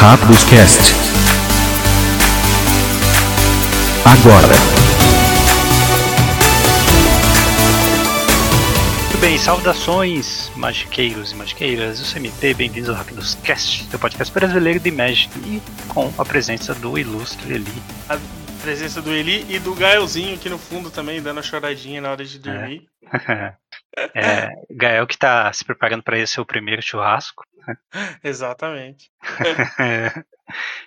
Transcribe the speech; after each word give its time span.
Rápidos 0.00 0.44
Cast. 0.44 0.94
Agora. 4.04 4.54
Muito 9.02 9.18
bem, 9.20 9.36
saudações, 9.36 10.52
magiqueiros 10.54 11.32
e 11.32 11.34
magiqueiras. 11.34 11.98
Sou 11.98 12.16
MP, 12.18 12.54
bem-vindos 12.54 12.88
ao 12.88 12.94
Rápidos 12.94 13.34
Cast, 13.42 13.86
seu 13.90 13.98
podcast 13.98 14.32
brasileiro 14.32 14.78
de 14.78 14.92
Magic 14.92 15.36
e 15.40 15.60
com 15.88 16.12
a 16.16 16.24
presença 16.24 16.72
do 16.76 16.96
ilustre 16.96 17.54
Eli. 17.54 17.82
A 18.08 18.16
presença 18.62 19.02
do 19.02 19.12
Eli 19.12 19.44
e 19.48 19.58
do 19.58 19.74
Gaelzinho 19.74 20.36
aqui 20.36 20.48
no 20.48 20.58
fundo 20.58 20.92
também, 20.92 21.20
dando 21.20 21.40
a 21.40 21.42
choradinha 21.42 22.00
na 22.00 22.12
hora 22.12 22.24
de 22.24 22.38
dormir. 22.38 22.86
É, 23.12 23.52
Gael 24.70 25.06
que 25.06 25.16
tá 25.16 25.52
se 25.52 25.64
preparando 25.64 26.02
para 26.02 26.18
esse 26.18 26.34
seu 26.34 26.44
primeiro 26.44 26.82
churrasco. 26.82 27.44
Exatamente. 28.22 29.10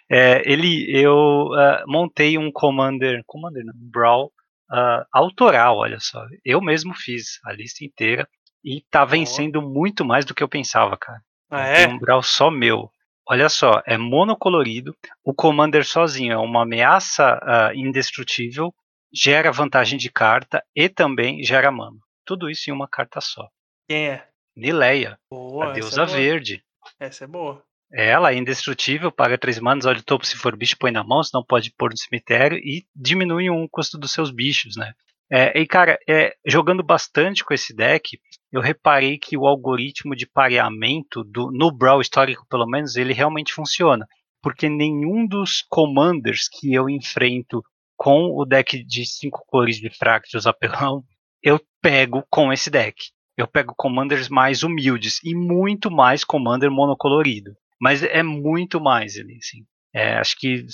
é, 0.09 0.41
ele, 0.45 0.85
eu 0.89 1.47
uh, 1.47 1.83
montei 1.87 2.37
um 2.37 2.51
Commander, 2.51 3.21
Commander 3.25 3.63
não, 3.65 3.73
Brawl 3.75 4.31
uh, 4.71 5.05
autoral, 5.11 5.77
olha 5.77 5.99
só. 5.99 6.25
Eu 6.43 6.61
mesmo 6.61 6.93
fiz 6.93 7.39
a 7.45 7.51
lista 7.51 7.83
inteira 7.83 8.27
e 8.63 8.83
tá 8.89 9.05
vencendo 9.05 9.61
muito 9.61 10.05
mais 10.05 10.25
do 10.25 10.33
que 10.33 10.43
eu 10.43 10.49
pensava, 10.49 10.97
cara. 10.97 11.21
Ah, 11.49 11.67
é? 11.67 11.85
Tem 11.85 11.95
um 11.95 11.99
Brawl 11.99 12.23
só 12.23 12.49
meu. 12.49 12.89
Olha 13.27 13.49
só, 13.49 13.81
é 13.85 13.97
monocolorido. 13.97 14.95
O 15.23 15.33
Commander 15.33 15.85
sozinho 15.85 16.33
é 16.33 16.37
uma 16.37 16.63
ameaça 16.63 17.39
uh, 17.43 17.75
indestrutível, 17.75 18.73
gera 19.13 19.51
vantagem 19.51 19.97
de 19.97 20.09
carta 20.09 20.63
e 20.75 20.89
também 20.89 21.43
gera 21.43 21.71
mana. 21.71 21.97
Tudo 22.25 22.49
isso 22.49 22.69
em 22.69 22.73
uma 22.73 22.87
carta 22.87 23.19
só. 23.21 23.47
Quem 23.89 24.09
é? 24.09 24.27
Nileia, 24.55 25.17
Boa, 25.29 25.65
a 25.65 25.69
essa 25.71 25.79
deusa 25.79 26.03
é 26.03 26.05
verde. 26.05 26.63
Essa 26.99 27.23
é 27.23 27.27
boa. 27.27 27.63
Ela 27.93 28.31
é 28.31 28.35
indestrutível, 28.35 29.11
paga 29.11 29.37
3 29.37 29.59
manas, 29.59 29.85
olha 29.85 29.99
o 29.99 30.03
topo 30.03 30.25
se 30.25 30.37
for 30.37 30.55
bicho, 30.55 30.77
põe 30.79 30.91
na 30.91 31.03
mão, 31.03 31.21
se 31.23 31.33
não 31.33 31.43
pode 31.43 31.73
pôr 31.77 31.91
no 31.91 31.97
cemitério 31.97 32.57
e 32.57 32.85
diminui 32.95 33.49
um 33.49 33.67
custo 33.67 33.97
dos 33.97 34.13
seus 34.13 34.31
bichos, 34.31 34.77
né? 34.77 34.93
É, 35.29 35.57
e 35.59 35.65
cara, 35.65 35.97
é, 36.07 36.33
jogando 36.45 36.83
bastante 36.83 37.43
com 37.43 37.53
esse 37.53 37.73
deck, 37.73 38.19
eu 38.51 38.59
reparei 38.59 39.17
que 39.17 39.37
o 39.37 39.47
algoritmo 39.47 40.13
de 40.13 40.25
pareamento 40.25 41.23
do, 41.23 41.49
no 41.51 41.71
Brawl 41.71 42.01
histórico, 42.01 42.45
pelo 42.49 42.67
menos, 42.67 42.97
ele 42.97 43.13
realmente 43.13 43.53
funciona. 43.53 44.05
Porque 44.41 44.67
nenhum 44.67 45.25
dos 45.25 45.63
commanders 45.69 46.49
que 46.49 46.73
eu 46.73 46.89
enfrento 46.89 47.63
com 47.95 48.31
o 48.35 48.45
deck 48.45 48.83
de 48.83 49.05
5 49.05 49.43
cores 49.47 49.77
de 49.77 49.89
Fractus 49.89 50.45
apelão, 50.45 51.03
eu 51.41 51.59
pego 51.81 52.23
com 52.29 52.51
esse 52.53 52.69
deck. 52.69 53.11
Eu 53.37 53.47
pego 53.47 53.73
commanders 53.75 54.29
mais 54.29 54.63
humildes 54.63 55.19
e 55.23 55.33
muito 55.33 55.89
mais 55.89 56.23
commander 56.23 56.69
monocolorido. 56.69 57.55
Mas 57.79 58.03
é 58.03 58.21
muito 58.21 58.79
mais 58.79 59.17
ali, 59.17 59.37
assim. 59.37 59.65
É, 59.93 60.17
acho 60.17 60.37
que 60.37 60.65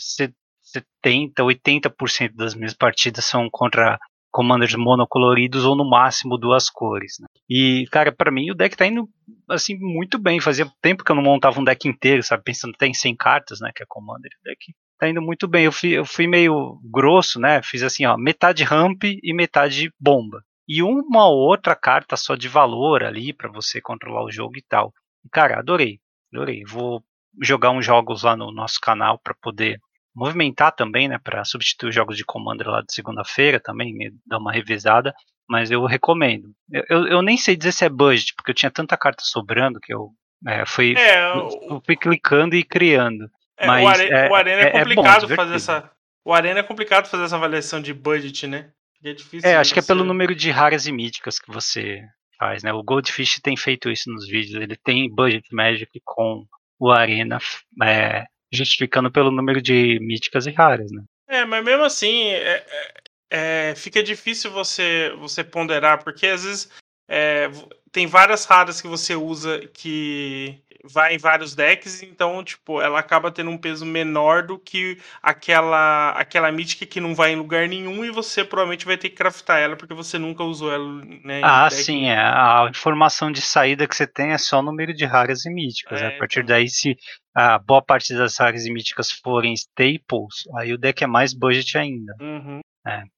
70, 0.61 1.41
80% 1.41 2.35
das 2.35 2.53
minhas 2.53 2.73
partidas 2.73 3.25
são 3.25 3.47
contra 3.50 3.97
commanders 4.30 4.75
monocoloridos 4.75 5.66
ou 5.66 5.75
no 5.75 5.89
máximo 5.89 6.38
duas 6.38 6.69
cores. 6.69 7.16
Né? 7.19 7.28
E, 7.50 7.85
cara, 7.91 8.11
para 8.11 8.30
mim 8.30 8.52
o 8.52 8.55
deck 8.55 8.75
tá 8.75 8.85
indo 8.85 9.09
assim 9.50 9.75
muito 9.80 10.19
bem. 10.19 10.39
Fazia 10.39 10.69
tempo 10.81 11.03
que 11.03 11.11
eu 11.11 11.16
não 11.16 11.23
montava 11.23 11.59
um 11.59 11.63
deck 11.63 11.88
inteiro, 11.88 12.22
sabe? 12.22 12.44
Pensando 12.44 12.73
até 12.75 12.85
em 12.85 12.94
100 12.94 13.16
cartas, 13.16 13.59
né? 13.61 13.72
Que 13.73 13.83
é 13.83 13.85
commander. 13.88 14.31
O 14.41 14.44
deck 14.44 14.73
tá 15.00 15.08
indo 15.08 15.22
muito 15.22 15.47
bem. 15.47 15.66
Eu 15.66 15.72
fui, 15.72 15.89
eu 15.91 16.05
fui 16.05 16.28
meio 16.28 16.80
grosso, 16.83 17.39
né? 17.39 17.61
Fiz 17.63 17.81
assim, 17.81 18.05
ó, 18.05 18.17
metade 18.17 18.63
ramp 18.63 19.03
e 19.05 19.33
metade 19.33 19.91
bomba. 20.00 20.44
E 20.67 20.83
uma 20.83 21.27
outra 21.29 21.75
carta 21.75 22.17
só 22.17 22.35
de 22.35 22.47
valor 22.47 23.03
ali 23.03 23.33
para 23.33 23.49
você 23.51 23.79
controlar 23.81 24.23
o 24.23 24.31
jogo 24.31 24.57
e 24.57 24.63
tal. 24.67 24.93
Cara, 25.31 25.59
adorei. 25.59 25.99
Adorei. 26.33 26.63
Vou 26.65 27.03
jogar 27.41 27.71
uns 27.71 27.85
jogos 27.85 28.23
lá 28.23 28.35
no 28.35 28.51
nosso 28.51 28.79
canal 28.81 29.17
para 29.19 29.33
poder 29.41 29.79
movimentar 30.15 30.71
também, 30.71 31.07
né, 31.07 31.19
para 31.23 31.45
substituir 31.45 31.89
os 31.89 31.95
jogos 31.95 32.17
de 32.17 32.25
Commander 32.25 32.67
lá 32.67 32.81
de 32.81 32.91
segunda-feira 32.91 33.59
também, 33.59 33.94
dar 34.25 34.39
uma 34.39 34.51
revisada, 34.51 35.13
mas 35.47 35.69
eu 35.69 35.85
recomendo. 35.85 36.50
Eu, 36.72 36.83
eu, 36.89 37.07
eu, 37.07 37.22
nem 37.22 37.38
sei 37.38 37.56
dizer 37.56 37.72
se 37.72 37.85
é 37.85 37.89
budget, 37.89 38.33
porque 38.35 38.50
eu 38.50 38.56
tinha 38.56 38.72
tanta 38.72 38.97
carta 38.97 39.22
sobrando 39.23 39.79
que 39.79 39.94
eu 39.94 40.09
é, 40.47 40.66
fui, 40.66 40.95
É, 40.97 41.38
eu, 41.38 41.81
fui 41.85 41.95
clicando 41.95 42.56
e 42.56 42.63
criando. 42.63 43.29
é, 43.57 43.67
mas 43.67 43.83
o, 43.85 43.88
Are- 43.88 44.29
o 44.29 44.35
Arena 44.35 44.61
é, 44.61 44.66
é- 44.66 44.67
é 44.67 44.72
bom, 44.72 44.79
complicado 44.79 45.22
divertido. 45.22 45.35
fazer 45.35 45.56
essa. 45.56 45.91
O 46.25 46.33
Arena 46.33 46.59
é 46.59 46.63
complicado 46.63 47.07
fazer 47.07 47.23
essa 47.23 47.35
avaliação 47.38 47.79
de 47.79 47.94
budget, 47.94 48.47
né? 48.47 48.72
É 49.03 49.13
difícil. 49.13 49.50
É, 49.50 49.56
acho 49.56 49.74
que 49.74 49.80
é 49.80 49.84
pelo 49.84 50.03
número 50.03 50.34
de 50.35 50.50
raras 50.50 50.88
e 50.88 50.91
míticas 50.91 51.40
que 51.40 51.52
você 51.52 52.02
faz, 52.38 52.63
né? 52.63 52.72
O 52.74 52.84
Goldfish 52.84 53.40
tem 53.41 53.56
feito 53.56 53.90
isso 53.90 54.12
nos 54.12 54.28
vídeos, 54.28 54.62
ele 54.62 54.75
tem 54.75 55.09
budget 55.09 55.47
magic 55.52 55.90
com 56.03 56.46
o 56.80 56.91
Arena 56.91 57.40
é, 57.84 58.25
justificando 58.52 59.12
pelo 59.12 59.31
número 59.31 59.62
de 59.62 60.00
míticas 60.02 60.46
e 60.46 60.52
raras, 60.52 60.91
né? 60.91 61.03
É, 61.28 61.46
mas 61.46 61.63
mesmo 61.63 61.84
assim, 61.84 62.28
é- 62.28 62.66
é- 62.69 62.94
é, 63.30 63.75
fica 63.75 64.02
difícil 64.02 64.52
você, 64.52 65.12
você 65.19 65.44
ponderar, 65.44 66.03
porque 66.03 66.28
às 66.28 66.44
vezes 66.44 66.69
é, 67.09 67.50
tem 67.91 68.06
várias 68.07 68.46
raras 68.46 68.81
que 68.81 68.88
você 68.88 69.16
usa 69.16 69.59
que 69.74 70.62
vai 70.88 71.16
em 71.16 71.18
vários 71.18 71.53
decks, 71.56 72.02
então, 72.03 72.44
tipo, 72.44 72.81
ela 72.81 73.00
acaba 73.00 73.31
tendo 73.31 73.50
um 73.50 73.58
peso 73.58 73.86
menor 73.86 74.44
do 74.44 74.58
que 74.58 74.98
aquela 75.22 76.12
aquela 76.12 76.52
mítica 76.52 76.86
que 76.86 77.00
não 77.00 77.14
vai 77.14 77.31
em 77.31 77.36
lugar 77.36 77.68
nenhum 77.68 78.03
e 78.03 78.12
você 78.12 78.44
provavelmente 78.44 78.86
vai 78.86 78.98
ter 78.98 79.09
que 79.09 79.16
craftar 79.16 79.59
ela 79.59 79.75
porque 79.75 79.94
você 79.94 80.18
nunca 80.18 80.44
usou 80.44 80.72
ela, 80.72 81.06
né? 81.24 81.42
Ah, 81.44 81.70
sim, 81.70 82.09
é. 82.09 82.18
A 82.18 82.68
informação 82.70 83.31
de 83.31 83.42
saída 83.42 83.88
que 83.88 83.96
você 83.96 84.08
tem 84.08 84.31
é 84.31 84.38
só 84.38 84.59
o 84.59 84.64
número 84.64 84.94
de 84.94 85.06
raras 85.06 85.46
e 85.46 85.50
míticas. 85.50 86.02
né? 86.02 86.14
É, 86.14 86.16
A 86.16 86.20
partir 86.20 86.40
então. 86.40 86.56
daí, 86.56 86.70
se 86.70 86.98
a 87.36 87.59
boa 87.59 87.81
parte 87.81 88.14
das 88.16 88.38
raras 88.38 88.66
e 88.66 88.72
míticas 88.72 89.12
forem 89.12 89.54
staples, 89.54 90.48
aí 90.58 90.74
o 90.74 90.78
deck 90.78 91.04
é 91.04 91.08
mais 91.08 91.34
budget 91.34 91.78
ainda. 91.78 92.16
Uhum. 92.19 92.62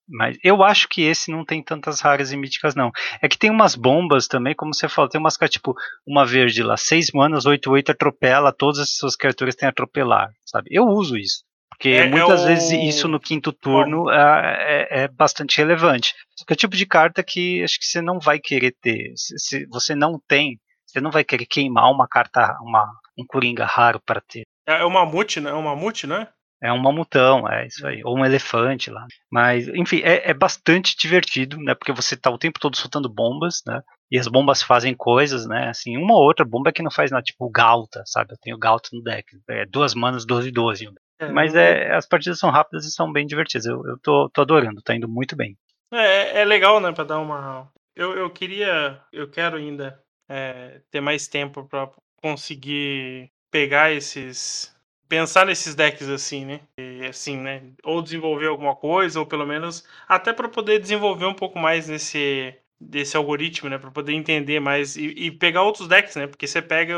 Mas 0.07 0.37
eu 0.43 0.63
acho 0.63 0.87
que 0.87 1.01
esse 1.03 1.31
não 1.31 1.45
tem 1.45 1.61
tantas 1.63 2.01
raras 2.01 2.31
e 2.31 2.37
míticas, 2.37 2.73
não. 2.75 2.91
É 3.21 3.27
que 3.27 3.37
tem 3.37 3.49
umas 3.51 3.75
bombas 3.75 4.27
também, 4.27 4.55
como 4.55 4.73
você 4.73 4.89
falou, 4.89 5.09
tem 5.09 5.19
umas 5.21 5.37
que 5.37 5.45
é 5.45 5.47
tipo 5.47 5.75
uma 6.07 6.25
verde 6.25 6.63
lá, 6.63 6.75
6 6.77 7.11
manas, 7.13 7.45
8, 7.45 7.69
8 7.69 7.91
atropela, 7.91 8.51
todas 8.51 8.79
as 8.79 8.89
suas 8.95 9.15
criaturas 9.15 9.55
têm 9.55 9.69
atropelar, 9.69 10.29
sabe? 10.45 10.69
Eu 10.71 10.85
uso 10.87 11.15
isso. 11.17 11.43
Porque 11.69 11.89
É- 11.89 11.99
é 11.99 12.09
muitas 12.09 12.43
o- 12.43 12.47
vezes 12.47 12.71
isso 12.71 13.07
no 13.07 13.19
quinto 13.19 13.53
turno 13.53 14.09
ah, 14.09 14.41
é, 14.43 15.03
é 15.03 15.07
bastante 15.07 15.57
relevante. 15.57 16.13
Só 16.37 16.43
que 16.45 16.53
é 16.53 16.55
o 16.55 16.57
tipo 16.57 16.75
de 16.75 16.85
carta 16.85 17.23
que 17.23 17.63
acho 17.63 17.77
que 17.79 17.85
você 17.85 18.01
não 18.01 18.19
vai 18.19 18.39
querer 18.39 18.75
ter. 18.81 19.13
Se, 19.15 19.37
se 19.37 19.65
você 19.67 19.93
não 19.95 20.19
tem, 20.27 20.57
você 20.85 20.99
não 20.99 21.11
vai 21.11 21.23
querer 21.23 21.45
queimar 21.45 21.89
uma 21.91 22.07
carta, 22.07 22.57
uma, 22.61 22.85
um 23.17 23.23
coringa 23.25 23.65
raro 23.65 24.01
para 24.05 24.19
ter. 24.19 24.41
É 24.67 24.83
o 24.83 24.89
mamute, 24.89 25.39
né? 25.39 25.51
É 25.51 25.53
um 25.53 25.61
mamute, 25.61 26.05
né? 26.05 26.27
É 26.61 26.71
um 26.73 26.77
mamutão, 26.77 27.47
é 27.47 27.67
isso 27.67 27.85
aí. 27.87 28.01
Ou 28.03 28.17
um 28.17 28.25
elefante 28.25 28.89
lá. 28.89 29.07
Mas, 29.31 29.67
enfim, 29.69 30.01
é, 30.03 30.29
é 30.29 30.33
bastante 30.33 30.95
divertido, 30.97 31.57
né? 31.57 31.73
Porque 31.73 31.93
você 31.93 32.17
tá 32.17 32.29
o 32.29 32.37
tempo 32.37 32.59
todo 32.59 32.75
soltando 32.75 33.07
bombas, 33.07 33.61
né? 33.65 33.81
E 34.11 34.19
as 34.19 34.27
bombas 34.27 34.61
fazem 34.61 34.93
coisas, 34.93 35.45
né? 35.45 35.69
Assim, 35.69 35.95
uma 35.97 36.15
ou 36.15 36.23
outra 36.23 36.45
bomba 36.45 36.71
que 36.71 36.83
não 36.83 36.91
faz 36.91 37.11
nada, 37.11 37.23
tipo 37.23 37.45
o 37.45 37.49
Galta, 37.49 38.03
sabe? 38.05 38.33
Eu 38.33 38.37
tenho 38.41 38.57
Galta 38.57 38.89
no 38.91 39.01
deck. 39.01 39.25
É 39.49 39.65
duas 39.65 39.93
manas, 39.93 40.25
12 40.25 40.49
e 40.49 40.51
12. 40.51 40.89
Mas 41.33 41.53
é, 41.53 41.93
as 41.93 42.07
partidas 42.07 42.39
são 42.39 42.49
rápidas 42.49 42.85
e 42.85 42.91
são 42.91 43.11
bem 43.11 43.25
divertidas. 43.25 43.65
Eu, 43.65 43.85
eu 43.85 43.97
tô, 43.99 44.29
tô 44.29 44.41
adorando, 44.41 44.81
tá 44.81 44.95
indo 44.95 45.07
muito 45.07 45.35
bem. 45.35 45.57
É, 45.91 46.41
é 46.41 46.45
legal, 46.45 46.79
né, 46.79 46.91
pra 46.91 47.03
dar 47.03 47.19
uma. 47.19 47.69
Eu, 47.95 48.17
eu 48.17 48.29
queria, 48.29 49.01
eu 49.11 49.29
quero 49.29 49.57
ainda 49.57 50.01
é, 50.29 50.81
ter 50.89 51.01
mais 51.01 51.27
tempo 51.27 51.65
pra 51.65 51.89
conseguir 52.21 53.31
pegar 53.51 53.91
esses. 53.91 54.73
Pensar 55.09 55.47
nesses 55.47 55.73
decks 55.73 56.07
assim, 56.07 56.45
né? 56.45 56.61
E, 56.77 57.07
assim, 57.07 57.35
né? 57.35 57.63
Ou 57.83 57.99
desenvolver 57.99 58.45
alguma 58.45 58.75
coisa, 58.75 59.19
ou 59.19 59.25
pelo 59.25 59.45
menos 59.45 59.83
até 60.07 60.31
pra 60.31 60.47
poder 60.47 60.79
desenvolver 60.79 61.25
um 61.25 61.33
pouco 61.33 61.57
mais 61.57 61.89
nesse 61.89 62.55
desse 62.79 63.17
algoritmo, 63.17 63.69
né? 63.69 63.77
Pra 63.79 63.91
poder 63.91 64.13
entender 64.13 64.59
mais 64.59 64.95
e, 64.95 65.07
e 65.07 65.31
pegar 65.31 65.63
outros 65.63 65.87
decks, 65.87 66.15
né? 66.15 66.27
Porque 66.27 66.45
você 66.45 66.61
pega 66.61 66.93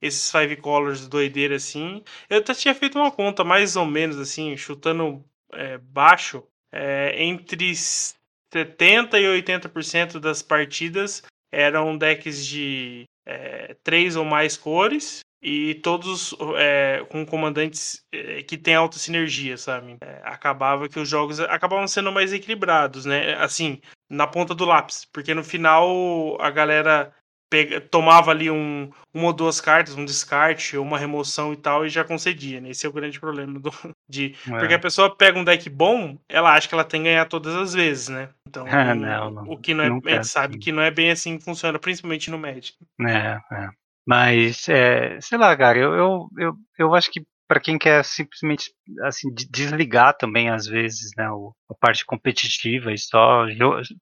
esses 0.00 0.30
Five 0.30 0.56
Colors 0.56 1.08
doideira 1.08 1.56
assim. 1.56 2.02
Eu 2.30 2.38
até 2.38 2.54
tinha 2.54 2.74
feito 2.74 2.98
uma 2.98 3.10
conta 3.10 3.42
mais 3.42 3.74
ou 3.74 3.84
menos 3.84 4.18
assim, 4.18 4.56
chutando 4.56 5.24
é, 5.52 5.76
baixo, 5.76 6.44
é, 6.72 7.22
entre 7.22 7.74
70 7.74 9.18
e 9.18 9.42
80% 9.42 10.20
das 10.20 10.40
partidas 10.40 11.22
eram 11.52 11.98
decks 11.98 12.46
de 12.46 13.04
é, 13.26 13.74
três 13.82 14.14
ou 14.14 14.24
mais 14.24 14.56
cores 14.56 15.25
e 15.42 15.74
todos 15.76 16.34
é, 16.56 17.04
com 17.10 17.24
comandantes 17.24 18.02
é, 18.12 18.42
que 18.42 18.56
têm 18.56 18.74
alta 18.74 18.98
sinergia, 18.98 19.56
sabe? 19.56 19.96
É, 20.02 20.20
acabava 20.24 20.88
que 20.88 20.98
os 20.98 21.08
jogos 21.08 21.38
acabavam 21.40 21.86
sendo 21.86 22.10
mais 22.10 22.32
equilibrados, 22.32 23.04
né? 23.04 23.34
Assim, 23.34 23.80
na 24.10 24.26
ponta 24.26 24.54
do 24.54 24.64
lápis, 24.64 25.06
porque 25.12 25.34
no 25.34 25.44
final 25.44 26.36
a 26.40 26.50
galera 26.50 27.12
pega- 27.50 27.80
tomava 27.80 28.30
ali 28.30 28.50
um, 28.50 28.90
uma 29.14 29.26
ou 29.26 29.32
duas 29.32 29.60
cartas, 29.60 29.94
um 29.96 30.04
descarte 30.04 30.76
uma 30.76 30.98
remoção 30.98 31.52
e 31.52 31.56
tal, 31.56 31.86
e 31.86 31.88
já 31.88 32.02
concedia, 32.02 32.60
né? 32.60 32.70
Esse 32.70 32.86
é 32.86 32.88
o 32.88 32.92
grande 32.92 33.20
problema 33.20 33.58
do, 33.60 33.70
de 34.08 34.34
É. 34.48 34.58
porque 34.58 34.74
a 34.74 34.78
pessoa 34.78 35.14
pega 35.14 35.38
um 35.38 35.44
deck 35.44 35.68
bom, 35.70 36.18
ela 36.28 36.54
acha 36.54 36.68
que 36.68 36.74
ela 36.74 36.84
tem 36.84 37.02
que 37.02 37.08
ganhar 37.08 37.24
todas 37.26 37.54
as 37.54 37.74
vezes, 37.74 38.08
né? 38.08 38.30
Então, 38.48 38.64
não, 38.96 39.30
não. 39.30 39.42
o 39.50 39.56
que 39.58 39.74
não 39.74 39.84
é, 39.84 39.86
é 40.06 40.14
gente 40.14 40.26
sabe 40.28 40.54
assim. 40.54 40.60
que 40.60 40.72
não 40.72 40.82
é 40.82 40.90
bem 40.90 41.10
assim 41.10 41.38
que 41.38 41.44
funciona, 41.44 41.78
principalmente 41.78 42.30
no 42.30 42.38
Magic. 42.38 42.74
É, 43.00 43.38
é. 43.52 43.68
Mas, 44.06 44.68
é, 44.68 45.18
sei 45.20 45.36
lá, 45.36 45.56
cara, 45.56 45.78
eu, 45.78 45.94
eu, 45.94 46.28
eu, 46.38 46.54
eu 46.78 46.94
acho 46.94 47.10
que 47.10 47.22
para 47.48 47.60
quem 47.60 47.78
quer 47.78 48.04
simplesmente 48.04 48.72
assim 49.02 49.28
desligar 49.50 50.16
também 50.16 50.50
às 50.50 50.66
vezes, 50.66 51.10
né, 51.16 51.30
o, 51.30 51.52
a 51.70 51.74
parte 51.74 52.04
competitiva 52.04 52.92
e 52.92 52.98
só 52.98 53.44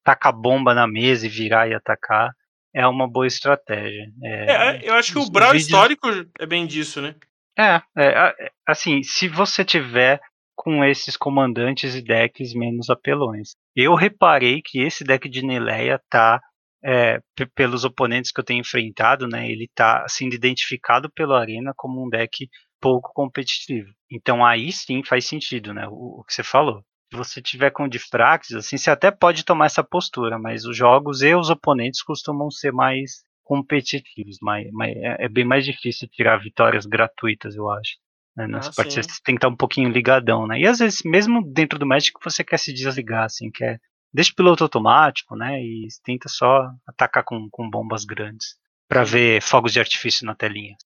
tacar 0.02 0.32
bomba 0.32 0.74
na 0.74 0.86
mesa 0.86 1.26
e 1.26 1.30
virar 1.30 1.68
e 1.68 1.74
atacar 1.74 2.32
é 2.74 2.86
uma 2.86 3.08
boa 3.08 3.26
estratégia. 3.26 4.06
É, 4.22 4.52
é 4.52 4.88
eu 4.88 4.94
acho 4.94 5.12
que 5.12 5.18
o 5.18 5.30
Brawl 5.30 5.52
vídeos... 5.52 5.68
histórico 5.68 6.08
é 6.38 6.46
bem 6.46 6.66
disso, 6.66 7.00
né? 7.00 7.14
É, 7.56 7.80
é, 7.96 8.50
assim, 8.66 9.02
se 9.02 9.28
você 9.28 9.64
tiver 9.64 10.20
com 10.56 10.84
esses 10.84 11.16
comandantes 11.16 11.94
e 11.94 12.02
decks 12.02 12.54
menos 12.54 12.88
apelões. 12.88 13.50
Eu 13.74 13.94
reparei 13.94 14.62
que 14.64 14.80
esse 14.80 15.04
deck 15.04 15.28
de 15.28 15.44
Nileia 15.44 16.00
tá 16.08 16.40
é, 16.84 17.20
pelos 17.54 17.84
oponentes 17.84 18.30
que 18.30 18.40
eu 18.40 18.44
tenho 18.44 18.60
enfrentado, 18.60 19.26
né, 19.26 19.50
ele 19.50 19.64
está 19.64 20.06
sendo 20.06 20.34
identificado 20.34 21.10
pela 21.10 21.40
Arena 21.40 21.72
como 21.74 22.04
um 22.04 22.08
deck 22.08 22.48
pouco 22.80 23.10
competitivo. 23.14 23.88
Então 24.10 24.44
aí 24.44 24.70
sim 24.70 25.02
faz 25.02 25.26
sentido, 25.26 25.72
né, 25.72 25.88
o, 25.88 26.20
o 26.20 26.24
que 26.24 26.34
você 26.34 26.42
falou. 26.42 26.84
Se 27.10 27.16
você 27.16 27.42
tiver 27.42 27.70
com 27.70 27.88
Difrax, 27.88 28.52
assim, 28.52 28.76
você 28.76 28.90
até 28.90 29.10
pode 29.10 29.44
tomar 29.44 29.66
essa 29.66 29.84
postura, 29.84 30.38
mas 30.38 30.66
os 30.66 30.76
jogos 30.76 31.22
e 31.22 31.34
os 31.34 31.48
oponentes 31.48 32.02
costumam 32.02 32.50
ser 32.50 32.72
mais 32.72 33.24
competitivos, 33.42 34.38
mas, 34.42 34.66
mas 34.72 34.94
é, 34.96 35.24
é 35.24 35.28
bem 35.28 35.44
mais 35.44 35.64
difícil 35.64 36.08
tirar 36.08 36.38
vitórias 36.38 36.86
gratuitas, 36.86 37.54
eu 37.54 37.70
acho. 37.70 37.96
Né? 38.36 38.46
Nas 38.46 38.68
ah, 38.68 38.72
partidas 38.74 39.06
você 39.06 39.20
tem 39.24 39.36
que 39.36 39.38
estar 39.38 39.48
um 39.48 39.56
pouquinho 39.56 39.90
ligadão, 39.90 40.46
né? 40.46 40.58
E 40.58 40.66
às 40.66 40.80
vezes, 40.80 41.02
mesmo 41.04 41.40
dentro 41.52 41.78
do 41.78 41.86
Magic, 41.86 42.12
você 42.22 42.42
quer 42.42 42.58
se 42.58 42.72
desligar, 42.72 43.24
assim, 43.24 43.50
quer 43.50 43.78
deixa 44.14 44.32
o 44.32 44.36
piloto 44.36 44.62
automático, 44.62 45.34
né? 45.36 45.60
E 45.60 45.88
tenta 46.04 46.28
só 46.28 46.70
atacar 46.86 47.24
com, 47.24 47.48
com 47.50 47.68
bombas 47.68 48.04
grandes 48.04 48.56
para 48.88 49.02
ver 49.02 49.42
fogos 49.42 49.72
de 49.72 49.80
artifício 49.80 50.24
na 50.24 50.34
telinha. 50.34 50.76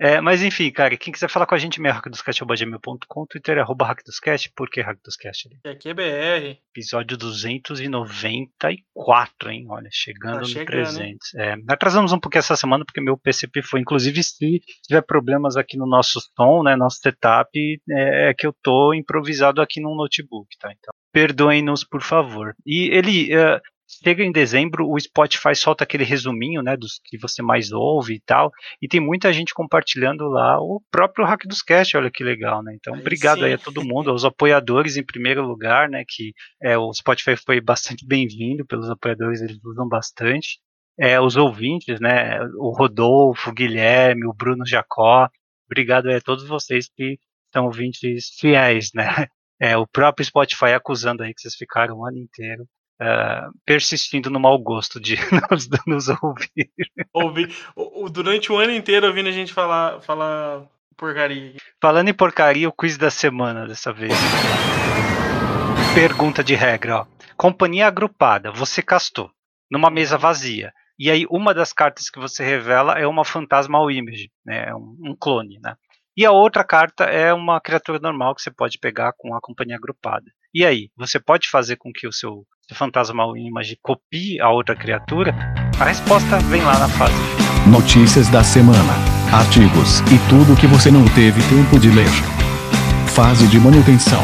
É, 0.00 0.20
mas 0.20 0.42
enfim, 0.42 0.70
cara, 0.70 0.96
quem 0.96 1.12
quiser 1.12 1.28
falar 1.28 1.46
com 1.46 1.54
a 1.54 1.58
gente, 1.58 1.80
meu 1.80 1.92
hackdoscast.com, 1.92 3.26
Twitter 3.26 3.58
é 3.58 3.60
arroba 3.60 3.86
hackdoscast, 3.86 4.50
por 4.54 4.68
que 4.68 4.80
hackdoscast? 4.80 5.48
E 5.64 5.68
aqui 5.68 5.90
é 5.90 5.94
BR. 5.94 6.58
Episódio 6.74 7.16
294, 7.16 9.50
hein? 9.50 9.66
Olha, 9.68 9.88
chegando 9.92 10.52
tá 10.52 10.60
no 10.60 10.66
300. 10.66 11.34
É, 11.34 11.54
atrasamos 11.68 12.12
um 12.12 12.18
pouquinho 12.18 12.40
essa 12.40 12.56
semana 12.56 12.84
porque 12.84 13.00
meu 13.00 13.16
PCP 13.16 13.62
foi, 13.62 13.80
inclusive, 13.80 14.22
se 14.22 14.60
tiver 14.82 15.02
problemas 15.02 15.56
aqui 15.56 15.76
no 15.76 15.86
nosso 15.86 16.20
som, 16.36 16.62
né, 16.62 16.76
nosso 16.76 16.98
setup, 17.00 17.50
é, 17.90 18.30
é 18.30 18.34
que 18.34 18.46
eu 18.46 18.54
tô 18.62 18.92
improvisado 18.92 19.62
aqui 19.62 19.80
no 19.80 19.94
notebook, 19.94 20.48
tá? 20.58 20.72
Então, 20.72 20.92
perdoem-nos, 21.12 21.84
por 21.84 22.02
favor. 22.02 22.54
E 22.66 22.88
ele, 22.92 23.30
uh, 23.36 23.60
chega 23.86 24.22
em 24.22 24.32
dezembro, 24.32 24.88
o 24.88 24.98
Spotify 24.98 25.54
solta 25.54 25.84
aquele 25.84 26.04
resuminho, 26.04 26.62
né, 26.62 26.76
dos 26.76 27.00
que 27.04 27.18
você 27.18 27.42
mais 27.42 27.72
ouve 27.72 28.14
e 28.14 28.20
tal, 28.20 28.50
e 28.80 28.88
tem 28.88 29.00
muita 29.00 29.32
gente 29.32 29.54
compartilhando 29.54 30.26
lá 30.28 30.58
o 30.58 30.82
próprio 30.90 31.24
Hack 31.24 31.46
dos 31.46 31.62
Cast, 31.62 31.96
olha 31.96 32.10
que 32.10 32.24
legal, 32.24 32.62
né? 32.62 32.74
Então, 32.74 32.94
obrigado 32.94 33.38
Sim. 33.38 33.44
aí 33.44 33.52
a 33.54 33.58
todo 33.58 33.84
mundo, 33.84 34.10
aos 34.10 34.24
apoiadores 34.24 34.96
em 34.96 35.04
primeiro 35.04 35.46
lugar, 35.46 35.88
né, 35.88 36.04
que 36.06 36.32
é, 36.62 36.76
o 36.78 36.92
Spotify 36.92 37.36
foi 37.36 37.60
bastante 37.60 38.06
bem-vindo 38.06 38.66
pelos 38.66 38.88
apoiadores, 38.90 39.40
eles 39.40 39.62
usam 39.64 39.88
bastante. 39.88 40.58
É, 40.98 41.20
os 41.20 41.36
ouvintes, 41.36 42.00
né, 42.00 42.40
o 42.56 42.70
Rodolfo, 42.70 43.50
o 43.50 43.54
Guilherme, 43.54 44.26
o 44.26 44.32
Bruno 44.32 44.64
Jacó, 44.64 45.28
obrigado 45.66 46.08
aí 46.08 46.16
a 46.16 46.20
todos 46.20 46.46
vocês 46.46 46.88
que 46.88 47.18
são 47.52 47.66
ouvintes 47.66 48.30
fiéis, 48.38 48.90
né? 48.94 49.04
É, 49.60 49.76
o 49.76 49.86
próprio 49.86 50.26
Spotify 50.26 50.72
acusando 50.74 51.22
aí 51.22 51.32
que 51.32 51.40
vocês 51.40 51.54
ficaram 51.54 51.96
o 51.96 52.04
ano 52.04 52.18
inteiro 52.18 52.66
uh, 53.00 53.52
persistindo 53.64 54.30
no 54.30 54.40
mau 54.40 54.58
gosto 54.58 55.00
de 55.00 55.16
nos, 55.50 55.68
nos 55.86 56.08
ouvir. 56.08 56.70
Ouvir. 57.12 57.54
Durante 58.10 58.52
o 58.52 58.56
ano 58.56 58.72
inteiro 58.72 59.06
ouvindo 59.06 59.28
a 59.28 59.32
gente 59.32 59.52
falar, 59.52 60.00
falar 60.00 60.62
porcaria. 60.96 61.54
Falando 61.80 62.08
em 62.08 62.14
porcaria, 62.14 62.68
o 62.68 62.72
quiz 62.72 62.96
da 62.96 63.10
semana 63.10 63.66
dessa 63.66 63.92
vez. 63.92 64.12
Pergunta 65.94 66.42
de 66.42 66.54
regra, 66.54 67.00
ó. 67.00 67.06
Companhia 67.36 67.86
agrupada, 67.86 68.50
você 68.50 68.80
castou 68.80 69.30
numa 69.70 69.90
mesa 69.90 70.16
vazia. 70.16 70.72
E 70.98 71.10
aí 71.10 71.26
uma 71.28 71.52
das 71.52 71.72
cartas 71.72 72.08
que 72.08 72.20
você 72.20 72.44
revela 72.44 72.98
é 72.98 73.06
uma 73.06 73.24
fantasma 73.24 73.78
ao 73.78 73.90
image, 73.90 74.30
né? 74.44 74.72
Um, 74.74 75.10
um 75.10 75.16
clone, 75.18 75.58
né? 75.60 75.74
E 76.16 76.24
a 76.24 76.30
outra 76.30 76.62
carta 76.62 77.04
é 77.04 77.34
uma 77.34 77.60
criatura 77.60 77.98
normal 77.98 78.34
que 78.36 78.42
você 78.42 78.50
pode 78.50 78.78
pegar 78.78 79.12
com 79.18 79.34
a 79.34 79.40
companhia 79.40 79.76
agrupada. 79.76 80.30
E 80.56 80.64
aí, 80.64 80.88
você 80.96 81.18
pode 81.18 81.50
fazer 81.50 81.74
com 81.74 81.90
que 81.92 82.06
o 82.06 82.12
seu, 82.12 82.46
seu 82.68 82.76
fantasma 82.76 83.24
image 83.36 83.76
copie 83.82 84.40
a 84.40 84.50
outra 84.50 84.76
criatura? 84.76 85.34
A 85.80 85.84
resposta 85.84 86.38
vem 86.42 86.62
lá 86.62 86.78
na 86.78 86.88
fase. 86.90 87.12
Notícias 87.68 88.28
da 88.28 88.44
semana, 88.44 88.92
artigos 89.32 89.98
e 90.02 90.28
tudo 90.28 90.52
o 90.52 90.56
que 90.56 90.68
você 90.68 90.92
não 90.92 91.04
teve 91.06 91.40
tempo 91.48 91.76
de 91.80 91.90
ler. 91.90 92.06
Fase 93.08 93.48
de 93.48 93.58
manutenção. 93.58 94.22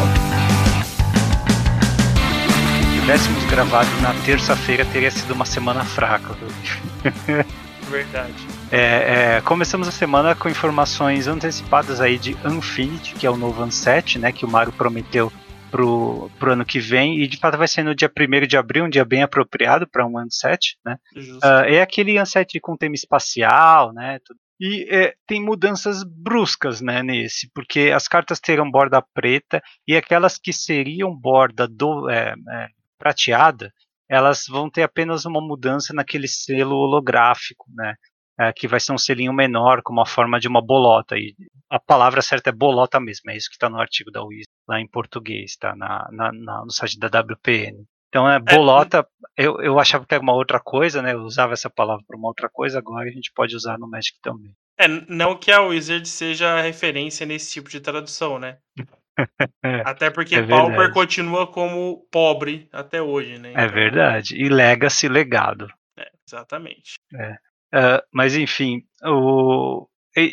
Se 2.78 3.00
tivéssemos 3.00 3.44
gravado 3.46 3.90
na 4.00 4.14
terça-feira, 4.24 4.84
teria 4.84 5.10
sido 5.10 5.34
uma 5.34 5.44
semana 5.44 5.84
fraca. 5.84 6.36
Verdade. 7.90 8.34
É, 8.70 9.38
é, 9.38 9.40
começamos 9.40 9.88
a 9.88 9.90
semana 9.90 10.36
com 10.36 10.48
informações 10.48 11.26
antecipadas 11.26 12.00
aí 12.00 12.16
de 12.16 12.36
Unfinity, 12.44 13.16
que 13.16 13.26
é 13.26 13.30
o 13.30 13.36
novo 13.36 13.64
Unset, 13.64 14.16
né, 14.16 14.30
que 14.30 14.44
o 14.44 14.48
Mario 14.48 14.72
prometeu 14.72 15.32
pro, 15.70 16.30
pro 16.38 16.52
ano 16.52 16.64
que 16.64 16.80
vem, 16.80 17.20
e 17.20 17.26
de 17.26 17.36
fato 17.38 17.56
vai 17.56 17.68
ser 17.68 17.82
no 17.82 17.94
dia 17.94 18.10
1 18.10 18.46
de 18.46 18.56
abril, 18.56 18.84
um 18.84 18.90
dia 18.90 19.04
bem 19.04 19.22
apropriado 19.22 19.88
para 19.88 20.06
um 20.06 20.18
Unset, 20.18 20.76
né? 20.84 20.96
Uh, 21.16 21.64
é 21.66 21.80
aquele 21.80 22.20
Unset 22.20 22.58
com 22.60 22.76
tema 22.76 22.94
espacial, 22.94 23.92
né? 23.92 24.18
E 24.60 24.86
é, 24.94 25.14
tem 25.26 25.42
mudanças 25.42 26.04
bruscas 26.04 26.82
né, 26.82 27.02
nesse, 27.02 27.50
porque 27.54 27.90
as 27.94 28.06
cartas 28.06 28.38
terão 28.38 28.70
borda 28.70 29.02
preta 29.14 29.62
e 29.88 29.96
aquelas 29.96 30.36
que 30.36 30.52
seriam 30.52 31.16
borda 31.16 31.66
do, 31.66 32.10
é, 32.10 32.34
é, 32.34 32.68
prateada, 32.98 33.72
elas 34.06 34.44
vão 34.46 34.68
ter 34.68 34.82
apenas 34.82 35.24
uma 35.24 35.40
mudança 35.40 35.94
naquele 35.94 36.28
selo 36.28 36.76
holográfico, 36.76 37.64
né? 37.74 37.94
É, 38.40 38.52
que 38.54 38.66
vai 38.66 38.80
ser 38.80 38.92
um 38.92 38.98
selinho 38.98 39.34
menor, 39.34 39.82
com 39.82 39.92
uma 39.92 40.06
forma 40.06 40.40
de 40.40 40.48
uma 40.48 40.64
bolota. 40.64 41.14
E 41.18 41.34
a 41.68 41.78
palavra 41.78 42.22
certa 42.22 42.48
é 42.48 42.52
bolota 42.52 42.98
mesmo, 42.98 43.30
é 43.30 43.36
isso 43.36 43.50
que 43.50 43.56
está 43.56 43.68
no 43.68 43.78
artigo 43.78 44.10
da 44.10 44.24
UIS, 44.24 44.46
lá 44.66 44.80
em 44.80 44.88
português, 44.88 45.56
tá? 45.56 45.76
Na, 45.76 46.08
na, 46.10 46.32
na, 46.32 46.64
no 46.64 46.70
site 46.70 46.98
da 46.98 47.08
WPN. 47.20 47.84
Então, 48.08 48.28
é, 48.28 48.36
é 48.36 48.38
bolota, 48.40 49.06
eu, 49.36 49.60
eu 49.60 49.78
achava 49.78 50.06
que 50.06 50.14
era 50.14 50.22
uma 50.22 50.32
outra 50.32 50.58
coisa, 50.58 51.02
né? 51.02 51.12
Eu 51.12 51.20
usava 51.20 51.52
essa 51.52 51.68
palavra 51.68 52.02
para 52.06 52.16
uma 52.16 52.28
outra 52.28 52.48
coisa, 52.48 52.78
agora 52.78 53.08
a 53.08 53.12
gente 53.12 53.30
pode 53.32 53.54
usar 53.54 53.78
no 53.78 53.88
Magic 53.88 54.18
também. 54.22 54.54
É, 54.78 54.88
não 54.88 55.36
que 55.36 55.52
a 55.52 55.60
Wizard 55.60 56.08
seja 56.08 56.62
referência 56.62 57.26
nesse 57.26 57.52
tipo 57.52 57.68
de 57.68 57.78
tradução, 57.78 58.38
né? 58.38 58.56
até 59.84 60.08
porque 60.08 60.36
é 60.36 60.42
Pauper 60.42 60.92
continua 60.92 61.46
como 61.46 62.08
pobre 62.10 62.68
até 62.72 63.02
hoje, 63.02 63.38
né? 63.38 63.50
É 63.50 63.52
então... 63.52 63.64
É 63.64 63.68
verdade. 63.68 64.34
E 64.34 64.48
Legacy 64.48 65.08
legado. 65.08 65.68
É, 65.98 66.10
exatamente. 66.26 66.94
É. 67.14 67.36
Uh, 67.72 68.02
mas 68.12 68.36
enfim, 68.36 68.82
o, 69.04 69.88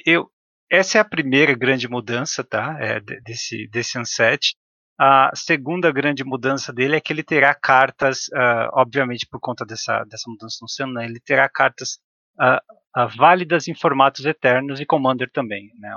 eu, 0.06 0.30
essa 0.70 0.98
é 0.98 1.02
a 1.02 1.06
primeira 1.06 1.54
grande 1.56 1.88
mudança, 1.88 2.44
tá? 2.44 2.78
É, 2.80 3.00
desse, 3.00 3.68
desse 3.70 3.98
Unset. 3.98 4.56
A 5.00 5.30
segunda 5.36 5.92
grande 5.92 6.24
mudança 6.24 6.74
dele 6.74 6.96
é 6.96 7.00
que 7.00 7.14
ele 7.14 7.24
terá 7.24 7.54
cartas, 7.54 8.28
uh, 8.30 8.70
obviamente 8.74 9.28
por 9.30 9.40
conta 9.40 9.64
dessa, 9.64 10.04
dessa 10.06 10.28
mudança 10.28 10.58
no 10.62 10.68
céu, 10.68 10.88
né? 10.88 11.06
ele 11.06 11.20
terá 11.20 11.48
cartas 11.48 12.00
uh, 12.42 13.08
válidas 13.16 13.68
em 13.68 13.76
formatos 13.76 14.26
eternos 14.26 14.80
e 14.80 14.86
Commander 14.88 15.30
também, 15.32 15.70
né? 15.80 15.96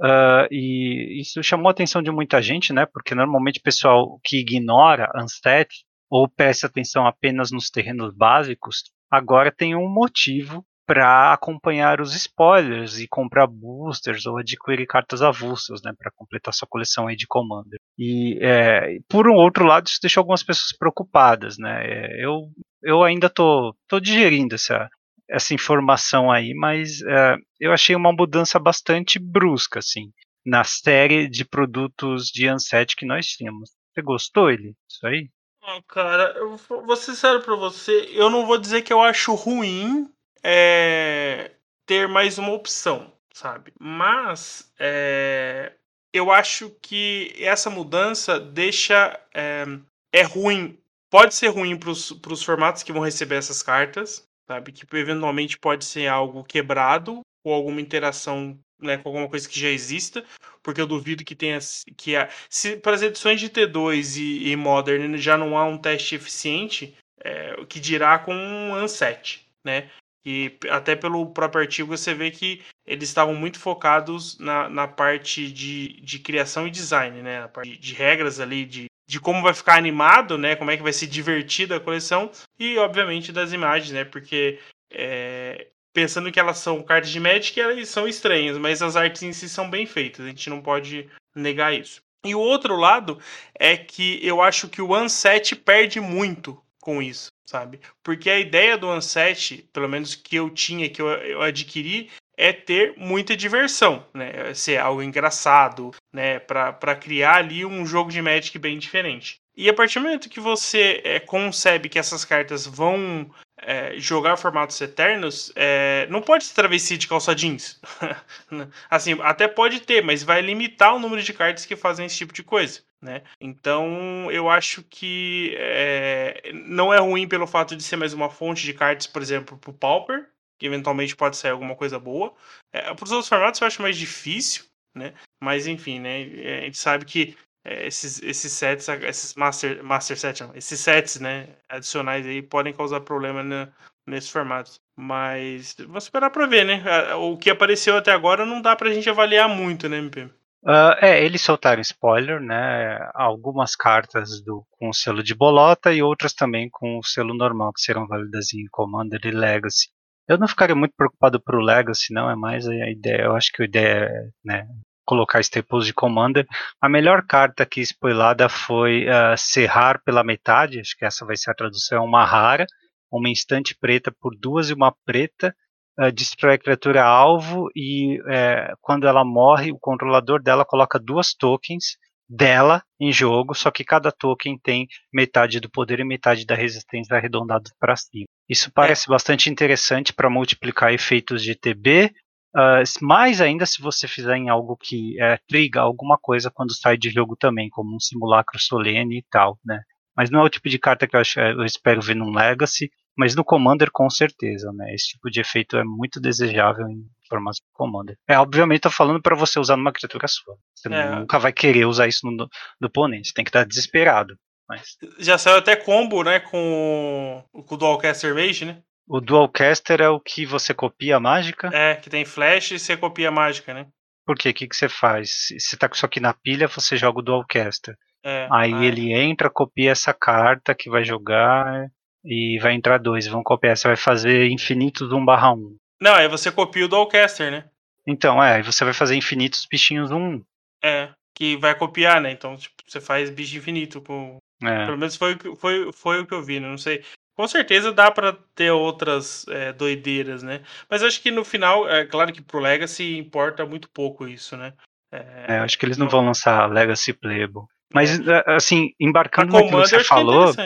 Uh, 0.00 0.48
e 0.50 1.20
isso 1.20 1.42
chamou 1.44 1.68
a 1.68 1.70
atenção 1.70 2.02
de 2.02 2.10
muita 2.10 2.42
gente, 2.42 2.72
né? 2.72 2.86
Porque 2.86 3.14
normalmente 3.14 3.60
o 3.60 3.62
pessoal 3.62 4.18
que 4.24 4.40
ignora 4.40 5.12
Unset 5.14 5.68
ou 6.10 6.28
presta 6.28 6.66
atenção 6.66 7.06
apenas 7.06 7.52
nos 7.52 7.70
terrenos 7.70 8.12
básicos, 8.12 8.82
agora 9.08 9.52
tem 9.52 9.76
um 9.76 9.88
motivo 9.88 10.66
para 10.90 11.32
acompanhar 11.32 12.00
os 12.00 12.16
spoilers 12.16 12.98
e 12.98 13.06
comprar 13.06 13.46
boosters 13.46 14.26
ou 14.26 14.38
adquirir 14.38 14.88
cartas 14.88 15.22
avulsas, 15.22 15.80
né, 15.84 15.92
para 15.96 16.10
completar 16.10 16.52
sua 16.52 16.66
coleção 16.66 17.06
aí 17.06 17.14
de 17.14 17.28
Commander. 17.28 17.78
E 17.96 18.36
é, 18.42 18.98
por 19.08 19.28
um 19.28 19.34
outro 19.34 19.64
lado, 19.64 19.86
isso 19.86 20.00
deixou 20.02 20.22
algumas 20.22 20.42
pessoas 20.42 20.76
preocupadas, 20.76 21.58
né? 21.58 21.86
É, 21.86 22.24
eu, 22.24 22.50
eu 22.82 23.04
ainda 23.04 23.30
tô, 23.30 23.72
tô 23.86 24.00
digerindo 24.00 24.56
essa, 24.56 24.90
essa 25.30 25.54
informação 25.54 26.28
aí, 26.28 26.52
mas 26.54 27.00
é, 27.02 27.36
eu 27.60 27.72
achei 27.72 27.94
uma 27.94 28.12
mudança 28.12 28.58
bastante 28.58 29.16
brusca, 29.20 29.78
assim, 29.78 30.10
na 30.44 30.64
série 30.64 31.28
de 31.28 31.44
produtos 31.44 32.32
de 32.34 32.50
Unset 32.50 32.96
que 32.96 33.06
nós 33.06 33.26
tínhamos. 33.28 33.70
Você 33.94 34.02
gostou, 34.02 34.50
ele? 34.50 34.74
Isso 34.90 35.06
aí? 35.06 35.28
Ah, 35.62 35.80
cara, 35.86 36.34
eu 36.36 36.56
vou 36.56 36.96
ser 36.96 37.14
sério 37.14 37.42
pra 37.42 37.54
você, 37.54 38.10
eu 38.12 38.28
não 38.28 38.44
vou 38.44 38.58
dizer 38.58 38.82
que 38.82 38.92
eu 38.92 39.00
acho 39.00 39.36
ruim 39.36 40.10
é, 40.42 41.52
ter 41.86 42.08
mais 42.08 42.38
uma 42.38 42.52
opção, 42.52 43.12
sabe? 43.32 43.72
Mas 43.78 44.72
é, 44.78 45.72
eu 46.12 46.30
acho 46.30 46.70
que 46.82 47.34
essa 47.38 47.70
mudança 47.70 48.38
deixa. 48.38 49.18
É, 49.34 49.64
é 50.12 50.22
ruim. 50.22 50.78
Pode 51.10 51.34
ser 51.34 51.48
ruim 51.48 51.76
para 51.76 51.90
os 51.90 52.42
formatos 52.42 52.82
que 52.82 52.92
vão 52.92 53.02
receber 53.02 53.36
essas 53.36 53.62
cartas, 53.62 54.24
sabe? 54.46 54.72
Que 54.72 54.86
eventualmente 54.96 55.58
pode 55.58 55.84
ser 55.84 56.06
algo 56.06 56.44
quebrado 56.44 57.20
ou 57.44 57.52
alguma 57.52 57.80
interação 57.80 58.58
né, 58.80 58.96
com 58.96 59.08
alguma 59.08 59.28
coisa 59.28 59.48
que 59.48 59.58
já 59.58 59.68
exista, 59.68 60.24
porque 60.62 60.80
eu 60.80 60.86
duvido 60.86 61.24
que 61.24 61.34
tenha 61.34 61.58
que 61.96 62.16
a, 62.16 62.28
se 62.48 62.76
para 62.76 62.94
as 62.94 63.02
edições 63.02 63.40
de 63.40 63.48
T2 63.48 64.16
e, 64.16 64.50
e 64.50 64.56
Modern 64.56 65.16
já 65.16 65.36
não 65.36 65.56
há 65.56 65.64
um 65.64 65.78
teste 65.78 66.14
eficiente, 66.14 66.96
é, 67.22 67.54
o 67.58 67.66
que 67.66 67.78
dirá 67.78 68.18
com 68.18 68.34
um 68.34 68.82
Unset, 68.82 69.46
né? 69.64 69.90
E 70.24 70.58
até 70.68 70.94
pelo 70.94 71.32
próprio 71.32 71.62
artigo 71.62 71.96
você 71.96 72.12
vê 72.12 72.30
que 72.30 72.62
eles 72.86 73.08
estavam 73.08 73.34
muito 73.34 73.58
focados 73.58 74.38
na, 74.38 74.68
na 74.68 74.86
parte 74.86 75.50
de, 75.50 76.00
de 76.02 76.18
criação 76.18 76.66
e 76.66 76.70
design, 76.70 77.22
né? 77.22 77.40
Na 77.40 77.48
parte 77.48 77.70
de, 77.70 77.78
de 77.78 77.94
regras 77.94 78.38
ali, 78.38 78.66
de, 78.66 78.86
de 79.08 79.20
como 79.20 79.42
vai 79.42 79.54
ficar 79.54 79.76
animado, 79.76 80.36
né? 80.36 80.56
Como 80.56 80.70
é 80.70 80.76
que 80.76 80.82
vai 80.82 80.92
ser 80.92 81.06
divertida 81.06 81.76
a 81.76 81.80
coleção 81.80 82.30
e, 82.58 82.76
obviamente, 82.78 83.32
das 83.32 83.52
imagens, 83.52 83.92
né? 83.92 84.04
Porque 84.04 84.58
é, 84.92 85.68
pensando 85.92 86.30
que 86.30 86.40
elas 86.40 86.58
são 86.58 86.82
cartas 86.82 87.10
de 87.10 87.20
Magic, 87.20 87.58
elas 87.58 87.88
são 87.88 88.06
estranhas, 88.06 88.58
mas 88.58 88.82
as 88.82 88.96
artes 88.96 89.22
em 89.22 89.32
si 89.32 89.48
são 89.48 89.70
bem 89.70 89.86
feitas. 89.86 90.24
A 90.24 90.28
gente 90.28 90.50
não 90.50 90.60
pode 90.60 91.08
negar 91.34 91.74
isso. 91.74 92.00
E 92.24 92.34
o 92.34 92.40
outro 92.40 92.76
lado 92.76 93.18
é 93.58 93.76
que 93.76 94.20
eu 94.22 94.42
acho 94.42 94.68
que 94.68 94.82
o 94.82 94.94
Unset 94.94 95.56
perde 95.56 96.00
muito 96.00 96.60
com 96.80 97.00
isso, 97.00 97.28
sabe? 97.50 97.80
Porque 98.00 98.30
a 98.30 98.38
ideia 98.38 98.78
do 98.78 98.88
Unset, 98.88 99.68
pelo 99.72 99.88
menos 99.88 100.14
que 100.14 100.36
eu 100.36 100.48
tinha, 100.48 100.88
que 100.88 101.02
eu, 101.02 101.08
eu 101.08 101.42
adquiri, 101.42 102.08
é 102.36 102.52
ter 102.52 102.94
muita 102.96 103.36
diversão, 103.36 104.06
né? 104.14 104.50
É 104.50 104.54
ser 104.54 104.78
algo 104.78 105.02
engraçado, 105.02 105.90
né? 106.12 106.38
Para 106.38 106.94
criar 106.94 107.36
ali 107.36 107.66
um 107.66 107.84
jogo 107.84 108.10
de 108.10 108.22
Magic 108.22 108.56
bem 108.56 108.78
diferente. 108.78 109.40
E 109.56 109.68
a 109.68 109.74
partir 109.74 109.98
do 109.98 110.04
momento 110.04 110.30
que 110.30 110.38
você 110.38 111.00
é, 111.04 111.18
concebe 111.18 111.88
que 111.88 111.98
essas 111.98 112.24
cartas 112.24 112.66
vão 112.66 113.28
é, 113.62 113.94
jogar 113.98 114.36
formatos 114.36 114.80
eternos, 114.80 115.52
é, 115.54 116.06
não 116.10 116.22
pode 116.22 116.44
ser 116.44 116.54
travessia 116.54 116.98
de 116.98 117.08
calça 117.08 117.34
jeans. 117.34 117.80
assim, 118.88 119.16
até 119.22 119.46
pode 119.46 119.80
ter, 119.80 120.02
mas 120.02 120.22
vai 120.22 120.40
limitar 120.40 120.94
o 120.94 120.98
número 120.98 121.22
de 121.22 121.32
cartas 121.32 121.66
que 121.66 121.76
fazem 121.76 122.06
esse 122.06 122.16
tipo 122.16 122.32
de 122.32 122.42
coisa. 122.42 122.80
Né? 123.02 123.22
Então 123.40 124.30
eu 124.30 124.50
acho 124.50 124.82
que 124.82 125.54
é, 125.56 126.52
não 126.52 126.92
é 126.92 126.98
ruim 126.98 127.26
pelo 127.26 127.46
fato 127.46 127.74
de 127.74 127.82
ser 127.82 127.96
mais 127.96 128.12
uma 128.12 128.28
fonte 128.28 128.62
de 128.62 128.74
cartas, 128.74 129.06
por 129.06 129.22
exemplo, 129.22 129.56
para 129.56 129.70
o 129.70 129.74
Pauper, 129.74 130.28
que 130.58 130.66
eventualmente 130.66 131.16
pode 131.16 131.36
sair 131.36 131.52
alguma 131.52 131.74
coisa 131.74 131.98
boa. 131.98 132.34
É, 132.70 132.92
para 132.94 133.04
os 133.04 133.10
outros 133.10 133.28
formatos 133.28 133.60
eu 133.60 133.66
acho 133.66 133.80
mais 133.80 133.96
difícil, 133.96 134.64
né? 134.94 135.14
Mas 135.42 135.66
enfim, 135.66 135.98
né? 135.98 136.22
A 136.60 136.64
gente 136.64 136.76
sabe 136.76 137.06
que 137.06 137.36
é, 137.64 137.86
esses, 137.86 138.22
esses 138.22 138.52
sets, 138.52 138.88
esses 138.88 139.34
master, 139.34 139.82
master 139.84 140.18
sets, 140.18 140.48
esses 140.54 140.80
sets, 140.80 141.20
né, 141.20 141.48
adicionais 141.68 142.26
aí 142.26 142.40
podem 142.42 142.72
causar 142.72 143.00
problema 143.00 143.42
né, 143.42 143.68
nesses 144.06 144.30
formatos. 144.30 144.80
Mas 144.96 145.74
vamos 145.78 146.04
esperar 146.04 146.30
para 146.30 146.46
ver, 146.46 146.64
né? 146.64 146.82
O 147.14 147.36
que 147.36 147.48
apareceu 147.48 147.96
até 147.96 148.12
agora 148.12 148.44
não 148.44 148.60
dá 148.60 148.76
pra 148.76 148.92
gente 148.92 149.08
avaliar 149.08 149.48
muito, 149.48 149.88
né, 149.88 149.98
MP? 149.98 150.28
Uh, 150.62 150.92
é, 151.00 151.24
eles 151.24 151.40
soltaram 151.40 151.80
spoiler, 151.80 152.38
né? 152.38 152.98
Algumas 153.14 153.74
cartas 153.74 154.42
do, 154.42 154.66
com 154.72 154.90
o 154.90 154.94
selo 154.94 155.22
de 155.22 155.34
bolota 155.34 155.92
e 155.92 156.02
outras 156.02 156.34
também 156.34 156.68
com 156.70 156.98
o 156.98 157.02
selo 157.02 157.34
normal, 157.34 157.72
que 157.72 157.80
serão 157.80 158.06
válidas 158.06 158.52
em 158.52 158.66
Commander 158.70 159.20
e 159.24 159.30
Legacy. 159.30 159.88
Eu 160.28 160.36
não 160.38 160.46
ficaria 160.46 160.76
muito 160.76 160.94
preocupado 160.94 161.40
pro 161.40 161.62
Legacy, 161.62 162.12
não, 162.12 162.30
é 162.30 162.36
mais 162.36 162.68
a 162.68 162.90
ideia. 162.90 163.22
Eu 163.22 163.34
acho 163.34 163.50
que 163.52 163.62
a 163.62 163.64
ideia 163.64 164.04
é 164.04 164.28
né, 164.44 164.68
colocar 165.04 165.40
staples 165.40 165.86
de 165.86 165.94
Commander. 165.94 166.46
A 166.80 166.88
melhor 166.88 167.24
carta 167.26 167.62
aqui 167.62 167.80
spoilada 167.80 168.48
foi 168.48 169.06
uh, 169.06 169.36
Serrar 169.36 170.02
pela 170.04 170.24
metade, 170.24 170.80
acho 170.80 170.96
que 170.96 171.04
essa 171.04 171.24
vai 171.24 171.36
ser 171.36 171.50
a 171.50 171.54
tradução, 171.54 171.98
é 171.98 172.00
uma 172.00 172.24
rara, 172.24 172.66
uma 173.10 173.28
instante 173.28 173.76
preta 173.78 174.12
por 174.20 174.36
duas 174.36 174.70
e 174.70 174.74
uma 174.74 174.94
preta 175.04 175.54
uh, 175.98 176.12
destrói 176.12 176.54
a 176.54 176.58
criatura 176.58 177.04
alvo 177.04 177.68
e 177.74 178.20
uh, 178.20 178.76
quando 178.80 179.06
ela 179.06 179.24
morre, 179.24 179.72
o 179.72 179.78
controlador 179.78 180.42
dela 180.42 180.64
coloca 180.64 180.98
duas 180.98 181.34
tokens 181.34 181.96
dela 182.30 182.80
em 183.00 183.10
jogo, 183.12 183.54
só 183.54 183.72
que 183.72 183.82
cada 183.82 184.12
token 184.12 184.56
tem 184.62 184.86
metade 185.12 185.58
do 185.58 185.68
poder 185.68 185.98
e 185.98 186.04
metade 186.04 186.46
da 186.46 186.54
resistência 186.54 187.16
arredondado 187.16 187.70
para 187.80 187.96
cima. 187.96 188.26
Isso 188.48 188.70
parece 188.72 189.08
é. 189.08 189.10
bastante 189.10 189.50
interessante 189.50 190.12
para 190.12 190.30
multiplicar 190.30 190.92
efeitos 190.92 191.42
de 191.42 191.56
TB, 191.56 192.12
uh, 192.56 193.04
mais 193.04 193.40
ainda 193.40 193.66
se 193.66 193.80
você 193.80 194.06
fizer 194.08 194.36
em 194.36 194.48
algo 194.48 194.76
que 194.76 195.20
é, 195.20 195.38
triga 195.48 195.80
alguma 195.80 196.18
coisa 196.18 196.50
quando 196.50 196.74
sai 196.74 196.96
de 196.96 197.10
jogo 197.10 197.36
também, 197.36 197.68
como 197.68 197.94
um 197.94 198.00
simulacro 198.00 198.58
solene 198.58 199.18
e 199.18 199.24
tal, 199.30 199.58
né? 199.64 199.80
Mas 200.16 200.30
não 200.30 200.40
é 200.40 200.44
o 200.44 200.50
tipo 200.50 200.68
de 200.68 200.78
carta 200.78 201.06
que 201.06 201.16
eu, 201.16 201.20
acho, 201.20 201.40
eu 201.40 201.64
espero 201.64 202.02
ver 202.02 202.14
num 202.14 202.34
Legacy. 202.34 202.90
Mas 203.16 203.34
no 203.34 203.44
Commander, 203.44 203.90
com 203.92 204.08
certeza, 204.08 204.72
né? 204.72 204.94
Esse 204.94 205.08
tipo 205.08 205.30
de 205.30 205.40
efeito 205.40 205.76
é 205.76 205.84
muito 205.84 206.20
desejável 206.20 206.88
em 206.88 207.04
formato 207.28 207.56
de 207.56 207.72
Commander. 207.72 208.16
É, 208.26 208.38
obviamente, 208.38 208.82
tô 208.82 208.90
falando 208.90 209.20
para 209.20 209.36
você 209.36 209.58
usar 209.58 209.76
numa 209.76 209.92
criatura 209.92 210.26
sua. 210.26 210.56
Você 210.74 210.88
é. 210.88 211.16
nunca 211.16 211.38
vai 211.38 211.52
querer 211.52 211.84
usar 211.84 212.06
isso 212.06 212.26
no, 212.26 212.48
no 212.80 212.86
oponente. 212.86 213.28
Você 213.28 213.34
tem 213.34 213.44
que 213.44 213.50
estar 213.50 213.66
desesperado. 213.66 214.36
Mas... 214.68 214.96
Já 215.18 215.36
saiu 215.36 215.58
até 215.58 215.74
combo, 215.76 216.22
né? 216.22 216.40
Com, 216.40 217.44
com 217.52 217.74
o 217.74 217.78
Dualcaster 217.78 218.34
Mage, 218.34 218.64
né? 218.64 218.82
O 219.12 219.20
Dualcaster 219.20 220.00
é 220.00 220.08
o 220.08 220.20
que 220.20 220.46
você 220.46 220.72
copia 220.72 221.16
a 221.16 221.20
mágica? 221.20 221.68
É, 221.72 221.96
que 221.96 222.08
tem 222.08 222.24
flash 222.24 222.70
e 222.70 222.78
você 222.78 222.96
copia 222.96 223.26
a 223.26 223.32
mágica, 223.32 223.74
né? 223.74 223.88
Por 224.24 224.38
quê? 224.38 224.50
O 224.50 224.54
que, 224.54 224.68
que 224.68 224.76
você 224.76 224.88
faz? 224.88 225.48
Você 225.58 225.76
tá 225.76 225.88
com 225.88 225.96
isso 225.96 226.06
aqui 226.06 226.20
na 226.20 226.32
pilha, 226.32 226.68
você 226.68 226.96
joga 226.96 227.18
o 227.18 227.22
Dualcaster. 227.22 227.96
É, 228.24 228.46
aí 228.52 228.72
é. 228.72 228.84
ele 228.84 229.12
entra, 229.12 229.50
copia 229.50 229.90
essa 229.90 230.14
carta 230.14 230.76
que 230.76 230.88
vai 230.88 231.02
jogar 231.02 231.88
e 232.24 232.56
vai 232.62 232.72
entrar 232.72 232.98
dois, 232.98 233.26
vão 233.26 233.42
copiar. 233.42 233.76
Você 233.76 233.88
vai 233.88 233.96
fazer 233.96 234.48
infinitos 234.48 235.10
1 235.10 235.24
barra 235.24 235.54
1. 235.54 235.76
Não, 236.00 236.14
aí 236.14 236.28
você 236.28 236.52
copia 236.52 236.84
o 236.84 236.88
Dualcaster, 236.88 237.50
né? 237.50 237.64
Então, 238.06 238.40
é, 238.40 238.58
aí 238.58 238.62
você 238.62 238.84
vai 238.84 238.94
fazer 238.94 239.16
infinitos 239.16 239.66
bichinhos 239.68 240.12
1. 240.12 240.40
É, 240.84 241.08
que 241.34 241.56
vai 241.56 241.74
copiar, 241.74 242.20
né? 242.20 242.30
Então, 242.30 242.56
tipo, 242.56 242.76
você 242.86 243.00
faz 243.00 243.28
bicho 243.28 243.56
infinito 243.56 244.00
com. 244.00 244.38
É. 244.62 244.86
Pelo 244.86 244.98
menos 244.98 245.16
foi, 245.16 245.36
foi, 245.56 245.92
foi 245.92 246.20
o 246.20 246.26
que 246.28 246.34
eu 246.34 246.44
vi, 246.44 246.60
né? 246.60 246.68
Não 246.68 246.78
sei. 246.78 247.02
Com 247.40 247.48
certeza 247.48 247.90
dá 247.90 248.10
para 248.10 248.34
ter 248.54 248.70
outras 248.70 249.46
é, 249.48 249.72
doideiras, 249.72 250.42
né? 250.42 250.60
Mas 250.90 251.02
acho 251.02 251.22
que 251.22 251.30
no 251.30 251.42
final, 251.42 251.88
é 251.88 252.04
claro 252.04 252.30
que 252.34 252.42
pro 252.42 252.60
Legacy 252.60 253.16
importa 253.16 253.64
muito 253.64 253.88
pouco 253.88 254.28
isso, 254.28 254.58
né? 254.58 254.74
É, 255.10 255.54
é 255.54 255.58
acho 255.60 255.78
que 255.78 255.86
eles 255.86 255.96
não, 255.96 256.04
não 256.04 256.10
vão 256.10 256.26
lançar 256.26 256.70
Legacy 256.70 257.14
Playable. 257.14 257.62
Mas, 257.94 258.20
é. 258.20 258.44
assim, 258.46 258.90
embarcando 259.00 259.54
no 259.54 259.66
que 259.66 259.72
você 259.72 260.04
falou. 260.04 260.54
Que 260.54 260.60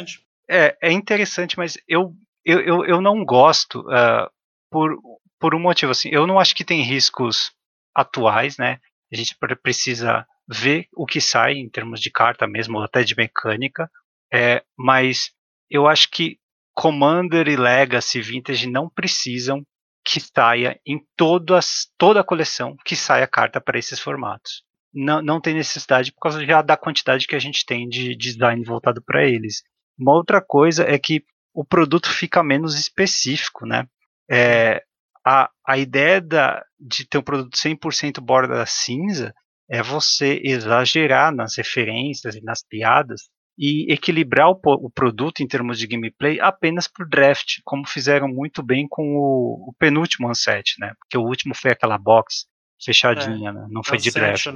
é 0.51 0.67
é, 0.67 0.77
é 0.83 0.91
interessante, 0.91 1.57
mas 1.57 1.79
eu, 1.87 2.13
eu, 2.45 2.59
eu, 2.59 2.85
eu 2.85 3.01
não 3.01 3.25
gosto 3.25 3.79
uh, 3.83 4.29
por, 4.69 4.99
por 5.39 5.55
um 5.55 5.61
motivo 5.61 5.93
assim. 5.93 6.09
Eu 6.11 6.27
não 6.27 6.41
acho 6.41 6.57
que 6.57 6.65
tem 6.65 6.83
riscos 6.83 7.53
atuais, 7.95 8.59
né? 8.59 8.81
A 9.13 9.17
gente 9.17 9.37
precisa 9.63 10.27
ver 10.49 10.89
o 10.93 11.07
que 11.07 11.21
sai 11.21 11.53
em 11.53 11.69
termos 11.69 12.01
de 12.01 12.11
carta 12.11 12.49
mesmo, 12.49 12.79
ou 12.79 12.83
até 12.83 13.05
de 13.05 13.15
mecânica. 13.17 13.89
É, 14.33 14.65
mas 14.77 15.31
eu 15.71 15.87
acho 15.87 16.11
que 16.11 16.37
Commander 16.75 17.49
e 17.49 17.57
Legacy 17.57 18.21
Vintage 18.21 18.69
não 18.69 18.89
precisam 18.89 19.65
que 20.05 20.21
saia 20.21 20.79
em 20.87 21.01
todas, 21.17 21.89
toda 21.97 22.21
a 22.21 22.25
coleção 22.25 22.77
que 22.85 22.95
saia 22.95 23.27
carta 23.27 23.61
para 23.61 23.79
esses 23.79 23.99
formatos. 23.99 24.63
Não, 24.93 25.23
não 25.23 25.41
tem 25.41 25.55
necessidade 25.55 26.13
por 26.13 26.21
causa 26.21 26.45
já 26.45 26.61
da 26.61 26.77
quantidade 26.77 27.27
que 27.27 27.35
a 27.35 27.39
gente 27.39 27.65
tem 27.65 27.89
de 27.89 28.15
design 28.15 28.63
voltado 28.65 29.03
para 29.03 29.27
eles. 29.27 29.63
Uma 29.99 30.13
outra 30.13 30.43
coisa 30.43 30.85
é 30.85 30.99
que 30.99 31.25
o 31.55 31.65
produto 31.65 32.11
fica 32.11 32.43
menos 32.43 32.79
específico, 32.79 33.65
né? 33.65 33.87
É, 34.31 34.83
a, 35.25 35.49
a 35.67 35.79
ideia 35.79 36.21
da, 36.21 36.65
de 36.79 37.07
ter 37.07 37.19
um 37.19 37.23
produto 37.23 37.57
100% 37.57 38.21
borda 38.21 38.67
cinza 38.67 39.33
é 39.69 39.83
você 39.83 40.41
exagerar 40.45 41.35
nas 41.35 41.57
referências 41.57 42.35
e 42.35 42.43
nas 42.43 42.63
piadas 42.63 43.31
e 43.57 43.93
equilibrar 43.93 44.49
o, 44.51 44.61
o, 44.65 44.91
produto 44.91 45.41
em 45.41 45.47
termos 45.47 45.79
de 45.79 45.87
gameplay 45.87 46.41
apenas 46.41 46.89
por 46.89 47.09
draft, 47.09 47.59
como 47.65 47.87
fizeram 47.87 48.29
muito 48.29 48.63
bem 48.63 48.87
com 48.89 49.17
o, 49.17 49.69
o 49.69 49.75
penúltimo 49.79 50.29
Unset, 50.29 50.75
né? 50.81 50.93
Porque 50.99 51.17
o 51.17 51.23
último 51.23 51.55
foi 51.55 51.71
aquela 51.71 51.97
box 51.97 52.47
fechadinha, 52.83 53.51
é, 53.51 53.53
né? 53.53 53.67
não 53.71 53.83
foi 53.85 53.99
de 53.99 54.11
draft. 54.11 54.47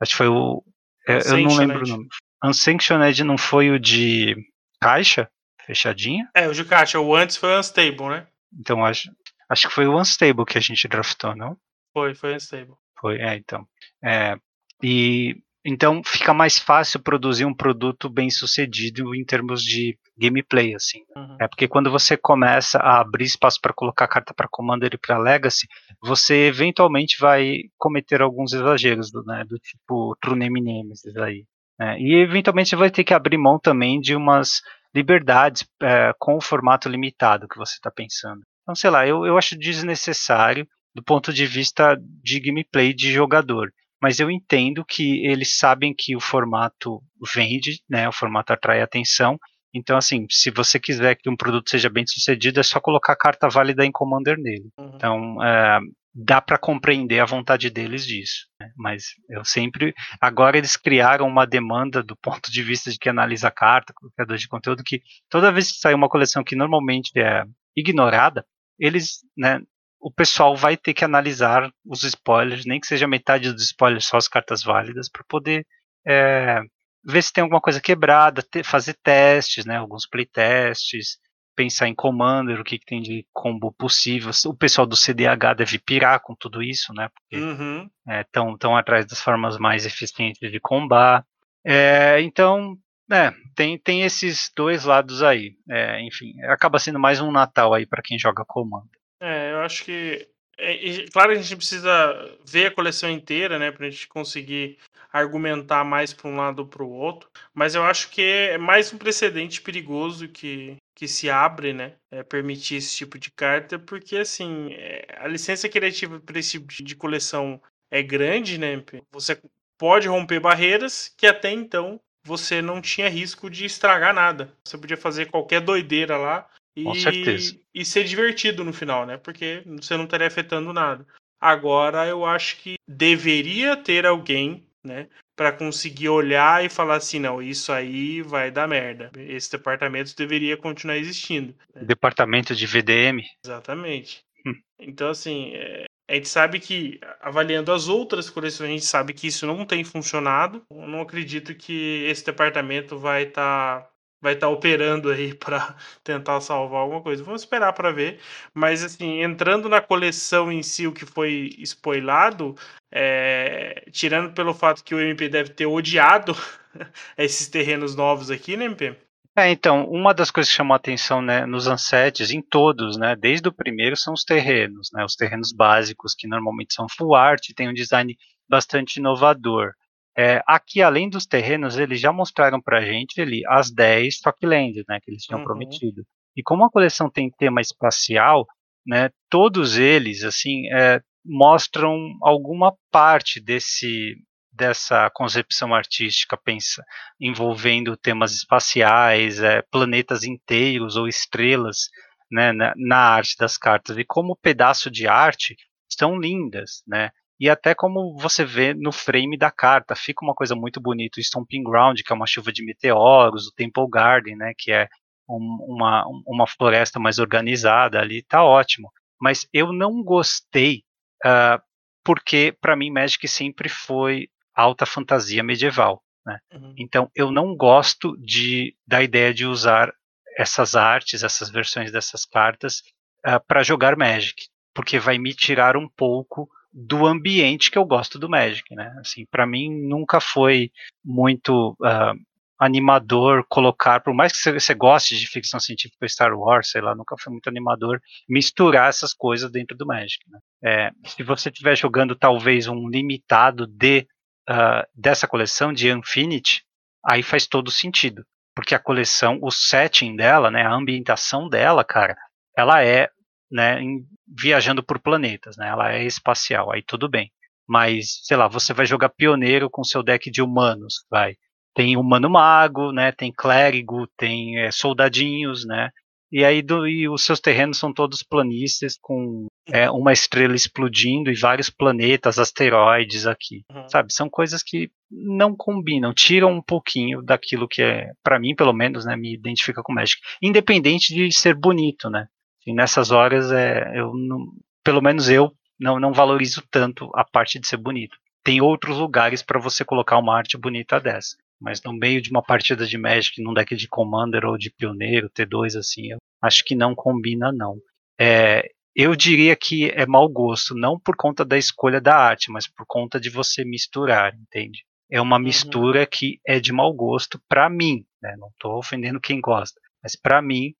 Acho 0.00 0.10
que 0.10 0.16
foi 0.16 0.28
o. 0.28 0.62
É, 1.06 1.18
eu 1.18 1.38
não 1.42 1.56
lembro 1.56 1.84
o 1.84 1.88
nome. 1.88 2.08
Unsanctioned 2.44 3.24
não 3.24 3.38
foi 3.38 3.70
o 3.70 3.78
de 3.78 4.34
caixa, 4.80 5.28
fechadinha. 5.64 6.28
É, 6.34 6.48
o 6.48 6.52
de 6.52 6.64
caixa. 6.64 6.98
O 6.98 7.14
antes 7.14 7.36
foi 7.36 7.54
o 7.54 7.58
Unstable, 7.58 8.08
né? 8.08 8.26
Então 8.58 8.84
acho, 8.84 9.10
acho 9.48 9.68
que 9.68 9.74
foi 9.74 9.86
o 9.86 9.98
Unstable 9.98 10.44
que 10.44 10.58
a 10.58 10.60
gente 10.60 10.88
draftou, 10.88 11.36
não? 11.36 11.56
Foi, 11.92 12.14
foi 12.14 12.34
Unstable. 12.34 12.74
Foi, 12.98 13.18
é, 13.20 13.36
então. 13.36 13.66
É, 14.02 14.36
e 14.82 15.36
então 15.66 16.00
fica 16.04 16.32
mais 16.32 16.58
fácil 16.58 17.00
produzir 17.00 17.44
um 17.44 17.54
produto 17.54 18.08
bem 18.08 18.30
sucedido 18.30 19.14
em 19.14 19.24
termos 19.24 19.62
de 19.62 19.98
gameplay, 20.16 20.74
assim. 20.74 21.00
Uhum. 21.14 21.36
É 21.40 21.48
porque 21.48 21.66
quando 21.66 21.90
você 21.90 22.16
começa 22.16 22.78
a 22.78 23.00
abrir 23.00 23.24
espaço 23.24 23.60
para 23.60 23.74
colocar 23.74 24.06
carta 24.06 24.32
para 24.32 24.48
Commander 24.48 24.90
e 24.94 24.98
para 24.98 25.18
Legacy, 25.18 25.66
você 26.00 26.46
eventualmente 26.46 27.18
vai 27.20 27.62
cometer 27.76 28.22
alguns 28.22 28.52
exageros, 28.52 29.10
né, 29.26 29.44
do 29.44 29.58
tipo 29.58 30.16
True 30.20 30.38
Name 30.38 30.60
Nemesis 30.60 31.16
aí. 31.16 31.44
Né? 31.78 31.98
E 32.00 32.14
eventualmente 32.14 32.70
você 32.70 32.76
vai 32.76 32.90
ter 32.90 33.04
que 33.04 33.12
abrir 33.12 33.36
mão 33.36 33.58
também 33.58 34.00
de 34.00 34.14
umas 34.14 34.62
liberdades 34.94 35.68
é, 35.82 36.12
com 36.18 36.36
o 36.36 36.40
formato 36.40 36.88
limitado 36.88 37.48
que 37.48 37.58
você 37.58 37.74
está 37.74 37.90
pensando. 37.90 38.40
Então, 38.62 38.74
sei 38.74 38.88
lá, 38.88 39.06
eu, 39.06 39.26
eu 39.26 39.36
acho 39.36 39.58
desnecessário, 39.58 40.66
do 40.94 41.02
ponto 41.02 41.32
de 41.32 41.44
vista 41.44 41.96
de 42.22 42.40
gameplay 42.40 42.94
de 42.94 43.12
jogador. 43.12 43.70
Mas 44.00 44.20
eu 44.20 44.30
entendo 44.30 44.84
que 44.84 45.26
eles 45.26 45.56
sabem 45.58 45.94
que 45.96 46.14
o 46.16 46.20
formato 46.20 47.02
vende, 47.34 47.80
né? 47.88 48.08
O 48.08 48.12
formato 48.12 48.52
atrai 48.52 48.82
atenção. 48.82 49.38
Então, 49.74 49.96
assim, 49.96 50.26
se 50.30 50.50
você 50.50 50.78
quiser 50.80 51.16
que 51.16 51.28
um 51.28 51.36
produto 51.36 51.68
seja 51.68 51.90
bem 51.90 52.06
sucedido, 52.06 52.60
é 52.60 52.62
só 52.62 52.80
colocar 52.80 53.12
a 53.12 53.18
carta 53.18 53.48
válida 53.48 53.84
em 53.84 53.92
Commander 53.92 54.38
nele. 54.38 54.70
Uhum. 54.78 54.92
Então, 54.94 55.42
é, 55.44 55.78
dá 56.14 56.40
para 56.40 56.56
compreender 56.56 57.20
a 57.20 57.26
vontade 57.26 57.68
deles 57.68 58.06
disso. 58.06 58.46
Né? 58.58 58.70
Mas 58.74 59.04
eu 59.28 59.44
sempre. 59.44 59.94
Agora 60.18 60.56
eles 60.56 60.76
criaram 60.76 61.26
uma 61.26 61.46
demanda 61.46 62.02
do 62.02 62.16
ponto 62.16 62.50
de 62.50 62.62
vista 62.62 62.90
de 62.90 62.98
que 62.98 63.10
analisa 63.10 63.48
a 63.48 63.50
carta, 63.50 63.92
criador 64.14 64.38
de 64.38 64.48
conteúdo, 64.48 64.82
que 64.82 65.02
toda 65.28 65.52
vez 65.52 65.70
que 65.70 65.78
sai 65.78 65.92
uma 65.92 66.08
coleção 66.08 66.42
que 66.42 66.56
normalmente 66.56 67.10
é 67.18 67.44
ignorada, 67.76 68.46
eles, 68.78 69.18
né, 69.36 69.60
o 70.06 70.10
pessoal 70.12 70.54
vai 70.54 70.76
ter 70.76 70.94
que 70.94 71.04
analisar 71.04 71.68
os 71.84 72.04
spoilers, 72.04 72.64
nem 72.64 72.78
que 72.78 72.86
seja 72.86 73.08
metade 73.08 73.52
dos 73.52 73.64
spoilers, 73.64 74.04
só 74.04 74.16
as 74.16 74.28
cartas 74.28 74.62
válidas, 74.62 75.08
para 75.08 75.24
poder 75.28 75.66
é, 76.06 76.60
ver 77.04 77.22
se 77.22 77.32
tem 77.32 77.42
alguma 77.42 77.60
coisa 77.60 77.80
quebrada, 77.80 78.40
ter, 78.40 78.62
fazer 78.62 78.96
testes, 79.02 79.66
né, 79.66 79.78
alguns 79.78 80.06
playtests, 80.06 81.18
pensar 81.56 81.88
em 81.88 81.94
Commander, 81.94 82.60
o 82.60 82.62
que, 82.62 82.78
que 82.78 82.86
tem 82.86 83.02
de 83.02 83.26
combo 83.32 83.72
possível. 83.72 84.30
O 84.46 84.54
pessoal 84.54 84.86
do 84.86 84.94
CDH 84.94 85.56
deve 85.56 85.76
pirar 85.76 86.20
com 86.20 86.36
tudo 86.36 86.62
isso, 86.62 86.94
né? 86.94 87.08
Porque 87.08 87.44
uhum. 87.44 87.90
estão 88.20 88.50
é, 88.50 88.58
tão 88.60 88.76
atrás 88.76 89.06
das 89.06 89.20
formas 89.20 89.58
mais 89.58 89.86
eficientes 89.86 90.38
de 90.38 90.60
combar. 90.60 91.26
É, 91.64 92.20
então, 92.20 92.76
é, 93.10 93.32
tem, 93.56 93.76
tem 93.76 94.02
esses 94.02 94.52
dois 94.54 94.84
lados 94.84 95.20
aí. 95.20 95.56
É, 95.68 96.00
enfim, 96.02 96.40
acaba 96.44 96.78
sendo 96.78 97.00
mais 97.00 97.20
um 97.20 97.32
Natal 97.32 97.74
aí 97.74 97.84
para 97.84 98.02
quem 98.02 98.16
joga 98.16 98.44
Commander. 98.46 99.00
É, 99.20 99.52
eu 99.52 99.60
acho 99.60 99.84
que. 99.84 100.28
É, 100.58 101.06
claro 101.12 101.32
que 101.32 101.38
a 101.38 101.42
gente 101.42 101.56
precisa 101.56 102.38
ver 102.46 102.66
a 102.66 102.74
coleção 102.74 103.10
inteira, 103.10 103.58
né, 103.58 103.70
pra 103.70 103.90
gente 103.90 104.08
conseguir 104.08 104.78
argumentar 105.12 105.84
mais 105.84 106.12
para 106.12 106.28
um 106.28 106.36
lado 106.36 106.60
ou 106.60 106.66
para 106.66 106.82
o 106.82 106.90
outro, 106.90 107.30
mas 107.54 107.74
eu 107.74 107.82
acho 107.82 108.10
que 108.10 108.22
é 108.22 108.58
mais 108.58 108.92
um 108.92 108.98
precedente 108.98 109.60
perigoso 109.60 110.28
que, 110.28 110.76
que 110.94 111.06
se 111.06 111.28
abre, 111.28 111.72
né, 111.72 111.94
é, 112.10 112.22
permitir 112.22 112.76
esse 112.76 112.96
tipo 112.96 113.18
de 113.18 113.30
carta, 113.30 113.78
porque 113.78 114.16
assim, 114.16 114.72
é, 114.72 115.06
a 115.18 115.28
licença 115.28 115.68
criativa 115.68 116.18
para 116.20 116.38
esse 116.38 116.52
tipo 116.52 116.66
de 116.82 116.96
coleção 116.96 117.60
é 117.90 118.02
grande, 118.02 118.58
né, 118.58 118.82
você 119.12 119.38
pode 119.78 120.08
romper 120.08 120.40
barreiras 120.40 121.14
que 121.16 121.26
até 121.26 121.50
então 121.50 122.00
você 122.24 122.60
não 122.60 122.82
tinha 122.82 123.08
risco 123.08 123.48
de 123.48 123.64
estragar 123.64 124.12
nada. 124.12 124.52
Você 124.64 124.76
podia 124.76 124.96
fazer 124.96 125.30
qualquer 125.30 125.60
doideira 125.60 126.16
lá 126.16 126.48
com 126.84 126.92
e, 126.92 127.00
certeza. 127.00 127.58
E 127.74 127.84
ser 127.84 128.04
divertido 128.04 128.64
no 128.64 128.72
final, 128.72 129.06
né? 129.06 129.16
Porque 129.16 129.62
você 129.66 129.96
não 129.96 130.04
estaria 130.04 130.26
afetando 130.26 130.72
nada. 130.72 131.06
Agora 131.40 132.06
eu 132.06 132.24
acho 132.24 132.58
que 132.58 132.76
deveria 132.88 133.76
ter 133.76 134.06
alguém, 134.06 134.66
né? 134.84 135.08
Para 135.36 135.52
conseguir 135.52 136.08
olhar 136.08 136.64
e 136.64 136.68
falar 136.68 136.96
assim: 136.96 137.18
não, 137.18 137.42
isso 137.42 137.72
aí 137.72 138.22
vai 138.22 138.50
dar 138.50 138.66
merda. 138.66 139.10
Esse 139.16 139.52
departamento 139.52 140.16
deveria 140.16 140.56
continuar 140.56 140.96
existindo. 140.96 141.54
Né? 141.74 141.84
Departamento 141.84 142.54
de 142.54 142.66
VDM? 142.66 143.22
Exatamente. 143.44 144.24
Hum. 144.46 144.54
Então, 144.78 145.10
assim, 145.10 145.52
é, 145.54 145.84
a 146.08 146.14
gente 146.14 146.28
sabe 146.28 146.60
que, 146.60 147.00
avaliando 147.20 147.72
as 147.72 147.88
outras 147.88 148.30
coleções, 148.30 148.70
a 148.70 148.72
gente 148.72 148.84
sabe 148.86 149.12
que 149.12 149.26
isso 149.26 149.46
não 149.46 149.66
tem 149.66 149.82
funcionado. 149.82 150.62
Eu 150.70 150.86
não 150.86 151.00
acredito 151.00 151.54
que 151.54 152.04
esse 152.04 152.24
departamento 152.24 152.96
vai 152.96 153.24
estar 153.24 153.80
tá 153.80 153.90
vai 154.20 154.34
estar 154.34 154.46
tá 154.46 154.52
operando 154.52 155.10
aí 155.10 155.34
para 155.38 155.76
tentar 156.02 156.40
salvar 156.40 156.80
alguma 156.80 157.02
coisa. 157.02 157.22
Vamos 157.22 157.42
esperar 157.42 157.72
para 157.72 157.92
ver. 157.92 158.20
Mas 158.54 158.82
assim, 158.82 159.22
entrando 159.22 159.68
na 159.68 159.80
coleção 159.80 160.50
em 160.50 160.62
si, 160.62 160.86
o 160.86 160.92
que 160.92 161.06
foi 161.06 161.54
spoilado, 161.58 162.54
é... 162.92 163.84
tirando 163.92 164.32
pelo 164.32 164.54
fato 164.54 164.84
que 164.84 164.94
o 164.94 165.00
MP 165.00 165.28
deve 165.28 165.50
ter 165.50 165.66
odiado 165.66 166.36
esses 167.16 167.48
terrenos 167.48 167.94
novos 167.94 168.30
aqui, 168.30 168.56
né, 168.56 168.66
MP? 168.66 168.96
É, 169.38 169.50
então, 169.50 169.84
uma 169.84 170.14
das 170.14 170.30
coisas 170.30 170.50
que 170.50 170.56
chamou 170.56 170.72
a 170.72 170.78
atenção 170.78 171.20
né, 171.20 171.44
nos 171.44 171.66
ansets, 171.66 172.30
em 172.30 172.40
todos, 172.40 172.96
né, 172.96 173.14
desde 173.14 173.46
o 173.46 173.52
primeiro, 173.52 173.94
são 173.94 174.14
os 174.14 174.24
terrenos, 174.24 174.88
né, 174.94 175.04
os 175.04 175.14
terrenos 175.14 175.52
básicos, 175.52 176.14
que 176.14 176.26
normalmente 176.26 176.72
são 176.72 176.88
full 176.88 177.14
art, 177.14 177.48
tem 177.54 177.68
um 177.68 177.74
design 177.74 178.16
bastante 178.48 178.96
inovador. 178.96 179.74
É, 180.18 180.42
aqui, 180.46 180.80
além 180.80 181.10
dos 181.10 181.26
terrenos, 181.26 181.76
eles 181.76 182.00
já 182.00 182.12
mostraram 182.12 182.60
pra 182.60 182.84
gente 182.84 183.20
ali 183.20 183.42
as 183.48 183.70
10 183.70 184.14
Stocklands, 184.14 184.82
né, 184.88 184.98
que 185.02 185.10
eles 185.10 185.24
tinham 185.24 185.40
uhum. 185.40 185.44
prometido. 185.44 186.02
E 186.34 186.42
como 186.42 186.64
a 186.64 186.70
coleção 186.70 187.10
tem 187.10 187.30
tema 187.30 187.60
espacial, 187.60 188.46
né, 188.86 189.10
todos 189.28 189.76
eles, 189.76 190.24
assim, 190.24 190.72
é, 190.72 191.00
mostram 191.24 191.96
alguma 192.22 192.72
parte 192.90 193.40
desse 193.40 194.16
dessa 194.56 195.10
concepção 195.10 195.74
artística 195.74 196.34
pensa 196.34 196.82
envolvendo 197.20 197.94
temas 197.94 198.32
espaciais, 198.32 199.38
é, 199.38 199.60
planetas 199.70 200.24
inteiros 200.24 200.96
ou 200.96 201.06
estrelas, 201.06 201.90
né, 202.32 202.52
na, 202.52 202.72
na 202.74 202.96
arte 202.96 203.36
das 203.38 203.58
cartas. 203.58 203.98
E 203.98 204.04
como 204.04 204.34
pedaço 204.34 204.90
de 204.90 205.06
arte, 205.06 205.56
são 205.88 206.18
lindas, 206.18 206.82
né? 206.86 207.10
E 207.38 207.50
até 207.50 207.74
como 207.74 208.16
você 208.16 208.44
vê 208.44 208.72
no 208.72 208.90
frame 208.90 209.36
da 209.36 209.50
carta, 209.50 209.94
fica 209.94 210.24
uma 210.24 210.34
coisa 210.34 210.54
muito 210.54 210.80
bonita. 210.80 211.18
O 211.18 211.20
Stomping 211.20 211.62
Ground, 211.62 212.00
que 212.02 212.12
é 212.12 212.16
uma 212.16 212.26
chuva 212.26 212.50
de 212.50 212.64
meteoros, 212.64 213.46
o 213.46 213.52
Temple 213.54 213.88
Garden, 213.90 214.36
né, 214.36 214.52
que 214.56 214.72
é 214.72 214.88
um, 215.28 215.58
uma, 215.68 216.04
uma 216.26 216.46
floresta 216.46 216.98
mais 216.98 217.18
organizada 217.18 218.00
ali, 218.00 218.22
tá 218.22 218.42
ótimo. 218.42 218.90
Mas 219.20 219.46
eu 219.52 219.72
não 219.72 220.02
gostei, 220.02 220.82
uh, 221.24 221.60
porque 222.04 222.56
para 222.60 222.76
mim 222.76 222.90
Magic 222.90 223.26
sempre 223.28 223.68
foi 223.68 224.28
alta 224.54 224.86
fantasia 224.86 225.42
medieval. 225.42 226.02
Né? 226.24 226.38
Uhum. 226.52 226.74
Então 226.78 227.10
eu 227.14 227.30
não 227.30 227.54
gosto 227.54 228.16
de, 228.18 228.74
da 228.86 229.02
ideia 229.02 229.34
de 229.34 229.46
usar 229.46 229.92
essas 230.38 230.74
artes, 230.74 231.22
essas 231.22 231.50
versões 231.50 231.92
dessas 231.92 232.24
cartas 232.24 232.78
uh, 233.26 233.36
ah, 233.36 233.40
para 233.40 233.62
jogar 233.62 233.96
Magic, 233.96 234.48
porque 234.74 234.98
vai 234.98 235.18
me 235.18 235.34
tirar 235.34 235.76
um 235.76 235.88
pouco 235.88 236.48
do 236.78 237.06
ambiente 237.06 237.70
que 237.70 237.78
eu 237.78 237.86
gosto 237.86 238.18
do 238.18 238.28
Magic, 238.28 238.74
né? 238.74 238.94
Assim, 239.00 239.24
para 239.30 239.46
mim 239.46 239.70
nunca 239.88 240.20
foi 240.20 240.70
muito 241.02 241.70
uh, 241.80 242.14
animador 242.58 243.46
colocar, 243.48 244.00
por 244.00 244.12
mais 244.12 244.30
que 244.30 244.52
você 244.52 244.74
goste 244.74 245.16
de 245.16 245.26
ficção 245.26 245.58
científica 245.58 246.06
Star 246.06 246.38
Wars, 246.38 246.70
sei 246.70 246.82
lá, 246.82 246.94
nunca 246.94 247.16
foi 247.18 247.32
muito 247.32 247.48
animador 247.48 247.98
misturar 248.28 248.90
essas 248.90 249.14
coisas 249.14 249.50
dentro 249.50 249.74
do 249.74 249.86
Magic. 249.86 250.18
Né? 250.28 250.38
É, 250.62 250.90
se 251.08 251.22
você 251.22 251.48
estiver 251.48 251.74
jogando 251.74 252.14
talvez 252.14 252.68
um 252.68 252.90
limitado 252.90 253.66
de 253.66 254.06
uh, 254.50 254.86
dessa 254.94 255.26
coleção 255.26 255.72
de 255.72 255.90
Infinity, 255.90 256.62
aí 257.02 257.22
faz 257.22 257.46
todo 257.46 257.70
sentido, 257.70 258.22
porque 258.54 258.74
a 258.74 258.78
coleção, 258.78 259.38
o 259.40 259.50
setting 259.50 260.14
dela, 260.14 260.50
né, 260.50 260.62
a 260.62 260.74
ambientação 260.74 261.48
dela, 261.48 261.82
cara, 261.82 262.14
ela 262.54 262.84
é 262.84 263.08
né, 263.50 263.80
em, 263.80 264.04
viajando 264.26 264.82
por 264.82 265.00
planetas, 265.00 265.56
né? 265.56 265.68
Ela 265.68 265.92
é 265.92 266.04
espacial, 266.04 266.72
aí 266.72 266.82
tudo 266.82 267.08
bem. 267.08 267.30
Mas, 267.68 268.20
sei 268.22 268.36
lá, 268.36 268.48
você 268.48 268.72
vai 268.72 268.86
jogar 268.86 269.08
pioneiro 269.08 269.68
com 269.68 269.82
seu 269.82 270.02
deck 270.02 270.30
de 270.30 270.42
humanos, 270.42 271.04
vai. 271.10 271.34
Tem 271.74 271.96
humano 271.96 272.30
mago, 272.30 272.92
né? 272.92 273.12
Tem 273.12 273.32
clérigo, 273.32 274.06
tem 274.16 274.58
é, 274.58 274.70
soldadinhos, 274.70 275.66
né? 275.66 275.90
E 276.30 276.44
aí 276.44 276.60
do, 276.60 276.86
e 276.88 277.08
os 277.08 277.24
seus 277.24 277.40
terrenos 277.40 277.78
são 277.78 277.92
todos 277.92 278.22
planícies 278.22 278.98
com 279.00 279.46
é, 279.68 279.90
uma 279.90 280.12
estrela 280.12 280.54
explodindo 280.54 281.30
e 281.30 281.38
vários 281.38 281.70
planetas, 281.70 282.38
asteroides 282.38 283.26
aqui, 283.26 283.62
uhum. 283.70 283.88
sabe? 283.88 284.12
São 284.12 284.28
coisas 284.28 284.62
que 284.62 284.90
não 285.10 285.54
combinam, 285.56 286.12
tiram 286.12 286.52
um 286.52 286.62
pouquinho 286.62 287.22
daquilo 287.22 287.68
que 287.68 287.80
é, 287.80 288.10
para 288.22 288.40
mim 288.40 288.54
pelo 288.56 288.72
menos, 288.72 289.04
né, 289.04 289.16
me 289.16 289.32
identifica 289.32 289.82
com 289.82 289.92
Magic, 289.92 290.20
independente 290.42 291.14
de 291.14 291.30
ser 291.32 291.54
bonito, 291.54 292.10
né? 292.10 292.26
E 292.66 292.74
nessas 292.74 293.10
horas, 293.10 293.52
é, 293.52 293.92
eu 293.94 294.12
não, 294.14 294.52
pelo 294.82 295.00
menos 295.00 295.28
eu 295.28 295.52
não, 295.78 296.00
não 296.00 296.12
valorizo 296.12 296.62
tanto 296.70 297.10
a 297.14 297.24
parte 297.24 297.58
de 297.58 297.66
ser 297.66 297.76
bonito. 297.76 298.16
Tem 298.42 298.60
outros 298.60 298.98
lugares 298.98 299.42
para 299.42 299.60
você 299.60 299.84
colocar 299.84 300.18
uma 300.18 300.36
arte 300.36 300.56
bonita 300.56 301.00
dessa. 301.00 301.36
Mas 301.60 301.82
no 301.82 301.92
meio 301.92 302.20
de 302.20 302.30
uma 302.30 302.42
partida 302.42 302.86
de 302.86 302.98
Magic, 302.98 303.42
num 303.42 303.54
deck 303.54 303.74
de 303.74 303.88
Commander 303.88 304.44
ou 304.44 304.58
de 304.58 304.70
Pioneiro, 304.70 305.30
T2, 305.30 305.78
assim, 305.78 306.12
eu 306.12 306.18
acho 306.42 306.62
que 306.64 306.74
não 306.74 306.94
combina, 306.94 307.50
não. 307.52 307.78
É, 308.20 308.70
eu 308.94 309.14
diria 309.14 309.54
que 309.56 309.90
é 309.90 310.06
mau 310.06 310.28
gosto, 310.28 310.74
não 310.74 310.98
por 310.98 311.16
conta 311.16 311.44
da 311.44 311.56
escolha 311.56 312.00
da 312.00 312.16
arte, 312.16 312.50
mas 312.50 312.66
por 312.66 312.84
conta 312.86 313.18
de 313.20 313.30
você 313.30 313.64
misturar, 313.64 314.34
entende? 314.34 314.84
É 315.10 315.20
uma 315.20 315.36
uhum. 315.36 315.42
mistura 315.42 316.00
uhum. 316.00 316.06
que 316.10 316.40
é 316.46 316.58
de 316.58 316.72
mau 316.72 316.92
gosto 316.92 317.40
para 317.48 317.68
mim, 317.68 318.04
né? 318.22 318.34
Não 318.38 318.48
estou 318.48 318.78
ofendendo 318.78 319.20
quem 319.20 319.40
gosta, 319.40 319.80
mas 320.02 320.16
para 320.16 320.42
mim 320.42 320.74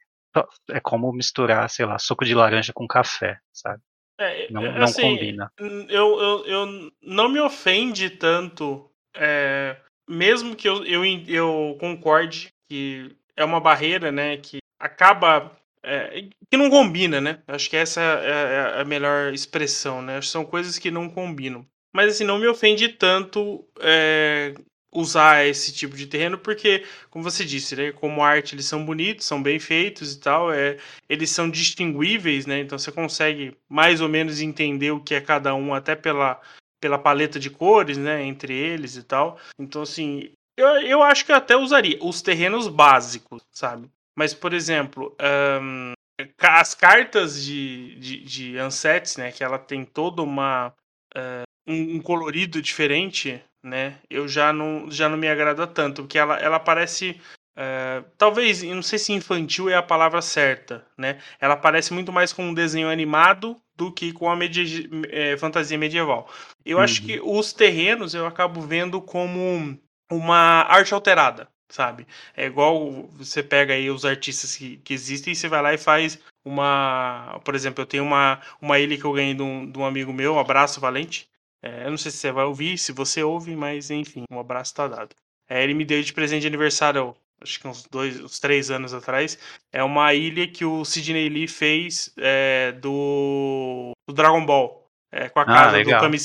é 0.71 0.81
como 0.81 1.13
misturar, 1.13 1.69
sei 1.71 1.87
lá, 1.87 1.99
suco 1.99 2.25
de 2.25 2.35
laranja 2.35 2.73
com 2.73 2.87
café, 2.87 3.39
sabe? 3.53 3.81
É, 4.19 4.51
não, 4.51 4.65
é, 4.65 4.83
assim, 4.83 5.03
não 5.03 5.11
combina. 5.11 5.53
Eu, 5.59 6.21
eu, 6.21 6.47
eu 6.47 6.93
não 7.03 7.29
me 7.29 7.39
ofende 7.39 8.09
tanto, 8.11 8.91
é, 9.15 9.77
mesmo 10.09 10.57
que 10.57 10.69
eu, 10.69 10.85
eu, 10.85 11.05
eu 11.29 11.77
concorde 11.79 12.49
que 12.69 13.15
é 13.37 13.45
uma 13.45 13.61
barreira, 13.61 14.11
né, 14.11 14.39
que 14.39 14.59
acaba 14.81 15.57
é, 15.87 16.29
que 16.51 16.57
não 16.57 16.69
combina, 16.69 17.21
né? 17.21 17.41
Acho 17.47 17.71
que 17.71 17.77
essa 17.77 18.01
é, 18.01 18.79
é 18.79 18.81
a 18.81 18.85
melhor 18.85 19.33
expressão, 19.33 20.03
né? 20.03 20.21
São 20.21 20.45
coisas 20.45 20.79
que 20.79 20.91
não 20.91 21.09
combinam. 21.09 21.65
Mas 21.95 22.13
assim, 22.13 22.25
não 22.25 22.39
me 22.39 22.49
ofende 22.49 22.89
tanto 22.89 23.65
é, 23.81 24.53
usar 24.97 25.47
esse 25.47 25.73
tipo 25.73 25.97
de 25.97 26.07
terreno, 26.07 26.39
porque, 26.39 26.85
como 27.11 27.23
você 27.23 27.45
disse, 27.45 27.77
né, 27.77 27.93
como 27.93 28.23
arte 28.23 28.55
eles 28.55 28.65
são 28.67 28.85
bonitos, 28.85 29.27
são 29.27 29.43
bem 29.43 29.59
feitos 29.59 30.15
e 30.15 30.21
tal, 30.21 30.53
é, 30.53 30.79
eles 31.09 31.31
são 31.31 31.51
distinguíveis, 31.51 32.47
né? 32.47 32.61
Então 32.61 32.79
você 32.79 32.91
consegue 32.91 33.57
mais 33.69 34.01
ou 34.01 34.09
menos 34.09 34.41
entender 34.41 34.91
o 34.91 35.01
que 35.01 35.15
é 35.15 35.21
cada 35.21 35.55
um, 35.55 35.75
até 35.75 35.95
pela, 35.95 36.41
pela 36.81 36.99
paleta 36.99 37.39
de 37.39 37.51
cores, 37.51 37.99
né, 37.99 38.23
entre 38.23 38.55
eles 38.55 38.97
e 38.97 39.03
tal. 39.03 39.39
Então, 39.59 39.83
assim, 39.83 40.31
eu, 40.57 40.67
eu 40.83 41.03
acho 41.03 41.25
que 41.25 41.33
eu 41.33 41.37
até 41.37 41.57
usaria 41.57 41.99
os 42.03 42.23
terrenos 42.23 42.69
básicos, 42.69 43.43
sabe? 43.53 43.91
Mas, 44.17 44.33
por 44.33 44.55
exemplo, 44.55 45.15
um, 45.61 45.93
as 46.39 46.75
cartas 46.75 47.45
de, 47.45 47.95
de, 47.97 48.21
de 48.21 48.59
Ansets, 48.59 49.19
né, 49.19 49.31
que 49.31 49.45
ela 49.45 49.59
tem 49.59 49.85
toda 49.85 50.23
uma. 50.23 50.73
Uh, 51.15 51.47
um, 51.67 52.01
colorido 52.01 52.63
diferente, 52.63 53.43
né? 53.67 53.99
Eu 54.09 54.29
já 54.29 54.53
não, 54.53 54.91
já 54.91 55.09
não 55.09 55.19
me 55.19 55.29
agrada 55.29 55.67
tanto, 55.67 56.03
porque 56.03 56.19
ela, 56.19 56.39
ela 56.39 56.59
parece. 56.61 57.21
Uh, 57.59 58.05
talvez, 58.19 58.63
não 58.63 58.83
sei 58.83 58.99
se 58.99 59.13
infantil 59.13 59.69
é 59.69 59.75
a 59.75 59.83
palavra 59.83 60.23
certa, 60.23 60.87
né? 60.97 61.19
Ela 61.41 61.57
parece 61.57 61.93
muito 61.93 62.13
mais 62.13 62.33
com 62.33 62.45
um 62.45 62.55
desenho 62.55 62.89
animado 62.89 63.57
do 63.75 63.91
que 63.91 64.13
com 64.13 64.31
a 64.31 64.37
medi 64.37 64.89
é, 65.11 65.37
fantasia 65.37 65.77
medieval. 65.77 66.31
Eu 66.65 66.77
uhum. 66.77 66.85
acho 66.85 67.03
que 67.03 67.21
os 67.21 67.53
terrenos 67.53 68.15
eu 68.15 68.27
acabo 68.27 68.61
vendo 68.61 69.01
como 69.01 69.77
uma 70.11 70.63
arte 70.69 70.95
alterada, 70.95 71.49
sabe? 71.69 72.07
É 72.37 72.47
igual 72.47 73.09
você 73.15 73.43
pega 73.43 73.75
aí 73.75 73.91
os 73.91 74.05
artistas 74.05 74.55
que, 74.55 74.77
que 74.79 74.95
existem 74.95 75.33
e 75.33 75.37
você 75.37 75.49
vai 75.49 75.63
lá 75.63 75.75
e 75.75 75.79
faz 75.79 76.19
uma. 76.45 77.41
Por 77.43 77.55
exemplo, 77.55 77.83
eu 77.83 77.87
tenho 77.87 78.05
uma, 78.05 78.41
uma 78.61 78.79
ilha 78.79 78.99
que 78.99 79.05
eu 79.05 79.13
ganhei 79.13 79.35
de 79.35 79.43
um, 79.43 79.71
de 79.71 79.79
um 79.79 79.85
amigo 79.85 80.13
meu, 80.13 80.35
um 80.35 80.39
abraço 80.39 80.79
valente. 80.79 81.27
É, 81.63 81.87
eu 81.87 81.91
não 81.91 81.99
sei 81.99 82.11
se 82.11 82.19
você 82.19 82.33
vai 82.33 82.45
ouvir, 82.45 82.79
se 82.79 82.93
você 82.93 83.23
ouve, 83.23 83.57
mas 83.57 83.91
enfim, 83.91 84.25
um 84.31 84.39
abraço 84.39 84.75
tá 84.75 84.87
dado. 84.87 85.15
É, 85.49 85.63
ele 85.63 85.75
me 85.75 85.85
deu 85.85 86.03
de 86.03 86.13
presente 86.13 86.43
de 86.43 86.49
aniversário, 86.49 87.15
acho 87.41 87.61
que 87.61 87.69
uns 87.69 87.85
dois, 87.85 88.21
uns 88.21 88.39
três 88.39 88.71
anos 88.71 88.93
atrás. 88.93 89.39
É 89.73 89.83
uma 89.83 90.13
ilha 90.15 90.47
que 90.47 90.65
o 90.65 90.85
Sidney 90.85 91.29
Lee 91.29 91.49
fez 91.49 92.13
é, 92.19 92.73
do, 92.73 93.93
do 94.09 94.15
Dragon 94.15 94.45
Ball. 94.45 94.85
É, 95.13 95.29
com, 95.29 95.39
a 95.39 95.43
ah, 95.43 95.47
casa 95.47 95.83
do 95.83 95.91
Kami, 95.91 96.19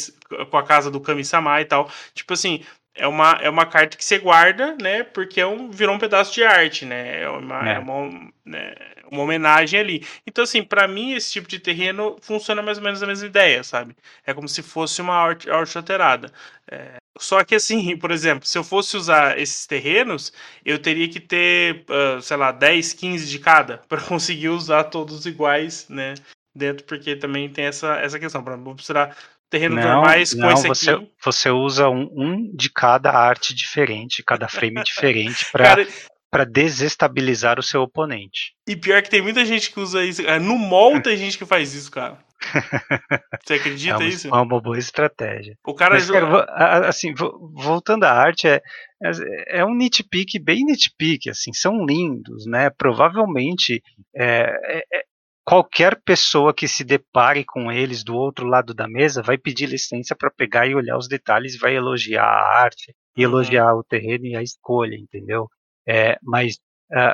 com 0.50 0.58
a 0.58 0.64
casa 0.64 0.92
do 0.92 1.00
Kami-sama 1.00 1.62
e 1.62 1.66
tal. 1.66 1.90
Tipo 2.14 2.34
assim, 2.34 2.66
é 2.96 3.08
uma, 3.08 3.32
é 3.42 3.50
uma 3.50 3.66
carta 3.66 3.96
que 3.96 4.04
você 4.04 4.18
guarda, 4.18 4.76
né? 4.82 5.04
Porque 5.04 5.40
é 5.40 5.46
um, 5.46 5.70
virou 5.70 5.96
um 5.96 6.00
pedaço 6.00 6.34
de 6.34 6.44
arte, 6.44 6.86
né? 6.86 7.22
É 7.22 7.30
uma, 7.30 7.70
é. 7.70 7.76
É 7.76 7.80
uma, 7.80 8.32
né, 8.46 8.74
uma 9.12 9.24
homenagem 9.24 9.80
ali. 9.80 10.08
Então, 10.26 10.44
assim, 10.44 10.64
para 10.64 10.88
mim, 10.88 11.14
esse 11.14 11.34
tipo 11.34 11.48
de 11.48 11.60
terreno 11.60 12.16
funciona 12.22 12.62
mais 12.62 12.78
ou 12.78 12.84
menos 12.84 13.04
a 13.04 13.08
mesma 13.08 13.28
ideia, 13.28 13.64
sabe? 13.64 13.96
É 14.26 14.34
como 14.34 14.48
se 14.48 14.64
fosse 14.64 15.02
uma 15.02 15.14
arte, 15.14 15.50
arte 15.50 15.78
alterada. 15.78 16.32
É, 16.70 16.96
só 17.20 17.44
que, 17.44 17.56
assim, 17.56 17.96
por 18.00 18.10
exemplo, 18.10 18.48
se 18.48 18.58
eu 18.58 18.64
fosse 18.64 18.96
usar 18.96 19.38
esses 19.38 19.68
terrenos, 19.68 20.32
eu 20.66 20.80
teria 20.80 21.10
que 21.10 21.20
ter, 21.20 21.84
uh, 21.90 22.22
sei 22.22 22.38
lá, 22.38 22.52
10, 22.54 22.94
15 22.94 23.28
de 23.28 23.40
cada 23.40 23.80
para 23.90 24.02
conseguir 24.02 24.50
usar 24.50 24.86
todos 24.86 25.26
iguais, 25.26 25.88
né? 25.90 26.14
Dentro, 26.56 26.86
porque 26.86 27.16
também 27.16 27.50
tem 27.50 27.66
essa, 27.66 27.96
essa 27.98 28.20
questão. 28.20 28.44
Para 28.44 28.58
não 28.58 28.76
precisar 28.76 29.16
terrenos 29.50 29.84
não, 29.84 29.96
normais 29.96 30.34
com 30.34 30.50
esse 30.52 30.68
você, 30.68 30.92
aqui. 30.92 31.12
Você 31.24 31.50
usa 31.50 31.90
um, 31.90 32.10
um, 32.14 32.56
de 32.56 32.70
cada 32.70 33.12
arte 33.12 33.54
diferente, 33.54 34.24
cada 34.24 34.48
frame 34.48 34.82
diferente 34.84 35.46
para 35.52 35.86
para 36.32 36.46
desestabilizar 36.46 37.60
o 37.60 37.64
seu 37.64 37.82
oponente. 37.82 38.54
E 38.68 38.76
pior 38.76 39.02
que 39.02 39.10
tem 39.10 39.22
muita 39.22 39.46
gente 39.46 39.70
que 39.70 39.80
usa 39.80 40.04
isso. 40.04 40.22
É, 40.22 40.40
no 40.40 40.58
mall 40.58 41.02
tem 41.02 41.18
gente 41.18 41.38
que 41.38 41.46
faz 41.46 41.74
isso, 41.74 41.92
cara. 41.92 42.18
Você 43.46 43.56
acredita 43.56 43.96
é 43.96 43.98
uma, 43.98 44.06
isso? 44.06 44.28
É 44.28 44.32
uma 44.32 44.62
boa 44.62 44.80
estratégia. 44.80 45.58
O 45.68 45.76
cara, 45.76 45.96
Mas, 45.96 46.10
cara 46.10 46.88
assim, 46.88 47.14
voltando 47.14 48.06
à 48.06 48.12
arte, 48.12 48.48
é, 48.48 48.62
é, 49.04 49.60
é 49.60 49.66
um 49.66 49.76
nitpick 49.76 50.40
bem 50.42 50.64
nitpick, 50.64 51.28
assim, 51.30 51.52
são 51.54 51.86
lindos, 51.86 52.46
né? 52.48 52.70
Provavelmente 52.70 53.84
é, 54.16 54.56
é, 54.92 55.04
qualquer 55.44 56.02
pessoa 56.04 56.54
que 56.54 56.68
se 56.68 56.84
depare 56.84 57.44
com 57.44 57.72
eles 57.72 58.04
do 58.04 58.16
outro 58.16 58.48
lado 58.48 58.74
da 58.74 58.88
mesa 58.88 59.22
vai 59.22 59.38
pedir 59.38 59.68
licença 59.68 60.16
para 60.16 60.32
pegar 60.32 60.66
e 60.66 60.74
olhar 60.74 60.98
os 60.98 61.08
detalhes, 61.08 61.60
vai 61.60 61.76
elogiar 61.76 62.24
a 62.24 62.64
arte, 62.64 62.96
e 63.16 63.26
uhum. 63.26 63.32
elogiar 63.32 63.74
o 63.76 63.84
terreno 63.84 64.26
e 64.26 64.36
a 64.36 64.42
escolha, 64.42 64.96
entendeu? 64.96 65.48
É, 65.88 66.18
mas 66.22 66.56
uh, 66.92 67.14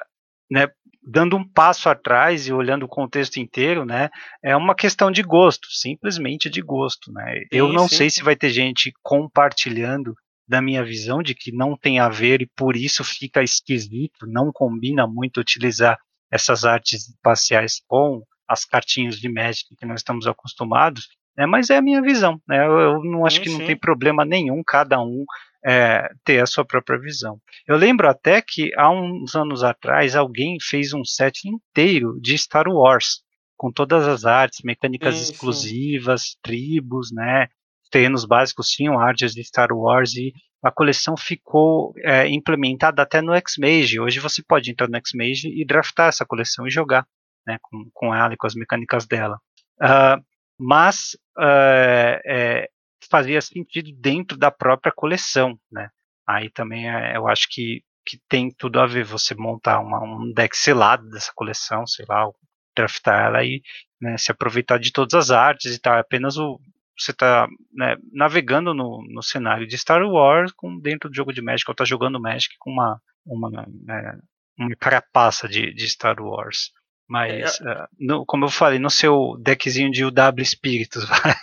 né, 0.52 0.68
dando 1.04 1.38
um 1.38 1.48
passo 1.48 1.90
atrás 1.90 2.48
e 2.48 2.54
olhando 2.54 2.84
o 2.84 2.90
contexto 2.90 3.38
inteiro, 3.38 3.86
né, 3.86 4.10
é 4.44 4.56
uma 4.56 4.76
questão 4.76 5.10
de 5.10 5.24
gosto, 5.24 5.68
simplesmente 5.72 6.50
de 6.50 6.62
gosto, 6.62 7.12
né? 7.14 7.36
Sim, 7.40 7.46
Eu 7.52 7.72
não 7.72 7.88
sim. 7.88 7.96
sei 7.96 8.10
se 8.10 8.22
vai 8.22 8.36
ter 8.36 8.50
gente 8.50 8.92
compartilhando 9.02 10.14
da 10.48 10.62
minha 10.62 10.84
visão 10.84 11.22
de 11.22 11.34
que 11.34 11.52
não 11.52 11.78
tem 11.78 12.00
a 12.00 12.10
ver 12.10 12.42
e 12.42 12.50
por 12.56 12.76
isso 12.76 13.04
fica 13.04 13.44
esquisito, 13.44 14.26
não 14.26 14.52
combina 14.52 15.08
muito 15.08 15.40
utilizar 15.40 15.98
essas 16.32 16.66
artes 16.66 17.10
espaciais 17.10 17.82
com 17.88 18.22
as 18.48 18.66
cartinhas 18.66 19.18
de 19.18 19.30
Magic 19.30 19.76
que 19.78 19.86
nós 19.86 20.00
estamos 20.00 20.26
acostumados, 20.28 21.08
né, 21.38 21.46
mas 21.46 21.70
é 21.70 21.78
a 21.78 21.82
minha 21.82 22.02
visão. 22.02 22.42
Né, 22.48 22.66
eu, 22.66 22.80
eu 22.80 23.04
não 23.04 23.26
acho 23.26 23.38
sim, 23.38 23.44
que 23.44 23.50
não 23.50 23.66
tem 23.66 23.78
problema 23.78 24.26
nenhum 24.26 24.62
cada 24.66 25.00
um 25.02 25.26
é, 25.68 26.10
ter 26.24 26.42
a 26.42 26.46
sua 26.46 26.64
própria 26.64 26.98
visão. 26.98 27.42
Eu 27.68 27.76
lembro 27.76 28.08
até 28.08 28.42
que 28.42 28.72
há 28.78 28.90
uns 28.90 29.36
anos 29.36 29.64
atrás 29.64 30.16
alguém 30.16 30.58
fez 30.62 30.94
um 30.94 31.04
set 31.04 31.46
inteiro 31.46 32.18
de 32.22 32.38
Star 32.38 32.70
Wars, 32.70 33.22
com 33.58 33.70
todas 33.70 34.08
as 34.08 34.24
artes, 34.24 34.62
mecânicas 34.64 35.16
sim, 35.16 35.24
exclusivas, 35.24 36.38
tribos, 36.42 37.12
né? 37.12 37.48
Terrenos 37.92 38.24
básicos 38.24 38.70
tinham 38.70 38.98
artes 38.98 39.34
de 39.34 39.44
Star 39.44 39.74
Wars 39.74 40.16
e 40.16 40.32
a 40.64 40.72
coleção 40.72 41.18
ficou 41.18 41.94
é, 41.98 42.28
implementada 42.30 43.02
até 43.02 43.22
no 43.22 43.34
X-Mage. 43.34 44.00
Hoje 44.00 44.20
você 44.20 44.42
pode 44.42 44.72
entrar 44.72 44.88
no 44.88 44.98
X-Mage 44.98 45.50
e 45.50 45.66
draftar 45.66 46.08
essa 46.08 46.26
coleção 46.26 46.66
e 46.66 46.72
jogar 46.72 47.06
né, 47.46 47.58
com, 47.62 47.90
com 47.94 48.16
ela 48.16 48.34
e 48.34 48.38
com 48.38 48.48
as 48.48 48.56
mecânicas 48.56 49.06
dela. 49.06 49.38
Uh, 49.82 50.24
mas 50.60 51.18
uh, 51.38 52.20
é, 52.26 52.70
fazia 53.10 53.42
sentido 53.42 53.92
dentro 54.00 54.38
da 54.38 54.52
própria 54.52 54.92
coleção. 54.96 55.58
Né? 55.72 55.90
Aí 56.28 56.50
também 56.50 56.90
é, 56.90 57.18
eu 57.18 57.28
acho 57.28 57.48
que, 57.50 57.84
que 58.06 58.20
tem 58.30 58.52
tudo 58.52 58.80
a 58.80 58.88
ver 58.88 59.04
você 59.04 59.36
montar 59.36 59.80
uma, 59.80 60.02
um 60.04 60.32
deck 60.34 60.56
selado 60.56 61.10
dessa 61.10 61.32
coleção, 61.36 61.86
sei 61.86 62.06
lá, 62.08 62.28
draftar 62.76 63.26
ela 63.26 63.44
e 63.44 63.62
né, 64.00 64.18
se 64.18 64.32
aproveitar 64.32 64.78
de 64.78 64.92
todas 64.92 65.14
as 65.16 65.32
artes 65.32 65.76
e 65.76 65.80
tal. 65.80 65.96
É 65.96 66.00
apenas 66.00 66.38
o, 66.38 66.60
você 66.98 67.12
está 67.12 67.48
né, 67.74 67.96
navegando 68.12 68.74
no, 68.74 69.04
no 69.10 69.22
cenário 69.22 69.68
de 69.68 69.78
Star 69.78 70.02
Wars 70.04 70.52
com, 70.52 70.80
dentro 70.80 71.10
do 71.10 71.16
jogo 71.16 71.32
de 71.32 71.42
Magic, 71.42 71.70
ou 71.70 71.74
está 71.74 71.86
jogando 71.86 72.20
Magic 72.20 72.56
com 72.60 72.72
uma, 72.72 73.00
uma, 73.26 73.50
né, 73.84 74.20
uma 74.58 74.76
carapaça 74.76 75.48
de, 75.48 75.74
de 75.74 75.88
Star 75.88 76.20
Wars. 76.20 76.72
Mas, 77.08 77.62
é. 77.62 77.64
uh, 77.64 77.88
no, 77.98 78.26
como 78.26 78.46
eu 78.46 78.50
falei, 78.50 78.80
no 78.80 78.90
seu 78.90 79.38
deckzinho 79.42 79.90
de 79.92 80.04
UW 80.04 80.42
Espíritos, 80.42 81.06
vai 81.08 81.36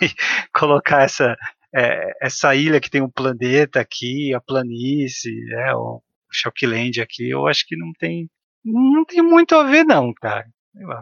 colocar 0.53 1.03
essa, 1.03 1.35
é, 1.75 2.13
essa 2.21 2.55
ilha 2.55 2.79
que 2.79 2.89
tem 2.89 3.01
um 3.01 3.09
planeta 3.09 3.81
aqui, 3.81 4.33
a 4.33 4.39
planície, 4.39 5.35
é, 5.53 5.75
o 5.75 6.01
Shockland 6.31 7.01
aqui, 7.01 7.29
eu 7.29 7.47
acho 7.47 7.65
que 7.67 7.75
não 7.75 7.91
tem, 7.99 8.29
não 8.63 9.03
tem 9.03 9.21
muito 9.21 9.55
a 9.55 9.63
ver 9.63 9.83
não, 9.83 10.13
cara. 10.13 10.45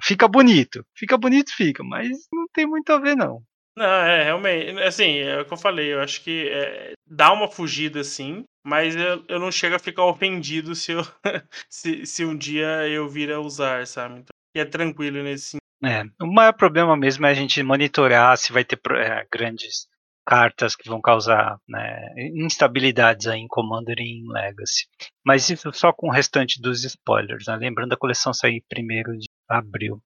Fica 0.01 0.27
bonito, 0.27 0.85
fica 0.95 1.17
bonito, 1.17 1.51
fica, 1.55 1.83
mas 1.83 2.09
não 2.31 2.47
tem 2.53 2.65
muito 2.65 2.91
a 2.91 2.99
ver 2.99 3.15
não. 3.15 3.41
Não, 3.75 3.85
é, 3.85 4.23
realmente, 4.23 4.79
assim, 4.83 5.17
é 5.17 5.41
o 5.41 5.45
que 5.45 5.53
eu 5.53 5.57
falei, 5.57 5.93
eu 5.93 5.99
acho 5.99 6.23
que 6.23 6.47
é, 6.49 6.93
dá 7.07 7.33
uma 7.33 7.47
fugida, 7.47 8.01
assim, 8.01 8.43
mas 8.65 8.95
eu, 8.95 9.25
eu 9.27 9.39
não 9.39 9.51
chego 9.51 9.75
a 9.75 9.79
ficar 9.79 10.05
ofendido 10.05 10.75
se, 10.75 10.91
eu, 10.91 11.01
se, 11.69 12.05
se 12.05 12.23
um 12.23 12.37
dia 12.37 12.87
eu 12.87 13.09
vir 13.09 13.31
a 13.31 13.39
usar, 13.39 13.87
sabe? 13.87 14.19
Então, 14.19 14.33
é 14.55 14.65
tranquilo 14.65 15.23
nesse 15.23 15.57
É, 15.83 16.03
o 16.21 16.31
maior 16.31 16.53
problema 16.53 16.95
mesmo 16.95 17.25
é 17.25 17.31
a 17.31 17.33
gente 17.33 17.63
monitorar 17.63 18.37
se 18.37 18.53
vai 18.53 18.63
ter 18.63 18.79
é, 18.91 19.25
grandes 19.31 19.87
cartas 20.25 20.75
que 20.75 20.87
vão 20.87 21.01
causar 21.01 21.57
né, 21.67 22.09
instabilidades 22.35 23.27
aí 23.27 23.39
em 23.39 23.47
Commander 23.47 23.97
e 23.99 24.19
em 24.19 24.31
Legacy. 24.31 24.87
Mas 25.25 25.49
isso 25.49 25.71
só 25.73 25.91
com 25.91 26.07
o 26.07 26.11
restante 26.11 26.61
dos 26.61 26.83
spoilers, 26.83 27.47
né? 27.47 27.55
lembrando 27.55 27.93
a 27.93 27.97
coleção 27.97 28.33
sair 28.33 28.63
primeiro 28.67 29.17
de 29.17 29.27
abril. 29.49 30.01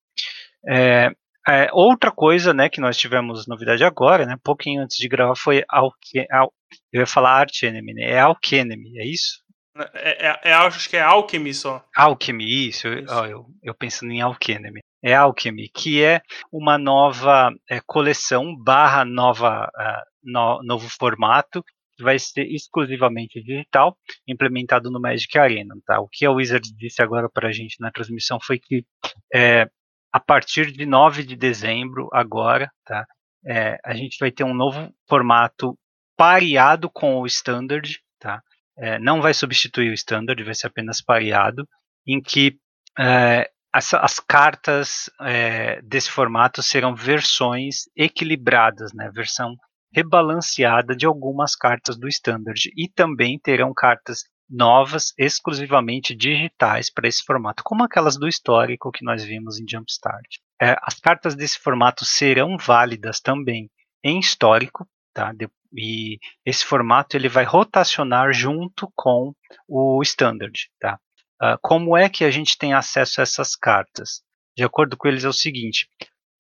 É, 0.67 1.12
é, 1.47 1.69
outra 1.71 2.12
coisa, 2.12 2.53
né, 2.53 2.67
que 2.67 2.82
nós 2.82 2.97
tivemos 2.97 3.47
novidade 3.47 3.84
agora, 3.84 4.25
né, 4.25 4.36
um 4.36 4.43
pouquinho 4.43 4.82
antes 4.82 4.97
de 4.97 5.08
gravar, 5.08 5.36
foi 5.36 5.63
Alke, 5.69 6.25
Al, 6.30 6.51
eu 6.91 6.99
ia 6.99 7.08
falar 7.08 7.39
Art 7.39 7.63
Enemy, 7.63 7.93
né, 7.93 8.03
é 8.12 8.19
Alkenemy, 8.19 8.99
é 8.99 9.06
isso? 9.06 9.47
É, 9.93 10.27
é, 10.27 10.39
é, 10.45 10.53
acho 10.53 10.89
que 10.89 10.97
é 10.97 11.01
Alchemy 11.01 11.53
só. 11.53 11.86
Alchemy, 11.95 12.67
isso, 12.67 12.88
isso. 12.88 13.13
Eu, 13.13 13.25
eu, 13.25 13.45
eu, 13.63 13.75
pensando 13.75 14.12
em 14.12 14.21
Alkenemy. 14.21 14.82
É 15.03 15.13
Alchemy, 15.13 15.69
que 15.69 16.03
é 16.03 16.21
uma 16.51 16.77
nova 16.77 17.51
é, 17.69 17.79
coleção 17.86 18.55
barra 18.55 19.05
nova, 19.05 19.65
uh, 19.65 20.03
no, 20.23 20.62
novo 20.63 20.89
formato, 20.89 21.63
que 21.95 22.03
vai 22.03 22.17
ser 22.19 22.45
exclusivamente 22.47 23.41
digital, 23.41 23.97
implementado 24.27 24.91
no 24.91 24.99
Magic 24.99 25.38
Arena. 25.38 25.75
Tá? 25.86 25.99
O 25.99 26.07
que 26.07 26.25
a 26.25 26.31
Wizards 26.31 26.71
disse 26.75 27.01
agora 27.01 27.29
para 27.29 27.49
a 27.49 27.51
gente 27.51 27.75
na 27.79 27.91
transmissão 27.91 28.39
foi 28.39 28.60
que 28.60 28.86
é, 29.33 29.67
a 30.12 30.19
partir 30.19 30.71
de 30.71 30.86
9 30.86 31.23
de 31.23 31.36
dezembro, 31.36 32.07
agora, 32.12 32.71
tá? 32.86 33.05
É, 33.45 33.77
a 33.86 33.93
gente 33.93 34.17
vai 34.19 34.31
ter 34.31 34.43
um 34.43 34.53
novo 34.53 34.91
formato 35.07 35.77
pareado 36.17 36.89
com 36.89 37.19
o 37.19 37.25
Standard, 37.25 37.99
tá? 38.19 38.41
É, 38.77 38.99
não 38.99 39.21
vai 39.21 39.33
substituir 39.33 39.89
o 39.89 39.93
Standard, 39.93 40.41
vai 40.43 40.55
ser 40.55 40.67
apenas 40.67 41.01
pareado, 41.01 41.67
em 42.05 42.21
que 42.21 42.57
é, 42.99 43.49
as, 43.73 43.93
as, 43.93 44.19
cartas 44.19 45.10
é, 45.21 45.82
desse 45.82 46.10
formato 46.10 46.63
serão 46.63 46.95
versões 46.95 47.84
equilibradas, 47.95 48.93
né? 48.93 49.10
Versão 49.13 49.56
rebalanceada 49.93 50.95
de 50.95 51.06
algumas 51.06 51.56
cartas 51.56 51.97
do 51.97 52.08
Standard 52.08 52.69
e 52.75 52.89
também 52.89 53.39
terão 53.39 53.73
cartas 53.73 54.23
novas, 54.49 55.13
exclusivamente 55.17 56.15
digitais 56.15 56.91
para 56.91 57.08
esse 57.08 57.23
formato, 57.23 57.63
como 57.63 57.84
aquelas 57.84 58.17
do 58.17 58.27
histórico 58.27 58.91
que 58.91 59.03
nós 59.03 59.23
vimos 59.23 59.60
em 59.60 59.65
Jumpstart. 59.69 60.38
É, 60.62 60.75
as 60.82 60.99
cartas 60.99 61.36
desse 61.36 61.60
formato 61.60 62.06
serão 62.06 62.58
válidas 62.58 63.19
também 63.19 63.69
em 64.03 64.19
histórico, 64.19 64.88
tá? 65.13 65.34
De, 65.34 65.49
e 65.73 66.17
esse 66.45 66.65
formato 66.65 67.17
ele 67.17 67.27
vai 67.27 67.43
rotacionar 67.43 68.32
junto 68.32 68.89
com 68.95 69.34
o 69.67 70.01
standard, 70.01 70.69
tá? 70.80 70.97
Uh, 71.41 71.58
como 71.62 71.95
é 71.95 72.10
que 72.10 72.23
a 72.23 72.32
gente 72.32 72.58
tem 72.58 72.73
acesso 72.73 73.21
a 73.21 73.23
essas 73.23 73.56
cartas? 73.56 74.21
De 74.56 74.63
acordo 74.63 74.97
com 74.97 75.08
eles 75.08 75.23
é 75.23 75.30
o 75.30 75.34
seguinte: 75.34 75.88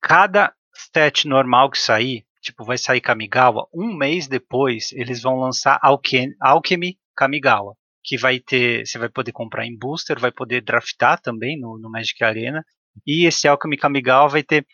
cada 0.01 0.53
set 0.73 1.27
normal 1.27 1.69
que 1.69 1.77
sair, 1.77 2.25
tipo 2.41 2.63
vai 2.63 2.77
sair 2.77 3.01
Kamigawa, 3.01 3.67
um 3.73 3.95
mês 3.95 4.27
depois 4.27 4.91
eles 4.93 5.21
vão 5.21 5.39
lançar 5.39 5.79
Alchem 5.81 6.33
Alchemy 6.41 6.97
Kamigawa 7.15 7.75
que 8.07 8.17
vai 8.17 8.39
ter, 8.39 8.87
você 8.87 8.97
vai 8.97 9.09
poder 9.09 9.33
comprar 9.33 9.65
em 9.65 9.77
booster, 9.77 10.17
vai 10.17 10.31
poder 10.31 10.61
draftar 10.61 11.19
também 11.19 11.59
no, 11.59 11.77
no 11.77 11.91
Magic 11.91 12.23
Arena. 12.23 12.63
E 13.05 13.27
esse 13.27 13.49
Alchemy 13.49 13.75
Kamigawa 13.75 14.29
vai 14.29 14.41
ter 14.41 14.65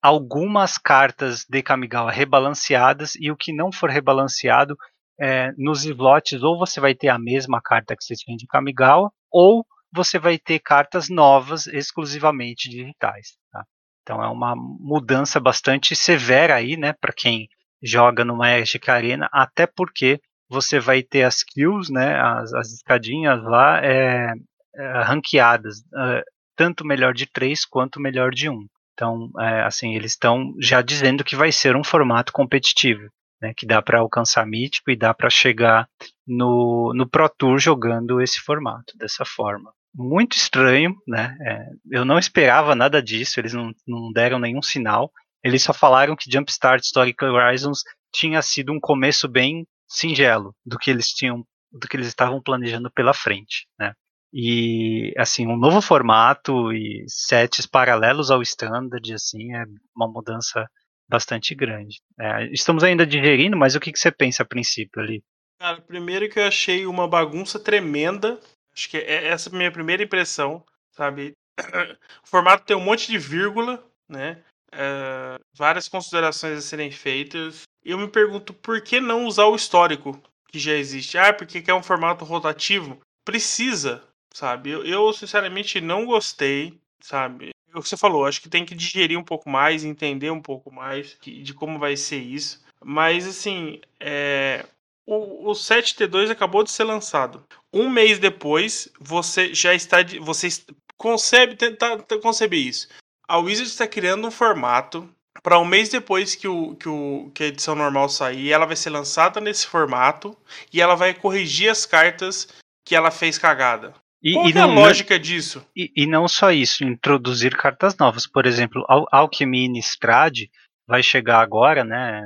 algumas 0.00 0.78
cartas 0.78 1.44
de 1.44 1.60
Kamigawa 1.60 2.12
rebalanceadas 2.12 3.16
e 3.16 3.32
o 3.32 3.36
que 3.36 3.52
não 3.52 3.72
for 3.72 3.90
rebalanceado 3.90 4.76
é, 5.20 5.52
nos 5.56 5.84
slots 5.84 6.42
ou 6.42 6.58
você 6.58 6.80
vai 6.80 6.94
ter 6.94 7.08
a 7.08 7.18
mesma 7.18 7.60
carta 7.60 7.96
que 7.96 8.04
você 8.04 8.14
tinha 8.14 8.36
de 8.36 8.46
Kamigawa 8.46 9.10
ou 9.30 9.64
você 9.92 10.18
vai 10.18 10.38
ter 10.38 10.58
cartas 10.58 11.08
novas 11.08 11.66
exclusivamente 11.66 12.68
digitais. 12.68 13.36
Tá? 13.50 13.64
Então 14.02 14.22
é 14.22 14.28
uma 14.28 14.54
mudança 14.56 15.40
bastante 15.40 15.96
severa 15.96 16.54
aí, 16.54 16.76
né, 16.76 16.94
para 16.98 17.12
quem 17.12 17.48
joga 17.82 18.24
no 18.24 18.36
Magic 18.36 18.90
Arena, 18.90 19.28
até 19.32 19.66
porque 19.66 20.20
você 20.48 20.80
vai 20.80 21.02
ter 21.02 21.24
as 21.24 21.42
kills, 21.42 21.92
né, 21.92 22.18
as, 22.18 22.52
as 22.54 22.72
escadinhas 22.72 23.42
lá 23.44 23.84
é, 23.84 24.32
é, 24.74 25.02
ranqueadas, 25.02 25.82
é, 25.94 26.22
tanto 26.56 26.86
melhor 26.86 27.12
de 27.12 27.26
3 27.26 27.64
quanto 27.66 28.00
melhor 28.00 28.30
de 28.30 28.48
1. 28.48 28.66
Então, 28.94 29.30
é, 29.38 29.62
assim, 29.62 29.94
eles 29.94 30.12
estão 30.12 30.54
já 30.60 30.82
dizendo 30.82 31.22
que 31.22 31.36
vai 31.36 31.52
ser 31.52 31.76
um 31.76 31.84
formato 31.84 32.32
competitivo, 32.32 33.08
né, 33.40 33.52
que 33.56 33.66
dá 33.66 33.80
para 33.80 34.00
alcançar 34.00 34.46
mítico 34.46 34.90
e 34.90 34.96
dá 34.96 35.14
para 35.14 35.30
chegar 35.30 35.88
no, 36.26 36.92
no 36.94 37.08
Pro 37.08 37.28
Tour 37.28 37.58
jogando 37.58 38.20
esse 38.20 38.40
formato, 38.40 38.96
dessa 38.96 39.24
forma. 39.24 39.72
Muito 39.94 40.36
estranho, 40.36 40.94
né? 41.06 41.36
É, 41.40 41.66
eu 41.90 42.04
não 42.04 42.18
esperava 42.18 42.74
nada 42.74 43.02
disso, 43.02 43.40
eles 43.40 43.52
não, 43.52 43.72
não 43.86 44.12
deram 44.12 44.38
nenhum 44.38 44.62
sinal. 44.62 45.10
Eles 45.42 45.62
só 45.62 45.72
falaram 45.72 46.14
que 46.14 46.30
Jumpstart 46.30 46.82
Historic 46.82 47.24
Horizons 47.24 47.82
tinha 48.12 48.42
sido 48.42 48.72
um 48.72 48.80
começo 48.80 49.28
bem 49.28 49.66
singelo 49.88 50.54
do 50.64 50.78
que 50.78 50.90
eles 50.90 51.08
tinham, 51.08 51.44
do 51.72 51.88
que 51.88 51.96
eles 51.96 52.06
estavam 52.06 52.42
planejando 52.42 52.90
pela 52.90 53.14
frente, 53.14 53.66
né? 53.78 53.94
E 54.32 55.14
assim, 55.16 55.46
um 55.46 55.56
novo 55.56 55.80
formato 55.80 56.70
e 56.72 57.04
sets 57.08 57.66
paralelos 57.66 58.30
ao 58.30 58.42
standard, 58.42 59.14
assim, 59.14 59.54
é 59.54 59.64
uma 59.96 60.06
mudança 60.06 60.68
bastante 61.08 61.54
grande. 61.54 62.00
É, 62.18 62.46
estamos 62.52 62.84
ainda 62.84 63.06
digerindo, 63.06 63.56
mas 63.56 63.74
o 63.74 63.80
que, 63.80 63.92
que 63.92 63.98
você 63.98 64.10
pensa 64.10 64.42
a 64.42 64.46
princípio 64.46 65.02
ali? 65.02 65.22
Cara, 65.60 65.80
primeiro 65.80 66.28
que 66.28 66.38
eu 66.38 66.46
achei 66.46 66.86
uma 66.86 67.08
bagunça 67.08 67.58
tremenda. 67.58 68.38
Acho 68.72 68.90
que 68.90 68.96
é 68.96 69.26
essa 69.26 69.50
a 69.50 69.56
minha 69.56 69.72
primeira 69.72 70.02
impressão, 70.02 70.64
sabe? 70.92 71.32
O 72.22 72.28
formato 72.28 72.64
tem 72.64 72.76
um 72.76 72.84
monte 72.84 73.08
de 73.10 73.18
vírgula, 73.18 73.82
né? 74.08 74.42
É, 74.70 75.38
várias 75.56 75.88
considerações 75.88 76.58
a 76.58 76.60
serem 76.60 76.90
feitas 76.90 77.64
eu 77.88 77.96
me 77.96 78.08
pergunto 78.08 78.52
por 78.52 78.82
que 78.82 79.00
não 79.00 79.24
usar 79.24 79.46
o 79.46 79.56
histórico 79.56 80.20
que 80.48 80.58
já 80.58 80.74
existe. 80.74 81.16
Ah, 81.16 81.32
porque 81.32 81.62
é 81.66 81.74
um 81.74 81.82
formato 81.82 82.24
rotativo? 82.24 83.00
Precisa, 83.24 84.02
sabe? 84.32 84.70
Eu, 84.70 84.84
eu, 84.84 85.12
sinceramente 85.12 85.80
não 85.80 86.04
gostei, 86.04 86.78
sabe? 87.00 87.50
É 87.74 87.78
o 87.78 87.82
que 87.82 87.88
você 87.88 87.96
falou, 87.96 88.24
acho 88.24 88.40
que 88.40 88.48
tem 88.48 88.64
que 88.64 88.74
digerir 88.74 89.18
um 89.18 89.24
pouco 89.24 89.48
mais, 89.50 89.84
entender 89.84 90.30
um 90.30 90.40
pouco 90.40 90.72
mais 90.72 91.16
de 91.20 91.54
como 91.54 91.78
vai 91.78 91.96
ser 91.96 92.18
isso. 92.18 92.62
Mas 92.82 93.26
assim, 93.26 93.80
é... 94.00 94.64
o, 95.06 95.50
o 95.50 95.52
7T2 95.52 96.30
acabou 96.30 96.62
de 96.64 96.70
ser 96.70 96.84
lançado. 96.84 97.44
Um 97.72 97.88
mês 97.90 98.18
depois, 98.18 98.88
você 98.98 99.52
já 99.52 99.74
está. 99.74 99.98
Você 100.20 100.48
concebe, 100.96 101.56
tentar 101.56 101.98
conceber 102.22 102.58
isso. 102.58 102.88
A 103.28 103.38
Wizard 103.38 103.68
está 103.68 103.86
criando 103.86 104.26
um 104.26 104.30
formato 104.30 105.08
para 105.42 105.58
um 105.58 105.64
mês 105.64 105.88
depois 105.88 106.34
que, 106.34 106.48
o, 106.48 106.74
que, 106.74 106.88
o, 106.88 107.30
que 107.34 107.44
a 107.44 107.46
edição 107.46 107.74
normal 107.74 108.08
sair, 108.08 108.50
ela 108.50 108.66
vai 108.66 108.76
ser 108.76 108.90
lançada 108.90 109.40
nesse 109.40 109.66
formato 109.66 110.36
e 110.72 110.80
ela 110.80 110.94
vai 110.94 111.14
corrigir 111.14 111.70
as 111.70 111.86
cartas 111.86 112.48
que 112.84 112.94
ela 112.94 113.10
fez 113.10 113.38
cagada. 113.38 113.94
E, 114.22 114.32
Qual 114.32 114.48
e 114.48 114.52
é 114.52 114.60
a 114.60 114.66
lógica 114.66 115.18
disso? 115.18 115.64
E, 115.76 115.92
e, 115.96 116.06
não 116.06 116.26
só 116.26 116.50
isso, 116.50 116.84
introduzir 116.84 117.56
cartas 117.56 117.96
novas. 117.96 118.26
Por 118.26 118.46
exemplo, 118.46 118.84
Al 118.88 119.06
Alchemy 119.12 119.66
Innistrad 119.66 120.46
vai 120.86 121.02
chegar 121.02 121.40
agora, 121.40 121.84
né? 121.84 122.22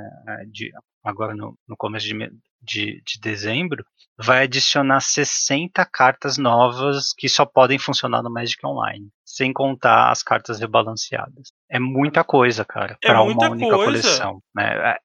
De, 0.51 0.71
agora 1.03 1.35
no, 1.35 1.57
no 1.67 1.77
começo 1.77 2.07
de, 2.07 2.15
de, 2.61 3.03
de 3.05 3.19
dezembro, 3.21 3.85
vai 4.17 4.43
adicionar 4.43 5.01
60 5.01 5.85
cartas 5.85 6.37
novas 6.37 7.13
que 7.13 7.27
só 7.27 7.45
podem 7.45 7.77
funcionar 7.77 8.23
no 8.23 8.31
Magic 8.31 8.65
Online, 8.65 9.09
sem 9.25 9.51
contar 9.51 10.09
as 10.09 10.23
cartas 10.23 10.59
rebalanceadas. 10.59 11.51
É 11.69 11.79
muita 11.79 12.23
coisa, 12.23 12.63
cara, 12.63 12.97
é 13.03 13.07
para 13.07 13.21
uma 13.21 13.49
única 13.49 13.75
coisa. 13.75 13.85
coleção. 13.85 14.41
Né? 14.55 14.95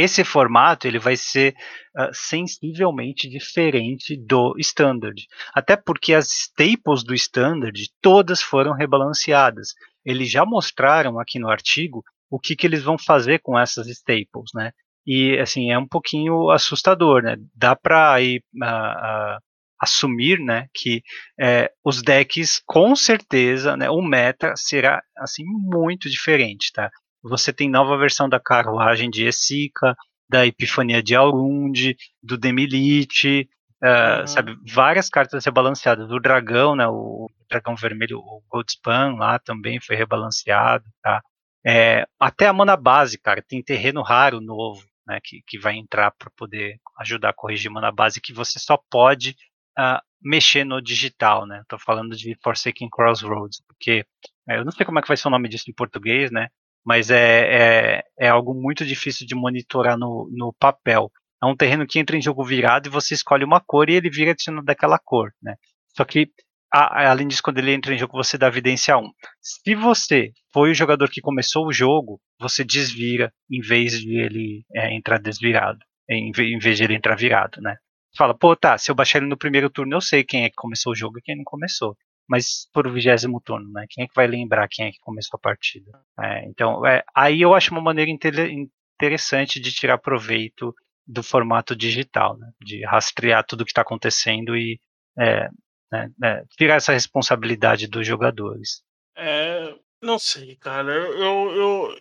Esse 0.00 0.22
formato 0.22 0.86
ele 0.86 1.00
vai 1.00 1.16
ser 1.16 1.56
uh, 1.98 2.08
sensivelmente 2.12 3.28
diferente 3.28 4.16
do 4.16 4.54
Standard, 4.56 5.26
até 5.52 5.76
porque 5.76 6.14
as 6.14 6.30
staples 6.30 7.02
do 7.02 7.12
Standard 7.14 7.76
todas 8.00 8.40
foram 8.40 8.74
rebalanceadas. 8.74 9.74
Eles 10.04 10.30
já 10.30 10.44
mostraram 10.44 11.18
aqui 11.18 11.40
no 11.40 11.50
artigo 11.50 12.04
o 12.30 12.38
que, 12.38 12.54
que 12.54 12.64
eles 12.64 12.80
vão 12.80 12.96
fazer 12.96 13.40
com 13.40 13.58
essas 13.58 13.88
staples, 13.88 14.52
né? 14.54 14.70
E 15.04 15.36
assim, 15.40 15.72
é 15.72 15.78
um 15.78 15.88
pouquinho 15.88 16.48
assustador, 16.50 17.20
né? 17.22 17.36
Dá 17.52 17.74
para 17.74 18.12
aí 18.12 18.40
uh, 18.54 18.64
uh, 18.64 19.38
assumir, 19.80 20.38
né, 20.38 20.68
que 20.72 21.02
é, 21.40 21.72
os 21.84 22.02
decks 22.02 22.60
com 22.66 22.94
certeza, 22.94 23.76
né, 23.76 23.88
o 23.88 24.02
meta 24.02 24.52
será 24.56 25.00
assim 25.16 25.44
muito 25.44 26.10
diferente, 26.10 26.72
tá? 26.72 26.90
Você 27.22 27.52
tem 27.52 27.68
nova 27.68 27.96
versão 27.96 28.28
da 28.28 28.40
carruagem 28.40 29.10
de 29.10 29.26
Esika, 29.26 29.96
da 30.28 30.46
Epifania 30.46 31.02
de 31.02 31.14
Aurund, 31.14 31.96
do 32.22 32.36
Demilite, 32.36 33.48
uh, 33.82 34.20
uhum. 34.20 34.26
sabe, 34.26 34.56
várias 34.72 35.08
cartas 35.08 35.44
rebalanceadas, 35.44 36.08
do 36.08 36.20
dragão, 36.20 36.76
né, 36.76 36.86
o 36.86 37.28
dragão 37.48 37.74
vermelho, 37.74 38.18
o 38.18 38.42
Goldspan 38.48 39.14
lá 39.16 39.38
também 39.38 39.80
foi 39.80 39.96
rebalanceado, 39.96 40.84
tá? 41.02 41.22
É, 41.66 42.06
até 42.20 42.46
a 42.46 42.52
mana 42.52 42.76
base, 42.76 43.18
cara, 43.18 43.42
tem 43.42 43.62
terreno 43.62 44.02
raro 44.02 44.40
novo, 44.40 44.84
né, 45.06 45.18
que, 45.22 45.42
que 45.46 45.58
vai 45.58 45.76
entrar 45.76 46.10
para 46.12 46.30
poder 46.36 46.78
ajudar 47.00 47.30
a 47.30 47.34
corrigir 47.34 47.70
mana 47.70 47.90
base 47.90 48.20
que 48.20 48.32
você 48.32 48.58
só 48.58 48.78
pode 48.90 49.34
uh, 49.78 50.00
mexer 50.20 50.64
no 50.64 50.82
digital, 50.82 51.46
né? 51.46 51.60
Estou 51.62 51.78
falando 51.78 52.16
de 52.16 52.36
Forsaken 52.42 52.88
Crossroads, 52.90 53.62
porque 53.66 54.04
é, 54.48 54.58
eu 54.58 54.64
não 54.64 54.72
sei 54.72 54.84
como 54.84 54.98
é 54.98 55.02
que 55.02 55.08
vai 55.08 55.16
ser 55.16 55.28
o 55.28 55.30
nome 55.30 55.48
disso 55.48 55.70
em 55.70 55.74
português, 55.74 56.30
né? 56.30 56.48
Mas 56.88 57.10
é, 57.10 57.98
é, 57.98 58.02
é 58.18 58.28
algo 58.28 58.54
muito 58.54 58.82
difícil 58.82 59.26
de 59.26 59.34
monitorar 59.34 59.98
no, 59.98 60.26
no 60.32 60.54
papel. 60.58 61.12
É 61.42 61.44
um 61.44 61.54
terreno 61.54 61.86
que 61.86 61.98
entra 61.98 62.16
em 62.16 62.22
jogo 62.22 62.42
virado 62.42 62.86
e 62.86 62.90
você 62.90 63.12
escolhe 63.12 63.44
uma 63.44 63.60
cor 63.60 63.90
e 63.90 63.94
ele 63.94 64.08
vira 64.08 64.30
adicionado 64.30 64.64
daquela 64.64 64.98
cor, 64.98 65.30
né? 65.42 65.56
Só 65.94 66.02
que 66.06 66.30
a, 66.72 67.10
além 67.10 67.28
disso, 67.28 67.42
quando 67.42 67.58
ele 67.58 67.74
entra 67.74 67.94
em 67.94 67.98
jogo, 67.98 68.16
você 68.16 68.38
dá 68.38 68.46
evidência 68.48 68.96
1. 68.96 69.02
Se 69.38 69.74
você 69.74 70.32
foi 70.50 70.70
o 70.70 70.74
jogador 70.74 71.10
que 71.10 71.20
começou 71.20 71.66
o 71.66 71.72
jogo, 71.74 72.22
você 72.40 72.64
desvira 72.64 73.30
em 73.50 73.60
vez 73.60 74.00
de 74.00 74.18
ele 74.18 74.64
é, 74.74 74.96
entrar 74.96 75.18
desvirado, 75.18 75.80
em, 76.08 76.30
em 76.30 76.58
vez 76.58 76.78
de 76.78 76.84
ele 76.84 76.94
entrar 76.94 77.16
virado, 77.16 77.60
né? 77.60 77.76
Fala, 78.16 78.34
pô, 78.34 78.56
tá, 78.56 78.78
se 78.78 78.90
eu 78.90 78.94
baixar 78.94 79.18
ele 79.18 79.28
no 79.28 79.36
primeiro 79.36 79.68
turno, 79.68 79.94
eu 79.94 80.00
sei 80.00 80.24
quem 80.24 80.44
é 80.44 80.48
que 80.48 80.56
começou 80.56 80.92
o 80.92 80.96
jogo 80.96 81.18
e 81.18 81.22
quem 81.22 81.36
não 81.36 81.44
começou. 81.44 81.94
Mas 82.28 82.68
por 82.72 82.90
vigésimo 82.92 83.40
turno, 83.40 83.72
né? 83.72 83.86
Quem 83.88 84.04
é 84.04 84.06
que 84.06 84.14
vai 84.14 84.26
lembrar 84.26 84.68
quem 84.68 84.86
é 84.86 84.90
que 84.90 84.98
começou 85.00 85.38
a 85.38 85.40
partida? 85.40 85.90
É, 86.20 86.44
então, 86.46 86.84
é, 86.86 87.02
aí 87.14 87.40
eu 87.40 87.54
acho 87.54 87.72
uma 87.72 87.80
maneira 87.80 88.10
interessante 88.10 89.58
de 89.58 89.72
tirar 89.72 89.98
proveito 89.98 90.74
do 91.06 91.22
formato 91.22 91.74
digital, 91.74 92.36
né? 92.36 92.50
De 92.60 92.84
rastrear 92.84 93.44
tudo 93.46 93.62
o 93.62 93.64
que 93.64 93.70
está 93.70 93.80
acontecendo 93.80 94.54
e 94.56 94.78
é, 95.18 95.48
né, 95.90 96.10
né, 96.18 96.44
tirar 96.56 96.76
essa 96.76 96.92
responsabilidade 96.92 97.88
dos 97.88 98.06
jogadores. 98.06 98.82
É, 99.16 99.74
Não 100.02 100.18
sei, 100.18 100.54
cara. 100.56 100.92
Eu, 100.92 101.12
eu, 101.14 101.56
eu 101.56 101.98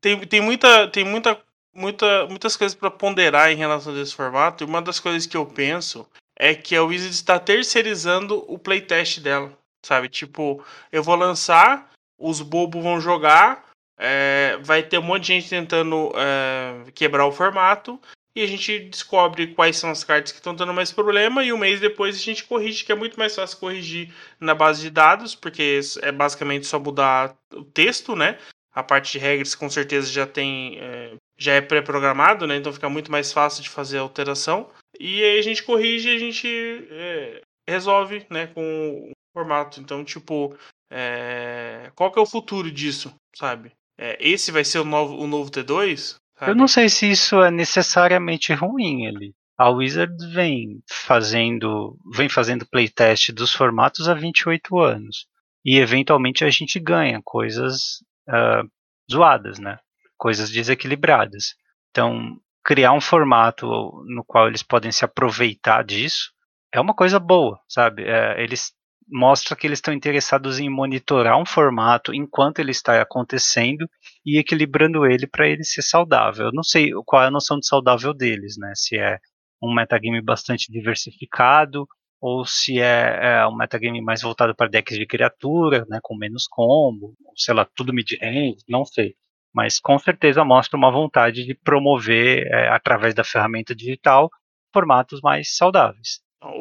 tem, 0.00 0.18
tem 0.26 0.40
muita, 0.40 0.88
tem 0.88 1.04
muita, 1.04 1.40
muita, 1.72 2.26
muitas 2.26 2.56
coisas 2.56 2.76
para 2.76 2.90
ponderar 2.90 3.50
em 3.52 3.56
relação 3.56 3.94
a 3.94 4.00
esse 4.00 4.14
formato. 4.14 4.64
E 4.64 4.66
uma 4.66 4.82
das 4.82 4.98
coisas 4.98 5.24
que 5.24 5.36
eu 5.36 5.46
penso 5.46 6.06
é 6.42 6.56
que 6.56 6.74
a 6.74 6.82
Wizard 6.82 7.14
está 7.14 7.38
terceirizando 7.38 8.44
o 8.52 8.58
playtest 8.58 9.20
dela, 9.20 9.56
sabe? 9.80 10.08
Tipo, 10.08 10.64
eu 10.90 11.00
vou 11.00 11.14
lançar, 11.14 11.88
os 12.18 12.40
bobos 12.40 12.82
vão 12.82 13.00
jogar, 13.00 13.70
é, 13.96 14.58
vai 14.60 14.82
ter 14.82 14.98
um 14.98 15.02
monte 15.02 15.22
de 15.22 15.28
gente 15.28 15.48
tentando 15.48 16.12
é, 16.16 16.90
quebrar 16.90 17.26
o 17.26 17.30
formato 17.30 17.96
e 18.34 18.42
a 18.42 18.46
gente 18.46 18.76
descobre 18.80 19.54
quais 19.54 19.76
são 19.76 19.88
as 19.88 20.02
cartas 20.02 20.32
que 20.32 20.38
estão 20.38 20.52
dando 20.52 20.74
mais 20.74 20.90
problema 20.90 21.44
e 21.44 21.52
um 21.52 21.58
mês 21.58 21.78
depois 21.78 22.16
a 22.16 22.18
gente 22.18 22.42
corrige, 22.42 22.84
que 22.84 22.90
é 22.90 22.96
muito 22.96 23.16
mais 23.16 23.36
fácil 23.36 23.58
corrigir 23.58 24.12
na 24.40 24.52
base 24.52 24.82
de 24.82 24.90
dados, 24.90 25.36
porque 25.36 25.78
é 26.02 26.10
basicamente 26.10 26.66
só 26.66 26.80
mudar 26.80 27.36
o 27.54 27.62
texto, 27.62 28.16
né? 28.16 28.36
A 28.74 28.82
parte 28.82 29.12
de 29.12 29.18
regras 29.18 29.54
com 29.54 29.70
certeza 29.70 30.10
já 30.10 30.26
tem 30.26 30.76
é, 30.80 31.14
já 31.42 31.54
é 31.54 31.60
pré-programado, 31.60 32.46
né? 32.46 32.56
Então 32.56 32.72
fica 32.72 32.88
muito 32.88 33.10
mais 33.10 33.32
fácil 33.32 33.62
de 33.62 33.68
fazer 33.68 33.98
a 33.98 34.02
alteração. 34.02 34.70
E 34.98 35.22
aí 35.22 35.38
a 35.38 35.42
gente 35.42 35.62
corrige 35.62 36.08
e 36.08 36.16
a 36.16 36.18
gente 36.18 36.48
é, 36.90 37.40
resolve, 37.68 38.24
né, 38.30 38.46
com 38.46 39.10
o 39.10 39.12
formato. 39.32 39.80
Então, 39.80 40.04
tipo, 40.04 40.56
é, 40.90 41.90
qual 41.96 42.12
que 42.12 42.18
é 42.18 42.22
o 42.22 42.26
futuro 42.26 42.70
disso, 42.70 43.12
sabe? 43.34 43.72
É, 43.98 44.16
esse 44.20 44.52
vai 44.52 44.64
ser 44.64 44.78
o 44.78 44.84
novo, 44.84 45.16
o 45.16 45.26
novo 45.26 45.50
T2? 45.50 46.16
Sabe? 46.38 46.52
Eu 46.52 46.54
não 46.54 46.68
sei 46.68 46.88
se 46.88 47.10
isso 47.10 47.42
é 47.42 47.50
necessariamente 47.50 48.52
ruim 48.52 49.06
ali. 49.06 49.34
A 49.58 49.68
Wizards 49.68 50.24
vem 50.32 50.80
fazendo, 50.88 51.96
vem 52.14 52.28
fazendo 52.28 52.66
playtest 52.66 53.32
dos 53.32 53.52
formatos 53.52 54.08
há 54.08 54.14
28 54.14 54.78
anos. 54.78 55.26
E 55.64 55.78
eventualmente 55.78 56.44
a 56.44 56.50
gente 56.50 56.80
ganha 56.80 57.20
coisas 57.22 58.02
uh, 58.28 58.68
zoadas, 59.10 59.58
né? 59.58 59.78
Coisas 60.22 60.50
desequilibradas. 60.50 61.56
Então, 61.90 62.36
criar 62.62 62.92
um 62.92 63.00
formato 63.00 63.66
no 64.06 64.22
qual 64.24 64.46
eles 64.46 64.62
podem 64.62 64.92
se 64.92 65.04
aproveitar 65.04 65.82
disso 65.82 66.30
é 66.72 66.80
uma 66.80 66.94
coisa 66.94 67.18
boa, 67.18 67.58
sabe? 67.68 68.04
É, 68.04 68.40
eles 68.40 68.70
mostra 69.10 69.56
que 69.56 69.66
eles 69.66 69.78
estão 69.78 69.92
interessados 69.92 70.60
em 70.60 70.70
monitorar 70.70 71.36
um 71.36 71.44
formato 71.44 72.14
enquanto 72.14 72.60
ele 72.60 72.70
está 72.70 73.02
acontecendo 73.02 73.84
e 74.24 74.38
equilibrando 74.38 75.04
ele 75.04 75.26
para 75.26 75.48
ele 75.48 75.64
ser 75.64 75.82
saudável. 75.82 76.46
Eu 76.46 76.52
não 76.52 76.62
sei 76.62 76.92
qual 77.04 77.24
é 77.24 77.26
a 77.26 77.30
noção 77.30 77.58
de 77.58 77.66
saudável 77.66 78.14
deles, 78.14 78.54
né? 78.56 78.70
Se 78.76 78.96
é 78.96 79.18
um 79.60 79.74
metagame 79.74 80.22
bastante 80.22 80.70
diversificado 80.70 81.84
ou 82.20 82.46
se 82.46 82.78
é, 82.78 83.40
é 83.40 83.46
um 83.48 83.56
metagame 83.56 84.00
mais 84.00 84.22
voltado 84.22 84.54
para 84.54 84.70
decks 84.70 84.96
de 84.96 85.04
criatura, 85.04 85.84
né, 85.88 85.98
com 86.00 86.16
menos 86.16 86.46
combo, 86.48 87.12
sei 87.34 87.54
lá, 87.54 87.66
tudo 87.74 87.92
mid-range, 87.92 88.58
não 88.68 88.84
sei. 88.84 89.16
Mas 89.54 89.78
com 89.78 89.98
certeza 89.98 90.44
mostra 90.44 90.76
uma 90.76 90.90
vontade 90.90 91.44
de 91.44 91.54
promover, 91.54 92.46
é, 92.46 92.68
através 92.68 93.14
da 93.14 93.24
ferramenta 93.24 93.74
digital, 93.74 94.30
formatos 94.72 95.20
mais 95.20 95.56
saudáveis. 95.56 96.20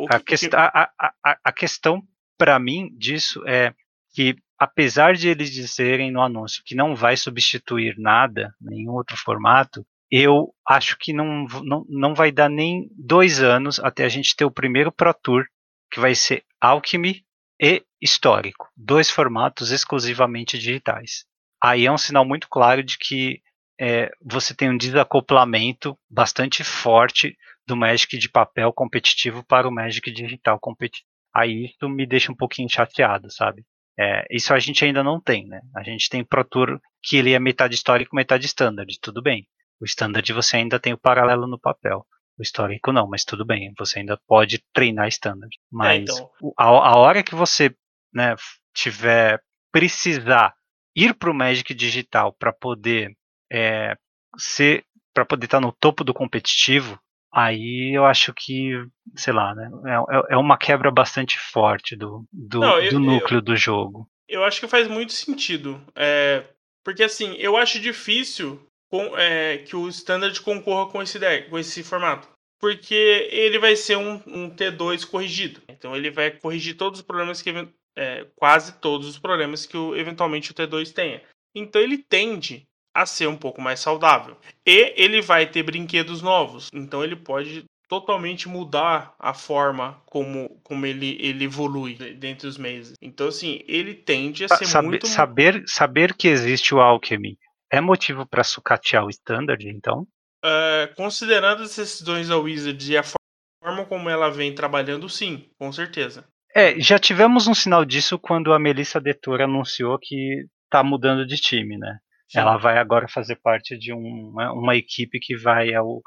A, 0.10 0.20
quest 0.20 0.54
a, 0.54 0.92
a, 1.00 1.38
a, 1.44 1.52
questão 1.52 2.04
para 2.38 2.60
mim 2.60 2.90
disso 2.98 3.44
é 3.48 3.74
que 4.14 4.36
apesar 4.60 5.16
de 5.16 5.28
eles 5.28 5.52
dizerem 5.52 6.12
no 6.12 6.22
anúncio 6.22 6.62
que 6.64 6.76
não 6.76 6.96
vai 6.96 7.18
substituir 7.18 7.96
nada, 7.98 8.54
nenhum 8.62 8.92
outro 8.92 9.18
formato, 9.18 9.84
eu 10.12 10.54
acho 10.68 10.98
que 11.00 11.14
não, 11.14 11.46
não, 11.64 11.86
não 11.90 12.14
vai 12.14 12.32
dar 12.32 12.50
nem 12.50 12.88
dois 12.92 13.42
anos 13.42 13.80
até 13.80 14.04
a 14.04 14.10
gente 14.10 14.36
ter 14.36 14.46
o 14.46 14.52
primeiro 14.52 14.92
Pro 14.92 15.14
Tour, 15.14 15.46
que 15.90 16.00
vai 16.00 16.14
ser 16.14 16.44
Alchemy 16.60 17.24
e 17.60 17.84
Histórico, 18.00 18.70
dois 18.76 19.10
formatos 19.10 19.72
exclusivamente 19.72 20.58
digitais. 20.58 21.26
Aí 21.64 21.86
é 21.86 21.92
um 21.92 21.98
sinal 21.98 22.26
muito 22.26 22.48
claro 22.50 22.84
de 22.84 22.98
que 22.98 23.42
é, 23.80 24.12
você 24.22 24.56
tem 24.56 24.70
um 24.70 24.78
desacoplamento 24.78 25.98
bastante 26.10 26.64
forte 26.64 27.38
do 27.68 27.76
Magic 27.76 28.18
de 28.18 28.30
papel 28.30 28.72
competitivo 28.74 29.44
para 29.44 29.68
o 29.68 29.72
Magic 29.72 30.12
digital 30.12 30.60
competitivo 30.60 31.12
aí 31.34 31.66
isso 31.66 31.90
me 31.90 32.06
deixa 32.06 32.32
um 32.32 32.36
pouquinho 32.36 32.70
chateado, 32.70 33.32
sabe? 33.32 33.64
É, 34.00 34.26
isso 34.30 34.54
a 34.54 34.60
gente 34.60 34.84
ainda 34.84 35.04
não 35.04 35.20
tem, 35.20 35.48
né? 35.48 35.62
A 35.76 35.84
gente 35.84 36.10
tem 36.10 36.24
Pro 36.24 36.44
Tour 36.44 36.80
que 37.04 37.18
ele 37.18 37.34
é 37.34 37.40
metade 37.40 37.76
histórico, 37.76 38.16
metade 38.16 38.46
standard, 38.46 38.98
tudo 39.02 39.22
bem. 39.22 39.48
O 39.80 39.86
standard 39.86 40.32
você 40.34 40.58
ainda 40.58 40.80
tem 40.80 40.94
o 40.94 40.98
paralelo 40.98 41.48
no 41.48 41.60
papel. 41.60 42.06
O 42.38 42.42
histórico 42.42 42.92
não, 42.92 43.08
mas 43.08 43.26
tudo 43.26 43.46
bem, 43.46 43.74
você 43.78 44.00
ainda 44.00 44.20
pode 44.28 44.64
treinar 44.74 45.08
standard. 45.10 45.54
É, 45.54 45.60
mas 45.72 46.10
é, 46.10 46.14
então... 46.14 46.32
a, 46.58 46.66
a, 46.66 46.98
hora 46.98 47.24
que 47.24 47.36
você 47.36 47.76
né, 48.14 48.36
tiver 48.74 49.42
precisar 49.72 50.54
ir 50.96 51.14
para 51.14 51.32
o 51.32 51.34
Magic 51.34 51.74
digital 51.74 52.34
para 52.34 52.52
poder 52.54 53.16
é, 53.52 53.96
ser 54.38 54.86
para 55.14 55.26
poder 55.26 55.46
estar 55.46 55.60
tá 55.60 55.66
no 55.66 55.74
topo 55.74 56.04
do 56.04 56.14
competitivo, 56.14 57.00
aí 57.34 57.96
eu 57.96 58.06
acho 58.06 58.34
que, 58.34 58.72
sei 59.16 59.34
lá, 59.34 59.54
né, 59.54 59.70
é, 59.86 60.18
é, 60.18 60.24
é 60.32 60.38
uma 60.38 60.58
quebra 60.58 60.90
bastante 60.90 61.38
forte 61.38 61.96
do, 61.96 62.26
do, 62.32 62.60
Não, 62.60 62.80
eu, 62.80 62.92
do 62.92 63.00
núcleo 63.00 63.40
eu, 63.40 63.42
do 63.42 63.56
jogo. 63.56 64.10
Eu 64.28 64.44
acho 64.44 64.60
que 64.60 64.68
faz 64.68 64.88
muito 64.88 65.12
sentido. 65.12 65.82
É, 65.96 66.46
porque 66.84 67.04
assim, 67.04 67.36
eu 67.38 67.58
acho 67.58 67.80
difícil 67.80 68.66
com, 68.90 69.18
é, 69.18 69.60
que 69.60 69.76
o 69.76 69.88
standard 69.90 70.40
concorra 70.42 70.90
com 70.90 71.02
esse 71.02 71.20
deck, 71.20 71.50
com 71.50 71.60
esse 71.60 71.84
formato. 71.84 72.30
Porque 72.60 72.94
ele 73.32 73.58
vai 73.58 73.76
ser 73.76 73.98
um, 73.98 74.22
um 74.28 74.56
T2 74.56 75.06
corrigido. 75.06 75.62
Então 75.68 75.96
ele 75.96 76.12
vai 76.12 76.30
corrigir 76.30 76.78
todos 76.78 77.00
os 77.00 77.06
problemas 77.06 77.42
que. 77.42 77.52
É, 77.98 78.26
quase 78.36 78.74
todos 78.80 79.08
os 79.08 79.20
problemas 79.20 79.66
que 79.66 79.76
o, 79.76 79.96
eventualmente 79.96 80.52
o 80.52 80.54
T2 80.54 80.94
tenha. 80.94 81.22
Então 81.56 81.82
ele 81.82 81.98
tende 81.98 82.66
a 82.94 83.06
ser 83.06 83.28
um 83.28 83.38
pouco 83.38 83.62
mais 83.62 83.80
saudável. 83.80 84.38
E 84.66 84.94
ele 84.96 85.22
vai 85.22 85.46
ter 85.46 85.64
brinquedos 85.64 86.22
novos, 86.22 86.70
então 86.74 87.04
ele 87.04 87.16
pode 87.16 87.66
totalmente 87.92 88.48
mudar 88.48 89.14
a 89.20 89.34
forma 89.34 90.02
como, 90.06 90.58
como 90.64 90.86
ele, 90.86 91.18
ele 91.20 91.44
evolui 91.44 91.96
dentro 91.96 92.48
dos 92.48 92.58
meses. 92.58 92.94
Então, 93.02 93.28
assim, 93.28 93.62
ele 93.68 93.94
tende 93.94 94.46
a 94.46 94.48
ser 94.48 94.66
saber, 94.66 94.88
muito... 94.88 95.08
Saber, 95.08 95.64
saber 95.68 96.14
que 96.14 96.30
existe 96.30 96.74
o 96.74 96.80
Alchemy 96.80 97.38
é 97.70 97.82
motivo 97.82 98.26
para 98.26 98.46
sucatear 98.46 99.06
o 99.06 99.10
Standard, 99.10 99.68
então? 99.68 100.08
Uh, 100.44 100.94
considerando 100.96 101.64
as 101.64 101.76
decisões 101.76 102.30
da 102.30 102.38
Wizards 102.38 102.88
e 102.88 102.98
a 102.98 103.04
forma 103.04 103.86
como 103.86 104.10
ela 104.10 104.30
vem 104.30 104.56
trabalhando, 104.56 105.10
sim, 105.10 105.50
com 105.60 105.72
certeza. 105.72 106.26
É, 106.56 106.80
já 106.80 107.00
tivemos 107.00 107.48
um 107.48 107.54
sinal 107.54 107.86
disso 107.86 108.20
quando 108.20 108.54
a 108.54 108.60
Melissa 108.60 109.00
Detor 109.00 109.42
anunciou 109.42 109.98
que 110.00 110.46
tá 110.70 110.84
mudando 110.84 111.26
de 111.26 111.38
time, 111.38 111.78
né? 111.78 111.98
Sim. 112.30 112.40
Ela 112.40 112.58
vai 112.58 112.78
agora 112.78 113.08
fazer 113.08 113.36
parte 113.36 113.78
de 113.78 113.94
um, 113.94 114.32
uma, 114.32 114.54
uma, 114.54 114.76
equipe 114.76 115.20
que 115.20 115.36
vai 115.36 115.74
ao, 115.74 116.02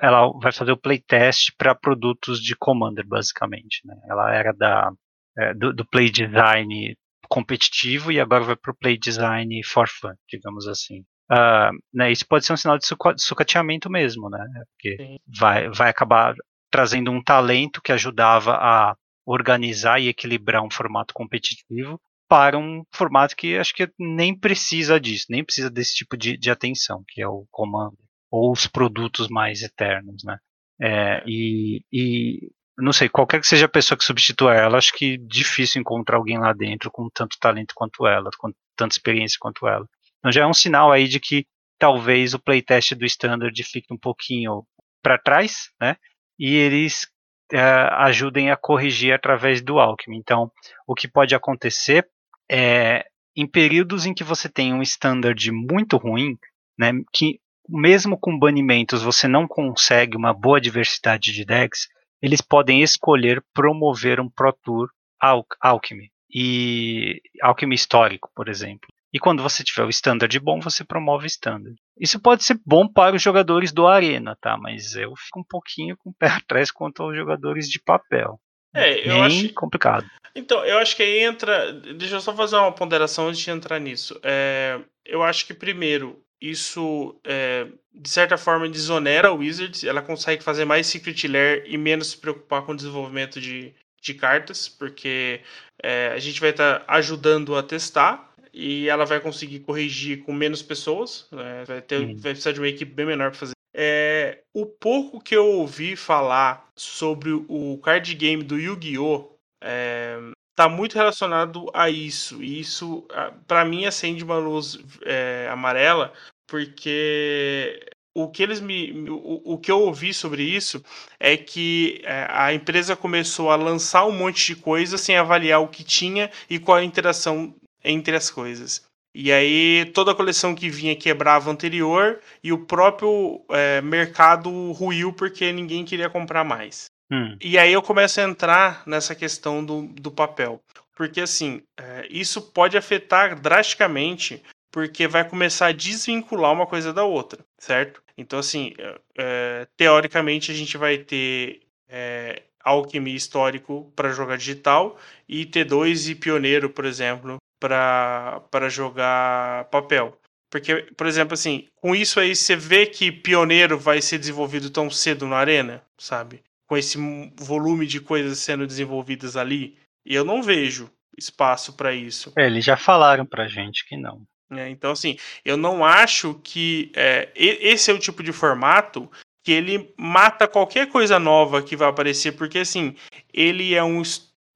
ela 0.00 0.30
vai 0.40 0.50
fazer 0.50 0.72
o 0.72 0.76
playtest 0.76 1.52
para 1.58 1.74
produtos 1.74 2.40
de 2.40 2.56
Commander, 2.56 3.06
basicamente. 3.06 3.82
Né? 3.84 3.94
Ela 4.08 4.34
era 4.34 4.52
da, 4.52 4.90
é, 5.36 5.52
do, 5.52 5.74
do, 5.74 5.86
play 5.86 6.10
design 6.10 6.96
competitivo 7.28 8.10
e 8.10 8.18
agora 8.18 8.44
vai 8.44 8.56
para 8.56 8.72
o 8.72 8.76
play 8.76 8.98
design 8.98 9.62
for 9.64 9.86
fun, 9.88 10.14
digamos 10.28 10.66
assim. 10.66 11.00
Uh, 11.30 11.74
né, 11.92 12.10
isso 12.12 12.24
pode 12.26 12.46
ser 12.46 12.52
um 12.52 12.56
sinal 12.56 12.78
de 12.78 12.86
sucateamento 13.18 13.90
mesmo, 13.90 14.30
né? 14.30 14.46
Porque 14.72 15.18
vai, 15.38 15.68
vai 15.70 15.90
acabar 15.90 16.34
trazendo 16.70 17.10
um 17.10 17.22
talento 17.22 17.82
que 17.82 17.92
ajudava 17.92 18.52
a 18.52 18.96
organizar 19.26 20.00
e 20.00 20.08
equilibrar 20.08 20.62
um 20.62 20.70
formato 20.70 21.12
competitivo 21.12 22.00
para 22.28 22.56
um 22.56 22.84
formato 22.92 23.36
que 23.36 23.56
acho 23.56 23.74
que 23.74 23.90
nem 23.98 24.38
precisa 24.38 25.00
disso, 25.00 25.26
nem 25.28 25.44
precisa 25.44 25.70
desse 25.70 25.94
tipo 25.94 26.16
de, 26.16 26.36
de 26.36 26.50
atenção, 26.50 27.02
que 27.08 27.20
é 27.20 27.28
o 27.28 27.46
comando, 27.50 27.96
ou 28.30 28.52
os 28.52 28.66
produtos 28.66 29.28
mais 29.28 29.62
eternos, 29.62 30.22
né? 30.24 30.38
É, 30.80 31.22
e, 31.26 31.82
e, 31.92 32.50
não 32.78 32.92
sei, 32.92 33.08
qualquer 33.08 33.40
que 33.40 33.46
seja 33.46 33.66
a 33.66 33.68
pessoa 33.68 33.96
que 33.96 34.04
substitua 34.04 34.54
ela, 34.54 34.76
acho 34.78 34.92
que 34.92 35.16
difícil 35.18 35.80
encontrar 35.80 36.16
alguém 36.16 36.38
lá 36.38 36.52
dentro 36.52 36.90
com 36.90 37.08
tanto 37.12 37.38
talento 37.40 37.72
quanto 37.74 38.06
ela, 38.06 38.28
com 38.38 38.52
tanta 38.76 38.94
experiência 38.94 39.38
quanto 39.40 39.66
ela. 39.66 39.86
Então 40.18 40.30
já 40.32 40.42
é 40.42 40.46
um 40.46 40.54
sinal 40.54 40.92
aí 40.92 41.08
de 41.08 41.20
que 41.20 41.46
talvez 41.78 42.34
o 42.34 42.38
playtest 42.38 42.94
do 42.94 43.06
Standard 43.06 43.62
fique 43.64 43.92
um 43.92 43.98
pouquinho 43.98 44.64
para 45.02 45.18
trás, 45.18 45.70
né? 45.80 45.96
E 46.38 46.54
eles 46.54 47.06
é, 47.06 47.15
ajudem 47.52 48.50
a 48.50 48.56
corrigir 48.56 49.12
através 49.12 49.62
do 49.62 49.78
Alchemy. 49.78 50.16
Então, 50.16 50.50
o 50.86 50.94
que 50.94 51.06
pode 51.06 51.34
acontecer 51.34 52.08
é, 52.50 53.04
em 53.36 53.46
períodos 53.46 54.06
em 54.06 54.14
que 54.14 54.24
você 54.24 54.48
tem 54.48 54.72
um 54.72 54.82
standard 54.82 55.52
muito 55.52 55.96
ruim, 55.96 56.38
né, 56.78 56.92
que 57.12 57.40
mesmo 57.68 58.18
com 58.18 58.38
banimentos 58.38 59.02
você 59.02 59.26
não 59.26 59.46
consegue 59.46 60.16
uma 60.16 60.32
boa 60.32 60.60
diversidade 60.60 61.32
de 61.32 61.44
decks, 61.44 61.88
eles 62.22 62.40
podem 62.40 62.82
escolher 62.82 63.44
promover 63.52 64.20
um 64.20 64.28
Pro 64.28 64.52
Tour 64.52 64.88
Al 65.20 65.44
Alchemy 65.60 66.10
e 66.32 67.20
Alchemy 67.42 67.74
histórico, 67.74 68.30
por 68.34 68.48
exemplo. 68.48 68.88
E 69.12 69.18
quando 69.18 69.42
você 69.42 69.64
tiver 69.64 69.84
o 69.84 69.90
standard 69.90 70.38
bom, 70.40 70.60
você 70.60 70.84
promove 70.84 71.24
o 71.24 71.26
standard. 71.26 71.76
Isso 71.98 72.20
pode 72.20 72.44
ser 72.44 72.60
bom 72.64 72.86
para 72.86 73.16
os 73.16 73.22
jogadores 73.22 73.72
do 73.72 73.86
Arena, 73.86 74.36
tá? 74.40 74.56
Mas 74.56 74.94
eu 74.94 75.14
fico 75.16 75.40
um 75.40 75.44
pouquinho 75.44 75.96
com 75.96 76.10
o 76.10 76.14
pé 76.14 76.28
atrás 76.36 76.70
quanto 76.70 77.02
aos 77.02 77.16
jogadores 77.16 77.68
de 77.68 77.80
papel. 77.80 78.38
É, 78.74 79.00
eu 79.00 79.14
Bem 79.14 79.22
acho. 79.22 79.54
complicado. 79.54 80.06
Então, 80.34 80.62
eu 80.64 80.78
acho 80.78 80.94
que 80.94 81.02
aí 81.02 81.20
entra. 81.20 81.72
Deixa 81.72 82.16
eu 82.16 82.20
só 82.20 82.34
fazer 82.34 82.56
uma 82.56 82.72
ponderação 82.72 83.28
antes 83.28 83.40
de 83.40 83.50
entrar 83.50 83.78
nisso. 83.78 84.20
É, 84.22 84.78
eu 85.04 85.22
acho 85.22 85.46
que, 85.46 85.54
primeiro, 85.54 86.22
isso, 86.38 87.18
é, 87.24 87.66
de 87.94 88.08
certa 88.10 88.36
forma, 88.36 88.68
desonera 88.68 89.32
o 89.32 89.38
Wizards. 89.38 89.82
Ela 89.82 90.02
consegue 90.02 90.44
fazer 90.44 90.66
mais 90.66 90.86
Secret 90.86 91.26
Lair 91.26 91.64
e 91.66 91.78
menos 91.78 92.08
se 92.08 92.18
preocupar 92.18 92.62
com 92.62 92.72
o 92.72 92.76
desenvolvimento 92.76 93.40
de, 93.40 93.74
de 94.02 94.12
cartas, 94.12 94.68
porque 94.68 95.40
é, 95.82 96.08
a 96.08 96.18
gente 96.18 96.38
vai 96.38 96.50
estar 96.50 96.80
tá 96.80 96.84
ajudando 96.94 97.56
a 97.56 97.62
testar 97.62 98.30
e 98.56 98.88
ela 98.88 99.04
vai 99.04 99.20
conseguir 99.20 99.60
corrigir 99.60 100.22
com 100.24 100.32
menos 100.32 100.62
pessoas. 100.62 101.28
Né? 101.30 101.64
Vai, 101.66 101.82
ter, 101.82 102.00
Uhum. 102.00 102.16
vai 102.16 102.32
precisar 102.32 102.52
de 102.52 102.60
uma 102.60 102.68
equipe 102.68 102.90
bem 102.90 103.04
menor 103.04 103.30
para 103.30 103.38
fazer. 103.38 103.52
É, 103.74 104.40
o 104.54 104.64
pouco 104.64 105.20
que 105.20 105.36
eu 105.36 105.44
ouvi 105.44 105.94
falar 105.94 106.66
sobre 106.74 107.30
o 107.32 107.78
card 107.84 108.14
game 108.14 108.42
do 108.42 108.58
Yu-Gi-Oh! 108.58 109.30
É, 109.62 110.16
tá 110.54 110.70
muito 110.70 110.94
relacionado 110.94 111.66
a 111.74 111.90
isso. 111.90 112.42
E 112.42 112.58
isso, 112.58 113.06
para 113.46 113.62
mim, 113.66 113.84
acende 113.84 114.24
uma 114.24 114.38
luz 114.38 114.78
é, 115.04 115.46
amarela, 115.50 116.14
porque 116.46 117.78
o 118.14 118.30
que 118.30 118.42
eles 118.42 118.60
me. 118.60 119.10
O, 119.10 119.42
o, 119.52 119.58
que 119.58 119.70
eu 119.70 119.80
ouvi 119.82 120.14
sobre 120.14 120.42
isso 120.42 120.82
é 121.20 121.36
que 121.36 122.00
é, 122.04 122.26
a 122.30 122.54
empresa 122.54 122.96
começou 122.96 123.50
a 123.50 123.56
lançar 123.56 124.06
um 124.06 124.12
monte 124.12 124.54
de 124.54 124.56
coisa 124.56 124.96
sem 124.96 125.18
avaliar 125.18 125.60
o 125.60 125.68
que 125.68 125.84
tinha 125.84 126.30
e 126.48 126.58
qual 126.58 126.78
a 126.78 126.84
interação 126.84 127.54
entre 127.86 128.16
as 128.16 128.30
coisas. 128.30 128.84
E 129.14 129.32
aí 129.32 129.90
toda 129.94 130.12
a 130.12 130.14
coleção 130.14 130.54
que 130.54 130.68
vinha 130.68 130.94
quebrava 130.94 131.50
anterior 131.50 132.20
e 132.44 132.52
o 132.52 132.58
próprio 132.58 133.42
é, 133.48 133.80
mercado 133.80 134.72
ruiu 134.72 135.12
porque 135.12 135.50
ninguém 135.52 135.84
queria 135.86 136.10
comprar 136.10 136.44
mais. 136.44 136.86
Hum. 137.10 137.36
E 137.40 137.56
aí 137.56 137.72
eu 137.72 137.80
começo 137.80 138.20
a 138.20 138.24
entrar 138.24 138.82
nessa 138.86 139.14
questão 139.14 139.64
do, 139.64 139.82
do 139.82 140.10
papel. 140.10 140.60
Porque 140.94 141.20
assim, 141.20 141.62
é, 141.78 142.06
isso 142.10 142.42
pode 142.42 142.76
afetar 142.76 143.40
drasticamente 143.40 144.42
porque 144.70 145.08
vai 145.08 145.26
começar 145.26 145.68
a 145.68 145.72
desvincular 145.72 146.52
uma 146.52 146.66
coisa 146.66 146.92
da 146.92 147.02
outra, 147.02 147.42
certo? 147.58 148.02
Então, 148.18 148.38
assim, 148.38 148.74
é, 149.16 149.66
teoricamente 149.74 150.52
a 150.52 150.54
gente 150.54 150.76
vai 150.76 150.98
ter 150.98 151.60
é, 151.88 152.42
Alchemy 152.62 153.14
histórico 153.14 153.90
para 153.96 154.12
jogar 154.12 154.36
digital 154.36 154.98
e 155.26 155.46
T2 155.46 156.10
e 156.10 156.14
Pioneiro, 156.14 156.68
por 156.68 156.84
exemplo, 156.84 157.38
para 157.60 158.68
jogar 158.68 159.64
papel. 159.64 160.18
Porque, 160.50 160.74
por 160.96 161.06
exemplo, 161.06 161.34
assim, 161.34 161.66
com 161.76 161.94
isso 161.94 162.20
aí 162.20 162.34
você 162.34 162.54
vê 162.54 162.86
que 162.86 163.10
Pioneiro 163.10 163.78
vai 163.78 164.00
ser 164.00 164.18
desenvolvido 164.18 164.70
tão 164.70 164.88
cedo 164.90 165.26
na 165.26 165.36
arena, 165.36 165.82
sabe? 165.98 166.42
Com 166.68 166.76
esse 166.76 166.98
volume 167.36 167.86
de 167.86 168.00
coisas 168.00 168.38
sendo 168.38 168.66
desenvolvidas 168.66 169.36
ali. 169.36 169.76
E 170.04 170.14
eu 170.14 170.24
não 170.24 170.42
vejo 170.42 170.90
espaço 171.18 171.72
para 171.72 171.92
isso. 171.92 172.32
É, 172.36 172.46
eles 172.46 172.64
já 172.64 172.76
falaram 172.76 173.26
pra 173.26 173.48
gente 173.48 173.86
que 173.86 173.96
não. 173.96 174.22
É, 174.50 174.68
então, 174.68 174.92
assim, 174.92 175.16
eu 175.44 175.56
não 175.56 175.84
acho 175.84 176.34
que 176.44 176.92
é, 176.94 177.30
esse 177.34 177.90
é 177.90 177.94
o 177.94 177.98
tipo 177.98 178.22
de 178.22 178.32
formato 178.32 179.10
que 179.42 179.52
ele 179.52 179.92
mata 179.96 180.46
qualquer 180.46 180.88
coisa 180.88 181.18
nova 181.18 181.62
que 181.62 181.76
vai 181.76 181.88
aparecer, 181.88 182.32
porque, 182.32 182.58
assim, 182.58 182.94
ele 183.32 183.74
é 183.74 183.82
um 183.82 184.02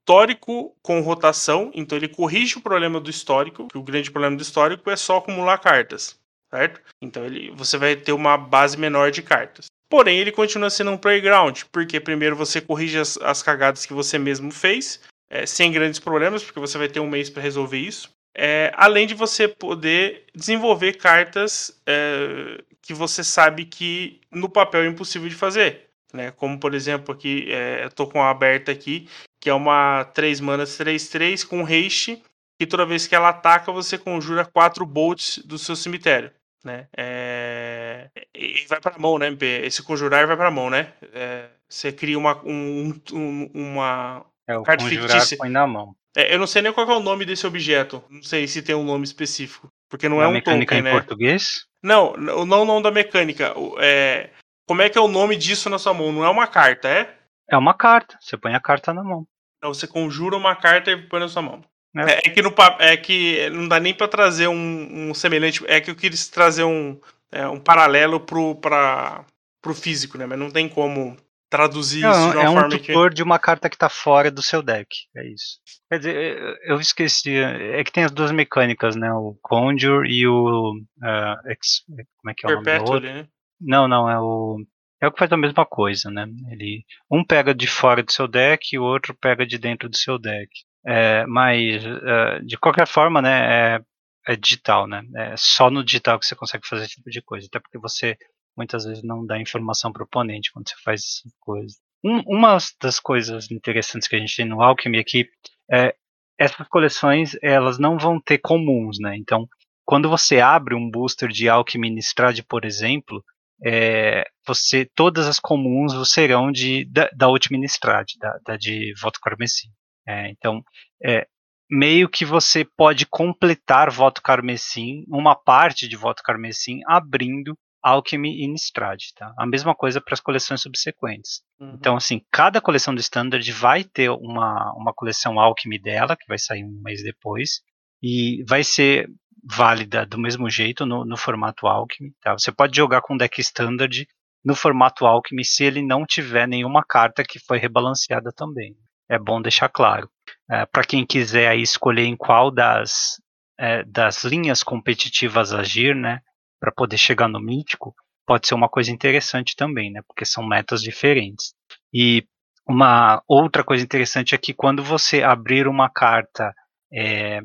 histórico 0.00 0.74
com 0.82 1.00
rotação, 1.00 1.70
então 1.74 1.96
ele 1.96 2.08
corrige 2.08 2.58
o 2.58 2.60
problema 2.60 3.00
do 3.00 3.10
histórico, 3.10 3.68
que 3.68 3.78
o 3.78 3.82
grande 3.82 4.10
problema 4.10 4.36
do 4.36 4.42
histórico 4.42 4.90
é 4.90 4.96
só 4.96 5.18
acumular 5.18 5.58
cartas, 5.58 6.18
certo? 6.50 6.80
Então 7.00 7.24
ele, 7.24 7.50
você 7.52 7.76
vai 7.76 7.94
ter 7.94 8.12
uma 8.12 8.36
base 8.36 8.76
menor 8.76 9.10
de 9.10 9.22
cartas. 9.22 9.66
Porém, 9.88 10.18
ele 10.18 10.30
continua 10.30 10.70
sendo 10.70 10.92
um 10.92 10.96
playground, 10.96 11.62
porque 11.72 11.98
primeiro 11.98 12.36
você 12.36 12.60
corrige 12.60 12.98
as, 12.98 13.16
as 13.18 13.42
cagadas 13.42 13.84
que 13.84 13.92
você 13.92 14.18
mesmo 14.18 14.50
fez, 14.52 15.00
é, 15.28 15.44
sem 15.46 15.72
grandes 15.72 15.98
problemas, 15.98 16.42
porque 16.42 16.60
você 16.60 16.78
vai 16.78 16.88
ter 16.88 17.00
um 17.00 17.08
mês 17.08 17.28
para 17.28 17.42
resolver 17.42 17.78
isso. 17.78 18.10
É, 18.36 18.72
além 18.76 19.06
de 19.06 19.14
você 19.14 19.48
poder 19.48 20.26
desenvolver 20.34 20.94
cartas 20.94 21.80
é, 21.86 22.62
que 22.80 22.94
você 22.94 23.24
sabe 23.24 23.64
que 23.64 24.20
no 24.30 24.48
papel 24.48 24.82
é 24.82 24.86
impossível 24.86 25.28
de 25.28 25.34
fazer. 25.34 25.88
Né? 26.12 26.30
Como, 26.32 26.58
por 26.58 26.74
exemplo, 26.74 27.12
aqui, 27.12 27.46
é, 27.50 27.84
eu 27.84 27.90
tô 27.90 28.06
com 28.06 28.22
a 28.22 28.30
aberta 28.30 28.70
aqui, 28.70 29.08
que 29.40 29.48
é 29.50 29.54
uma 29.54 30.04
3 30.14 30.40
manas 30.40 30.78
3-3 30.78 31.44
com 31.46 31.64
haste, 31.64 32.22
que 32.58 32.66
toda 32.66 32.84
vez 32.86 33.06
que 33.06 33.14
ela 33.14 33.30
ataca, 33.30 33.72
você 33.72 33.96
conjura 33.96 34.44
4 34.44 34.84
bolts 34.84 35.38
do 35.38 35.58
seu 35.58 35.74
cemitério. 35.74 36.30
Né? 36.62 36.86
É... 36.94 38.10
E 38.34 38.66
vai 38.68 38.80
pra 38.80 38.98
mão, 38.98 39.18
né, 39.18 39.28
MP? 39.28 39.46
Esse 39.64 39.82
conjurar 39.82 40.26
vai 40.26 40.36
pra 40.36 40.50
mão, 40.50 40.68
né? 40.68 40.92
É... 41.14 41.46
Você 41.68 41.90
cria 41.92 42.18
uma, 42.18 42.36
um, 42.44 42.92
um, 43.12 43.50
uma 43.54 44.26
É, 44.46 44.58
o 44.58 44.62
carta 44.62 44.84
conjurar 44.84 45.08
fictícia. 45.10 45.38
põe 45.38 45.48
na 45.48 45.66
mão. 45.66 45.94
É, 46.16 46.34
eu 46.34 46.38
não 46.38 46.46
sei 46.46 46.60
nem 46.60 46.72
qual 46.72 46.90
é 46.90 46.96
o 46.96 47.00
nome 47.00 47.24
desse 47.24 47.46
objeto. 47.46 48.02
Não 48.10 48.22
sei 48.22 48.46
se 48.48 48.60
tem 48.60 48.74
um 48.74 48.84
nome 48.84 49.04
específico. 49.04 49.68
Porque 49.88 50.08
não 50.08 50.20
é 50.20 50.26
um 50.28 50.32
mecânica 50.32 50.74
token, 50.74 50.78
em 50.80 50.82
né? 50.82 50.90
português? 50.90 51.64
Não, 51.82 52.12
não, 52.14 52.44
não, 52.44 52.64
não 52.64 52.82
da 52.82 52.90
mecânica. 52.90 53.56
O- 53.58 53.76
É... 53.80 54.30
Como 54.68 54.82
é 54.82 54.88
que 54.90 54.98
é 54.98 55.00
o 55.00 55.08
nome 55.08 55.36
disso 55.36 55.70
na 55.70 55.78
sua 55.78 55.94
mão? 55.94 56.12
Não 56.12 56.24
é 56.24 56.28
uma 56.28 56.46
carta, 56.46 56.88
é? 56.88 57.14
É 57.50 57.56
uma 57.56 57.74
carta. 57.74 58.16
Você 58.20 58.36
põe 58.36 58.54
a 58.54 58.60
carta 58.60 58.92
na 58.94 59.02
mão. 59.02 59.26
Não, 59.62 59.74
você 59.74 59.86
conjura 59.86 60.36
uma 60.36 60.54
carta 60.56 60.90
e 60.90 60.96
põe 60.96 61.20
na 61.20 61.28
sua 61.28 61.42
mão. 61.42 61.62
É. 61.96 62.02
É, 62.02 62.18
é 62.26 62.30
que, 62.30 62.40
no, 62.42 62.54
é 62.78 62.96
que 62.96 63.50
não 63.50 63.66
dá 63.66 63.80
nem 63.80 63.92
pra 63.92 64.06
trazer 64.08 64.46
um, 64.48 65.10
um 65.10 65.14
semelhante. 65.14 65.62
É 65.66 65.80
que 65.80 65.90
eu 65.90 65.96
quis 65.96 66.28
trazer 66.28 66.62
um, 66.64 66.98
é, 67.32 67.46
um 67.48 67.58
paralelo 67.58 68.20
pro, 68.20 68.54
pra, 68.54 69.24
pro 69.60 69.74
físico, 69.74 70.16
né? 70.16 70.24
Mas 70.24 70.38
não 70.38 70.50
tem 70.50 70.68
como 70.68 71.16
traduzir 71.50 71.98
isso 72.08 72.28
de 72.30 72.34
Não, 72.36 72.40
uma 72.40 72.42
é 72.44 72.48
um 72.48 72.52
forma 72.54 72.78
que. 72.78 72.86
tutor 72.86 73.12
de 73.12 73.22
uma 73.24 73.38
carta 73.40 73.68
que 73.68 73.76
tá 73.76 73.88
fora 73.88 74.30
do 74.30 74.40
seu 74.40 74.62
deck. 74.62 74.88
É 75.16 75.26
isso. 75.26 75.58
Quer 75.90 75.98
dizer, 75.98 76.58
eu- 76.62 76.78
esqueci. 76.78 77.36
É 77.36 77.82
que 77.82 77.90
tem 77.90 78.04
as 78.04 78.12
duas 78.12 78.30
mecânicas, 78.30 78.94
né? 78.94 79.12
O 79.12 79.36
Conjure 79.42 80.08
e 80.08 80.26
o. 80.28 80.72
ah, 81.02 81.40
ex- 81.46 81.82
como 82.18 82.30
é 82.30 82.34
que 82.34 82.46
é 82.46 82.50
o 82.50 82.52
nome 82.52 82.64
Perpétuo 82.64 82.94
outro? 82.94 83.08
ali, 83.08 83.18
né? 83.22 83.28
Não, 83.60 83.88
não, 83.88 84.08
é 84.08 84.18
o. 84.20 84.58
É 85.00 85.06
o 85.06 85.12
que 85.12 85.18
faz 85.18 85.32
a 85.32 85.36
mesma 85.36 85.64
coisa, 85.64 86.10
né? 86.10 86.26
Ele, 86.50 86.84
um 87.10 87.24
pega 87.24 87.54
de 87.54 87.66
fora 87.66 88.02
do 88.02 88.12
seu 88.12 88.28
deck 88.28 88.68
e 88.72 88.78
o 88.78 88.84
outro 88.84 89.14
pega 89.14 89.46
de 89.46 89.56
dentro 89.58 89.88
do 89.88 89.96
seu 89.96 90.18
deck. 90.18 90.50
É, 90.86 91.24
mas, 91.26 91.82
é, 91.84 92.40
de 92.40 92.58
qualquer 92.58 92.86
forma, 92.86 93.22
né? 93.22 93.76
É, 93.76 93.80
é 94.28 94.36
digital, 94.36 94.86
né? 94.86 95.02
É 95.16 95.34
só 95.36 95.70
no 95.70 95.82
digital 95.84 96.18
que 96.18 96.26
você 96.26 96.36
consegue 96.36 96.66
fazer 96.66 96.84
esse 96.84 96.96
tipo 96.96 97.10
de 97.10 97.22
coisa. 97.22 97.46
Até 97.46 97.58
porque 97.58 97.78
você 97.78 98.16
muitas 98.56 98.84
vezes 98.84 99.02
não 99.02 99.24
dá 99.24 99.40
informação 99.40 99.92
para 99.92 100.02
o 100.02 100.04
oponente 100.04 100.52
quando 100.52 100.68
você 100.68 100.76
faz 100.84 101.00
essas 101.00 101.32
coisas. 101.40 101.78
Um, 102.04 102.20
uma 102.26 102.58
das 102.80 103.00
coisas 103.00 103.50
interessantes 103.50 104.08
que 104.08 104.16
a 104.16 104.18
gente 104.18 104.36
tem 104.36 104.46
no 104.46 104.62
Alchemy 104.62 104.98
é 104.98 105.04
que 105.04 105.28
é, 105.70 105.94
essas 106.38 106.66
coleções 106.68 107.36
elas 107.42 107.78
não 107.78 107.98
vão 107.98 108.20
ter 108.20 108.38
comuns, 108.38 108.98
né? 108.98 109.16
Então, 109.16 109.46
quando 109.84 110.08
você 110.08 110.40
abre 110.40 110.74
um 110.74 110.90
booster 110.90 111.28
de 111.28 111.48
Alchemy 111.48 111.88
Innistrad, 111.88 112.40
por 112.48 112.64
exemplo, 112.64 113.24
é, 113.64 114.24
você 114.46 114.88
todas 114.94 115.26
as 115.26 115.38
comuns 115.38 115.92
serão 116.10 116.50
de 116.50 116.84
da, 116.86 117.08
da 117.16 117.28
última 117.28 117.56
Innistrad, 117.56 118.06
da, 118.18 118.38
da 118.44 118.56
de 118.56 118.94
Voto 119.00 119.20
Carmesim. 119.20 119.68
É, 120.06 120.30
então, 120.30 120.62
é, 121.04 121.26
meio 121.70 122.08
que 122.08 122.24
você 122.24 122.64
pode 122.64 123.06
completar 123.06 123.90
Voto 123.90 124.20
Carmesim, 124.22 125.04
uma 125.08 125.36
parte 125.36 125.86
de 125.86 125.96
Voto 125.96 126.22
Carmesim, 126.22 126.80
abrindo 126.86 127.56
Alchemy 127.82 128.44
Innistrad, 128.44 129.00
tá? 129.16 129.32
A 129.38 129.46
mesma 129.46 129.74
coisa 129.74 130.00
para 130.00 130.14
as 130.14 130.20
coleções 130.20 130.60
subsequentes. 130.60 131.42
Uhum. 131.58 131.74
Então, 131.78 131.96
assim, 131.96 132.20
cada 132.30 132.60
coleção 132.60 132.94
do 132.94 133.00
Standard 133.00 133.50
vai 133.52 133.84
ter 133.84 134.10
uma, 134.10 134.72
uma 134.76 134.92
coleção 134.92 135.38
Alchemy 135.38 135.78
dela, 135.78 136.16
que 136.16 136.26
vai 136.28 136.38
sair 136.38 136.64
um 136.64 136.80
mês 136.82 137.02
depois, 137.02 137.60
e 138.02 138.44
vai 138.48 138.64
ser 138.64 139.08
válida 139.42 140.04
do 140.06 140.18
mesmo 140.18 140.48
jeito 140.50 140.84
no, 140.84 141.04
no 141.04 141.16
formato 141.16 141.66
Alchemy. 141.66 142.12
Tá? 142.20 142.32
Você 142.32 142.52
pode 142.52 142.76
jogar 142.76 143.00
com 143.00 143.16
deck 143.16 143.40
Standard 143.40 144.06
no 144.44 144.54
formato 144.54 145.06
Alchemy 145.06 145.44
se 145.44 145.64
ele 145.64 145.82
não 145.82 146.04
tiver 146.06 146.46
nenhuma 146.46 146.82
carta 146.84 147.22
que 147.24 147.38
foi 147.38 147.58
rebalanceada 147.58 148.30
também. 148.34 148.74
É 149.08 149.18
bom 149.18 149.40
deixar 149.40 149.68
claro. 149.68 150.08
É, 150.50 150.64
Para 150.66 150.84
quem 150.84 151.04
quiser 151.04 151.48
aí 151.48 151.62
escolher 151.62 152.04
em 152.04 152.16
qual 152.16 152.50
das, 152.50 153.20
é, 153.58 153.82
das 153.84 154.24
linhas 154.24 154.62
competitivas 154.62 155.52
agir, 155.52 155.94
né, 155.94 156.20
para 156.60 156.72
poder 156.72 156.98
chegar 156.98 157.28
no 157.28 157.40
mítico, 157.40 157.94
pode 158.26 158.46
ser 158.46 158.54
uma 158.54 158.68
coisa 158.68 158.92
interessante 158.92 159.56
também, 159.56 159.90
né, 159.90 160.00
porque 160.06 160.24
são 160.24 160.46
metas 160.46 160.80
diferentes. 160.80 161.52
E 161.92 162.24
uma 162.68 163.22
outra 163.26 163.64
coisa 163.64 163.82
interessante 163.82 164.34
é 164.34 164.38
que 164.38 164.54
quando 164.54 164.82
você 164.82 165.22
abrir 165.22 165.66
uma 165.66 165.90
carta 165.90 166.54
é, 166.92 167.40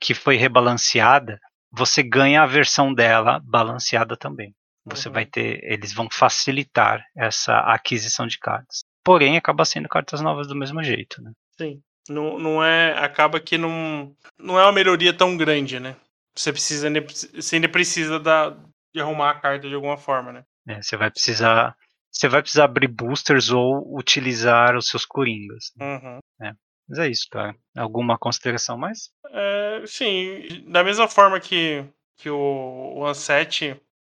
que 0.00 0.14
foi 0.14 0.36
rebalanceada, 0.36 1.38
você 1.72 2.02
ganha 2.02 2.42
a 2.42 2.46
versão 2.46 2.92
dela 2.94 3.40
balanceada 3.44 4.16
também. 4.16 4.54
Você 4.86 5.08
Uhum. 5.08 5.14
vai 5.14 5.26
ter, 5.26 5.60
eles 5.64 5.92
vão 5.94 6.08
facilitar 6.10 7.04
essa 7.16 7.58
aquisição 7.60 8.26
de 8.26 8.38
cartas. 8.38 8.80
Porém, 9.02 9.36
acaba 9.36 9.64
sendo 9.64 9.88
cartas 9.88 10.20
novas 10.20 10.46
do 10.46 10.54
mesmo 10.54 10.82
jeito, 10.82 11.22
né? 11.22 11.32
Sim. 11.58 11.80
Não, 12.08 12.38
não 12.38 12.62
é. 12.64 12.92
Acaba 12.98 13.40
que 13.40 13.56
não. 13.56 14.14
Não 14.38 14.58
é 14.60 14.62
uma 14.62 14.72
melhoria 14.72 15.12
tão 15.16 15.36
grande, 15.38 15.80
né? 15.80 15.96
Você 16.36 16.52
precisa. 16.52 16.86
ainda- 16.88 17.00
Você 17.00 17.56
ainda 17.56 17.68
precisa 17.68 18.20
da, 18.20 18.50
de 18.94 19.00
arrumar 19.00 19.30
a 19.30 19.40
carta 19.40 19.66
de 19.68 19.74
alguma 19.74 19.96
forma, 19.96 20.30
né? 20.32 20.44
É, 20.68 20.82
você 20.82 20.96
vai 20.98 21.10
precisar 21.10 21.74
você 22.12 22.28
vai 22.28 22.42
precisar 22.42 22.64
abrir 22.66 22.86
boosters 22.88 23.50
ou 23.50 23.96
utilizar 23.98 24.76
os 24.76 24.86
seus 24.88 25.04
coringas. 25.04 25.72
Uhum. 25.80 26.18
É. 26.42 26.52
Mas 26.88 26.98
é 26.98 27.08
isso, 27.08 27.28
cara. 27.30 27.54
Alguma 27.76 28.18
consideração 28.18 28.76
mais? 28.76 29.10
É, 29.30 29.82
sim, 29.86 30.64
da 30.68 30.84
mesma 30.84 31.08
forma 31.08 31.40
que, 31.40 31.84
que 32.16 32.30
o, 32.30 32.94
o 32.96 33.06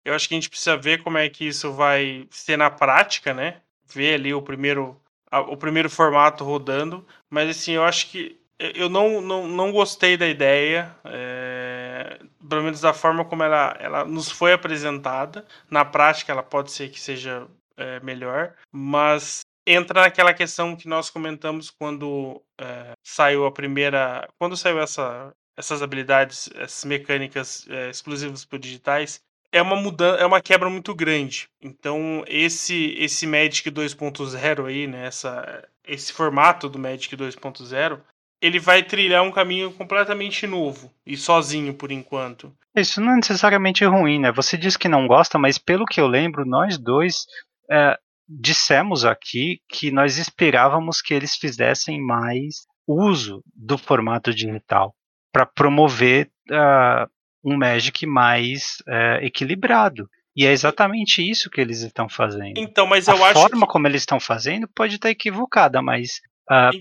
eu 0.05 0.13
acho 0.13 0.27
que 0.27 0.33
a 0.33 0.37
gente 0.37 0.49
precisa 0.49 0.75
ver 0.75 1.01
como 1.01 1.17
é 1.17 1.29
que 1.29 1.47
isso 1.47 1.71
vai 1.71 2.27
ser 2.29 2.57
na 2.57 2.69
prática, 2.69 3.33
né? 3.33 3.61
Ver 3.85 4.15
ali 4.15 4.33
o 4.33 4.41
primeiro, 4.41 4.99
a, 5.31 5.39
o 5.39 5.55
primeiro 5.55 5.89
formato 5.89 6.43
rodando. 6.43 7.05
Mas 7.29 7.49
assim, 7.49 7.73
eu 7.73 7.83
acho 7.83 8.09
que 8.09 8.37
eu 8.59 8.89
não, 8.89 9.21
não, 9.21 9.47
não 9.47 9.71
gostei 9.71 10.15
da 10.15 10.27
ideia, 10.27 10.95
é, 11.05 12.19
pelo 12.47 12.63
menos 12.63 12.81
da 12.81 12.93
forma 12.93 13.25
como 13.25 13.43
ela, 13.43 13.75
ela 13.79 14.05
nos 14.05 14.29
foi 14.29 14.53
apresentada. 14.53 15.45
Na 15.69 15.83
prática, 15.85 16.31
ela 16.31 16.43
pode 16.43 16.71
ser 16.71 16.89
que 16.89 16.99
seja 16.99 17.47
é, 17.77 17.99
melhor, 18.01 18.53
mas 18.71 19.42
entra 19.65 20.01
naquela 20.01 20.33
questão 20.33 20.75
que 20.75 20.87
nós 20.87 21.09
comentamos 21.09 21.69
quando 21.69 22.41
é, 22.59 22.93
saiu 23.03 23.45
a 23.45 23.51
primeira. 23.51 24.27
Quando 24.37 24.57
saiu 24.57 24.79
essa, 24.79 25.33
essas 25.57 25.81
habilidades, 25.81 26.49
essas 26.55 26.83
mecânicas 26.85 27.65
é, 27.69 27.89
exclusivas 27.89 28.45
para 28.45 28.59
digitais, 28.59 29.21
é 29.51 29.61
uma 29.61 29.75
mudança, 29.75 30.21
é 30.21 30.25
uma 30.25 30.41
quebra 30.41 30.69
muito 30.69 30.93
grande. 30.95 31.47
Então, 31.61 32.23
esse 32.27 32.95
esse 32.97 33.27
Magic 33.27 33.69
2.0 33.69 34.65
aí, 34.65 34.87
né, 34.87 35.05
essa, 35.05 35.63
esse 35.85 36.11
formato 36.11 36.67
do 36.67 36.79
Magic 36.79 37.15
2.0, 37.15 37.99
ele 38.41 38.59
vai 38.59 38.83
trilhar 38.83 39.23
um 39.23 39.31
caminho 39.31 39.71
completamente 39.71 40.45
novo 40.45 40.91
e 41.05 41.15
sozinho 41.15 41.73
por 41.73 41.91
enquanto. 41.91 42.53
Isso 42.75 42.99
não 42.99 43.13
é 43.13 43.15
necessariamente 43.15 43.85
ruim, 43.85 44.19
né? 44.19 44.31
Você 44.31 44.57
diz 44.57 44.75
que 44.75 44.89
não 44.89 45.07
gosta, 45.07 45.37
mas 45.37 45.57
pelo 45.57 45.85
que 45.85 46.01
eu 46.01 46.07
lembro, 46.07 46.43
nós 46.43 46.77
dois 46.77 47.25
é, 47.69 47.97
dissemos 48.27 49.05
aqui 49.05 49.59
que 49.69 49.91
nós 49.91 50.17
esperávamos 50.17 51.01
que 51.01 51.13
eles 51.13 51.35
fizessem 51.35 52.01
mais 52.01 52.65
uso 52.87 53.43
do 53.55 53.77
formato 53.77 54.33
digital 54.33 54.95
para 55.31 55.45
promover 55.45 56.29
uh, 56.51 57.09
um 57.43 57.57
Magic 57.57 58.05
mais 58.05 58.77
uh, 58.87 59.23
equilibrado. 59.23 60.09
E 60.35 60.45
é 60.45 60.51
exatamente 60.51 61.27
isso 61.27 61.49
que 61.49 61.61
eles 61.61 61.81
estão 61.81 62.09
fazendo. 62.09 62.57
Então, 62.57 62.87
mas 62.87 63.07
eu 63.07 63.23
a 63.23 63.29
acho 63.29 63.39
forma 63.39 63.67
que... 63.67 63.71
como 63.71 63.87
eles 63.87 64.01
estão 64.01 64.19
fazendo 64.19 64.67
pode 64.67 64.95
estar 64.95 65.09
equivocada, 65.09 65.81
mas 65.81 66.21
uh, 66.49 66.71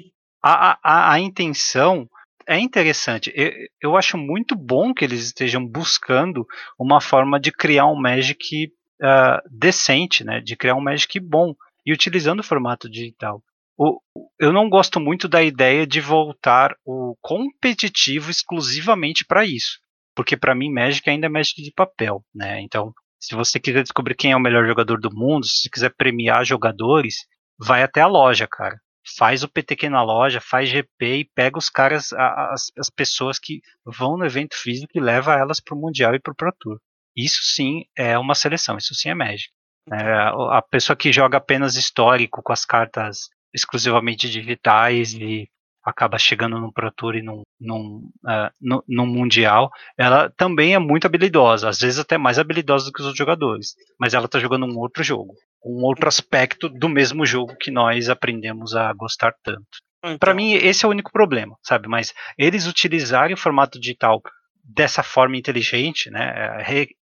a, 0.43 0.79
a, 0.83 1.13
a 1.13 1.21
intenção 1.21 2.09
é 2.47 2.59
interessante. 2.59 3.33
Eu, 3.35 3.53
eu 3.81 3.97
acho 3.97 4.17
muito 4.17 4.57
bom 4.57 4.93
que 4.95 5.05
eles 5.05 5.25
estejam 5.25 5.65
buscando 5.65 6.47
uma 6.79 7.01
forma 7.01 7.39
de 7.39 7.53
criar 7.53 7.87
um 7.87 8.01
Magic 8.01 8.73
uh, 9.03 9.41
decente, 9.51 10.25
né, 10.25 10.41
de 10.41 10.57
criar 10.57 10.75
um 10.75 10.81
Magic 10.81 11.19
bom 11.21 11.55
e 11.85 11.93
utilizando 11.93 12.41
o 12.41 12.45
formato 12.45 12.89
digital. 12.89 13.43
O, 13.77 14.01
eu 14.39 14.53
não 14.53 14.69
gosto 14.69 15.01
muito 15.01 15.29
da 15.29 15.43
ideia 15.43 15.87
de 15.87 16.01
voltar 16.01 16.75
o 16.85 17.17
competitivo 17.21 18.31
exclusivamente 18.31 19.25
para 19.27 19.45
isso, 19.45 19.81
porque 20.15 20.37
para 20.37 20.55
mim 20.55 20.73
Magic 20.73 21.09
ainda 21.09 21.27
é 21.27 21.29
Magic 21.29 21.63
de 21.63 21.73
papel, 21.73 22.25
né? 22.35 22.61
Então, 22.61 22.93
se 23.19 23.35
você 23.35 23.59
quiser 23.59 23.83
descobrir 23.83 24.15
quem 24.15 24.33
é 24.33 24.37
o 24.37 24.41
melhor 24.41 24.67
jogador 24.67 25.01
do 25.01 25.15
mundo, 25.15 25.47
se 25.47 25.71
quiser 25.71 25.95
premiar 25.97 26.45
jogadores, 26.45 27.27
vai 27.59 27.83
até 27.83 28.01
a 28.01 28.07
loja, 28.07 28.49
cara. 28.51 28.77
Faz 29.17 29.43
o 29.43 29.49
PTQ 29.49 29.89
na 29.89 30.03
loja, 30.03 30.41
faz 30.41 30.69
GP 30.69 31.17
e 31.17 31.31
pega 31.35 31.59
os 31.59 31.69
caras, 31.69 32.13
as, 32.13 32.71
as 32.79 32.91
pessoas 32.91 33.39
que 33.39 33.61
vão 33.85 34.17
no 34.17 34.25
evento 34.25 34.57
físico 34.57 34.93
e 34.95 35.01
leva 35.01 35.35
elas 35.35 35.61
para 35.61 35.75
o 35.75 35.81
Mundial 35.81 36.15
e 36.15 36.21
para 36.21 36.33
o 36.33 36.37
Pro 36.37 36.53
Tour. 36.59 36.79
Isso 37.17 37.41
sim 37.43 37.85
é 37.97 38.19
uma 38.19 38.35
seleção, 38.35 38.77
isso 38.77 38.95
sim 38.95 39.11
é 39.11 39.15
Magic. 39.15 39.51
É, 39.91 39.97
a 40.51 40.63
pessoa 40.71 40.97
que 40.97 41.13
joga 41.13 41.39
apenas 41.39 41.75
histórico 41.75 42.43
com 42.43 42.53
as 42.53 42.65
cartas 42.65 43.29
exclusivamente 43.53 44.31
digitais 44.31 45.13
e 45.13 45.49
acaba 45.85 46.19
chegando 46.19 46.61
num 46.61 46.71
Pro 46.71 46.93
Tour 46.93 47.17
e 47.17 47.23
num, 47.23 47.43
num, 47.61 48.09
uh, 48.25 48.51
num, 48.61 48.81
num, 48.89 49.07
Mundial, 49.07 49.71
ela 49.99 50.31
também 50.37 50.75
é 50.75 50.79
muito 50.79 51.07
habilidosa, 51.07 51.69
às 51.69 51.81
vezes 51.81 51.99
até 51.99 52.17
mais 52.17 52.39
habilidosa 52.39 52.87
do 52.87 52.93
que 52.93 53.01
os 53.01 53.07
outros 53.07 53.19
jogadores, 53.19 53.75
mas 53.99 54.15
ela 54.15 54.27
está 54.27 54.39
jogando 54.39 54.65
um 54.65 54.79
outro 54.79 55.03
jogo, 55.03 55.35
um 55.65 55.83
outro 55.83 56.07
aspecto 56.07 56.69
do 56.69 56.89
mesmo 56.89 57.27
jogo 57.27 57.57
que 57.59 57.71
nós 57.71 58.09
aprendemos 58.09 58.77
a 58.77 58.93
gostar 58.93 59.35
tanto. 59.43 59.67
Então. 60.05 60.19
Para 60.19 60.35
mim, 60.35 60.53
esse 60.53 60.85
é 60.85 60.89
o 60.89 60.91
único 60.91 61.13
problema, 61.13 61.57
sabe? 61.63 61.89
Mas 61.89 62.13
eles 62.37 62.67
utilizarem 62.67 63.35
o 63.35 63.39
formato 63.39 63.79
digital 63.79 64.21
dessa 64.65 65.03
forma 65.03 65.37
inteligente, 65.37 66.11
né, 66.11 66.63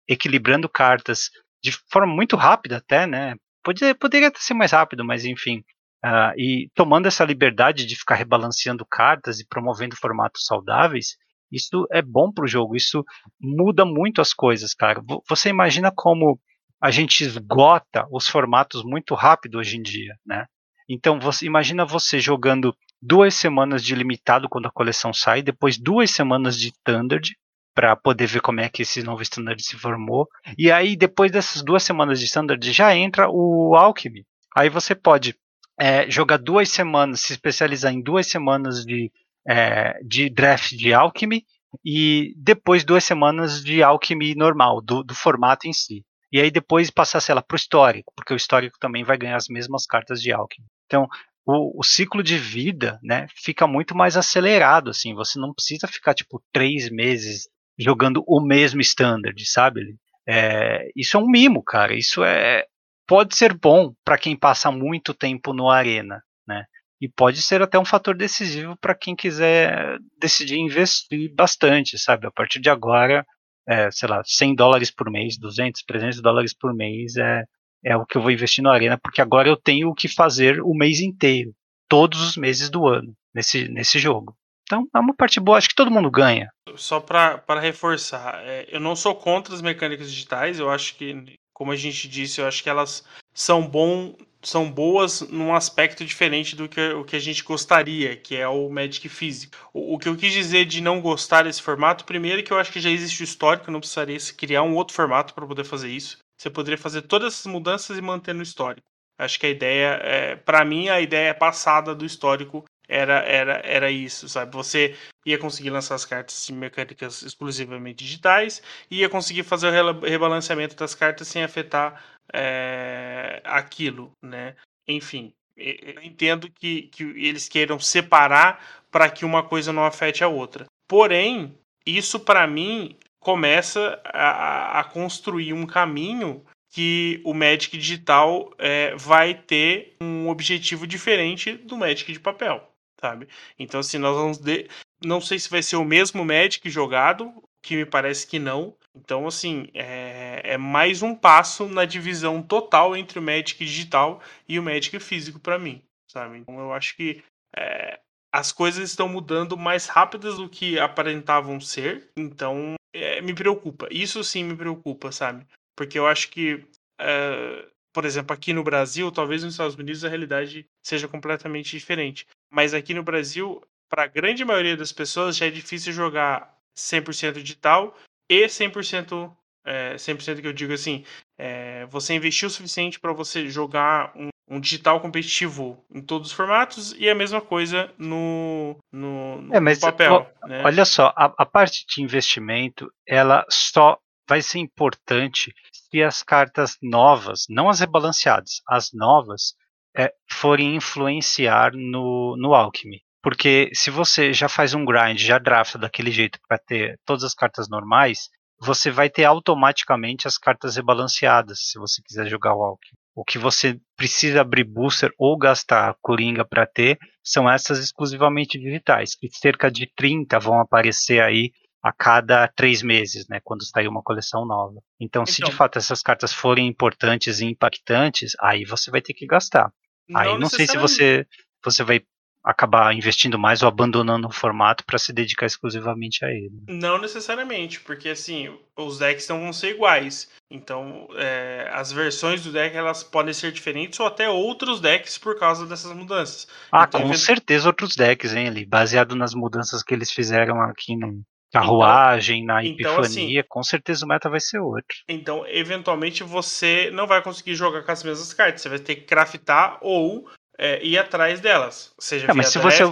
equilibrando 0.07 0.69
cartas 0.69 1.29
de 1.63 1.71
forma 1.89 2.13
muito 2.13 2.35
rápida 2.35 2.77
até, 2.77 3.07
né? 3.07 3.35
Poderia, 3.63 3.95
poderia 3.95 4.31
ser 4.35 4.53
mais 4.53 4.71
rápido, 4.71 5.05
mas 5.05 5.25
enfim. 5.25 5.63
Uh, 6.05 6.35
e 6.37 6.69
tomando 6.75 7.07
essa 7.07 7.23
liberdade 7.23 7.85
de 7.85 7.95
ficar 7.95 8.15
rebalanceando 8.15 8.85
cartas 8.85 9.39
e 9.39 9.47
promovendo 9.47 9.95
formatos 9.95 10.45
saudáveis, 10.45 11.15
isso 11.49 11.87
é 11.91 12.01
bom 12.01 12.31
para 12.31 12.43
o 12.43 12.47
jogo, 12.47 12.75
isso 12.75 13.05
muda 13.39 13.85
muito 13.85 14.19
as 14.19 14.33
coisas, 14.33 14.73
cara. 14.73 15.01
Você 15.29 15.49
imagina 15.49 15.91
como 15.95 16.39
a 16.81 16.91
gente 16.91 17.23
esgota 17.23 18.05
os 18.11 18.27
formatos 18.27 18.83
muito 18.83 19.15
rápido 19.15 19.59
hoje 19.59 19.77
em 19.77 19.81
dia, 19.81 20.17
né? 20.25 20.45
Então, 20.89 21.19
você 21.19 21.45
imagina 21.45 21.85
você 21.85 22.19
jogando 22.19 22.75
duas 23.01 23.35
semanas 23.35 23.83
de 23.83 23.95
limitado 23.95 24.49
quando 24.49 24.65
a 24.65 24.71
coleção 24.71 25.13
sai, 25.13 25.41
depois 25.41 25.77
duas 25.77 26.11
semanas 26.11 26.57
de 26.57 26.69
standard, 26.69 27.35
para 27.73 27.95
poder 27.95 28.27
ver 28.27 28.41
como 28.41 28.61
é 28.61 28.69
que 28.69 28.83
esse 28.83 29.03
novo 29.03 29.21
standard 29.21 29.61
se 29.61 29.77
formou. 29.77 30.27
E 30.57 30.71
aí, 30.71 30.95
depois 30.95 31.31
dessas 31.31 31.63
duas 31.63 31.83
semanas 31.83 32.19
de 32.19 32.25
standard, 32.25 32.71
já 32.71 32.95
entra 32.95 33.29
o 33.29 33.75
Alchemy. 33.75 34.25
Aí 34.55 34.69
você 34.69 34.93
pode 34.93 35.35
é, 35.79 36.09
jogar 36.09 36.37
duas 36.37 36.69
semanas, 36.69 37.21
se 37.21 37.33
especializar 37.33 37.91
em 37.91 38.01
duas 38.01 38.27
semanas 38.27 38.85
de, 38.85 39.11
é, 39.47 39.99
de 40.03 40.29
draft 40.29 40.71
de 40.71 40.93
Alchemy 40.93 41.43
e 41.83 42.33
depois 42.37 42.83
duas 42.83 43.03
semanas 43.03 43.63
de 43.63 43.81
Alchemy 43.81 44.35
normal, 44.35 44.81
do, 44.81 45.03
do 45.03 45.15
formato 45.15 45.67
em 45.67 45.73
si. 45.73 46.05
E 46.31 46.39
aí 46.39 46.51
depois 46.51 46.89
passar, 46.89 47.19
sei 47.19 47.35
lá, 47.35 47.41
para 47.41 47.55
o 47.55 47.57
histórico, 47.57 48.11
porque 48.15 48.33
o 48.33 48.37
histórico 48.37 48.77
também 48.79 49.03
vai 49.03 49.17
ganhar 49.17 49.35
as 49.35 49.47
mesmas 49.47 49.85
cartas 49.85 50.21
de 50.21 50.31
Alchemy. 50.31 50.67
Então, 50.85 51.07
o, 51.45 51.79
o, 51.79 51.83
ciclo 51.83 52.23
de 52.23 52.37
vida, 52.37 52.99
né, 53.03 53.27
fica 53.35 53.67
muito 53.67 53.95
mais 53.95 54.15
acelerado, 54.15 54.89
assim, 54.89 55.13
você 55.13 55.37
não 55.37 55.53
precisa 55.53 55.87
ficar, 55.87 56.13
tipo, 56.13 56.41
três 56.51 56.89
meses 56.89 57.47
jogando 57.77 58.23
o 58.27 58.39
mesmo 58.39 58.81
standard, 58.81 59.43
sabe? 59.45 59.95
É, 60.27 60.89
isso 60.95 61.17
é 61.17 61.19
um 61.19 61.27
mimo, 61.27 61.63
cara. 61.63 61.93
Isso 61.93 62.23
é 62.23 62.65
pode 63.07 63.35
ser 63.35 63.53
bom 63.53 63.93
para 64.03 64.17
quem 64.17 64.35
passa 64.35 64.71
muito 64.71 65.13
tempo 65.13 65.53
no 65.53 65.69
arena, 65.69 66.23
né? 66.47 66.65
E 67.01 67.09
pode 67.09 67.41
ser 67.41 67.61
até 67.61 67.77
um 67.77 67.85
fator 67.85 68.15
decisivo 68.15 68.77
para 68.77 68.95
quem 68.95 69.15
quiser 69.15 69.97
decidir 70.19 70.57
investir 70.57 71.33
bastante, 71.35 71.97
sabe? 71.97 72.27
A 72.27 72.31
partir 72.31 72.61
de 72.61 72.69
agora, 72.69 73.25
é, 73.67 73.91
sei 73.91 74.07
lá, 74.07 74.21
100 74.25 74.55
dólares 74.55 74.89
por 74.89 75.11
mês, 75.11 75.37
200, 75.37 75.83
300 75.83 76.21
dólares 76.21 76.53
por 76.53 76.73
mês 76.73 77.17
é, 77.17 77.43
é 77.83 77.97
o 77.97 78.05
que 78.05 78.17
eu 78.17 78.21
vou 78.21 78.31
investir 78.31 78.63
no 78.63 78.69
arena, 78.69 78.97
porque 78.97 79.21
agora 79.21 79.49
eu 79.49 79.57
tenho 79.57 79.89
o 79.89 79.93
que 79.93 80.07
fazer 80.07 80.61
o 80.61 80.73
mês 80.73 81.01
inteiro, 81.01 81.53
todos 81.89 82.21
os 82.21 82.37
meses 82.37 82.69
do 82.69 82.87
ano, 82.87 83.13
nesse, 83.33 83.67
nesse 83.67 83.99
jogo. 83.99 84.35
Então 84.63 84.87
é 84.93 84.99
uma 84.99 85.13
parte 85.13 85.39
boa, 85.39 85.57
acho 85.57 85.69
que 85.69 85.75
todo 85.75 85.91
mundo 85.91 86.09
ganha. 86.09 86.49
Só 86.75 86.99
para 86.99 87.59
reforçar, 87.59 88.41
é, 88.43 88.67
eu 88.69 88.79
não 88.79 88.95
sou 88.95 89.15
contra 89.15 89.53
as 89.53 89.61
mecânicas 89.61 90.09
digitais, 90.09 90.59
eu 90.59 90.69
acho 90.69 90.95
que, 90.95 91.37
como 91.53 91.71
a 91.71 91.75
gente 91.75 92.07
disse, 92.07 92.41
eu 92.41 92.47
acho 92.47 92.63
que 92.63 92.69
elas 92.69 93.03
são 93.33 93.67
bom 93.67 94.15
são 94.43 94.69
boas 94.69 95.21
num 95.21 95.55
aspecto 95.55 96.03
diferente 96.03 96.55
do 96.55 96.67
que 96.67 96.79
o 96.91 97.03
que 97.03 97.15
a 97.15 97.19
gente 97.19 97.43
gostaria, 97.43 98.15
que 98.15 98.35
é 98.35 98.47
o 98.47 98.69
Magic 98.69 99.07
físico. 99.07 99.55
O, 99.73 99.95
o, 99.95 99.97
que 99.97 100.07
eu 100.07 100.17
quis 100.17 100.33
dizer 100.33 100.65
de 100.65 100.81
não 100.81 101.01
gostar 101.01 101.43
desse 101.43 101.61
formato, 101.61 102.05
primeiro 102.05 102.39
é 102.39 102.43
que 102.43 102.51
eu 102.51 102.59
acho 102.59 102.71
que 102.71 102.79
já 102.79 102.89
existe 102.89 103.21
o 103.21 103.23
histórico, 103.23 103.71
não 103.71 103.79
precisaria 103.79 104.17
criar 104.37 104.63
um 104.63 104.75
outro 104.75 104.93
formato 104.93 105.33
para 105.33 105.47
poder 105.47 105.63
fazer 105.63 105.89
isso. 105.89 106.17
Você 106.37 106.49
poderia 106.49 106.77
fazer 106.77 107.03
todas 107.03 107.33
essas 107.33 107.51
mudanças 107.51 107.97
e 107.97 108.01
manter 108.01 108.35
no 108.35 108.43
histórico. 108.43 108.85
Acho 109.17 109.39
que 109.39 109.45
a 109.45 109.49
ideia, 109.49 109.99
é, 110.03 110.35
para 110.35 110.65
mim, 110.65 110.89
a 110.89 110.99
ideia 110.99 111.33
passada 111.33 111.95
do 111.95 112.05
histórico 112.05 112.65
era, 112.87 113.19
era, 113.19 113.61
era 113.63 113.91
isso, 113.91 114.27
sabe? 114.27 114.53
Você 114.53 114.95
ia 115.25 115.37
conseguir 115.37 115.69
lançar 115.69 115.95
as 115.95 116.05
cartas 116.05 116.49
mecânicas 116.49 117.21
exclusivamente 117.21 118.03
digitais 118.03 118.61
e 118.89 118.99
ia 118.99 119.09
conseguir 119.09 119.43
fazer 119.43 119.67
o 119.69 119.99
rebalanceamento 120.01 120.75
das 120.75 120.93
cartas 120.93 121.27
sem 121.27 121.43
afetar 121.43 122.03
é, 122.33 123.41
aquilo, 123.43 124.11
né? 124.21 124.55
Enfim, 124.87 125.33
eu 125.55 126.01
entendo 126.03 126.49
que, 126.49 126.83
que 126.83 127.03
eles 127.03 127.47
queiram 127.47 127.79
separar 127.79 128.83
para 128.91 129.09
que 129.09 129.23
uma 129.23 129.43
coisa 129.43 129.71
não 129.71 129.85
afete 129.85 130.23
a 130.23 130.27
outra. 130.27 130.65
Porém, 130.87 131.57
isso 131.85 132.19
para 132.19 132.45
mim 132.45 132.97
começa 133.19 133.99
a, 134.03 134.79
a, 134.79 134.83
construir 134.83 135.53
um 135.53 135.65
caminho 135.65 136.43
que 136.69 137.21
o 137.23 137.33
Magic 137.33 137.77
digital 137.77 138.51
é, 138.57 138.95
vai 138.95 139.33
ter 139.33 139.95
um 140.01 140.27
objetivo 140.27 140.85
diferente 140.85 141.53
do 141.53 141.77
Magic 141.77 142.11
de 142.11 142.19
papel 142.19 142.72
sabe? 143.03 143.27
Então, 143.59 143.81
assim, 143.81 143.97
nós 143.97 144.15
vamos. 144.15 144.37
De... 144.37 144.69
Não 145.03 145.19
sei 145.19 145.37
se 145.37 145.49
vai 145.49 145.61
ser 145.61 145.75
o 145.75 145.83
mesmo 145.83 146.23
Magic 146.23 146.69
jogado, 146.69 147.33
que 147.61 147.75
me 147.75 147.85
parece 147.85 148.25
que 148.25 148.39
não, 148.39 148.75
Então, 148.95 149.27
assim, 149.27 149.67
é, 149.73 150.41
é, 150.53 150.57
mais 150.57 151.01
um 151.01 151.13
passo 151.13 151.67
na 151.67 151.83
divisão 151.83 152.41
total 152.41 152.95
entre 152.95 153.19
o 153.19 153.21
Magic 153.21 153.57
digital 153.65 154.21
e 154.47 154.57
o 154.57 154.63
Magic 154.63 154.97
físico 154.99 155.39
para 155.39 155.59
mim, 155.59 155.81
sabe? 156.09 156.37
Então, 156.37 156.59
eu 156.59 156.71
acho 156.71 156.95
que 156.95 157.23
é, 157.57 157.99
as 158.31 158.51
coisas 158.51 158.89
estão 158.89 159.09
mudando 159.09 159.57
mais 159.57 159.87
rápidas 159.87 160.37
do 160.37 160.47
que 160.47 160.79
aparentavam 160.79 161.59
ser, 161.59 162.09
então 162.15 162.75
é, 162.93 163.19
me 163.21 163.33
preocupa. 163.33 163.87
Isso 163.91 164.23
sim 164.23 164.43
me 164.43 164.55
preocupa, 164.55 165.11
sabe? 165.11 165.45
Porque 165.75 165.97
eu 165.97 166.05
acho 166.05 166.29
que, 166.29 166.63
é, 166.99 167.67
por 167.93 168.05
exemplo, 168.05 168.33
aqui 168.33 168.53
no 168.53 168.63
Brasil, 168.63 169.11
talvez 169.11 169.43
nos 169.43 169.53
Estados 169.53 169.75
Unidos 169.75 170.05
a 170.05 170.09
realidade 170.09 170.65
seja 170.85 171.07
completamente 171.07 171.71
diferente. 171.71 172.27
Mas 172.53 172.75
aqui 172.75 172.93
no 172.93 173.01
Brasil, 173.01 173.63
para 173.89 174.03
a 174.03 174.07
grande 174.07 174.45
maioria 174.45 174.77
das 174.77 174.91
pessoas, 174.91 175.35
já 175.35 175.47
é 175.47 175.49
difícil 175.49 175.91
jogar 175.91 176.55
100% 176.77 177.41
digital 177.41 177.97
e 178.29 178.45
100%, 178.45 179.35
é, 179.65 179.95
100% 179.95 180.39
que 180.39 180.47
eu 180.47 180.53
digo 180.53 180.71
assim, 180.71 181.03
é, 181.35 181.87
você 181.87 182.13
investiu 182.13 182.47
o 182.47 182.51
suficiente 182.51 182.99
para 182.99 183.11
você 183.11 183.49
jogar 183.49 184.11
um, 184.15 184.29
um, 184.47 184.59
digital 184.59 185.01
competitivo 185.01 185.83
em 185.91 185.99
todos 185.99 186.27
os 186.29 186.33
formatos 186.33 186.93
e 186.99 187.09
a 187.09 187.15
mesma 187.15 187.41
coisa 187.41 187.91
no, 187.97 188.77
no, 188.91 189.41
no, 189.41 189.55
é, 189.55 189.59
mas, 189.59 189.79
papel. 189.79 190.31
Ó, 190.43 190.47
né? 190.47 190.61
Olha 190.63 190.85
só, 190.85 191.11
a, 191.15 191.33
a 191.35 191.45
parte 191.47 191.87
de 191.87 192.03
investimento, 192.03 192.87
ela 193.07 193.43
só 193.49 193.97
vai 194.29 194.43
ser 194.43 194.59
importante 194.59 195.51
se 195.71 196.03
as 196.03 196.21
cartas 196.21 196.77
novas, 196.83 197.45
não 197.49 197.67
as 197.67 197.79
rebalanceadas, 197.79 198.61
as 198.67 198.91
novas, 198.93 199.55
é, 199.95 200.13
forem 200.29 200.75
influenciar 200.75 201.71
no, 201.73 202.35
no 202.37 202.53
Alchemy. 202.53 203.01
Porque 203.21 203.69
se 203.73 203.89
você 203.89 204.33
já 204.33 204.49
faz 204.49 204.73
um 204.73 204.83
grind, 204.83 205.17
já 205.17 205.37
drafta 205.37 205.77
daquele 205.77 206.11
jeito 206.11 206.37
para 206.47 206.57
ter 206.57 206.99
todas 207.05 207.23
as 207.23 207.33
cartas 207.33 207.69
normais, 207.69 208.29
você 208.59 208.91
vai 208.91 209.09
ter 209.09 209.23
automaticamente 209.23 210.27
as 210.27 210.37
cartas 210.37 210.75
rebalanceadas, 210.75 211.59
se 211.69 211.79
você 211.79 212.01
quiser 212.01 212.27
jogar 212.27 212.55
o 212.55 212.63
Alchemy. 212.63 212.97
O 213.15 213.23
que 213.23 213.37
você 213.37 213.79
precisa 213.95 214.41
abrir 214.41 214.63
booster 214.63 215.11
ou 215.17 215.37
gastar 215.37 215.95
Coringa 216.01 216.43
para 216.43 216.65
ter 216.65 216.97
são 217.23 217.49
essas 217.49 217.77
exclusivamente 217.79 218.59
digitais, 218.59 219.15
que 219.15 219.29
cerca 219.29 219.69
de 219.69 219.87
30 219.95 220.39
vão 220.39 220.59
aparecer 220.59 221.21
aí 221.21 221.51
a 221.83 221.91
cada 221.91 222.47
três 222.47 222.81
meses, 222.81 223.27
né, 223.27 223.41
quando 223.43 223.65
sair 223.65 223.89
uma 223.89 224.01
coleção 224.01 224.45
nova. 224.45 224.81
Então, 224.99 225.23
então, 225.23 225.25
se 225.25 225.41
de 225.41 225.43
então 225.43 225.51
fato 225.51 225.77
essas 225.77 226.01
cartas 226.01 226.33
forem 226.33 226.65
importantes 226.65 227.41
e 227.41 227.45
impactantes, 227.45 228.31
aí 228.39 228.63
você 228.63 228.89
vai 228.89 229.01
ter 229.01 229.13
que 229.13 229.27
gastar. 229.27 229.69
Não 230.07 230.21
aí 230.21 230.37
não 230.39 230.49
sei 230.49 230.65
se 230.65 230.77
você, 230.77 231.27
você 231.63 231.83
vai 231.83 232.01
acabar 232.43 232.93
investindo 232.93 233.39
mais 233.39 233.61
ou 233.61 233.67
abandonando 233.69 234.27
o 234.27 234.31
formato 234.31 234.85
para 234.85 234.97
se 234.97 235.13
dedicar 235.13 235.45
exclusivamente 235.45 236.25
a 236.25 236.29
ele. 236.29 236.51
Não 236.67 236.99
necessariamente, 236.99 237.79
porque 237.79 238.09
assim, 238.09 238.53
os 238.77 238.99
decks 238.99 239.27
não 239.29 239.41
vão 239.41 239.53
ser 239.53 239.71
iguais. 239.71 240.29
Então, 240.51 241.07
é, 241.15 241.69
as 241.73 241.91
versões 241.91 242.43
do 242.43 242.51
deck 242.51 242.75
elas 242.75 243.03
podem 243.03 243.33
ser 243.33 243.51
diferentes 243.51 243.99
ou 243.99 244.07
até 244.07 244.29
outros 244.29 244.81
decks 244.81 245.17
por 245.17 245.37
causa 245.37 245.65
dessas 245.65 245.93
mudanças. 245.93 246.47
Ah, 246.71 246.85
então, 246.87 247.01
com 247.01 247.13
certeza 247.13 247.67
outros 247.67 247.95
decks, 247.95 248.33
hein, 248.33 248.47
ali, 248.47 248.65
baseado 248.65 249.15
nas 249.15 249.33
mudanças 249.33 249.81
que 249.81 249.93
eles 249.93 250.11
fizeram 250.11 250.61
aqui 250.61 250.97
no 250.97 251.23
carruagem, 251.53 252.43
então, 252.43 252.55
na 252.55 252.65
então, 252.65 252.93
epifania, 252.95 253.41
assim, 253.41 253.47
com 253.47 253.63
certeza 253.63 254.05
o 254.05 254.07
meta 254.07 254.29
vai 254.29 254.39
ser 254.39 254.59
outro. 254.59 254.97
Então, 255.07 255.45
eventualmente 255.47 256.23
você 256.23 256.89
não 256.91 257.05
vai 257.05 257.21
conseguir 257.21 257.53
jogar 257.53 257.83
com 257.83 257.91
as 257.91 258.03
mesmas 258.03 258.33
cartas, 258.33 258.61
você 258.61 258.69
vai 258.69 258.79
ter 258.79 258.95
que 258.95 259.03
craftar 259.03 259.77
ou 259.81 260.27
é, 260.57 260.83
ir 260.83 260.97
atrás 260.97 261.39
delas. 261.39 261.93
Seja 261.99 262.27
é, 262.27 262.33
mas 262.33 262.49
se 262.49 262.57
você, 262.57 262.83
é 262.83 262.87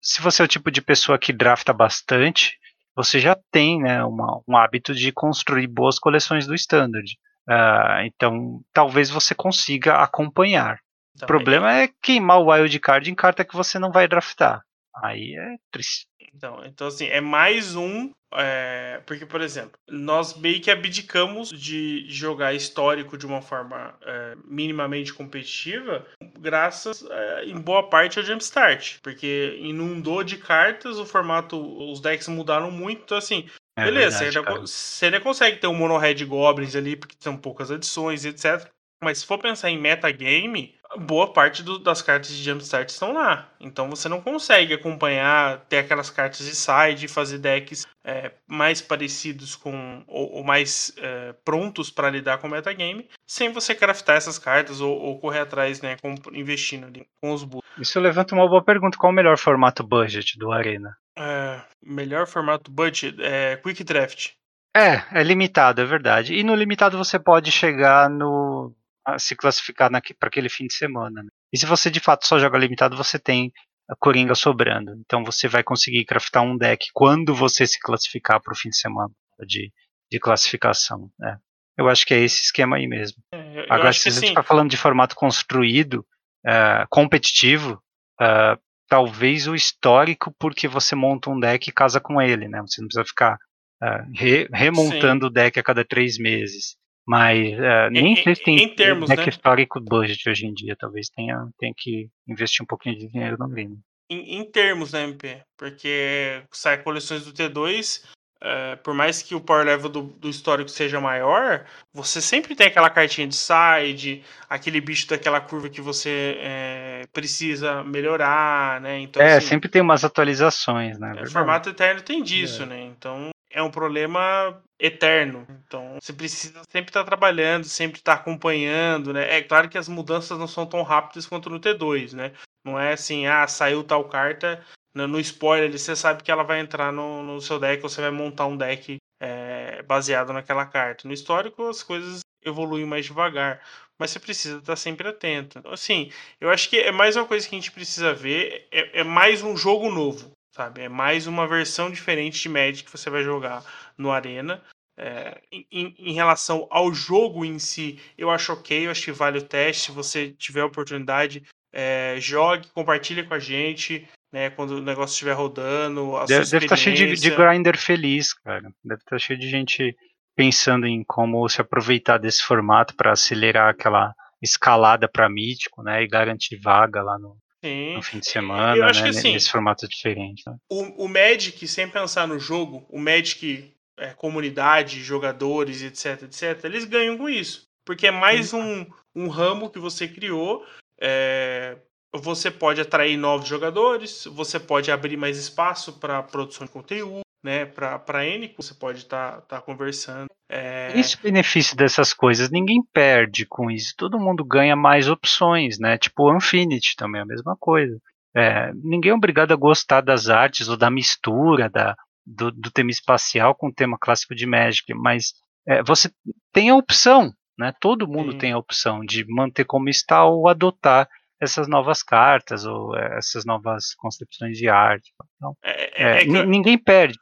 se 0.00 0.20
você 0.20 0.42
é 0.42 0.44
o 0.44 0.48
tipo 0.48 0.70
de 0.70 0.82
pessoa 0.82 1.18
que 1.18 1.32
drafta 1.32 1.72
bastante, 1.72 2.58
você 2.94 3.18
já 3.18 3.34
tem 3.50 3.80
né, 3.80 4.04
uma, 4.04 4.42
um 4.46 4.56
hábito 4.56 4.94
de 4.94 5.10
construir 5.10 5.66
boas 5.66 5.98
coleções 5.98 6.46
do 6.46 6.54
Standard. 6.54 7.16
Uh, 7.48 8.04
então, 8.04 8.60
talvez 8.74 9.08
você 9.08 9.34
consiga 9.34 9.96
acompanhar. 9.96 10.78
Também. 11.18 11.24
O 11.24 11.26
problema 11.26 11.72
é 11.74 11.88
queimar 12.02 12.38
o 12.38 12.50
wildcard 12.50 13.10
em 13.10 13.14
carta 13.14 13.44
que 13.44 13.56
você 13.56 13.78
não 13.78 13.90
vai 13.90 14.06
draftar. 14.06 14.62
Aí 14.94 15.34
é 15.36 15.56
triste. 15.70 16.06
Então, 16.34 16.62
então 16.64 16.86
assim, 16.86 17.06
é 17.06 17.20
mais 17.20 17.74
um. 17.74 18.10
É, 18.34 19.02
porque, 19.06 19.26
por 19.26 19.42
exemplo, 19.42 19.72
nós 19.90 20.34
meio 20.38 20.60
que 20.60 20.70
abdicamos 20.70 21.50
de 21.50 22.06
jogar 22.08 22.54
histórico 22.54 23.18
de 23.18 23.26
uma 23.26 23.42
forma 23.42 23.94
é, 24.02 24.34
minimamente 24.44 25.12
competitiva, 25.12 26.06
graças 26.38 27.04
é, 27.10 27.44
em 27.44 27.60
boa 27.60 27.88
parte 27.88 28.18
ao 28.18 28.24
Jumpstart. 28.24 28.98
Porque 29.02 29.56
inundou 29.60 30.24
de 30.24 30.38
cartas, 30.38 30.98
o 30.98 31.04
formato, 31.04 31.56
os 31.90 32.00
decks 32.00 32.28
mudaram 32.28 32.70
muito, 32.70 33.02
então 33.02 33.18
assim. 33.18 33.46
É 33.76 33.84
beleza, 33.84 34.18
verdade, 34.18 34.34
você, 34.34 34.50
ainda, 34.50 34.60
você 34.60 35.04
ainda 35.06 35.20
consegue 35.20 35.56
ter 35.58 35.66
um 35.66 35.74
Mono 35.74 35.96
Red 35.96 36.24
Goblins 36.26 36.76
ali, 36.76 36.94
porque 36.94 37.16
são 37.18 37.36
poucas 37.36 37.70
adições, 37.70 38.24
etc. 38.24 38.70
Mas 39.02 39.18
se 39.18 39.26
for 39.26 39.38
pensar 39.38 39.68
em 39.68 39.78
metagame, 39.78 40.74
boa 40.96 41.32
parte 41.32 41.62
do, 41.62 41.78
das 41.78 42.02
cartas 42.02 42.30
de 42.30 42.42
Jumpstart 42.42 42.88
estão 42.88 43.12
lá. 43.12 43.48
Então 43.60 43.88
você 43.90 44.08
não 44.08 44.20
consegue 44.20 44.74
acompanhar, 44.74 45.60
ter 45.68 45.78
aquelas 45.78 46.10
cartas 46.10 46.46
de 46.46 46.54
side, 46.54 47.08
fazer 47.08 47.38
decks 47.38 47.86
é, 48.04 48.32
mais 48.46 48.80
parecidos 48.80 49.56
com. 49.56 50.04
ou, 50.06 50.36
ou 50.36 50.44
mais 50.44 50.92
é, 50.98 51.34
prontos 51.44 51.90
para 51.90 52.10
lidar 52.10 52.38
com 52.38 52.46
o 52.46 52.50
metagame, 52.50 53.08
sem 53.26 53.52
você 53.52 53.74
craftar 53.74 54.16
essas 54.16 54.38
cartas 54.38 54.80
ou, 54.80 54.96
ou 54.96 55.18
correr 55.18 55.40
atrás, 55.40 55.80
né, 55.80 55.96
com, 56.00 56.14
investindo 56.32 56.86
ali 56.86 57.06
com 57.20 57.32
os 57.32 57.44
bulls. 57.44 57.62
Isso 57.78 57.98
levanta 58.00 58.34
uma 58.34 58.48
boa 58.48 58.62
pergunta: 58.62 58.98
qual 58.98 59.12
o 59.12 59.14
melhor 59.14 59.38
formato 59.38 59.82
budget 59.82 60.38
do 60.38 60.52
Arena? 60.52 60.96
É, 61.16 61.60
melhor 61.82 62.26
formato 62.26 62.70
budget 62.70 63.16
é 63.20 63.56
Quick 63.56 63.84
Draft. 63.84 64.30
É, 64.74 65.20
é 65.20 65.22
limitado, 65.22 65.82
é 65.82 65.84
verdade. 65.84 66.34
E 66.34 66.42
no 66.42 66.54
limitado 66.54 66.96
você 66.96 67.18
pode 67.18 67.52
chegar 67.52 68.08
no 68.08 68.74
se 69.18 69.34
classificar 69.36 69.90
para 70.18 70.28
aquele 70.28 70.48
fim 70.48 70.66
de 70.66 70.74
semana. 70.74 71.22
Né? 71.22 71.28
E 71.52 71.58
se 71.58 71.66
você 71.66 71.90
de 71.90 72.00
fato 72.00 72.26
só 72.26 72.38
joga 72.38 72.58
limitado, 72.58 72.96
você 72.96 73.18
tem 73.18 73.52
a 73.88 73.96
Coringa 73.96 74.34
sobrando. 74.34 74.92
Então 75.04 75.24
você 75.24 75.48
vai 75.48 75.62
conseguir 75.62 76.04
craftar 76.04 76.42
um 76.42 76.56
deck 76.56 76.86
quando 76.92 77.34
você 77.34 77.66
se 77.66 77.78
classificar 77.80 78.40
para 78.40 78.52
o 78.52 78.56
fim 78.56 78.68
de 78.68 78.78
semana 78.78 79.10
de, 79.46 79.72
de 80.10 80.18
classificação. 80.18 81.10
Né? 81.18 81.36
Eu 81.76 81.88
acho 81.88 82.06
que 82.06 82.14
é 82.14 82.20
esse 82.20 82.42
esquema 82.42 82.76
aí 82.76 82.86
mesmo. 82.86 83.18
É, 83.32 83.66
Agora, 83.68 83.92
se 83.92 84.08
a 84.08 84.12
gente 84.12 84.28
está 84.28 84.42
falando 84.42 84.70
de 84.70 84.76
formato 84.76 85.14
construído, 85.16 86.04
uh, 86.46 86.86
competitivo, 86.90 87.82
uh, 88.20 88.60
talvez 88.88 89.48
o 89.48 89.54
histórico, 89.54 90.34
porque 90.38 90.68
você 90.68 90.94
monta 90.94 91.30
um 91.30 91.40
deck 91.40 91.68
e 91.68 91.72
casa 91.72 92.00
com 92.00 92.20
ele, 92.20 92.48
né? 92.48 92.60
Você 92.60 92.80
não 92.80 92.88
precisa 92.88 93.06
ficar 93.06 93.36
uh, 93.82 94.12
re, 94.14 94.48
remontando 94.52 95.26
sim. 95.26 95.30
o 95.30 95.32
deck 95.32 95.58
a 95.58 95.62
cada 95.62 95.84
três 95.84 96.18
meses. 96.18 96.76
Mas 97.06 97.52
uh, 97.54 97.90
nem 97.90 98.14
sei 98.16 98.34
se 98.34 98.42
tem 98.42 98.62
em 98.62 98.68
termos, 98.68 99.08
né? 99.08 99.16
histórico 99.28 99.80
budget 99.80 100.28
hoje 100.28 100.46
em 100.46 100.54
dia. 100.54 100.76
Talvez 100.78 101.08
tenha, 101.08 101.48
tenha 101.58 101.72
que 101.76 102.08
investir 102.28 102.62
um 102.62 102.66
pouquinho 102.66 102.96
de 102.96 103.08
dinheiro 103.08 103.36
no 103.38 103.48
game. 103.48 103.78
Em, 104.08 104.38
em, 104.38 104.44
termos, 104.44 104.92
né, 104.92 105.04
MP? 105.04 105.42
Porque 105.56 106.42
sai 106.52 106.82
coleções 106.82 107.24
do 107.24 107.32
T2, 107.32 108.04
uh, 108.04 108.08
eh, 108.42 108.76
por 108.76 108.92
mais 108.92 109.22
que 109.22 109.34
o 109.34 109.40
power 109.40 109.64
level 109.64 109.88
do, 109.88 110.02
do, 110.02 110.28
histórico 110.28 110.68
seja 110.68 111.00
maior, 111.00 111.64
você 111.94 112.20
sempre 112.20 112.54
tem 112.54 112.66
aquela 112.66 112.90
cartinha 112.90 113.26
de 113.26 113.34
side, 113.34 114.22
aquele 114.50 114.82
bicho 114.82 115.08
daquela 115.08 115.40
curva 115.40 115.70
que 115.70 115.80
você 115.80 116.36
é, 116.40 117.02
precisa 117.10 117.82
melhorar, 117.82 118.82
né? 118.82 119.00
Então, 119.00 119.22
é, 119.22 119.38
assim, 119.38 119.48
sempre 119.48 119.70
tem 119.70 119.80
umas 119.80 120.04
atualizações, 120.04 120.98
né? 120.98 121.14
O 121.22 121.30
formato 121.30 121.70
eterno 121.70 122.02
tem 122.02 122.22
disso, 122.22 122.64
é. 122.64 122.66
né? 122.66 122.82
Então 122.82 123.32
é 123.52 123.62
um 123.62 123.70
problema 123.70 124.62
eterno. 124.78 125.46
Então, 125.66 125.96
você 126.00 126.12
precisa 126.12 126.62
sempre 126.70 126.90
estar 126.90 127.04
trabalhando, 127.04 127.64
sempre 127.64 127.98
estar 127.98 128.14
acompanhando, 128.14 129.12
né? 129.12 129.38
É 129.38 129.42
claro 129.42 129.68
que 129.68 129.78
as 129.78 129.88
mudanças 129.88 130.38
não 130.38 130.48
são 130.48 130.66
tão 130.66 130.82
rápidas 130.82 131.26
quanto 131.26 131.48
no 131.48 131.60
T2, 131.60 132.12
né? 132.14 132.32
Não 132.64 132.78
é 132.78 132.92
assim, 132.92 133.26
ah, 133.26 133.46
saiu 133.46 133.84
tal 133.84 134.08
carta, 134.08 134.64
no 134.94 135.18
spoiler 135.20 135.72
você 135.72 135.96
sabe 135.96 136.22
que 136.22 136.30
ela 136.30 136.42
vai 136.42 136.60
entrar 136.60 136.92
no, 136.92 137.22
no 137.22 137.40
seu 137.40 137.58
deck, 137.58 137.82
ou 137.82 137.88
você 137.88 138.00
vai 138.00 138.10
montar 138.10 138.46
um 138.46 138.56
deck 138.56 138.96
é, 139.20 139.82
baseado 139.82 140.32
naquela 140.32 140.66
carta. 140.66 141.06
No 141.06 141.14
histórico, 141.14 141.68
as 141.68 141.82
coisas 141.82 142.20
evoluem 142.44 142.84
mais 142.84 143.06
devagar, 143.06 143.62
mas 143.98 144.10
você 144.10 144.18
precisa 144.18 144.58
estar 144.58 144.76
sempre 144.76 145.08
atento. 145.08 145.58
Então, 145.58 145.72
assim, 145.72 146.10
eu 146.40 146.50
acho 146.50 146.68
que 146.68 146.78
é 146.78 146.90
mais 146.90 147.16
uma 147.16 147.26
coisa 147.26 147.48
que 147.48 147.54
a 147.54 147.58
gente 147.58 147.72
precisa 147.72 148.12
ver, 148.12 148.66
é, 148.70 149.00
é 149.00 149.04
mais 149.04 149.42
um 149.42 149.56
jogo 149.56 149.90
novo 149.90 150.32
sabe? 150.52 150.82
É 150.82 150.88
mais 150.88 151.26
uma 151.26 151.46
versão 151.46 151.90
diferente 151.90 152.40
de 152.40 152.48
Magic 152.48 152.84
que 152.84 152.90
você 152.90 153.10
vai 153.10 153.22
jogar 153.22 153.64
no 153.96 154.10
Arena. 154.10 154.62
É, 154.96 155.40
em, 155.50 155.94
em, 155.98 156.12
relação 156.12 156.68
ao 156.70 156.92
jogo 156.92 157.44
em 157.44 157.58
si, 157.58 157.98
eu 158.16 158.30
acho 158.30 158.52
ok, 158.52 158.86
eu 158.86 158.90
acho 158.90 159.04
que 159.04 159.12
vale 159.12 159.38
o 159.38 159.42
teste. 159.42 159.86
Se 159.86 159.92
você 159.92 160.30
tiver 160.30 160.62
oportunidade, 160.62 161.42
é, 161.72 162.16
jogue, 162.18 162.68
compartilhe 162.74 163.24
com 163.24 163.32
a 163.32 163.38
gente, 163.38 164.06
né? 164.30 164.50
Quando 164.50 164.76
o 164.76 164.82
negócio 164.82 165.14
estiver 165.14 165.32
rodando. 165.32 166.12
deve, 166.26 166.44
deve 166.44 166.66
estar 166.66 166.68
tá 166.68 166.76
cheio 166.76 166.96
de, 166.96 167.14
de 167.14 167.30
grinder 167.30 167.78
feliz, 167.78 168.34
cara. 168.34 168.70
Deve 168.84 169.00
estar 169.00 169.16
tá 169.16 169.18
cheio 169.18 169.38
de 169.38 169.48
gente 169.48 169.96
pensando 170.36 170.86
em 170.86 171.02
como 171.04 171.48
se 171.48 171.60
aproveitar 171.60 172.18
desse 172.18 172.42
formato 172.42 172.94
para 172.94 173.12
acelerar 173.12 173.70
aquela 173.70 174.14
escalada 174.42 175.08
para 175.08 175.28
mítico, 175.28 175.82
né? 175.82 176.02
E 176.02 176.08
garantir 176.08 176.56
vaga 176.56 177.02
lá 177.02 177.18
no, 177.18 177.36
Sim. 177.64 177.94
no 177.94 178.02
fim 178.02 178.18
de 178.18 178.28
semana, 178.28 178.76
eu 178.76 178.84
acho 178.84 179.02
né, 179.02 179.10
que, 179.10 179.16
assim, 179.16 179.32
nesse 179.32 179.50
formato 179.50 179.86
diferente. 179.86 180.42
Né? 180.46 180.56
O, 180.68 181.04
o 181.04 181.08
Magic, 181.08 181.66
sem 181.68 181.88
pensar 181.88 182.26
no 182.26 182.38
jogo, 182.38 182.84
o 182.88 182.98
Magic 182.98 183.72
é, 183.96 184.08
comunidade, 184.14 185.02
jogadores, 185.02 185.80
etc, 185.82 186.24
etc, 186.24 186.64
eles 186.64 186.84
ganham 186.84 187.16
com 187.16 187.28
isso. 187.28 187.68
Porque 187.84 188.08
é 188.08 188.10
mais 188.10 188.52
um, 188.52 188.84
um 189.14 189.28
ramo 189.28 189.70
que 189.70 189.78
você 189.78 190.08
criou. 190.08 190.66
É, 191.00 191.76
você 192.14 192.50
pode 192.50 192.80
atrair 192.80 193.16
novos 193.16 193.48
jogadores, 193.48 194.24
você 194.26 194.60
pode 194.60 194.90
abrir 194.90 195.16
mais 195.16 195.38
espaço 195.38 195.94
para 195.94 196.22
produção 196.22 196.66
de 196.66 196.72
conteúdo, 196.72 197.22
né? 197.42 197.66
Para 197.66 198.26
N, 198.26 198.52
você 198.56 198.74
pode 198.74 198.98
estar 198.98 199.32
tá, 199.32 199.40
tá 199.40 199.60
conversando. 199.60 200.28
É... 200.48 200.92
Esse 200.98 201.20
benefício 201.20 201.76
dessas 201.76 202.12
coisas, 202.12 202.50
ninguém 202.50 202.82
perde 202.92 203.46
com 203.46 203.70
isso. 203.70 203.94
Todo 203.96 204.20
mundo 204.20 204.44
ganha 204.44 204.76
mais 204.76 205.08
opções, 205.08 205.78
né? 205.78 205.98
Tipo 205.98 206.30
o 206.30 206.36
Infinity 206.36 206.94
também 206.96 207.20
é 207.20 207.24
a 207.24 207.26
mesma 207.26 207.56
coisa. 207.58 207.98
É, 208.34 208.72
ninguém 208.74 209.12
é 209.12 209.14
obrigado 209.14 209.52
a 209.52 209.56
gostar 209.56 210.00
das 210.00 210.28
artes 210.28 210.68
ou 210.68 210.76
da 210.76 210.90
mistura 210.90 211.68
da, 211.68 211.94
do, 212.26 212.50
do 212.50 212.70
tema 212.70 212.90
espacial 212.90 213.54
com 213.54 213.68
o 213.68 213.74
tema 213.74 213.98
clássico 214.00 214.34
de 214.34 214.46
Magic, 214.46 214.94
mas 214.94 215.34
é, 215.66 215.82
você 215.82 216.10
tem 216.52 216.70
a 216.70 216.76
opção, 216.76 217.32
né? 217.58 217.72
Todo 217.80 218.08
mundo 218.08 218.32
Sim. 218.32 218.38
tem 218.38 218.52
a 218.52 218.58
opção 218.58 219.00
de 219.00 219.24
manter 219.28 219.64
como 219.64 219.88
está 219.88 220.24
ou 220.24 220.48
adotar 220.48 221.08
essas 221.42 221.66
novas 221.66 222.02
cartas 222.02 222.64
ou 222.64 222.96
é, 222.96 223.18
essas 223.18 223.44
novas 223.44 223.94
concepções 223.96 224.56
de 224.56 224.68
arte. 224.68 225.12
Então, 225.36 225.56
é, 225.62 226.04
é, 226.04 226.16
é 226.18 226.18
que... 226.20 226.26
ninguém 226.44 226.78
perde. 226.78 227.18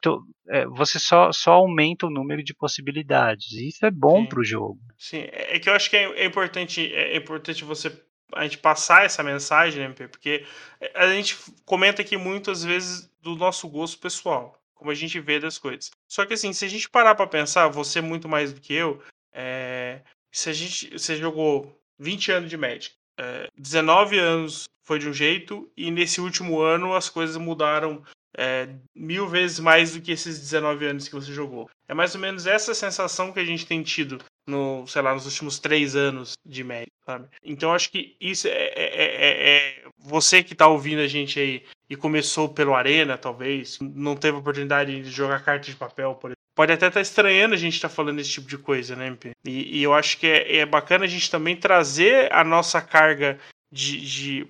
É, 0.48 0.66
você 0.66 0.98
só, 0.98 1.32
só 1.32 1.52
aumenta 1.52 2.06
o 2.06 2.10
número 2.10 2.42
de 2.42 2.54
possibilidades. 2.54 3.52
E 3.52 3.68
isso 3.68 3.86
é 3.86 3.90
bom 3.90 4.26
para 4.26 4.40
o 4.40 4.44
jogo. 4.44 4.78
Sim, 4.98 5.26
é 5.32 5.58
que 5.58 5.70
eu 5.70 5.74
acho 5.74 5.88
que 5.88 5.96
é, 5.96 6.24
importante, 6.24 6.92
é 6.92 7.16
importante 7.16 7.64
você 7.64 7.90
a 8.32 8.44
gente 8.44 8.58
passar 8.58 9.04
essa 9.04 9.24
mensagem, 9.24 9.88
né, 9.88 9.94
porque 10.08 10.46
a 10.94 11.08
gente 11.08 11.36
comenta 11.64 12.00
aqui 12.02 12.16
muitas 12.16 12.62
vezes 12.62 13.10
do 13.20 13.34
nosso 13.34 13.68
gosto 13.68 13.98
pessoal, 13.98 14.56
como 14.72 14.90
a 14.90 14.94
gente 14.94 15.18
vê 15.18 15.40
das 15.40 15.58
coisas. 15.58 15.90
Só 16.06 16.24
que 16.24 16.34
assim, 16.34 16.52
se 16.52 16.64
a 16.64 16.68
gente 16.68 16.88
parar 16.88 17.16
para 17.16 17.26
pensar, 17.26 17.66
você 17.66 18.00
muito 18.00 18.28
mais 18.28 18.52
do 18.52 18.60
que 18.60 18.72
eu, 18.72 19.02
é, 19.32 20.00
se 20.30 20.48
a 20.48 20.52
gente, 20.52 20.90
você 20.92 21.16
jogou 21.16 21.76
20 21.98 22.30
anos 22.30 22.50
de 22.50 22.56
Magic, 22.56 22.94
é, 23.20 23.48
19 23.58 24.18
anos 24.18 24.64
foi 24.82 24.98
de 24.98 25.08
um 25.08 25.12
jeito 25.12 25.70
e 25.76 25.90
nesse 25.90 26.20
último 26.20 26.60
ano 26.60 26.94
as 26.94 27.10
coisas 27.10 27.36
mudaram 27.36 28.02
é, 28.36 28.68
mil 28.94 29.28
vezes 29.28 29.60
mais 29.60 29.92
do 29.92 30.00
que 30.00 30.12
esses 30.12 30.38
19 30.40 30.86
anos 30.86 31.06
que 31.06 31.14
você 31.14 31.32
jogou. 31.32 31.68
É 31.86 31.94
mais 31.94 32.14
ou 32.14 32.20
menos 32.20 32.46
essa 32.46 32.74
sensação 32.74 33.32
que 33.32 33.40
a 33.40 33.44
gente 33.44 33.66
tem 33.66 33.82
tido 33.82 34.18
no, 34.46 34.86
sei 34.86 35.02
lá, 35.02 35.12
nos 35.12 35.26
últimos 35.26 35.58
três 35.58 35.94
anos 35.94 36.32
de 36.46 36.64
média, 36.64 36.92
sabe? 37.04 37.28
Então 37.44 37.74
acho 37.74 37.90
que 37.90 38.16
isso 38.20 38.48
é, 38.48 38.50
é, 38.50 38.70
é, 38.74 39.56
é 39.56 39.84
você 39.98 40.42
que 40.42 40.54
está 40.54 40.66
ouvindo 40.66 41.00
a 41.00 41.06
gente 41.06 41.38
aí 41.38 41.64
e 41.88 41.96
começou 41.96 42.48
pelo 42.48 42.74
Arena, 42.74 43.18
talvez, 43.18 43.78
não 43.80 44.16
teve 44.16 44.38
oportunidade 44.38 45.02
de 45.02 45.10
jogar 45.10 45.44
carta 45.44 45.66
de 45.66 45.76
papel, 45.76 46.14
por. 46.14 46.32
Pode 46.60 46.72
até 46.72 46.88
estar 46.88 46.98
tá 46.98 47.00
estranhando 47.00 47.54
a 47.54 47.56
gente 47.56 47.76
estar 47.76 47.88
tá 47.88 47.94
falando 47.94 48.18
esse 48.18 48.32
tipo 48.32 48.46
de 48.46 48.58
coisa, 48.58 48.94
né, 48.94 49.06
MP? 49.06 49.30
E, 49.46 49.78
e 49.78 49.82
eu 49.82 49.94
acho 49.94 50.18
que 50.18 50.26
é, 50.26 50.58
é 50.58 50.66
bacana 50.66 51.06
a 51.06 51.08
gente 51.08 51.30
também 51.30 51.56
trazer 51.56 52.30
a 52.30 52.44
nossa 52.44 52.82
carga 52.82 53.38
de, 53.72 53.98
de, 53.98 54.46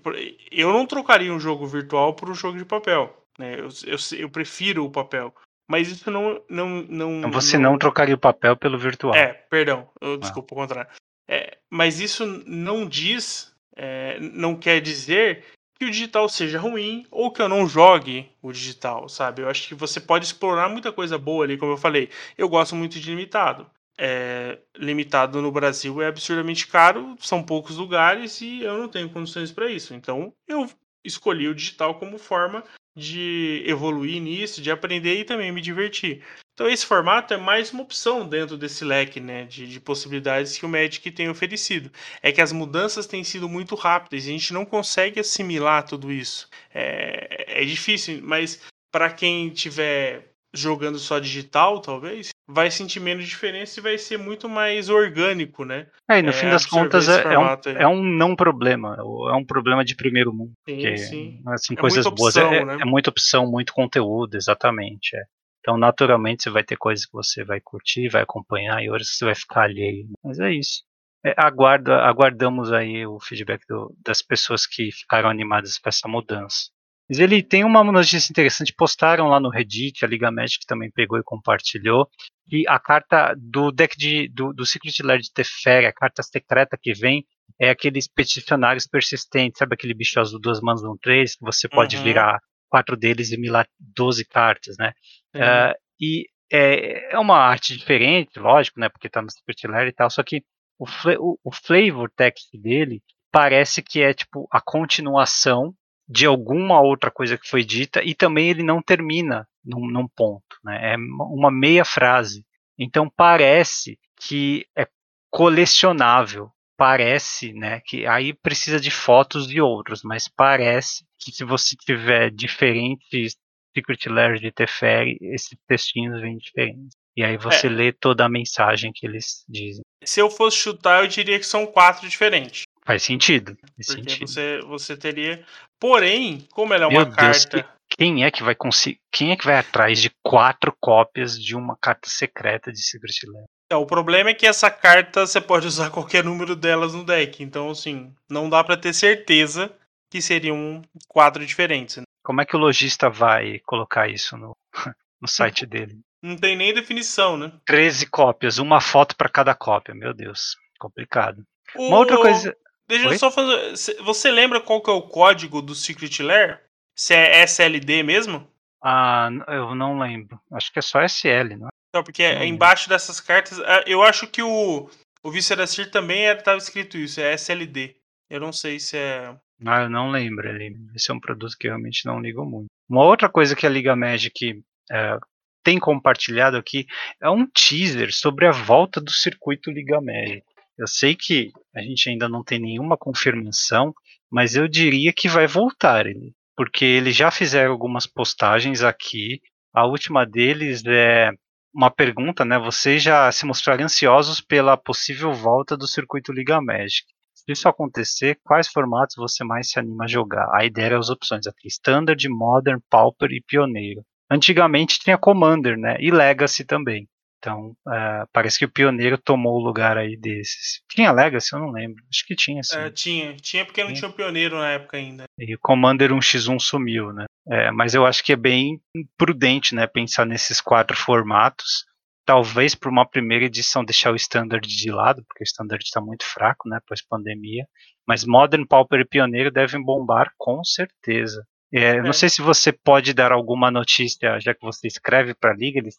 Eu 0.51 0.73
não 0.73 0.87
trocaria 0.87 1.33
um 1.33 1.39
jogo 1.39 1.69
virtual 1.69 2.13
por 2.15 2.29
um 2.29 2.35
jogo 2.35 2.59
de 2.59 2.65
papel. 2.65 3.17
Né? 3.39 3.61
Eu, 3.61 3.69
eu, 3.87 3.97
eu 4.19 4.29
prefiro 4.29 4.85
o 4.85 4.91
papel. 4.91 5.33
Mas 5.71 5.87
isso 5.87 6.11
não. 6.11 6.43
não, 6.49 6.83
não 6.83 7.31
Você 7.31 7.57
não, 7.57 7.71
não 7.71 7.79
trocaria 7.79 8.17
o 8.17 8.19
papel 8.19 8.57
pelo 8.57 8.77
virtual. 8.77 9.15
É, 9.15 9.33
perdão. 9.33 9.89
Eu, 10.01 10.15
ah. 10.15 10.17
desculpa, 10.17 10.53
o 10.53 10.59
contrário. 10.59 10.91
É, 11.29 11.59
mas 11.71 12.01
isso 12.01 12.27
não 12.45 12.89
diz. 12.89 13.55
É, 13.77 14.19
não 14.19 14.57
quer 14.57 14.81
dizer 14.81 15.45
que 15.81 15.87
o 15.87 15.91
digital 15.91 16.29
seja 16.29 16.59
ruim 16.59 17.07
ou 17.11 17.33
que 17.33 17.41
eu 17.41 17.49
não 17.49 17.67
jogue 17.67 18.31
o 18.43 18.53
digital, 18.53 19.09
sabe? 19.09 19.41
Eu 19.41 19.49
acho 19.49 19.67
que 19.67 19.75
você 19.75 19.99
pode 19.99 20.27
explorar 20.27 20.69
muita 20.69 20.93
coisa 20.93 21.17
boa 21.17 21.43
ali, 21.43 21.57
como 21.57 21.73
eu 21.73 21.79
falei. 21.79 22.11
Eu 22.37 22.51
gosto 22.51 22.77
muito 22.77 23.01
de 23.01 23.09
limitado. 23.09 23.67
É, 23.99 24.59
limitado 24.77 25.41
no 25.41 25.51
Brasil 25.51 26.03
é 26.03 26.07
absurdamente 26.07 26.67
caro, 26.67 27.17
são 27.19 27.43
poucos 27.43 27.79
lugares 27.79 28.43
e 28.43 28.61
eu 28.61 28.77
não 28.77 28.89
tenho 28.89 29.09
condições 29.09 29.51
para 29.51 29.71
isso. 29.71 29.95
Então 29.95 30.35
eu 30.47 30.69
escolhi 31.03 31.49
o 31.49 31.55
digital 31.55 31.99
como 31.99 32.19
forma 32.19 32.63
de 32.95 33.63
evoluir 33.67 34.21
nisso, 34.21 34.61
de 34.61 34.71
aprender 34.71 35.19
e 35.19 35.25
também 35.25 35.51
me 35.51 35.63
divertir. 35.63 36.23
Então 36.61 36.69
esse 36.69 36.85
formato 36.85 37.33
é 37.33 37.39
mais 37.39 37.73
uma 37.73 37.83
opção 37.83 38.29
dentro 38.29 38.55
desse 38.55 38.85
leque 38.85 39.19
né, 39.19 39.47
de, 39.47 39.67
de, 39.67 39.81
possibilidades 39.81 40.59
que 40.59 40.67
o 40.67 40.69
Magic 40.69 41.11
tem 41.11 41.31
oferecido. 41.31 41.91
É 42.23 42.31
que 42.31 42.43
as 42.43 42.53
mudanças 42.53 43.07
têm 43.07 43.25
sido 43.25 43.49
muito 43.49 43.75
rápidas 43.75 44.27
e 44.27 44.29
a 44.29 44.33
gente 44.33 44.53
não 44.53 44.67
consegue 44.67 45.19
assimilar 45.19 45.85
tudo 45.85 46.13
isso. 46.13 46.51
É, 46.75 47.63
é 47.63 47.65
difícil, 47.65 48.21
mas 48.23 48.61
para 48.93 49.09
quem 49.09 49.49
tiver 49.49 50.35
jogando 50.53 50.99
só 50.99 51.19
digital, 51.19 51.81
talvez, 51.81 52.29
vai 52.47 52.71
sentir 52.71 53.01
menos 53.01 53.27
diferença 53.27 53.81
e 53.81 53.83
vai 53.83 53.97
ser 53.97 54.19
muito 54.19 54.47
mais 54.47 54.91
orgânico, 54.91 55.65
né? 55.65 55.87
É, 56.11 56.19
e 56.19 56.23
no 56.23 56.29
é, 56.29 56.33
fim 56.33 56.51
das 56.51 56.67
contas 56.67 57.09
é, 57.09 57.23
é, 57.23 57.39
um, 57.39 57.47
é, 57.79 57.89
um, 57.89 58.03
não 58.03 58.37
problema, 58.37 58.97
é 58.99 59.35
um 59.35 59.47
problema 59.47 59.83
de 59.83 59.97
primeiro 59.97 60.31
mundo. 60.31 60.53
Sim, 60.69 60.97
sim. 60.99 61.43
São 61.57 61.75
é 61.75 61.81
coisas 61.81 62.05
boas, 62.05 62.37
é, 62.37 62.45
opção, 62.45 62.67
né? 62.67 62.79
é, 62.83 62.85
muita 62.85 63.09
opção, 63.09 63.51
muito 63.51 63.73
conteúdo, 63.73 64.37
exatamente. 64.37 65.17
Então, 65.61 65.77
naturalmente, 65.77 66.43
você 66.43 66.51
vai 66.51 66.65
ter 66.65 66.77
coisas 66.77 67.05
que 67.07 67.13
você 67.13 67.45
vai 67.45 67.61
curtir, 67.61 68.09
vai 68.09 68.23
acompanhar, 68.23 68.83
e 68.83 68.89
outras 68.89 69.11
que 69.11 69.17
você 69.17 69.25
vai 69.27 69.35
ficar 69.35 69.63
alheio. 69.65 70.09
Mas 70.25 70.39
é 70.39 70.53
isso. 70.53 70.83
É, 71.25 71.35
aguarda, 71.37 71.97
aguardamos 71.97 72.73
aí 72.73 73.07
o 73.07 73.21
feedback 73.21 73.63
do, 73.69 73.95
das 74.03 74.23
pessoas 74.23 74.67
que 74.67 74.91
ficaram 74.91 75.29
animadas 75.29 75.79
com 75.79 75.89
essa 75.89 76.09
mudança. 76.09 76.71
Mas 77.11 77.19
ele 77.19 77.43
tem 77.43 77.65
uma 77.65 77.83
notícia 77.85 78.31
interessante, 78.31 78.73
postaram 78.73 79.27
lá 79.27 79.41
no 79.41 79.51
Reddit, 79.51 80.05
a 80.05 80.09
Liga 80.09 80.31
Magic 80.31 80.65
também 80.65 80.91
pegou 80.91 81.19
e 81.19 81.25
compartilhou, 81.25 82.09
e 82.51 82.65
a 82.69 82.79
carta 82.79 83.35
do 83.37 83.71
deck 83.71 83.99
de, 83.99 84.29
do, 84.29 84.53
do 84.53 84.65
Secret 84.65 85.03
Lair 85.03 85.21
de 85.21 85.33
Teferi, 85.33 85.87
a 85.87 85.93
carta 85.93 86.23
secreta 86.23 86.79
que 86.81 86.95
vem, 86.95 87.27
é 87.61 87.69
aqueles 87.69 88.09
peticionários 88.09 88.87
persistentes, 88.87 89.59
sabe 89.59 89.75
aquele 89.75 89.93
bicho 89.93 90.19
azul 90.21 90.41
duas 90.41 90.61
mãos 90.61 90.83
um 90.85 90.97
três, 90.97 91.35
que 91.35 91.45
você 91.45 91.69
pode 91.69 91.97
uhum. 91.97 92.03
virar 92.03 92.41
quatro 92.71 92.97
deles 92.97 93.33
e 93.33 93.37
milar 93.37 93.67
12 93.79 94.25
cartas, 94.25 94.77
né? 94.79 94.93
Uhum. 95.35 95.41
Uh, 95.43 95.75
e 96.01 96.27
é, 96.51 97.13
é, 97.15 97.19
uma 97.19 97.37
arte 97.37 97.77
diferente, 97.77 98.39
lógico, 98.39 98.81
né? 98.81 98.89
Porque 98.89 99.09
tá 99.09 99.21
no 99.21 99.31
Secret 99.31 99.71
Lair 99.71 99.89
e 99.89 99.93
tal, 99.93 100.11
só 100.11 100.23
que 100.23 100.43
o, 100.79 100.87
o, 101.19 101.39
o 101.45 101.53
flavor 101.53 102.11
text 102.17 102.49
dele 102.55 103.03
parece 103.31 103.83
que 103.83 104.01
é 104.03 104.15
tipo 104.15 104.49
a 104.51 104.61
continuação 104.61 105.75
de 106.09 106.27
alguma 106.27 106.81
outra 106.81 107.11
coisa 107.11 107.39
que 107.39 107.49
foi 107.49 107.63
dita 107.63 108.03
e 108.03 108.15
também 108.15 108.51
ele 108.51 108.65
não 108.65 108.83
termina 108.83 109.47
num, 109.65 109.87
num 109.89 110.09
ponto, 110.09 110.57
né? 110.65 110.95
É 110.95 110.97
uma 110.97 111.51
meia 111.51 111.85
frase. 111.85 112.45
Então 112.77 113.09
parece 113.09 113.99
que 114.21 114.67
é 114.77 114.89
colecionável, 115.31 116.51
parece, 116.81 117.53
né, 117.53 117.83
que 117.85 118.07
aí 118.07 118.33
precisa 118.33 118.81
de 118.81 118.91
fotos 118.91 119.47
de 119.47 119.61
outros, 119.61 120.03
mas 120.03 120.27
parece 120.27 121.05
que 121.19 121.31
se 121.31 121.45
você 121.45 121.77
tiver 121.77 122.31
diferentes 122.31 123.37
Secret 123.77 124.09
Layers 124.09 124.41
de 124.41 124.51
Teferi, 124.51 125.19
esses 125.21 125.55
textinhos 125.69 126.23
vêm 126.23 126.39
diferentes. 126.39 126.97
E 127.15 127.23
aí 127.23 127.37
você 127.37 127.67
é. 127.67 127.71
lê 127.71 127.93
toda 127.93 128.25
a 128.25 128.31
mensagem 128.31 128.93
que 128.95 129.07
eles 129.07 129.45
dizem. 129.47 129.83
Se 130.03 130.21
eu 130.21 130.31
fosse 130.31 130.57
chutar, 130.57 131.03
eu 131.03 131.07
diria 131.07 131.39
que 131.39 131.45
são 131.45 131.67
quatro 131.67 132.09
diferentes. 132.09 132.63
Faz 132.91 133.05
sentido. 133.05 133.57
Faz 133.77 133.87
Porque 133.87 134.11
sentido. 134.11 134.27
Você, 134.27 134.61
você 134.63 134.97
teria. 134.97 135.45
Porém, 135.79 136.45
como 136.51 136.75
ela 136.75 136.85
é 136.85 136.87
uma 136.89 137.05
Meu 137.05 137.13
carta. 137.13 137.59
Deus, 137.59 137.69
quem 137.89 138.25
é 138.25 138.31
que 138.33 138.43
vai 138.43 138.55
conseguir. 138.57 138.99
Quem 139.13 139.31
é 139.31 139.37
que 139.37 139.45
vai 139.45 139.57
atrás 139.57 140.03
de 140.03 140.11
quatro 140.25 140.75
cópias 140.81 141.41
de 141.41 141.55
uma 141.55 141.77
carta 141.77 142.09
secreta 142.11 142.73
de 142.73 142.83
Secret 142.83 143.31
Lair? 143.33 143.45
É, 143.71 143.77
o 143.77 143.87
problema 143.87 144.31
é 144.31 144.35
que 144.35 144.45
essa 144.45 144.69
carta 144.69 145.25
você 145.25 145.41
pode 145.41 145.69
usar 145.69 145.91
qualquer 145.95 146.25
número 146.25 146.57
delas 146.57 146.93
no 146.93 147.05
deck. 147.05 147.41
Então, 147.45 147.71
assim, 147.71 148.13
não 148.29 148.51
dá 148.51 148.65
para 148.65 148.77
ter 148.77 148.93
certeza 148.93 149.73
que 150.11 150.21
seriam 150.21 150.83
quatro 151.07 151.47
diferentes. 151.47 151.99
Né? 151.99 152.03
Como 152.25 152.41
é 152.41 152.45
que 152.45 152.57
o 152.57 152.59
lojista 152.59 153.09
vai 153.09 153.61
colocar 153.61 154.09
isso 154.09 154.37
no, 154.37 154.57
no 155.23 155.29
site 155.29 155.65
dele? 155.65 156.01
Não 156.21 156.37
tem 156.37 156.57
nem 156.57 156.75
definição, 156.75 157.37
né? 157.37 157.53
13 157.65 158.07
cópias, 158.07 158.59
uma 158.59 158.81
foto 158.81 159.15
para 159.15 159.29
cada 159.29 159.55
cópia. 159.55 159.95
Meu 159.95 160.13
Deus, 160.13 160.57
complicado. 160.77 161.45
O... 161.77 161.87
Uma 161.87 161.99
outra 161.99 162.17
coisa. 162.17 162.57
Deixa 162.91 163.07
Oi? 163.07 163.15
eu 163.15 163.19
só 163.21 163.31
fazer. 163.31 164.03
Você 164.03 164.33
lembra 164.33 164.61
qual 164.61 164.83
que 164.83 164.91
é 164.91 164.93
o 164.93 165.03
código 165.03 165.63
do 165.63 165.77
Secret 165.77 166.21
Lair? 166.25 166.61
Se 166.93 167.15
é 167.15 167.43
SLD 167.43 168.03
mesmo? 168.03 168.45
Ah, 168.83 169.31
eu 169.47 169.77
não 169.77 169.97
lembro. 169.97 170.41
Acho 170.53 170.73
que 170.73 170.81
é 170.81 170.83
só 170.83 171.01
SL, 171.05 171.57
não 171.57 171.69
é? 171.69 171.71
Não, 171.95 172.03
porque 172.03 172.35
não 172.35 172.45
embaixo 172.45 172.89
dessas 172.89 173.21
cartas. 173.21 173.61
Ah, 173.61 173.85
eu 173.87 174.03
acho 174.03 174.27
que 174.27 174.43
o, 174.43 174.91
o 175.23 175.31
Visceracir 175.31 175.91
também 175.93 176.25
estava 176.25 176.59
escrito 176.59 176.99
isso, 176.99 177.21
é 177.21 177.33
SLD. 177.35 177.95
Eu 178.29 178.41
não 178.41 178.53
sei 178.53 178.81
se 178.81 178.97
é. 178.97 179.37
Ah, 179.65 179.83
eu 179.83 179.91
não 179.91 180.11
lembro 180.11 180.49
ali. 180.49 180.75
Esse 180.93 181.13
é 181.13 181.15
um 181.15 181.21
produto 181.21 181.57
que 181.57 181.69
eu 181.69 181.73
realmente 181.73 182.05
não 182.07 182.21
ligo 182.21 182.45
muito. 182.45 182.67
Uma 182.89 183.05
outra 183.05 183.29
coisa 183.29 183.55
que 183.55 183.67
a 183.67 183.71
Liga 183.71 183.95
Magic 183.95 184.65
é, 184.91 185.19
tem 185.63 185.79
compartilhado 185.79 186.57
aqui 186.57 186.87
é 187.21 187.31
um 187.31 187.47
teaser 187.47 188.13
sobre 188.13 188.47
a 188.47 188.53
volta 188.53 189.01
do 189.01 189.13
circuito 189.13 189.71
Liga 189.71 190.01
Magic. 190.01 190.43
Eu 190.81 190.87
sei 190.87 191.15
que 191.15 191.53
a 191.77 191.83
gente 191.83 192.09
ainda 192.09 192.27
não 192.27 192.43
tem 192.43 192.59
nenhuma 192.59 192.97
confirmação, 192.97 193.93
mas 194.33 194.57
eu 194.57 194.67
diria 194.67 195.13
que 195.13 195.29
vai 195.29 195.47
voltar 195.47 196.07
ele, 196.07 196.33
porque 196.57 196.87
eles 196.87 197.15
já 197.15 197.31
fizeram 197.31 197.71
algumas 197.71 198.07
postagens 198.07 198.83
aqui. 198.83 199.43
A 199.75 199.85
última 199.85 200.25
deles 200.25 200.83
é 200.87 201.33
uma 201.75 201.91
pergunta, 201.91 202.47
né? 202.47 202.59
Vocês 202.59 203.03
já 203.03 203.31
se 203.31 203.45
mostraram 203.45 203.85
ansiosos 203.85 204.41
pela 204.41 204.75
possível 204.75 205.35
volta 205.35 205.77
do 205.77 205.87
circuito 205.87 206.33
Liga 206.33 206.63
Magic. 206.63 207.05
Se 207.35 207.53
isso 207.53 207.69
acontecer, 207.69 208.41
quais 208.43 208.67
formatos 208.67 209.17
você 209.17 209.45
mais 209.45 209.69
se 209.71 209.79
anima 209.79 210.05
a 210.05 210.09
jogar? 210.09 210.49
A 210.55 210.65
ideia 210.65 210.87
era 210.87 210.99
as 210.99 211.11
opções 211.11 211.47
aqui: 211.47 211.69
Standard, 211.69 212.27
Modern, 212.27 212.81
Pauper 212.89 213.31
e 213.33 213.43
Pioneiro. 213.47 214.03
Antigamente 214.31 214.99
tinha 214.99 215.19
Commander, 215.19 215.77
né? 215.77 215.99
E 216.01 216.11
Legacy 216.11 216.65
também. 216.65 217.07
Então, 217.41 217.75
uh, 217.89 218.29
parece 218.35 218.59
que 218.59 218.67
o 218.67 218.71
Pioneiro 218.71 219.17
tomou 219.17 219.55
o 219.55 219.65
lugar 219.65 219.97
aí 219.97 220.15
desses. 220.15 220.83
Tinha 220.91 221.11
Legacy? 221.11 221.55
Eu 221.55 221.61
não 221.61 221.71
lembro. 221.71 222.05
Acho 222.11 222.27
que 222.27 222.37
tinha, 222.37 222.63
sim. 222.63 222.77
É, 222.77 222.91
tinha. 222.91 223.35
Tinha 223.37 223.65
porque 223.65 223.83
não 223.83 223.95
tinha 223.95 224.11
o 224.11 224.13
Pioneiro 224.13 224.57
na 224.57 224.69
época 224.73 224.99
ainda. 224.99 225.25
E 225.39 225.55
o 225.55 225.59
Commander 225.59 226.13
1x1 226.13 226.61
sumiu, 226.61 227.15
né? 227.15 227.25
É, 227.49 227.71
mas 227.71 227.95
eu 227.95 228.05
acho 228.05 228.23
que 228.23 228.35
é 228.35 228.37
bem 228.37 228.79
prudente, 229.17 229.75
né? 229.75 229.87
Pensar 229.87 230.27
nesses 230.27 230.61
quatro 230.61 230.95
formatos. 230.95 231.87
Talvez 232.27 232.75
por 232.75 232.91
uma 232.91 233.09
primeira 233.09 233.47
edição 233.47 233.83
deixar 233.83 234.13
o 234.13 234.17
Standard 234.17 234.69
de 234.69 234.91
lado, 234.91 235.25
porque 235.27 235.43
o 235.43 235.49
Standard 235.49 235.83
está 235.83 236.01
muito 236.01 236.27
fraco, 236.27 236.69
né? 236.69 236.79
Pós-pandemia. 236.87 237.67
Mas 238.07 238.25
Modern, 238.25 238.67
Pauper 238.67 239.01
e 239.01 239.09
Pioneiro 239.09 239.51
devem 239.51 239.83
bombar 239.83 240.31
com 240.37 240.63
certeza. 240.63 241.43
É, 241.73 241.97
é. 241.97 242.03
Não 242.03 242.13
sei 242.13 242.29
se 242.29 242.43
você 242.43 242.73
pode 242.73 243.15
dar 243.15 243.33
alguma 243.33 243.71
notícia, 243.71 244.39
já 244.41 244.55
que 244.55 244.63
você 244.63 244.87
escreve 244.87 245.35
para 245.35 245.53
a 245.53 245.57
Liga, 245.57 245.79
eles 245.79 245.97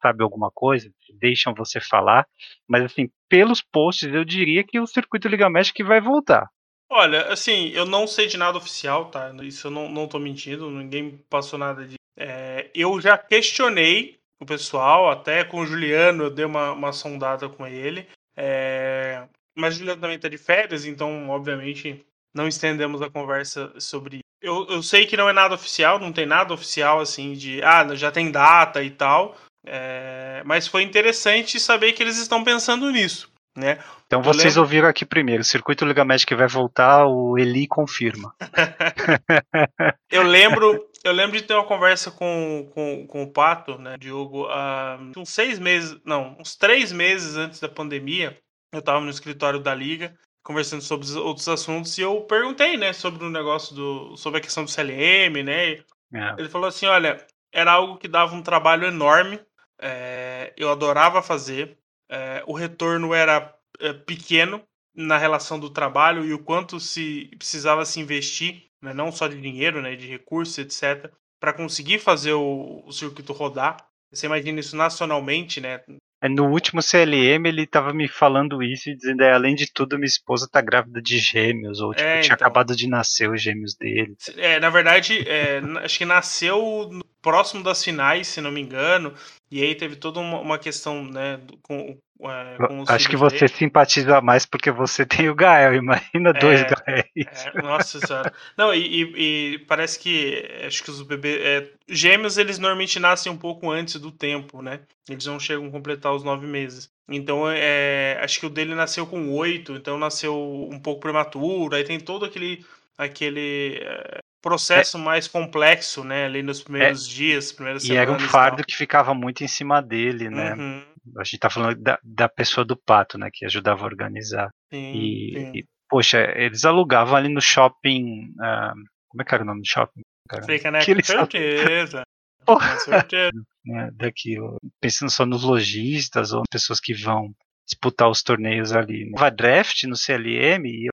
sabe 0.00 0.22
alguma 0.22 0.50
coisa, 0.50 0.90
deixam 1.20 1.54
você 1.54 1.80
falar, 1.80 2.26
mas 2.66 2.84
assim, 2.84 3.10
pelos 3.28 3.60
posts, 3.60 4.12
eu 4.12 4.24
diria 4.24 4.64
que 4.64 4.80
o 4.80 4.86
circuito 4.86 5.28
Liga 5.28 5.50
Magic 5.50 5.82
vai 5.82 6.00
voltar. 6.00 6.48
Olha, 6.90 7.32
assim, 7.32 7.70
eu 7.70 7.86
não 7.86 8.06
sei 8.06 8.26
de 8.26 8.36
nada 8.36 8.58
oficial, 8.58 9.06
tá? 9.06 9.32
Isso 9.42 9.66
eu 9.66 9.70
não, 9.70 9.88
não 9.88 10.06
tô 10.06 10.18
mentindo, 10.18 10.70
ninguém 10.70 11.18
passou 11.28 11.58
nada 11.58 11.86
de. 11.86 11.94
É, 12.18 12.70
eu 12.74 13.00
já 13.00 13.16
questionei 13.16 14.18
o 14.38 14.44
pessoal, 14.44 15.10
até 15.10 15.44
com 15.44 15.60
o 15.60 15.66
Juliano, 15.66 16.24
eu 16.24 16.30
dei 16.30 16.44
uma, 16.44 16.72
uma 16.72 16.92
sondada 16.92 17.48
com 17.48 17.66
ele. 17.66 18.06
É, 18.36 19.26
mas 19.56 19.74
o 19.74 19.78
Juliano 19.78 20.00
também 20.00 20.18
tá 20.18 20.28
de 20.28 20.36
férias, 20.36 20.84
então, 20.84 21.30
obviamente, 21.30 22.04
não 22.34 22.48
estendemos 22.48 23.00
a 23.00 23.10
conversa 23.10 23.72
sobre 23.78 24.21
eu, 24.42 24.66
eu 24.68 24.82
sei 24.82 25.06
que 25.06 25.16
não 25.16 25.28
é 25.28 25.32
nada 25.32 25.54
oficial, 25.54 25.98
não 25.98 26.12
tem 26.12 26.26
nada 26.26 26.52
oficial 26.52 27.00
assim 27.00 27.32
de 27.32 27.62
ah, 27.62 27.94
já 27.94 28.10
tem 28.10 28.30
data 28.30 28.82
e 28.82 28.90
tal. 28.90 29.36
É, 29.64 30.42
mas 30.44 30.66
foi 30.66 30.82
interessante 30.82 31.60
saber 31.60 31.92
que 31.92 32.02
eles 32.02 32.18
estão 32.18 32.42
pensando 32.42 32.90
nisso. 32.90 33.30
Né? 33.56 33.78
Então 34.06 34.20
eu 34.20 34.24
vocês 34.24 34.54
lembro... 34.54 34.62
ouviram 34.62 34.88
aqui 34.88 35.04
primeiro, 35.04 35.42
o 35.42 35.44
circuito 35.44 35.84
Liga 35.84 36.04
Magic 36.04 36.34
vai 36.34 36.48
voltar, 36.48 37.06
o 37.06 37.38
Eli 37.38 37.66
confirma. 37.66 38.34
eu 40.10 40.22
lembro, 40.22 40.88
eu 41.04 41.12
lembro 41.12 41.36
de 41.36 41.42
ter 41.42 41.52
uma 41.52 41.66
conversa 41.66 42.10
com, 42.10 42.70
com, 42.74 43.06
com 43.06 43.22
o 43.22 43.30
Pato, 43.30 43.78
né, 43.78 43.96
Diogo, 43.98 44.46
uh, 44.46 45.12
uns 45.18 45.28
seis 45.28 45.58
meses, 45.58 46.00
não, 46.02 46.34
uns 46.40 46.56
três 46.56 46.92
meses 46.92 47.36
antes 47.36 47.60
da 47.60 47.68
pandemia, 47.68 48.38
eu 48.72 48.80
estava 48.80 49.00
no 49.00 49.10
escritório 49.10 49.60
da 49.60 49.74
Liga 49.74 50.14
conversando 50.42 50.82
sobre 50.82 51.10
outros 51.18 51.48
assuntos 51.48 51.96
e 51.96 52.02
eu 52.02 52.22
perguntei, 52.22 52.76
né, 52.76 52.92
sobre 52.92 53.24
o 53.24 53.30
negócio 53.30 53.74
do. 53.74 54.16
sobre 54.16 54.38
a 54.38 54.42
questão 54.42 54.64
do 54.64 54.70
CLM, 54.70 55.42
né? 55.42 55.72
É. 56.12 56.34
Ele 56.38 56.48
falou 56.48 56.68
assim: 56.68 56.86
olha, 56.86 57.24
era 57.52 57.72
algo 57.72 57.98
que 57.98 58.08
dava 58.08 58.34
um 58.34 58.42
trabalho 58.42 58.86
enorme, 58.86 59.40
é, 59.80 60.52
eu 60.56 60.70
adorava 60.70 61.22
fazer, 61.22 61.78
é, 62.10 62.42
o 62.46 62.54
retorno 62.54 63.14
era 63.14 63.54
é, 63.80 63.92
pequeno 63.92 64.62
na 64.94 65.16
relação 65.16 65.58
do 65.58 65.70
trabalho 65.70 66.24
e 66.24 66.34
o 66.34 66.38
quanto 66.38 66.78
se 66.78 67.30
precisava 67.38 67.84
se 67.84 67.98
investir, 68.00 68.66
né, 68.80 68.92
não 68.92 69.10
só 69.10 69.26
de 69.26 69.40
dinheiro, 69.40 69.80
né, 69.80 69.96
de 69.96 70.06
recursos, 70.06 70.58
etc., 70.58 71.10
para 71.40 71.52
conseguir 71.52 71.98
fazer 71.98 72.34
o, 72.34 72.82
o 72.86 72.92
circuito 72.92 73.32
rodar. 73.32 73.76
Você 74.12 74.26
imagina 74.26 74.60
isso 74.60 74.76
nacionalmente, 74.76 75.60
né? 75.60 75.82
É, 76.22 76.28
no 76.28 76.48
último 76.48 76.80
CLM 76.80 77.48
ele 77.48 77.66
tava 77.66 77.92
me 77.92 78.06
falando 78.06 78.62
isso 78.62 78.88
e 78.88 78.96
dizendo, 78.96 79.22
é, 79.22 79.32
além 79.32 79.56
de 79.56 79.70
tudo, 79.70 79.98
minha 79.98 80.06
esposa 80.06 80.48
tá 80.50 80.60
grávida 80.60 81.02
de 81.02 81.18
gêmeos, 81.18 81.80
ou 81.80 81.92
tipo, 81.92 82.08
é, 82.08 82.20
tinha 82.20 82.34
então. 82.34 82.46
acabado 82.46 82.76
de 82.76 82.88
nascer 82.88 83.28
os 83.28 83.42
gêmeos 83.42 83.74
dele. 83.74 84.14
É, 84.36 84.60
na 84.60 84.70
verdade, 84.70 85.28
é, 85.28 85.60
acho 85.82 85.98
que 85.98 86.04
nasceu 86.04 86.88
próximo 87.22 87.62
das 87.62 87.82
finais, 87.82 88.26
se 88.26 88.40
não 88.40 88.50
me 88.50 88.60
engano, 88.60 89.14
e 89.50 89.62
aí 89.62 89.74
teve 89.74 89.96
toda 89.96 90.20
uma, 90.20 90.40
uma 90.40 90.58
questão, 90.58 91.04
né, 91.04 91.40
com, 91.62 91.96
é, 92.30 92.56
Acho 92.88 93.08
que 93.08 93.16
você 93.16 93.48
simpatiza 93.48 94.20
mais 94.20 94.46
porque 94.46 94.70
você 94.70 95.04
tem 95.04 95.28
o 95.28 95.34
Gael, 95.34 95.74
imagina 95.74 96.30
é, 96.30 96.32
dois 96.32 96.62
Gaéis. 96.62 97.46
É, 97.54 97.62
nossa 97.62 97.98
senhora. 97.98 98.32
Não, 98.56 98.72
e, 98.72 98.78
e, 98.78 99.54
e, 99.54 99.58
parece 99.60 99.98
que 99.98 100.46
acho 100.64 100.84
que 100.84 100.90
os 100.90 101.02
bebês. 101.02 101.40
É, 101.40 101.70
gêmeos, 101.88 102.38
eles 102.38 102.58
normalmente 102.58 103.00
nascem 103.00 103.32
um 103.32 103.36
pouco 103.36 103.68
antes 103.70 103.96
do 103.96 104.12
tempo, 104.12 104.62
né? 104.62 104.80
Eles 105.08 105.26
não 105.26 105.40
chegam 105.40 105.66
a 105.66 105.70
completar 105.70 106.14
os 106.14 106.22
nove 106.22 106.46
meses. 106.46 106.90
Então, 107.08 107.50
é, 107.50 108.18
acho 108.22 108.38
que 108.38 108.46
o 108.46 108.50
dele 108.50 108.74
nasceu 108.74 109.04
com 109.04 109.32
oito, 109.32 109.72
então 109.72 109.98
nasceu 109.98 110.68
um 110.70 110.78
pouco 110.78 111.00
prematuro, 111.00 111.74
aí 111.74 111.82
tem 111.82 111.98
todo 111.98 112.24
aquele. 112.24 112.64
Aquele 112.98 113.80
é, 113.82 114.18
processo 114.40 114.98
mais 114.98 115.26
complexo, 115.28 116.04
né? 116.04 116.26
Ali 116.26 116.42
nos 116.42 116.62
primeiros 116.62 117.06
dias, 117.06 117.52
primeiras 117.52 117.84
e 117.84 117.86
semanas. 117.86 118.08
E 118.08 118.10
era 118.10 118.24
um 118.24 118.28
fardo 118.28 118.64
que 118.64 118.76
ficava 118.76 119.14
muito 119.14 119.42
em 119.42 119.48
cima 119.48 119.80
dele, 119.80 120.28
né? 120.28 120.54
Uhum 120.54 120.92
a 121.18 121.24
gente 121.24 121.38
tá 121.38 121.50
falando 121.50 121.80
da, 121.80 121.98
da 122.02 122.28
pessoa 122.28 122.64
do 122.64 122.76
pato, 122.76 123.18
né, 123.18 123.28
que 123.32 123.44
ajudava 123.44 123.82
a 123.82 123.86
organizar. 123.86 124.50
Sim, 124.72 124.92
e, 124.92 125.32
sim. 125.34 125.52
e, 125.54 125.64
poxa, 125.88 126.18
eles 126.36 126.64
alugavam 126.64 127.16
ali 127.16 127.28
no 127.28 127.40
shopping. 127.40 128.30
Uh, 128.32 128.74
como 129.08 129.22
é 129.22 129.24
que 129.24 129.34
era 129.34 129.42
o 129.42 129.46
nome 129.46 129.62
do 129.62 129.68
shopping? 129.68 130.02
Fica, 130.46 130.70
né? 130.70 130.80
Com 130.86 131.02
certeza. 131.02 132.02
Com 132.46 132.60
certeza. 132.78 133.42
Né, 133.64 133.90
daqui, 133.94 134.36
pensando 134.80 135.10
só 135.10 135.26
nos 135.26 135.42
lojistas 135.42 136.32
ou 136.32 136.42
pessoas 136.50 136.80
que 136.80 136.94
vão 136.94 137.32
disputar 137.66 138.08
os 138.08 138.22
torneios 138.22 138.72
ali. 138.72 139.10
Né? 139.10 139.30
draft 139.30 139.84
no 139.84 139.96
CLM 139.96 140.66
e 140.66 140.88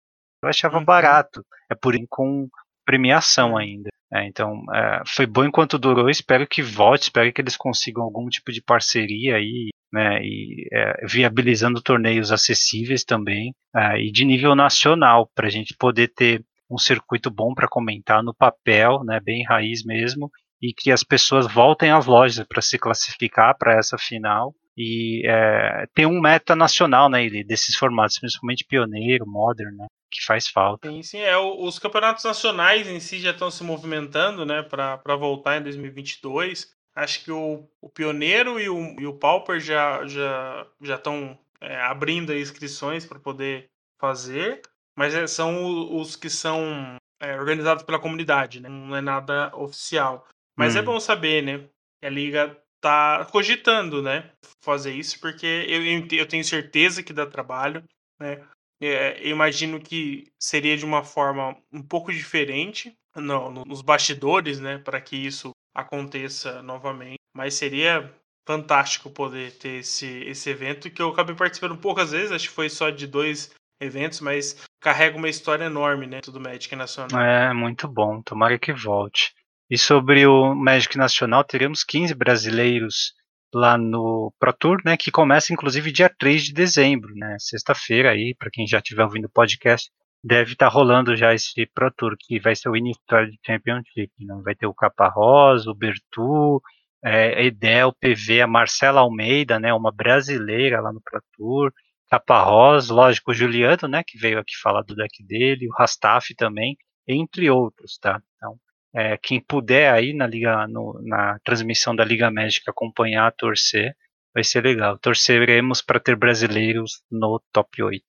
eu 0.47 0.51
achava 0.51 0.78
uhum. 0.78 0.84
barato. 0.84 1.44
É 1.70 1.74
por 1.74 1.94
com 2.09 2.49
premiação 2.84 3.57
ainda. 3.57 3.90
É, 4.12 4.24
então, 4.26 4.62
é, 4.72 5.03
foi 5.07 5.26
bom 5.26 5.44
enquanto 5.44 5.78
durou. 5.78 6.09
Espero 6.09 6.47
que 6.47 6.62
volte, 6.62 7.03
espero 7.03 7.32
que 7.32 7.40
eles 7.40 7.57
consigam 7.57 8.05
algum 8.05 8.28
tipo 8.28 8.53
de 8.53 8.62
parceria 8.62 9.36
aí, 9.36 9.70
né, 9.92 10.20
e 10.22 10.68
é, 10.72 11.07
viabilizando 11.07 11.82
torneios 11.82 12.30
acessíveis 12.30 13.03
também, 13.05 13.53
é, 13.74 14.01
e 14.01 14.12
de 14.12 14.24
nível 14.24 14.55
nacional, 14.55 15.28
para 15.34 15.49
a 15.49 15.51
gente 15.51 15.74
poder 15.76 16.09
ter 16.09 16.44
um 16.70 16.78
circuito 16.78 17.30
bom 17.30 17.55
para 17.55 17.68
comentar 17.68 18.22
no 18.22 18.34
papel, 18.34 19.03
né, 19.05 19.20
bem 19.20 19.44
raiz 19.44 19.84
mesmo, 19.84 20.30
e 20.62 20.72
que 20.72 20.90
as 20.90 21.03
pessoas 21.03 21.53
voltem 21.53 21.90
às 21.90 22.07
lojas 22.07 22.47
para 22.49 22.62
se 22.62 22.78
classificar 22.78 23.57
para 23.59 23.76
essa 23.76 23.99
final 23.99 24.55
e 24.76 25.22
é, 25.26 25.86
ter 25.94 26.07
um 26.07 26.20
meta 26.20 26.55
nacional 26.55 27.09
né, 27.09 27.28
desses 27.44 27.76
formatos, 27.76 28.18
principalmente 28.18 28.64
pioneiro, 28.68 29.24
modern, 29.26 29.74
né, 29.76 29.86
que 30.17 30.25
faz 30.25 30.49
falta. 30.49 30.91
Sim, 30.91 31.03
sim. 31.03 31.19
É, 31.19 31.37
os 31.37 31.79
campeonatos 31.79 32.25
nacionais 32.25 32.89
em 32.89 32.99
si 33.01 33.19
já 33.19 33.31
estão 33.31 33.51
se 33.51 33.62
movimentando 33.62 34.45
né, 34.45 34.62
para 34.62 35.17
voltar 35.17 35.59
em 35.59 35.62
2022. 35.62 36.75
Acho 36.95 37.25
que 37.25 37.31
o, 37.31 37.69
o 37.81 37.91
Pioneiro 37.91 38.59
e 38.59 38.69
o, 38.69 38.97
e 38.99 39.07
o 39.07 39.14
Pauper 39.14 39.61
já 39.61 40.07
já 40.07 40.67
já 40.81 40.95
estão 40.95 41.39
é, 41.61 41.77
abrindo 41.83 42.35
inscrições 42.35 43.05
para 43.05 43.19
poder 43.19 43.69
fazer, 44.01 44.62
mas 44.97 45.14
é, 45.14 45.27
são 45.27 45.95
os 45.95 46.17
que 46.17 46.31
são 46.31 46.97
é, 47.21 47.37
organizados 47.37 47.85
pela 47.85 48.01
comunidade, 48.01 48.61
né? 48.61 48.69
não 48.69 48.97
é 48.97 49.01
nada 49.01 49.55
oficial. 49.55 50.27
Mas 50.57 50.75
é 50.75 50.79
hum. 50.79 50.83
é 50.83 50.85
bom 50.87 51.01
saber, 51.01 51.43
né? 51.43 51.69
Que 52.01 52.07
a 52.07 52.11
liga 52.11 52.59
tá 52.81 53.27
cogitando, 53.31 54.03
né? 54.03 54.33
Fazer 54.64 54.93
isso, 54.93 55.21
porque 55.21 55.67
eu, 55.69 56.19
eu 56.19 56.27
tenho 56.27 56.45
certeza 56.45 57.03
que 57.03 57.12
dá 57.12 57.27
trabalho, 57.27 57.85
né? 58.19 58.43
É, 58.81 59.27
imagino 59.27 59.81
que 59.81 60.27
seria 60.39 60.77
de 60.77 60.85
uma 60.85 61.03
forma 61.03 61.57
um 61.72 61.83
pouco 61.83 62.12
diferente 62.12 62.95
no, 63.14 63.64
nos 63.64 63.81
bastidores, 63.81 64.61
né, 64.61 64.79
para 64.79 65.01
que 65.01 65.16
isso 65.16 65.51
aconteça 65.74 66.62
novamente. 66.62 67.20
Mas 67.35 67.55
seria 67.55 68.12
fantástico 68.47 69.11
poder 69.11 69.53
ter 69.53 69.81
esse, 69.81 70.07
esse 70.24 70.51
evento 70.51 70.91
que 70.91 71.03
eu 71.03 71.09
acabei 71.09 71.35
participando 71.35 71.77
poucas 71.77 72.12
vezes, 72.12 72.33
acho 72.33 72.49
que 72.49 72.55
foi 72.55 72.68
só 72.68 72.91
de 72.91 73.07
dois 73.07 73.51
eventos, 73.81 74.20
mas 74.20 74.64
carrega 74.81 75.18
uma 75.18 75.29
história 75.29 75.64
enorme, 75.64 76.07
né, 76.07 76.20
do 76.20 76.41
Magic 76.41 76.74
Nacional. 76.77 77.20
É, 77.20 77.53
muito 77.53 77.89
bom, 77.89 78.22
tomara 78.22 78.59
que 78.59 78.72
volte. 78.72 79.35
E 79.68 79.77
sobre 79.77 80.27
o 80.27 80.55
Magic 80.55 80.97
Nacional, 80.97 81.43
teremos 81.43 81.83
15 81.83 82.14
brasileiros 82.14 83.12
lá 83.57 83.78
no 83.78 84.32
Pro 84.38 84.52
Tour, 84.52 84.78
né, 84.84 84.96
que 84.96 85.11
começa 85.11 85.52
inclusive 85.52 85.90
dia 85.90 86.11
3 86.18 86.44
de 86.44 86.52
dezembro, 86.52 87.14
né, 87.14 87.36
sexta-feira 87.38 88.11
aí, 88.11 88.34
para 88.38 88.50
quem 88.50 88.66
já 88.66 88.78
estiver 88.78 89.04
ouvindo 89.04 89.24
o 89.26 89.30
podcast, 89.30 89.90
deve 90.22 90.52
estar 90.52 90.66
tá 90.66 90.72
rolando 90.72 91.16
já 91.16 91.34
esse 91.34 91.66
Pro 91.74 91.90
Tour, 91.90 92.16
que 92.18 92.38
vai 92.38 92.54
ser 92.54 92.68
o 92.68 92.76
Innistrad 92.76 93.30
Championship, 93.44 94.12
né, 94.20 94.40
vai 94.44 94.54
ter 94.54 94.66
o 94.66 94.74
Caparrós, 94.74 95.66
o 95.66 95.74
Bertu, 95.74 96.61
é, 97.02 97.46
Edel, 97.46 97.92
PV, 97.98 98.42
a 98.42 98.46
Marcela 98.46 99.00
Almeida, 99.00 99.59
né, 99.59 99.72
uma 99.72 99.92
brasileira 99.92 100.80
lá 100.80 100.92
no 100.92 101.00
Pro 101.00 101.22
Tour, 101.36 101.72
Caparrós, 102.11 102.88
lógico, 102.88 103.30
o 103.30 103.34
Juliano, 103.34 103.88
né, 103.88 104.02
que 104.07 104.18
veio 104.18 104.38
aqui 104.38 104.54
falar 104.62 104.82
do 104.82 104.94
deck 104.94 105.24
dele, 105.24 105.68
o 105.68 105.72
Rastaf 105.72 106.34
também, 106.34 106.76
entre 107.09 107.48
outros, 107.50 107.98
tá? 107.98 108.20
Então, 108.36 108.59
é, 108.97 109.18
quem 109.18 109.40
puder 109.40 109.92
aí 109.92 110.14
na 110.14 110.26
liga, 110.26 110.66
no, 110.66 111.01
na 111.03 111.38
transmissão 111.44 111.94
da 111.94 112.05
Liga 112.05 112.30
Médica 112.30 112.70
acompanhar, 112.70 113.32
torcer, 113.32 113.94
Vai 114.36 114.44
ser 114.44 114.62
legal. 114.62 114.99
Torceremos 114.99 115.80
para 115.80 115.99
ter 115.99 116.14
brasileiros 116.14 117.03
no 117.11 117.42
top 117.51 117.82
8. 117.82 118.05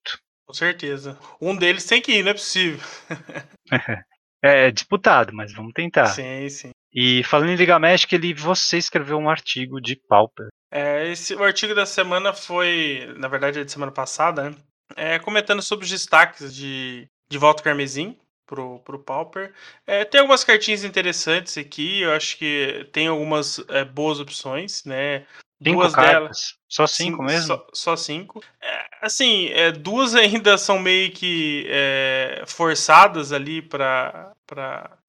Com 0.45 0.53
certeza. 0.53 1.17
Um 1.39 1.55
deles 1.55 1.85
tem 1.85 2.01
que 2.01 2.11
ir, 2.11 2.21
não 2.21 2.31
é 2.31 2.33
possível. 2.33 2.85
é 4.43 4.69
disputado, 4.69 5.33
mas 5.33 5.53
vamos 5.53 5.71
tentar. 5.71 6.07
Sim, 6.07 6.49
sim. 6.49 6.71
E 6.93 7.23
falando 7.23 7.51
em 7.51 7.55
Liga 7.55 7.79
Magic, 7.79 8.13
ele, 8.13 8.33
você 8.33 8.77
escreveu 8.77 9.17
um 9.17 9.29
artigo 9.29 9.79
de 9.79 9.95
Pauper. 9.95 10.47
É, 10.69 11.09
esse, 11.09 11.33
o 11.33 11.45
artigo 11.45 11.73
da 11.73 11.85
semana 11.85 12.33
foi, 12.33 13.07
na 13.17 13.29
verdade, 13.29 13.59
é 13.61 13.63
de 13.63 13.71
semana 13.71 13.93
passada, 13.93 14.49
né? 14.49 14.55
É, 14.97 15.19
comentando 15.19 15.61
sobre 15.61 15.85
os 15.85 15.89
destaques 15.89 16.53
de, 16.53 17.07
de 17.29 17.37
Volta 17.37 17.63
Carmesim 17.63 18.17
pro, 18.47 18.79
pro 18.79 18.97
Pauper. 18.97 19.53
É, 19.85 20.03
tem 20.05 20.21
algumas 20.21 20.43
cartinhas 20.43 20.83
interessantes 20.83 21.57
aqui, 21.57 22.01
eu 22.01 22.13
acho 22.13 22.37
que 22.37 22.87
tem 22.91 23.07
algumas 23.07 23.59
é, 23.67 23.83
boas 23.85 24.19
opções, 24.19 24.83
né? 24.85 25.25
Cinco 25.61 25.79
duas 25.79 25.93
cartas? 25.93 26.13
delas. 26.13 26.57
Só 26.69 26.87
cinco 26.87 27.17
Sim, 27.17 27.25
mesmo? 27.25 27.47
Só, 27.47 27.67
só 27.73 27.95
cinco. 27.95 28.43
É, 28.61 28.85
assim, 29.01 29.47
é, 29.49 29.71
duas 29.71 30.13
ainda 30.15 30.57
são 30.57 30.79
meio 30.79 31.11
que 31.11 31.65
é, 31.69 32.43
forçadas 32.47 33.31
ali 33.31 33.61
para 33.61 34.31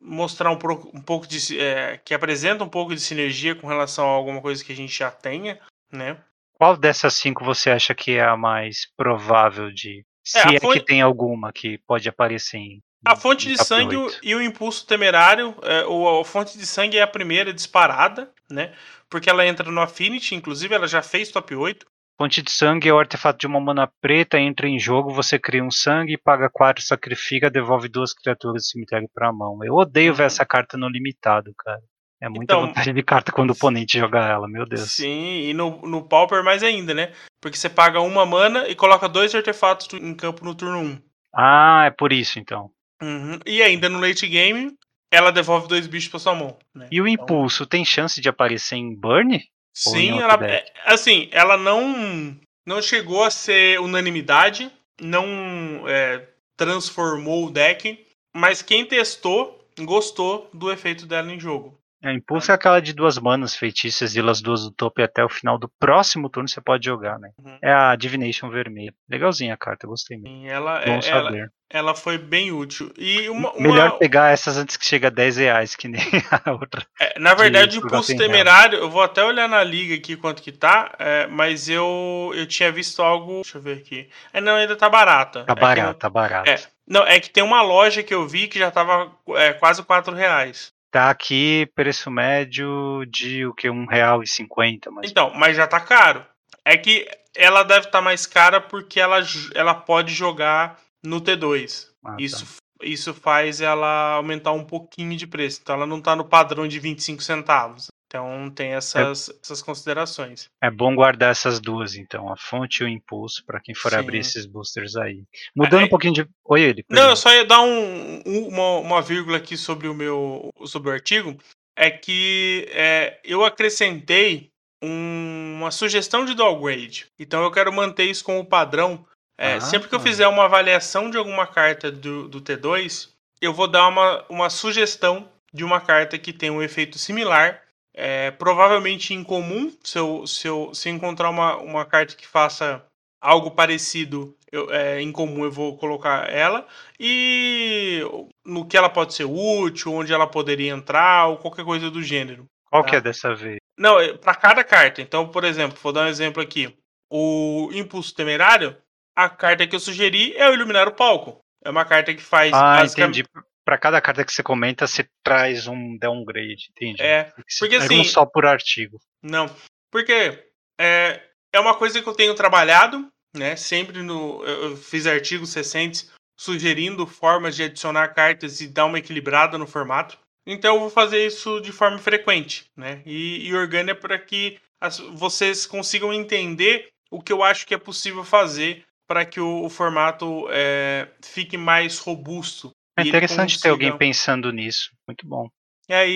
mostrar 0.01 0.51
um, 0.51 0.57
pro- 0.57 0.91
um 0.95 1.01
pouco 1.03 1.26
de. 1.26 1.59
é, 1.61 1.99
que 2.05 2.14
apresenta 2.14 2.64
um 2.64 2.68
pouco 2.68 2.95
de 2.95 3.01
sinergia 3.01 3.55
com 3.55 3.66
relação 3.66 4.07
a 4.07 4.11
alguma 4.12 4.41
coisa 4.41 4.64
que 4.64 4.72
a 4.72 4.76
gente 4.76 4.97
já 4.97 5.11
tenha, 5.11 5.59
né? 5.93 6.16
Qual 6.55 6.76
dessas 6.76 7.14
cinco 7.14 7.45
você 7.45 7.70
acha 7.70 7.95
que 7.95 8.12
é 8.12 8.24
a 8.24 8.36
mais 8.36 8.89
provável 8.97 9.70
de. 9.70 10.05
Se 10.24 10.39
É, 10.39 10.43
a 10.43 10.53
é, 10.55 10.61
fonte- 10.61 10.80
que 10.80 10.86
tem 10.86 11.03
alguma 11.03 11.53
que 11.53 11.78
pode 11.86 12.09
aparecer 12.09 12.57
em. 12.59 12.82
A 13.07 13.15
fonte 13.17 13.49
em 13.49 13.53
de 13.53 13.65
sangue 13.65 13.97
e 14.23 14.35
o 14.35 14.43
impulso 14.43 14.87
temerário. 14.87 15.55
É, 15.63 15.85
o, 15.87 16.21
a 16.21 16.25
fonte 16.25 16.59
de 16.59 16.67
sangue 16.67 16.99
é 16.99 17.03
a 17.03 17.07
primeira 17.07 17.53
disparada, 17.53 18.31
né? 18.51 18.73
Porque 19.09 19.31
ela 19.31 19.47
entra 19.47 19.71
no 19.71 19.81
Affinity, 19.81 20.35
inclusive 20.35 20.75
ela 20.75 20.87
já 20.89 21.01
fez 21.03 21.31
top 21.31 21.55
8. 21.55 21.87
Fonte 22.21 22.43
de 22.43 22.51
sangue 22.51 22.89
é 22.89 22.93
o 22.93 22.99
artefato 22.99 23.39
de 23.39 23.47
uma 23.47 23.61
mana 23.61 23.89
preta, 24.01 24.41
entra 24.41 24.67
em 24.69 24.77
jogo, 24.79 25.15
você 25.15 25.39
cria 25.39 25.63
um 25.63 25.71
sangue, 25.71 26.19
paga 26.19 26.51
4, 26.53 26.83
sacrifica, 26.85 27.49
devolve 27.49 27.89
duas 27.89 28.13
criaturas 28.13 28.63
do 28.65 28.67
cemitério 28.67 29.09
pra 29.15 29.33
mão. 29.33 29.57
Eu 29.65 29.75
odeio 29.75 30.13
ver 30.13 30.25
Uhum. 30.25 30.27
essa 30.27 30.45
carta 30.45 30.77
no 30.77 30.89
limitado, 30.89 31.53
cara. 31.57 31.81
É 32.21 32.29
muita 32.29 32.53
Então- 32.55 32.67
vantagem 32.67 32.93
de 32.93 33.03
carta 33.05 33.31
quando 33.31 33.51
o 33.51 33.53
oponente 33.53 33.97
joga 33.97 34.19
ela, 34.19 34.49
meu 34.49 34.67
Deus. 34.67 34.91
Sim, 34.91 35.43
e 35.49 35.55
no, 35.55 35.81
no 35.83 36.03
Pauper 36.03 36.43
mais 36.43 36.65
ainda, 36.65 36.93
né? 36.93 37.13
Porque 37.41 37.57
você 37.57 37.69
paga 37.69 38.01
uma 38.01 38.27
mana 38.27 38.67
e 38.67 38.75
coloca 38.75 39.09
dois 39.09 39.33
artefatos 39.33 39.87
em 39.95 40.13
campo 40.13 40.45
no 40.45 40.57
turno 40.57 40.81
1. 40.81 41.01
Ah, 41.33 41.85
é 41.87 41.91
por 41.91 42.13
isso 42.13 42.41
então. 42.41 42.69
Uhum. 43.03 43.39
E 43.47 43.63
ainda 43.63 43.89
no 43.89 44.01
late 44.01 44.27
game, 44.27 44.75
ela 45.11 45.31
devolve 45.31 45.69
dois 45.69 45.87
bichos 45.87 46.09
pra 46.11 46.19
sua 46.19 46.35
mão. 46.35 46.57
Né? 46.75 46.89
E 46.91 47.01
o 47.01 47.07
Então, 47.09 47.25
impulso 47.25 47.67
tem 47.67 47.85
chance 47.85 48.21
de 48.21 48.29
aparecer 48.29 48.77
em 48.77 48.95
Burn? 48.95 49.37
Em 49.37 49.43
Sim, 49.73 50.11
outro 50.13 50.25
ela, 50.25 50.37
deck? 50.37 50.53
é, 50.53 50.73
assim, 50.87 51.29
ela 51.31 51.57
não, 51.57 52.37
não 52.67 52.83
chegou 52.83 53.23
a 53.23 53.31
ser 53.31 53.81
unanimidade, 53.81 54.71
não 55.01 55.85
é, 55.87 56.27
transformou 56.57 57.47
o 57.47 57.51
deck, 57.51 58.05
mas 58.35 58.61
quem 58.63 58.85
testou 58.85 59.65
gostou 59.81 60.51
do 60.53 60.73
efeito 60.73 61.07
dela 61.07 61.33
em 61.33 61.39
jogo. 61.39 61.78
É, 62.03 62.13
impulso 62.13 62.53
é 62.53 62.55
aquela 62.55 62.81
de 62.81 62.93
duas 62.93 63.19
manas 63.19 63.57
feitiças, 63.57 64.17
elas 64.17 64.41
duas 64.41 64.63
do 64.63 64.71
topo 64.71 65.01
e 65.01 65.05
até 65.05 65.25
o 65.25 65.29
final 65.29 65.59
do 65.59 65.69
próximo 65.81 66.29
turno 66.29 66.49
você 66.49 66.61
pode 66.61 66.85
jogar, 66.87 67.19
né? 67.19 67.31
Uhum. 67.45 67.59
É 67.61 67.73
a 67.73 67.97
Divination 67.97 68.49
vermelha. 68.51 68.95
Legalzinha 69.11 69.55
a 69.55 69.57
carta, 69.57 69.85
eu 69.87 69.91
gostei 69.91 70.17
mesmo. 70.17 70.37
Sim, 70.39 70.49
ela, 70.49 70.79
Bom 70.85 70.93
é, 70.93 71.09
ela, 71.09 71.25
saber. 71.25 71.53
ela 71.69 71.95
foi 71.97 72.17
bem 72.17 72.53
útil. 72.53 72.93
E 72.97 73.29
uma, 73.29 73.51
uma- 73.53 73.61
Melhor 73.69 73.99
pegar 73.99 74.31
essas 74.31 74.57
antes 74.57 74.77
que 74.77 74.85
chegue 74.87 75.07
a 75.07 75.11
10 75.11 75.39
reais, 75.39 75.75
que 75.75 75.89
nem 75.89 76.01
a 76.45 76.53
outra. 76.53 76.87
É, 77.01 77.19
na 77.19 77.35
verdade, 77.35 77.79
o 77.79 77.85
impulso 77.85 78.05
sem 78.05 78.17
real. 78.17 78.31
temerário, 78.31 78.79
eu 78.79 78.89
vou 78.89 79.03
até 79.03 79.25
olhar 79.25 79.49
na 79.49 79.65
liga 79.65 79.97
aqui 79.97 80.17
quanto 80.17 80.41
que 80.41 80.53
tá, 80.53 80.95
é, 81.01 81.27
mas 81.27 81.69
eu, 81.69 82.31
eu 82.35 82.47
tinha 82.47 82.71
visto 82.71 83.03
algo. 83.03 83.43
Deixa 83.43 83.59
eu 83.59 83.63
ver 83.63 83.79
aqui. 83.79 84.09
É, 84.33 84.41
não, 84.41 84.55
ainda 84.55 84.77
tá 84.77 84.89
barata. 84.89 85.43
Tá 85.45 85.53
É 85.53 85.57
que 85.57 85.61
barato, 85.61 85.87
não- 85.89 85.95
tá 85.95 86.09
barato. 86.09 86.49
É. 86.49 86.61
Não, 86.87 87.03
é 87.07 87.19
que 87.21 87.29
tem 87.29 87.43
uma 87.43 87.61
loja 87.61 88.03
que 88.05 88.15
eu 88.15 88.27
vi 88.27 88.47
que 88.49 88.59
já 88.59 88.71
tava 88.71 89.13
é, 89.31 89.53
quase 89.53 89.83
4 89.83 90.15
reais. 90.15 90.73
Tá 90.91 91.11
aqui, 91.11 91.70
preço 91.74 92.11
médio 92.11 93.05
de 93.07 93.47
o 93.47 93.55
que? 93.55 93.68
R$1,50, 93.68 94.91
mas 94.91 95.11
Então, 95.11 95.32
mas 95.34 95.57
já 95.57 95.66
tá 95.66 95.80
caro. 95.80 96.24
É 96.64 96.76
que 96.76 97.07
ela 97.36 97.62
deve 97.62 97.86
estar 97.86 98.01
mais 98.01 98.26
cara 98.26 98.61
porque 98.61 98.99
ela, 98.99 99.20
ela 99.55 99.74
pode 99.74 100.12
jogar 100.12 100.80
no 101.05 101.20
T2. 101.20 101.89
Ah, 102.05 102.11
tá. 102.11 102.16
Isso, 102.18 102.57
isso 102.82 103.12
faz 103.12 103.61
ela 103.61 104.14
aumentar 104.14 104.53
um 104.53 104.64
pouquinho 104.64 105.16
de 105.16 105.26
preço. 105.26 105.61
Então 105.62 105.76
ela 105.76 105.86
não 105.86 106.01
tá 106.01 106.16
no 106.16 106.24
padrão 106.24 106.66
de 106.66 106.78
25 106.78 107.22
centavos. 107.22 107.89
Então 108.09 108.51
tem 108.51 108.73
essas, 108.73 109.31
essas 109.43 109.61
considerações. 109.61 110.49
é 110.63 110.71
bom 110.71 110.95
guardar 110.95 111.31
essas 111.31 111.61
duas, 111.61 111.95
então, 111.95 112.33
a 112.33 112.37
fonte 112.39 112.83
e 112.83 112.87
o 112.87 112.89
impulso, 112.89 113.45
pra 113.45 113.61
quem 113.61 113.75
for 113.75 113.91
Sim. 113.91 113.99
abrir 113.99 114.19
esses 114.21 114.47
boosters 114.47 114.97
aí. 114.97 115.25
Mudando 115.55 115.81
Aí- 115.81 115.85
um 115.87 115.91
pouquinho 115.91 116.15
de. 116.15 116.27
Oi, 116.47 116.63
ele. 116.63 116.85
Não, 116.89 117.11
eu 117.11 117.17
só 117.17 117.31
ia 117.35 117.45
dar 117.45 117.61
um, 117.61 118.23
um- 118.25 118.49
uma, 118.49 118.79
uma 118.79 119.03
vírgula 119.03 119.37
aqui 119.37 119.59
sobre 119.59 119.89
o 119.89 119.95
meu 119.95 120.49
sobre 120.65 120.89
o 120.89 120.93
artigo. 120.93 121.37
É 121.77 121.91
que 121.91 122.67
é, 122.71 123.21
eu 123.23 123.45
acrescentei 123.45 124.51
um- 124.83 125.57
uma 125.59 125.71
sugestão 125.71 126.25
de 126.25 126.35
downgrade. 126.35 127.07
Então 127.19 127.43
eu 127.43 127.51
quero 127.51 127.71
manter 127.73 128.05
isso 128.05 128.25
como 128.25 128.43
padrão. 128.45 129.05
É, 129.39 129.55
Ah. 129.55 129.61
sempre 129.61 129.87
que 129.89 129.95
eu 129.95 130.01
fizer 130.01 130.27
uma 130.27 130.47
avaliação 130.47 131.11
de 131.11 131.19
alguma 131.19 131.47
carta 131.47 131.93
do, 131.93 132.27
do 132.27 132.41
T2, 132.41 133.11
eu 133.41 133.53
vou 133.53 133.69
dar 133.69 133.87
uma, 133.87 134.25
uma 134.31 134.49
sugestão 134.51 135.29
de 135.53 135.63
uma 135.63 135.81
carta 135.81 136.19
que 136.19 136.33
tem 136.33 136.51
um 136.51 136.63
efeito 136.63 136.99
similar. 136.99 137.63
É, 138.01 138.31
provavelmente 138.31 139.13
incomum, 139.13 139.73
se 139.83 139.99
eu, 139.99 140.25
se 140.25 140.47
eu 140.47 140.73
se 140.73 140.89
encontrar 140.89 141.29
uma, 141.31 141.57
uma 141.57 141.85
carta 141.85 142.15
que 142.15 142.29
faça 142.29 142.85
algo 143.21 143.51
parecido 143.51 144.37
eu, 144.53 144.73
é, 144.73 145.03
em 145.03 145.11
comum, 145.11 145.45
eu 145.45 145.51
vou 145.51 145.77
colocar 145.77 146.31
ela. 146.31 146.65
E 146.99 148.01
no 148.47 148.65
que 148.65 148.77
ela 148.77 148.89
pode 148.89 149.15
ser 149.15 149.25
útil, 149.25 149.93
onde 149.93 150.13
ela 150.13 150.29
poderia 150.29 150.71
entrar, 150.71 151.27
ou 151.27 151.39
qualquer 151.39 151.65
coisa 151.65 151.91
do 151.91 152.01
gênero. 152.01 152.47
Qual 152.71 152.85
que 152.85 152.93
tá. 152.93 152.99
é 152.99 153.01
dessa 153.01 153.35
vez? 153.35 153.59
Não, 153.77 153.97
para 154.19 154.35
cada 154.37 154.63
carta. 154.63 155.03
Então, 155.03 155.29
por 155.29 155.43
exemplo, 155.43 155.77
vou 155.83 155.93
dar 155.93 156.05
um 156.05 156.09
exemplo 156.09 156.41
aqui. 156.41 156.73
O 157.11 157.69
Impulso 157.73 158.15
Temerário, 158.15 158.77
a 159.17 159.29
carta 159.29 159.67
que 159.67 159.75
eu 159.75 159.81
sugeri 159.81 160.37
é 160.37 160.49
o 160.49 160.55
Iluminar 160.55 160.87
o 160.87 160.95
Palco. 160.95 161.41
É 161.65 161.71
uma 161.71 161.85
carta 161.85 162.15
que 162.15 162.23
faz. 162.23 162.53
Ah, 162.55 162.77
basicamente- 162.77 163.23
entendi. 163.23 163.48
Pra 163.69 163.77
cada 163.77 164.01
carta 164.01 164.25
que 164.25 164.33
você 164.33 164.43
comenta, 164.43 164.87
você 164.87 165.07
traz 165.23 165.66
um 165.66 165.99
downgrade, 165.99 166.69
entendi. 166.71 167.03
É, 167.03 167.25
porque 167.61 167.77
assim- 167.77 168.03
só 168.05 168.25
por 168.25 168.47
artigo. 168.47 168.99
Não. 169.23 169.55
Porque 169.93 170.43
é, 170.81 171.21
é 171.53 171.61
uma 171.61 171.75
coisa 171.75 172.01
que 172.01 172.09
eu 172.09 172.14
tenho 172.14 172.35
trabalhado, 172.35 173.07
né? 173.37 173.57
Sempre 173.57 174.03
no. 174.03 174.43
Eu 174.43 174.75
fiz 174.75 175.07
artigos 175.07 175.53
recentes 175.53 176.11
sugerindo 176.41 177.07
formas 177.07 177.55
de 177.57 177.64
adicionar 177.64 178.09
cartas 178.14 178.62
e 178.62 178.69
dar 178.69 178.87
uma 178.87 179.01
equilibrada 179.01 179.59
no 179.59 179.66
formato. 179.66 180.19
Então 180.47 180.77
eu 180.77 180.81
vou 180.81 180.89
fazer 180.89 181.27
isso 181.27 181.61
de 181.61 181.71
forma 181.71 181.99
frequente, 181.99 182.64
né? 182.75 183.03
E, 183.05 183.49
e 183.49 183.55
Organi 183.55 183.91
é 183.91 183.95
para 183.95 184.19
que 184.19 184.59
as- 184.81 184.99
vocês 184.99 185.66
consigam 185.66 186.11
entender 186.11 186.89
o 187.11 187.21
que 187.21 187.35
eu 187.35 187.43
acho 187.43 187.66
que 187.66 187.75
é 187.75 187.79
possível 187.79 188.25
fazer 188.25 188.83
para 189.07 189.27
que 189.27 189.41
o, 189.41 189.62
o 189.64 189.69
formato 189.69 190.47
é, 190.51 191.07
fique 191.23 191.59
mais 191.59 191.99
robusto. 191.99 192.71
É 192.99 193.09
interessante 193.09 193.61
ter 193.61 193.69
alguém 193.71 193.89
consiga- 193.91 193.99
pensando 193.99 194.53
nisso. 194.53 194.91
Muito 195.07 195.27
bom. 195.27 195.49
é, 195.89 196.07
e, 196.09 196.13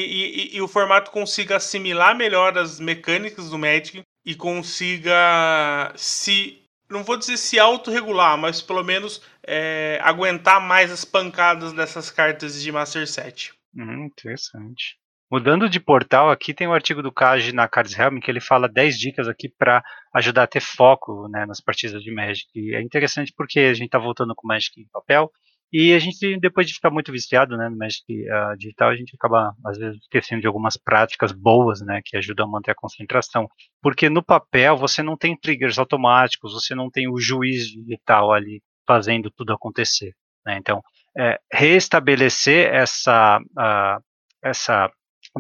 e- 0.53 0.57
e 0.57 0.61
o 0.62 0.68
formato 0.68 1.11
consiga 1.11 1.57
assimilar 1.57 2.14
melhor 2.16 2.59
as 2.59 2.78
mecânicas 2.78 3.49
do 3.51 3.59
Magic 3.59 4.03
e 4.24 4.35
consiga 4.35 5.93
se. 5.97 6.59
Não 6.91 7.03
vou 7.03 7.16
dizer 7.16 7.39
se 7.39 7.59
autorregular, 7.59 8.37
mas 8.37 8.61
pelo 8.61 8.83
menos 8.85 9.22
é, 9.47 9.99
aguentar 10.03 10.61
mais 10.61 10.91
as 10.93 11.05
pancadas 11.07 11.72
dessas 11.72 12.11
cartas 12.11 12.62
de 12.62 12.70
Master 12.70 13.07
Set. 13.09 13.53
Hum, 13.74 14.05
interessante. 14.05 14.97
Mudando 15.30 15.66
de 15.70 15.80
portal, 15.80 16.30
aqui 16.30 16.53
tem 16.53 16.66
o 16.66 16.74
artigo 16.74 17.03
do 17.03 17.11
Kaji 17.11 17.53
na 17.55 17.66
Cards 17.66 17.99
Helm 17.99 18.18
que 18.20 18.30
ele 18.30 18.41
fala 18.43 18.68
10 18.68 18.99
dicas 18.99 19.26
aqui 19.26 19.49
para 19.49 19.83
ajudar 20.14 20.43
a 20.43 20.47
ter 20.47 20.61
foco 20.61 21.26
né, 21.30 21.47
nas 21.47 21.59
partidas 21.62 22.03
de 22.03 22.12
Magic. 22.12 22.47
E 22.55 22.74
é 22.74 22.83
interessante 22.83 23.33
porque 23.35 23.61
a 23.61 23.72
gente 23.72 23.89
tá 23.89 23.99
voltando 23.99 24.35
com 24.35 24.47
Magic 24.47 24.78
em 24.78 24.87
papel 24.93 25.30
e 25.72 25.94
a 25.94 25.98
gente, 25.98 26.38
depois 26.38 26.66
de 26.66 26.74
ficar 26.74 26.90
muito 26.90 27.10
viciado 27.10 27.56
né, 27.56 27.68
no 27.68 27.76
Magic 27.76 28.04
ah, 28.30 28.54
digital, 28.58 28.90
a 28.90 28.96
gente 28.96 29.14
acaba, 29.14 29.54
às 29.64 29.78
vezes, 29.78 30.00
esquecendo 30.02 30.42
de 30.42 30.46
algumas 30.46 30.76
práticas 30.76 31.32
boas 31.32 31.80
né, 31.80 32.00
que 32.04 32.16
ajudam 32.16 32.46
a 32.46 32.50
manter 32.50 32.72
a 32.72 32.74
concentração. 32.74 33.48
Porque 33.80 34.10
no 34.10 34.22
papel 34.22 34.76
você 34.76 35.02
não 35.02 35.16
tem 35.16 35.36
triggers 35.36 35.78
automáticos, 35.78 36.52
você 36.52 36.74
não 36.74 36.90
tem 36.90 37.08
o 37.08 37.18
juiz 37.18 37.68
digital 37.68 38.32
ali 38.32 38.62
fazendo 38.86 39.30
tudo 39.30 39.52
acontecer. 39.52 40.12
né? 40.44 40.58
Então, 40.58 40.82
é, 41.16 41.38
restabelecer 41.50 42.72
essa, 42.72 43.40
ah, 43.56 43.98
essa 44.42 44.90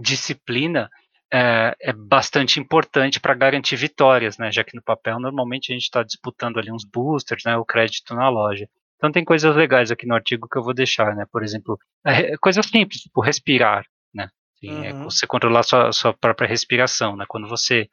disciplina 0.00 0.88
é, 1.32 1.74
é 1.80 1.92
bastante 1.92 2.60
importante 2.60 3.18
para 3.18 3.34
garantir 3.34 3.76
vitórias, 3.76 4.36
né? 4.36 4.52
Já 4.52 4.62
que 4.62 4.76
no 4.76 4.82
papel 4.82 5.18
normalmente 5.18 5.72
a 5.72 5.74
gente 5.74 5.84
está 5.84 6.02
disputando 6.02 6.58
ali 6.58 6.70
uns 6.70 6.84
boosters, 6.84 7.42
né? 7.44 7.56
O 7.56 7.64
crédito 7.64 8.14
na 8.14 8.28
loja. 8.28 8.68
Então 9.02 9.10
tem 9.10 9.24
coisas 9.24 9.54
legais 9.56 9.90
aqui 9.90 10.06
no 10.06 10.14
artigo 10.14 10.48
que 10.48 10.56
eu 10.56 10.62
vou 10.62 10.72
deixar, 10.72 11.16
né? 11.16 11.26
Por 11.32 11.42
exemplo, 11.42 11.76
é, 12.06 12.36
coisas 12.38 12.64
simples, 12.66 13.00
tipo 13.02 13.20
respirar, 13.20 13.84
né? 14.14 14.28
Assim, 14.56 14.84
é 14.86 14.92
Uhum. 14.92 15.04
você 15.04 15.26
controlar 15.26 15.64
sua, 15.64 15.92
sua 15.92 16.14
própria 16.14 16.46
respiração, 16.48 17.16
né? 17.16 17.24
Quando 17.28 17.48
você 17.48 17.88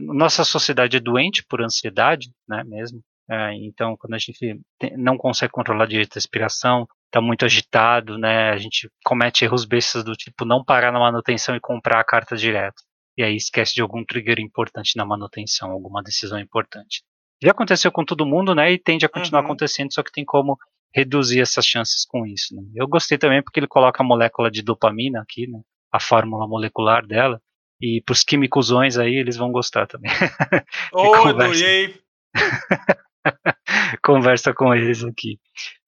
Nossa 0.00 0.42
sociedade 0.44 0.96
é 0.96 1.00
doente 1.00 1.44
por 1.46 1.60
ansiedade, 1.62 2.30
né, 2.48 2.64
mesmo. 2.64 3.02
É, 3.30 3.52
então, 3.56 3.94
quando 3.98 4.14
a 4.14 4.18
gente 4.18 4.58
não 4.96 5.18
consegue 5.18 5.52
controlar 5.52 5.86
direito 5.86 6.12
a 6.12 6.16
respiração, 6.16 6.86
está 7.06 7.20
muito 7.20 7.44
agitado, 7.44 8.16
né, 8.18 8.50
a 8.50 8.56
gente 8.56 8.88
comete 9.04 9.44
erros 9.44 9.64
bestas 9.66 10.02
do 10.04 10.12
tipo 10.14 10.44
não 10.46 10.64
parar 10.64 10.92
na 10.92 10.98
manutenção 11.00 11.54
e 11.56 11.60
comprar 11.60 12.00
a 12.00 12.04
carta 12.04 12.36
direto. 12.36 12.82
E 13.18 13.22
aí 13.22 13.36
esquece 13.36 13.74
de 13.74 13.82
algum 13.82 14.04
trigger 14.04 14.38
importante 14.40 14.96
na 14.96 15.04
manutenção, 15.04 15.70
alguma 15.70 16.02
decisão 16.02 16.38
importante. 16.38 17.02
Já 17.42 17.50
aconteceu 17.50 17.92
com 17.92 18.04
todo 18.04 18.26
mundo, 18.26 18.54
né, 18.54 18.72
e 18.72 18.78
tende 18.78 19.04
a 19.04 19.08
continuar 19.08 19.40
uhum. 19.40 19.46
acontecendo, 19.46 19.92
só 19.92 20.02
que 20.02 20.12
tem 20.12 20.24
como 20.24 20.56
reduzir 20.94 21.40
essas 21.40 21.66
chances 21.66 22.06
com 22.06 22.26
isso. 22.26 22.54
Né? 22.54 22.62
Eu 22.74 22.88
gostei 22.88 23.18
também 23.18 23.42
porque 23.42 23.60
ele 23.60 23.66
coloca 23.66 24.02
a 24.02 24.06
molécula 24.06 24.50
de 24.50 24.62
dopamina 24.62 25.20
aqui, 25.20 25.46
né, 25.46 25.60
a 25.92 26.00
fórmula 26.00 26.48
molecular 26.48 27.06
dela, 27.06 27.40
e 27.80 28.02
para 28.04 28.14
os 28.14 28.24
químicosões 28.24 28.96
aí 28.96 29.16
eles 29.16 29.36
vão 29.36 29.52
gostar 29.52 29.86
também. 29.86 30.10
Ô, 30.92 31.08
oh, 31.08 31.14
adorei! 31.28 32.00
conversa 34.02 34.54
com 34.54 34.74
eles 34.74 35.04
aqui. 35.04 35.38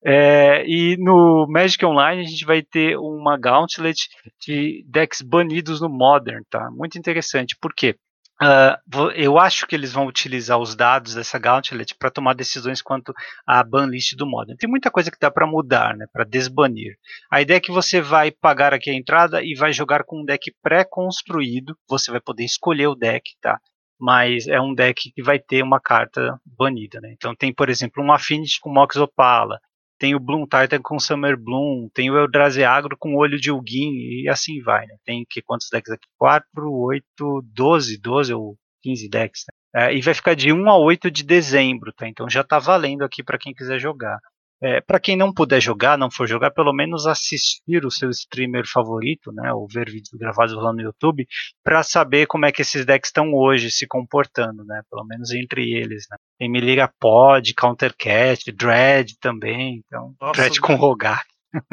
É, 0.05 0.65
e 0.67 0.97
no 0.99 1.47
Magic 1.49 1.85
Online 1.85 2.23
a 2.23 2.29
gente 2.29 2.45
vai 2.45 2.63
ter 2.63 2.97
uma 2.99 3.39
Gauntlet 3.39 4.09
de 4.41 4.85
decks 4.87 5.23
banidos 5.23 5.81
no 5.81 5.89
Modern, 5.89 6.43
tá? 6.49 6.71
Muito 6.71 6.99
interessante. 6.99 7.57
Por 7.61 7.75
quê? 7.75 7.97
Uh, 8.41 9.11
eu 9.17 9.37
acho 9.37 9.67
que 9.67 9.75
eles 9.75 9.93
vão 9.93 10.07
utilizar 10.07 10.59
os 10.59 10.77
dados 10.77 11.15
dessa 11.15 11.39
Gauntlet 11.41 11.97
para 11.97 12.11
tomar 12.11 12.35
decisões 12.35 12.81
quanto 12.81 13.13
à 13.45 13.65
banlist 13.65 14.15
do 14.15 14.27
Modern. 14.27 14.57
Tem 14.57 14.71
muita 14.71 14.93
coisa 14.93 15.11
que 15.11 15.19
dá 15.21 15.29
para 15.29 15.47
mudar, 15.47 15.97
né, 15.97 16.07
para 16.13 16.25
desbanir. 16.25 16.97
A 17.33 17.41
ideia 17.41 17.57
é 17.57 17.61
que 17.61 17.73
você 17.73 18.01
vai 18.01 18.31
pagar 18.31 18.73
aqui 18.73 18.91
a 18.91 18.95
entrada 18.95 19.43
e 19.43 19.55
vai 19.57 19.73
jogar 19.73 20.05
com 20.05 20.21
um 20.21 20.25
deck 20.25 20.55
pré-construído. 20.63 21.77
Você 21.89 22.13
vai 22.13 22.21
poder 22.21 22.45
escolher 22.45 22.87
o 22.87 22.95
deck, 22.95 23.29
tá? 23.41 23.59
Mas 24.01 24.47
é 24.47 24.61
um 24.61 24.73
deck 24.73 25.11
que 25.13 25.23
vai 25.23 25.41
ter 25.41 25.61
uma 25.65 25.81
carta 25.81 26.41
banida, 26.47 27.01
né? 27.01 27.13
Então 27.17 27.35
tem, 27.35 27.53
por 27.53 27.69
exemplo, 27.69 28.05
um 28.05 28.13
Affinity 28.13 28.61
com 28.61 28.73
Mox 28.73 28.95
Opala, 28.95 29.59
tem 29.99 30.15
o 30.15 30.21
Bloom 30.21 30.45
Titan 30.45 30.81
com 30.83 30.99
Summer 30.99 31.37
Bloom, 31.37 31.89
tem 31.93 32.11
o 32.11 32.17
Eldrazi 32.17 32.65
Agro 32.65 32.97
com 32.99 33.17
Olho 33.17 33.41
de 33.41 33.51
Ugin 33.51 33.93
e 34.23 34.29
assim 34.29 34.61
vai, 34.63 34.87
né? 34.87 34.97
Tem 35.05 35.25
que 35.29 35.43
quantos 35.43 35.69
decks 35.71 35.93
aqui? 35.93 36.07
4, 36.17 36.47
8, 36.73 37.43
12, 37.53 38.01
12 38.01 38.35
ou 38.35 38.57
15 38.83 39.09
decks, 39.09 39.45
né? 39.47 39.59
É, 39.89 39.95
e 39.95 40.01
vai 40.01 40.15
ficar 40.15 40.35
de 40.35 40.53
1 40.53 40.71
a 40.71 40.79
8 40.79 41.11
de 41.11 41.23
dezembro, 41.23 41.93
tá? 41.93 42.09
Então 42.09 42.29
já 42.29 42.43
tá 42.43 42.59
valendo 42.59 43.05
aqui 43.05 43.23
para 43.23 43.39
quem 43.39 43.53
quiser 43.53 43.79
jogar. 43.79 44.19
É, 44.63 44.81
para 44.81 44.99
quem 44.99 45.17
não 45.17 45.33
puder 45.33 45.61
jogar, 45.61 45.97
não 45.97 46.11
for 46.11 46.27
jogar, 46.27 46.51
pelo 46.51 46.73
menos 46.73 47.07
assistir 47.07 47.85
o 47.85 47.91
seu 47.91 48.11
streamer 48.11 48.65
favorito, 48.67 49.31
né, 49.33 49.53
ou 49.53 49.69
ver 49.73 49.87
vídeos 49.87 50.19
gravados 50.19 50.55
lá 50.55 50.73
no 50.73 50.81
YouTube, 50.81 51.27
para 51.63 51.83
saber 51.83 52.27
como 52.27 52.45
é 52.45 52.51
que 52.51 52.63
esses 52.63 52.85
decks 52.85 53.09
estão 53.09 53.33
hoje 53.33 53.71
se 53.71 53.87
comportando, 53.87 54.65
né, 54.65 54.83
pelo 54.91 55.05
menos 55.07 55.33
entre 55.33 55.71
eles. 55.73 56.07
Né. 56.11 56.17
Tem 56.39 56.51
Melira 56.51 56.93
Pod, 56.99 57.55
Countercast, 57.55 58.51
Dread 58.51 59.17
também, 59.21 59.83
então 59.87 60.15
Nossa, 60.21 60.41
Dread 60.41 60.61
com 60.61 60.75
Rogar. 60.77 61.23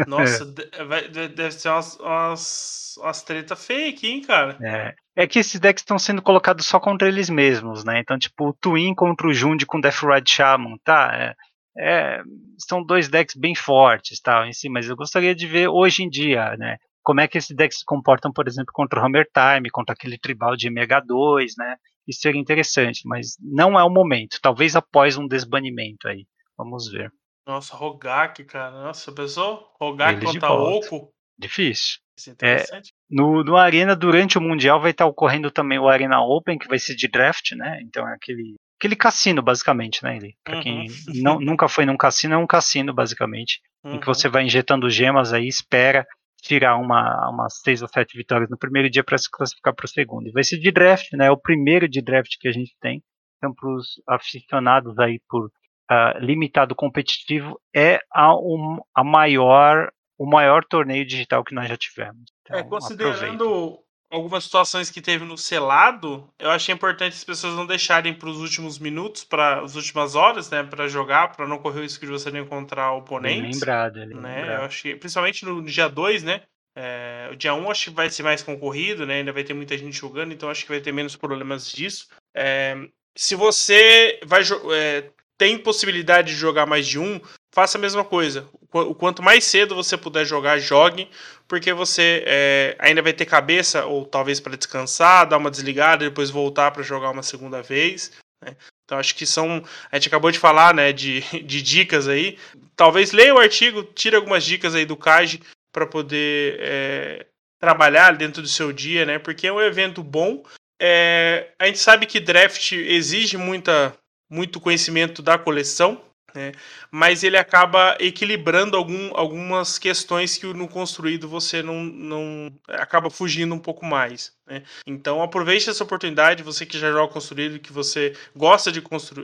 Nossa, 0.07 0.45
deve 1.35 1.51
ser 1.51 1.69
umas, 1.69 1.99
umas, 1.99 2.95
umas 2.97 3.21
treta 3.23 3.55
fake, 3.55 4.07
hein, 4.07 4.21
cara? 4.21 4.57
É. 4.61 5.23
é 5.23 5.27
que 5.27 5.39
esses 5.39 5.59
decks 5.59 5.81
estão 5.81 5.99
sendo 5.99 6.21
colocados 6.21 6.65
só 6.65 6.79
contra 6.79 7.07
eles 7.07 7.29
mesmos, 7.29 7.83
né? 7.83 7.99
Então, 7.99 8.17
tipo, 8.17 8.49
o 8.49 8.53
Twin 8.53 8.93
contra 8.93 9.27
o 9.27 9.33
Jund 9.33 9.65
com 9.65 9.81
Death 9.81 10.01
Ride 10.03 10.31
Shaman, 10.31 10.77
tá? 10.83 11.11
É, 11.13 11.35
é, 11.77 12.21
são 12.57 12.83
dois 12.83 13.09
decks 13.09 13.35
bem 13.35 13.55
fortes, 13.55 14.19
tal, 14.19 14.45
em 14.45 14.53
si, 14.53 14.69
mas 14.69 14.87
eu 14.87 14.95
gostaria 14.95 15.35
de 15.35 15.45
ver 15.45 15.67
hoje 15.67 16.03
em 16.03 16.09
dia, 16.09 16.55
né? 16.57 16.77
Como 17.03 17.21
é 17.21 17.27
que 17.27 17.37
esses 17.37 17.55
decks 17.55 17.79
se 17.79 17.85
comportam, 17.85 18.31
por 18.31 18.47
exemplo, 18.47 18.71
contra 18.73 18.99
o 18.99 19.05
Hammer 19.05 19.27
Time, 19.31 19.69
contra 19.69 19.93
aquele 19.93 20.17
tribal 20.17 20.55
de 20.55 20.69
MH2, 20.69 21.51
né? 21.57 21.75
Isso 22.07 22.21
seria 22.21 22.41
interessante, 22.41 23.01
mas 23.05 23.35
não 23.39 23.79
é 23.79 23.83
o 23.83 23.89
momento. 23.89 24.39
Talvez 24.41 24.75
após 24.75 25.17
um 25.17 25.27
desbanimento 25.27 26.07
aí. 26.07 26.25
Vamos 26.57 26.89
ver. 26.89 27.11
Nossa, 27.45 27.75
Rogak, 27.75 28.43
cara. 28.45 28.83
Nossa, 28.83 29.11
pessoal? 29.11 29.75
Rogak 29.79 30.23
contra 30.23 30.51
Oco? 30.51 31.11
Difícil. 31.37 31.99
É, 32.41 32.55
é 32.55 32.81
no, 33.09 33.43
no 33.43 33.57
Arena, 33.57 33.95
durante 33.95 34.37
o 34.37 34.41
Mundial, 34.41 34.79
vai 34.79 34.91
estar 34.91 35.05
ocorrendo 35.05 35.51
também 35.51 35.77
o 35.77 35.87
Arena 35.87 36.21
Open, 36.21 36.57
que 36.57 36.67
vai 36.67 36.79
ser 36.79 36.95
de 36.95 37.07
draft, 37.07 37.51
né? 37.51 37.79
Então 37.81 38.07
é 38.07 38.13
aquele 38.13 38.55
aquele 38.79 38.95
cassino, 38.95 39.41
basicamente, 39.41 40.03
né? 40.03 40.17
Ele, 40.17 40.35
pra 40.43 40.57
uhum. 40.57 40.61
quem 40.61 40.87
não, 41.23 41.39
nunca 41.39 41.67
foi 41.67 41.85
num 41.85 41.97
cassino, 41.97 42.33
é 42.33 42.37
um 42.37 42.47
cassino, 42.47 42.93
basicamente, 42.93 43.61
uhum. 43.83 43.95
em 43.95 43.99
que 43.99 44.05
você 44.05 44.27
uhum. 44.27 44.33
vai 44.33 44.43
injetando 44.43 44.89
gemas 44.89 45.33
aí, 45.33 45.47
espera 45.47 46.05
tirar 46.45 46.77
uma, 46.77 47.29
umas 47.29 47.59
seis 47.63 47.81
ou 47.81 47.87
sete 47.87 48.15
vitórias 48.15 48.49
no 48.49 48.57
primeiro 48.57 48.89
dia 48.89 49.03
para 49.03 49.17
se 49.17 49.29
classificar 49.29 49.73
para 49.73 49.85
o 49.85 49.89
segundo. 49.89 50.27
E 50.27 50.31
vai 50.31 50.43
ser 50.43 50.59
de 50.59 50.71
draft, 50.71 51.11
né? 51.13 51.25
É 51.25 51.31
o 51.31 51.37
primeiro 51.37 51.89
de 51.89 52.01
draft 52.01 52.35
que 52.39 52.47
a 52.47 52.51
gente 52.51 52.75
tem. 52.79 53.03
Então, 53.37 53.53
para 53.53 53.69
os 53.69 54.01
aficionados 54.07 54.97
aí 54.99 55.19
por 55.27 55.45
uh, 55.45 56.19
limitado 56.19 56.75
competitivo, 56.75 57.59
é 57.75 57.99
a, 58.13 58.35
um, 58.35 58.79
a 58.93 59.03
maior, 59.03 59.91
o 60.17 60.25
maior 60.29 60.63
torneio 60.63 61.05
digital 61.05 61.43
que 61.43 61.55
nós 61.55 61.67
já 61.67 61.75
tivemos. 61.75 62.31
É, 62.49 62.59
então, 62.59 62.59
é, 62.59 62.63
considerando 62.63 63.79
algumas 64.15 64.45
situações 64.45 64.89
que 64.89 65.01
teve 65.01 65.25
no 65.25 65.37
selado, 65.37 66.27
eu 66.39 66.49
achei 66.49 66.73
importante 66.73 67.13
as 67.13 67.23
pessoas 67.23 67.53
não 67.53 67.65
deixarem 67.65 68.13
para 68.13 68.29
os 68.29 68.37
últimos 68.37 68.79
minutos, 68.79 69.23
para 69.23 69.61
as 69.61 69.75
últimas 69.75 70.15
horas, 70.15 70.49
né, 70.49 70.63
para 70.63 70.87
jogar, 70.87 71.35
para 71.35 71.47
não 71.47 71.57
correr 71.57 71.79
o 71.79 71.83
risco 71.83 72.05
de 72.05 72.11
você 72.11 72.31
não 72.31 72.39
encontrar 72.39 72.93
oponentes. 72.93 73.59
Lembrado, 73.59 73.97
né? 73.97 74.05
Lembrado. 74.05 74.59
Eu 74.59 74.65
achei, 74.65 74.95
principalmente 74.95 75.43
no 75.45 75.61
dia 75.63 75.89
2, 75.89 76.23
né? 76.23 76.41
É, 76.77 77.29
o 77.31 77.35
dia 77.35 77.53
1 77.53 77.61
um 77.61 77.69
acho 77.69 77.89
que 77.89 77.95
vai 77.95 78.09
ser 78.09 78.23
mais 78.23 78.41
concorrido, 78.41 79.05
né? 79.05 79.15
Ainda 79.15 79.33
vai 79.33 79.43
ter 79.43 79.53
muita 79.53 79.77
gente 79.77 79.97
jogando, 79.97 80.33
então 80.33 80.49
acho 80.49 80.63
que 80.63 80.71
vai 80.71 80.81
ter 80.81 80.91
menos 80.91 81.15
problemas 81.15 81.71
disso. 81.71 82.07
É, 82.35 82.75
se 83.15 83.35
você 83.35 84.19
vai 84.25 84.41
é, 84.73 85.09
tem 85.37 85.57
possibilidade 85.57 86.29
de 86.29 86.39
jogar 86.39 86.65
mais 86.65 86.87
de 86.87 86.99
um, 86.99 87.19
faça 87.55 87.77
a 87.77 87.81
mesma 87.81 88.03
coisa. 88.03 88.45
O 88.73 88.93
quanto 88.93 89.23
mais 89.23 89.45
cedo 89.45 89.73
você 89.73 89.95
puder 89.95 90.25
jogar, 90.25 90.59
jogue, 90.59 91.09
porque 91.47 91.71
você 91.71 92.21
é, 92.27 92.75
ainda 92.77 93.01
vai 93.01 93.13
ter 93.13 93.25
cabeça, 93.25 93.85
ou 93.85 94.05
talvez 94.05 94.41
para 94.41 94.57
descansar, 94.57 95.25
dar 95.25 95.37
uma 95.37 95.49
desligada, 95.49 96.03
depois 96.03 96.29
voltar 96.29 96.71
para 96.71 96.83
jogar 96.83 97.11
uma 97.11 97.23
segunda 97.23 97.61
vez. 97.61 98.11
Né? 98.43 98.57
Então 98.83 98.99
acho 98.99 99.15
que 99.15 99.25
são. 99.25 99.63
A 99.89 99.95
gente 99.95 100.09
acabou 100.09 100.29
de 100.29 100.37
falar 100.37 100.73
né, 100.73 100.91
de, 100.91 101.21
de 101.43 101.61
dicas 101.61 102.09
aí. 102.09 102.37
Talvez 102.75 103.13
leia 103.13 103.33
o 103.33 103.39
artigo, 103.39 103.83
tire 103.83 104.17
algumas 104.17 104.43
dicas 104.43 104.75
aí 104.75 104.85
do 104.85 104.97
CAG 104.97 105.41
para 105.71 105.87
poder 105.87 106.57
é, 106.59 107.25
trabalhar 107.57 108.17
dentro 108.17 108.41
do 108.41 108.49
seu 108.49 108.73
dia, 108.73 109.05
né? 109.05 109.17
Porque 109.17 109.47
é 109.47 109.53
um 109.53 109.61
evento 109.61 110.03
bom. 110.03 110.43
É, 110.81 111.51
a 111.57 111.67
gente 111.67 111.79
sabe 111.79 112.05
que 112.05 112.19
draft 112.19 112.73
exige 112.73 113.37
muita, 113.37 113.95
muito 114.29 114.59
conhecimento 114.59 115.21
da 115.21 115.37
coleção, 115.37 116.01
né? 116.35 116.51
mas 116.91 117.23
ele 117.23 117.37
acaba 117.37 117.95
equilibrando 117.99 118.75
algum, 118.75 119.15
algumas 119.15 119.79
questões 119.79 120.37
que 120.37 120.45
no 120.47 120.67
construído 120.67 121.27
você 121.27 121.63
não, 121.63 121.83
não 121.83 122.53
acaba 122.67 123.09
fugindo 123.09 123.55
um 123.55 123.59
pouco 123.59 123.85
mais. 123.85 124.33
Né? 124.45 124.61
Então 124.85 125.21
aproveite 125.23 125.69
essa 125.69 125.83
oportunidade, 125.83 126.43
você 126.43 126.65
que 126.65 126.77
já 126.77 126.91
joga 126.91 127.11
construído, 127.11 127.59
que 127.59 127.71
você 127.71 128.13
gosta 128.35 128.71
de, 128.71 128.81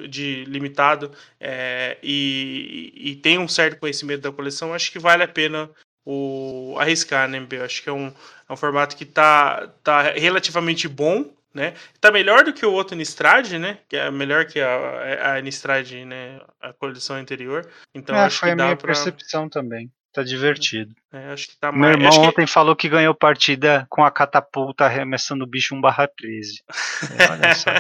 de 0.08 0.46
limitado 0.46 1.12
é, 1.40 1.98
e, 2.02 2.94
e 2.96 3.16
tem 3.18 3.38
um 3.38 3.48
certo 3.48 3.80
conhecimento 3.80 4.22
da 4.22 4.32
coleção, 4.32 4.74
acho 4.74 4.92
que 4.92 4.98
vale 4.98 5.24
a 5.24 5.28
pena 5.28 5.70
o 6.04 6.76
arriscar, 6.80 7.28
né, 7.30 7.46
Eu 7.52 7.64
acho 7.64 7.84
que 7.84 7.90
é 7.90 7.94
um, 7.94 8.08
é 8.08 8.54
um 8.54 8.56
formato 8.56 8.96
que 8.96 9.04
está 9.04 9.68
tá 9.84 10.02
relativamente 10.14 10.88
bom 10.88 11.32
né? 11.54 11.74
Tá 12.00 12.12
melhor 12.12 12.44
do 12.44 12.54
que 12.54 12.66
o 12.66 12.72
outro 12.72 12.96
Nistrad, 12.96 13.52
né? 13.54 13.80
Que 13.88 13.98
é 13.98 14.10
melhor 14.10 14.46
que 14.46 14.60
a, 14.60 15.36
a 15.36 15.42
Nistrad, 15.42 15.92
né? 16.06 16.40
A 16.62 16.74
coleção 16.74 17.16
anterior. 17.16 17.68
Então 17.94 18.16
é, 18.16 18.22
acho 18.22 18.40
foi 18.40 18.50
que 18.50 18.56
dá 18.56 18.64
a 18.64 18.66
minha 18.68 18.78
pra... 18.78 18.88
percepção 18.88 19.50
também. 19.50 19.92
Tá 20.14 20.24
divertido. 20.24 20.94
É, 21.14 21.32
acho 21.32 21.48
que 21.48 21.58
tá 21.58 21.72
mais... 21.72 21.82
Meu 21.82 21.90
irmão 21.92 22.28
ontem 22.28 22.46
que... 22.46 22.52
falou 22.52 22.76
que 22.76 22.90
ganhou 22.90 23.16
partida 23.16 23.86
com 23.90 24.04
a 24.04 24.12
catapulta 24.12 24.84
arremessando 24.86 25.46
o 25.46 25.48
bicho 25.48 25.74
1 25.74 25.80
barra 25.80 26.08
13. 26.08 26.64
Olha 27.32 27.56
só. 27.56 27.72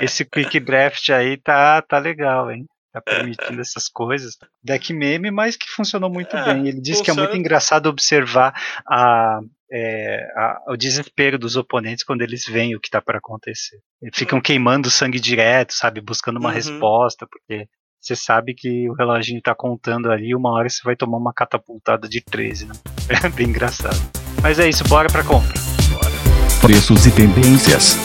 Esse 0.00 0.24
quick 0.24 0.58
draft 0.60 1.10
aí 1.10 1.36
tá, 1.36 1.82
tá 1.82 1.98
legal, 1.98 2.50
hein? 2.50 2.64
Tá 2.90 3.02
permitindo 3.02 3.60
essas 3.60 3.86
coisas. 3.86 4.38
Deck 4.64 4.94
meme, 4.94 5.30
mas 5.30 5.56
que 5.56 5.68
funcionou 5.68 6.08
muito 6.08 6.34
é, 6.34 6.44
bem. 6.44 6.68
Ele 6.68 6.80
disse 6.80 6.98
funciona... 6.98 7.04
que 7.04 7.10
é 7.10 7.22
muito 7.24 7.36
engraçado 7.36 7.86
observar 7.86 8.54
a, 8.86 9.40
é, 9.70 10.26
a, 10.36 10.62
o 10.68 10.76
desespero 10.76 11.38
dos 11.38 11.56
oponentes 11.56 12.04
quando 12.04 12.22
eles 12.22 12.44
veem 12.46 12.74
o 12.74 12.80
que 12.80 12.88
está 12.88 13.00
para 13.00 13.18
acontecer. 13.18 13.78
Eles 14.02 14.16
ficam 14.16 14.40
queimando 14.40 14.90
sangue 14.90 15.20
direto, 15.20 15.72
sabe? 15.74 16.00
Buscando 16.00 16.38
uma 16.38 16.48
uhum. 16.48 16.54
resposta, 16.54 17.26
porque 17.26 17.68
você 18.00 18.14
sabe 18.14 18.54
que 18.54 18.88
o 18.88 18.94
reloginho 18.94 19.38
está 19.38 19.54
contando 19.54 20.10
ali, 20.10 20.34
uma 20.34 20.52
hora 20.52 20.68
você 20.68 20.82
vai 20.84 20.96
tomar 20.96 21.18
uma 21.18 21.32
catapultada 21.32 22.08
de 22.08 22.20
13, 22.20 22.66
né? 22.66 22.74
É 23.24 23.28
bem 23.28 23.48
engraçado. 23.48 23.98
Mas 24.42 24.58
é 24.58 24.68
isso, 24.68 24.84
bora 24.84 25.08
pra 25.08 25.24
compra. 25.24 25.54
Bora. 25.90 26.12
Preços 26.60 27.06
e 27.06 27.10
tendências. 27.10 27.96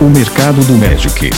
O 0.00 0.08
mercado 0.08 0.64
do 0.66 0.72
Magic. 0.74 1.30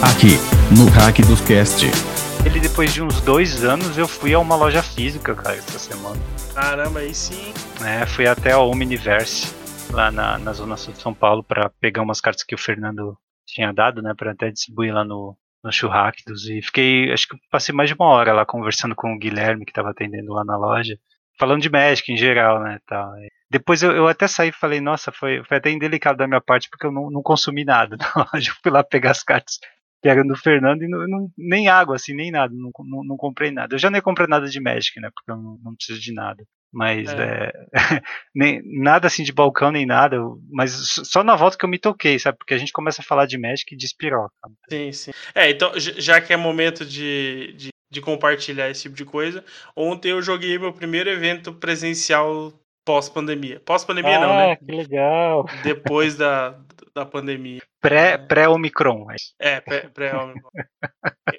Aqui, 0.00 0.38
no 0.76 0.88
Hack 0.90 1.20
dos 1.26 1.40
Cast. 1.40 2.11
Ele, 2.52 2.60
depois 2.60 2.92
de 2.92 3.02
uns 3.02 3.18
dois 3.22 3.64
anos, 3.64 3.96
eu 3.96 4.06
fui 4.06 4.34
a 4.34 4.38
uma 4.38 4.54
loja 4.54 4.82
física, 4.82 5.34
cara, 5.34 5.56
essa 5.56 5.78
semana. 5.78 6.20
Caramba, 6.54 7.00
aí 7.00 7.14
sim. 7.14 7.54
É, 7.82 8.04
fui 8.04 8.26
até 8.26 8.54
o 8.54 8.68
Omniverse. 8.68 9.54
lá 9.90 10.10
na, 10.10 10.36
na 10.36 10.52
Zona 10.52 10.76
Sul 10.76 10.92
de 10.92 11.00
São 11.00 11.14
Paulo 11.14 11.42
para 11.42 11.70
pegar 11.80 12.02
umas 12.02 12.20
cartas 12.20 12.44
que 12.44 12.54
o 12.54 12.58
Fernando 12.58 13.16
tinha 13.46 13.72
dado, 13.72 14.02
né, 14.02 14.12
para 14.14 14.32
até 14.32 14.50
distribuir 14.50 14.92
lá 14.92 15.02
no, 15.02 15.34
no 15.64 15.72
Churrascos 15.72 16.46
e 16.46 16.60
fiquei, 16.60 17.10
acho 17.10 17.26
que 17.26 17.38
passei 17.50 17.74
mais 17.74 17.88
de 17.88 17.94
uma 17.94 18.04
hora 18.08 18.34
lá 18.34 18.44
conversando 18.44 18.94
com 18.94 19.14
o 19.14 19.18
Guilherme 19.18 19.64
que 19.64 19.70
estava 19.70 19.88
atendendo 19.88 20.34
lá 20.34 20.44
na 20.44 20.58
loja, 20.58 20.98
falando 21.38 21.62
de 21.62 21.70
Magic 21.70 22.12
em 22.12 22.18
geral, 22.18 22.62
né, 22.62 22.78
tal. 22.86 23.12
Depois 23.50 23.82
eu, 23.82 23.92
eu 23.92 24.06
até 24.06 24.28
saí 24.28 24.50
e 24.50 24.52
falei, 24.52 24.78
nossa, 24.78 25.10
foi, 25.10 25.42
foi 25.44 25.56
até 25.56 25.70
indelicado 25.70 26.18
da 26.18 26.28
minha 26.28 26.40
parte 26.42 26.68
porque 26.68 26.84
eu 26.84 26.92
não, 26.92 27.10
não 27.10 27.22
consumi 27.22 27.64
nada 27.64 27.96
na 27.96 28.12
loja, 28.30 28.50
eu 28.50 28.54
fui 28.62 28.70
lá 28.70 28.84
pegar 28.84 29.12
as 29.12 29.22
cartas 29.22 29.58
que 30.02 30.08
eram 30.08 30.26
do 30.26 30.36
Fernando 30.36 30.82
e 30.82 30.88
não, 30.88 31.06
não, 31.06 31.30
nem 31.38 31.68
água, 31.68 31.94
assim, 31.94 32.12
nem 32.12 32.30
nada, 32.30 32.52
não, 32.52 32.70
não, 32.84 33.04
não, 33.04 33.16
comprei 33.16 33.52
nada. 33.52 33.74
Eu 33.74 33.78
já 33.78 33.88
nem 33.88 34.02
comprei 34.02 34.26
nada 34.26 34.48
de 34.48 34.60
Magic, 34.60 35.00
né, 35.00 35.08
porque 35.14 35.30
eu 35.30 35.36
não, 35.36 35.58
não 35.62 35.74
preciso 35.76 36.00
de 36.00 36.12
nada. 36.12 36.44
Mas 36.72 37.12
é. 37.12 37.52
É, 37.72 37.72
nem, 38.34 38.62
nada 38.64 39.06
assim 39.06 39.22
de 39.22 39.32
balcão 39.32 39.70
nem 39.70 39.86
nada, 39.86 40.16
mas 40.50 40.72
só 41.04 41.22
na 41.22 41.36
volta 41.36 41.56
que 41.56 41.64
eu 41.64 41.68
me 41.68 41.78
toquei, 41.78 42.18
sabe? 42.18 42.38
Porque 42.38 42.54
a 42.54 42.58
gente 42.58 42.72
começa 42.72 43.02
a 43.02 43.04
falar 43.04 43.26
de 43.26 43.38
Magic 43.38 43.74
e 43.74 43.76
de 43.76 43.84
espiroca. 43.84 44.32
Sim, 44.68 44.90
sim. 44.90 45.10
É, 45.34 45.50
então, 45.50 45.70
já 45.76 46.20
que 46.20 46.32
é 46.32 46.36
momento 46.36 46.84
de, 46.84 47.52
de, 47.56 47.68
de 47.90 48.00
compartilhar 48.00 48.70
esse 48.70 48.82
tipo 48.82 48.96
de 48.96 49.04
coisa, 49.04 49.44
ontem 49.76 50.12
eu 50.12 50.22
joguei 50.22 50.58
meu 50.58 50.72
primeiro 50.72 51.10
evento 51.10 51.52
presencial 51.52 52.52
pós-pandemia. 52.86 53.60
Pós-pandemia 53.60 54.16
ah, 54.16 54.20
não, 54.20 54.36
né? 54.36 54.56
que 54.56 54.72
legal! 54.72 55.46
Depois 55.62 56.16
da, 56.16 56.58
da 56.94 57.04
pandemia. 57.06 57.62
Pré-Omicron. 57.80 59.06
É, 59.38 59.60
pré-Omicron. 59.60 60.34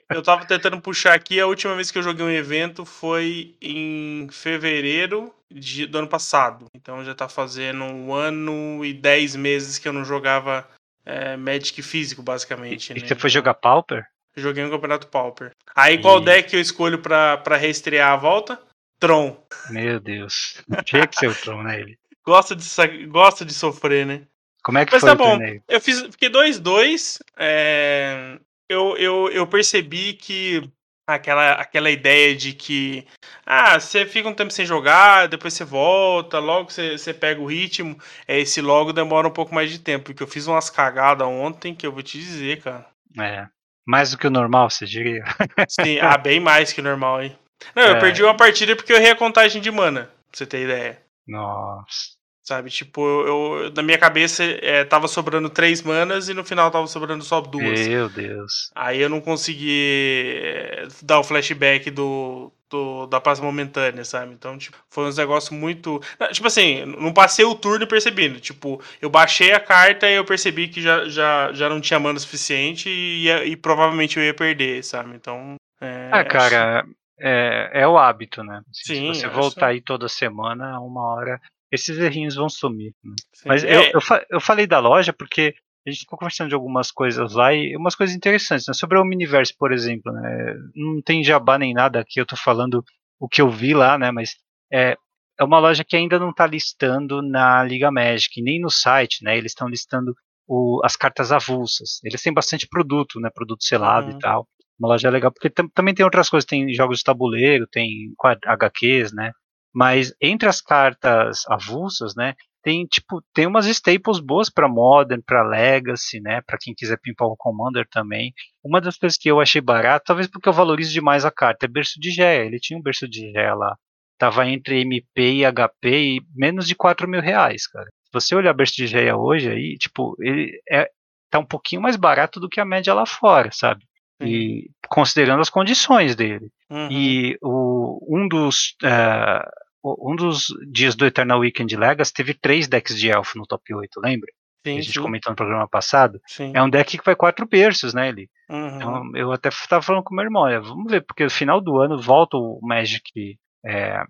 eu 0.09 0.21
tava 0.21 0.45
tentando 0.45 0.81
puxar 0.81 1.13
aqui, 1.13 1.39
a 1.39 1.47
última 1.47 1.75
vez 1.75 1.91
que 1.91 1.97
eu 1.97 2.03
joguei 2.03 2.25
um 2.25 2.31
evento 2.31 2.85
foi 2.85 3.55
em 3.61 4.27
fevereiro 4.31 5.33
de, 5.51 5.85
do 5.85 5.99
ano 5.99 6.07
passado. 6.07 6.65
Então 6.75 7.03
já 7.03 7.13
tá 7.13 7.29
fazendo 7.29 7.83
um 7.83 8.13
ano 8.13 8.83
e 8.83 8.93
dez 8.93 9.35
meses 9.35 9.77
que 9.77 9.87
eu 9.87 9.93
não 9.93 10.03
jogava 10.03 10.67
é, 11.05 11.37
Magic 11.37 11.81
físico, 11.81 12.21
basicamente. 12.21 12.91
E, 12.91 13.01
né? 13.01 13.07
você 13.07 13.15
foi 13.15 13.29
jogar 13.29 13.53
Pauper? 13.53 14.05
Joguei 14.35 14.63
um 14.63 14.69
campeonato 14.69 15.07
Pauper. 15.07 15.51
Aí 15.75 15.95
e... 15.95 16.01
qual 16.01 16.19
deck 16.19 16.53
eu 16.53 16.61
escolho 16.61 16.99
pra, 16.99 17.37
pra 17.37 17.57
reestrear 17.57 18.11
a 18.11 18.15
volta? 18.15 18.59
Tron. 18.99 19.37
Meu 19.69 19.99
Deus. 19.99 20.63
Tinha 20.85 21.05
que 21.05 21.15
ser 21.15 21.27
o 21.27 21.35
Tron, 21.35 21.61
né? 21.61 21.81
Ele. 21.81 21.97
Gosta 22.25 22.55
de, 22.55 23.05
gosta 23.07 23.43
de 23.43 23.53
sofrer, 23.53 24.05
né? 24.05 24.25
Como 24.63 24.77
é 24.77 24.85
que 24.85 24.93
Mas 24.93 25.01
foi 25.01 25.09
tá 25.09 25.15
bom. 25.15 25.37
Eu 25.67 25.81
fiz, 25.81 26.01
fiquei 26.03 26.29
2-2. 26.29 27.19
É, 27.37 28.37
eu, 28.69 28.95
eu, 28.97 29.29
eu 29.29 29.45
percebi 29.45 30.13
que 30.13 30.63
aquela, 31.05 31.51
aquela 31.53 31.91
ideia 31.91 32.33
de 32.35 32.53
que 32.53 33.05
ah, 33.45 33.77
você 33.79 34.05
fica 34.05 34.29
um 34.29 34.33
tempo 34.33 34.51
sem 34.51 34.65
jogar, 34.65 35.27
depois 35.27 35.53
você 35.53 35.65
volta, 35.65 36.39
logo 36.39 36.71
você, 36.71 36.97
você 36.97 37.13
pega 37.13 37.41
o 37.41 37.45
ritmo. 37.45 37.97
É, 38.27 38.39
esse 38.39 38.61
logo 38.61 38.93
demora 38.93 39.27
um 39.27 39.31
pouco 39.31 39.53
mais 39.53 39.69
de 39.69 39.79
tempo, 39.79 40.05
porque 40.05 40.23
eu 40.23 40.27
fiz 40.27 40.47
umas 40.47 40.69
cagadas 40.69 41.27
ontem 41.27 41.75
que 41.75 41.85
eu 41.85 41.91
vou 41.91 42.01
te 42.01 42.17
dizer, 42.17 42.61
cara. 42.61 42.87
É. 43.19 43.47
Mais 43.85 44.11
do 44.11 44.17
que 44.17 44.27
o 44.27 44.31
normal, 44.31 44.69
você 44.69 44.85
diria? 44.85 45.25
Sim, 45.67 45.99
ah, 45.99 46.15
bem 46.17 46.39
mais 46.39 46.71
que 46.71 46.79
o 46.79 46.83
normal, 46.83 47.21
hein? 47.21 47.37
Não, 47.75 47.83
é. 47.83 47.91
eu 47.91 47.99
perdi 47.99 48.23
uma 48.23 48.35
partida 48.35 48.75
porque 48.75 48.93
eu 48.93 48.97
errei 48.97 49.11
a 49.11 49.15
contagem 49.15 49.61
de 49.61 49.69
mana, 49.69 50.05
pra 50.05 50.37
você 50.37 50.45
ter 50.45 50.63
ideia. 50.63 51.01
Nossa. 51.27 52.12
Sabe, 52.43 52.69
tipo, 52.69 53.01
eu, 53.01 53.71
na 53.73 53.81
minha 53.81 53.97
cabeça 53.97 54.43
é, 54.43 54.83
tava 54.83 55.07
sobrando 55.07 55.49
três 55.49 55.81
manas 55.81 56.27
e 56.27 56.33
no 56.33 56.43
final 56.43 56.69
tava 56.69 56.85
sobrando 56.87 57.23
só 57.23 57.39
duas. 57.39 57.87
Meu 57.87 58.09
Deus. 58.09 58.69
Aí 58.75 58.99
eu 58.99 59.07
não 59.07 59.21
consegui 59.21 60.41
é, 60.43 60.87
dar 61.01 61.19
o 61.19 61.23
flashback 61.23 61.89
do, 61.89 62.51
do, 62.69 63.05
da 63.05 63.21
paz 63.21 63.39
momentânea, 63.39 64.03
sabe? 64.03 64.33
Então, 64.33 64.57
tipo, 64.57 64.75
foi 64.89 65.09
um 65.09 65.15
negócio 65.15 65.55
muito. 65.55 66.01
Tipo 66.33 66.47
assim, 66.47 66.83
não 66.85 67.13
passei 67.13 67.45
o 67.45 67.55
turno 67.55 67.87
percebendo. 67.87 68.41
Tipo, 68.41 68.81
eu 69.01 69.09
baixei 69.09 69.53
a 69.53 69.59
carta 69.59 70.09
e 70.09 70.15
eu 70.15 70.25
percebi 70.25 70.67
que 70.67 70.81
já, 70.81 71.07
já, 71.07 71.53
já 71.53 71.69
não 71.69 71.79
tinha 71.79 71.97
mana 71.97 72.19
suficiente 72.19 72.89
e, 72.89 73.29
e 73.29 73.55
provavelmente 73.55 74.17
eu 74.17 74.23
ia 74.23 74.33
perder, 74.33 74.83
sabe? 74.83 75.15
Então. 75.15 75.55
É, 75.79 76.09
ah, 76.11 76.25
cara, 76.25 76.81
acho... 76.81 76.89
é, 77.21 77.69
é 77.73 77.87
o 77.87 77.97
hábito, 77.97 78.43
né? 78.43 78.61
Sim, 78.73 79.13
Se 79.13 79.21
você 79.21 79.29
voltar 79.29 79.67
aí 79.67 79.79
toda 79.79 80.09
semana, 80.09 80.77
uma 80.81 81.03
hora 81.03 81.39
esses 81.73 81.97
errinhos 81.97 82.35
vão 82.35 82.47
sumir. 82.47 82.93
Né? 83.03 83.15
Mas 83.45 83.63
é. 83.63 83.75
eu, 83.75 83.81
eu, 83.93 84.01
eu, 84.29 84.39
falei 84.39 84.67
da 84.67 84.79
loja 84.79 85.11
porque 85.11 85.55
a 85.85 85.89
gente 85.89 86.01
ficou 86.01 86.19
conversando 86.19 86.49
de 86.49 86.53
algumas 86.53 86.91
coisas 86.91 87.33
lá 87.33 87.51
e 87.51 87.75
umas 87.75 87.95
coisas 87.95 88.15
interessantes. 88.15 88.67
Né? 88.67 88.73
Sobre 88.75 88.97
o 88.97 89.01
Omniverse, 89.01 89.55
por 89.57 89.73
exemplo, 89.73 90.13
né? 90.13 90.55
não 90.75 91.01
tem 91.01 91.23
jabá 91.23 91.57
nem 91.57 91.73
nada 91.73 91.99
aqui, 91.99 92.19
eu 92.19 92.23
estou 92.23 92.37
falando 92.37 92.83
o 93.19 93.27
que 93.27 93.41
eu 93.41 93.49
vi 93.49 93.73
lá, 93.73 93.97
né? 93.97 94.11
mas 94.11 94.35
é, 94.71 94.95
é 95.39 95.43
uma 95.43 95.57
loja 95.57 95.83
que 95.83 95.95
ainda 95.95 96.19
não 96.19 96.29
está 96.29 96.45
listando 96.45 97.23
na 97.23 97.63
Liga 97.63 97.89
Magic, 97.89 98.39
nem 98.41 98.61
no 98.61 98.69
site, 98.69 99.23
né? 99.23 99.35
eles 99.35 99.51
estão 99.51 99.67
listando 99.67 100.13
o, 100.47 100.79
as 100.83 100.95
cartas 100.95 101.31
avulsas. 101.31 101.99
Eles 102.03 102.21
têm 102.21 102.33
bastante 102.33 102.67
produto, 102.67 103.19
né? 103.19 103.31
produto 103.33 103.63
selado 103.63 104.11
uhum. 104.11 104.17
e 104.17 104.19
tal. 104.19 104.47
Uma 104.79 104.89
loja 104.89 105.09
legal, 105.09 105.31
porque 105.31 105.49
também 105.49 105.93
tem 105.93 106.03
outras 106.03 106.29
coisas, 106.29 106.45
tem 106.45 106.71
jogos 106.73 106.99
de 106.99 107.03
tabuleiro, 107.03 107.65
tem 107.67 108.13
HQs, 108.45 109.13
né? 109.13 109.31
Mas 109.73 110.13
entre 110.21 110.47
as 110.47 110.61
cartas 110.61 111.43
avulsas, 111.47 112.15
né, 112.15 112.35
tem 112.63 112.85
tipo 112.85 113.21
tem 113.33 113.45
umas 113.45 113.65
staples 113.65 114.19
boas 114.19 114.49
para 114.49 114.69
Modern, 114.69 115.21
para 115.25 115.43
Legacy, 115.43 116.21
né, 116.21 116.41
para 116.41 116.57
quem 116.59 116.73
quiser 116.73 116.97
pimpar 117.01 117.27
o 117.27 117.35
Commander 117.37 117.87
também. 117.89 118.33
Uma 118.63 118.79
das 118.79 118.97
coisas 118.97 119.17
que 119.17 119.29
eu 119.29 119.41
achei 119.41 119.61
barato, 119.61 120.05
talvez 120.05 120.27
porque 120.27 120.47
eu 120.47 120.53
valorizo 120.53 120.93
demais 120.93 121.25
a 121.25 121.31
carta, 121.31 121.65
é 121.65 121.69
berço 121.69 121.99
de 121.99 122.11
Gé. 122.11 122.45
Ele 122.45 122.59
tinha 122.59 122.79
um 122.79 122.81
berço 122.81 123.07
de 123.07 123.31
Gé 123.31 123.53
lá, 123.53 123.75
tava 124.17 124.47
entre 124.47 124.81
MP 124.81 125.33
e 125.33 125.51
HP 125.51 125.89
e 125.89 126.21
menos 126.33 126.67
de 126.67 126.75
4 126.75 127.07
mil 127.07 127.21
reais, 127.21 127.67
cara. 127.67 127.87
Se 128.05 128.11
você 128.13 128.35
olhar 128.35 128.53
berço 128.53 128.75
de 128.75 128.87
Gé 128.87 129.13
hoje 129.13 129.49
aí, 129.49 129.77
tipo, 129.77 130.15
ele 130.19 130.61
é 130.69 130.87
tá 131.29 131.39
um 131.39 131.45
pouquinho 131.45 131.81
mais 131.81 131.95
barato 131.95 132.39
do 132.39 132.47
que 132.47 132.61
a 132.61 132.65
média 132.65 132.93
lá 132.93 133.07
fora, 133.07 133.49
sabe? 133.51 133.83
E 134.21 134.69
considerando 134.87 135.41
as 135.41 135.49
condições 135.49 136.15
dele. 136.15 136.47
Uhum. 136.69 136.87
E 136.91 137.37
o, 137.41 137.99
um 138.07 138.27
dos 138.27 138.75
uh, 138.83 139.43
um 139.83 140.15
dos 140.15 140.45
dias 140.71 140.95
do 140.95 141.05
Eternal 141.05 141.39
Weekend 141.39 141.75
Legacy 141.75 142.13
teve 142.13 142.33
três 142.33 142.67
decks 142.67 142.97
de 142.97 143.09
elfo 143.09 143.37
no 143.37 143.45
top 143.45 143.73
8, 143.73 143.99
lembra? 143.99 144.31
Sim, 144.65 144.77
a 144.77 144.81
gente 144.81 144.93
sim. 144.93 145.01
comentou 145.01 145.31
no 145.31 145.35
programa 145.35 145.67
passado. 145.67 146.21
Sim. 146.25 146.53
É 146.55 146.63
um 146.63 146.69
deck 146.69 146.97
que 146.97 147.05
vai 147.05 147.15
quatro 147.15 147.45
berços, 147.45 147.93
né? 147.93 148.07
Ele. 148.07 148.29
Uhum. 148.49 148.75
Então, 148.75 149.15
eu 149.15 149.31
até 149.31 149.49
estava 149.49 149.81
falando 149.81 150.03
com 150.03 150.15
meu 150.15 150.23
irmão, 150.23 150.47
é, 150.47 150.59
vamos 150.59 150.89
ver, 150.89 151.01
porque 151.01 151.23
no 151.25 151.29
final 151.29 151.59
do 151.59 151.77
ano 151.79 152.01
volta 152.01 152.37
o 152.37 152.59
Magic 152.61 153.37
é, 153.65 154.03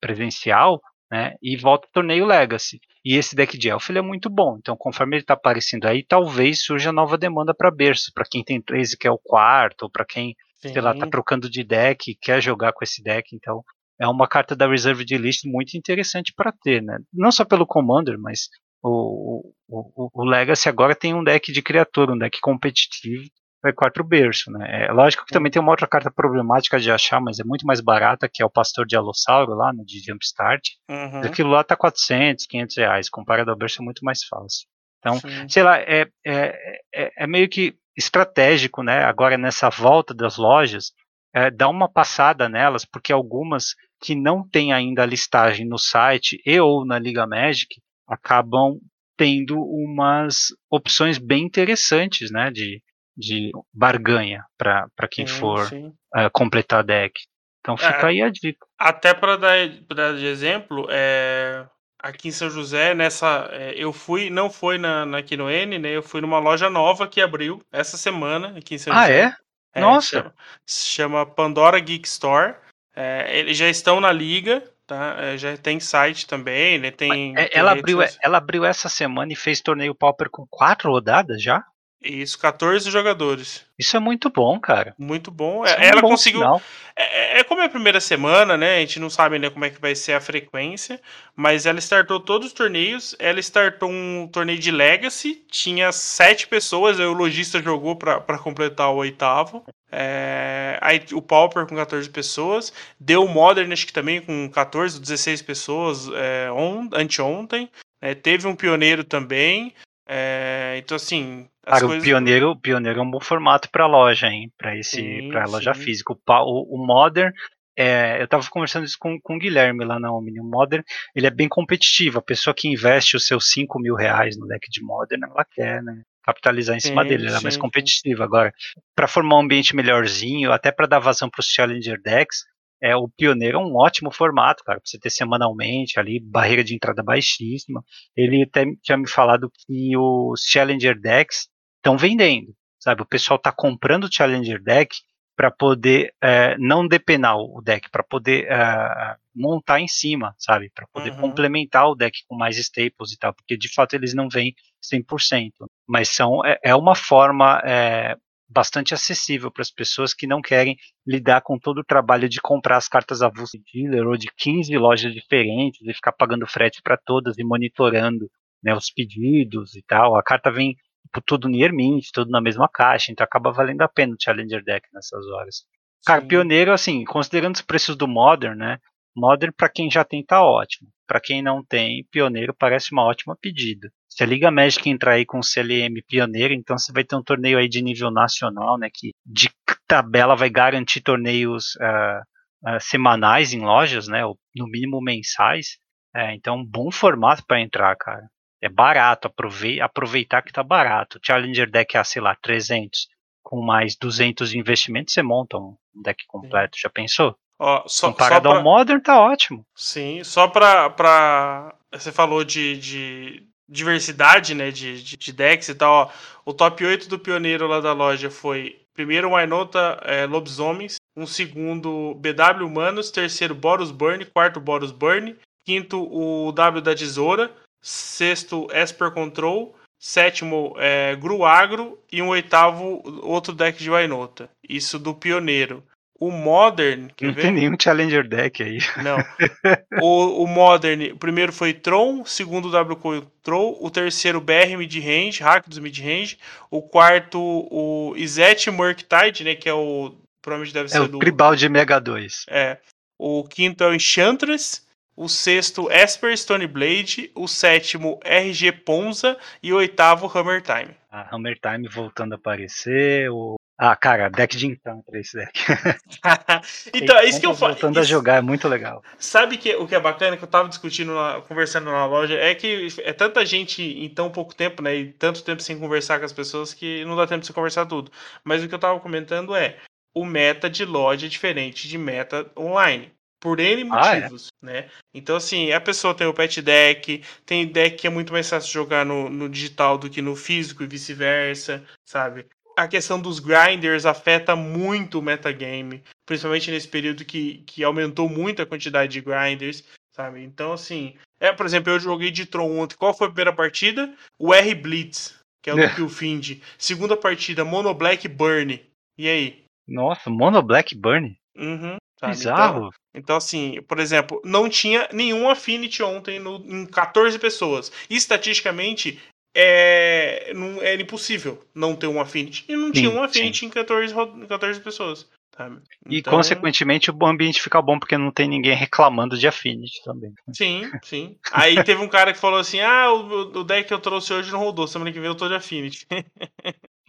presencial, 0.00 0.80
né? 1.10 1.34
E 1.42 1.56
volta 1.56 1.86
o 1.86 1.92
torneio 1.92 2.24
Legacy. 2.24 2.80
E 3.04 3.16
esse 3.16 3.36
deck 3.36 3.58
de 3.58 3.68
elfo 3.68 3.92
ele 3.92 3.98
é 3.98 4.02
muito 4.02 4.30
bom. 4.30 4.56
Então, 4.58 4.74
conforme 4.74 5.16
ele 5.16 5.22
está 5.22 5.34
aparecendo 5.34 5.86
aí, 5.86 6.02
talvez 6.02 6.64
surja 6.64 6.90
nova 6.90 7.18
demanda 7.18 7.52
para 7.54 7.70
berço, 7.70 8.10
para 8.14 8.24
quem 8.24 8.42
tem 8.42 8.60
13 8.60 8.96
que 8.96 9.06
é 9.06 9.10
o 9.10 9.18
quarto, 9.18 9.82
ou 9.82 9.90
para 9.90 10.06
quem, 10.06 10.34
Sim. 10.56 10.72
sei 10.72 10.80
lá, 10.80 10.94
tá 10.94 11.06
trocando 11.06 11.50
de 11.50 11.62
deck, 11.62 12.16
quer 12.22 12.40
jogar 12.40 12.72
com 12.72 12.82
esse 12.82 13.02
deck, 13.02 13.36
então 13.36 13.62
é 14.00 14.06
uma 14.06 14.26
carta 14.26 14.56
da 14.56 14.68
Reserve 14.68 15.04
de 15.04 15.16
List 15.16 15.44
muito 15.44 15.76
interessante 15.76 16.32
para 16.34 16.52
ter, 16.52 16.82
né? 16.82 16.98
Não 17.12 17.30
só 17.30 17.44
pelo 17.44 17.66
Commander, 17.66 18.18
mas 18.18 18.48
o, 18.82 19.52
o, 19.68 20.10
o, 20.12 20.24
Legacy 20.24 20.68
agora 20.68 20.94
tem 20.94 21.14
um 21.14 21.22
deck 21.22 21.52
de 21.52 21.62
criatura, 21.62 22.12
um 22.12 22.18
deck 22.18 22.40
competitivo, 22.40 23.24
é 23.64 23.72
quatro 23.72 24.02
berço, 24.02 24.50
né? 24.50 24.86
É 24.86 24.92
lógico 24.92 25.24
que 25.24 25.32
também 25.32 25.50
tem 25.50 25.62
uma 25.62 25.70
outra 25.70 25.86
carta 25.86 26.10
problemática 26.10 26.80
de 26.80 26.90
achar, 26.90 27.20
mas 27.20 27.38
é 27.38 27.44
muito 27.44 27.64
mais 27.64 27.80
barata, 27.80 28.28
que 28.28 28.42
é 28.42 28.44
o 28.44 28.50
Pastor 28.50 28.84
de 28.84 28.96
Alossauro 28.96 29.54
lá, 29.54 29.72
né, 29.72 29.84
de 29.86 30.00
Jumpstart. 30.00 30.62
Uhum. 30.90 31.20
Aquilo 31.20 31.50
lá 31.50 31.62
tá 31.62 31.76
400, 31.76 32.46
500 32.46 32.76
reais, 32.76 33.08
comparado 33.08 33.50
ao 33.50 33.56
berço 33.56 33.80
é 33.80 33.84
muito 33.84 34.04
mais 34.04 34.24
fácil. 34.24 34.66
Então, 34.98 35.20
Sim. 35.20 35.48
sei 35.48 35.62
lá, 35.62 35.78
é, 35.78 36.08
é, 36.26 36.58
é, 36.92 37.12
é 37.18 37.26
meio 37.26 37.48
que 37.48 37.76
estratégico, 37.96 38.82
né? 38.82 39.04
Agora 39.04 39.38
nessa 39.38 39.68
volta 39.68 40.12
das 40.12 40.36
lojas, 40.36 40.92
é, 41.34 41.50
dar 41.50 41.68
uma 41.68 41.88
passada 41.88 42.48
nelas, 42.48 42.84
porque 42.84 43.12
algumas 43.12 43.74
que 44.00 44.14
não 44.14 44.46
têm 44.46 44.72
ainda 44.72 45.02
a 45.02 45.06
listagem 45.06 45.66
no 45.66 45.78
site 45.78 46.40
e 46.44 46.60
ou 46.60 46.84
na 46.84 46.98
Liga 46.98 47.26
Magic 47.26 47.80
acabam 48.06 48.78
tendo 49.16 49.58
umas 49.60 50.48
opções 50.70 51.18
bem 51.18 51.44
interessantes, 51.44 52.30
né, 52.30 52.50
de, 52.50 52.82
de 53.16 53.50
barganha 53.72 54.44
para 54.58 55.08
quem 55.10 55.26
sim, 55.26 55.34
for 55.34 55.66
sim. 55.66 55.86
Uh, 56.14 56.30
completar 56.32 56.82
deck. 56.82 57.12
Então 57.60 57.76
fica 57.76 58.06
é, 58.06 58.06
aí 58.06 58.22
a 58.22 58.28
dica. 58.28 58.66
Até 58.76 59.14
para 59.14 59.36
dar, 59.36 59.68
dar 59.94 60.16
de 60.16 60.26
exemplo, 60.26 60.88
é, 60.90 61.64
aqui 61.96 62.28
em 62.28 62.32
São 62.32 62.50
José, 62.50 62.92
nessa, 62.92 63.48
é, 63.52 63.74
eu 63.76 63.92
fui, 63.92 64.28
não 64.28 64.50
foi 64.50 64.76
na, 64.76 65.06
na 65.06 65.20
N, 65.20 65.78
né? 65.78 65.96
Eu 65.96 66.02
fui 66.02 66.20
numa 66.20 66.40
loja 66.40 66.68
nova 66.68 67.06
que 67.06 67.20
abriu 67.20 67.62
essa 67.70 67.96
semana 67.96 68.58
aqui 68.58 68.74
em 68.74 68.78
São 68.78 68.92
ah, 68.92 69.02
José. 69.02 69.24
Ah, 69.24 69.28
é? 69.28 69.36
É, 69.74 69.80
Nossa! 69.80 70.18
Chama, 70.18 70.34
se 70.66 70.86
chama 70.86 71.26
Pandora 71.26 71.78
Geek 71.80 72.06
Store. 72.06 72.54
É, 72.94 73.38
eles 73.38 73.56
já 73.56 73.68
estão 73.68 74.00
na 74.00 74.12
liga, 74.12 74.62
tá? 74.86 75.16
É, 75.18 75.38
já 75.38 75.56
tem 75.56 75.80
site 75.80 76.26
também, 76.26 76.78
né? 76.78 76.90
Tem. 76.90 77.34
É, 77.36 77.48
ela, 77.52 77.72
abriu, 77.72 77.98
ela 78.22 78.38
abriu 78.38 78.64
essa 78.64 78.88
semana 78.88 79.32
e 79.32 79.36
fez 79.36 79.60
torneio 79.60 79.94
Pauper 79.94 80.28
com 80.30 80.46
quatro 80.46 80.90
rodadas 80.90 81.42
já? 81.42 81.64
Isso, 82.02 82.38
14 82.38 82.90
jogadores. 82.90 83.64
Isso 83.78 83.96
é 83.96 84.00
muito 84.00 84.28
bom, 84.28 84.58
cara. 84.58 84.94
Muito 84.98 85.30
bom. 85.30 85.64
É 85.64 85.78
um 85.78 85.82
Ela 85.82 86.00
bom 86.02 86.08
conseguiu. 86.08 86.40
sinal. 86.40 86.62
É, 86.96 87.40
é 87.40 87.44
como 87.44 87.60
é 87.60 87.64
a 87.66 87.68
primeira 87.68 88.00
semana, 88.00 88.56
né? 88.56 88.76
A 88.76 88.80
gente 88.80 88.98
não 88.98 89.08
sabe 89.08 89.36
ainda 89.36 89.50
como 89.50 89.64
é 89.64 89.70
que 89.70 89.80
vai 89.80 89.94
ser 89.94 90.12
a 90.12 90.20
frequência, 90.20 91.00
mas 91.34 91.64
ela 91.64 91.78
startou 91.78 92.18
todos 92.20 92.48
os 92.48 92.52
torneios. 92.52 93.14
Ela 93.18 93.38
startou 93.40 93.88
um 93.88 94.28
torneio 94.30 94.58
de 94.58 94.70
Legacy, 94.70 95.44
tinha 95.50 95.92
sete 95.92 96.46
pessoas, 96.48 96.98
aí 96.98 97.06
o 97.06 97.12
lojista 97.12 97.62
jogou 97.62 97.96
pra 97.96 98.38
completar 98.38 98.90
o 98.90 98.96
oitavo. 98.96 99.64
É, 99.90 100.78
aí 100.80 101.04
o 101.12 101.20
Pauper 101.20 101.66
com 101.66 101.76
14 101.76 102.08
pessoas, 102.08 102.72
deu 102.98 103.24
o 103.24 103.28
Modern, 103.28 103.70
acho 103.72 103.86
que 103.86 103.92
também 103.92 104.22
com 104.22 104.48
14 104.48 104.96
ou 104.96 105.02
16 105.02 105.42
pessoas 105.42 106.08
é, 106.14 106.50
on, 106.50 106.88
anteontem. 106.94 107.70
É, 108.00 108.14
teve 108.14 108.48
um 108.48 108.56
pioneiro 108.56 109.04
também. 109.04 109.74
É, 110.06 110.76
então, 110.78 110.96
assim. 110.96 111.48
As 111.64 111.74
Cara, 111.74 111.86
coisas... 111.86 112.02
o 112.02 112.04
pioneiro, 112.04 112.50
o 112.50 112.60
pioneiro 112.60 112.98
é 112.98 113.02
um 113.02 113.10
bom 113.10 113.20
formato 113.20 113.70
para 113.70 113.86
loja, 113.86 114.26
hein? 114.26 114.52
Para 114.58 114.76
esse, 114.76 115.28
para 115.30 115.46
loja 115.46 115.74
física. 115.74 116.12
O, 116.12 116.74
o, 116.74 116.86
Modern, 116.86 117.32
é, 117.76 118.20
eu 118.20 118.26
tava 118.26 118.44
conversando 118.50 118.84
isso 118.84 118.96
com, 118.98 119.20
com 119.20 119.36
o 119.36 119.38
Guilherme 119.38 119.84
lá 119.84 120.00
na 120.00 120.12
Omni. 120.12 120.40
O 120.40 120.44
Modern, 120.44 120.82
ele 121.14 121.26
é 121.26 121.30
bem 121.30 121.48
competitivo. 121.48 122.18
A 122.18 122.22
pessoa 122.22 122.52
que 122.52 122.68
investe 122.68 123.16
os 123.16 123.26
seus 123.26 123.50
5 123.52 123.78
mil 123.78 123.94
reais 123.94 124.36
no 124.36 124.46
deck 124.48 124.68
de 124.68 124.82
Modern, 124.82 125.22
ela 125.22 125.44
quer, 125.44 125.82
né? 125.82 126.02
Capitalizar 126.24 126.76
em 126.76 126.80
cima 126.80 127.02
Sim, 127.02 127.08
dele, 127.08 127.26
ela 127.26 127.38
é 127.38 127.42
mais 127.42 127.56
competitiva. 127.56 128.24
Agora, 128.24 128.52
para 128.94 129.08
formar 129.08 129.36
um 129.36 129.40
ambiente 129.40 129.74
melhorzinho, 129.74 130.52
até 130.52 130.70
para 130.70 130.86
dar 130.86 131.00
vazão 131.00 131.28
para 131.28 131.40
os 131.40 131.46
Challenger 131.46 132.00
decks, 132.00 132.44
é, 132.82 132.96
o 132.96 133.08
pioneiro 133.08 133.58
é 133.58 133.60
um 133.60 133.76
ótimo 133.76 134.10
formato, 134.10 134.64
cara, 134.64 134.80
pra 134.80 134.88
você 134.88 134.98
ter 134.98 135.10
semanalmente 135.10 135.98
ali, 136.00 136.20
barreira 136.20 136.64
de 136.64 136.74
entrada 136.74 137.02
baixíssima. 137.02 137.82
Ele 138.16 138.42
até 138.42 138.64
tinha 138.82 138.98
me 138.98 139.08
falado 139.08 139.50
que 139.66 139.96
os 139.96 140.42
Challenger 140.46 141.00
decks 141.00 141.48
estão 141.76 141.96
vendendo, 141.96 142.54
sabe? 142.80 143.02
O 143.02 143.06
pessoal 143.06 143.36
está 143.36 143.52
comprando 143.52 144.04
o 144.04 144.12
Challenger 144.12 144.62
deck 144.62 144.96
para 145.36 145.50
poder 145.50 146.14
é, 146.22 146.56
não 146.58 146.86
depenar 146.86 147.36
o 147.38 147.60
deck, 147.62 147.88
para 147.90 148.02
poder 148.02 148.46
é, 148.50 149.16
montar 149.34 149.80
em 149.80 149.88
cima, 149.88 150.34
sabe? 150.38 150.70
Para 150.74 150.86
poder 150.92 151.10
Uhum. 151.10 151.16
complementar 151.16 151.88
o 151.88 151.94
deck 151.94 152.18
com 152.28 152.36
mais 152.36 152.58
staples 152.58 153.12
e 153.12 153.18
tal, 153.18 153.32
porque 153.34 153.56
de 153.56 153.72
fato 153.72 153.94
eles 153.94 154.14
não 154.14 154.28
vêm 154.28 154.54
100%. 154.80 155.66
Mas 155.86 156.08
são, 156.10 156.44
é, 156.44 156.58
é 156.62 156.74
uma 156.74 156.94
forma 156.94 157.60
é, 157.64 158.16
bastante 158.52 158.92
acessível 158.92 159.50
para 159.50 159.62
as 159.62 159.70
pessoas 159.70 160.12
que 160.12 160.26
não 160.26 160.42
querem 160.42 160.76
lidar 161.06 161.40
com 161.40 161.58
todo 161.58 161.78
o 161.78 161.84
trabalho 161.84 162.28
de 162.28 162.40
comprar 162.40 162.76
as 162.76 162.88
cartas 162.88 163.22
avulsas 163.22 163.60
de 163.60 163.82
dealer 163.82 164.06
ou 164.06 164.16
de 164.16 164.28
15 164.36 164.76
lojas 164.76 165.12
diferentes 165.12 165.80
e 165.82 165.94
ficar 165.94 166.12
pagando 166.12 166.46
frete 166.46 166.82
para 166.82 166.96
todas 166.96 167.38
e 167.38 167.44
monitorando 167.44 168.30
né, 168.62 168.74
os 168.74 168.90
pedidos 168.90 169.74
e 169.74 169.82
tal. 169.82 170.16
A 170.16 170.22
carta 170.22 170.50
vem 170.50 170.76
tipo, 171.06 171.22
tudo 171.26 171.48
near 171.48 171.72
mint, 171.72 172.08
tudo 172.12 172.30
na 172.30 172.40
mesma 172.40 172.68
caixa, 172.68 173.10
então 173.10 173.24
acaba 173.24 173.50
valendo 173.50 173.82
a 173.82 173.88
pena 173.88 174.14
o 174.14 174.22
Challenger 174.22 174.62
Deck 174.62 174.86
nessas 174.92 175.26
horas. 175.26 175.64
Cara, 176.04 176.20
Sim. 176.20 176.28
pioneiro, 176.28 176.72
assim, 176.72 177.04
considerando 177.04 177.54
os 177.54 177.62
preços 177.62 177.96
do 177.96 178.08
Modern, 178.08 178.56
né? 178.56 178.78
Modern 179.14 179.52
para 179.56 179.68
quem 179.68 179.90
já 179.90 180.04
tem 180.04 180.24
tá 180.24 180.42
ótimo. 180.42 180.88
Para 181.06 181.20
quem 181.20 181.42
não 181.42 181.62
tem, 181.64 182.04
pioneiro 182.10 182.54
parece 182.54 182.92
uma 182.92 183.04
ótima 183.04 183.36
pedida. 183.40 183.90
Se 184.14 184.22
a 184.22 184.26
Liga 184.26 184.50
Magic 184.50 184.88
entrar 184.88 185.12
aí 185.12 185.24
com 185.24 185.38
o 185.38 185.42
CLM 185.42 186.02
pioneiro, 186.06 186.52
então 186.52 186.76
você 186.76 186.92
vai 186.92 187.02
ter 187.02 187.16
um 187.16 187.22
torneio 187.22 187.58
aí 187.58 187.68
de 187.68 187.80
nível 187.80 188.10
nacional, 188.10 188.76
né? 188.78 188.88
Que 188.92 189.12
de 189.24 189.50
tabela 189.86 190.36
vai 190.36 190.50
garantir 190.50 191.00
torneios 191.00 191.76
ah, 191.80 192.22
ah, 192.66 192.80
semanais 192.80 193.52
em 193.54 193.60
lojas, 193.60 194.08
né? 194.08 194.24
Ou 194.24 194.38
no 194.54 194.66
mínimo 194.66 195.00
mensais. 195.00 195.78
É, 196.14 196.34
então, 196.34 196.56
um 196.56 196.64
bom 196.64 196.90
formato 196.90 197.42
para 197.46 197.60
entrar, 197.60 197.96
cara. 197.96 198.28
É 198.60 198.68
barato, 198.68 199.28
aprovei- 199.28 199.80
aproveitar 199.80 200.42
que 200.42 200.52
tá 200.52 200.62
barato. 200.62 201.18
Challenger 201.24 201.70
Deck 201.70 201.96
a, 201.96 202.04
sei 202.04 202.20
lá, 202.20 202.36
300 202.36 203.08
com 203.42 203.60
mais 203.64 203.96
200 203.96 204.50
de 204.50 204.58
investimento, 204.58 205.10
você 205.10 205.22
monta 205.22 205.56
um 205.58 205.74
deck 206.02 206.24
completo. 206.26 206.78
Já 206.80 206.88
pensou? 206.88 207.34
Ó, 207.58 207.82
só, 207.82 207.88
só 207.88 208.10
Comparado 208.10 208.48
pra... 208.48 208.58
ao 208.58 208.62
Modern, 208.62 209.00
tá 209.00 209.20
ótimo. 209.20 209.66
Sim, 209.74 210.22
só 210.22 210.48
pra, 210.48 210.90
pra. 210.90 211.74
Você 211.92 212.12
falou 212.12 212.44
de, 212.44 212.76
de 212.78 213.46
diversidade, 213.72 214.54
né? 214.54 214.70
De, 214.70 215.02
de, 215.02 215.16
de 215.16 215.32
decks 215.32 215.68
e 215.68 215.74
tal. 215.74 215.92
Ó. 215.92 216.10
O 216.44 216.52
top 216.52 216.84
8 216.84 217.08
do 217.08 217.18
pioneiro 217.18 217.66
lá 217.66 217.80
da 217.80 217.92
loja 217.92 218.30
foi 218.30 218.78
primeiro 218.94 219.30
o 219.30 219.36
Ainota 219.36 219.98
é, 220.02 220.26
Lobisomens, 220.26 220.96
um 221.16 221.26
segundo 221.26 222.14
BW 222.14 222.66
Humanos, 222.66 223.10
terceiro 223.10 223.54
Boros 223.54 223.90
Burn, 223.90 224.24
quarto 224.26 224.60
Boros 224.60 224.92
Burn, 224.92 225.34
quinto 225.64 226.02
o 226.10 226.52
W 226.52 226.82
da 226.82 226.94
Tesoura, 226.94 227.50
sexto 227.80 228.68
Esper 228.70 229.10
Control, 229.10 229.74
sétimo 229.98 230.74
é, 230.78 231.16
Gru 231.16 231.44
Agro 231.44 231.98
e 232.10 232.20
um 232.20 232.28
oitavo 232.28 233.02
outro 233.22 233.54
deck 233.54 233.82
de 233.82 233.90
Ainota. 233.90 234.50
Isso 234.68 234.98
do 234.98 235.14
pioneiro. 235.14 235.82
O 236.22 236.30
Modern, 236.30 237.08
Não 237.20 237.32
ver? 237.32 237.42
tem 237.42 237.50
nenhum 237.50 237.74
Challenger 237.76 238.28
Deck 238.28 238.62
aí. 238.62 238.78
Não. 239.02 239.18
o, 240.00 240.44
o 240.44 240.46
Modern, 240.46 241.10
o 241.12 241.16
primeiro 241.16 241.52
foi 241.52 241.72
Tron, 241.72 242.20
o 242.20 242.24
segundo 242.24 242.70
W 242.70 242.94
Control, 242.94 243.76
o 243.80 243.90
terceiro 243.90 244.40
BR 244.40 244.76
Mid-Range, 244.78 245.42
Hack 245.42 245.68
dos 245.68 245.80
Mid-Range, 245.80 246.38
o 246.70 246.80
quarto 246.80 247.40
o 247.40 248.14
Izet 248.16 248.70
Murktide, 248.70 249.42
né, 249.42 249.56
que 249.56 249.68
é 249.68 249.74
o 249.74 250.14
provavelmente 250.40 250.72
deve 250.72 250.86
É 250.86 250.90
ser 250.90 251.00
o 251.00 251.08
do 251.08 251.18
Cribaldi 251.18 251.68
Mega 251.68 251.98
2. 251.98 252.46
é. 252.48 252.78
O 253.18 253.42
quinto 253.42 253.82
é 253.82 253.88
o 253.88 253.94
Enchantress, 253.94 254.82
o 255.16 255.28
sexto 255.28 255.90
Esper 255.90 256.36
Stoneblade, 256.36 257.32
o 257.34 257.48
sétimo 257.48 258.20
RG 258.24 258.70
Ponza 258.70 259.36
e 259.60 259.72
o 259.72 259.76
oitavo 259.76 260.30
Hammer 260.32 260.62
Time. 260.62 260.94
A 261.10 261.34
Hammer 261.34 261.58
Time 261.60 261.88
voltando 261.88 262.34
a 262.34 262.36
aparecer. 262.36 263.28
O... 263.28 263.56
Ah, 263.78 263.96
cara, 263.96 264.28
deck 264.28 264.56
de 264.56 264.66
encanto 264.66 265.04
esse 265.16 265.36
deck. 265.36 265.58
então, 266.94 267.16
é 267.16 267.24
isso 267.24 267.40
que 267.40 267.46
eu 267.46 267.54
falo. 267.54 267.72
Voltando 267.72 267.98
a 267.98 268.02
isso- 268.02 268.10
jogar, 268.10 268.36
é 268.36 268.40
muito 268.40 268.68
legal. 268.68 269.02
Sabe 269.18 269.56
que, 269.58 269.74
o 269.74 269.88
que 269.88 269.94
é 269.94 270.00
bacana, 270.00 270.36
que 270.36 270.44
eu 270.44 270.48
tava 270.48 270.68
discutindo, 270.68 271.12
na- 271.14 271.40
conversando 271.42 271.86
na 271.90 272.06
loja, 272.06 272.34
é 272.34 272.54
que 272.54 272.88
é 273.02 273.12
tanta 273.12 273.44
gente 273.44 273.82
em 273.82 274.08
tão 274.08 274.30
pouco 274.30 274.54
tempo, 274.54 274.82
né? 274.82 274.94
E 274.96 275.12
tanto 275.12 275.42
tempo 275.42 275.62
sem 275.62 275.78
conversar 275.78 276.18
com 276.20 276.24
as 276.24 276.32
pessoas 276.32 276.72
que 276.72 277.04
não 277.04 277.16
dá 277.16 277.26
tempo 277.26 277.40
de 277.40 277.46
você 277.46 277.52
conversar 277.52 277.86
tudo. 277.86 278.12
Mas 278.44 278.62
o 278.62 278.68
que 278.68 278.74
eu 278.74 278.78
tava 278.78 279.00
comentando 279.00 279.54
é, 279.54 279.78
o 280.14 280.24
meta 280.24 280.70
de 280.70 280.84
loja 280.84 281.26
é 281.26 281.28
diferente 281.28 281.88
de 281.88 281.98
meta 281.98 282.48
online. 282.56 283.10
Por 283.40 283.58
N 283.58 283.88
Ah, 283.90 284.14
é? 284.14 284.20
motivos, 284.20 284.52
né? 284.62 284.88
Então, 285.12 285.34
assim, 285.34 285.72
a 285.72 285.80
pessoa 285.80 286.14
tem 286.14 286.28
o 286.28 286.32
pet 286.34 286.62
deck, 286.62 287.24
tem 287.44 287.66
deck 287.66 287.96
que 287.96 288.06
é 288.06 288.10
muito 288.10 288.32
mais 288.32 288.48
fácil 288.48 288.70
jogar 288.72 289.04
no, 289.04 289.28
no 289.28 289.48
digital 289.48 289.98
do 289.98 290.08
que 290.08 290.22
no 290.22 290.36
físico 290.36 290.84
e 290.84 290.86
vice-versa, 290.86 291.82
sabe? 292.04 292.46
A 292.76 292.88
questão 292.88 293.20
dos 293.20 293.38
grinders 293.38 294.06
afeta 294.06 294.56
muito 294.56 295.18
o 295.18 295.22
metagame, 295.22 296.02
principalmente 296.26 296.70
nesse 296.70 296.88
período 296.88 297.24
que, 297.24 297.58
que 297.66 297.84
aumentou 297.84 298.28
muito 298.28 298.62
a 298.62 298.66
quantidade 298.66 299.12
de 299.12 299.20
grinders, 299.20 299.84
sabe? 300.14 300.42
Então, 300.42 300.72
assim, 300.72 301.14
é, 301.40 301.52
por 301.52 301.66
exemplo, 301.66 301.92
eu 301.92 301.98
joguei 302.00 302.30
de 302.30 302.46
Tron 302.46 302.78
ontem. 302.78 302.96
Qual 302.96 303.12
foi 303.12 303.26
a 303.26 303.30
primeira 303.30 303.52
partida? 303.52 304.14
O 304.38 304.54
R 304.54 304.74
Blitz, 304.74 305.34
que 305.62 305.68
é 305.70 305.74
o 305.74 305.76
do 305.76 305.82
É. 305.82 305.94
Killfind. 305.94 306.60
Segunda 306.78 307.16
partida, 307.16 307.64
Mono 307.64 307.92
Black 307.92 308.26
Burn. 308.28 308.80
E 309.18 309.28
aí? 309.28 309.64
Nossa, 309.86 310.30
Mono 310.30 310.62
Black 310.62 310.94
Burn? 310.94 311.36
Uhum, 311.56 311.96
sabe? 311.98 311.98
Então, 312.18 312.30
Bizarro. 312.30 312.90
então, 313.14 313.36
assim, 313.36 313.82
por 313.82 313.98
exemplo, 313.98 314.40
não 314.44 314.68
tinha 314.68 315.08
nenhum 315.12 315.50
Affinity 315.50 316.02
ontem 316.02 316.38
no, 316.38 316.56
em 316.64 316.86
14 316.86 317.38
pessoas. 317.38 317.92
E, 318.08 318.16
estatisticamente, 318.16 319.20
é, 319.54 320.52
não, 320.54 320.80
era 320.82 321.00
impossível 321.02 321.62
não 321.74 321.94
ter 321.96 322.06
um 322.06 322.20
Affinity. 322.20 322.64
E 322.68 322.76
não 322.76 322.92
Sim, 322.94 323.00
tinha 323.00 323.10
um 323.10 323.22
Affinity 323.22 323.66
em 323.66 323.70
14, 323.70 324.12
ro- 324.14 324.42
em 324.42 324.46
14 324.46 324.80
pessoas. 324.80 325.28
Sabe? 325.56 325.80
E, 326.08 326.20
Então, 326.20 326.32
consequentemente, 326.32 327.10
o 327.10 327.26
ambiente 327.26 327.60
fica 327.62 327.80
bom 327.82 327.98
porque 327.98 328.16
não 328.18 328.30
tem 328.30 328.48
ninguém 328.48 328.74
reclamando 328.74 329.36
de 329.36 329.46
Affinity 329.46 330.02
também. 330.04 330.32
Sim, 330.52 330.98
sim. 331.02 331.38
Aí 331.50 331.82
teve 331.82 332.00
um 332.02 332.08
cara 332.08 332.32
que 332.32 332.38
falou 332.38 332.58
assim: 332.58 332.80
ah, 332.80 333.10
o, 333.12 333.58
o 333.60 333.64
deck 333.64 333.88
que 333.88 333.94
eu 333.94 334.00
trouxe 334.00 334.32
hoje 334.32 334.52
não 334.52 334.60
rodou. 334.60 334.86
Semana 334.86 335.12
que 335.12 335.18
vem 335.18 335.28
eu 335.28 335.34
tô 335.36 335.48
de 335.48 335.54
Affinity. 335.54 336.06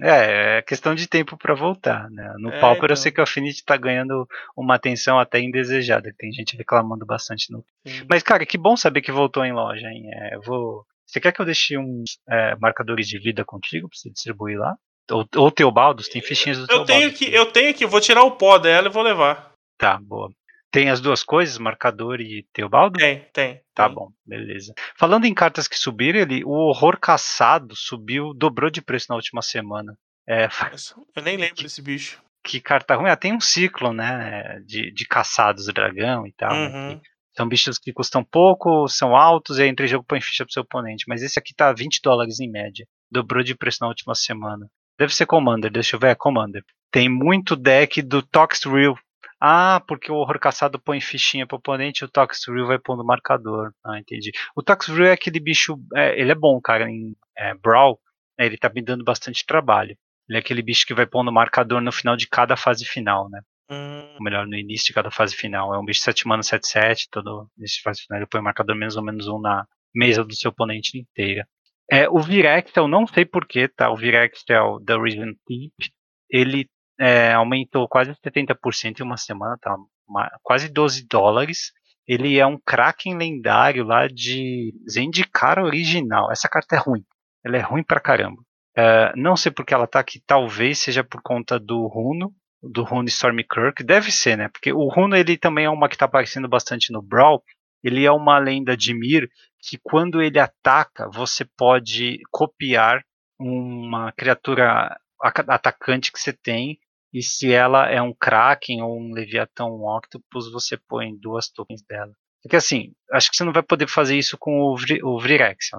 É, 0.02 0.57
é 0.57 0.61
questão 0.64 0.95
de 0.95 1.07
tempo 1.07 1.38
pra 1.38 1.53
voltar, 1.53 2.10
né? 2.10 2.34
No 2.40 2.49
É, 2.49 2.56
Pauper 2.60 2.90
eu 2.91 2.95
então. 2.95 2.98
sei 2.98 3.11
que 3.11 3.20
o 3.22 3.24
Affinity 3.24 3.64
tá 3.64 3.78
ganhando 3.78 4.28
uma 4.57 4.76
atenção 4.76 5.20
até 5.20 5.40
indesejada, 5.40 6.10
que 6.11 6.18
tem 6.18 6.32
gente 6.32 6.57
reclamando 6.57 7.06
bastante 7.06 7.52
no. 7.52 7.64
Sim. 7.86 8.07
Mas, 8.10 8.24
cara, 8.24 8.45
que 8.45 8.57
bom 8.57 8.76
saber 8.76 9.02
que 9.02 9.11
voltou 9.11 9.45
em 9.45 9.53
loja, 9.53 9.88
hein? 9.88 10.10
É, 10.11 10.36
eu 10.36 10.41
vou. 10.41 10.86
Você 11.14 11.19
quer 11.22 11.31
que 11.31 11.40
eu 11.40 11.45
deixe 11.45 11.77
uns 11.77 12.18
é, 12.27 12.56
marcadores 12.56 13.07
de 13.07 13.19
vida 13.19 13.45
contigo 13.45 13.88
pra 13.88 13.95
você 13.95 14.10
distribuir 14.10 14.57
lá? 14.57 14.76
Ou, 15.11 15.23
ou 15.35 15.52
Teobaldos? 15.52 16.10
Tem 16.10 16.22
fichinhas 16.23 16.57
do 16.57 16.64
Eu 16.64 16.68
Teobaldos. 16.68 16.95
tenho 16.95 17.14
que, 17.14 17.26
eu 17.35 17.45
tenho 17.52 17.73
que, 17.73 17.85
vou 17.85 18.02
tirar 18.02 18.23
o 18.23 18.31
pó 18.31 18.57
dela 18.57 18.88
e 18.88 18.91
vou 18.91 19.03
levar. 19.03 19.53
Tá, 19.77 19.99
boa. 20.02 20.31
Tem 20.72 20.90
as 20.90 20.99
duas 20.99 21.23
coisas, 21.23 21.60
marcador 21.60 22.19
e 22.19 22.48
Teobaldo? 22.52 22.98
Tem, 22.98 23.27
tem. 23.31 23.61
Tá 23.76 23.85
tem. 23.85 23.94
bom, 23.95 24.10
beleza. 24.26 24.73
Falando 24.98 25.26
em 25.26 25.34
cartas 25.35 25.68
que 25.68 25.77
subiram, 25.77 26.19
ele, 26.19 26.44
o 26.44 26.49
horror 26.49 26.98
caçado 26.99 27.76
subiu, 27.76 28.34
dobrou 28.34 28.72
de 28.72 28.81
preço 28.81 29.06
na 29.10 29.15
última 29.15 29.44
semana. 29.44 29.95
É, 30.27 30.48
Eu 31.15 31.22
nem 31.22 31.38
lembro 31.38 31.61
desse 31.61 31.80
bicho. 31.80 32.19
que 32.44 32.60
carta 32.60 32.95
ruim? 32.95 33.10
Ah, 33.11 33.15
tem 33.15 33.34
um 33.35 33.40
ciclo, 33.40 33.94
né? 33.94 34.60
De, 34.65 34.91
de 34.91 35.06
caçados 35.06 35.68
dragão 35.68 36.26
e 36.26 36.34
tal. 36.34 36.53
né, 36.56 36.68
Uhum. 36.69 36.99
que 36.99 37.10
são 37.35 37.47
bichos 37.47 37.77
que 37.77 37.91
custam 37.91 38.23
pouco, 38.23 38.88
são 38.88 39.15
altos, 39.15 39.57
e 39.57 39.64
aí 39.64 39.69
entra 39.69 39.85
em 39.85 39.89
jogo 39.89 40.05
põe 40.07 40.22
ficha 40.22 40.45
pro 40.45 40.53
seu 40.53 40.64
oponente. 40.64 41.05
Mas 41.07 41.22
esse 41.23 41.39
aqui 41.39 41.53
tá 41.53 41.73
20 41.73 41.99
dólares 42.01 42.39
em 42.39 42.49
média. 42.49 42.88
Dobrou 43.11 43.43
de 43.43 43.55
preço 43.55 43.80
na 43.81 43.88
última 43.88 44.14
semana. 44.15 44.69
Deve 44.97 45.14
ser 45.15 45.26
Commander, 45.26 45.72
deixa 45.72 45.95
eu 45.95 45.99
ver, 45.99 46.10
é 46.10 46.15
Commander. 46.15 46.64
Tem 46.91 47.10
muito 47.10 47.55
deck 47.55 48.01
do 48.01 48.22
Toxrill. 48.22 48.95
Ah, 49.41 49.81
porque 49.88 50.11
o 50.11 50.15
horror 50.15 50.39
caçado 50.39 50.80
põe 50.80 51.01
fichinha 51.01 51.45
pro 51.45 51.57
oponente 51.57 52.03
e 52.03 52.05
o 52.05 52.10
Toxrill 52.10 52.68
vai 52.68 52.80
pondo 52.80 53.03
marcador. 53.03 53.73
Ah, 53.84 53.99
entendi. 53.99 54.31
O 54.55 54.61
Toxrill 54.61 55.07
é 55.07 55.11
aquele 55.11 55.39
bicho. 55.39 55.77
É, 55.95 56.19
ele 56.19 56.31
é 56.31 56.35
bom, 56.35 56.61
cara, 56.61 56.89
em 56.89 57.15
é, 57.38 57.53
Brawl. 57.55 57.99
Né, 58.39 58.45
ele 58.45 58.57
tá 58.57 58.69
me 58.69 58.81
dando 58.81 59.03
bastante 59.03 59.45
trabalho. 59.45 59.97
Ele 60.30 60.38
é 60.38 60.39
aquele 60.39 60.61
bicho 60.61 60.85
que 60.85 60.93
vai 60.93 61.05
pondo 61.05 61.31
marcador 61.31 61.81
no 61.81 61.91
final 61.91 62.15
de 62.15 62.27
cada 62.27 62.55
fase 62.55 62.85
final, 62.85 63.30
né? 63.30 63.41
Hum, 63.69 64.18
melhor, 64.22 64.45
no 64.45 64.56
início 64.57 64.88
de 64.88 64.94
cada 64.94 65.10
fase 65.11 65.35
final. 65.35 65.73
É 65.73 65.80
um 65.80 65.85
bicho 65.85 66.02
7 66.02 66.27
mana 66.27 66.44
7-7, 66.44 67.07
todo 67.10 67.49
nesse 67.57 67.81
fase 67.81 68.02
final 68.02 68.19
ele 68.19 68.27
põe 68.27 68.41
marcador 68.41 68.76
menos 68.76 68.95
ou 68.98 69.03
menos 69.03 69.27
um 69.27 69.40
na 69.40 69.65
mesa 69.95 70.23
do 70.23 70.35
seu 70.35 70.52
oponente 70.52 70.98
inteira. 70.98 71.48
É, 71.91 72.10
o 72.10 72.19
Virexel, 72.19 72.88
não 72.88 73.06
sei 73.07 73.26
porquê, 73.26 73.68
tá? 73.68 73.90
O 73.91 73.95
Virexel 73.98 74.80
da 74.81 74.98
Risen 75.02 75.34
Thief, 75.45 75.91
ele 76.30 76.68
é, 76.99 77.34
aumentou 77.34 77.88
quase 77.88 78.14
70% 78.22 78.99
em 78.99 79.03
uma 79.03 79.18
semana, 79.18 79.57
tá? 79.61 79.76
Uma- 80.07 80.30
quase 80.41 80.69
12 80.69 81.06
dólares. 81.07 81.72
Ele 82.07 82.38
é 82.38 82.45
um 82.45 82.60
Kraken 82.60 83.18
lendário 83.18 83.85
lá 83.85 84.07
de 84.07 84.73
Zendikar 84.90 85.60
original. 85.60 86.31
Essa 86.31 86.49
carta 86.49 86.76
é 86.76 86.80
ruim. 86.80 87.03
Ela 87.45 87.57
é 87.57 87.61
ruim 87.61 87.84
pra 87.84 87.99
caramba. 87.99 88.41
É, 88.76 89.14
não 89.15 89.35
sei 89.38 89.52
porque 89.52 89.73
ela 89.73 89.88
tá 89.88 89.99
aqui, 89.99 90.22
talvez 90.26 90.80
seja 90.80 91.03
por 91.03 91.22
conta 91.22 91.60
do 91.60 91.88
Runo, 91.88 92.34
do 92.64 92.84
Rune 92.84 93.10
Stormkirk. 93.10 93.84
Deve 93.84 94.11
ser, 94.11 94.38
né? 94.38 94.49
Porque 94.49 94.72
o 94.72 94.88
Runo 94.88 95.15
ele 95.15 95.38
também 95.38 95.65
é 95.65 95.69
uma 95.69 95.90
que 95.90 95.98
tá 95.98 96.06
aparecendo 96.06 96.48
bastante 96.48 96.91
no 96.91 97.02
Brawl. 97.02 97.44
Ele 97.84 98.06
é 98.06 98.11
uma 98.11 98.40
lenda 98.40 98.77
de 98.77 98.94
Mir 98.94 99.30
que 99.60 99.77
quando 99.81 100.22
ele 100.22 100.40
ataca, 100.40 101.10
você 101.11 101.45
pode 101.57 102.19
copiar 102.31 103.03
uma 103.40 104.11
criatura 104.14 104.98
aca- 105.22 105.45
atacante 105.48 106.11
que 106.11 106.19
você 106.19 106.34
tem. 106.34 106.77
E 107.14 107.22
se 107.22 107.52
ela 107.52 107.90
é 107.90 108.02
um 108.02 108.14
Kraken 108.14 108.81
ou 108.81 108.99
um 108.99 109.14
Leviatão 109.14 109.69
um 109.69 109.85
Octopus, 109.85 110.52
você 110.52 110.77
põe 110.77 111.15
duas 111.15 111.49
tokens 111.49 111.84
dela. 111.84 112.11
Porque 112.41 112.56
assim, 112.57 112.94
acho 113.11 113.30
que 113.30 113.38
você 113.38 113.44
não 113.44 113.53
vai 113.53 113.64
poder 113.64 113.88
fazer 113.88 114.18
isso 114.18 114.38
com 114.38 114.60
o, 114.61 114.76
Vri- 114.76 115.02
o 115.03 115.18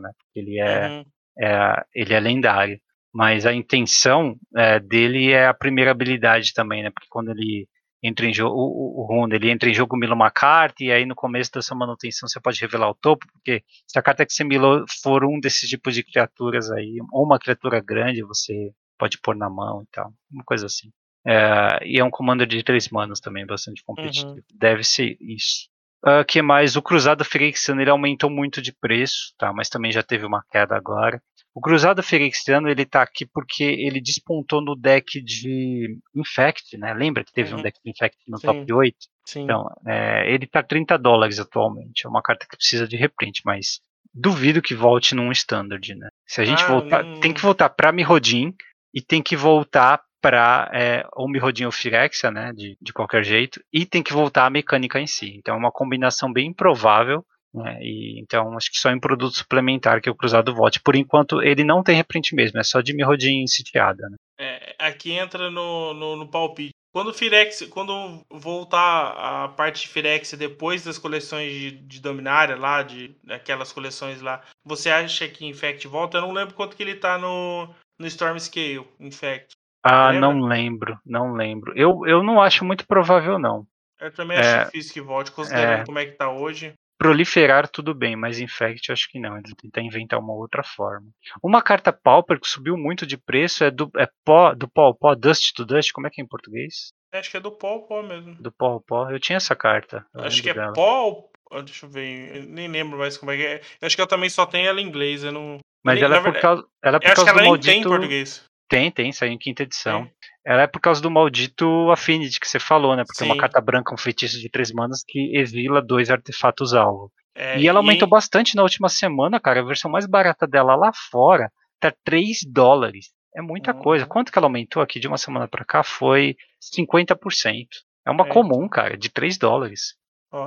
né? 0.01 0.11
Porque 0.17 0.39
ele 0.39 0.59
é, 0.59 0.89
uhum. 0.89 1.05
é, 1.39 1.85
ele 1.95 2.15
é 2.15 2.21
lendário. 2.21 2.81
Mas 3.15 3.47
a 3.47 3.53
intenção 3.53 4.37
é, 4.57 4.81
dele 4.81 5.31
é 5.31 5.47
a 5.47 5.55
primeira 5.55 5.93
habilidade 5.93 6.53
também, 6.53 6.83
né? 6.83 6.91
Porque 6.91 7.07
quando 7.09 7.31
ele 7.31 7.69
entra 8.03 8.27
em 8.27 8.35
jogo, 8.35 8.55
o, 8.55 9.07
Rune, 9.07 9.35
ele 9.35 9.51
entra 9.51 9.71
em 9.71 9.73
jogo, 9.73 9.97
mila 9.97 10.15
uma 10.15 10.31
carta, 10.31 10.85
e 10.85 10.93
aí 10.93 11.07
no 11.07 11.15
começo 11.15 11.51
da 11.53 11.63
sua 11.63 11.77
manutenção 11.77 12.29
você 12.29 12.39
pode 12.39 12.61
revelar 12.61 12.91
o 12.91 12.95
topo, 12.95 13.27
porque 13.33 13.63
se 13.87 13.99
a 13.99 14.03
carta 14.03 14.27
que 14.27 14.33
você 14.33 14.45
milou 14.45 14.85
for 15.03 15.25
um 15.25 15.41
desses 15.41 15.71
tipos 15.71 15.95
de 15.95 16.03
criaturas 16.03 16.71
aí, 16.71 16.99
ou 17.13 17.25
uma 17.25 17.39
criatura 17.39 17.81
grande, 17.81 18.23
você 18.23 18.73
pode 18.99 19.19
pôr 19.21 19.35
na 19.35 19.49
mão 19.49 19.83
e 19.83 19.87
tal. 19.91 20.13
Uma 20.31 20.45
coisa 20.45 20.67
assim. 20.67 20.91
É, 21.27 21.79
e 21.83 21.99
é 21.99 22.05
um 22.05 22.11
comando 22.11 22.47
de 22.47 22.63
três 22.63 22.91
manos 22.91 23.21
também, 23.21 23.47
bastante 23.47 23.83
competitivo. 23.83 24.37
Deve 24.53 24.85
ser 24.85 25.17
isso. 25.21 25.71
Uh, 26.07 26.25
que 26.27 26.43
mais? 26.43 26.77
O 26.77 26.83
Cruzado 26.83 27.25
Phyrexiano 27.25 27.81
ele 27.81 27.91
aumentou 27.91 28.29
muito 28.29 28.61
de 28.61 28.73
preço, 28.73 29.33
tá? 29.39 29.53
Mas 29.53 29.69
também 29.71 29.91
já 29.91 30.03
teve 30.03 30.27
uma 30.27 30.43
queda 30.51 30.77
agora. 30.77 31.21
O 31.55 31.61
Cruzado 31.61 32.03
Phyrexiano 32.03 32.69
ele 32.69 32.85
tá 32.85 33.01
aqui 33.01 33.25
porque 33.25 33.63
ele 33.65 34.01
despontou 34.01 34.61
no 34.61 34.75
deck 34.77 35.23
de 35.23 35.97
Infect, 36.15 36.77
né? 36.77 36.93
Lembra 36.93 37.25
que 37.25 37.33
teve 37.33 37.53
Uhum. 37.55 37.61
um 37.61 37.63
deck 37.63 37.79
de 37.83 37.91
Infect 37.91 38.19
no 38.29 38.39
Sim. 38.39 38.47
top 38.49 38.73
8? 38.73 38.97
Sim. 39.25 39.45
Então, 39.45 39.65
é, 39.87 40.31
ele 40.31 40.47
tá 40.47 40.63
30 40.63 40.99
dólares 40.99 41.39
atualmente. 41.39 42.05
É 42.05 42.09
uma 42.09 42.21
carta 42.23 42.45
que 42.51 42.57
precisa 42.57 42.87
de 42.87 42.97
reprint, 42.97 43.41
mas 43.45 43.81
duvido 44.13 44.61
que 44.61 44.75
volte 44.75 45.15
num 45.15 45.33
standard, 45.33 45.95
né? 45.95 46.09
Se 46.27 46.41
a 46.41 46.45
gente 46.45 46.65
Ah, 46.65 46.67
voltar, 46.67 47.05
tem 47.21 47.33
que 47.33 47.41
voltar 47.41 47.71
pra 47.71 47.93
Mirrodin 47.93 48.53
e 48.93 49.01
tem 49.01 49.23
que 49.23 49.37
voltar 49.37 50.01
pra 50.25 50.71
é, 50.73 51.07
ou 51.13 51.29
Mirrodin 51.29 51.67
ou 51.67 51.73
Phyrexia, 51.73 52.31
né? 52.31 52.51
De, 52.55 52.79
de 52.81 52.93
qualquer 52.95 53.23
jeito, 53.23 53.63
e 53.71 53.85
tem 53.85 54.03
que 54.03 54.15
voltar 54.15 54.47
a 54.47 54.51
mecânica 54.51 54.99
em 54.99 55.07
si. 55.07 55.35
Então 55.37 55.55
é 55.55 55.59
uma 55.59 55.71
combinação 55.71 56.33
bem 56.33 56.49
improvável. 56.49 57.23
Né, 57.53 57.79
e, 57.83 58.21
então 58.21 58.57
acho 58.57 58.69
que 58.69 58.79
só 58.79 58.91
em 58.91 58.99
produto 58.99 59.37
suplementar 59.37 60.01
que 60.01 60.11
o 60.11 60.15
cruzado 60.15 60.55
volte. 60.55 60.81
Por 60.81 60.97
enquanto 60.97 61.43
ele 61.43 61.63
não 61.63 61.83
tem 61.85 61.95
reprint 61.95 62.35
mesmo, 62.35 62.59
é 62.59 62.65
só 62.65 62.81
de 62.81 62.95
Mirrodin 62.95 63.47
sitiada. 63.47 64.09
Né? 64.09 64.17
É, 64.41 64.75
aqui 64.79 65.13
entra 65.13 65.51
no, 65.51 65.93
no, 65.93 66.17
no 66.17 66.27
palpite. 66.27 66.73
Quando 66.93 67.13
Firex, 67.13 67.67
quando 67.71 68.25
voltar 68.31 69.45
a 69.45 69.49
parte 69.49 69.83
de 69.83 69.89
Firex 69.89 70.33
depois 70.33 70.85
das 70.85 70.97
coleções 70.97 71.53
de, 71.53 71.71
de 71.73 72.01
Dominária 72.01 72.57
lá, 72.57 72.83
de 72.83 73.15
aquelas 73.29 73.73
coleções 73.73 74.21
lá, 74.21 74.43
você 74.65 74.91
acha 74.91 75.29
que 75.29 75.45
Infect 75.45 75.87
volta? 75.87 76.19
Eu 76.19 76.23
não 76.23 76.33
lembro 76.33 76.55
quanto 76.55 76.77
que 76.77 76.83
ele 76.83 76.95
tá 76.95 77.19
no, 77.19 77.69
no 77.99 78.07
Storm 78.07 78.39
Scale, 78.39 78.87
Infect. 78.99 79.55
Ah, 79.85 80.11
Lembra? 80.11 80.21
não 80.21 80.41
lembro, 80.41 80.99
não 81.05 81.35
lembro. 81.35 81.73
Eu, 81.77 82.07
eu 82.07 82.23
não 82.23 82.41
acho 82.41 82.65
muito 82.65 82.87
provável 82.87 83.39
não. 83.39 83.67
Eu 84.01 84.13
também 84.13 84.37
É, 84.39 84.41
acho 84.41 84.65
difícil 84.67 84.93
que 84.95 85.01
volte, 85.01 85.31
considerando 85.31 85.83
é. 85.83 85.85
como 85.85 85.99
é 85.99 86.07
que 86.07 86.13
tá 86.13 86.31
hoje. 86.31 86.73
Proliferar 86.99 87.69
tudo 87.69 87.93
bem, 87.95 88.17
mas 88.17 88.41
Infect 88.41 88.91
acho 88.93 89.11
que 89.11 89.19
não. 89.19 89.37
Ele 89.37 89.55
tenta 89.61 89.81
inventar 89.81 90.19
uma 90.19 90.33
outra 90.33 90.63
forma. 90.63 91.09
Uma 91.43 91.61
carta 91.61 91.93
Pauper 91.93 92.41
que 92.41 92.49
subiu 92.49 92.77
muito 92.79 93.07
de 93.07 93.19
preço 93.19 93.65
é 93.65 93.71
do 93.71 93.91
é 93.97 94.09
pó, 94.25 94.55
do 94.55 94.69
pó, 94.69 94.93
pó, 94.95 95.15
Dust 95.15 95.53
to 95.55 95.67
Dust, 95.67 95.93
como 95.93 96.07
é 96.07 96.11
que 96.11 96.21
é 96.21 96.25
em 96.25 96.29
português? 96.29 96.93
Acho 97.13 97.31
que 97.31 97.37
é 97.37 97.41
do 97.41 97.53
pó, 97.53 97.81
pó 97.81 98.03
mesmo. 98.03 98.35
Do 98.37 98.51
pó 98.53 98.81
pó. 98.81 99.11
Eu 99.11 99.21
tinha 99.21 99.37
essa 99.37 99.55
carta. 99.55 100.07
Acho 100.15 100.43
que 100.43 100.51
é 100.51 100.55
dela. 100.55 100.73
pó 100.73 101.29
ah, 101.53 101.61
Deixa 101.61 101.85
eu 101.87 101.91
ver, 101.91 102.37
eu 102.37 102.43
nem 102.45 102.69
lembro 102.69 102.99
mais 102.99 103.17
como 103.19 103.31
é 103.33 103.37
que 103.37 103.43
é. 103.47 103.61
Eu 103.81 103.87
acho 103.87 103.97
que 103.97 104.03
eu 104.03 104.07
também 104.07 104.31
só 104.31 104.47
tenho 104.47 104.67
ela 104.69 104.81
em 104.81 104.87
inglês, 104.87 105.23
eu 105.25 105.31
não... 105.33 105.59
Mas 105.85 105.97
nem- 105.97 106.05
ela 106.05 106.15
é 106.15 106.19
na 106.19 106.23
por 106.25 106.33
verdade, 106.33 106.43
causa, 106.43 106.69
ela 106.83 106.97
é 106.97 107.01
por 107.01 107.07
Eu 107.07 107.13
acho 107.13 107.21
que 107.25 107.27
causa 107.27 107.31
ela 107.31 107.39
do 107.39 107.43
nem 107.53 107.61
tem 107.61 107.73
em 107.73 107.85
maldito. 107.85 107.89
português. 107.89 108.45
Tem, 108.69 108.91
tem, 108.91 109.13
saiu 109.13 109.33
em 109.33 109.39
quinta 109.39 109.63
edição. 109.63 110.05
Tem. 110.05 110.13
Ela 110.47 110.63
é 110.63 110.67
por 110.67 110.81
causa 110.81 111.01
do 111.01 111.11
maldito 111.11 111.91
Affinity 111.91 112.39
que 112.41 112.47
você 112.47 112.59
falou, 112.59 112.95
né? 112.97 113.05
Porque 113.07 113.23
é 113.23 113.27
uma 113.27 113.35
Sim. 113.35 113.41
carta 113.41 113.61
branca, 113.61 113.95
um 113.95 113.99
feitiço 113.99 114.39
de 114.41 114.49
três 114.51 114.73
manas 114.73 115.03
que 115.07 115.37
exila 115.37 115.81
dois 115.81 116.11
artefatos 116.11 116.75
alvo. 116.75 117.11
É, 117.35 117.59
e 117.59 117.67
ela 117.67 117.81
aumentou 117.81 118.07
em- 118.07 118.11
bastante 118.11 118.55
na 118.55 118.63
última 118.63 118.89
semana, 118.89 119.41
cara. 119.41 119.61
A 119.61 119.65
versão 119.65 119.91
mais 119.91 120.07
barata 120.07 120.47
dela 120.47 120.75
lá 120.77 120.93
fora 121.11 121.51
tá 121.81 121.93
3 122.05 122.39
dólares. 122.47 123.07
É 123.37 123.43
muita 123.43 123.73
Uhum. 123.75 123.83
coisa. 123.83 124.07
Quanto 124.07 124.31
que 124.31 124.39
ela 124.39 124.47
aumentou 124.47 124.81
aqui 124.83 125.01
de 125.01 125.09
uma 125.09 125.19
semana 125.19 125.49
pra 125.49 125.65
cá? 125.65 125.83
Foi 125.83 126.37
50%. 126.61 127.69
É 128.07 128.11
uma 128.11 128.25
É. 128.27 128.29
comum, 128.29 128.69
cara, 128.69 128.97
de 128.97 129.09
3 129.11 129.37
dólares. 129.39 129.95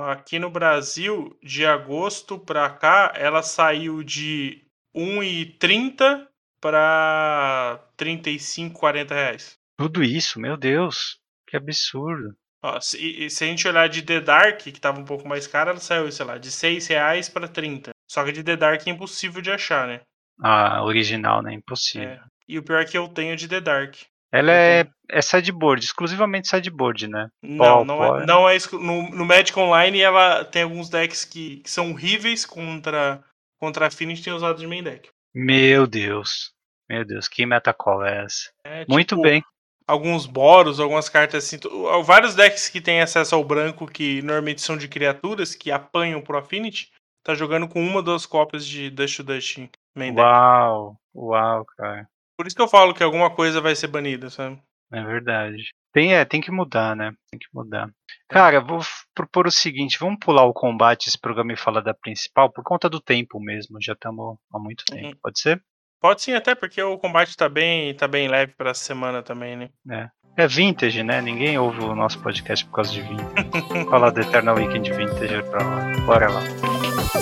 Aqui 0.06 0.38
no 0.38 0.50
Brasil, 0.50 1.36
de 1.42 1.64
agosto 1.66 2.38
pra 2.38 2.68
cá, 2.70 3.12
ela 3.16 3.42
saiu 3.42 4.02
de 4.02 4.62
1,30 4.94 6.26
para 6.60 7.80
35, 7.96 8.78
40 8.78 9.14
reais. 9.14 9.58
Tudo 9.78 10.02
isso, 10.02 10.40
meu 10.40 10.56
Deus. 10.56 11.18
Que 11.46 11.56
absurdo. 11.56 12.34
Ó, 12.62 12.80
se, 12.80 12.98
e 12.98 13.30
se 13.30 13.44
a 13.44 13.46
gente 13.46 13.66
olhar 13.68 13.88
de 13.88 14.02
The 14.02 14.20
Dark, 14.20 14.60
que 14.60 14.80
tava 14.80 15.00
um 15.00 15.04
pouco 15.04 15.26
mais 15.28 15.46
cara, 15.46 15.70
ela 15.70 15.80
saiu, 15.80 16.10
sei 16.10 16.26
lá, 16.26 16.38
de 16.38 16.50
6 16.50 16.86
reais 16.88 17.28
para 17.28 17.48
30. 17.48 17.90
Só 18.10 18.24
que 18.24 18.32
de 18.32 18.42
The 18.42 18.56
Dark 18.56 18.86
é 18.86 18.90
impossível 18.90 19.40
de 19.40 19.50
achar, 19.50 19.86
né? 19.86 20.00
A 20.40 20.82
original, 20.84 21.42
né? 21.42 21.54
Impossível. 21.54 22.08
É. 22.08 22.20
E 22.48 22.58
o 22.58 22.62
pior 22.62 22.82
é 22.82 22.84
que 22.84 22.96
eu 22.96 23.08
tenho 23.08 23.36
de 23.36 23.48
The 23.48 23.60
Dark. 23.60 23.94
Ela 24.30 24.52
é, 24.52 24.86
é 25.10 25.22
sideboard, 25.22 25.82
exclusivamente 25.82 26.48
sideboard, 26.48 27.08
né? 27.08 27.28
Não, 27.42 27.78
Pó, 27.78 27.84
não, 27.84 27.96
pó, 27.96 28.18
é, 28.18 28.22
é. 28.22 28.26
não 28.26 28.48
é 28.48 28.58
no, 28.72 29.10
no 29.10 29.24
Magic 29.24 29.58
Online 29.58 30.00
ela 30.00 30.44
tem 30.44 30.62
alguns 30.62 30.90
decks 30.90 31.24
que, 31.24 31.58
que 31.60 31.70
são 31.70 31.92
horríveis 31.92 32.44
contra 32.44 33.24
contra 33.58 33.86
Affinity 33.86 34.22
tem 34.22 34.32
usado 34.32 34.58
de 34.58 34.66
main 34.66 34.82
deck. 34.82 35.08
Meu 35.34 35.86
Deus. 35.86 36.52
Meu 36.88 37.04
Deus, 37.04 37.28
que 37.28 37.44
metacall 37.44 38.04
é 38.04 38.24
essa? 38.24 38.50
É, 38.64 38.86
Muito 38.88 39.14
tipo, 39.14 39.22
bem. 39.22 39.42
Alguns 39.86 40.26
Boros, 40.26 40.80
algumas 40.80 41.08
cartas 41.08 41.44
assim. 41.44 41.58
Vários 42.04 42.34
decks 42.34 42.68
que 42.68 42.80
têm 42.80 43.00
acesso 43.00 43.34
ao 43.34 43.44
branco, 43.44 43.86
que 43.86 44.20
normalmente 44.22 44.60
são 44.60 44.76
de 44.76 44.88
criaturas, 44.88 45.54
que 45.54 45.70
apanham 45.70 46.20
pro 46.20 46.38
Affinity, 46.38 46.90
tá 47.22 47.34
jogando 47.34 47.68
com 47.68 47.80
uma 47.82 47.96
ou 47.96 48.02
duas 48.02 48.26
cópias 48.26 48.66
de 48.66 48.90
Dust 48.90 49.16
to 49.16 49.22
Dust 49.22 49.58
main 49.94 50.14
deck. 50.14 50.20
Uau, 50.20 50.96
uau, 51.14 51.64
cara. 51.76 52.08
Por 52.36 52.46
isso 52.46 52.54
que 52.54 52.62
eu 52.62 52.68
falo 52.68 52.94
que 52.94 53.02
alguma 53.02 53.34
coisa 53.34 53.60
vai 53.60 53.74
ser 53.74 53.88
banida, 53.88 54.30
sabe? 54.30 54.60
É 54.92 55.02
verdade. 55.02 55.70
Tem, 55.98 56.14
é, 56.14 56.24
tem 56.24 56.40
que 56.40 56.52
mudar, 56.52 56.94
né? 56.94 57.10
Tem 57.28 57.40
que 57.40 57.48
mudar. 57.52 57.90
Cara, 58.28 58.60
vou 58.60 58.78
propor 59.12 59.48
o 59.48 59.50
seguinte: 59.50 59.98
vamos 59.98 60.20
pular 60.20 60.44
o 60.44 60.52
combate, 60.52 61.08
esse 61.08 61.18
programa 61.18 61.52
e 61.52 61.56
falar 61.56 61.80
da 61.80 61.92
principal, 61.92 62.52
por 62.52 62.62
conta 62.62 62.88
do 62.88 63.00
tempo 63.00 63.40
mesmo. 63.40 63.78
Já 63.82 63.94
estamos 63.94 64.36
há 64.54 64.60
muito 64.60 64.84
tempo. 64.84 65.08
Uhum. 65.08 65.12
Pode 65.20 65.40
ser? 65.40 65.60
Pode 66.00 66.22
sim, 66.22 66.34
até 66.34 66.54
porque 66.54 66.80
o 66.80 66.96
combate 66.98 67.36
tá 67.36 67.48
bem, 67.48 67.92
tá 67.94 68.06
bem 68.06 68.28
leve 68.28 68.54
pra 68.56 68.70
essa 68.70 68.84
semana 68.84 69.24
também, 69.24 69.72
né? 69.84 70.08
É 70.36 70.46
vintage, 70.46 71.02
né? 71.02 71.20
Ninguém 71.20 71.58
ouve 71.58 71.80
o 71.80 71.96
nosso 71.96 72.22
podcast 72.22 72.64
por 72.66 72.74
causa 72.74 72.92
de 72.92 73.02
vintage. 73.02 73.84
falar 73.90 74.10
do 74.10 74.20
Eternal 74.20 74.54
Weekend 74.54 74.92
Vintage 74.92 75.34
é 75.34 75.42
pra 75.42 75.64
lá. 75.64 75.92
Bora 76.06 76.30
lá. 76.30 76.42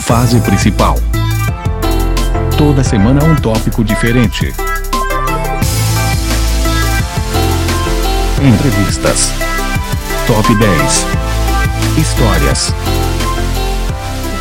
Fase 0.02 0.38
principal. 0.44 0.96
Toda 2.58 2.84
semana 2.84 3.24
um 3.24 3.36
tópico 3.36 3.82
diferente. 3.82 4.52
Entrevistas. 8.42 9.30
Top 10.26 10.46
10. 10.54 11.06
Histórias. 11.98 12.68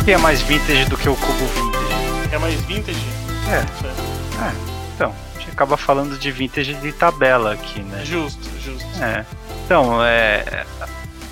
O 0.00 0.04
que 0.04 0.12
é 0.12 0.18
mais 0.18 0.42
vintage 0.42 0.84
do 0.84 0.98
que 0.98 1.08
o 1.08 1.16
cubo 1.16 1.46
vintage? 1.46 2.34
É 2.34 2.38
mais 2.38 2.60
vintage? 2.62 3.06
É. 3.48 3.60
É. 4.44 4.52
Então, 4.94 5.14
a 5.34 5.38
gente 5.38 5.50
acaba 5.50 5.78
falando 5.78 6.18
de 6.18 6.30
vintage 6.30 6.74
de 6.74 6.92
tabela 6.92 7.54
aqui, 7.54 7.80
né? 7.82 8.04
Justo, 8.04 8.44
justo. 8.60 8.86
É. 9.02 9.24
Então, 9.64 10.04
é, 10.04 10.66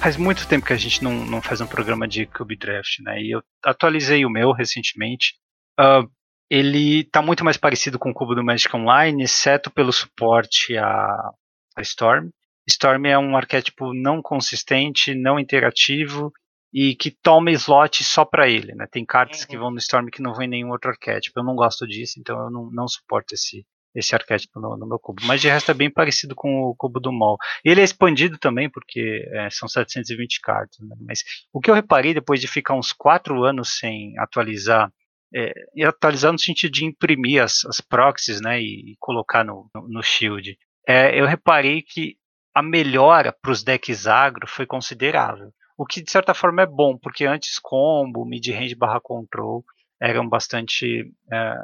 faz 0.01 0.17
muito 0.17 0.49
tempo 0.49 0.67
que 0.67 0.73
a 0.73 0.79
gente 0.79 1.05
não, 1.05 1.13
não 1.13 1.43
faz 1.43 1.61
um 1.61 1.67
programa 1.67 2.09
de 2.09 2.25
Cube 2.27 2.57
Draft, 2.57 3.01
né? 3.01 3.21
E 3.21 3.31
eu 3.35 3.43
atualizei 3.63 4.25
o 4.25 4.31
meu 4.31 4.53
recentemente. 4.53 5.35
Uh, 5.79 6.09
ele 6.51 7.01
está 7.01 7.21
muito 7.21 7.45
mais 7.45 7.59
parecido 7.59 7.99
com 7.99 8.11
o 8.11 8.15
cubo 8.15 8.35
do 8.35 8.43
Magic 8.43 8.75
Online, 8.75 9.23
exceto 9.23 9.71
pelo 9.71 9.93
suporte 9.93 10.79
a, 10.79 11.31
a 11.77 11.83
Storm. 11.83 12.31
Storm 12.69 13.07
é 13.07 13.19
um 13.19 13.37
arquétipo 13.37 13.93
não 13.93 14.23
consistente, 14.23 15.15
não 15.15 15.39
interativo 15.39 16.33
e 16.73 16.97
que 16.97 17.11
toma 17.11 17.53
slot 17.53 18.03
só 18.03 18.25
para 18.25 18.49
ele, 18.49 18.75
né? 18.75 18.87
Tem 18.91 19.05
cartas 19.07 19.43
uhum. 19.43 19.47
que 19.47 19.57
vão 19.57 19.71
no 19.71 19.79
Storm 19.79 20.09
que 20.09 20.21
não 20.21 20.33
vão 20.33 20.43
em 20.43 20.49
nenhum 20.49 20.71
outro 20.71 20.91
arquétipo. 20.91 21.39
Eu 21.39 21.45
não 21.45 21.55
gosto 21.55 21.87
disso, 21.87 22.19
então 22.19 22.37
eu 22.37 22.51
não, 22.51 22.69
não 22.73 22.89
suporto 22.89 23.33
esse, 23.33 23.65
esse 23.95 24.13
arquétipo 24.13 24.59
no, 24.59 24.77
no, 24.77 24.87
meu 24.87 24.99
cubo. 24.99 25.23
Mas 25.25 25.41
de 25.41 25.49
resto 25.49 25.71
é 25.71 25.75
bem 25.75 25.89
parecido 25.89 26.35
com 26.35 26.63
o 26.63 26.75
cubo 26.75 26.99
do 26.99 27.13
Mol. 27.13 27.37
Ele 27.65 27.81
é 27.81 27.85
expandido 27.85 28.39
também, 28.39 28.69
porque 28.69 29.25
é, 29.33 29.49
são 29.51 29.69
720 29.69 30.41
cartas. 30.41 30.77
Né? 30.81 30.97
Mas 31.07 31.23
o 31.53 31.61
que 31.61 31.71
eu 31.71 31.75
reparei 31.75 32.13
depois 32.13 32.41
de 32.41 32.49
ficar 32.49 32.75
uns 32.75 32.93
4 32.93 33.45
anos 33.45 33.79
sem 33.79 34.19
atualizar, 34.19 34.91
é, 35.33 35.53
e 35.77 35.85
atualizar 35.85 36.33
no 36.33 36.39
sentido 36.41 36.73
de 36.73 36.85
imprimir 36.85 37.41
as, 37.41 37.65
as 37.67 37.81
proxies 37.81 38.41
né, 38.41 38.61
e, 38.61 38.93
e 38.93 38.97
colocar 38.99 39.45
no, 39.45 39.71
no, 39.73 39.89
no 39.89 40.03
Shield, 40.03 40.59
é, 40.89 41.19
eu 41.19 41.25
reparei 41.25 41.83
que 41.83 42.17
a 42.55 42.63
melhora 42.63 43.33
para 43.33 43.51
os 43.51 43.63
decks 43.63 44.07
agro 44.07 44.47
foi 44.47 44.65
considerável. 44.65 45.53
O 45.77 45.85
que 45.85 46.01
de 46.01 46.11
certa 46.11 46.33
forma 46.33 46.63
é 46.63 46.67
bom, 46.67 46.97
porque 46.97 47.27
antes 47.27 47.59
combo, 47.59 48.25
mid-range 48.25 48.77
barra 48.77 49.01
control 49.01 49.65
eram 50.01 50.29
bastante. 50.29 51.11
É, 51.33 51.55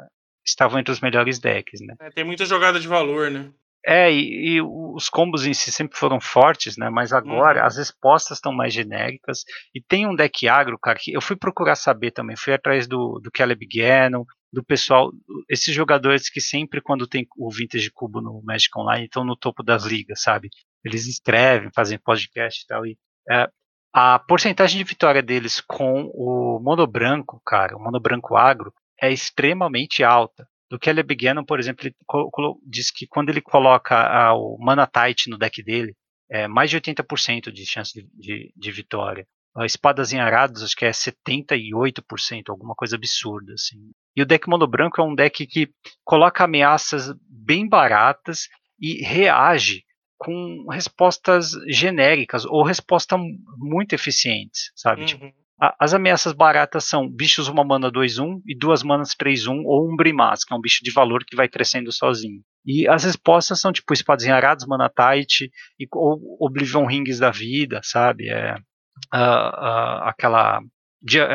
estavam 0.45 0.79
entre 0.79 0.91
os 0.91 0.99
melhores 0.99 1.39
decks, 1.39 1.79
né? 1.81 1.95
É, 2.01 2.09
tem 2.09 2.25
muita 2.25 2.45
jogada 2.45 2.79
de 2.79 2.87
valor, 2.87 3.31
né? 3.31 3.51
É, 3.83 4.11
e, 4.11 4.57
e, 4.57 4.61
os 4.61 5.09
combos 5.09 5.45
em 5.45 5.53
si 5.53 5.71
sempre 5.71 5.97
foram 5.97 6.19
fortes, 6.19 6.77
né? 6.77 6.89
Mas 6.89 7.13
agora 7.13 7.61
uhum. 7.61 7.65
as 7.65 7.77
respostas 7.77 8.37
estão 8.37 8.51
mais 8.51 8.73
genéricas. 8.73 9.43
E 9.73 9.81
tem 9.81 10.05
um 10.05 10.15
deck 10.15 10.47
agro, 10.47 10.77
cara, 10.77 10.99
que 11.01 11.13
eu 11.13 11.21
fui 11.21 11.35
procurar 11.35 11.75
saber 11.75 12.11
também. 12.11 12.35
Fui 12.35 12.53
atrás 12.53 12.87
do, 12.87 13.19
do 13.19 13.31
Caleb 13.31 13.65
Gannon, 13.65 14.23
do 14.53 14.63
pessoal. 14.63 15.11
Esses 15.49 15.73
jogadores 15.73 16.29
que 16.29 16.39
sempre, 16.39 16.81
quando 16.81 17.07
tem 17.07 17.25
o 17.37 17.49
Vintage 17.49 17.89
Cubo 17.91 18.21
no 18.21 18.41
Magic 18.43 18.69
Online, 18.77 19.05
estão 19.05 19.23
no 19.23 19.35
topo 19.35 19.63
das 19.63 19.83
ligas, 19.83 20.21
sabe? 20.21 20.49
Eles 20.83 21.07
escrevem, 21.07 21.69
fazem 21.73 21.99
podcast 21.99 22.63
e 22.63 22.67
tal. 22.67 22.85
E, 22.85 22.97
é, 23.29 23.47
a 23.93 24.17
porcentagem 24.19 24.77
de 24.77 24.83
vitória 24.83 25.21
deles 25.21 25.59
com 25.59 26.09
o 26.13 26.59
mono 26.61 26.87
branco, 26.87 27.41
cara, 27.45 27.75
o 27.75 27.79
mono 27.79 27.99
branco 27.99 28.35
agro, 28.35 28.73
é 29.01 29.11
extremamente 29.11 30.03
alta. 30.03 30.47
Do 30.69 30.79
Caleb 30.79 31.13
Gannon, 31.15 31.43
por 31.43 31.59
exemplo, 31.59 31.85
ele 31.85 31.95
diz 32.65 32.89
que 32.89 33.05
quando 33.05 33.29
ele 33.29 33.41
coloca 33.41 33.95
a, 33.95 34.33
o 34.33 34.57
Mana 34.57 34.87
Tight 34.87 35.29
no 35.29 35.37
deck 35.37 35.61
dele, 35.61 35.93
é 36.29 36.47
mais 36.47 36.69
de 36.69 36.79
80% 36.79 37.51
de 37.51 37.65
chance 37.65 37.91
de, 37.93 38.07
de, 38.13 38.53
de 38.55 38.71
vitória. 38.71 39.27
A 39.53 39.65
Espadas 39.65 40.13
em 40.13 40.19
Arados, 40.21 40.63
acho 40.63 40.77
que 40.77 40.85
é 40.85 40.91
78%, 40.91 42.43
alguma 42.47 42.73
coisa 42.73 42.95
absurda. 42.95 43.51
Assim. 43.53 43.91
E 44.15 44.21
o 44.21 44.25
deck 44.25 44.47
mono 44.47 44.65
branco 44.65 45.01
é 45.01 45.03
um 45.03 45.13
deck 45.13 45.45
que 45.45 45.69
coloca 46.05 46.45
ameaças 46.45 47.13
bem 47.27 47.67
baratas 47.67 48.47
e 48.79 49.03
reage 49.03 49.83
com 50.23 50.67
respostas 50.69 51.49
genéricas 51.67 52.45
ou 52.45 52.63
respostas 52.63 53.19
muito 53.57 53.93
eficientes, 53.93 54.71
sabe? 54.75 55.05
Tipo, 55.05 55.23
uhum. 55.23 55.31
Tipo, 55.31 55.41
a, 55.59 55.75
as 55.79 55.95
ameaças 55.95 56.31
baratas 56.31 56.83
são 56.85 57.09
bichos 57.09 57.47
uma 57.47 57.63
mana 57.63 57.91
2-1 57.91 58.39
e 58.45 58.55
duas 58.55 58.83
manas 58.83 59.15
3-1 59.15 59.63
ou 59.65 59.91
um 59.91 59.95
Brimaz, 59.95 60.43
que 60.43 60.53
é 60.53 60.55
um 60.55 60.61
bicho 60.61 60.83
de 60.83 60.91
valor 60.91 61.25
que 61.25 61.35
vai 61.35 61.47
crescendo 61.47 61.91
sozinho. 61.91 62.39
E 62.63 62.87
as 62.87 63.03
respostas 63.03 63.59
são 63.59 63.71
tipo 63.71 63.91
espadas 63.91 64.23
enharadas, 64.23 64.67
mana 64.67 64.87
tight, 64.89 65.49
e, 65.79 65.87
ou 65.91 66.37
Oblivion 66.39 66.85
Rings 66.85 67.17
da 67.17 67.31
vida, 67.31 67.81
sabe? 67.83 68.29
É, 68.29 68.53
uh, 68.53 69.17
uh, 69.17 70.03
aquela 70.03 70.61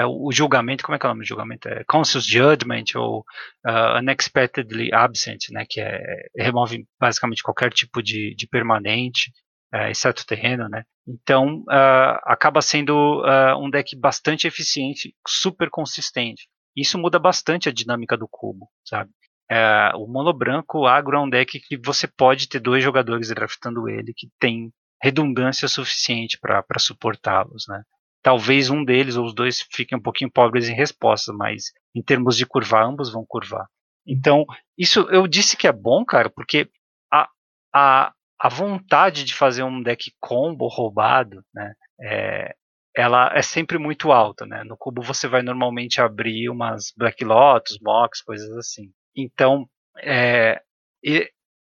o 0.08 0.32
julgamento, 0.32 0.84
como 0.84 0.94
é 0.94 0.98
que 0.98 1.06
é 1.06 1.08
o 1.08 1.12
nome 1.12 1.24
do 1.24 1.28
julgamento? 1.28 1.68
É 1.68 1.84
Conscious 1.84 2.24
Judgment 2.24 2.84
ou 2.94 3.24
uh, 3.66 3.98
Unexpectedly 3.98 4.92
Absent, 4.92 5.50
né, 5.50 5.66
que 5.68 5.80
é, 5.80 6.00
remove 6.36 6.86
basicamente 7.00 7.42
qualquer 7.42 7.72
tipo 7.72 8.02
de, 8.02 8.34
de 8.36 8.46
permanente, 8.46 9.32
é, 9.72 9.90
exceto 9.90 10.24
terreno, 10.24 10.68
né. 10.68 10.84
Então, 11.06 11.60
uh, 11.62 12.18
acaba 12.24 12.60
sendo 12.60 13.22
uh, 13.22 13.56
um 13.58 13.70
deck 13.70 13.96
bastante 13.98 14.46
eficiente, 14.46 15.14
super 15.26 15.68
consistente. 15.70 16.48
Isso 16.76 16.98
muda 16.98 17.18
bastante 17.18 17.68
a 17.68 17.72
dinâmica 17.72 18.16
do 18.16 18.28
cubo, 18.28 18.68
sabe? 18.84 19.10
É, 19.50 19.92
o 19.94 20.06
mono 20.06 20.32
branco 20.32 20.86
agro 20.86 21.16
é 21.16 21.20
um 21.20 21.30
deck 21.30 21.60
que 21.60 21.78
você 21.78 22.08
pode 22.08 22.48
ter 22.48 22.58
dois 22.58 22.82
jogadores 22.82 23.28
draftando 23.28 23.88
ele 23.88 24.12
que 24.14 24.28
tem 24.40 24.72
redundância 25.00 25.68
suficiente 25.68 26.38
para 26.40 26.64
suportá-los, 26.78 27.64
né? 27.68 27.82
Talvez 28.26 28.70
um 28.70 28.84
deles 28.84 29.14
ou 29.14 29.24
os 29.24 29.32
dois 29.32 29.64
fiquem 29.70 29.96
um 29.96 30.02
pouquinho 30.02 30.28
pobres 30.28 30.68
em 30.68 30.74
respostas, 30.74 31.32
mas 31.32 31.66
em 31.94 32.02
termos 32.02 32.36
de 32.36 32.44
curvar, 32.44 32.84
ambos 32.84 33.12
vão 33.12 33.24
curvar. 33.24 33.68
Então, 34.04 34.44
isso 34.76 35.02
eu 35.12 35.28
disse 35.28 35.56
que 35.56 35.68
é 35.68 35.72
bom, 35.72 36.04
cara, 36.04 36.28
porque 36.28 36.68
a, 37.08 37.28
a, 37.72 38.12
a 38.40 38.48
vontade 38.48 39.22
de 39.22 39.32
fazer 39.32 39.62
um 39.62 39.80
deck 39.80 40.10
combo 40.18 40.66
roubado, 40.66 41.40
né, 41.54 41.72
é, 42.00 42.52
ela 42.96 43.30
é 43.32 43.42
sempre 43.42 43.78
muito 43.78 44.10
alta, 44.10 44.44
né? 44.44 44.64
No 44.64 44.76
cubo 44.76 45.02
você 45.02 45.28
vai 45.28 45.42
normalmente 45.42 46.00
abrir 46.00 46.50
umas 46.50 46.92
Black 46.96 47.24
Lotus, 47.24 47.78
Mox, 47.80 48.22
coisas 48.22 48.50
assim. 48.56 48.90
Então, 49.16 49.68
é, 50.02 50.60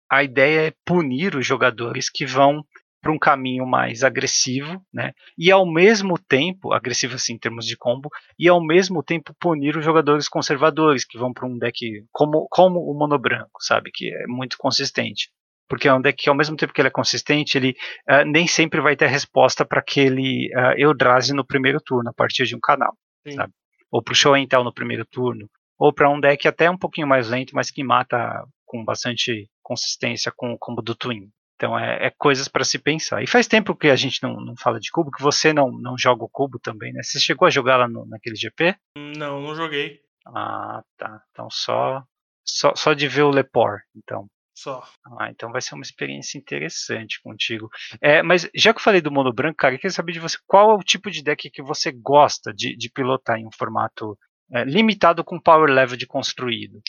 a 0.09 0.23
ideia 0.23 0.69
é 0.69 0.73
punir 0.83 1.35
os 1.35 1.45
jogadores 1.45 2.09
que 2.09 2.25
vão 2.25 2.65
para 3.05 3.13
um 3.13 3.19
caminho 3.19 3.67
mais 3.67 4.03
agressivo, 4.03 4.83
né? 4.91 5.13
E 5.37 5.51
ao 5.51 5.63
mesmo 5.63 6.17
tempo, 6.17 6.73
agressivo 6.73 7.13
assim 7.13 7.33
em 7.33 7.37
termos 7.37 7.67
de 7.67 7.77
combo, 7.77 8.09
e 8.37 8.49
ao 8.49 8.59
mesmo 8.59 9.03
tempo 9.03 9.31
punir 9.39 9.77
os 9.77 9.85
jogadores 9.85 10.27
conservadores 10.27 11.05
que 11.05 11.15
vão 11.15 11.31
para 11.31 11.45
um 11.45 11.55
deck 11.55 12.03
como, 12.11 12.47
como 12.49 12.79
o 12.79 12.97
mono 12.97 13.19
branco, 13.19 13.61
sabe? 13.61 13.91
Que 13.93 14.11
é 14.11 14.25
muito 14.25 14.57
consistente. 14.57 15.29
Porque 15.69 15.87
é 15.87 15.93
um 15.93 16.01
deck 16.01 16.23
que, 16.23 16.29
ao 16.29 16.35
mesmo 16.35 16.57
tempo 16.57 16.73
que 16.73 16.81
ele 16.81 16.87
é 16.87 16.91
consistente, 16.91 17.55
ele 17.59 17.75
uh, 18.09 18.25
nem 18.25 18.47
sempre 18.47 18.81
vai 18.81 18.95
ter 18.95 19.05
resposta 19.05 19.63
para 19.63 19.81
aquele 19.81 20.49
uh, 20.55 20.73
Eldrazi 20.75 21.31
no 21.31 21.45
primeiro 21.45 21.79
turno, 21.79 22.09
a 22.09 22.13
partir 22.13 22.45
de 22.45 22.55
um 22.55 22.59
canal, 22.59 22.97
sabe? 23.35 23.53
Ou 23.91 24.01
para 24.01 24.13
o 24.13 24.15
Show 24.15 24.35
Intel 24.35 24.63
no 24.63 24.73
primeiro 24.73 25.05
turno, 25.05 25.47
ou 25.77 25.93
para 25.93 26.09
um 26.09 26.19
deck 26.19 26.47
até 26.47 26.71
um 26.71 26.77
pouquinho 26.77 27.05
mais 27.05 27.29
lento, 27.29 27.53
mas 27.53 27.69
que 27.69 27.83
mata 27.83 28.43
com 28.65 28.83
bastante 28.83 29.47
consistência 29.61 30.33
com 30.35 30.53
o 30.53 30.57
combo 30.57 30.81
do 30.81 30.95
Twin. 30.95 31.29
Então 31.55 31.77
é, 31.77 32.07
é 32.07 32.11
coisas 32.17 32.47
para 32.47 32.63
se 32.63 32.77
pensar. 32.77 33.23
E 33.23 33.27
faz 33.27 33.47
tempo 33.47 33.75
que 33.75 33.87
a 33.87 33.95
gente 33.95 34.21
não, 34.21 34.35
não 34.35 34.55
fala 34.57 34.79
de 34.79 34.91
cubo, 34.91 35.11
que 35.11 35.23
você 35.23 35.53
não, 35.53 35.71
não 35.71 35.97
joga 35.97 36.23
o 36.23 36.29
cubo 36.29 36.59
também, 36.59 36.91
né? 36.93 37.01
Você 37.01 37.19
chegou 37.19 37.45
a 37.45 37.51
jogar 37.51 37.77
lá 37.77 37.87
no, 37.87 38.05
naquele 38.05 38.35
GP? 38.35 38.75
Não, 38.97 39.41
não 39.41 39.55
joguei. 39.55 40.01
Ah, 40.27 40.81
tá. 40.97 41.21
Então 41.31 41.47
só, 41.49 42.03
só, 42.45 42.75
só 42.75 42.93
de 42.93 43.07
ver 43.07 43.23
o 43.23 43.29
Lepor, 43.29 43.79
então. 43.95 44.27
Só. 44.57 44.83
Ah, 45.19 45.29
então 45.29 45.51
vai 45.51 45.61
ser 45.61 45.75
uma 45.75 45.83
experiência 45.83 46.37
interessante 46.37 47.21
contigo. 47.21 47.69
É, 48.01 48.23
mas 48.23 48.49
já 48.55 48.73
que 48.73 48.79
eu 48.79 48.83
falei 48.83 49.01
do 49.01 49.11
mono 49.11 49.33
branco, 49.33 49.57
cara, 49.57 49.75
eu 49.75 49.79
queria 49.79 49.91
saber 49.91 50.13
de 50.13 50.19
você 50.19 50.37
qual 50.47 50.71
é 50.71 50.73
o 50.75 50.83
tipo 50.83 51.11
de 51.11 51.21
deck 51.21 51.49
que 51.49 51.61
você 51.61 51.91
gosta 51.91 52.53
de, 52.53 52.75
de 52.75 52.89
pilotar 52.89 53.37
em 53.37 53.45
um 53.45 53.51
formato 53.51 54.17
é, 54.53 54.63
limitado 54.63 55.23
com 55.23 55.39
power 55.39 55.69
level 55.69 55.97
de 55.97 56.07
construído. 56.07 56.81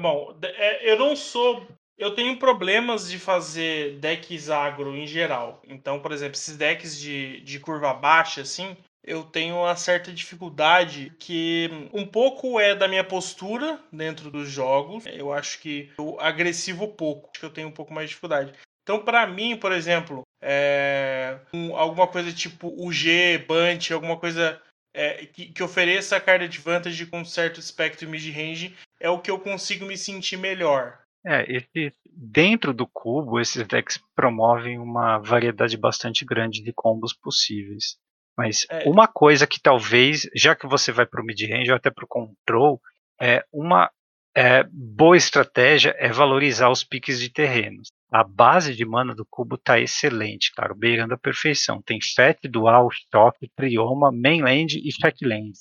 Bom, 0.00 0.38
é, 0.42 0.92
eu 0.92 0.98
não 0.98 1.16
sou 1.16 1.66
eu 2.00 2.14
tenho 2.14 2.38
problemas 2.38 3.10
de 3.10 3.18
fazer 3.18 3.98
decks 3.98 4.48
agro 4.48 4.96
em 4.96 5.06
geral. 5.06 5.60
Então, 5.68 6.00
por 6.00 6.12
exemplo, 6.12 6.34
esses 6.34 6.56
decks 6.56 6.98
de, 6.98 7.40
de 7.42 7.60
curva 7.60 7.92
baixa, 7.92 8.40
assim, 8.40 8.74
eu 9.04 9.22
tenho 9.22 9.56
uma 9.56 9.76
certa 9.76 10.10
dificuldade 10.10 11.12
que 11.18 11.68
um 11.92 12.06
pouco 12.06 12.58
é 12.58 12.74
da 12.74 12.88
minha 12.88 13.04
postura 13.04 13.78
dentro 13.92 14.30
dos 14.30 14.48
jogos. 14.48 15.04
Eu 15.06 15.30
acho 15.30 15.60
que 15.60 15.90
eu 15.98 16.18
agressivo 16.18 16.88
pouco, 16.88 17.28
acho 17.30 17.40
que 17.40 17.46
eu 17.46 17.52
tenho 17.52 17.68
um 17.68 17.72
pouco 17.72 17.92
mais 17.92 18.06
de 18.06 18.14
dificuldade. 18.14 18.54
Então, 18.82 19.04
para 19.04 19.26
mim, 19.26 19.56
por 19.56 19.70
exemplo, 19.70 20.22
é, 20.42 21.38
um, 21.52 21.76
alguma 21.76 22.06
coisa 22.06 22.32
tipo 22.32 22.68
UG, 22.68 23.44
Bunt, 23.46 23.90
alguma 23.90 24.16
coisa 24.16 24.60
é, 24.94 25.26
que, 25.26 25.52
que, 25.52 25.62
ofereça 25.62 26.16
a 26.16 26.20
carta 26.20 26.48
de 26.48 26.58
vantage 26.58 27.06
com 27.06 27.24
certo 27.24 27.60
espectro 27.60 28.08
mid-range 28.08 28.74
é 28.98 29.08
o 29.08 29.20
que 29.20 29.30
eu 29.30 29.38
consigo 29.38 29.84
me 29.84 29.98
sentir 29.98 30.38
melhor. 30.38 30.98
É, 31.24 31.44
esse, 31.52 31.92
dentro 32.06 32.72
do 32.72 32.86
cubo, 32.86 33.40
esses 33.40 33.66
decks 33.66 34.00
promovem 34.14 34.78
uma 34.78 35.18
variedade 35.18 35.76
bastante 35.76 36.24
grande 36.24 36.62
de 36.62 36.72
combos 36.72 37.12
possíveis. 37.12 37.98
Mas 38.36 38.66
é. 38.70 38.88
uma 38.88 39.06
coisa 39.06 39.46
que 39.46 39.60
talvez, 39.60 40.28
já 40.34 40.56
que 40.56 40.66
você 40.66 40.90
vai 40.92 41.04
para 41.04 41.20
o 41.20 41.24
mid-range 41.24 41.70
ou 41.70 41.76
até 41.76 41.90
para 41.90 42.04
o 42.04 42.08
control, 42.08 42.80
é 43.20 43.44
uma 43.52 43.90
é, 44.34 44.64
boa 44.70 45.16
estratégia 45.16 45.94
é 45.98 46.08
valorizar 46.10 46.70
os 46.70 46.84
piques 46.84 47.18
de 47.20 47.28
terrenos. 47.28 47.88
A 48.10 48.24
base 48.24 48.74
de 48.74 48.84
mana 48.84 49.14
do 49.14 49.26
cubo 49.28 49.56
está 49.56 49.78
excelente, 49.78 50.52
cara, 50.52 50.74
beirando 50.74 51.14
a 51.14 51.18
perfeição. 51.18 51.82
Tem 51.82 51.98
Fat, 52.00 52.38
Dual, 52.48 52.88
Shock, 52.90 53.48
Trioma, 53.54 54.10
Mainland 54.10 54.80
e 54.82 54.90
Fatland. 55.00 55.52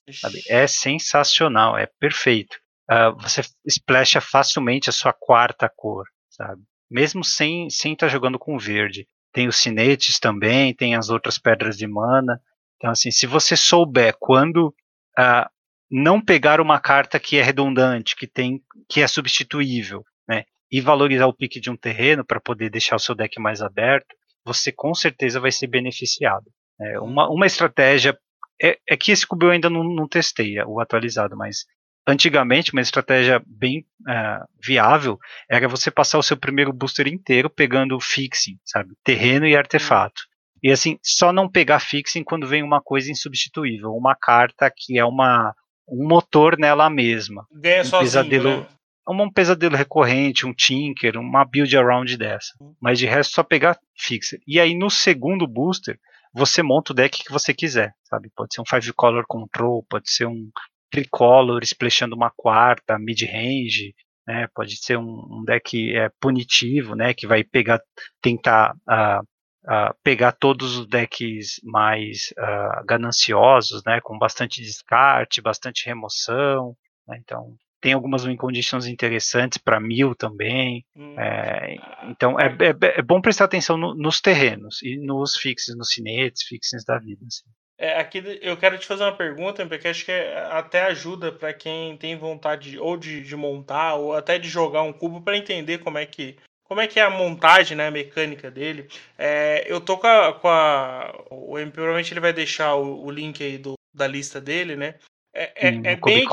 É 0.48 0.66
sensacional, 0.66 1.78
é 1.78 1.88
perfeito. 2.00 2.58
Uh, 2.90 3.16
você 3.20 3.42
splasha 3.68 4.20
facilmente 4.20 4.90
a 4.90 4.94
sua 4.94 5.14
quarta 5.14 5.70
cor, 5.70 6.06
sabe? 6.30 6.62
Mesmo 6.90 7.24
sem 7.24 7.70
sem 7.70 7.94
estar 7.94 8.08
tá 8.08 8.12
jogando 8.12 8.40
com 8.40 8.58
verde. 8.58 9.08
Tem 9.32 9.48
os 9.48 9.58
cinetes 9.58 10.20
também, 10.20 10.74
tem 10.74 10.96
as 10.96 11.10
outras 11.10 11.38
pedras 11.38 11.78
de 11.78 11.88
mana. 11.88 12.42
Então, 12.78 12.90
assim, 12.90 13.12
se 13.12 13.28
você 13.28 13.56
souber 13.56 14.16
quando 14.20 14.74
uh, 15.20 15.48
não 15.90 16.20
pegar 16.20 16.60
uma 16.60 16.80
carta 16.80 17.20
que 17.20 17.38
é 17.38 17.44
redundante, 17.44 18.16
que 18.16 18.26
tem, 18.26 18.62
que 18.88 19.02
é 19.02 19.08
substituível, 19.08 20.04
né, 20.28 20.46
e 20.72 20.82
valorizar 20.82 21.28
o 21.28 21.34
pique 21.34 21.60
de 21.60 21.70
um 21.70 21.76
terreno 21.76 22.26
para 22.26 22.40
poder 22.40 22.70
deixar 22.70 22.96
o 22.96 23.00
seu 23.00 23.16
deck 23.16 23.40
mais 23.40 23.62
aberto, 23.62 24.16
você 24.46 24.72
com 24.72 24.94
certeza 24.94 25.40
vai 25.40 25.52
ser 25.52 25.68
beneficiado. 25.68 26.46
É, 26.80 27.00
uma, 27.00 27.30
uma 27.30 27.46
estratégia 27.46 28.18
é, 28.62 28.78
é, 28.88 28.98
que 28.98 29.12
esse 29.12 29.26
cubo 29.26 29.46
eu 29.46 29.52
ainda 29.52 29.70
não, 29.70 29.84
não 29.84 30.08
testei 30.08 30.60
o 30.64 30.80
atualizado, 30.80 31.36
mas 31.36 31.66
antigamente 32.08 32.72
uma 32.74 32.82
estratégia 32.82 33.42
bem 33.46 33.86
uh, 34.02 34.46
viável 34.64 35.18
era 35.50 35.68
você 35.68 35.92
passar 35.92 36.18
o 36.18 36.24
seu 36.24 36.38
primeiro 36.38 36.74
booster 36.74 37.08
inteiro 37.08 37.50
pegando 37.50 38.00
fixing, 38.00 38.58
sabe, 38.66 38.96
terreno 39.04 39.48
e 39.48 39.56
artefato. 39.56 40.22
E 40.62 40.72
assim, 40.72 41.00
só 41.02 41.32
não 41.32 41.50
pegar 41.50 41.80
fixing 41.80 42.24
quando 42.24 42.48
vem 42.48 42.64
uma 42.64 42.82
coisa 42.82 43.12
insubstituível, 43.12 43.92
uma 43.92 44.16
carta 44.16 44.72
que 44.76 44.98
é 44.98 45.06
uma 45.06 45.54
um 45.92 46.08
motor 46.08 46.58
nela 46.58 46.90
mesma. 46.90 47.48
Ganha 47.52 47.82
um 47.82 47.86
sozinho, 47.86 48.02
pesadelo, 48.02 48.60
né? 48.62 48.68
um 49.08 49.32
pesadelo 49.32 49.76
recorrente, 49.76 50.46
um 50.46 50.54
tinker, 50.54 51.18
uma 51.18 51.44
build 51.44 51.76
around 51.76 52.16
dessa. 52.16 52.54
Uhum. 52.62 52.76
Mas 52.80 53.00
de 53.00 53.08
resto 53.08 53.34
só 53.34 53.44
pegar 53.44 53.80
fixer. 53.98 54.40
E 54.48 54.60
aí 54.60 54.76
no 54.76 54.90
segundo 54.90 55.48
booster, 55.48 55.98
você 56.34 56.62
monta 56.62 56.92
o 56.92 56.96
deck 56.96 57.24
que 57.24 57.32
você 57.32 57.54
quiser, 57.54 57.94
sabe? 58.04 58.30
Pode 58.36 58.54
ser 58.54 58.62
um 58.62 58.66
five 58.66 58.94
color 58.94 59.26
control, 59.28 59.84
pode 59.90 60.12
ser 60.12 60.28
um 60.28 60.50
tricolor 60.90 61.64
splashando 61.64 62.16
uma 62.16 62.32
quarta, 62.32 63.00
mid 63.00 63.22
range, 63.24 63.94
né? 64.28 64.48
Pode 64.54 64.76
ser 64.78 64.98
um, 64.98 65.26
um 65.30 65.44
deck 65.46 65.96
é, 65.96 66.10
punitivo, 66.20 66.96
né? 66.96 67.14
Que 67.14 67.28
vai 67.28 67.44
pegar, 67.44 67.82
tentar 68.22 68.74
uh, 68.88 69.24
uh, 69.66 69.94
pegar 70.04 70.32
todos 70.32 70.78
os 70.78 70.88
decks 70.88 71.60
mais 71.64 72.34
uh, 72.38 72.86
gananciosos, 72.86 73.84
né, 73.86 74.00
com 74.02 74.18
bastante 74.18 74.62
descarte, 74.62 75.42
bastante 75.42 75.86
remoção. 75.86 76.76
Né, 77.08 77.18
então, 77.22 77.56
tem 77.82 77.94
algumas 77.94 78.26
win 78.26 78.36
conditions 78.36 78.86
interessantes 78.86 79.58
para 79.58 79.80
mil 79.80 80.14
também. 80.14 80.86
Hum. 80.96 81.18
É, 81.18 81.76
então, 82.10 82.38
é, 82.40 82.48
é, 82.48 83.00
é, 83.00 83.02
bom 83.02 83.22
prestar 83.22 83.46
atenção 83.46 83.78
no, 83.78 83.96
nos 83.96 84.20
terrenos 84.20 84.82
e 84.84 84.98
nos 84.98 85.38
fixes, 85.38 85.78
nos 85.78 85.90
cinetes, 85.90 86.44
fixes 86.44 86.84
da 86.84 87.00
vida. 87.00 87.26
Assim. 87.26 87.50
É, 87.82 87.98
aqui 87.98 88.22
eu 88.42 88.58
quero 88.58 88.78
te 88.78 88.86
fazer 88.86 89.04
uma 89.04 89.16
pergunta, 89.16 89.66
porque 89.66 89.88
acho 89.88 90.04
que 90.04 90.12
é, 90.12 90.38
até 90.52 90.82
ajuda 90.82 91.32
para 91.32 91.54
quem 91.54 91.96
tem 91.96 92.18
vontade 92.18 92.78
ou 92.78 92.98
de, 92.98 93.22
de, 93.22 93.36
montar 93.38 93.96
ou 93.96 94.14
até 94.14 94.38
de 94.38 94.50
jogar 94.50 94.82
um 94.82 94.92
cubo 94.92 95.22
para 95.22 95.38
entender 95.38 95.78
como 95.78 95.98
é 95.98 96.06
que 96.06 96.36
como 96.66 96.82
é 96.82 96.88
que 96.88 97.00
é 97.00 97.04
a 97.04 97.10
montagem, 97.10 97.76
né, 97.76 97.88
a 97.88 97.92
mecânica 97.92 98.52
dele. 98.52 98.88
É, 99.18 99.66
eu 99.66 99.82
tô 99.82 99.98
com 99.98 100.06
a, 100.06 100.34
com 100.34 100.48
a, 100.48 101.26
O 101.32 101.58
MP 101.58 101.72
provavelmente 101.72 102.14
ele 102.14 102.20
vai 102.20 102.34
deixar 102.34 102.76
o, 102.76 103.06
o 103.06 103.10
link 103.10 103.42
aí 103.42 103.58
do, 103.58 103.74
da 103.92 104.06
lista 104.06 104.40
dele, 104.40 104.76
né? 104.76 104.96
É, 105.34 105.70
é, 105.70 105.70
é 105.70 105.96
bem, 105.96 106.28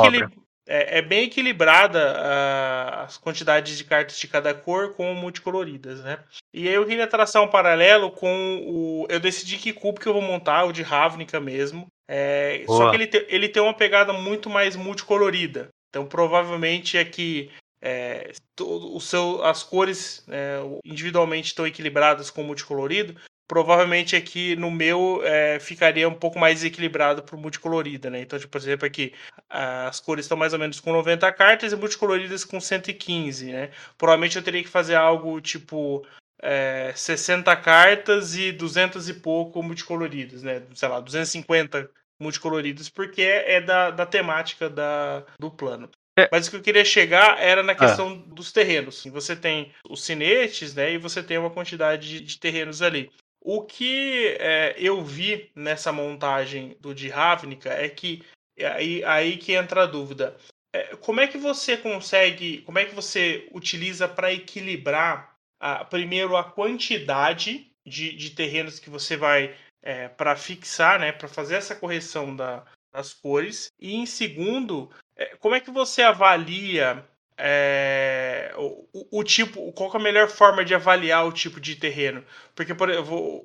é, 0.66 0.98
é, 0.98 1.02
bem 1.02 1.24
equilibrada 1.24 2.12
a, 2.18 3.04
as 3.04 3.16
quantidades 3.16 3.78
de 3.78 3.84
cartas 3.84 4.18
de 4.18 4.26
cada 4.26 4.52
cor 4.52 4.94
com 4.94 5.14
multicoloridas, 5.14 6.02
né? 6.02 6.18
E 6.52 6.66
aí 6.68 6.74
eu 6.74 6.84
queria 6.84 7.06
traçar 7.06 7.42
um 7.42 7.48
paralelo 7.48 8.10
com 8.10 8.62
o. 8.66 9.06
Eu 9.08 9.20
decidi 9.20 9.56
que 9.56 9.72
cubo 9.72 10.00
que 10.00 10.08
eu 10.08 10.12
vou 10.12 10.22
montar, 10.22 10.64
o 10.64 10.72
de 10.72 10.82
Ravnica 10.82 11.38
mesmo. 11.38 11.86
É, 12.08 12.64
só 12.66 12.90
que 12.90 12.96
ele, 12.96 13.06
te, 13.06 13.26
ele 13.28 13.48
tem 13.48 13.62
uma 13.62 13.74
pegada 13.74 14.12
muito 14.12 14.48
mais 14.48 14.76
multicolorida. 14.76 15.68
Então 15.88 16.06
provavelmente 16.06 16.98
é 16.98 17.04
que 17.04 17.50
é, 17.80 18.32
o 18.60 19.00
seu, 19.00 19.44
as 19.44 19.62
cores 19.62 20.24
é, 20.28 20.58
individualmente 20.84 21.48
estão 21.48 21.66
equilibradas 21.66 22.30
com 22.30 22.42
o 22.42 22.44
multicolorido, 22.44 23.16
provavelmente 23.48 24.16
aqui 24.16 24.56
no 24.56 24.70
meu 24.70 25.20
é, 25.24 25.58
ficaria 25.60 26.08
um 26.08 26.14
pouco 26.14 26.38
mais 26.38 26.64
equilibrado 26.64 27.22
para 27.22 27.36
o 27.36 27.38
multicolorida, 27.38 28.10
né? 28.10 28.20
Então, 28.20 28.38
tipo, 28.38 28.50
por 28.50 28.58
exemplo, 28.58 28.86
aqui 28.86 29.12
as 29.48 30.00
cores 30.00 30.24
estão 30.24 30.36
mais 30.36 30.52
ou 30.52 30.58
menos 30.58 30.80
com 30.80 30.92
90 30.92 31.30
cartas 31.32 31.72
e 31.72 31.76
multicoloridas 31.76 32.44
com 32.44 32.60
115, 32.60 33.52
né? 33.52 33.70
Provavelmente 33.96 34.36
eu 34.36 34.42
teria 34.42 34.62
que 34.62 34.68
fazer 34.68 34.94
algo 34.94 35.40
tipo 35.40 36.04
é, 36.42 36.92
60 36.94 37.54
cartas 37.56 38.36
e 38.36 38.52
200 38.52 39.08
e 39.08 39.14
pouco 39.14 39.62
multicoloridas, 39.62 40.42
né? 40.42 40.62
Sei 40.74 40.88
lá, 40.88 41.00
250 41.00 41.88
multicoloridos, 42.20 42.88
porque 42.88 43.22
é, 43.22 43.54
é 43.56 43.60
da, 43.60 43.90
da 43.90 44.06
temática 44.06 44.68
da, 44.68 45.24
do 45.38 45.50
plano. 45.50 45.88
É. 46.18 46.28
Mas 46.32 46.46
o 46.46 46.50
que 46.50 46.56
eu 46.56 46.62
queria 46.62 46.84
chegar 46.84 47.38
era 47.38 47.62
na 47.62 47.74
questão 47.74 48.24
ah. 48.26 48.34
dos 48.34 48.50
terrenos. 48.50 49.04
Você 49.04 49.36
tem 49.36 49.70
os 49.88 50.02
cinetes, 50.02 50.74
né? 50.74 50.92
E 50.92 50.98
você 50.98 51.22
tem 51.22 51.36
uma 51.36 51.50
quantidade 51.50 52.08
de, 52.08 52.20
de 52.20 52.40
terrenos 52.40 52.80
ali. 52.80 53.10
O 53.48 53.62
que 53.62 54.36
é, 54.40 54.74
eu 54.76 55.04
vi 55.04 55.52
nessa 55.54 55.92
montagem 55.92 56.76
do 56.80 56.92
de 56.92 57.08
Ravnica 57.08 57.70
é 57.70 57.88
que 57.88 58.26
aí, 58.58 59.04
aí 59.04 59.36
que 59.36 59.52
entra 59.52 59.84
a 59.84 59.86
dúvida. 59.86 60.36
É, 60.74 60.96
como 60.96 61.20
é 61.20 61.28
que 61.28 61.38
você 61.38 61.76
consegue, 61.76 62.62
como 62.62 62.80
é 62.80 62.84
que 62.84 62.92
você 62.92 63.48
utiliza 63.52 64.08
para 64.08 64.32
equilibrar 64.32 65.38
a, 65.60 65.84
primeiro 65.84 66.36
a 66.36 66.42
quantidade 66.42 67.70
de, 67.86 68.16
de 68.16 68.30
terrenos 68.30 68.80
que 68.80 68.90
você 68.90 69.16
vai 69.16 69.56
é, 69.80 70.08
para 70.08 70.34
fixar, 70.34 70.98
né, 70.98 71.12
para 71.12 71.28
fazer 71.28 71.54
essa 71.54 71.76
correção 71.76 72.34
da, 72.34 72.64
das 72.92 73.14
cores, 73.14 73.68
e 73.78 73.94
em 73.94 74.06
segundo, 74.06 74.90
é, 75.14 75.36
como 75.36 75.54
é 75.54 75.60
que 75.60 75.70
você 75.70 76.02
avalia 76.02 77.08
é, 77.38 78.52
o, 78.56 79.20
o, 79.20 79.24
tipo, 79.24 79.70
qual 79.72 79.92
é 79.92 79.96
a 79.96 80.00
melhor 80.00 80.28
forma 80.28 80.64
de 80.64 80.74
avaliar 80.74 81.26
o 81.26 81.32
tipo 81.32 81.60
de 81.60 81.76
terreno? 81.76 82.24
Porque 82.54 82.74
por, 82.74 82.88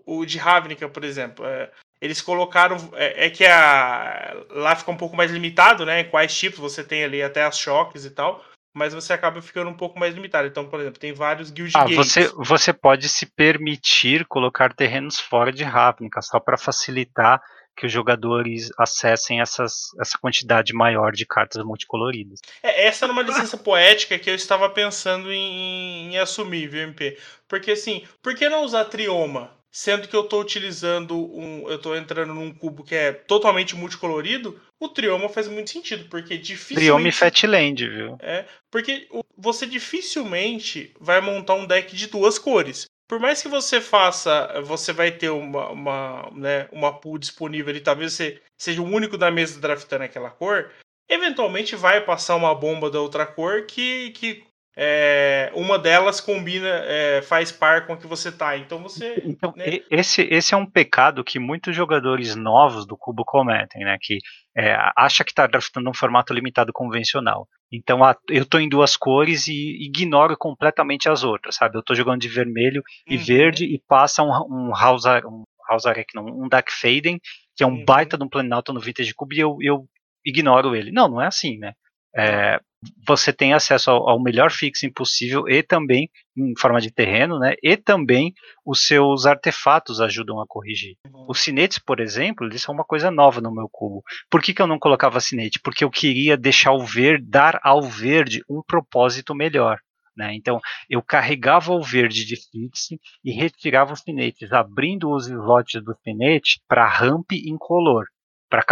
o 0.06 0.26
de 0.26 0.38
Ravnica, 0.38 0.88
por 0.88 1.04
exemplo, 1.04 1.46
é, 1.46 1.70
eles 2.02 2.22
colocaram 2.22 2.78
é, 2.94 3.26
é, 3.26 3.30
que 3.30 3.46
a, 3.46 4.36
lá 4.50 4.76
fica 4.76 4.92
um 4.92 4.98
pouco 4.98 5.16
mais 5.16 5.30
limitado, 5.30 5.86
né? 5.86 6.06
Quais 6.06 6.36
tipos 6.38 6.60
você 6.60 6.84
tem 6.84 7.04
ali 7.04 7.22
até 7.22 7.44
as 7.44 7.60
choques 7.60 8.06
e 8.06 8.12
tal, 8.12 8.44
mas 8.74 8.94
você 8.94 9.12
acaba 9.12 9.42
ficando 9.42 9.70
um 9.70 9.76
pouco 9.76 10.00
mais 10.00 10.16
limitado. 10.16 10.48
Então, 10.48 10.68
por 10.68 10.80
exemplo, 10.80 11.00
tem 11.00 11.14
vários 11.14 11.52
guild 11.52 11.74
ah, 11.76 11.86
Você, 11.86 12.32
você 12.36 12.72
pode 12.72 13.10
se 13.10 13.26
permitir 13.26 14.26
colocar 14.26 14.74
terrenos 14.74 15.20
fora 15.20 15.52
de 15.52 15.64
Ravnica 15.64 16.22
só 16.22 16.40
para 16.40 16.58
facilitar 16.58 17.42
que 17.76 17.86
os 17.86 17.92
jogadores 17.92 18.70
acessem 18.78 19.42
essas, 19.42 19.90
essa 20.00 20.18
quantidade 20.18 20.74
maior 20.74 21.12
de 21.12 21.26
cartas 21.26 21.64
multicoloridas. 21.64 22.40
É, 22.62 22.86
essa 22.86 23.06
era 23.06 23.14
uma 23.14 23.24
licença 23.24 23.58
poética 23.58 24.20
que 24.20 24.30
eu 24.30 24.36
estava 24.36 24.70
pensando 24.70 25.32
em, 25.32 26.14
em 26.14 26.18
assumir, 26.18 26.68
viu, 26.68 26.82
MP? 26.84 27.18
Porque 27.48 27.72
assim, 27.72 28.04
por 28.22 28.36
que 28.36 28.50
não 28.50 28.64
usar 28.64 28.86
Trioma? 28.86 29.60
Sendo 29.74 30.06
que 30.06 30.16
eu 30.16 30.26
estou 30.26 30.42
utilizando 30.42 31.16
um. 31.34 31.70
Eu 31.70 31.78
estou 31.78 31.96
entrando 31.96 32.34
num 32.34 32.54
cubo 32.54 32.84
que 32.84 32.94
é 32.94 33.14
totalmente 33.14 33.74
multicolorido, 33.74 34.60
o 34.78 34.90
Trioma 34.90 35.30
faz 35.30 35.48
muito 35.48 35.70
sentido, 35.70 36.10
porque 36.10 36.38
dificilmente. 36.38 36.82
Trioma 36.82 37.08
e 37.08 37.12
Fatland, 37.14 37.88
viu? 37.88 38.18
É, 38.20 38.46
porque 38.70 39.08
você 39.38 39.66
dificilmente 39.66 40.94
vai 41.00 41.22
montar 41.22 41.54
um 41.54 41.66
deck 41.66 41.96
de 41.96 42.08
duas 42.08 42.38
cores 42.38 42.91
por 43.12 43.20
mais 43.20 43.42
que 43.42 43.50
você 43.50 43.82
faça, 43.82 44.62
você 44.62 44.94
vai 44.94 45.12
ter 45.12 45.30
uma, 45.30 45.68
uma, 45.68 46.32
né, 46.32 46.70
uma 46.72 46.98
pool 46.98 47.18
disponível 47.18 47.76
e 47.76 47.82
talvez 47.82 48.14
você 48.14 48.42
seja 48.58 48.82
o 48.82 48.86
único 48.86 49.18
da 49.18 49.30
mesa 49.30 49.60
draftando 49.60 50.06
aquela 50.06 50.30
cor, 50.30 50.72
eventualmente 51.10 51.76
vai 51.76 52.00
passar 52.00 52.38
uma 52.38 52.56
bomba 52.56 52.90
da 52.90 53.02
outra 53.02 53.26
cor 53.26 53.66
que, 53.66 54.12
que 54.12 54.46
é, 54.78 55.52
uma 55.54 55.78
delas 55.78 56.22
combina, 56.22 56.70
é, 56.86 57.22
faz 57.22 57.52
par 57.52 57.86
com 57.86 57.92
a 57.92 57.98
que 57.98 58.08
você 58.08 58.32
tá. 58.32 58.56
Então 58.56 58.82
você. 58.82 59.22
Então, 59.26 59.54
né? 59.58 59.66
esse, 59.92 60.22
esse 60.32 60.54
é 60.54 60.58
um 60.58 60.66
pecado 60.66 61.22
que 61.22 61.38
muitos 61.38 61.76
jogadores 61.76 62.34
novos 62.38 62.88
do 62.88 62.96
Cubo 62.96 63.26
cometem, 63.26 63.84
né? 63.84 63.98
Que 64.00 64.20
é, 64.56 64.74
acha 64.96 65.26
que 65.26 65.32
está 65.32 65.46
draftando 65.48 65.90
um 65.90 65.94
formato 65.94 66.34
limitado 66.34 66.72
convencional. 66.72 67.46
Então 67.72 68.04
a, 68.04 68.16
eu 68.30 68.44
estou 68.44 68.60
em 68.60 68.68
duas 68.68 68.98
cores 68.98 69.48
e 69.48 69.86
ignoro 69.86 70.36
completamente 70.38 71.10
as 71.10 71.24
outras, 71.24 71.56
sabe? 71.56 71.78
Eu 71.78 71.80
estou 71.80 71.96
jogando 71.96 72.20
de 72.20 72.28
vermelho 72.28 72.84
e 73.08 73.16
uhum. 73.16 73.24
verde 73.24 73.66
e 73.66 73.80
passa 73.88 74.22
um, 74.22 74.30
um 74.30 74.72
House, 74.76 75.06
um, 75.06 75.44
House 75.70 75.86
não, 76.14 76.26
um 76.26 76.50
Dark 76.50 76.70
Faden, 76.70 77.20
que 77.56 77.64
é 77.64 77.68
um 77.68 77.78
uhum. 77.78 77.86
baita 77.86 78.18
de 78.18 78.24
um 78.24 78.30
Planalto 78.30 78.74
no 78.74 78.82
Vintage 78.82 79.14
Cube 79.14 79.38
e 79.38 79.40
eu, 79.40 79.58
eu 79.62 79.88
ignoro 80.26 80.76
ele. 80.76 80.92
Não, 80.92 81.08
não 81.08 81.22
é 81.22 81.28
assim, 81.28 81.58
né? 81.58 81.74
É, 82.16 82.60
você 83.08 83.32
tem 83.32 83.54
acesso 83.54 83.92
ao, 83.92 84.10
ao, 84.10 84.22
melhor 84.22 84.52
fixing 84.52 84.92
possível 84.92 85.48
e 85.48 85.62
também 85.62 86.10
em 86.36 86.54
forma 86.60 86.82
de 86.82 86.92
terreno, 86.92 87.38
né? 87.38 87.56
E 87.62 87.78
também 87.78 88.34
os 88.66 88.86
seus 88.88 89.26
artefatos 89.26 90.02
ajudam 90.02 90.42
a 90.42 90.48
corrigir. 90.48 90.96
Os 91.28 91.40
cinetes, 91.40 91.78
por 91.80 92.00
exemplo, 92.00 92.46
eles 92.46 92.62
são 92.62 92.74
uma 92.74 92.84
coisa 92.84 93.12
nova 93.12 93.40
no 93.40 93.54
meu 93.54 93.70
cubo. 93.72 94.04
Por 94.30 94.42
que, 94.42 94.54
que 94.54 94.62
eu 94.62 94.68
não 94.68 94.80
colocava 94.80 95.20
cinete? 95.20 95.60
Porque 95.60 95.84
eu 95.84 95.92
queria 95.92 96.36
deixar 96.36 96.74
o 96.74 96.86
verde, 96.86 97.26
dar 97.28 97.60
ao 97.64 97.84
verde 97.84 98.44
um 98.50 98.62
propósito 98.66 99.36
melhor. 99.36 99.80
Né? 100.18 100.34
Então, 100.34 100.60
eu 100.90 101.02
carregava 101.02 101.72
o 101.74 101.82
verde 101.82 102.26
de 102.26 102.36
fixe 102.36 103.00
e 103.24 103.32
retirava 103.32 103.94
os 103.94 104.02
cinetes, 104.02 104.52
abrindo 104.52 105.10
os 105.10 105.28
slots 105.28 105.82
do 105.84 105.96
cinete 106.04 106.60
para 106.68 106.88
ramp 106.88 107.32
incolor. 107.32 108.06
Para 108.52 108.66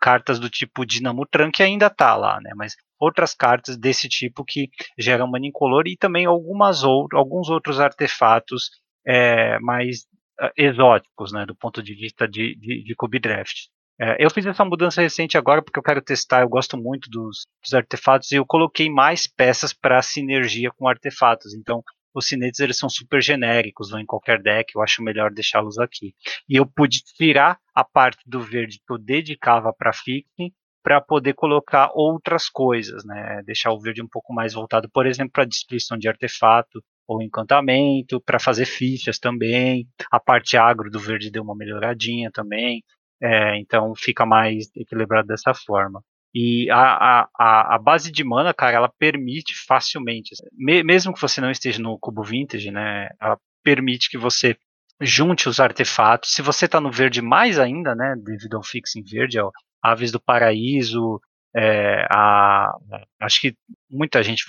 cartas 0.00 0.40
do 0.40 0.48
tipo 0.48 0.86
Dinamo 0.86 1.26
Trunk 1.26 1.62
ainda 1.62 1.90
tá 1.90 2.16
lá, 2.16 2.40
né? 2.40 2.52
Mas 2.56 2.74
outras 2.98 3.34
cartas 3.34 3.76
desse 3.76 4.08
tipo 4.08 4.42
que 4.42 4.70
geram 4.98 5.30
mana 5.30 5.46
incolor 5.46 5.86
e 5.86 5.98
também 5.98 6.24
algumas 6.24 6.82
ou, 6.82 7.06
alguns 7.12 7.50
outros 7.50 7.78
artefatos 7.78 8.70
é, 9.06 9.58
mais 9.58 10.04
uh, 10.40 10.50
exóticos, 10.56 11.30
né? 11.30 11.44
Do 11.44 11.54
ponto 11.54 11.82
de 11.82 11.94
vista 11.94 12.26
de, 12.26 12.56
de, 12.56 12.82
de 12.82 12.94
Cube 12.94 13.18
Draft. 13.18 13.66
É, 14.00 14.16
eu 14.18 14.30
fiz 14.30 14.46
essa 14.46 14.64
mudança 14.64 15.02
recente 15.02 15.36
agora 15.36 15.62
porque 15.62 15.78
eu 15.78 15.82
quero 15.82 16.00
testar, 16.00 16.40
eu 16.40 16.48
gosto 16.48 16.78
muito 16.78 17.10
dos, 17.10 17.46
dos 17.62 17.74
artefatos 17.74 18.32
e 18.32 18.36
eu 18.36 18.46
coloquei 18.46 18.88
mais 18.88 19.26
peças 19.26 19.74
para 19.74 20.00
sinergia 20.00 20.70
com 20.70 20.88
artefatos. 20.88 21.52
Então, 21.52 21.84
os 22.14 22.26
cinetes 22.26 22.60
eles 22.60 22.78
são 22.78 22.88
super 22.88 23.22
genéricos, 23.22 23.90
vão 23.90 24.00
em 24.00 24.06
qualquer 24.06 24.40
deck, 24.40 24.72
eu 24.74 24.82
acho 24.82 25.02
melhor 25.02 25.30
deixá-los 25.32 25.78
aqui. 25.78 26.14
E 26.48 26.56
eu 26.56 26.66
pude 26.66 27.02
tirar 27.02 27.58
a 27.74 27.84
parte 27.84 28.20
do 28.26 28.40
verde 28.40 28.78
que 28.78 28.92
eu 28.92 28.98
dedicava 28.98 29.72
para 29.72 29.92
fixing 29.92 30.52
para 30.82 31.00
poder 31.00 31.34
colocar 31.34 31.90
outras 31.94 32.48
coisas, 32.48 33.04
né? 33.04 33.40
Deixar 33.46 33.72
o 33.72 33.80
verde 33.80 34.02
um 34.02 34.08
pouco 34.08 34.34
mais 34.34 34.52
voltado, 34.52 34.90
por 34.90 35.06
exemplo, 35.06 35.32
para 35.32 35.44
destruição 35.44 35.96
de 35.96 36.08
artefato 36.08 36.82
ou 37.06 37.22
encantamento, 37.22 38.20
para 38.20 38.40
fazer 38.40 38.66
fichas 38.66 39.18
também. 39.18 39.86
A 40.10 40.18
parte 40.18 40.56
agro 40.56 40.90
do 40.90 40.98
verde 40.98 41.30
deu 41.30 41.42
uma 41.42 41.54
melhoradinha 41.54 42.30
também. 42.32 42.82
É, 43.20 43.56
então 43.58 43.94
fica 43.96 44.26
mais 44.26 44.68
equilibrado 44.74 45.28
dessa 45.28 45.54
forma. 45.54 46.02
E 46.34 46.70
a, 46.70 47.28
a, 47.38 47.74
a 47.74 47.78
base 47.78 48.10
de 48.10 48.24
mana, 48.24 48.54
cara, 48.54 48.76
ela 48.76 48.92
permite 48.98 49.54
facilmente, 49.66 50.32
assim, 50.32 50.82
mesmo 50.82 51.12
que 51.12 51.20
você 51.20 51.40
não 51.40 51.50
esteja 51.50 51.82
no 51.82 51.98
cubo 51.98 52.22
vintage, 52.22 52.70
né, 52.70 53.08
ela 53.20 53.38
permite 53.62 54.08
que 54.08 54.16
você 54.16 54.56
junte 55.00 55.48
os 55.48 55.60
artefatos. 55.60 56.32
Se 56.32 56.40
você 56.40 56.64
está 56.64 56.80
no 56.80 56.90
verde 56.90 57.20
mais 57.20 57.58
ainda, 57.58 57.94
né, 57.94 58.14
devido 58.16 58.56
ao 58.56 58.62
fixing 58.62 59.02
verde, 59.02 59.38
ó, 59.38 59.50
Aves 59.82 60.10
do 60.10 60.20
Paraíso, 60.20 61.20
é, 61.54 62.06
a, 62.10 62.72
acho 63.20 63.40
que 63.40 63.54
muita 63.90 64.22
gente 64.22 64.44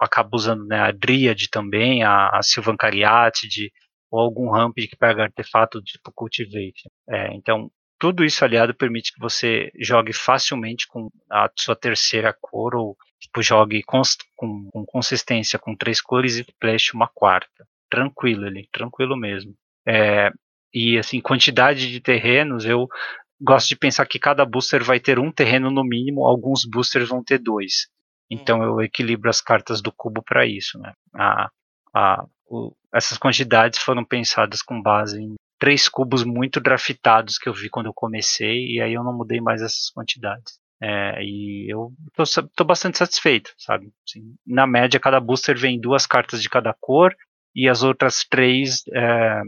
acaba 0.00 0.30
usando 0.32 0.64
né, 0.66 0.80
a 0.80 0.90
Dryad 0.90 1.48
também, 1.50 2.02
a, 2.02 2.28
a 2.28 2.42
Sylvan 2.42 2.76
Cariatid, 2.76 3.70
ou 4.10 4.20
algum 4.20 4.50
ramp 4.50 4.74
que 4.76 4.96
pega 4.96 5.24
artefato 5.24 5.82
tipo 5.82 6.12
Cultivate. 6.14 6.88
É, 7.08 7.34
então, 7.34 7.70
tudo 7.98 8.24
isso 8.24 8.44
aliado 8.44 8.74
permite 8.74 9.12
que 9.12 9.20
você 9.20 9.70
jogue 9.78 10.12
facilmente 10.12 10.86
com 10.86 11.10
a 11.30 11.50
sua 11.56 11.74
terceira 11.74 12.36
cor 12.40 12.74
ou 12.74 12.96
tipo, 13.18 13.42
jogue 13.42 13.82
com, 13.82 14.02
com, 14.36 14.84
consistência 14.86 15.58
com 15.58 15.76
três 15.76 16.00
cores 16.00 16.36
e 16.36 16.42
splash 16.42 16.92
uma 16.94 17.08
quarta. 17.08 17.66
Tranquilo 17.90 18.46
ali, 18.46 18.68
tranquilo 18.72 19.16
mesmo. 19.16 19.54
É, 19.86 20.30
e 20.72 20.98
assim, 20.98 21.20
quantidade 21.20 21.90
de 21.90 22.00
terrenos, 22.00 22.64
eu 22.66 22.88
gosto 23.40 23.68
de 23.68 23.76
pensar 23.76 24.06
que 24.06 24.18
cada 24.18 24.44
booster 24.44 24.82
vai 24.82 25.00
ter 25.00 25.18
um 25.18 25.30
terreno 25.30 25.70
no 25.70 25.84
mínimo, 25.84 26.26
alguns 26.26 26.64
boosters 26.64 27.08
vão 27.08 27.22
ter 27.22 27.38
dois. 27.38 27.88
Então 28.30 28.62
eu 28.62 28.80
equilibro 28.80 29.30
as 29.30 29.40
cartas 29.40 29.80
do 29.80 29.92
cubo 29.92 30.22
para 30.22 30.44
isso. 30.44 30.78
Né? 30.78 30.92
A, 31.14 31.48
a, 31.94 32.24
o, 32.46 32.74
essas 32.92 33.18
quantidades 33.18 33.78
foram 33.78 34.04
pensadas 34.04 34.62
com 34.62 34.82
base 34.82 35.22
em 35.22 35.34
três 35.58 35.88
cubos 35.88 36.24
muito 36.24 36.60
draftados 36.60 37.38
que 37.38 37.48
eu 37.48 37.54
vi 37.54 37.68
quando 37.68 37.86
eu 37.86 37.94
comecei, 37.94 38.66
e 38.72 38.80
aí 38.80 38.94
eu 38.94 39.04
não 39.04 39.16
mudei 39.16 39.40
mais 39.40 39.62
essas 39.62 39.90
quantidades. 39.90 40.58
É, 40.80 41.22
e 41.22 41.66
eu 41.72 41.90
tô, 42.14 42.24
tô, 42.54 42.64
bastante 42.64 42.98
satisfeito, 42.98 43.50
sabe? 43.56 43.90
Assim, 44.06 44.34
na 44.46 44.66
média, 44.66 45.00
cada 45.00 45.18
booster 45.18 45.58
vem 45.58 45.80
duas 45.80 46.06
cartas 46.06 46.42
de 46.42 46.50
cada 46.50 46.74
cor, 46.78 47.14
e 47.54 47.68
as 47.68 47.82
outras 47.82 48.24
três, 48.28 48.82
é, 48.94 49.40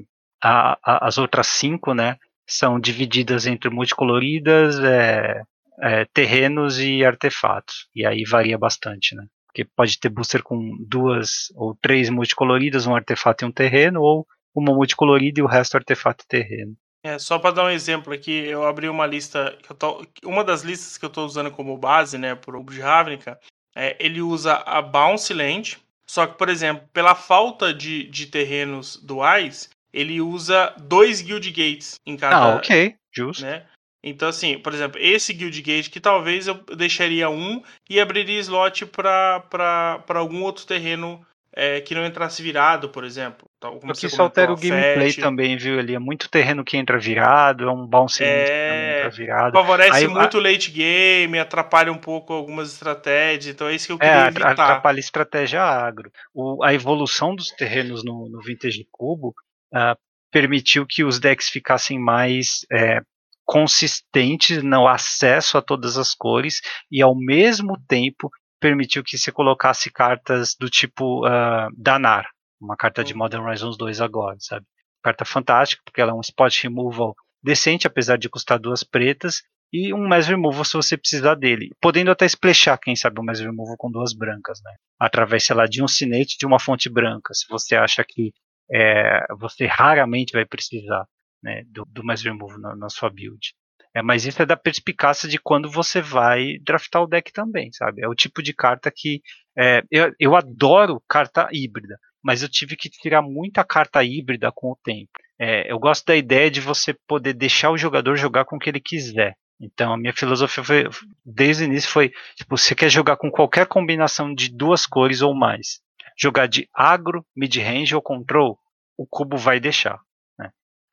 a, 0.43 0.79
a, 0.83 1.07
as 1.07 1.19
outras 1.19 1.47
cinco, 1.49 1.93
né, 1.93 2.17
são 2.47 2.81
divididas 2.81 3.47
entre 3.47 3.69
multicoloridas, 3.69 4.79
é, 4.81 5.43
é, 5.83 6.05
terrenos 6.07 6.81
e 6.81 7.05
artefatos. 7.05 7.89
E 7.95 8.07
aí 8.07 8.25
varia 8.25 8.57
bastante, 8.57 9.15
né? 9.15 9.27
Porque 9.47 9.65
pode 9.65 9.99
ter 9.99 10.09
booster 10.09 10.43
com 10.43 10.77
duas 10.87 11.53
ou 11.55 11.77
três 11.81 12.09
multicoloridas, 12.09 12.87
um 12.87 12.95
artefato 12.95 13.45
e 13.45 13.49
um 13.49 13.53
terreno, 13.53 14.01
ou 14.01 14.27
uma 14.55 14.73
multicolorida 14.73 15.41
e 15.41 15.43
o 15.43 15.47
resto 15.47 15.77
artefato 15.77 16.27
terreno. 16.27 16.77
É, 17.03 17.19
só 17.19 17.39
para 17.39 17.55
dar 17.55 17.65
um 17.65 17.71
exemplo 17.71 18.13
aqui, 18.13 18.33
eu 18.33 18.67
abri 18.67 18.89
uma 18.89 19.07
lista, 19.07 19.57
tô, 19.79 20.05
uma 20.25 20.43
das 20.43 20.63
listas 20.63 20.99
que 20.99 21.05
eu 21.05 21.09
estou 21.09 21.25
usando 21.25 21.51
como 21.51 21.79
base, 21.79 22.19
né, 22.19 22.35
para 22.35 22.59
o 22.59 22.65
de 22.65 22.81
Ravnica, 22.81 23.39
é, 23.75 23.97
ele 24.01 24.21
usa 24.21 24.55
a 24.67 24.83
Bounce 24.83 25.33
Land, 25.33 25.79
só 26.07 26.27
que, 26.27 26.37
por 26.37 26.49
exemplo, 26.49 26.89
pela 26.93 27.15
falta 27.15 27.73
de, 27.73 28.05
de 28.05 28.27
terrenos 28.27 28.97
duais, 28.97 29.71
ele 29.93 30.21
usa 30.21 30.75
dois 30.79 31.21
Guild 31.23 31.51
Gates 31.51 31.95
em 32.05 32.17
cada... 32.17 32.37
Ah, 32.37 32.57
ok, 32.57 32.97
justo. 33.13 33.45
Né? 33.45 33.65
Então, 34.03 34.29
assim, 34.29 34.59
por 34.59 34.73
exemplo, 34.73 35.01
esse 35.01 35.33
Guild 35.33 35.61
Gate 35.61 35.91
que 35.91 36.01
talvez 36.01 36.47
eu 36.47 36.55
deixaria 36.77 37.29
um 37.29 37.63
e 37.89 38.01
abriria 38.01 38.41
slot 38.41 38.87
para 38.87 40.03
algum 40.09 40.43
outro 40.43 40.67
terreno 40.67 41.25
é, 41.53 41.81
que 41.81 41.95
não 41.95 42.07
entrasse 42.07 42.43
virado, 42.43 42.89
por 42.89 43.05
exemplo. 43.05 43.48
Como 43.61 43.81
Porque 43.81 44.07
isso 44.07 44.23
altera 44.23 44.53
o 44.53 44.57
gameplay 44.57 45.13
também, 45.15 45.57
viu? 45.57 45.79
Ali 45.79 45.95
é 45.95 45.99
muito 45.99 46.31
terreno 46.31 46.65
que 46.65 46.77
entra 46.77 46.99
virado, 46.99 47.65
é 47.65 47.73
um 47.73 47.85
bounce 47.85 48.23
é... 48.23 48.45
que 48.45 48.99
entra 48.99 49.11
virado. 49.11 49.53
Favorece 49.53 49.97
Aí, 49.97 50.07
muito 50.07 50.39
a... 50.39 50.41
late 50.41 50.71
game, 50.71 51.39
atrapalha 51.39 51.93
um 51.93 51.99
pouco 51.99 52.33
algumas 52.33 52.73
estratégias, 52.73 53.55
então 53.55 53.67
é 53.67 53.75
isso 53.75 53.87
que 53.87 53.93
eu 53.93 53.97
é, 53.97 53.99
queria 53.99 54.25
é, 54.25 54.29
evitar. 54.29 54.51
Atrapalha 54.53 55.01
estratégia 55.01 55.63
agro. 55.63 56.11
O, 56.33 56.63
a 56.63 56.73
evolução 56.73 57.35
dos 57.35 57.51
terrenos 57.51 58.05
no, 58.05 58.29
no 58.29 58.41
Vintage 58.41 58.87
Cubo 58.93 59.35
uh, 59.75 59.99
permitiu 60.31 60.87
que 60.87 61.03
os 61.03 61.19
decks 61.19 61.49
ficassem 61.49 61.99
mais 61.99 62.65
é, 62.73 63.01
consistentes 63.45 64.63
no 64.63 64.87
acesso 64.87 65.59
a 65.59 65.63
todas 65.63 65.97
as 65.97 66.15
cores 66.15 66.61
e 66.93 67.03
ao 67.03 67.17
mesmo 67.17 67.77
tempo 67.89 68.31
permitiu 68.61 69.03
que 69.03 69.17
você 69.17 69.33
colocasse 69.33 69.91
cartas 69.91 70.55
do 70.59 70.69
tipo 70.69 71.27
uh, 71.27 71.71
Danar, 71.77 72.29
uma 72.61 72.77
carta 72.77 73.05
de 73.05 73.13
uhum. 73.13 73.19
Modern 73.19 73.45
Horizons 73.45 73.77
2 73.77 74.01
agora, 74.01 74.37
sabe? 74.41 74.67
Carta 75.03 75.25
fantástica, 75.25 75.83
porque 75.85 76.01
ela 76.01 76.13
é 76.13 76.15
um 76.15 76.21
spot 76.21 76.63
removal 76.63 77.15
decente, 77.43 77.87
apesar 77.87 78.17
de 78.17 78.29
custar 78.29 78.59
duas 78.59 78.83
pretas, 78.83 79.43
e 79.73 79.93
um 79.93 80.07
Mass 80.09 80.27
Removal 80.27 80.65
se 80.65 80.73
você 80.73 80.97
precisar 80.97 81.35
dele. 81.35 81.71
Podendo 81.81 82.11
até 82.11 82.25
splashar, 82.27 82.79
quem 82.81 82.97
sabe, 82.97 83.21
um 83.21 83.25
Mass 83.25 83.41
Removal 83.41 83.77
com 83.77 83.91
duas 83.91 84.15
brancas, 84.15 84.61
né? 84.65 84.73
Através, 84.99 85.45
sei 85.45 85.55
lá, 85.55 85.67
de 85.67 85.83
um 85.83 85.89
cinete 85.89 86.39
de 86.39 86.47
uma 86.47 86.59
fonte 86.59 86.89
branca, 86.89 87.35
se 87.35 87.47
você 87.49 87.77
acha 87.77 88.05
que 88.07 88.33
é, 88.73 89.27
você 89.39 89.67
raramente 89.67 90.33
vai 90.33 90.45
precisar 90.45 91.05
né, 91.43 91.63
do, 91.67 91.85
do 91.85 92.05
Mass 92.05 92.23
Removal 92.23 92.59
na, 92.59 92.77
na 92.77 92.89
sua 92.89 93.11
build. 93.11 93.55
É, 93.95 94.03
mas 94.03 94.25
isso 94.25 94.43
é 94.43 94.47
da 94.47 94.57
perspicácia 94.57 95.29
de 95.29 95.39
quando 95.39 95.71
você 95.71 96.01
vai 96.01 96.59
draftar 96.63 97.03
o 97.03 97.07
deck 97.07 97.33
também, 97.33 97.73
sabe? 97.73 98.03
É 98.03 98.09
o 98.09 98.15
tipo 98.15 98.43
de 98.43 98.55
carta 98.55 98.93
que. 98.95 99.21
É, 99.57 99.83
eu, 99.91 100.13
eu 100.21 100.37
adoro 100.37 101.03
carta 101.09 101.49
híbrida, 101.53 101.99
mas 102.29 102.43
eu 102.43 102.49
tive 102.51 102.77
que 102.77 102.91
tirar 102.91 103.23
muita 103.23 103.65
carta 103.65 104.05
híbrida 104.05 104.53
com 104.55 104.71
o 104.71 104.79
tempo. 104.85 105.09
É, 105.41 105.73
eu 105.73 105.79
gosto 105.79 106.05
da 106.05 106.15
ideia 106.15 106.51
de 106.51 106.61
você 106.61 106.93
poder 106.93 107.33
deixar 107.33 107.71
o 107.71 107.79
jogador 107.79 108.17
jogar 108.17 108.45
com 108.45 108.57
o 108.57 108.59
que 108.59 108.69
ele 108.69 108.83
quiser. 108.83 109.35
Então 109.59 109.95
a 109.95 109.97
minha 109.97 110.13
filosofia 110.13 110.63
foi, 110.63 110.85
desde 111.25 111.63
o 111.63 111.65
início 111.65 111.91
foi, 111.91 112.13
tipo, 112.37 112.55
você 112.55 112.75
quer 112.75 112.91
jogar 112.91 113.17
com 113.17 113.31
qualquer 113.31 113.65
combinação 113.67 114.35
de 114.35 114.55
duas 114.55 114.85
cores 114.85 115.23
ou 115.23 115.35
mais. 115.35 115.81
Jogar 116.19 116.47
de 116.49 116.69
agro, 116.75 117.25
mid-range 117.35 117.95
ou 117.95 118.03
control, 118.03 118.59
o 118.95 119.07
cubo 119.07 119.39
vai 119.39 119.59
deixar. 119.59 119.99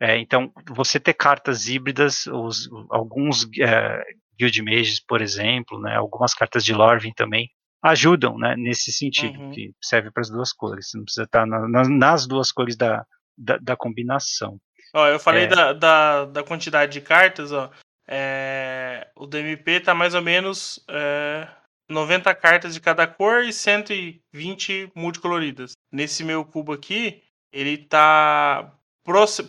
É, 0.02 0.18
então, 0.18 0.54
você 0.70 1.02
ter 1.02 1.16
cartas 1.16 1.68
híbridas, 1.68 2.28
os, 2.28 2.70
alguns 2.90 3.46
é, 3.60 4.02
Guild 4.40 4.62
Mages, 4.62 5.02
por 5.02 5.22
exemplo, 5.22 5.82
né, 5.82 5.98
algumas 5.98 6.34
cartas 6.34 6.64
de 6.64 6.74
Lorvin 6.74 7.12
também, 7.14 7.50
ajudam 7.84 8.38
né, 8.38 8.56
nesse 8.58 8.92
sentido, 8.92 9.40
uhum. 9.40 9.52
que 9.52 9.72
serve 9.82 10.12
para 10.12 10.22
as 10.22 10.30
duas 10.30 10.52
cores. 10.52 10.90
Você 10.90 10.98
não 10.98 11.06
precisa 11.06 11.24
estar 11.24 11.46
na, 11.46 11.68
na, 11.68 11.88
nas 11.88 12.28
duas 12.28 12.52
cores 12.52 12.76
da, 12.76 13.06
da, 13.38 13.58
da 13.58 13.76
combinação. 13.76 14.60
Ó, 14.94 15.08
eu 15.08 15.20
falei 15.20 15.44
é... 15.44 15.48
da, 15.48 15.74
da, 15.74 16.26
da, 16.26 16.44
quantidade 16.44 16.94
de 16.94 17.02
cartas, 17.02 17.52
ó. 17.52 17.70
É, 18.08 19.08
o 19.16 19.26
DMP 19.26 19.80
tá 19.80 19.94
mais 19.96 20.14
ou 20.14 20.22
menos 20.22 20.84
é, 20.90 21.48
90 21.90 22.34
cartas 22.36 22.74
de 22.74 22.80
cada 22.80 23.06
cor 23.08 23.44
e 23.44 23.52
120 23.52 24.92
multicoloridas. 24.96 25.74
Nesse 25.92 26.24
meu 26.24 26.46
cubo 26.46 26.72
aqui, 26.72 27.24
ele 27.52 27.78
tá 27.78 28.72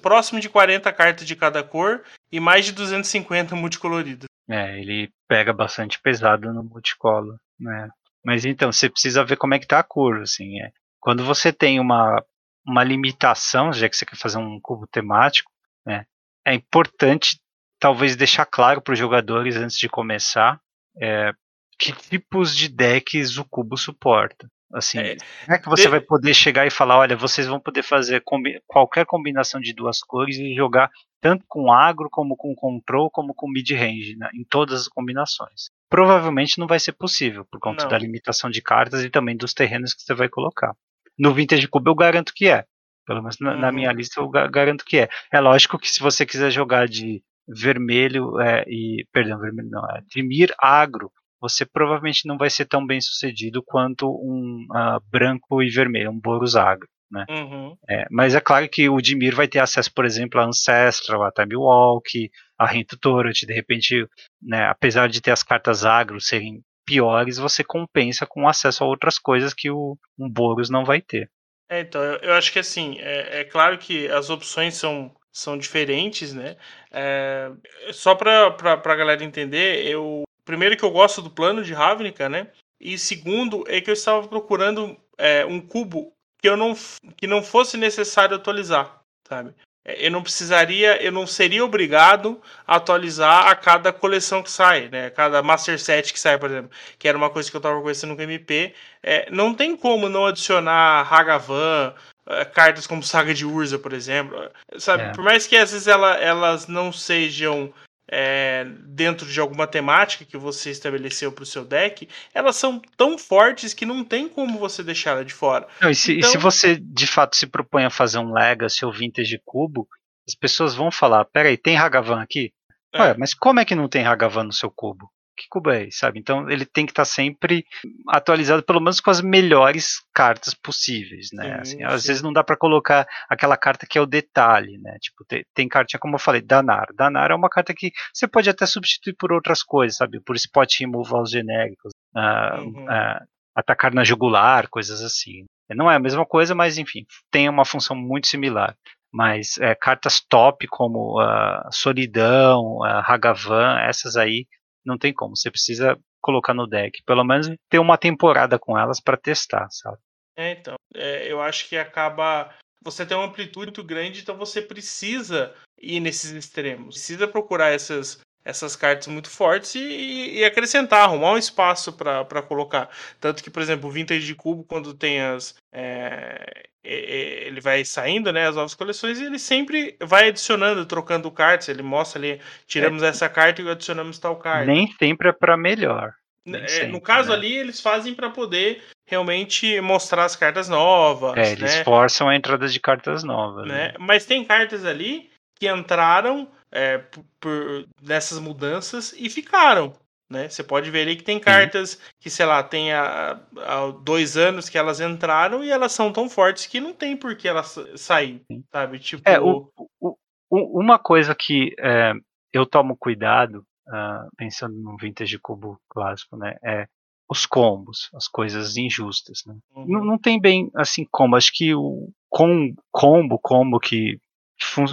próximo 0.02 0.40
de 0.40 0.48
40 0.48 0.92
cartas 0.92 1.26
de 1.26 1.34
cada 1.34 1.62
cor 1.62 2.02
e 2.30 2.38
mais 2.38 2.64
de 2.64 2.72
250 2.72 3.56
multicoloridas. 3.56 4.26
É, 4.48 4.78
ele 4.78 5.10
pega 5.26 5.52
bastante 5.52 6.00
pesado 6.00 6.52
no 6.52 6.62
multicolor, 6.62 7.36
né? 7.58 7.88
Mas 8.26 8.44
então, 8.44 8.72
você 8.72 8.90
precisa 8.90 9.24
ver 9.24 9.36
como 9.36 9.54
é 9.54 9.58
que 9.60 9.68
tá 9.68 9.78
a 9.78 9.84
cor, 9.84 10.20
assim, 10.20 10.60
é. 10.60 10.72
Quando 10.98 11.24
você 11.24 11.52
tem 11.52 11.78
uma, 11.78 12.20
uma 12.66 12.82
limitação, 12.82 13.72
já 13.72 13.88
que 13.88 13.96
você 13.96 14.04
quer 14.04 14.16
fazer 14.16 14.38
um 14.38 14.58
cubo 14.60 14.84
temático, 14.88 15.48
né? 15.86 16.04
É 16.44 16.52
importante 16.52 17.40
talvez 17.78 18.16
deixar 18.16 18.44
claro 18.44 18.82
para 18.82 18.94
os 18.94 18.98
jogadores 18.98 19.54
antes 19.54 19.78
de 19.78 19.88
começar 19.88 20.60
é, 21.00 21.32
que 21.78 21.92
tipos 21.92 22.56
de 22.56 22.68
decks 22.68 23.36
o 23.36 23.44
cubo 23.44 23.76
suporta. 23.76 24.50
Assim, 24.72 24.98
é, 24.98 25.16
não 25.46 25.54
é 25.54 25.58
que 25.58 25.68
você 25.68 25.82
de... 25.82 25.88
vai 25.88 26.00
poder 26.00 26.34
chegar 26.34 26.66
e 26.66 26.70
falar, 26.70 26.98
olha, 26.98 27.16
vocês 27.16 27.46
vão 27.46 27.60
poder 27.60 27.82
fazer 27.82 28.20
combi 28.24 28.60
qualquer 28.66 29.06
combinação 29.06 29.60
de 29.60 29.72
duas 29.72 30.00
cores 30.00 30.36
e 30.38 30.54
jogar 30.54 30.90
tanto 31.20 31.44
com 31.48 31.72
agro, 31.72 32.08
como 32.10 32.36
com 32.36 32.54
control, 32.54 33.10
como 33.10 33.34
com 33.34 33.48
mid-range, 33.48 34.16
né, 34.16 34.28
em 34.34 34.44
todas 34.44 34.82
as 34.82 34.88
combinações. 34.88 35.70
Provavelmente 35.88 36.58
não 36.58 36.66
vai 36.66 36.80
ser 36.80 36.92
possível, 36.92 37.44
por 37.44 37.60
conta 37.60 37.84
não. 37.84 37.90
da 37.90 37.98
limitação 37.98 38.50
de 38.50 38.60
cartas 38.60 39.04
e 39.04 39.10
também 39.10 39.36
dos 39.36 39.54
terrenos 39.54 39.94
que 39.94 40.02
você 40.02 40.14
vai 40.14 40.28
colocar. 40.28 40.74
No 41.18 41.32
Vintage 41.32 41.68
Cube 41.68 41.88
eu 41.88 41.94
garanto 41.94 42.32
que 42.34 42.48
é. 42.48 42.64
Pelo 43.06 43.22
menos 43.22 43.36
na, 43.40 43.52
uhum. 43.52 43.60
na 43.60 43.72
minha 43.72 43.92
lista 43.92 44.20
eu 44.20 44.28
garanto 44.28 44.84
que 44.84 44.98
é. 44.98 45.08
É 45.32 45.40
lógico 45.40 45.78
que 45.78 45.88
se 45.88 46.00
você 46.00 46.26
quiser 46.26 46.50
jogar 46.50 46.88
de 46.88 47.22
vermelho 47.48 48.40
é, 48.40 48.64
e. 48.66 49.06
Perdão, 49.12 49.38
vermelho 49.38 49.70
não, 49.70 49.84
é, 49.90 50.02
de 50.08 50.22
Mir 50.22 50.52
agro, 50.58 51.10
você 51.40 51.64
provavelmente 51.64 52.26
não 52.26 52.36
vai 52.36 52.50
ser 52.50 52.66
tão 52.66 52.86
bem 52.86 53.00
sucedido 53.00 53.62
quanto 53.62 54.08
um 54.08 54.66
uh, 54.70 55.00
branco 55.10 55.62
e 55.62 55.68
vermelho, 55.68 56.10
um 56.10 56.20
Boros 56.20 56.56
agro. 56.56 56.88
Né? 57.10 57.24
Uhum. 57.30 57.76
É, 57.88 58.04
mas 58.10 58.34
é 58.34 58.40
claro 58.40 58.68
que 58.68 58.88
o 58.88 59.00
Dimir 59.00 59.34
vai 59.34 59.46
ter 59.46 59.60
acesso, 59.60 59.92
por 59.94 60.04
exemplo, 60.04 60.40
a 60.40 60.44
Ancestral, 60.44 61.22
a 61.22 61.30
Time 61.30 61.56
Walk, 61.56 62.30
a 62.58 62.66
Rento 62.66 62.98
Torrent, 62.98 63.42
de 63.46 63.52
repente, 63.52 64.06
né, 64.42 64.66
apesar 64.66 65.08
de 65.08 65.20
ter 65.20 65.30
as 65.30 65.42
cartas 65.42 65.84
agro 65.84 66.20
serem 66.20 66.62
piores, 66.84 67.38
você 67.38 67.62
compensa 67.62 68.26
com 68.26 68.48
acesso 68.48 68.82
a 68.82 68.86
outras 68.86 69.18
coisas 69.18 69.52
que 69.54 69.70
o 69.70 69.96
um 70.18 70.28
Boros 70.28 70.70
não 70.70 70.84
vai 70.84 71.00
ter. 71.00 71.30
É, 71.68 71.80
então, 71.80 72.02
eu, 72.02 72.18
eu, 72.18 72.32
acho 72.34 72.52
que 72.52 72.60
assim, 72.60 72.96
é, 73.00 73.40
é, 73.40 73.44
claro 73.44 73.76
que 73.76 74.08
as 74.08 74.30
opções 74.30 74.74
são, 74.74 75.12
são 75.32 75.58
diferentes, 75.58 76.32
né? 76.32 76.56
É, 76.92 77.50
só 77.92 78.14
para 78.14 78.56
a 78.72 78.96
galera 78.96 79.24
entender, 79.24 79.84
eu 79.84 80.25
primeiro 80.46 80.76
que 80.76 80.84
eu 80.84 80.90
gosto 80.90 81.20
do 81.20 81.28
plano 81.28 81.62
de 81.62 81.74
Ravnica, 81.74 82.28
né? 82.28 82.46
E 82.80 82.96
segundo 82.96 83.64
é 83.66 83.80
que 83.80 83.90
eu 83.90 83.94
estava 83.94 84.26
procurando 84.26 84.96
é, 85.18 85.44
um 85.44 85.60
cubo 85.60 86.12
que 86.40 86.48
eu 86.48 86.56
não 86.56 86.74
que 87.16 87.26
não 87.26 87.42
fosse 87.42 87.76
necessário 87.76 88.36
atualizar, 88.36 89.00
sabe? 89.28 89.52
É, 89.84 90.06
eu 90.06 90.10
não 90.10 90.22
precisaria, 90.22 91.02
eu 91.02 91.12
não 91.12 91.26
seria 91.26 91.64
obrigado 91.64 92.40
a 92.66 92.76
atualizar 92.76 93.48
a 93.48 93.54
cada 93.54 93.92
coleção 93.92 94.42
que 94.42 94.50
sai, 94.50 94.88
né? 94.88 95.10
Cada 95.10 95.42
Master 95.42 95.78
Set 95.78 96.12
que 96.12 96.20
sai, 96.20 96.38
por 96.38 96.50
exemplo, 96.50 96.70
que 96.98 97.08
era 97.08 97.16
uma 97.16 97.30
coisa 97.30 97.50
que 97.50 97.56
eu 97.56 97.60
estava 97.60 97.80
conhecendo 97.80 98.14
com 98.14 98.22
MP. 98.22 98.74
É, 99.02 99.30
não 99.30 99.54
tem 99.54 99.76
como 99.76 100.08
não 100.08 100.26
adicionar 100.26 101.12
Hagavan, 101.12 101.94
é, 102.28 102.44
cartas 102.44 102.86
como 102.86 103.02
Saga 103.02 103.32
de 103.32 103.46
Urza, 103.46 103.78
por 103.78 103.92
exemplo. 103.92 104.50
Sabe? 104.76 105.04
É. 105.04 105.12
Por 105.12 105.22
mais 105.22 105.46
que 105.46 105.56
às 105.56 105.70
vezes 105.70 105.86
ela, 105.86 106.14
elas 106.16 106.66
não 106.66 106.92
sejam 106.92 107.72
é, 108.08 108.64
dentro 108.84 109.26
de 109.26 109.40
alguma 109.40 109.66
temática 109.66 110.24
que 110.24 110.36
você 110.36 110.70
estabeleceu 110.70 111.32
para 111.32 111.42
o 111.42 111.46
seu 111.46 111.64
deck, 111.64 112.08
elas 112.32 112.56
são 112.56 112.80
tão 112.96 113.18
fortes 113.18 113.74
que 113.74 113.84
não 113.84 114.04
tem 114.04 114.28
como 114.28 114.58
você 114.58 114.82
deixá-la 114.82 115.22
de 115.22 115.34
fora. 115.34 115.66
Não, 115.80 115.90
e, 115.90 115.94
se, 115.94 116.16
então... 116.16 116.28
e, 116.28 116.32
se, 116.32 116.38
você 116.38 116.76
de 116.76 117.06
fato 117.06 117.36
se 117.36 117.46
propõe 117.46 117.84
a 117.84 117.90
fazer 117.90 118.18
um 118.18 118.32
Legacy 118.32 118.84
ou 118.84 118.92
Vintage 118.92 119.40
cubo, 119.44 119.88
as 120.26 120.34
pessoas 120.34 120.74
vão 120.74 120.90
falar: 120.90 121.24
peraí, 121.24 121.56
tem 121.56 121.76
Hagavan 121.76 122.20
aqui? 122.20 122.52
É. 122.92 123.00
Ué, 123.00 123.16
mas 123.18 123.34
como 123.34 123.60
é 123.60 123.64
que 123.64 123.74
não 123.74 123.88
tem 123.88 124.06
Hagavan 124.06 124.44
no 124.44 124.52
seu 124.52 124.70
cubo? 124.70 125.10
Que 125.36 125.46
cubo 125.48 125.70
é 125.70 125.88
sabe? 125.90 126.18
Então 126.18 126.50
ele 126.50 126.64
tem 126.64 126.86
que 126.86 126.92
estar 126.92 127.02
tá 127.02 127.06
sempre 127.06 127.64
atualizado, 128.08 128.62
pelo 128.62 128.80
menos 128.80 129.00
com 129.00 129.10
as 129.10 129.20
melhores 129.20 130.00
cartas 130.14 130.54
possíveis, 130.54 131.28
né? 131.32 131.62
Sim, 131.64 131.82
assim, 131.82 131.84
Às 131.84 132.06
vezes 132.06 132.22
não 132.22 132.32
dá 132.32 132.42
para 132.42 132.56
colocar 132.56 133.06
aquela 133.28 133.56
carta 133.56 133.86
que 133.86 133.98
é 133.98 134.00
o 134.00 134.06
detalhe, 134.06 134.78
né? 134.78 134.96
Tipo, 135.00 135.24
tem, 135.26 135.44
tem 135.54 135.68
cartinha, 135.68 136.00
como 136.00 136.16
eu 136.16 136.20
falei, 136.20 136.40
Danar. 136.40 136.86
Danar 136.94 137.30
é 137.30 137.34
uma 137.34 137.50
carta 137.50 137.74
que 137.74 137.92
você 138.12 138.26
pode 138.26 138.48
até 138.48 138.66
substituir 138.66 139.14
por 139.18 139.32
outras 139.32 139.62
coisas, 139.62 139.96
sabe? 139.96 140.20
Por 140.20 140.36
spot 140.36 140.80
removal 140.80 141.26
genéricos, 141.26 141.92
uh, 142.14 142.60
uhum. 142.60 142.84
uh, 142.84 143.26
atacar 143.54 143.92
na 143.92 144.04
jugular, 144.04 144.68
coisas 144.68 145.02
assim. 145.02 145.44
Não 145.70 145.90
é 145.90 145.96
a 145.96 146.00
mesma 146.00 146.24
coisa, 146.24 146.54
mas 146.54 146.78
enfim, 146.78 147.04
tem 147.30 147.48
uma 147.48 147.64
função 147.64 147.96
muito 147.96 148.28
similar 148.28 148.74
mas 149.16 149.56
é, 149.58 149.74
cartas 149.74 150.20
top 150.20 150.66
como 150.66 151.18
uh, 151.18 151.72
Solidão, 151.72 152.80
uh, 152.80 152.84
Hagavan, 152.84 153.78
essas 153.80 154.14
aí 154.14 154.46
não 154.86 154.98
tem 154.98 155.12
como. 155.12 155.36
Você 155.36 155.50
precisa 155.50 155.98
colocar 156.20 156.54
no 156.54 156.66
deck, 156.66 157.02
pelo 157.04 157.24
menos 157.24 157.48
ter 157.68 157.78
uma 157.78 157.98
temporada 157.98 158.58
com 158.58 158.78
elas 158.78 159.00
para 159.00 159.16
testar, 159.16 159.68
sabe? 159.70 159.98
É, 160.36 160.52
então, 160.52 160.74
é, 160.94 161.30
eu 161.30 161.40
acho 161.40 161.68
que 161.68 161.76
acaba 161.76 162.54
você 162.86 163.04
tem 163.04 163.16
uma 163.16 163.26
amplitude 163.26 163.66
muito 163.66 163.82
grande, 163.82 164.20
então 164.20 164.36
você 164.36 164.62
precisa 164.62 165.52
ir 165.76 165.98
nesses 165.98 166.30
extremos. 166.30 166.94
Precisa 166.94 167.26
procurar 167.26 167.70
essas 167.70 168.20
essas 168.46 168.76
cartas 168.76 169.08
muito 169.08 169.28
fortes 169.28 169.74
e, 169.74 170.38
e 170.38 170.44
acrescentar, 170.44 171.02
arrumar 171.02 171.32
um 171.32 171.38
espaço 171.38 171.92
para 171.92 172.42
colocar. 172.42 172.88
Tanto 173.20 173.42
que, 173.42 173.50
por 173.50 173.60
exemplo, 173.60 173.88
o 173.88 173.92
Vintage 173.92 174.24
de 174.24 174.34
Cubo, 174.36 174.62
quando 174.62 174.94
tem 174.94 175.20
as. 175.20 175.56
É, 175.72 176.68
ele 176.84 177.60
vai 177.60 177.84
saindo, 177.84 178.32
né, 178.32 178.46
as 178.46 178.54
novas 178.54 178.74
coleções, 178.74 179.18
e 179.18 179.24
ele 179.24 179.40
sempre 179.40 179.96
vai 180.00 180.28
adicionando, 180.28 180.86
trocando 180.86 181.28
cartas. 181.32 181.68
Ele 181.68 181.82
mostra 181.82 182.20
ali, 182.20 182.40
tiramos 182.68 183.02
é. 183.02 183.08
essa 183.08 183.28
carta 183.28 183.60
e 183.60 183.68
adicionamos 183.68 184.20
tal 184.20 184.36
carta. 184.36 184.66
Nem 184.66 184.94
sempre 184.96 185.28
é 185.28 185.32
para 185.32 185.56
melhor. 185.56 186.14
É, 186.46 186.68
sempre, 186.68 186.92
no 186.92 187.00
caso 187.00 187.30
né? 187.30 187.34
ali, 187.34 187.52
eles 187.52 187.80
fazem 187.80 188.14
para 188.14 188.30
poder 188.30 188.80
realmente 189.04 189.80
mostrar 189.80 190.24
as 190.24 190.36
cartas 190.36 190.68
novas. 190.68 191.36
É, 191.36 191.50
eles 191.50 191.74
né? 191.74 191.82
forçam 191.82 192.28
a 192.28 192.36
entrada 192.36 192.68
de 192.68 192.78
cartas 192.78 193.24
novas. 193.24 193.66
Né? 193.66 193.74
né? 193.74 193.94
Mas 193.98 194.24
tem 194.24 194.44
cartas 194.44 194.84
ali 194.84 195.28
que 195.58 195.68
entraram 195.68 196.48
é, 196.70 196.98
por, 196.98 197.24
por, 197.40 197.88
nessas 198.02 198.38
mudanças 198.38 199.14
e 199.16 199.28
ficaram. 199.30 199.94
Né? 200.28 200.48
Você 200.48 200.64
pode 200.64 200.90
ver 200.90 201.02
ali 201.02 201.16
que 201.16 201.22
tem 201.22 201.38
cartas 201.38 201.90
Sim. 201.90 201.98
que, 202.18 202.28
sei 202.28 202.46
lá, 202.46 202.62
tem 202.62 202.92
há, 202.92 203.40
há, 203.58 203.90
dois 204.02 204.36
anos 204.36 204.68
que 204.68 204.76
elas 204.76 205.00
entraram 205.00 205.62
e 205.62 205.70
elas 205.70 205.92
são 205.92 206.12
tão 206.12 206.28
fortes 206.28 206.66
que 206.66 206.80
não 206.80 206.92
tem 206.92 207.16
por 207.16 207.36
que 207.36 207.46
elas 207.46 207.78
saírem, 207.94 208.44
sabe? 208.72 208.98
Tipo... 208.98 209.22
É, 209.28 209.40
o, 209.40 209.70
o, 210.00 210.16
uma 210.50 210.98
coisa 210.98 211.32
que 211.34 211.74
é, 211.78 212.12
eu 212.52 212.66
tomo 212.66 212.96
cuidado, 212.96 213.64
uh, 213.88 214.28
pensando 214.36 214.74
no 214.74 214.96
vintage 214.96 215.38
cubo 215.38 215.78
clássico, 215.88 216.36
né, 216.36 216.56
é 216.64 216.86
os 217.28 217.44
combos, 217.44 218.08
as 218.14 218.28
coisas 218.28 218.76
injustas, 218.76 219.42
né? 219.46 219.56
Uhum. 219.74 219.86
Não, 219.86 220.04
não 220.04 220.18
tem 220.18 220.40
bem 220.40 220.70
assim 220.74 221.04
como, 221.10 221.36
acho 221.36 221.50
que 221.52 221.74
o 221.74 222.08
com, 222.28 222.72
combo, 222.90 223.38
combo 223.38 223.80
que 223.80 224.18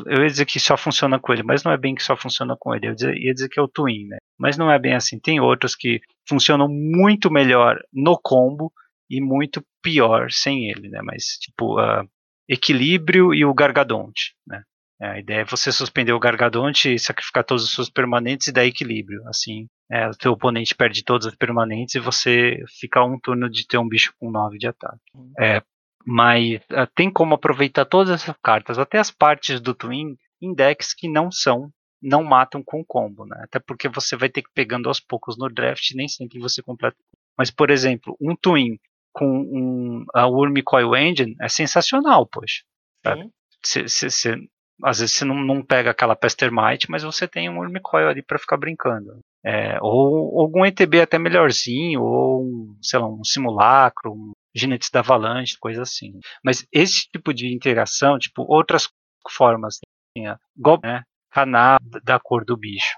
eu 0.05 0.21
ia 0.21 0.27
dizer 0.27 0.45
que 0.45 0.59
só 0.59 0.75
funciona 0.75 1.19
com 1.19 1.33
ele, 1.33 1.43
mas 1.43 1.63
não 1.63 1.71
é 1.71 1.77
bem 1.77 1.95
que 1.95 2.03
só 2.03 2.15
funciona 2.15 2.55
com 2.59 2.73
ele. 2.75 2.87
Eu 2.87 2.95
ia 3.15 3.33
dizer 3.33 3.49
que 3.49 3.59
é 3.59 3.63
o 3.63 3.67
Twin, 3.67 4.07
né? 4.07 4.17
Mas 4.37 4.57
não 4.57 4.71
é 4.71 4.77
bem 4.77 4.93
assim. 4.93 5.19
Tem 5.19 5.39
outros 5.39 5.75
que 5.75 6.01
funcionam 6.27 6.67
muito 6.67 7.31
melhor 7.31 7.81
no 7.91 8.19
combo 8.21 8.71
e 9.09 9.21
muito 9.21 9.63
pior 9.81 10.31
sem 10.31 10.69
ele, 10.69 10.89
né? 10.89 11.01
Mas 11.01 11.37
tipo, 11.39 11.79
uh, 11.79 12.07
equilíbrio 12.47 13.33
e 13.33 13.45
o 13.45 13.53
Gargadonte, 13.53 14.35
né? 14.45 14.63
É, 15.01 15.07
a 15.07 15.19
ideia 15.19 15.41
é 15.41 15.45
você 15.45 15.71
suspender 15.71 16.13
o 16.13 16.19
Gargadonte 16.19 16.93
e 16.93 16.99
sacrificar 16.99 17.43
todos 17.43 17.63
os 17.65 17.73
seus 17.73 17.89
permanentes 17.89 18.47
e 18.47 18.53
dar 18.53 18.65
equilíbrio. 18.65 19.27
Assim, 19.27 19.67
é, 19.91 20.07
o 20.07 20.15
teu 20.15 20.31
oponente 20.31 20.73
perde 20.73 21.03
todos 21.03 21.27
os 21.27 21.35
permanentes 21.35 21.95
e 21.95 21.99
você 21.99 22.63
fica 22.79 23.03
um 23.03 23.19
turno 23.19 23.49
de 23.49 23.67
ter 23.67 23.77
um 23.77 23.87
bicho 23.87 24.13
com 24.17 24.31
9 24.31 24.57
de 24.57 24.67
ataque. 24.67 25.01
É, 25.37 25.61
mas 26.05 26.61
uh, 26.71 26.87
tem 26.95 27.11
como 27.11 27.35
aproveitar 27.35 27.85
todas 27.85 28.21
essas 28.21 28.35
cartas, 28.43 28.77
até 28.77 28.99
as 28.99 29.11
partes 29.11 29.59
do 29.59 29.73
Twin, 29.73 30.17
em 30.41 30.53
decks 30.53 30.93
que 30.93 31.07
não 31.07 31.31
são, 31.31 31.69
não 32.01 32.23
matam 32.23 32.61
com 32.63 32.83
combo, 32.83 33.25
né? 33.25 33.39
Até 33.43 33.59
porque 33.59 33.87
você 33.87 34.15
vai 34.15 34.29
ter 34.29 34.41
que 34.41 34.49
ir 34.49 34.53
pegando 34.53 34.89
aos 34.89 34.99
poucos 34.99 35.37
no 35.37 35.49
draft, 35.49 35.91
nem 35.95 36.07
sempre 36.07 36.39
você 36.39 36.61
completa. 36.61 36.97
Mas, 37.37 37.49
por 37.49 37.69
exemplo, 37.69 38.15
um 38.19 38.35
Twin 38.35 38.77
com 39.13 39.25
um, 39.25 40.05
a 40.13 40.27
Worm 40.27 40.55
Coil 40.63 40.95
Engine 40.95 41.35
é 41.39 41.47
sensacional, 41.47 42.25
poxa. 42.25 42.63
Cê, 43.63 43.87
cê, 43.87 44.09
cê, 44.09 44.35
às 44.83 44.99
vezes 44.99 45.15
você 45.15 45.23
não, 45.23 45.35
não 45.35 45.63
pega 45.63 45.91
aquela 45.91 46.15
Pestermite, 46.15 46.89
mas 46.89 47.03
você 47.03 47.27
tem 47.27 47.49
um 47.49 47.57
Worm 47.57 47.75
Coil 47.81 48.09
ali 48.09 48.21
para 48.21 48.39
ficar 48.39 48.57
brincando. 48.57 49.19
É, 49.45 49.77
ou, 49.81 50.41
algum 50.41 50.65
ETB 50.65 51.01
até 51.01 51.17
melhorzinho, 51.17 52.01
ou 52.01 52.43
um, 52.43 52.77
sei 52.81 52.99
lá, 52.99 53.07
um 53.07 53.23
simulacro, 53.23 54.11
um 54.11 54.31
Ginetes 54.55 54.89
da 54.91 54.99
Avalanche, 54.99 55.57
coisa 55.59 55.81
assim. 55.81 56.19
Mas 56.43 56.65
esse 56.71 57.07
tipo 57.11 57.33
de 57.33 57.53
interação, 57.53 58.17
tipo, 58.19 58.43
outras 58.47 58.89
formas, 59.31 59.79
assim, 60.17 60.27
né, 60.83 61.03
Haná 61.35 61.79
da 62.03 62.19
cor 62.19 62.45
do 62.45 62.55
bicho. 62.55 62.95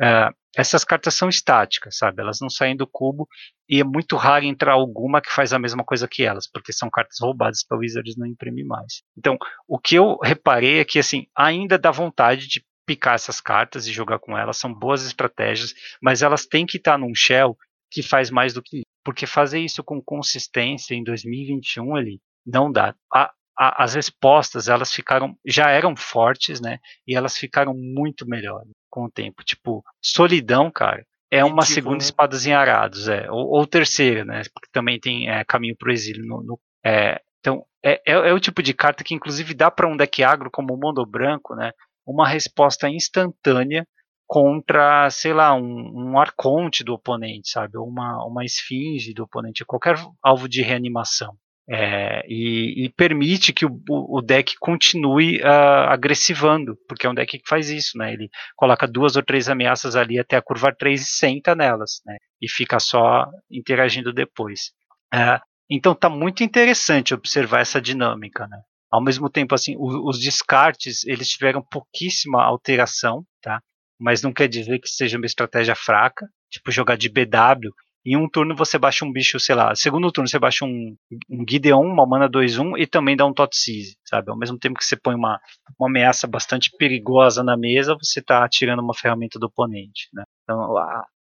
É, 0.00 0.28
essas 0.56 0.84
cartas 0.84 1.14
são 1.14 1.28
estáticas, 1.28 1.96
sabe? 1.96 2.22
Elas 2.22 2.38
não 2.40 2.48
saem 2.48 2.76
do 2.76 2.86
cubo 2.86 3.26
e 3.68 3.80
é 3.80 3.84
muito 3.84 4.16
raro 4.16 4.44
entrar 4.44 4.72
alguma 4.72 5.20
que 5.20 5.32
faz 5.32 5.52
a 5.52 5.58
mesma 5.58 5.84
coisa 5.84 6.06
que 6.06 6.22
elas, 6.22 6.48
porque 6.48 6.72
são 6.72 6.88
cartas 6.88 7.16
roubadas 7.20 7.64
para 7.66 7.76
o 7.76 7.80
Wizards 7.80 8.16
não 8.16 8.26
imprimir 8.26 8.64
mais. 8.64 9.02
Então, 9.16 9.36
o 9.66 9.78
que 9.78 9.96
eu 9.96 10.16
reparei 10.22 10.78
é 10.78 10.84
que 10.84 10.98
assim, 10.98 11.26
ainda 11.36 11.76
dá 11.76 11.90
vontade 11.90 12.46
de 12.46 12.64
picar 12.86 13.14
essas 13.14 13.40
cartas 13.40 13.86
e 13.86 13.92
jogar 13.92 14.18
com 14.18 14.36
elas, 14.36 14.58
são 14.58 14.72
boas 14.72 15.04
estratégias, 15.04 15.74
mas 16.00 16.22
elas 16.22 16.46
têm 16.46 16.66
que 16.66 16.76
estar 16.76 16.98
num 16.98 17.14
shell 17.14 17.56
que 17.90 18.02
faz 18.02 18.30
mais 18.30 18.52
do 18.52 18.62
que 18.62 18.82
porque 19.04 19.26
fazer 19.26 19.60
isso 19.60 19.84
com 19.84 20.02
consistência 20.02 20.94
em 20.94 21.04
2021 21.04 21.98
ele 21.98 22.20
não 22.44 22.72
dá. 22.72 22.94
A, 23.12 23.30
a, 23.56 23.84
as 23.84 23.94
respostas 23.94 24.68
elas 24.68 24.92
ficaram 24.92 25.36
já 25.46 25.70
eram 25.70 25.94
fortes, 25.96 26.60
né? 26.60 26.78
E 27.06 27.14
elas 27.14 27.36
ficaram 27.36 27.74
muito 27.74 28.26
melhores 28.26 28.70
com 28.90 29.04
o 29.04 29.10
tempo. 29.10 29.44
Tipo, 29.44 29.84
solidão, 30.02 30.70
cara, 30.70 31.04
é 31.30 31.44
uma 31.44 31.62
Ridículo, 31.62 31.74
segunda 31.74 31.98
né? 31.98 32.04
espadas 32.04 32.46
em 32.46 32.52
arados, 32.52 33.08
é. 33.08 33.30
Ou, 33.30 33.58
ou, 33.58 33.66
terceira, 33.66 34.24
né? 34.24 34.42
Porque 34.52 34.68
também 34.72 34.98
tem 34.98 35.28
é, 35.28 35.44
caminho 35.44 35.76
pro 35.76 35.92
exílio. 35.92 36.24
No, 36.24 36.42
no 36.42 36.60
é, 36.84 37.20
então, 37.40 37.64
é, 37.84 38.00
é, 38.06 38.12
é, 38.12 38.32
o 38.32 38.40
tipo 38.40 38.62
de 38.62 38.72
carta 38.72 39.04
que 39.04 39.14
inclusive 39.14 39.52
dá 39.52 39.70
para 39.70 39.88
um 39.88 39.96
deck 39.96 40.22
agro 40.22 40.50
como 40.50 40.72
o 40.72 40.78
Mondo 40.78 41.04
Branco, 41.04 41.54
né? 41.54 41.72
Uma 42.06 42.28
resposta 42.28 42.88
instantânea 42.88 43.86
contra, 44.26 45.08
sei 45.10 45.32
lá, 45.32 45.54
um, 45.54 46.12
um 46.12 46.18
arconte 46.18 46.82
do 46.82 46.94
oponente, 46.94 47.50
sabe? 47.50 47.76
Ou 47.76 47.86
uma, 47.86 48.24
uma 48.24 48.44
esfinge 48.44 49.12
do 49.12 49.24
oponente, 49.24 49.64
qualquer 49.64 49.96
alvo 50.22 50.48
de 50.48 50.62
reanimação. 50.62 51.36
É, 51.66 52.22
e, 52.28 52.84
e, 52.84 52.88
permite 52.90 53.50
que 53.50 53.64
o, 53.64 53.80
o 53.88 54.20
deck 54.20 54.54
continue 54.60 55.40
uh, 55.40 55.88
agressivando, 55.88 56.76
porque 56.86 57.06
é 57.06 57.10
um 57.10 57.14
deck 57.14 57.38
que 57.38 57.48
faz 57.48 57.70
isso, 57.70 57.96
né? 57.96 58.12
Ele 58.12 58.28
coloca 58.54 58.86
duas 58.86 59.16
ou 59.16 59.22
três 59.22 59.48
ameaças 59.48 59.96
ali 59.96 60.18
até 60.18 60.36
a 60.36 60.42
curva 60.42 60.74
3 60.74 61.00
e 61.00 61.06
senta 61.06 61.54
nelas, 61.54 62.02
né? 62.04 62.18
E 62.40 62.50
fica 62.50 62.78
só 62.78 63.26
interagindo 63.50 64.12
depois. 64.12 64.72
Uh, 65.14 65.40
então 65.70 65.94
tá 65.94 66.10
muito 66.10 66.44
interessante 66.44 67.14
observar 67.14 67.60
essa 67.60 67.80
dinâmica, 67.80 68.46
né? 68.46 68.60
Ao 68.90 69.02
mesmo 69.02 69.30
tempo, 69.30 69.54
assim, 69.54 69.74
os 69.78 70.20
descartes 70.20 71.04
eles 71.04 71.28
tiveram 71.28 71.62
pouquíssima 71.62 72.44
alteração, 72.44 73.24
tá? 73.42 73.60
Mas 73.98 74.22
não 74.22 74.32
quer 74.32 74.48
dizer 74.48 74.78
que 74.80 74.88
seja 74.88 75.16
uma 75.16 75.26
estratégia 75.26 75.74
fraca, 75.74 76.28
tipo 76.50 76.70
jogar 76.70 76.96
de 76.96 77.08
BW 77.08 77.70
em 78.06 78.16
um 78.16 78.28
turno 78.28 78.54
você 78.54 78.78
baixa 78.78 79.04
um 79.04 79.10
bicho, 79.10 79.40
sei 79.40 79.54
lá, 79.54 79.74
segundo 79.74 80.12
turno 80.12 80.28
você 80.28 80.38
baixa 80.38 80.64
um, 80.64 80.94
um 81.30 81.44
Gideon, 81.48 81.80
uma 81.80 82.06
mana 82.06 82.28
2-1 82.28 82.78
e 82.78 82.86
também 82.86 83.16
dá 83.16 83.24
um 83.24 83.32
Totsize, 83.32 83.96
sabe? 84.04 84.30
Ao 84.30 84.36
mesmo 84.36 84.58
tempo 84.58 84.78
que 84.78 84.84
você 84.84 84.96
põe 84.96 85.14
uma, 85.14 85.40
uma 85.78 85.88
ameaça 85.88 86.26
bastante 86.26 86.70
perigosa 86.76 87.42
na 87.42 87.56
mesa, 87.56 87.96
você 87.98 88.20
está 88.20 88.46
tirando 88.46 88.80
uma 88.80 88.94
ferramenta 88.94 89.38
do 89.38 89.46
oponente, 89.46 90.08
né? 90.12 90.24
Então, 90.42 90.74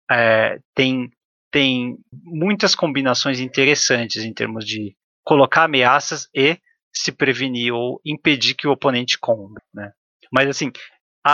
é, 0.09 0.59
tem, 0.73 1.11
tem 1.51 1.97
muitas 2.13 2.73
combinações 2.75 3.41
interessantes 3.41 4.23
em 4.23 4.33
termos 4.33 4.65
de 4.65 4.95
colocar 5.25 5.65
ameaças 5.65 6.29
e 6.33 6.57
se 6.93 7.11
prevenir 7.11 7.73
ou 7.73 7.99
impedir 8.05 8.55
que 8.55 8.67
o 8.67 8.71
oponente 8.71 9.19
combe, 9.19 9.59
né? 9.73 9.91
Mas 10.31 10.47
assim, 10.47 10.71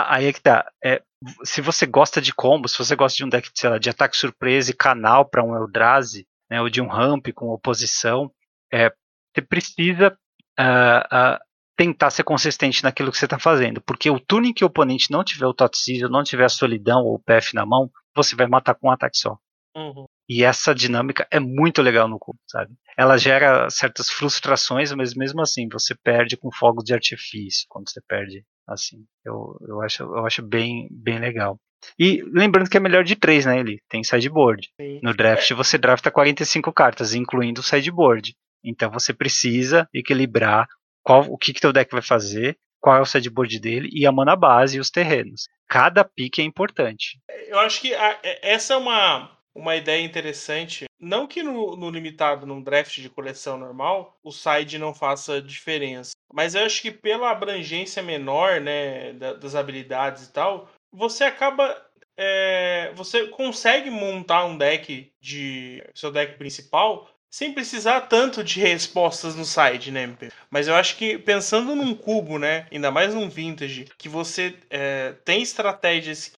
aí 0.08 0.26
é 0.26 0.32
que 0.32 0.40
tá. 0.40 0.70
É, 0.84 1.02
se 1.44 1.60
você 1.60 1.86
gosta 1.86 2.20
de 2.20 2.34
combos, 2.34 2.72
se 2.72 2.78
você 2.78 2.94
gosta 2.94 3.16
de 3.16 3.24
um 3.24 3.28
deck 3.28 3.50
lá, 3.64 3.78
de 3.78 3.90
ataque 3.90 4.16
surpresa 4.16 4.70
e 4.70 4.74
canal 4.74 5.24
para 5.24 5.44
um 5.44 5.54
Eldrazi, 5.56 6.26
né, 6.50 6.60
ou 6.60 6.68
de 6.68 6.80
um 6.80 6.88
ramp 6.88 7.28
com 7.34 7.48
oposição, 7.48 8.30
é, 8.72 8.90
você 9.34 9.42
precisa 9.42 10.16
uh, 10.58 11.34
uh, 11.34 11.38
tentar 11.76 12.10
ser 12.10 12.24
consistente 12.24 12.82
naquilo 12.82 13.12
que 13.12 13.18
você 13.18 13.26
está 13.26 13.38
fazendo, 13.38 13.80
porque 13.82 14.10
o 14.10 14.18
turno 14.18 14.48
em 14.48 14.52
que 14.52 14.64
o 14.64 14.68
oponente 14.68 15.10
não 15.10 15.22
tiver 15.22 15.46
o 15.46 15.54
Totseize, 15.54 16.08
não 16.08 16.24
tiver 16.24 16.44
a 16.44 16.48
solidão 16.48 17.02
ou 17.04 17.14
o 17.14 17.20
PF 17.20 17.54
na 17.54 17.66
mão, 17.66 17.90
você 18.14 18.34
vai 18.34 18.46
matar 18.46 18.74
com 18.74 18.88
um 18.88 18.90
ataque 18.90 19.18
só. 19.18 19.36
Uhum. 19.76 20.06
E 20.28 20.42
essa 20.42 20.74
dinâmica 20.74 21.28
é 21.30 21.38
muito 21.38 21.82
legal 21.82 22.08
no 22.08 22.18
cubo, 22.18 22.38
sabe? 22.46 22.74
Ela 22.96 23.18
gera 23.18 23.68
certas 23.68 24.08
frustrações, 24.08 24.90
mas 24.92 25.14
mesmo 25.14 25.42
assim 25.42 25.68
você 25.70 25.94
perde 25.94 26.36
com 26.36 26.50
fogos 26.50 26.82
de 26.82 26.94
artifício 26.94 27.66
quando 27.68 27.90
você 27.90 28.00
perde 28.08 28.42
assim. 28.66 29.04
Eu, 29.24 29.56
eu, 29.66 29.82
acho, 29.82 30.02
eu 30.02 30.26
acho 30.26 30.42
bem, 30.42 30.88
bem 30.90 31.18
legal. 31.18 31.58
E 31.98 32.22
lembrando 32.32 32.68
que 32.68 32.76
é 32.76 32.80
melhor 32.80 33.04
de 33.04 33.14
três, 33.14 33.46
né? 33.46 33.60
Ele 33.60 33.80
tem 33.88 34.02
sideboard. 34.02 34.68
Sim. 34.80 35.00
No 35.02 35.14
draft 35.14 35.50
você 35.52 35.78
drafta 35.78 36.10
45 36.10 36.72
cartas, 36.72 37.14
incluindo 37.14 37.60
o 37.60 37.64
sideboard. 37.64 38.34
Então 38.64 38.90
você 38.90 39.12
precisa 39.12 39.88
equilibrar 39.94 40.66
qual, 41.02 41.22
o 41.30 41.38
que, 41.38 41.52
que 41.52 41.60
teu 41.60 41.72
deck 41.72 41.92
vai 41.92 42.02
fazer, 42.02 42.58
qual 42.80 42.96
é 42.96 43.00
o 43.00 43.06
sideboard 43.06 43.60
dele 43.60 43.88
e 43.92 44.06
a 44.06 44.12
mana 44.12 44.34
base 44.34 44.76
e 44.76 44.80
os 44.80 44.90
terrenos. 44.90 45.48
Cada 45.68 46.04
pique 46.04 46.40
é 46.40 46.44
importante. 46.44 47.18
Eu 47.46 47.58
acho 47.60 47.80
que 47.80 47.94
a, 47.94 48.18
essa 48.42 48.74
é 48.74 48.76
uma, 48.76 49.35
uma 49.56 49.74
ideia 49.74 50.04
interessante. 50.04 50.84
Não 51.00 51.26
que 51.26 51.42
no, 51.42 51.76
no, 51.76 51.90
limitado, 51.90 52.46
num 52.46 52.62
draft 52.62 53.00
de 53.00 53.08
coleção 53.08 53.56
normal, 53.56 54.18
o 54.22 54.30
side 54.30 54.78
não 54.78 54.94
faça 54.94 55.40
diferença. 55.40 56.12
Mas 56.32 56.54
eu 56.54 56.64
acho 56.64 56.82
que 56.82 56.90
pela 56.90 57.30
abrangência 57.30 58.02
menor, 58.02 58.60
né, 58.60 59.12
das 59.14 59.54
habilidades 59.54 60.26
e 60.26 60.32
tal, 60.32 60.68
você 60.92 61.24
acaba. 61.24 61.84
É, 62.18 62.92
você 62.94 63.26
consegue 63.26 63.90
montar 63.90 64.44
um 64.46 64.56
deck 64.56 65.12
de. 65.20 65.82
seu 65.94 66.10
deck 66.10 66.38
principal 66.38 67.08
sem 67.30 67.52
precisar 67.52 68.02
tanto 68.02 68.42
de 68.42 68.60
respostas 68.60 69.34
no 69.34 69.44
side, 69.44 69.90
né, 69.90 70.04
MP? 70.04 70.30
Mas 70.48 70.68
eu 70.68 70.74
acho 70.74 70.96
que 70.96 71.18
pensando 71.18 71.74
num 71.74 71.94
cubo, 71.94 72.38
né, 72.38 72.66
ainda 72.72 72.90
mais 72.90 73.12
num 73.12 73.28
vintage, 73.28 73.86
que 73.98 74.08
você 74.08 74.54
é, 74.70 75.12
tem 75.24 75.42
estratégias 75.42 76.32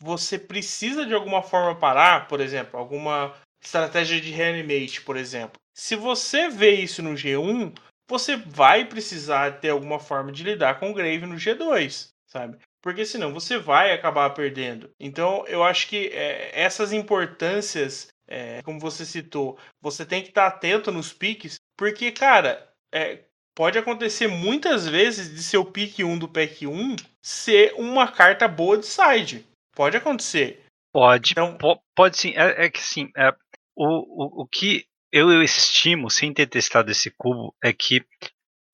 você 0.00 0.38
precisa 0.38 1.04
de 1.04 1.14
alguma 1.14 1.42
forma 1.42 1.78
parar, 1.78 2.26
por 2.26 2.40
exemplo, 2.40 2.78
alguma 2.78 3.34
estratégia 3.62 4.20
de 4.20 4.30
reanimate, 4.30 5.02
por 5.02 5.16
exemplo. 5.16 5.60
Se 5.74 5.94
você 5.94 6.48
vê 6.48 6.72
isso 6.72 7.02
no 7.02 7.14
G1, 7.14 7.74
você 8.08 8.36
vai 8.36 8.84
precisar 8.84 9.60
ter 9.60 9.68
alguma 9.68 9.98
forma 10.00 10.32
de 10.32 10.42
lidar 10.42 10.80
com 10.80 10.90
o 10.90 10.94
Grave 10.94 11.26
no 11.26 11.36
G2, 11.36 12.08
sabe? 12.26 12.58
Porque 12.82 13.04
senão 13.04 13.32
você 13.32 13.58
vai 13.58 13.92
acabar 13.92 14.30
perdendo. 14.30 14.90
Então 14.98 15.44
eu 15.46 15.62
acho 15.62 15.86
que 15.86 16.08
é, 16.08 16.50
essas 16.58 16.92
importâncias, 16.92 18.08
é, 18.26 18.62
como 18.62 18.80
você 18.80 19.04
citou, 19.04 19.58
você 19.80 20.04
tem 20.04 20.22
que 20.22 20.30
estar 20.30 20.46
atento 20.46 20.90
nos 20.90 21.12
piques, 21.12 21.56
porque, 21.76 22.10
cara, 22.10 22.68
é, 22.92 23.20
pode 23.54 23.78
acontecer 23.78 24.26
muitas 24.26 24.88
vezes 24.88 25.34
de 25.34 25.42
seu 25.42 25.64
pique 25.64 26.02
1 26.02 26.18
do 26.18 26.28
pack 26.28 26.66
1 26.66 26.96
ser 27.22 27.74
uma 27.76 28.10
carta 28.10 28.48
boa 28.48 28.78
de 28.78 28.86
side. 28.86 29.46
Pode 29.80 29.96
acontecer. 29.96 30.62
Pode, 30.92 31.32
então, 31.32 31.56
pode 31.96 32.18
sim. 32.18 32.34
É, 32.36 32.66
é 32.66 32.70
que 32.70 32.82
sim, 32.82 33.08
é, 33.16 33.32
o, 33.74 33.86
o, 33.86 34.42
o 34.42 34.46
que 34.46 34.84
eu, 35.10 35.30
eu 35.30 35.42
estimo, 35.42 36.10
sem 36.10 36.34
ter 36.34 36.46
testado 36.48 36.90
esse 36.90 37.10
cubo, 37.16 37.56
é 37.64 37.72
que 37.72 38.04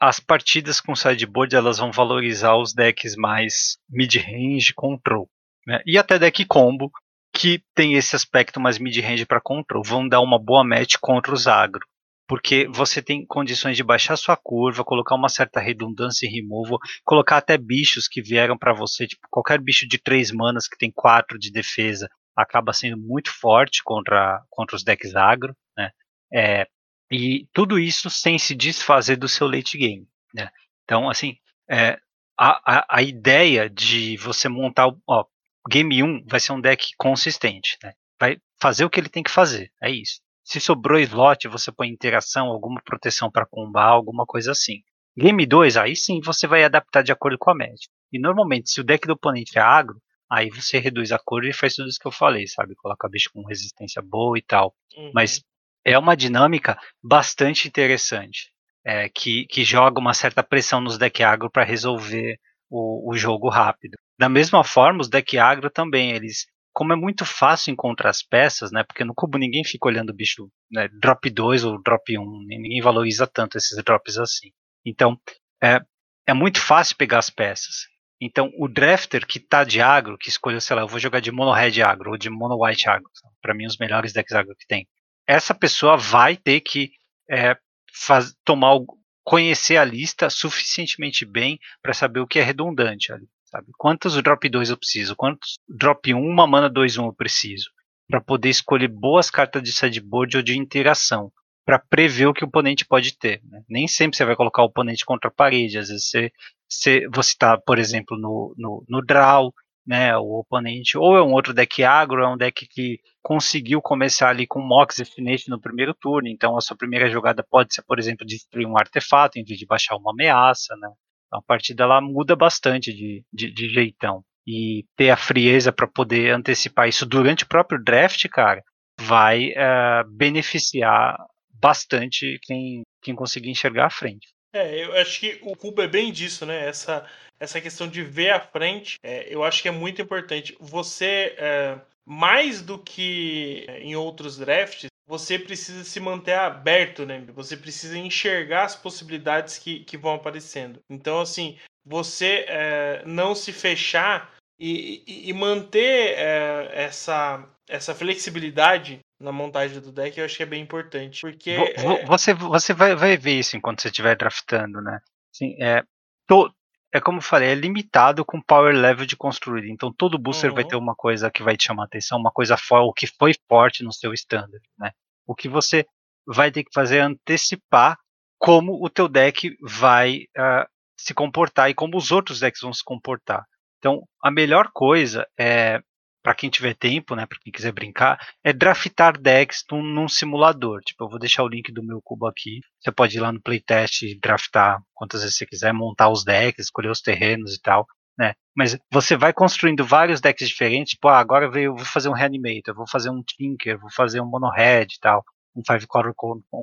as 0.00 0.18
partidas 0.18 0.80
com 0.80 0.96
sideboard 0.96 1.54
elas 1.54 1.78
vão 1.78 1.92
valorizar 1.92 2.56
os 2.56 2.74
decks 2.74 3.14
mais 3.14 3.78
mid-range 3.88 4.74
control. 4.74 5.30
Né? 5.64 5.80
E 5.86 5.96
até 5.96 6.18
deck 6.18 6.44
combo, 6.44 6.90
que 7.32 7.62
tem 7.72 7.94
esse 7.94 8.16
aspecto 8.16 8.58
mais 8.58 8.76
mid-range 8.76 9.26
para 9.26 9.40
control. 9.40 9.84
Vão 9.84 10.08
dar 10.08 10.20
uma 10.20 10.40
boa 10.40 10.64
match 10.64 10.96
contra 11.00 11.32
os 11.32 11.46
agro 11.46 11.86
porque 12.26 12.66
você 12.68 13.00
tem 13.00 13.24
condições 13.24 13.76
de 13.76 13.84
baixar 13.84 14.16
sua 14.16 14.36
curva, 14.36 14.84
colocar 14.84 15.14
uma 15.14 15.28
certa 15.28 15.60
redundância 15.60 16.26
em 16.26 16.30
removal, 16.30 16.78
colocar 17.04 17.36
até 17.36 17.56
bichos 17.56 18.08
que 18.08 18.20
vieram 18.20 18.58
para 18.58 18.74
você, 18.74 19.06
tipo 19.06 19.26
qualquer 19.30 19.60
bicho 19.60 19.86
de 19.86 19.98
3 19.98 20.32
manas 20.32 20.66
que 20.66 20.76
tem 20.76 20.90
4 20.90 21.38
de 21.38 21.52
defesa, 21.52 22.08
acaba 22.36 22.72
sendo 22.72 22.98
muito 22.98 23.30
forte 23.30 23.82
contra, 23.84 24.42
contra 24.50 24.76
os 24.76 24.84
decks 24.84 25.14
agro, 25.14 25.56
né? 25.76 25.90
É, 26.32 26.66
e 27.10 27.46
tudo 27.52 27.78
isso 27.78 28.10
sem 28.10 28.38
se 28.38 28.54
desfazer 28.54 29.16
do 29.16 29.28
seu 29.28 29.46
late 29.46 29.78
game, 29.78 30.06
né? 30.34 30.50
Então, 30.84 31.08
assim, 31.08 31.36
é, 31.70 31.98
a, 32.36 32.78
a, 32.78 32.96
a, 32.98 33.02
ideia 33.02 33.70
de 33.70 34.16
você 34.18 34.48
montar, 34.48 34.88
ó, 35.08 35.24
game 35.70 36.02
1 36.02 36.24
vai 36.26 36.40
ser 36.40 36.52
um 36.52 36.60
deck 36.60 36.88
consistente, 36.98 37.78
né? 37.82 37.92
Vai 38.20 38.38
fazer 38.60 38.84
o 38.84 38.90
que 38.90 38.98
ele 38.98 39.08
tem 39.08 39.22
que 39.22 39.30
fazer, 39.30 39.70
é 39.80 39.90
isso. 39.90 40.20
Se 40.46 40.60
sobrou 40.60 41.00
slot, 41.00 41.48
você 41.48 41.72
põe 41.72 41.88
interação, 41.88 42.46
alguma 42.46 42.80
proteção 42.80 43.28
para 43.28 43.44
combar, 43.44 43.88
alguma 43.88 44.24
coisa 44.24 44.52
assim. 44.52 44.80
Game 45.18 45.44
2, 45.44 45.76
aí 45.76 45.96
sim 45.96 46.20
você 46.20 46.46
vai 46.46 46.62
adaptar 46.62 47.02
de 47.02 47.10
acordo 47.10 47.36
com 47.36 47.50
a 47.50 47.54
média. 47.54 47.88
E 48.12 48.18
normalmente, 48.18 48.70
se 48.70 48.80
o 48.80 48.84
deck 48.84 49.08
do 49.08 49.14
oponente 49.14 49.58
é 49.58 49.60
agro, 49.60 50.00
aí 50.30 50.48
você 50.48 50.78
reduz 50.78 51.10
a 51.10 51.18
cor 51.18 51.44
e 51.44 51.52
faz 51.52 51.74
tudo 51.74 51.88
isso 51.88 51.98
que 51.98 52.06
eu 52.06 52.12
falei, 52.12 52.46
sabe? 52.46 52.76
Coloca 52.76 53.08
bicho 53.08 53.28
com 53.32 53.44
resistência 53.44 54.00
boa 54.00 54.38
e 54.38 54.42
tal. 54.42 54.72
Uhum. 54.96 55.10
Mas 55.12 55.42
é 55.84 55.98
uma 55.98 56.16
dinâmica 56.16 56.78
bastante 57.02 57.66
interessante. 57.66 58.52
É, 58.84 59.08
que, 59.08 59.46
que 59.46 59.64
joga 59.64 59.98
uma 59.98 60.14
certa 60.14 60.44
pressão 60.44 60.80
nos 60.80 60.96
deck 60.96 61.20
agro 61.24 61.50
para 61.50 61.64
resolver 61.64 62.38
o, 62.70 63.10
o 63.10 63.16
jogo 63.16 63.48
rápido. 63.48 63.98
Da 64.16 64.28
mesma 64.28 64.62
forma, 64.62 65.00
os 65.00 65.08
deck 65.08 65.36
agro 65.38 65.68
também, 65.68 66.12
eles 66.12 66.46
como 66.76 66.92
é 66.92 66.96
muito 66.96 67.24
fácil 67.24 67.72
encontrar 67.72 68.10
as 68.10 68.22
peças, 68.22 68.70
né? 68.70 68.84
Porque 68.84 69.02
no 69.02 69.14
cubo 69.14 69.38
ninguém 69.38 69.64
fica 69.64 69.88
olhando 69.88 70.10
o 70.10 70.14
bicho 70.14 70.50
né, 70.70 70.88
drop 71.00 71.30
2 71.30 71.64
ou 71.64 71.82
drop 71.82 72.18
1, 72.18 72.20
um, 72.20 72.44
ninguém 72.46 72.82
valoriza 72.82 73.26
tanto 73.26 73.56
esses 73.56 73.82
drops 73.82 74.18
assim. 74.18 74.50
Então, 74.84 75.18
é, 75.62 75.80
é 76.26 76.34
muito 76.34 76.60
fácil 76.60 76.94
pegar 76.98 77.16
as 77.16 77.30
peças. 77.30 77.86
Então, 78.20 78.52
o 78.58 78.68
drafter 78.68 79.26
que 79.26 79.40
tá 79.40 79.64
de 79.64 79.80
agro, 79.80 80.18
que 80.18 80.28
escolheu, 80.28 80.60
sei 80.60 80.76
lá, 80.76 80.82
eu 80.82 80.86
vou 80.86 81.00
jogar 81.00 81.20
de 81.20 81.32
mono 81.32 81.50
red 81.50 81.80
agro 81.80 82.10
ou 82.10 82.18
de 82.18 82.28
mono 82.28 82.62
white 82.62 82.86
agro, 82.90 83.08
para 83.40 83.54
mim 83.54 83.64
os 83.64 83.78
melhores 83.78 84.12
decks 84.12 84.34
agro 84.34 84.54
que 84.54 84.66
tem. 84.66 84.86
Essa 85.26 85.54
pessoa 85.54 85.96
vai 85.96 86.36
ter 86.36 86.60
que 86.60 86.90
é, 87.30 87.56
faz, 87.90 88.34
tomar 88.44 88.76
conhecer 89.24 89.78
a 89.78 89.84
lista 89.84 90.28
suficientemente 90.28 91.24
bem 91.24 91.58
para 91.80 91.94
saber 91.94 92.20
o 92.20 92.26
que 92.26 92.38
é 92.38 92.42
redundante 92.42 93.14
ali 93.14 93.26
sabe? 93.56 93.66
Quantos 93.78 94.20
drop 94.22 94.48
2 94.48 94.70
eu 94.70 94.76
preciso? 94.76 95.16
Quantos 95.16 95.58
drop 95.68 96.12
1, 96.12 96.18
uma 96.18 96.46
mana 96.46 96.68
2 96.68 96.98
1 96.98 97.06
eu 97.06 97.12
preciso? 97.12 97.70
Para 98.08 98.20
poder 98.20 98.50
escolher 98.50 98.88
boas 98.88 99.30
cartas 99.30 99.62
de 99.62 99.72
sideboard 99.72 100.36
ou 100.36 100.42
de 100.42 100.56
interação, 100.56 101.32
para 101.64 101.78
prever 101.78 102.26
o 102.26 102.34
que 102.34 102.44
o 102.44 102.48
oponente 102.48 102.86
pode 102.86 103.16
ter. 103.18 103.40
Né? 103.44 103.62
Nem 103.68 103.88
sempre 103.88 104.16
você 104.16 104.24
vai 104.24 104.36
colocar 104.36 104.62
o 104.62 104.66
oponente 104.66 105.04
contra 105.04 105.28
a 105.28 105.34
parede, 105.34 105.78
às 105.78 105.88
vezes 105.88 106.08
você, 106.08 106.32
você, 106.68 107.08
você 107.12 107.30
está, 107.30 107.58
por 107.58 107.78
exemplo, 107.78 108.16
no, 108.18 108.54
no, 108.56 108.84
no 108.88 109.04
draw, 109.04 109.52
né, 109.84 110.16
o 110.16 110.40
oponente, 110.40 110.98
ou 110.98 111.16
é 111.16 111.22
um 111.22 111.32
outro 111.32 111.54
deck 111.54 111.84
agro, 111.84 112.22
é 112.22 112.28
um 112.28 112.36
deck 112.36 112.66
que 112.66 112.98
conseguiu 113.22 113.80
começar 113.80 114.30
ali 114.30 114.44
com 114.44 114.60
Mox 114.60 114.96
Destination 114.96 115.50
no 115.50 115.60
primeiro 115.60 115.94
turno, 115.94 116.28
então 116.28 116.56
a 116.56 116.60
sua 116.60 116.76
primeira 116.76 117.08
jogada 117.08 117.44
pode 117.48 117.72
ser, 117.72 117.84
por 117.84 117.96
exemplo, 117.96 118.26
destruir 118.26 118.66
um 118.66 118.76
artefato 118.76 119.38
em 119.38 119.44
vez 119.44 119.56
de 119.58 119.64
baixar 119.64 119.96
uma 119.96 120.10
ameaça, 120.10 120.74
né? 120.76 120.88
A 121.32 121.40
partida 121.42 121.84
ela 121.84 122.00
muda 122.00 122.36
bastante 122.36 122.92
de, 122.92 123.24
de, 123.32 123.50
de 123.50 123.68
jeitão. 123.68 124.22
E 124.46 124.84
ter 124.96 125.10
a 125.10 125.16
frieza 125.16 125.72
para 125.72 125.88
poder 125.88 126.32
antecipar 126.32 126.88
isso 126.88 127.04
durante 127.04 127.44
o 127.44 127.48
próprio 127.48 127.82
draft, 127.82 128.24
cara, 128.28 128.62
vai 129.00 129.50
uh, 129.50 130.08
beneficiar 130.08 131.16
bastante 131.52 132.38
quem, 132.42 132.82
quem 133.02 133.14
conseguir 133.14 133.50
enxergar 133.50 133.86
a 133.86 133.90
frente. 133.90 134.28
É, 134.54 134.84
eu 134.84 134.94
acho 134.94 135.20
que 135.20 135.38
o 135.42 135.56
cubo 135.56 135.82
é 135.82 135.88
bem 135.88 136.12
disso, 136.12 136.46
né? 136.46 136.66
Essa, 136.66 137.06
essa 137.38 137.60
questão 137.60 137.88
de 137.88 138.02
ver 138.02 138.30
a 138.30 138.40
frente, 138.40 138.96
é, 139.02 139.26
eu 139.32 139.44
acho 139.44 139.60
que 139.60 139.68
é 139.68 139.72
muito 139.72 140.00
importante. 140.00 140.56
Você, 140.60 141.34
é, 141.36 141.78
mais 142.06 142.62
do 142.62 142.78
que 142.78 143.66
em 143.80 143.96
outros 143.96 144.38
drafts, 144.38 144.86
você 145.06 145.38
precisa 145.38 145.84
se 145.84 146.00
manter 146.00 146.34
aberto, 146.34 147.06
né? 147.06 147.24
Você 147.34 147.56
precisa 147.56 147.96
enxergar 147.96 148.64
as 148.64 148.74
possibilidades 148.74 149.58
que, 149.58 149.80
que 149.80 149.96
vão 149.96 150.14
aparecendo. 150.14 150.80
Então, 150.90 151.20
assim, 151.20 151.56
você 151.84 152.44
é, 152.48 153.02
não 153.06 153.34
se 153.34 153.52
fechar 153.52 154.34
e, 154.58 155.02
e, 155.06 155.30
e 155.30 155.32
manter 155.32 156.14
é, 156.18 156.70
essa, 156.72 157.46
essa 157.68 157.94
flexibilidade 157.94 158.98
na 159.20 159.32
montagem 159.32 159.80
do 159.80 159.92
deck, 159.92 160.18
eu 160.18 160.24
acho 160.24 160.36
que 160.36 160.42
é 160.42 160.46
bem 160.46 160.62
importante. 160.62 161.20
Porque. 161.20 161.50
É 161.50 162.04
você, 162.04 162.34
você 162.34 162.74
vai, 162.74 162.94
vai 162.94 163.16
ver 163.16 163.38
isso 163.38 163.56
enquanto 163.56 163.82
você 163.82 163.88
estiver 163.88 164.16
draftando, 164.16 164.80
né? 164.82 165.00
Assim, 165.32 165.56
é, 165.62 165.82
to, 166.26 166.52
é 166.96 167.00
como 167.00 167.18
eu 167.18 167.22
falei, 167.22 167.50
é 167.50 167.54
limitado 167.54 168.24
com 168.24 168.40
power 168.40 168.74
level 168.74 169.06
de 169.06 169.16
construído. 169.16 169.66
Então 169.66 169.92
todo 169.92 170.18
booster 170.18 170.50
uhum. 170.50 170.54
vai 170.54 170.64
ter 170.64 170.76
uma 170.76 170.94
coisa 170.94 171.30
que 171.30 171.42
vai 171.42 171.56
te 171.56 171.64
chamar 171.64 171.82
a 171.82 171.86
atenção, 171.86 172.18
uma 172.18 172.30
coisa 172.30 172.56
o 172.70 172.92
que 172.92 173.06
foi 173.06 173.32
forte 173.48 173.84
no 173.84 173.92
seu 173.92 174.12
standard, 174.14 174.62
né? 174.78 174.92
O 175.26 175.34
que 175.34 175.48
você 175.48 175.86
vai 176.26 176.50
ter 176.50 176.64
que 176.64 176.72
fazer 176.72 176.98
é 176.98 177.00
antecipar 177.00 177.96
como 178.38 178.84
o 178.84 178.88
teu 178.88 179.08
deck 179.08 179.56
vai 179.60 180.24
uh, 180.36 180.66
se 180.96 181.14
comportar 181.14 181.70
e 181.70 181.74
como 181.74 181.96
os 181.96 182.10
outros 182.10 182.40
decks 182.40 182.60
vão 182.62 182.72
se 182.72 182.82
comportar. 182.84 183.44
Então, 183.78 184.02
a 184.22 184.30
melhor 184.30 184.70
coisa 184.72 185.26
é 185.38 185.80
para 186.26 186.34
quem 186.34 186.50
tiver 186.50 186.74
tempo, 186.74 187.14
né, 187.14 187.24
para 187.24 187.38
quem 187.38 187.52
quiser 187.52 187.70
brincar, 187.70 188.18
é 188.42 188.52
draftar 188.52 189.16
decks 189.16 189.62
num, 189.70 189.80
num, 189.80 190.08
simulador. 190.08 190.80
Tipo, 190.80 191.04
eu 191.04 191.08
vou 191.08 191.20
deixar 191.20 191.44
o 191.44 191.48
link 191.48 191.70
do 191.70 191.84
meu 191.84 192.02
cubo 192.02 192.26
aqui. 192.26 192.58
Você 192.80 192.90
pode 192.90 193.16
ir 193.16 193.20
lá 193.20 193.30
no 193.30 193.40
playtest 193.40 194.02
e 194.02 194.18
draftar 194.18 194.82
quantas 194.92 195.20
vezes 195.20 195.36
você 195.36 195.46
quiser, 195.46 195.72
montar 195.72 196.10
os 196.10 196.24
decks, 196.24 196.64
escolher 196.64 196.90
os 196.90 197.00
terrenos 197.00 197.54
e 197.54 197.62
tal. 197.62 197.86
Né? 198.18 198.34
Mas 198.56 198.76
você 198.92 199.16
vai 199.16 199.32
construindo 199.32 199.84
vários 199.84 200.20
decks 200.20 200.48
diferentes. 200.48 200.94
Tipo, 200.94 201.06
ah, 201.06 201.20
agora 201.20 201.46
eu 201.60 201.76
vou 201.76 201.84
fazer 201.84 202.08
um 202.08 202.12
Reanimator, 202.12 202.74
vou 202.74 202.88
fazer 202.90 203.10
um 203.10 203.22
Tinker, 203.22 203.78
vou 203.78 203.92
fazer 203.92 204.20
um 204.20 204.26
Mono 204.26 204.50
Red 204.50 204.86
e 204.96 205.00
tal, 205.00 205.24
um 205.54 205.62
Five 205.64 205.86
Color 205.86 206.12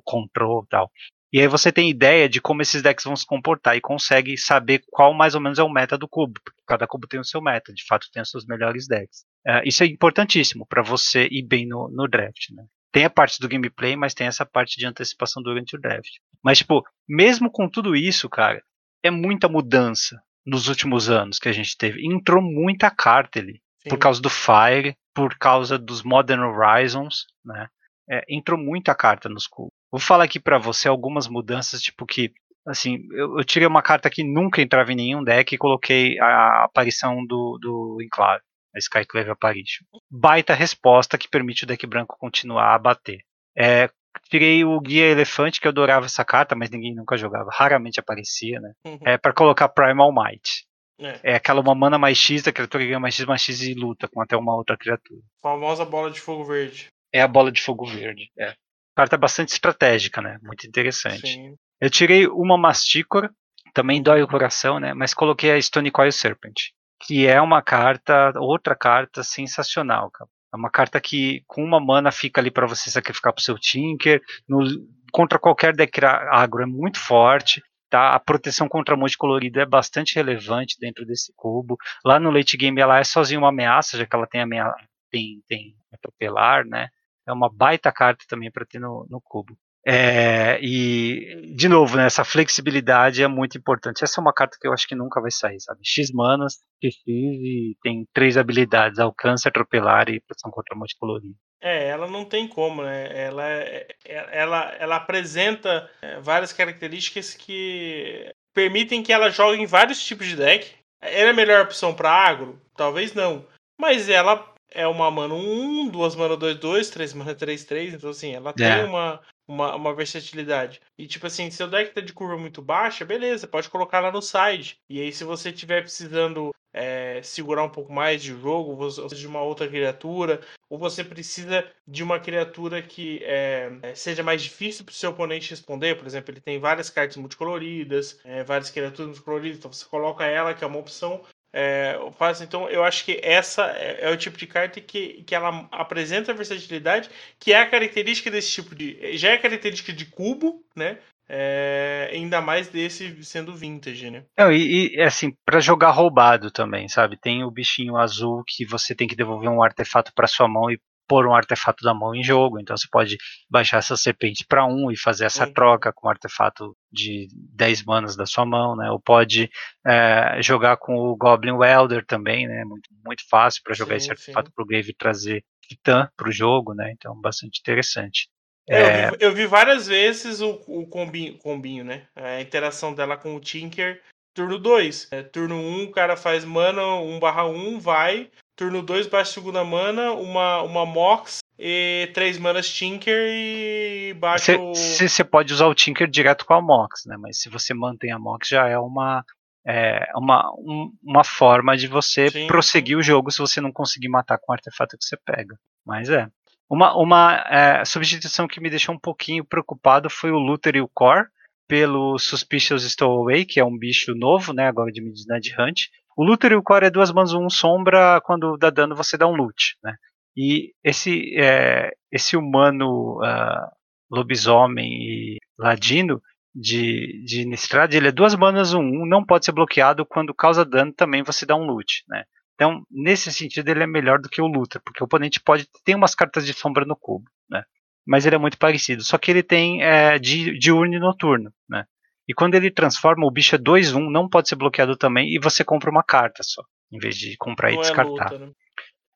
Control 0.03 0.63
e 0.65 0.67
tal. 0.67 0.91
E 1.33 1.41
aí 1.41 1.47
você 1.47 1.71
tem 1.71 1.89
ideia 1.89 2.29
de 2.29 2.39
como 2.39 2.61
esses 2.61 2.83
decks 2.83 3.05
vão 3.05 3.15
se 3.15 3.25
comportar 3.25 3.75
e 3.75 3.81
consegue 3.81 4.37
saber 4.37 4.83
qual 4.91 5.15
mais 5.15 5.33
ou 5.33 5.41
menos 5.41 5.57
é 5.57 5.63
o 5.63 5.69
meta 5.69 5.97
do 5.97 6.07
cubo. 6.07 6.39
Porque 6.45 6.61
cada 6.67 6.85
cubo 6.85 7.07
tem 7.07 7.19
o 7.19 7.23
seu 7.23 7.41
meta, 7.41 7.73
de 7.73 7.83
fato 7.87 8.07
tem 8.13 8.21
os 8.21 8.29
seus 8.29 8.45
melhores 8.45 8.87
decks. 8.87 9.25
Uh, 9.47 9.65
isso 9.65 9.83
é 9.83 9.87
importantíssimo 9.87 10.63
para 10.67 10.83
você 10.83 11.27
ir 11.31 11.41
bem 11.41 11.67
no, 11.67 11.89
no 11.89 12.07
draft. 12.07 12.51
Né? 12.51 12.63
Tem 12.91 13.03
a 13.03 13.09
parte 13.09 13.39
do 13.39 13.49
gameplay, 13.49 13.95
mas 13.95 14.13
tem 14.13 14.27
essa 14.27 14.45
parte 14.45 14.77
de 14.77 14.85
antecipação 14.85 15.41
durante 15.41 15.75
o 15.75 15.81
draft. 15.81 16.11
Mas, 16.43 16.59
tipo, 16.59 16.83
mesmo 17.09 17.51
com 17.51 17.67
tudo 17.67 17.95
isso, 17.95 18.29
cara, 18.29 18.61
é 19.01 19.09
muita 19.09 19.49
mudança 19.49 20.21
nos 20.45 20.67
últimos 20.67 21.09
anos 21.09 21.39
que 21.39 21.49
a 21.49 21.53
gente 21.53 21.75
teve. 21.75 22.05
Entrou 22.05 22.43
muita 22.43 22.91
carta 22.91 23.39
ali. 23.39 23.59
Sim. 23.81 23.89
Por 23.89 23.97
causa 23.97 24.21
do 24.21 24.29
Fire, 24.29 24.95
por 25.15 25.35
causa 25.39 25.79
dos 25.79 26.03
Modern 26.03 26.43
Horizons, 26.43 27.25
né? 27.43 27.67
É, 28.07 28.21
entrou 28.29 28.59
muita 28.59 28.93
carta 28.93 29.27
nos 29.27 29.47
cubos. 29.47 29.72
Vou 29.93 29.99
falar 29.99 30.23
aqui 30.23 30.39
para 30.39 30.57
você 30.57 30.87
algumas 30.87 31.27
mudanças, 31.27 31.79
tipo 31.79 32.03
que, 32.03 32.33
assim, 32.65 33.07
eu, 33.11 33.37
eu, 33.37 33.43
tirei 33.43 33.67
uma 33.67 33.83
carta 33.83 34.09
que 34.09 34.23
nunca 34.23 34.59
entrava 34.59 34.91
em 34.91 34.95
nenhum 34.95 35.23
deck 35.23 35.53
e 35.53 35.57
coloquei 35.57 36.19
a 36.19 36.63
aparição 36.63 37.23
do, 37.23 37.59
do 37.61 37.99
Enclave, 38.01 38.41
a 38.75 38.79
Skyclave 38.79 39.29
Apparition. 39.29 39.85
Baita 40.09 40.55
resposta 40.55 41.15
que 41.15 41.29
permite 41.29 41.63
o 41.63 41.67
deck 41.67 41.85
branco 41.85 42.17
continuar 42.17 42.73
a 42.73 42.79
bater. 42.79 43.19
É, 43.55 43.87
tirei 44.31 44.65
o 44.65 44.79
Guia 44.79 45.11
Elefante, 45.11 45.61
que 45.61 45.67
eu 45.67 45.71
adorava 45.71 46.07
essa 46.07 46.25
carta, 46.25 46.55
mas 46.55 46.71
ninguém 46.71 46.95
nunca 46.95 47.15
jogava, 47.15 47.51
raramente 47.53 47.99
aparecia, 47.99 48.59
né? 48.59 48.73
Uhum. 48.87 48.97
É 49.05 49.15
para 49.15 49.31
colocar 49.31 49.69
Primal 49.69 50.11
Might. 50.11 50.65
É. 50.99 51.19
é. 51.33 51.35
aquela 51.35 51.61
uma 51.61 51.75
mana 51.75 51.99
mais 51.99 52.17
X, 52.17 52.47
a 52.47 52.51
criatura 52.51 52.83
ganha 52.83 52.99
mais 52.99 53.13
X, 53.13 53.25
mais 53.25 53.41
X 53.43 53.61
e 53.61 53.75
luta 53.75 54.07
com 54.07 54.19
até 54.19 54.35
uma 54.35 54.55
outra 54.55 54.75
criatura. 54.75 55.21
Famosa 55.39 55.85
bola 55.85 56.09
de 56.09 56.19
fogo 56.19 56.43
verde. 56.43 56.87
É 57.13 57.21
a 57.21 57.27
bola 57.27 57.51
de 57.51 57.61
fogo 57.61 57.85
verde, 57.85 58.31
é 58.39 58.55
carta 58.95 59.17
bastante 59.17 59.53
estratégica, 59.53 60.21
né? 60.21 60.37
Muito 60.41 60.67
interessante. 60.67 61.27
Sim. 61.27 61.55
Eu 61.81 61.89
tirei 61.89 62.27
uma 62.27 62.57
Masticora, 62.57 63.29
também 63.73 64.01
dói 64.01 64.21
o 64.21 64.27
coração, 64.27 64.79
né? 64.79 64.93
Mas 64.93 65.13
coloquei 65.13 65.51
a 65.51 65.61
Stone 65.61 65.91
Coil 65.91 66.11
Serpent, 66.11 66.71
que 67.01 67.27
é 67.27 67.41
uma 67.41 67.61
carta, 67.61 68.31
outra 68.37 68.75
carta 68.75 69.23
sensacional, 69.23 70.09
cara. 70.11 70.29
É 70.53 70.55
uma 70.55 70.69
carta 70.69 71.01
que 71.01 71.43
com 71.47 71.63
uma 71.63 71.79
mana 71.79 72.11
fica 72.11 72.39
ali 72.39 72.51
para 72.51 72.67
você 72.67 72.89
sacrificar 72.91 73.33
pro 73.33 73.43
seu 73.43 73.57
Tinker, 73.57 74.21
no, 74.47 74.63
contra 75.11 75.39
qualquer 75.39 75.75
deck 75.75 75.99
agro 76.05 76.61
é 76.61 76.65
muito 76.65 76.99
forte. 76.99 77.61
Tá? 77.89 78.13
A 78.15 78.19
proteção 78.19 78.67
contra 78.67 78.95
multicolorido 78.95 79.59
é 79.59 79.65
bastante 79.65 80.15
relevante 80.15 80.77
dentro 80.79 81.05
desse 81.05 81.31
cubo. 81.35 81.77
Lá 82.03 82.19
no 82.19 82.31
late 82.31 82.57
game 82.57 82.79
ela 82.79 82.99
é 82.99 83.03
sozinha 83.03 83.39
uma 83.39 83.49
ameaça, 83.49 83.97
já 83.97 84.05
que 84.05 84.15
ela 84.15 84.25
tem, 84.25 84.41
ameaça, 84.41 84.75
tem, 85.11 85.43
tem 85.47 85.75
atropelar, 85.91 86.65
né? 86.65 86.89
É 87.27 87.33
uma 87.33 87.49
baita 87.51 87.91
carta 87.91 88.25
também 88.27 88.51
para 88.51 88.65
ter 88.65 88.79
no, 88.79 89.07
no 89.09 89.21
cubo. 89.21 89.57
É, 89.85 90.59
e, 90.61 91.53
de 91.55 91.67
novo, 91.67 91.97
né, 91.97 92.05
essa 92.05 92.23
flexibilidade 92.23 93.21
é 93.21 93.27
muito 93.27 93.57
importante. 93.57 94.01
Essa 94.01 94.19
é 94.19 94.21
uma 94.21 94.33
carta 94.33 94.57
que 94.59 94.65
eu 94.65 94.71
acho 94.71 94.87
que 94.87 94.95
nunca 94.95 95.19
vai 95.19 95.29
sair, 95.29 95.59
sabe? 95.59 95.81
X 95.83 96.09
manas, 96.11 96.59
X 96.81 96.95
e 97.05 97.75
tem 97.83 98.07
três 98.13 98.37
habilidades: 98.37 98.99
alcance, 98.99 99.47
atropelar 99.47 100.09
e 100.09 100.21
proteção 100.21 100.51
contra 100.51 100.75
multicolorido. 100.75 101.35
É, 101.61 101.87
ela 101.87 102.07
não 102.07 102.23
tem 102.23 102.47
como, 102.47 102.83
né? 102.83 103.09
Ela, 103.13 103.49
é, 103.49 103.87
é, 104.05 104.39
ela, 104.39 104.75
ela 104.79 104.95
apresenta 104.95 105.89
é, 106.01 106.19
várias 106.19 106.53
características 106.53 107.33
que 107.33 108.33
permitem 108.53 109.03
que 109.03 109.11
ela 109.11 109.29
jogue 109.29 109.61
em 109.61 109.65
vários 109.65 110.01
tipos 110.01 110.27
de 110.27 110.37
deck. 110.37 110.71
Ela 111.01 111.27
é 111.27 111.31
a 111.31 111.33
melhor 111.33 111.63
opção 111.63 111.93
para 111.93 112.09
agro? 112.09 112.61
Talvez 112.75 113.13
não. 113.13 113.45
Mas 113.77 114.07
ela 114.07 114.52
é 114.73 114.87
uma 114.87 115.09
mana 115.09 115.33
1, 115.33 115.89
duas 115.89 116.15
mana 116.15 116.35
2, 116.35 116.57
2, 116.57 116.89
três 116.89 117.13
mana 117.13 117.35
3, 117.35 117.63
3. 117.63 117.93
Então, 117.93 118.09
assim, 118.09 118.33
ela 118.33 118.49
é. 118.49 118.53
tem 118.53 118.85
uma, 118.85 119.21
uma, 119.47 119.75
uma, 119.75 119.95
versatilidade. 119.95 120.81
E, 120.97 121.07
tipo 121.07 121.27
assim, 121.27 121.49
se 121.51 121.63
o 121.63 121.67
deck 121.67 121.93
tá 121.93 122.01
de 122.01 122.13
curva 122.13 122.37
muito 122.37 122.61
baixa, 122.61 123.05
beleza, 123.05 123.47
pode 123.47 123.69
colocar 123.69 123.99
lá 123.99 124.11
no 124.11 124.21
side. 124.21 124.77
E 124.89 124.99
aí, 125.01 125.11
se 125.11 125.23
você 125.23 125.51
tiver 125.51 125.81
precisando 125.81 126.51
é, 126.73 127.21
segurar 127.21 127.63
um 127.63 127.69
pouco 127.69 127.93
mais 127.93 128.21
de 128.21 128.31
jogo, 128.31 128.83
ou 128.83 129.07
de 129.07 129.27
uma 129.27 129.41
outra 129.41 129.67
criatura, 129.67 130.41
ou 130.67 130.77
você 130.77 131.03
precisa 131.03 131.63
de 131.87 132.01
uma 132.01 132.19
criatura 132.19 132.81
que 132.81 133.19
é, 133.23 133.71
é 133.83 133.95
seja 133.95 134.23
mais 134.23 134.41
difícil 134.41 134.83
para 134.83 134.91
o 134.91 134.95
seu 134.95 135.11
oponente 135.11 135.51
responder, 135.51 135.95
por 135.95 136.07
exemplo, 136.07 136.33
ele 136.33 136.41
tem 136.41 136.59
várias 136.59 136.89
cartas 136.89 137.15
multicoloridas, 137.17 138.19
é, 138.25 138.43
várias 138.43 138.71
criaturas 138.71 139.07
multicoloridas, 139.07 139.59
então 139.59 139.71
você 139.71 139.85
coloca 139.85 140.25
ela, 140.25 140.53
que 140.53 140.63
é 140.63 140.67
uma 140.67 140.79
opção, 140.79 141.21
é, 141.55 141.99
faz, 142.17 142.41
então, 142.41 142.67
eu 142.67 142.83
acho 142.83 143.05
que 143.05 143.19
essa 143.21 143.67
é, 143.77 144.09
é, 144.09 144.11
o 144.11 144.17
tipo 144.17 144.35
de 144.35 144.47
carta 144.47 144.81
que, 144.81 145.21
que 145.21 145.35
ela 145.35 145.67
apresenta 145.71 146.31
a 146.31 146.35
versatilidade, 146.35 147.11
que 147.39 147.53
é 147.53 147.61
a 147.61 147.69
característica 147.69 148.31
desse 148.31 148.51
tipo 148.51 148.73
de. 148.73 149.15
Já 149.17 149.29
é 149.29 149.37
característica 149.37 149.93
de 149.93 150.05
cubo, 150.05 150.63
né? 150.75 150.97
É, 151.29 152.09
ainda 152.11 152.41
mais 152.41 152.67
desse 152.67 153.23
sendo 153.23 153.55
vintage, 153.55 154.09
né? 154.09 154.23
Não, 154.37 154.51
e, 154.51 154.95
e 154.95 155.01
assim, 155.01 155.31
para 155.45 155.59
jogar 155.59 155.91
roubado 155.91 156.49
também, 156.49 156.89
sabe? 156.89 157.17
Tem 157.17 157.43
o 157.43 157.51
bichinho 157.51 157.95
azul 157.97 158.43
que 158.45 158.65
você 158.65 158.95
tem 158.95 159.07
que 159.07 159.15
devolver 159.15 159.49
um 159.49 159.63
artefato 159.63 160.11
para 160.13 160.27
sua 160.27 160.47
mão 160.47 160.71
e 160.71 160.79
pôr 161.07 161.27
um 161.27 161.35
artefato 161.35 161.83
da 161.83 161.93
mão 161.93 162.15
em 162.15 162.23
jogo. 162.23 162.59
Então 162.59 162.75
você 162.75 162.87
pode 162.91 163.17
baixar 163.49 163.77
essa 163.77 163.95
serpente 163.97 164.45
para 164.47 164.65
um 164.65 164.91
e 164.91 164.97
fazer 164.97 165.25
essa 165.25 165.45
uhum. 165.45 165.53
troca 165.53 165.91
com 165.93 166.07
um 166.07 166.09
artefato 166.09 166.75
de 166.91 167.27
10 167.55 167.83
manas 167.83 168.15
da 168.15 168.25
sua 168.25 168.45
mão, 168.45 168.75
né? 168.75 168.89
Ou 168.91 168.99
pode 168.99 169.49
é, 169.85 170.41
jogar 170.41 170.77
com 170.77 170.95
o 170.95 171.15
Goblin 171.15 171.53
Welder 171.53 172.05
também, 172.05 172.47
né? 172.47 172.63
Muito, 172.65 172.89
muito 173.05 173.23
fácil 173.29 173.61
para 173.63 173.73
jogar 173.73 173.99
sim, 173.99 174.05
esse 174.05 174.11
artefato 174.11 174.51
para 174.53 174.63
o 174.63 174.67
Grave 174.67 174.91
e 174.91 174.95
trazer 174.95 175.43
Titã 175.61 176.09
para 176.15 176.29
o 176.29 176.31
jogo, 176.31 176.73
né? 176.73 176.91
Então 176.91 177.19
bastante 177.19 177.59
interessante. 177.59 178.27
É, 178.69 178.79
eu, 178.79 178.85
vi, 178.85 179.15
é. 179.23 179.27
eu, 179.27 179.33
vi, 179.33 179.45
várias 179.45 179.87
vezes 179.87 180.39
o, 180.39 180.61
o 180.67 180.87
combinho, 180.87 181.37
combinho, 181.37 181.83
né? 181.83 182.07
A 182.15 182.41
interação 182.41 182.93
dela 182.93 183.17
com 183.17 183.35
o 183.35 183.39
Tinker. 183.39 184.01
Turno 184.33 184.57
2. 184.57 185.09
É, 185.11 185.21
turno 185.21 185.55
1, 185.55 185.59
um, 185.59 185.83
o 185.83 185.91
cara 185.91 186.17
faz 186.17 186.43
mana 186.43 186.95
1 186.95 187.19
barra 187.19 187.45
1, 187.45 187.79
vai, 187.79 188.31
Turno 188.55 188.81
2, 188.83 189.07
baixa 189.07 189.33
segunda 189.33 189.63
mana, 189.63 190.11
uma, 190.11 190.61
uma 190.61 190.85
Mox 190.85 191.39
e 191.57 192.09
três 192.13 192.37
manas 192.37 192.69
Tinker 192.69 193.27
e 193.29 194.13
baixa 194.13 194.57
Você 194.75 195.23
pode 195.23 195.53
usar 195.53 195.67
o 195.67 195.73
Tinker 195.73 196.07
direto 196.07 196.45
com 196.45 196.53
a 196.53 196.61
Mox, 196.61 197.05
né? 197.05 197.17
Mas 197.17 197.39
se 197.41 197.49
você 197.49 197.73
mantém 197.73 198.11
a 198.11 198.19
Mox 198.19 198.47
já 198.47 198.67
é 198.67 198.77
uma, 198.77 199.23
é 199.65 200.05
uma, 200.15 200.51
um, 200.57 200.91
uma 201.03 201.23
forma 201.23 201.75
de 201.75 201.87
você 201.87 202.29
Sim. 202.29 202.47
prosseguir 202.47 202.97
o 202.97 203.03
jogo 203.03 203.31
se 203.31 203.39
você 203.39 203.59
não 203.59 203.71
conseguir 203.71 204.09
matar 204.09 204.37
com 204.37 204.51
o 204.51 204.53
artefato 204.53 204.97
que 204.97 205.05
você 205.05 205.17
pega. 205.25 205.57
Mas 205.85 206.09
é. 206.09 206.27
Uma, 206.69 206.95
uma 206.97 207.45
é, 207.49 207.85
substituição 207.85 208.47
que 208.47 208.61
me 208.61 208.69
deixou 208.69 208.95
um 208.95 208.99
pouquinho 208.99 209.43
preocupado 209.43 210.09
foi 210.09 210.31
o 210.31 210.39
Luther 210.39 210.75
e 210.75 210.81
o 210.81 210.87
Core 210.87 211.27
pelo 211.67 212.17
Suspicious 212.19 212.83
Stowaway, 212.83 213.45
que 213.45 213.59
é 213.59 213.65
um 213.65 213.77
bicho 213.77 214.13
novo, 214.13 214.53
né, 214.53 214.67
agora 214.67 214.91
de 214.91 215.01
Midnight 215.01 215.55
Hunt. 215.59 215.81
O 216.15 216.23
Luther 216.23 216.51
e 216.51 216.55
o 216.55 216.63
Core 216.63 216.85
é 216.85 216.89
duas 216.89 217.11
mãos, 217.11 217.33
um 217.33 217.49
sombra, 217.49 218.21
quando 218.21 218.57
dá 218.57 218.69
dano 218.69 218.95
você 218.95 219.17
dá 219.17 219.27
um 219.27 219.35
loot, 219.35 219.75
né. 219.83 219.95
E 220.35 220.73
esse, 220.83 221.35
é, 221.39 221.91
esse 222.11 222.35
humano 222.35 223.19
uh, 223.21 223.71
lobisomem 224.09 224.91
e 224.91 225.37
ladino 225.57 226.21
de, 226.55 227.23
de 227.25 227.45
Nistrad, 227.45 227.93
ele 227.93 228.07
é 228.07 228.11
duas 228.11 228.35
manas, 228.35 228.73
um, 228.73 228.81
um, 228.81 229.05
não 229.05 229.23
pode 229.23 229.45
ser 229.45 229.51
bloqueado, 229.51 230.05
quando 230.05 230.33
causa 230.33 230.65
dano 230.65 230.93
também 230.93 231.23
você 231.23 231.45
dá 231.45 231.55
um 231.55 231.65
loot, 231.65 232.03
né. 232.07 232.23
Então, 232.55 232.85
nesse 232.89 233.31
sentido, 233.31 233.69
ele 233.69 233.83
é 233.83 233.87
melhor 233.87 234.19
do 234.19 234.29
que 234.29 234.41
o 234.41 234.47
Luther, 234.47 234.81
porque 234.83 235.03
o 235.03 235.05
oponente 235.05 235.41
pode 235.41 235.67
ter 235.83 235.95
umas 235.95 236.13
cartas 236.13 236.45
de 236.45 236.53
sombra 236.53 236.85
no 236.85 236.95
cubo, 236.95 237.25
né? 237.49 237.63
Mas 238.05 238.25
ele 238.25 238.35
é 238.35 238.39
muito 238.39 238.57
parecido. 238.57 239.03
Só 239.03 239.17
que 239.17 239.31
ele 239.31 239.41
tem 239.41 239.81
é, 239.81 240.19
di, 240.19 240.57
diurno 240.57 240.93
e 240.93 240.99
noturno, 240.99 241.51
né? 241.67 241.85
E 242.33 242.35
quando 242.35 242.55
ele 242.55 242.71
transforma, 242.71 243.27
o 243.27 243.31
bicho 243.31 243.53
é 243.53 243.59
2-1, 243.59 244.09
não 244.09 244.27
pode 244.27 244.49
ser 244.49 244.55
bloqueado 244.55 244.97
também, 244.97 245.31
e 245.31 245.39
você 245.39 245.63
compra 245.63 245.91
uma 245.91 246.01
carta 246.01 246.41
só, 246.41 246.63
em 246.91 246.97
vez 246.97 247.15
de 247.15 247.37
comprar 247.37 247.69
Não 247.69 247.75
e 247.75 247.77
é 247.77 247.81
descartar. 247.81 248.09
luta, 248.09 248.39
né? 248.39 248.51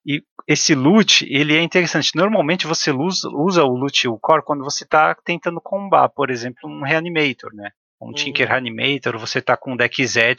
E 0.06 0.22
esse 0.48 0.76
loot, 0.76 1.26
ele 1.28 1.58
é 1.58 1.62
interessante. 1.64 2.12
Normalmente 2.16 2.68
você 2.68 2.92
usa, 2.92 3.28
o 3.28 3.76
loot 3.76 4.04
e 4.04 4.08
o 4.08 4.20
core 4.20 4.44
quando 4.46 4.64
você 4.64 4.84
está 4.84 5.16
tentando 5.16 5.60
combar, 5.60 6.10
por 6.10 6.30
exemplo, 6.30 6.70
um 6.70 6.84
reanimator, 6.84 7.52
né? 7.56 7.72
Um 8.00 8.08
Uhum. 8.08 8.14
Tinker 8.14 8.48
Reanimator, 8.48 9.18
você 9.18 9.40
está 9.40 9.58
com 9.58 9.74
um 9.74 9.76
deck 9.76 10.06
Z 10.06 10.36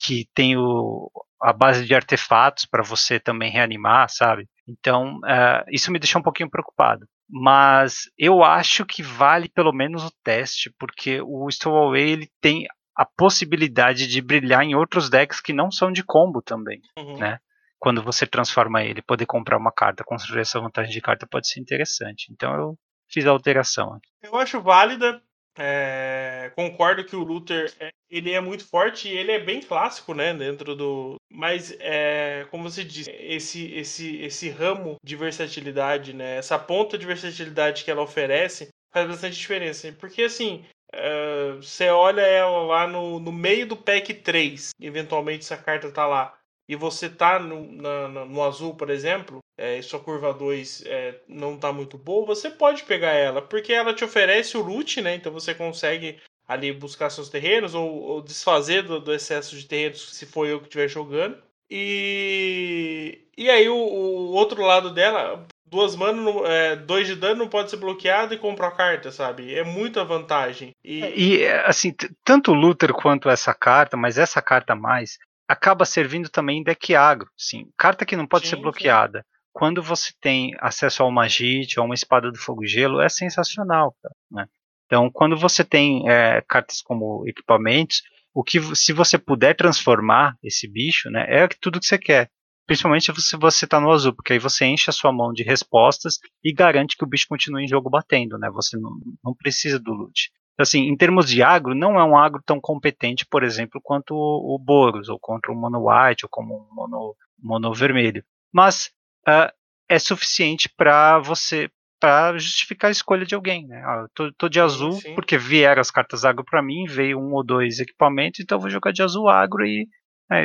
que 0.00 0.26
tem 0.34 0.56
o, 0.56 1.08
a 1.40 1.52
base 1.52 1.86
de 1.86 1.94
artefatos 1.94 2.66
para 2.66 2.82
você 2.82 3.20
também 3.20 3.52
reanimar, 3.52 4.10
sabe? 4.10 4.48
Então, 4.68 5.20
eh, 5.24 5.64
isso 5.70 5.92
me 5.92 5.98
deixa 6.00 6.18
um 6.18 6.22
pouquinho 6.22 6.50
preocupado. 6.50 7.06
Mas 7.28 8.04
eu 8.16 8.44
acho 8.44 8.84
que 8.86 9.02
vale 9.02 9.48
pelo 9.48 9.72
menos 9.72 10.04
o 10.04 10.12
teste, 10.22 10.72
porque 10.78 11.20
o 11.20 11.50
Stowaway 11.50 12.10
ele 12.10 12.30
tem 12.40 12.66
a 12.96 13.04
possibilidade 13.04 14.06
de 14.06 14.22
brilhar 14.22 14.62
em 14.62 14.74
outros 14.74 15.10
decks 15.10 15.40
que 15.40 15.52
não 15.52 15.70
são 15.70 15.92
de 15.92 16.02
combo 16.02 16.40
também 16.40 16.80
Uhum. 16.98 17.18
né? 17.18 17.38
quando 17.78 18.02
você 18.02 18.26
transforma 18.26 18.82
ele, 18.82 19.02
poder 19.02 19.26
comprar 19.26 19.58
uma 19.58 19.70
carta, 19.70 20.02
construir 20.04 20.40
essa 20.40 20.60
vantagem 20.60 20.90
de 20.92 21.00
carta 21.00 21.26
pode 21.30 21.48
ser 21.48 21.60
interessante. 21.60 22.32
Então 22.32 22.54
eu 22.54 22.78
fiz 23.08 23.26
a 23.26 23.30
alteração. 23.30 24.00
Eu 24.22 24.34
acho 24.36 24.60
válida. 24.60 25.22
É, 25.58 26.52
Concordo 26.54 27.04
que 27.04 27.16
o 27.16 27.22
Luther 27.24 27.72
é, 27.80 27.90
ele 28.10 28.32
é 28.32 28.40
muito 28.40 28.66
forte 28.68 29.08
e 29.08 29.16
ele 29.16 29.32
é 29.32 29.38
bem 29.38 29.60
clássico, 29.60 30.14
né? 30.14 30.34
Dentro 30.34 30.74
do. 30.76 31.16
Mas 31.30 31.74
é, 31.80 32.46
como 32.50 32.64
você 32.70 32.84
disse, 32.84 33.10
esse, 33.10 33.72
esse, 33.74 34.16
esse 34.22 34.48
ramo 34.50 34.96
de 35.04 35.16
versatilidade, 35.16 36.12
né? 36.12 36.36
Essa 36.36 36.58
ponta 36.58 36.98
de 36.98 37.06
versatilidade 37.06 37.84
que 37.84 37.90
ela 37.90 38.02
oferece 38.02 38.68
faz 38.92 39.08
bastante 39.08 39.36
diferença. 39.38 39.92
Porque 39.98 40.22
assim. 40.22 40.64
é, 40.92 41.52
Você 41.56 41.88
olha 41.88 42.20
ela 42.22 42.62
lá 42.62 42.86
no, 42.86 43.18
no 43.20 43.32
meio 43.32 43.66
do 43.66 43.76
pack 43.76 44.12
3, 44.14 44.70
eventualmente 44.80 45.44
essa 45.44 45.56
carta 45.56 45.90
tá 45.90 46.06
lá, 46.06 46.38
e 46.68 46.74
você 46.76 47.08
tá 47.08 47.38
no, 47.38 47.70
na- 47.72 48.08
no 48.24 48.42
azul, 48.42 48.74
por 48.74 48.90
exemplo, 48.90 49.38
é, 49.58 49.78
e 49.78 49.82
sua 49.82 50.00
curva 50.00 50.32
2 50.34 50.82
é, 50.86 51.20
não 51.28 51.56
tá 51.58 51.72
muito 51.72 51.96
boa, 51.98 52.26
você 52.26 52.50
pode 52.50 52.82
pegar 52.84 53.12
ela, 53.12 53.40
porque 53.42 53.72
ela 53.72 53.94
te 53.94 54.04
oferece 54.04 54.56
o 54.56 54.62
loot, 54.62 55.00
né? 55.00 55.14
Então 55.14 55.32
você 55.32 55.54
consegue 55.54 56.18
ali 56.46 56.72
buscar 56.72 57.10
seus 57.10 57.28
terrenos 57.28 57.74
ou, 57.74 57.90
ou 58.02 58.22
desfazer 58.22 58.82
do, 58.82 59.00
do 59.00 59.12
excesso 59.14 59.56
de 59.56 59.66
terrenos 59.66 60.14
se 60.14 60.26
for 60.26 60.46
eu 60.46 60.58
que 60.60 60.66
estiver 60.66 60.88
jogando. 60.88 61.38
E, 61.68 63.18
e 63.36 63.50
aí 63.50 63.68
o, 63.68 63.74
o 63.76 64.32
outro 64.32 64.62
lado 64.62 64.90
dela, 64.92 65.46
duas 65.66 65.96
manas, 65.96 66.24
não- 66.24 66.46
é, 66.46 66.76
dois 66.76 67.06
de 67.06 67.14
dano 67.16 67.36
não 67.40 67.48
pode 67.48 67.70
ser 67.70 67.76
bloqueado 67.76 68.34
e 68.34 68.38
compra 68.38 68.68
a 68.68 68.70
carta, 68.72 69.10
sabe? 69.10 69.54
É 69.54 69.64
muita 69.64 70.04
vantagem. 70.04 70.70
E, 70.84 71.00
E 71.40 71.46
assim, 71.64 71.92
t- 71.92 72.10
tanto 72.24 72.52
o 72.52 72.54
Luther 72.54 72.92
quanto 72.92 73.28
essa 73.28 73.52
carta, 73.54 73.96
mas 73.96 74.18
essa 74.18 74.40
carta 74.40 74.74
mais, 74.74 75.18
acaba 75.48 75.84
servindo 75.84 76.28
também 76.28 76.62
deck 76.62 76.94
agro. 76.94 77.28
Sim, 77.36 77.68
carta 77.76 78.04
que 78.04 78.16
não 78.16 78.26
pode 78.26 78.46
Sim, 78.46 78.50
ser 78.50 78.56
sim. 78.56 78.62
bloqueada. 78.62 79.24
Quando 79.52 79.82
você 79.82 80.12
tem 80.20 80.54
acesso 80.60 81.02
ao 81.02 81.10
Magite, 81.10 81.78
a 81.78 81.82
uma 81.82 81.94
espada 81.94 82.30
do 82.30 82.38
fogo 82.38 82.64
e 82.64 82.68
gelo, 82.68 83.00
é 83.00 83.08
sensacional. 83.08 83.96
cara, 84.02 84.14
né? 84.30 84.46
Então, 84.84 85.10
quando 85.10 85.36
você 85.36 85.64
tem 85.64 86.08
é, 86.08 86.42
cartas 86.46 86.80
como 86.80 87.24
equipamentos, 87.26 88.02
o 88.34 88.44
que 88.44 88.60
se 88.76 88.92
você 88.92 89.16
puder 89.16 89.56
transformar 89.56 90.36
esse 90.42 90.68
bicho, 90.68 91.10
né, 91.10 91.24
é 91.28 91.48
tudo 91.60 91.80
que 91.80 91.86
você 91.86 91.98
quer. 91.98 92.30
Principalmente 92.66 93.12
se 93.20 93.36
você 93.36 93.64
está 93.64 93.80
no 93.80 93.90
azul, 93.90 94.12
porque 94.12 94.32
aí 94.32 94.38
você 94.38 94.66
enche 94.66 94.90
a 94.90 94.92
sua 94.92 95.12
mão 95.12 95.32
de 95.32 95.42
respostas 95.42 96.18
e 96.44 96.52
garante 96.52 96.96
que 96.96 97.04
o 97.04 97.06
bicho 97.06 97.26
continue 97.28 97.64
em 97.64 97.68
jogo 97.68 97.88
batendo, 97.88 98.36
né? 98.36 98.50
Você 98.50 98.76
não, 98.76 98.90
não 99.24 99.34
precisa 99.34 99.78
do 99.78 99.92
loot. 99.92 100.30
Assim, 100.58 100.80
em 100.80 100.96
termos 100.96 101.28
de 101.28 101.42
agro, 101.42 101.74
não 101.74 101.98
é 101.98 102.04
um 102.04 102.16
agro 102.16 102.42
tão 102.44 102.60
competente, 102.60 103.26
por 103.26 103.42
exemplo, 103.42 103.80
quanto 103.82 104.14
o, 104.14 104.54
o 104.54 104.58
Boros, 104.58 105.08
ou 105.08 105.18
contra 105.18 105.52
o 105.52 105.54
Mono 105.54 105.88
White, 105.88 106.24
ou 106.24 106.30
como 106.30 106.54
o 106.54 106.74
Mono, 106.74 107.14
mono 107.38 107.74
Vermelho. 107.74 108.24
Mas 108.52 108.90
ah, 109.26 109.52
é 109.88 109.98
suficiente 109.98 110.68
para 110.76 111.18
você 111.18 111.70
para 111.98 112.36
justificar 112.36 112.88
a 112.88 112.92
escolha 112.92 113.24
de 113.24 113.34
alguém, 113.34 113.66
né? 113.66 113.82
Ah, 113.84 114.02
eu 114.02 114.08
tô, 114.14 114.32
tô 114.32 114.48
de 114.48 114.58
Sim, 114.58 114.64
azul 114.64 114.92
sim. 114.92 115.14
porque 115.14 115.38
vieram 115.38 115.80
as 115.80 115.90
cartas 115.90 116.24
agro 116.24 116.44
para 116.44 116.62
mim, 116.62 116.84
veio 116.86 117.18
um 117.18 117.32
ou 117.32 117.42
dois 117.42 117.80
equipamentos, 117.80 118.40
então 118.40 118.56
eu 118.56 118.60
vou 118.60 118.70
jogar 118.70 118.92
de 118.92 119.02
azul 119.02 119.28
agro 119.28 119.64
e 119.66 119.88
é, 120.30 120.44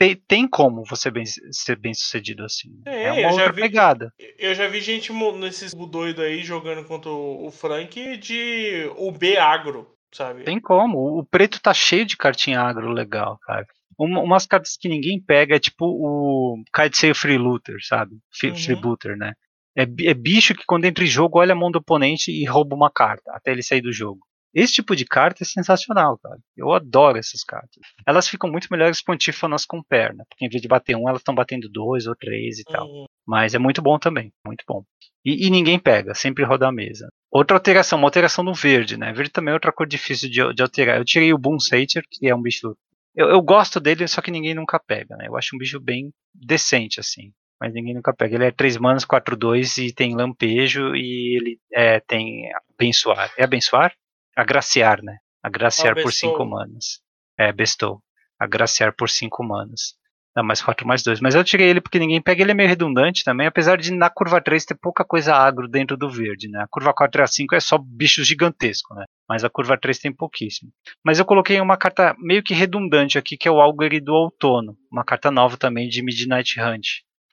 tem, 0.00 0.16
tem 0.16 0.48
como 0.48 0.82
você 0.88 1.10
bem, 1.10 1.24
ser 1.52 1.76
bem 1.76 1.92
sucedido 1.92 2.42
assim. 2.42 2.70
É, 2.86 3.04
É, 3.08 3.12
uma 3.12 3.32
outra 3.32 3.52
vi- 3.52 3.60
pegada. 3.60 4.10
Eu 4.38 4.54
já 4.54 4.66
vi 4.66 4.80
gente 4.80 5.12
nesses 5.12 5.74
doido 5.74 6.22
aí 6.22 6.42
jogando 6.42 6.82
contra 6.86 7.10
o 7.10 7.46
o 7.46 7.50
Frank 7.50 8.16
de 8.16 8.90
UB 8.96 9.36
agro, 9.36 9.86
sabe? 10.12 10.44
Tem 10.44 10.58
como. 10.58 10.96
O- 10.98 11.18
O 11.20 11.24
preto 11.26 11.60
tá 11.60 11.74
cheio 11.74 12.06
de 12.06 12.16
cartinha 12.16 12.60
agro 12.62 12.90
legal, 12.92 13.38
cara. 13.42 13.66
Uma- 13.98 14.20
umas 14.22 14.46
cartas 14.46 14.76
que 14.80 14.88
ninguém 14.88 15.20
pega 15.20 15.56
é 15.56 15.58
tipo 15.60 15.84
o 15.84 16.62
Kaitsei 16.72 17.12
Freelooter, 17.12 17.76
sabe? 17.86 18.16
Free- 18.32 18.50
Uhum. 18.52 18.56
Freebooter, 18.56 19.16
né? 19.18 19.34
É, 19.76 19.82
é 19.82 20.14
bicho 20.14 20.54
que 20.54 20.64
quando 20.66 20.86
entra 20.86 21.04
em 21.04 21.06
jogo 21.06 21.38
olha 21.38 21.52
a 21.52 21.56
mão 21.56 21.70
do 21.70 21.78
oponente 21.78 22.30
e 22.32 22.44
rouba 22.46 22.74
uma 22.74 22.90
carta 22.90 23.30
até 23.34 23.52
ele 23.52 23.62
sair 23.62 23.80
do 23.82 23.92
jogo. 23.92 24.20
Esse 24.54 24.74
tipo 24.74 24.96
de 24.96 25.04
carta 25.04 25.44
é 25.44 25.46
sensacional, 25.46 26.18
cara. 26.18 26.38
Eu 26.56 26.72
adoro 26.72 27.18
essas 27.18 27.44
cartas. 27.44 27.78
Elas 28.06 28.28
ficam 28.28 28.50
muito 28.50 28.68
melhores 28.70 29.00
com 29.00 29.12
antífonas 29.12 29.64
com 29.64 29.82
perna, 29.82 30.24
porque 30.28 30.44
em 30.44 30.48
vez 30.48 30.60
de 30.60 30.68
bater 30.68 30.96
um, 30.96 31.08
elas 31.08 31.20
estão 31.20 31.34
batendo 31.34 31.68
dois 31.68 32.06
ou 32.06 32.16
três 32.16 32.58
e 32.58 32.64
tal. 32.64 32.86
Uhum. 32.86 33.04
Mas 33.26 33.54
é 33.54 33.58
muito 33.58 33.80
bom 33.80 33.98
também, 33.98 34.32
muito 34.44 34.64
bom. 34.66 34.84
E, 35.24 35.46
e 35.46 35.50
ninguém 35.50 35.78
pega, 35.78 36.14
sempre 36.14 36.44
roda 36.44 36.66
a 36.66 36.72
mesa. 36.72 37.08
Outra 37.30 37.56
alteração, 37.56 37.98
uma 37.98 38.08
alteração 38.08 38.42
no 38.42 38.54
verde, 38.54 38.96
né? 38.96 39.12
Verde 39.12 39.30
também 39.30 39.52
é 39.52 39.54
outra 39.54 39.72
cor 39.72 39.86
difícil 39.86 40.28
de, 40.28 40.54
de 40.54 40.62
alterar. 40.62 40.98
Eu 40.98 41.04
tirei 41.04 41.32
o 41.32 41.38
Boom 41.38 41.60
Satyr, 41.60 42.02
que 42.10 42.26
é 42.26 42.34
um 42.34 42.42
bicho. 42.42 42.76
Eu, 43.14 43.28
eu 43.28 43.40
gosto 43.40 43.78
dele, 43.78 44.08
só 44.08 44.20
que 44.20 44.30
ninguém 44.30 44.54
nunca 44.54 44.80
pega, 44.80 45.16
né? 45.16 45.26
Eu 45.28 45.36
acho 45.36 45.54
um 45.54 45.58
bicho 45.58 45.78
bem 45.78 46.10
decente, 46.34 46.98
assim. 46.98 47.32
Mas 47.60 47.74
ninguém 47.74 47.94
nunca 47.94 48.12
pega. 48.12 48.34
Ele 48.34 48.46
é 48.46 48.50
3 48.50 48.78
manas, 48.78 49.04
4-2 49.04 49.86
e 49.86 49.92
tem 49.92 50.16
lampejo 50.16 50.96
e 50.96 51.36
ele 51.36 51.58
é, 51.72 52.00
tem 52.00 52.50
abençoar. 52.74 53.30
É 53.36 53.44
abençoar? 53.44 53.94
Agraciar, 54.40 55.02
né? 55.02 55.16
Agraciar 55.42 55.92
Ah, 55.92 55.94
por 56.02 56.06
bestow. 56.06 56.30
5 56.32 56.44
manas. 56.44 57.00
É, 57.38 57.52
bestou. 57.52 58.00
Agraciar 58.38 58.94
por 58.96 59.08
5 59.08 59.42
manas. 59.44 59.94
Dá 60.34 60.42
mais 60.44 60.62
4 60.62 60.86
mais 60.86 61.02
2. 61.02 61.20
Mas 61.20 61.34
eu 61.34 61.42
tirei 61.42 61.68
ele 61.68 61.80
porque 61.80 61.98
ninguém 61.98 62.22
pega. 62.22 62.42
Ele 62.42 62.52
é 62.52 62.54
meio 62.54 62.68
redundante 62.68 63.24
também, 63.24 63.46
apesar 63.48 63.76
de 63.76 63.92
na 63.92 64.08
curva 64.08 64.40
3 64.40 64.64
ter 64.64 64.76
pouca 64.80 65.04
coisa 65.04 65.34
agro 65.34 65.66
dentro 65.66 65.96
do 65.96 66.08
verde, 66.08 66.48
né? 66.48 66.62
A 66.62 66.68
curva 66.70 66.92
4 66.94 67.20
e 67.20 67.24
a 67.24 67.26
5 67.26 67.54
é 67.56 67.60
só 67.60 67.76
bicho 67.78 68.22
gigantesco, 68.22 68.94
né? 68.94 69.04
Mas 69.28 69.42
a 69.44 69.50
curva 69.50 69.76
3 69.76 69.98
tem 69.98 70.12
pouquíssimo. 70.14 70.70
Mas 71.04 71.18
eu 71.18 71.24
coloquei 71.24 71.60
uma 71.60 71.76
carta 71.76 72.14
meio 72.18 72.42
que 72.44 72.54
redundante 72.54 73.18
aqui, 73.18 73.36
que 73.36 73.48
é 73.48 73.50
o 73.50 73.60
Algori 73.60 73.98
do 74.00 74.14
Outono. 74.14 74.76
Uma 74.90 75.04
carta 75.04 75.30
nova 75.32 75.56
também 75.56 75.88
de 75.88 76.00
Midnight 76.02 76.60
Hunt. 76.60 76.86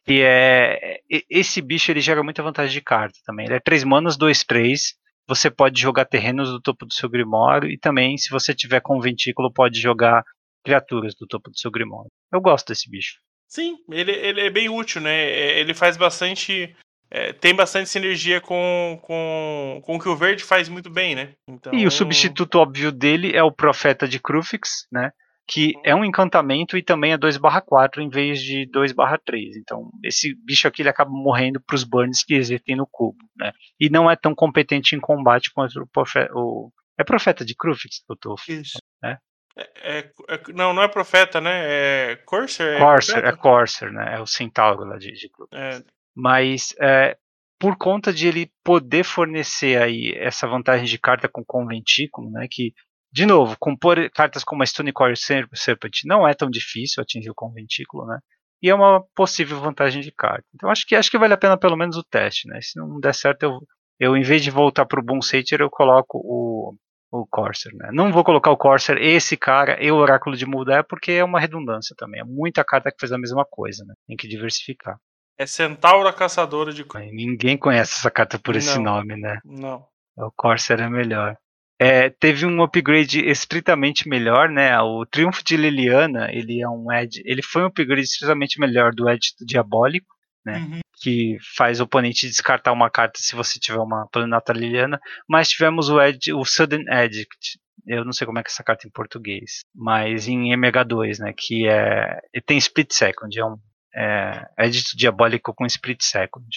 E 0.07 0.21
é. 0.21 0.99
e- 1.09 1.23
Esse 1.29 1.61
bicho 1.61 1.91
ele 1.91 1.99
gera 2.01 2.23
muita 2.23 2.41
vantagem 2.41 2.73
de 2.73 2.81
carta 2.81 3.19
também. 3.25 3.45
Ele 3.45 3.55
é 3.55 3.59
3 3.59 3.83
manas, 3.83 4.17
2, 4.17 4.43
3. 4.43 4.95
Você 5.27 5.51
pode 5.51 5.79
jogar 5.81 6.05
terrenos 6.05 6.49
do 6.49 6.61
topo 6.61 6.85
do 6.85 6.93
seu 6.93 7.09
Grimório. 7.09 7.69
E 7.69 7.77
também, 7.77 8.17
se 8.17 8.29
você 8.29 8.53
tiver 8.53 8.79
com 8.81 8.99
ventículo, 9.01 9.51
pode 9.51 9.79
jogar 9.79 10.23
criaturas 10.63 11.13
do 11.15 11.27
topo 11.27 11.49
do 11.49 11.59
seu 11.59 11.69
Grimório. 11.71 12.09
Eu 12.31 12.41
gosto 12.41 12.67
desse 12.67 12.89
bicho. 12.89 13.15
Sim, 13.47 13.77
ele, 13.89 14.11
ele 14.11 14.41
é 14.41 14.49
bem 14.49 14.67
útil, 14.69 15.01
né? 15.01 15.15
É, 15.25 15.59
Ele 15.59 15.73
faz 15.73 15.95
bastante. 15.95 16.75
é, 17.09 17.31
tem 17.31 17.55
bastante 17.55 17.89
sinergia 17.89 18.41
com, 18.41 18.99
com, 19.01 19.81
com 19.85 19.95
o 19.95 19.99
que 19.99 20.09
o 20.09 20.15
verde 20.17 20.43
faz 20.43 20.67
muito 20.67 20.89
bem, 20.89 21.15
né? 21.15 21.33
Então, 21.47 21.73
E 21.73 21.87
o 21.87 21.91
substituto 21.91 22.55
óbvio 22.55 22.91
dele 22.91 23.33
é 23.33 23.41
o 23.41 23.51
Profeta 23.51 24.05
de 24.07 24.19
Crufix, 24.19 24.85
né? 24.91 25.11
Que 25.49 25.73
Uhum. 25.75 25.81
é 25.85 25.95
um 25.95 26.03
encantamento 26.05 26.77
e 26.77 26.83
também 26.83 27.13
é 27.13 27.17
2/4 27.17 28.01
em 28.01 28.09
vez 28.09 28.41
de 28.41 28.65
2/3. 28.65 29.55
Então, 29.57 29.89
esse 30.03 30.35
bicho 30.35 30.67
aqui 30.67 30.81
ele 30.81 30.89
acaba 30.89 31.09
morrendo 31.09 31.61
para 31.61 31.75
os 31.75 31.83
burns 31.85 32.23
que 32.23 32.33
existem 32.33 32.75
no 32.75 32.85
cubo, 32.85 33.17
né? 33.37 33.53
E 33.79 33.89
não 33.89 34.11
é 34.11 34.15
tão 34.15 34.35
competente 34.35 34.95
em 34.95 34.99
combate 34.99 35.51
quanto 35.53 35.81
o, 35.81 35.87
profe- 35.87 36.27
o- 36.33 36.69
é 36.99 37.03
Profeta 37.03 37.45
de 37.45 37.55
Crufix 37.55 37.99
que 37.99 38.11
eu 38.11 38.17
tô 38.17 38.35
Isso. 38.49 38.77
né? 39.01 39.17
É, 39.55 39.99
é, 39.99 40.11
é, 40.29 40.41
não, 40.53 40.73
não 40.73 40.83
é 40.83 40.87
profeta, 40.87 41.39
né? 41.39 42.11
É 42.11 42.15
Corsair? 42.25 42.75
É 42.75 42.79
Corsair, 42.79 43.25
é 43.25 43.31
Corsair, 43.35 43.91
né? 43.93 44.15
É 44.15 44.19
o 44.19 44.27
centauro 44.27 44.83
lá 44.83 44.97
de, 44.97 45.11
de 45.13 45.29
é. 45.53 45.81
Mas 46.15 46.75
é, 46.79 47.17
por 47.59 47.75
conta 47.77 48.11
de 48.13 48.27
ele 48.27 48.51
poder 48.63 49.03
fornecer 49.03 49.81
aí 49.81 50.13
essa 50.17 50.47
vantagem 50.47 50.85
de 50.85 50.97
carta 50.99 51.27
com 51.27 51.43
conventículo, 51.43 52.29
né? 52.31 52.47
Que, 52.51 52.73
de 53.17 53.25
novo, 53.25 53.57
compor 53.59 53.97
cartas 54.11 54.43
como 54.43 54.61
a 54.61 54.65
Stone 54.67 54.93
Core 54.93 55.15
Serpent 55.17 56.01
não 56.05 56.27
é 56.27 56.35
tão 56.35 56.51
difícil 56.51 57.01
atingir 57.01 57.31
o 57.31 57.35
conventículo, 57.35 58.05
né? 58.05 58.19
E 58.61 58.69
é 58.69 58.75
uma 58.75 59.03
possível 59.15 59.59
vantagem 59.59 60.03
de 60.03 60.11
carta. 60.11 60.45
Então 60.53 60.69
acho 60.69 60.85
que 60.85 60.95
acho 60.95 61.09
que 61.09 61.17
vale 61.17 61.33
a 61.33 61.37
pena 61.37 61.57
pelo 61.57 61.75
menos 61.75 61.97
o 61.97 62.03
teste, 62.03 62.47
né? 62.47 62.59
Se 62.61 62.77
não 62.77 62.99
der 62.99 63.15
certo, 63.15 63.41
eu, 63.41 63.59
eu 63.99 64.15
em 64.15 64.21
vez 64.21 64.43
de 64.43 64.51
voltar 64.51 64.85
para 64.85 64.99
o 64.99 65.03
Boom 65.03 65.19
Satyr, 65.19 65.61
eu 65.61 65.69
coloco 65.69 66.19
o, 66.23 66.75
o 67.11 67.25
Corsair, 67.25 67.75
né? 67.75 67.89
Não 67.91 68.11
vou 68.11 68.23
colocar 68.23 68.51
o 68.51 68.57
Corsair, 68.57 68.99
esse 69.01 69.35
cara 69.35 69.83
e 69.83 69.91
o 69.91 69.95
Oráculo 69.95 70.37
de 70.37 70.45
Mudar, 70.45 70.83
porque 70.83 71.13
é 71.13 71.23
uma 71.23 71.39
redundância 71.39 71.95
também. 71.97 72.21
É 72.21 72.23
muita 72.23 72.63
carta 72.63 72.91
que 72.91 72.99
faz 72.99 73.11
a 73.11 73.17
mesma 73.17 73.43
coisa, 73.49 73.83
né? 73.83 73.95
Tem 74.07 74.15
que 74.15 74.27
diversificar. 74.27 74.95
É 75.39 75.47
Centaura 75.47 76.13
Caçadora 76.13 76.71
de 76.71 76.85
Ninguém 77.11 77.57
conhece 77.57 77.95
essa 77.95 78.11
carta 78.11 78.37
por 78.37 78.55
esse 78.55 78.75
não, 78.75 78.83
nome, 78.83 79.19
né? 79.19 79.39
Não. 79.43 79.83
O 80.15 80.31
Corsair 80.35 80.81
é 80.81 80.89
melhor. 80.89 81.35
É, 81.79 82.09
teve 82.09 82.45
um 82.45 82.63
upgrade 82.63 83.19
estritamente 83.19 84.09
melhor, 84.09 84.49
né? 84.49 84.79
O 84.81 85.05
Triunfo 85.05 85.43
de 85.43 85.55
Liliana, 85.55 86.27
ele 86.31 86.59
é 86.59 86.67
um 86.67 86.91
Ed, 86.91 87.21
ele 87.23 87.43
foi 87.43 87.61
um 87.61 87.67
upgrade 87.67 88.01
estritamente 88.01 88.59
melhor 88.59 88.93
do 88.93 89.07
Ed 89.07 89.21
Diabólico, 89.41 90.07
né? 90.43 90.57
Uhum. 90.57 90.79
Que 91.01 91.37
faz 91.55 91.79
o 91.79 91.83
oponente 91.83 92.27
descartar 92.27 92.71
uma 92.71 92.89
carta 92.89 93.19
se 93.21 93.35
você 93.35 93.59
tiver 93.59 93.79
uma 93.79 94.07
Planeta 94.07 94.53
Liliana. 94.53 94.99
Mas 95.29 95.49
tivemos 95.49 95.89
o, 95.89 96.01
Ed, 96.01 96.33
o 96.33 96.43
Sudden 96.43 96.85
Edict. 96.89 97.59
Eu 97.85 98.03
não 98.03 98.11
sei 98.11 98.25
como 98.25 98.39
é 98.39 98.43
que 98.43 98.49
é 98.49 98.51
essa 98.51 98.63
carta 98.63 98.87
em 98.87 98.91
português, 98.91 99.61
mas 99.75 100.27
em 100.27 100.55
MH2, 100.55 101.19
né? 101.19 101.33
Que 101.37 101.67
é. 101.67 102.19
Ele 102.33 102.43
tem 102.43 102.57
Split 102.57 102.91
Second, 102.91 103.39
é 103.39 103.45
um 103.45 103.57
é, 103.95 104.47
Edit 104.59 104.97
Diabólico 104.97 105.53
com 105.53 105.65
Split 105.65 106.01
Second. 106.01 106.47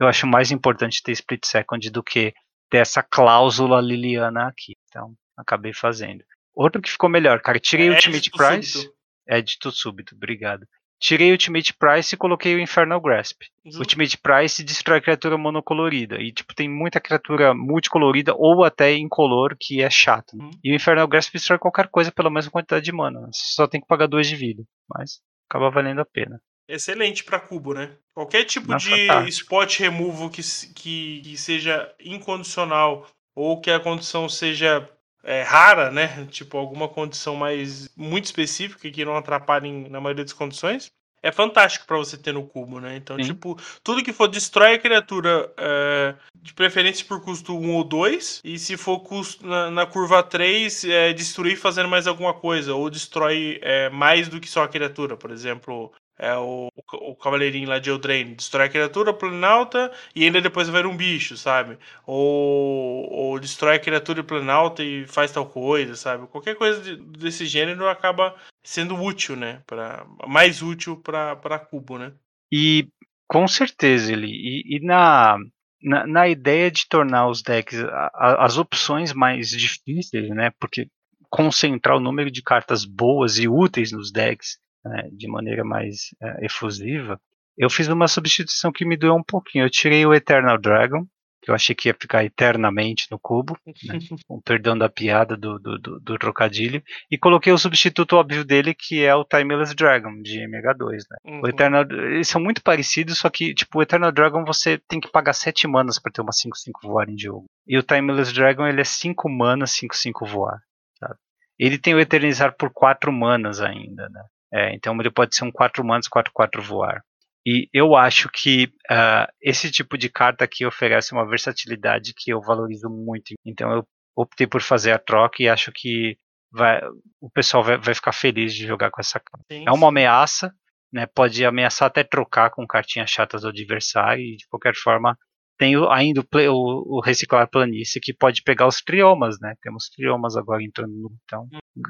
Eu 0.00 0.06
acho 0.06 0.26
mais 0.26 0.50
importante 0.50 1.02
ter 1.02 1.12
Split 1.12 1.44
Second 1.44 1.90
do 1.90 2.02
que 2.02 2.32
ter 2.70 2.78
essa 2.78 3.02
cláusula 3.02 3.80
Liliana 3.80 4.48
aqui. 4.48 4.76
Então, 4.88 5.14
acabei 5.36 5.74
fazendo. 5.74 6.24
Outro 6.54 6.80
que 6.80 6.90
ficou 6.90 7.10
melhor, 7.10 7.40
cara, 7.40 7.58
tirei 7.58 7.88
é, 7.88 7.90
o 7.90 7.94
Ultimate 7.94 8.30
Price. 8.30 8.70
Súbito. 8.70 8.94
Edito 9.28 9.70
súbito, 9.70 10.14
obrigado. 10.14 10.66
Tirei 11.00 11.30
o 11.30 11.32
Ultimate 11.32 11.72
Price 11.72 12.14
e 12.14 12.18
coloquei 12.18 12.54
o 12.54 12.60
Infernal 12.60 13.00
Grasp. 13.00 13.42
Uhum. 13.64 13.78
Ultimate 13.78 14.18
Price 14.18 14.62
destrói 14.62 15.00
criatura 15.00 15.38
monocolorida. 15.38 16.16
E, 16.20 16.30
tipo, 16.30 16.54
tem 16.54 16.68
muita 16.68 17.00
criatura 17.00 17.54
multicolorida 17.54 18.34
ou 18.36 18.64
até 18.64 18.92
incolor 18.92 19.56
que 19.58 19.80
é 19.80 19.88
chato. 19.88 20.34
Uhum. 20.34 20.50
E 20.62 20.70
o 20.70 20.74
Infernal 20.74 21.08
Grasp 21.08 21.32
destrói 21.32 21.58
qualquer 21.58 21.88
coisa 21.88 22.12
pela 22.12 22.30
mesma 22.30 22.50
quantidade 22.50 22.84
de 22.84 22.92
mana. 22.92 23.20
Você 23.32 23.54
só 23.54 23.66
tem 23.66 23.80
que 23.80 23.86
pagar 23.86 24.08
duas 24.08 24.26
de 24.26 24.36
vida. 24.36 24.62
Mas 24.94 25.20
acaba 25.48 25.70
valendo 25.70 26.02
a 26.02 26.04
pena. 26.04 26.38
Excelente 26.70 27.24
para 27.24 27.40
cubo, 27.40 27.74
né? 27.74 27.90
Qualquer 28.14 28.44
tipo 28.44 28.68
Nossa, 28.68 28.88
de 28.88 29.06
tá. 29.06 29.28
spot 29.28 29.78
removal 29.78 30.30
que, 30.30 30.42
que, 30.74 31.20
que, 31.22 31.36
seja 31.36 31.92
incondicional 31.98 33.06
ou 33.34 33.60
que 33.60 33.70
a 33.70 33.80
condição 33.80 34.28
seja 34.28 34.88
é, 35.24 35.42
rara, 35.42 35.90
né? 35.90 36.26
Tipo, 36.30 36.58
alguma 36.58 36.88
condição 36.88 37.34
mais 37.34 37.88
muito 37.96 38.26
específica 38.26 38.90
que 38.90 39.04
não 39.04 39.16
atrapalhe 39.16 39.88
na 39.88 40.00
maioria 40.00 40.24
das 40.24 40.32
condições, 40.32 40.92
é 41.22 41.30
fantástico 41.30 41.86
para 41.86 41.98
você 41.98 42.16
ter 42.16 42.32
no 42.32 42.46
cubo, 42.46 42.80
né? 42.80 42.96
Então, 42.96 43.16
Sim. 43.16 43.24
tipo, 43.24 43.58
tudo 43.84 44.02
que 44.02 44.12
for 44.12 44.26
destrói 44.26 44.74
a 44.74 44.78
criatura, 44.78 45.52
é, 45.56 46.14
de 46.34 46.54
preferência 46.54 47.04
por 47.04 47.22
custo 47.22 47.56
1 47.56 47.74
ou 47.74 47.84
2, 47.84 48.40
e 48.42 48.58
se 48.58 48.76
for 48.76 49.00
custo 49.00 49.46
na, 49.46 49.70
na 49.70 49.86
curva 49.86 50.22
3, 50.22 50.84
é, 50.84 51.12
destruir 51.12 51.56
fazendo 51.56 51.88
mais 51.88 52.06
alguma 52.06 52.32
coisa, 52.32 52.74
ou 52.74 52.88
destrói 52.88 53.58
é, 53.60 53.90
mais 53.90 54.28
do 54.28 54.40
que 54.40 54.48
só 54.48 54.62
a 54.62 54.68
criatura, 54.68 55.16
por 55.16 55.30
exemplo, 55.30 55.92
é 56.20 56.36
o, 56.36 56.68
o, 56.92 57.16
cavaleirinho 57.16 57.68
lá 57.68 57.78
de 57.78 57.88
Eldraine, 57.88 58.34
destrói 58.34 58.66
a 58.66 58.68
criatura 58.68 59.12
planalta 59.12 59.90
e 60.14 60.24
ainda 60.24 60.40
depois 60.40 60.68
vai 60.68 60.84
um 60.84 60.96
bicho, 60.96 61.34
sabe? 61.34 61.78
Ou, 62.06 63.10
ou 63.10 63.40
destrói 63.40 63.76
a 63.76 63.80
criatura 63.80 64.22
planalta 64.22 64.84
e 64.84 65.06
faz 65.06 65.32
tal 65.32 65.46
coisa, 65.46 65.96
sabe? 65.96 66.26
Qualquer 66.26 66.56
coisa 66.56 66.80
de, 66.82 66.96
desse 66.96 67.46
gênero 67.46 67.88
acaba 67.88 68.36
sendo 68.62 69.00
útil, 69.02 69.34
né? 69.34 69.62
Pra, 69.66 70.06
mais 70.28 70.60
útil 70.60 70.94
para 70.96 71.58
cubo, 71.58 71.96
né? 71.96 72.12
E 72.52 72.86
com 73.26 73.48
certeza 73.48 74.12
ele 74.12 74.26
e, 74.26 74.76
e 74.76 74.80
na, 74.84 75.38
na, 75.82 76.06
na 76.06 76.28
ideia 76.28 76.70
de 76.70 76.86
tornar 76.86 77.28
os 77.28 77.42
decks 77.42 77.82
a, 77.82 78.10
a, 78.12 78.44
as 78.44 78.58
opções 78.58 79.14
mais 79.14 79.48
difíceis, 79.48 80.28
né? 80.28 80.50
Porque 80.60 80.86
concentrar 81.30 81.96
o 81.96 82.00
número 82.00 82.30
de 82.30 82.42
cartas 82.42 82.84
boas 82.84 83.38
e 83.38 83.48
úteis 83.48 83.90
nos 83.90 84.12
decks 84.12 84.58
né, 84.84 85.08
de 85.12 85.28
maneira 85.28 85.64
mais 85.64 86.14
é, 86.22 86.46
efusiva, 86.46 87.20
eu 87.56 87.68
fiz 87.68 87.88
uma 87.88 88.08
substituição 88.08 88.72
que 88.72 88.84
me 88.84 88.96
doeu 88.96 89.14
um 89.14 89.22
pouquinho. 89.22 89.64
Eu 89.64 89.70
tirei 89.70 90.06
o 90.06 90.14
Eternal 90.14 90.58
Dragon, 90.58 91.06
que 91.42 91.50
eu 91.50 91.54
achei 91.54 91.74
que 91.74 91.88
ia 91.88 91.96
ficar 91.98 92.24
eternamente 92.24 93.06
no 93.10 93.18
cubo, 93.18 93.56
né, 93.66 93.98
com 94.26 94.40
perdão 94.40 94.76
da 94.76 94.88
piada 94.88 95.36
do, 95.36 95.58
do, 95.58 95.78
do, 95.78 96.00
do, 96.00 96.18
trocadilho, 96.18 96.82
e 97.10 97.18
coloquei 97.18 97.52
o 97.52 97.58
substituto 97.58 98.16
óbvio 98.16 98.44
dele, 98.44 98.74
que 98.74 99.02
é 99.04 99.14
o 99.14 99.24
Timeless 99.24 99.74
Dragon, 99.74 100.20
de 100.22 100.40
MH2. 100.40 100.98
Né? 101.10 101.16
Uhum. 101.24 101.40
O 101.42 101.48
Eternal, 101.48 101.84
eles 101.90 102.28
são 102.28 102.40
muito 102.40 102.62
parecidos, 102.62 103.18
só 103.18 103.30
que 103.30 103.54
tipo, 103.54 103.78
o 103.78 103.82
Eternal 103.82 104.12
Dragon 104.12 104.44
você 104.44 104.78
tem 104.88 105.00
que 105.00 105.10
pagar 105.10 105.32
7 105.32 105.66
manas 105.66 105.98
para 105.98 106.12
ter 106.12 106.20
uma 106.20 106.32
5-5 106.32 106.82
voar 106.82 107.08
em 107.08 107.18
jogo. 107.18 107.46
E 107.66 107.78
o 107.78 107.82
Timeless 107.82 108.32
Dragon 108.32 108.66
ele 108.66 108.80
é 108.80 108.84
5 108.84 109.28
manas, 109.28 109.72
5-5 109.72 110.26
voar. 110.26 110.60
Sabe? 110.98 111.14
Ele 111.58 111.78
tem 111.78 111.94
o 111.94 112.00
Eternizar 112.00 112.54
por 112.56 112.70
4 112.70 113.12
manas 113.12 113.60
ainda, 113.60 114.08
né? 114.08 114.22
É, 114.52 114.74
então 114.74 114.98
ele 114.98 115.10
pode 115.10 115.34
ser 115.34 115.44
um 115.44 115.52
4 115.52 115.84
manas, 115.84 116.08
4-4 116.08 116.60
voar. 116.60 117.02
E 117.46 117.68
eu 117.72 117.96
acho 117.96 118.28
que 118.28 118.66
uh, 118.90 119.30
esse 119.40 119.70
tipo 119.70 119.96
de 119.96 120.08
carta 120.10 120.44
aqui 120.44 120.66
oferece 120.66 121.12
uma 121.12 121.26
versatilidade 121.26 122.12
que 122.14 122.30
eu 122.30 122.40
valorizo 122.40 122.88
muito. 122.88 123.34
Então 123.44 123.72
eu 123.72 123.86
optei 124.14 124.46
por 124.46 124.60
fazer 124.60 124.92
a 124.92 124.98
troca 124.98 125.42
e 125.42 125.48
acho 125.48 125.72
que 125.72 126.16
vai, 126.52 126.80
o 127.20 127.30
pessoal 127.30 127.62
vai, 127.62 127.78
vai 127.78 127.94
ficar 127.94 128.12
feliz 128.12 128.54
de 128.54 128.66
jogar 128.66 128.90
com 128.90 129.00
essa 129.00 129.18
carta. 129.18 129.46
Sim, 129.50 129.64
é 129.66 129.72
uma 129.72 129.88
ameaça, 129.88 130.52
né, 130.92 131.06
pode 131.06 131.44
ameaçar 131.44 131.86
até 131.86 132.04
trocar 132.04 132.50
com 132.50 132.66
cartinhas 132.66 133.10
chatas 133.10 133.42
do 133.42 133.48
adversário 133.48 134.22
e 134.22 134.36
de 134.36 134.46
qualquer 134.48 134.74
forma 134.74 135.16
tem 135.56 135.74
ainda 135.90 136.22
o, 136.22 136.24
play, 136.24 136.48
o, 136.48 136.54
o, 136.54 137.00
reciclar 137.00 137.46
planície 137.46 138.00
que 138.00 138.14
pode 138.14 138.42
pegar 138.42 138.66
os 138.66 138.80
triomas, 138.80 139.38
né? 139.38 139.54
Temos 139.60 139.90
triomas 139.90 140.34
agora 140.34 140.62
entrando 140.62 140.90
no. 140.94 141.12
Então, 141.24 141.46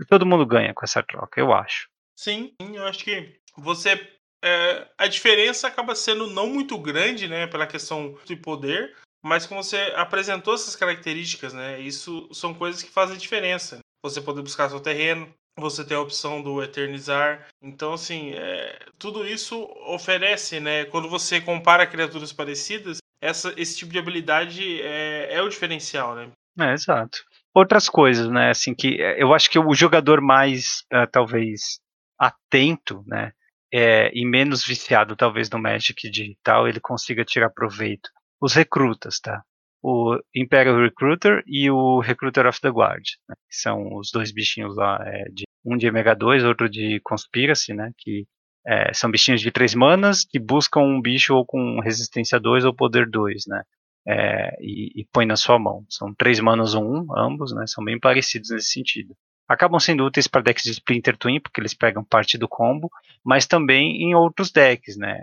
todo 0.09 0.27
mundo 0.27 0.45
ganha 0.45 0.75
com 0.75 0.85
essa 0.85 1.01
troca, 1.05 1.41
eu 1.41 1.53
acho. 1.53 1.89
Sim, 2.21 2.53
eu 2.75 2.85
acho 2.87 3.03
que 3.03 3.35
você. 3.57 3.99
É, 4.45 4.87
a 4.99 5.07
diferença 5.07 5.67
acaba 5.67 5.95
sendo 5.95 6.27
não 6.27 6.51
muito 6.51 6.77
grande, 6.77 7.27
né? 7.27 7.47
Pela 7.47 7.67
questão 7.67 8.15
de 8.27 8.37
poder, 8.37 8.95
mas 9.25 9.47
como 9.47 9.63
você 9.63 9.91
apresentou 9.97 10.53
essas 10.53 10.77
características, 10.77 11.55
né? 11.55 11.81
Isso 11.81 12.29
são 12.31 12.53
coisas 12.53 12.83
que 12.83 12.91
fazem 12.91 13.17
diferença. 13.17 13.79
Você 14.05 14.21
poder 14.21 14.43
buscar 14.43 14.69
seu 14.69 14.81
terreno, 14.81 15.33
você 15.59 15.83
ter 15.83 15.95
a 15.95 16.01
opção 16.01 16.43
do 16.43 16.63
eternizar. 16.63 17.49
Então, 17.63 17.95
assim, 17.95 18.33
é, 18.35 18.79
tudo 18.99 19.27
isso 19.27 19.59
oferece, 19.87 20.61
né? 20.61 20.85
Quando 20.85 21.09
você 21.09 21.41
compara 21.41 21.87
criaturas 21.87 22.35
parecidas, 22.35 22.99
essa, 23.23 23.55
esse 23.57 23.79
tipo 23.79 23.93
de 23.93 23.99
habilidade 23.99 24.83
é, 24.83 25.37
é 25.37 25.41
o 25.41 25.49
diferencial, 25.49 26.15
né? 26.15 26.31
É, 26.59 26.75
exato. 26.75 27.25
Outras 27.55 27.89
coisas, 27.89 28.29
né? 28.29 28.51
Assim, 28.51 28.75
que 28.75 29.01
é, 29.01 29.23
eu 29.23 29.33
acho 29.33 29.49
que 29.49 29.59
o 29.59 29.73
jogador 29.73 30.21
mais, 30.21 30.83
uh, 30.93 31.07
talvez, 31.11 31.81
atento, 32.21 33.03
né? 33.07 33.33
É, 33.73 34.11
e 34.13 34.27
menos 34.27 34.67
viciado 34.67 35.17
talvez 35.17 35.49
no 35.49 35.59
Magic 35.59 36.11
digital, 36.11 36.69
ele 36.69 36.81
consiga 36.81 37.25
tirar 37.25 37.51
proveito. 37.51 38.11
Os 38.41 38.53
recrutas, 38.55 39.21
tá? 39.21 39.43
O 39.83 40.19
Imperial 40.35 40.79
Recruiter 40.79 41.43
e 41.47 41.71
o 41.71 42.01
Recruiter 42.01 42.47
of 42.47 42.61
the 42.61 42.69
Guard, 42.69 43.05
né? 43.29 43.35
que 43.49 43.57
são 43.57 43.97
os 43.97 44.11
dois 44.13 44.31
bichinhos 44.33 44.77
lá, 44.77 44.99
é, 45.07 45.25
de, 45.31 45.45
um 45.65 45.77
de 45.77 45.87
MH2, 45.87 46.47
outro 46.47 46.69
de 46.69 47.01
Conspiracy, 47.01 47.73
né? 47.73 47.93
Que 47.97 48.27
é, 48.67 48.93
são 48.93 49.11
bichinhos 49.11 49.41
de 49.41 49.51
três 49.51 49.75
manas 49.75 50.25
que 50.25 50.39
buscam 50.39 50.81
um 50.81 51.01
bicho 51.01 51.35
ou 51.35 51.47
com 51.47 51.81
resistência 51.81 52.39
2 52.39 52.65
ou 52.65 52.75
poder 52.75 53.09
2, 53.09 53.47
né? 53.47 53.63
É, 54.07 54.57
e, 54.61 55.01
e, 55.01 55.07
põe 55.13 55.27
na 55.27 55.37
sua 55.37 55.59
mão. 55.59 55.85
São 55.89 56.15
três 56.15 56.41
manas 56.41 56.75
ou 56.75 56.85
um, 56.85 57.07
ambos, 57.17 57.55
né? 57.55 57.67
São 57.67 57.85
bem 57.85 57.99
parecidos 57.99 58.51
nesse 58.51 58.71
sentido 58.73 59.15
acabam 59.51 59.81
sendo 59.81 60.05
úteis 60.05 60.29
para 60.29 60.43
decks 60.43 60.63
de 60.63 60.71
Splinter 60.71 61.17
Twin, 61.17 61.41
porque 61.41 61.61
eles 61.61 61.75
pegam 61.75 62.05
parte 62.05 62.39
do 62.39 62.47
combo, 62.47 62.89
mas 63.25 63.47
também 63.47 64.01
em 64.01 64.15
outros 64.15 64.53
decks, 64.53 64.97
né? 64.97 65.19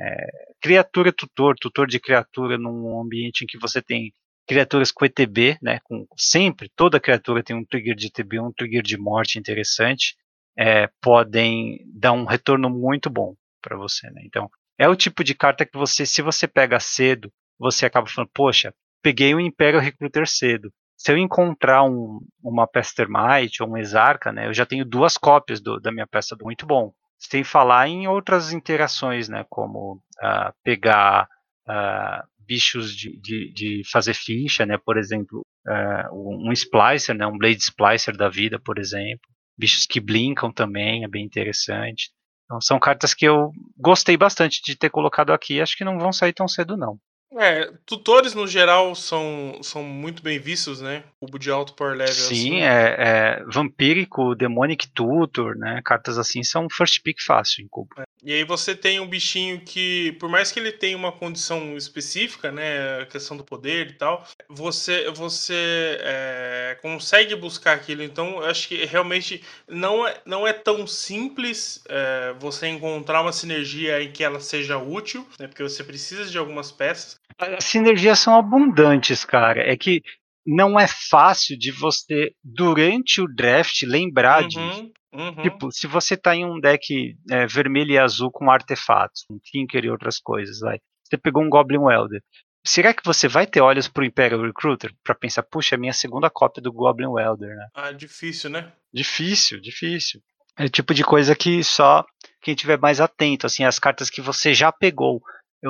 Criatura 0.61 1.13
tutor, 1.13 1.55
tutor 1.55 1.87
de 1.87 1.97
criatura 1.97 2.57
num 2.57 2.99
ambiente 2.99 3.45
em 3.45 3.47
que 3.47 3.57
você 3.57 3.81
tem 3.81 4.13
criaturas 4.45 4.91
com 4.91 5.05
ETB, 5.05 5.57
né? 5.61 5.79
Com, 5.85 6.05
sempre, 6.17 6.69
toda 6.75 6.99
criatura 6.99 7.41
tem 7.41 7.55
um 7.55 7.63
trigger 7.63 7.95
de 7.95 8.07
ETB, 8.07 8.41
um 8.41 8.51
trigger 8.51 8.83
de 8.83 8.97
morte 8.97 9.39
interessante, 9.39 10.17
é, 10.59 10.89
podem 11.01 11.79
dar 11.85 12.11
um 12.11 12.25
retorno 12.25 12.69
muito 12.69 13.09
bom 13.09 13.33
para 13.61 13.77
você, 13.77 14.09
né? 14.11 14.23
Então, 14.25 14.49
é 14.77 14.89
o 14.89 14.95
tipo 14.95 15.23
de 15.23 15.33
carta 15.33 15.65
que 15.65 15.77
você, 15.77 16.05
se 16.05 16.21
você 16.21 16.45
pega 16.49 16.81
cedo, 16.81 17.31
você 17.57 17.85
acaba 17.85 18.05
falando, 18.07 18.29
poxa, 18.33 18.73
peguei 19.01 19.33
o 19.33 19.39
Imperial 19.39 19.81
Recruiter 19.81 20.27
cedo. 20.27 20.69
Se 20.97 21.11
eu 21.11 21.17
encontrar 21.17 21.83
um, 21.83 22.19
uma 22.43 22.67
Pestermite 22.67 23.61
ou 23.61 23.69
um 23.69 23.77
Exarca, 23.77 24.31
né, 24.31 24.47
eu 24.47 24.53
já 24.53 24.65
tenho 24.65 24.83
duas 24.83 25.15
cópias 25.15 25.61
do, 25.61 25.79
da 25.79 25.91
minha 25.91 26.07
peça 26.07 26.35
muito 26.41 26.65
bom. 26.65 26.91
Sem 27.19 27.43
falar 27.43 27.87
em 27.87 28.07
outras 28.07 28.51
interações, 28.51 29.29
né, 29.29 29.45
como 29.49 29.93
uh, 29.93 30.53
pegar 30.63 31.27
uh, 31.67 32.27
bichos 32.39 32.95
de, 32.95 33.15
de, 33.19 33.53
de, 33.53 33.81
fazer 33.91 34.15
ficha, 34.15 34.65
né, 34.65 34.77
por 34.77 34.97
exemplo, 34.97 35.41
uh, 35.67 36.47
um 36.47 36.51
Splicer, 36.51 37.15
né, 37.15 37.27
um 37.27 37.37
Blade 37.37 37.61
Splicer 37.61 38.17
da 38.17 38.29
vida, 38.29 38.59
por 38.59 38.79
exemplo. 38.79 39.29
Bichos 39.57 39.85
que 39.85 39.99
blinkam 39.99 40.51
também, 40.51 41.03
é 41.03 41.07
bem 41.07 41.25
interessante. 41.25 42.11
Então, 42.45 42.61
são 42.61 42.79
cartas 42.79 43.13
que 43.13 43.25
eu 43.25 43.51
gostei 43.77 44.15
bastante 44.15 44.61
de 44.63 44.75
ter 44.75 44.89
colocado 44.89 45.31
aqui. 45.31 45.59
Acho 45.59 45.75
que 45.75 45.83
não 45.83 45.99
vão 45.99 46.13
sair 46.13 46.33
tão 46.33 46.47
cedo, 46.47 46.77
não. 46.77 46.99
É, 47.35 47.71
tutores 47.85 48.33
no 48.33 48.47
geral 48.47 48.95
são, 48.95 49.59
são 49.61 49.83
muito 49.83 50.23
bem 50.23 50.39
vistos, 50.39 50.81
né? 50.81 51.03
Cubo 51.19 51.37
de 51.37 51.51
alto 51.51 51.73
power 51.73 51.95
level. 51.95 52.13
Sim, 52.13 52.61
assim. 52.61 52.61
é, 52.61 52.95
é 52.97 53.43
vampírico, 53.45 54.33
demonic 54.33 54.87
tutor, 54.89 55.55
né? 55.57 55.81
Cartas 55.83 56.17
assim 56.17 56.41
são 56.41 56.67
first 56.69 57.01
pick 57.03 57.21
fácil 57.21 57.63
em 57.63 57.67
cubo. 57.67 57.89
É. 57.99 58.07
E 58.23 58.33
aí 58.33 58.43
você 58.43 58.75
tem 58.75 58.99
um 58.99 59.07
bichinho 59.07 59.61
que, 59.61 60.13
por 60.19 60.29
mais 60.29 60.51
que 60.51 60.59
ele 60.59 60.71
tenha 60.71 60.97
uma 60.97 61.11
condição 61.11 61.77
específica, 61.77 62.51
né, 62.51 63.01
a 63.01 63.05
questão 63.05 63.37
do 63.37 63.43
poder 63.43 63.91
e 63.91 63.93
tal, 63.93 64.25
você 64.49 65.09
você 65.11 65.97
é, 66.01 66.77
consegue 66.81 67.35
buscar 67.35 67.73
aquilo. 67.73 68.03
Então, 68.03 68.41
eu 68.41 68.45
acho 68.45 68.67
que 68.67 68.85
realmente 68.85 69.43
não 69.67 70.07
é, 70.07 70.19
não 70.25 70.47
é 70.47 70.53
tão 70.53 70.87
simples 70.87 71.83
é, 71.87 72.33
você 72.39 72.67
encontrar 72.67 73.21
uma 73.21 73.31
sinergia 73.31 74.01
em 74.01 74.11
que 74.11 74.23
ela 74.23 74.39
seja 74.39 74.77
útil, 74.77 75.27
né, 75.39 75.47
porque 75.47 75.63
você 75.63 75.83
precisa 75.83 76.25
de 76.25 76.37
algumas 76.37 76.71
peças. 76.71 77.19
As 77.37 77.65
sinergias 77.65 78.19
são 78.19 78.35
abundantes, 78.35 79.25
cara. 79.25 79.61
É 79.61 79.75
que 79.75 80.01
não 80.45 80.79
é 80.79 80.87
fácil 80.87 81.57
de 81.57 81.71
você, 81.71 82.33
durante 82.43 83.21
o 83.21 83.27
draft, 83.27 83.83
lembrar 83.83 84.43
uhum. 84.43 84.47
disso. 84.47 84.91
Uhum. 85.13 85.41
Tipo, 85.41 85.71
se 85.71 85.87
você 85.87 86.15
tá 86.15 86.35
em 86.35 86.45
um 86.45 86.59
deck 86.59 87.15
é, 87.29 87.45
vermelho 87.47 87.91
e 87.91 87.97
azul 87.97 88.31
com 88.31 88.49
artefatos, 88.49 89.25
um 89.29 89.39
Tinker 89.39 89.83
e 89.83 89.89
outras 89.89 90.19
coisas, 90.19 90.59
vai. 90.59 90.79
Você 91.03 91.17
pegou 91.17 91.43
um 91.43 91.49
Goblin 91.49 91.79
Welder. 91.79 92.21
Será 92.65 92.93
que 92.93 93.03
você 93.03 93.27
vai 93.27 93.47
ter 93.47 93.61
olhos 93.61 93.87
pro 93.87 94.03
Imperial 94.03 94.41
Recruiter 94.41 94.93
para 95.03 95.15
pensar, 95.15 95.43
puxa, 95.43 95.75
é 95.75 95.77
a 95.77 95.79
minha 95.79 95.93
segunda 95.93 96.29
cópia 96.29 96.61
do 96.61 96.71
Goblin 96.71 97.07
Welder, 97.07 97.55
né? 97.55 97.67
Ah, 97.73 97.91
difícil, 97.91 98.49
né? 98.49 98.71
Difícil, 98.93 99.59
difícil. 99.61 100.21
É 100.57 100.65
o 100.65 100.69
tipo 100.69 100.93
de 100.93 101.03
coisa 101.03 101.35
que 101.35 101.63
só 101.63 102.05
quem 102.41 102.55
tiver 102.55 102.77
mais 102.77 102.99
atento, 102.99 103.45
assim, 103.45 103.63
as 103.63 103.79
cartas 103.79 104.09
que 104.09 104.21
você 104.21 104.53
já 104.53 104.71
pegou. 104.71 105.21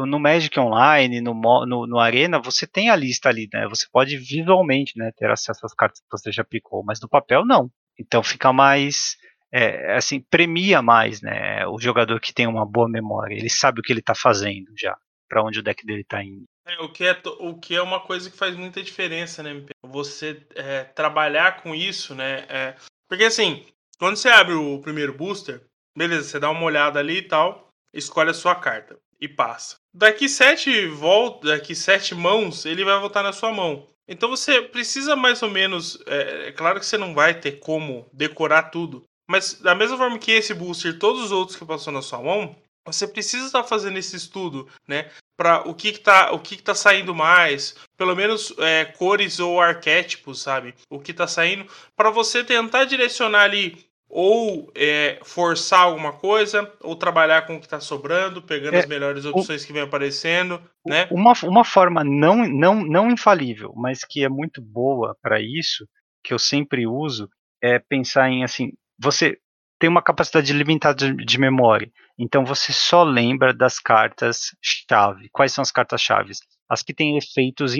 No 0.05 0.19
Magic 0.19 0.57
Online, 0.59 1.21
no, 1.21 1.33
no, 1.65 1.87
no, 1.87 1.99
Arena, 1.99 2.39
você 2.39 2.67
tem 2.67 2.89
a 2.89 2.95
lista 2.95 3.29
ali, 3.29 3.47
né? 3.53 3.67
Você 3.67 3.85
pode 3.91 4.17
visualmente 4.17 4.97
né, 4.97 5.11
ter 5.15 5.29
acesso 5.29 5.65
às 5.65 5.73
cartas 5.73 5.99
que 5.99 6.07
você 6.11 6.31
já 6.31 6.43
picou, 6.43 6.83
mas 6.83 6.99
no 7.01 7.09
papel 7.09 7.45
não. 7.45 7.69
Então 7.99 8.21
fica 8.21 8.53
mais 8.53 9.17
é, 9.51 9.95
assim, 9.95 10.19
premia 10.19 10.81
mais, 10.81 11.21
né, 11.21 11.65
o 11.67 11.79
jogador 11.79 12.19
que 12.19 12.33
tem 12.33 12.47
uma 12.47 12.65
boa 12.65 12.89
memória. 12.89 13.35
Ele 13.35 13.49
sabe 13.49 13.79
o 13.79 13.83
que 13.83 13.91
ele 13.91 13.99
está 13.99 14.13
fazendo 14.13 14.71
já, 14.77 14.97
para 15.27 15.43
onde 15.43 15.59
o 15.59 15.63
deck 15.63 15.85
dele 15.85 16.01
está 16.01 16.23
indo. 16.23 16.45
É, 16.65 16.81
o, 16.81 16.89
que 16.89 17.05
é, 17.05 17.21
o 17.39 17.57
que 17.57 17.75
é 17.75 17.81
uma 17.81 17.99
coisa 17.99 18.29
que 18.29 18.37
faz 18.37 18.55
muita 18.55 18.83
diferença, 18.83 19.41
né, 19.41 19.65
Você 19.83 20.45
é, 20.55 20.83
trabalhar 20.83 21.61
com 21.61 21.73
isso, 21.73 22.13
né? 22.13 22.45
É, 22.49 22.75
porque 23.07 23.23
assim, 23.23 23.65
quando 23.97 24.17
você 24.17 24.29
abre 24.29 24.53
o 24.53 24.79
primeiro 24.79 25.13
booster, 25.13 25.65
beleza, 25.97 26.27
você 26.27 26.39
dá 26.39 26.49
uma 26.49 26.63
olhada 26.63 26.99
ali 26.99 27.19
e 27.19 27.27
tal, 27.27 27.69
escolhe 27.93 28.29
a 28.29 28.33
sua 28.33 28.55
carta 28.55 28.99
e 29.19 29.27
passa. 29.27 29.77
Daqui 29.97 30.29
sete 30.29 30.85
voltas, 30.85 31.49
daqui 31.49 31.73
sete 31.73 32.13
mãos, 32.13 32.67
ele 32.67 32.85
vai 32.85 32.99
voltar 32.99 33.23
na 33.23 33.33
sua 33.33 33.51
mão. 33.51 33.87
Então 34.07 34.29
você 34.29 34.61
precisa 34.61 35.15
mais 35.15 35.41
ou 35.41 35.49
menos. 35.49 35.97
É, 36.05 36.49
é, 36.49 36.51
claro 36.51 36.79
que 36.79 36.85
você 36.85 36.99
não 36.99 37.15
vai 37.15 37.33
ter 37.33 37.53
como 37.53 38.07
decorar 38.13 38.69
tudo, 38.69 39.03
mas 39.27 39.55
da 39.55 39.73
mesma 39.73 39.97
forma 39.97 40.19
que 40.19 40.31
esse 40.31 40.53
booster, 40.53 40.99
todos 40.99 41.23
os 41.23 41.31
outros 41.31 41.57
que 41.57 41.65
passou 41.65 41.91
na 41.91 42.03
sua 42.03 42.21
mão, 42.21 42.55
você 42.85 43.07
precisa 43.07 43.47
estar 43.47 43.63
fazendo 43.63 43.97
esse 43.97 44.15
estudo, 44.15 44.67
né? 44.87 45.09
Para 45.35 45.67
o 45.67 45.73
que 45.73 45.89
está 45.89 46.31
o 46.31 46.39
que, 46.39 46.57
que 46.57 46.63
tá 46.63 46.75
saindo 46.75 47.15
mais, 47.15 47.75
pelo 47.97 48.15
menos 48.15 48.53
é, 48.59 48.85
cores 48.85 49.39
ou 49.39 49.59
arquétipos, 49.59 50.43
sabe? 50.43 50.75
O 50.91 50.99
que 50.99 51.09
está 51.09 51.25
saindo, 51.25 51.65
para 51.95 52.11
você 52.11 52.43
tentar 52.43 52.85
direcionar 52.85 53.45
ali 53.45 53.86
ou 54.09 54.71
é, 54.75 55.19
forçar 55.23 55.81
alguma 55.81 56.13
coisa, 56.13 56.71
ou 56.81 56.95
trabalhar 56.95 57.45
com 57.45 57.55
o 57.55 57.59
que 57.59 57.65
está 57.65 57.79
sobrando, 57.79 58.41
pegando 58.41 58.75
é, 58.75 58.79
as 58.79 58.85
melhores 58.85 59.25
opções 59.25 59.63
o, 59.63 59.67
que 59.67 59.73
vem 59.73 59.81
aparecendo, 59.81 60.61
né? 60.85 61.07
Uma, 61.11 61.33
uma 61.43 61.63
forma 61.65 62.03
não, 62.03 62.47
não, 62.47 62.75
não 62.85 63.11
infalível, 63.11 63.73
mas 63.75 64.05
que 64.05 64.23
é 64.23 64.29
muito 64.29 64.61
boa 64.61 65.15
para 65.21 65.41
isso, 65.41 65.87
que 66.23 66.33
eu 66.33 66.39
sempre 66.39 66.87
uso, 66.87 67.29
é 67.61 67.79
pensar 67.79 68.29
em 68.29 68.43
assim, 68.43 68.71
você 68.97 69.37
tem 69.79 69.89
uma 69.89 70.01
capacidade 70.01 70.51
limitada 70.53 71.13
de, 71.13 71.25
de 71.25 71.39
memória. 71.39 71.91
Então 72.17 72.43
você 72.43 72.73
só 72.73 73.03
lembra 73.03 73.53
das 73.53 73.79
cartas 73.79 74.55
chave. 74.61 75.29
Quais 75.31 75.51
são 75.51 75.61
as 75.61 75.71
cartas 75.71 76.01
chaves? 76.01 76.39
As 76.69 76.83
que 76.83 76.93
têm 76.93 77.17
efeitos 77.17 77.73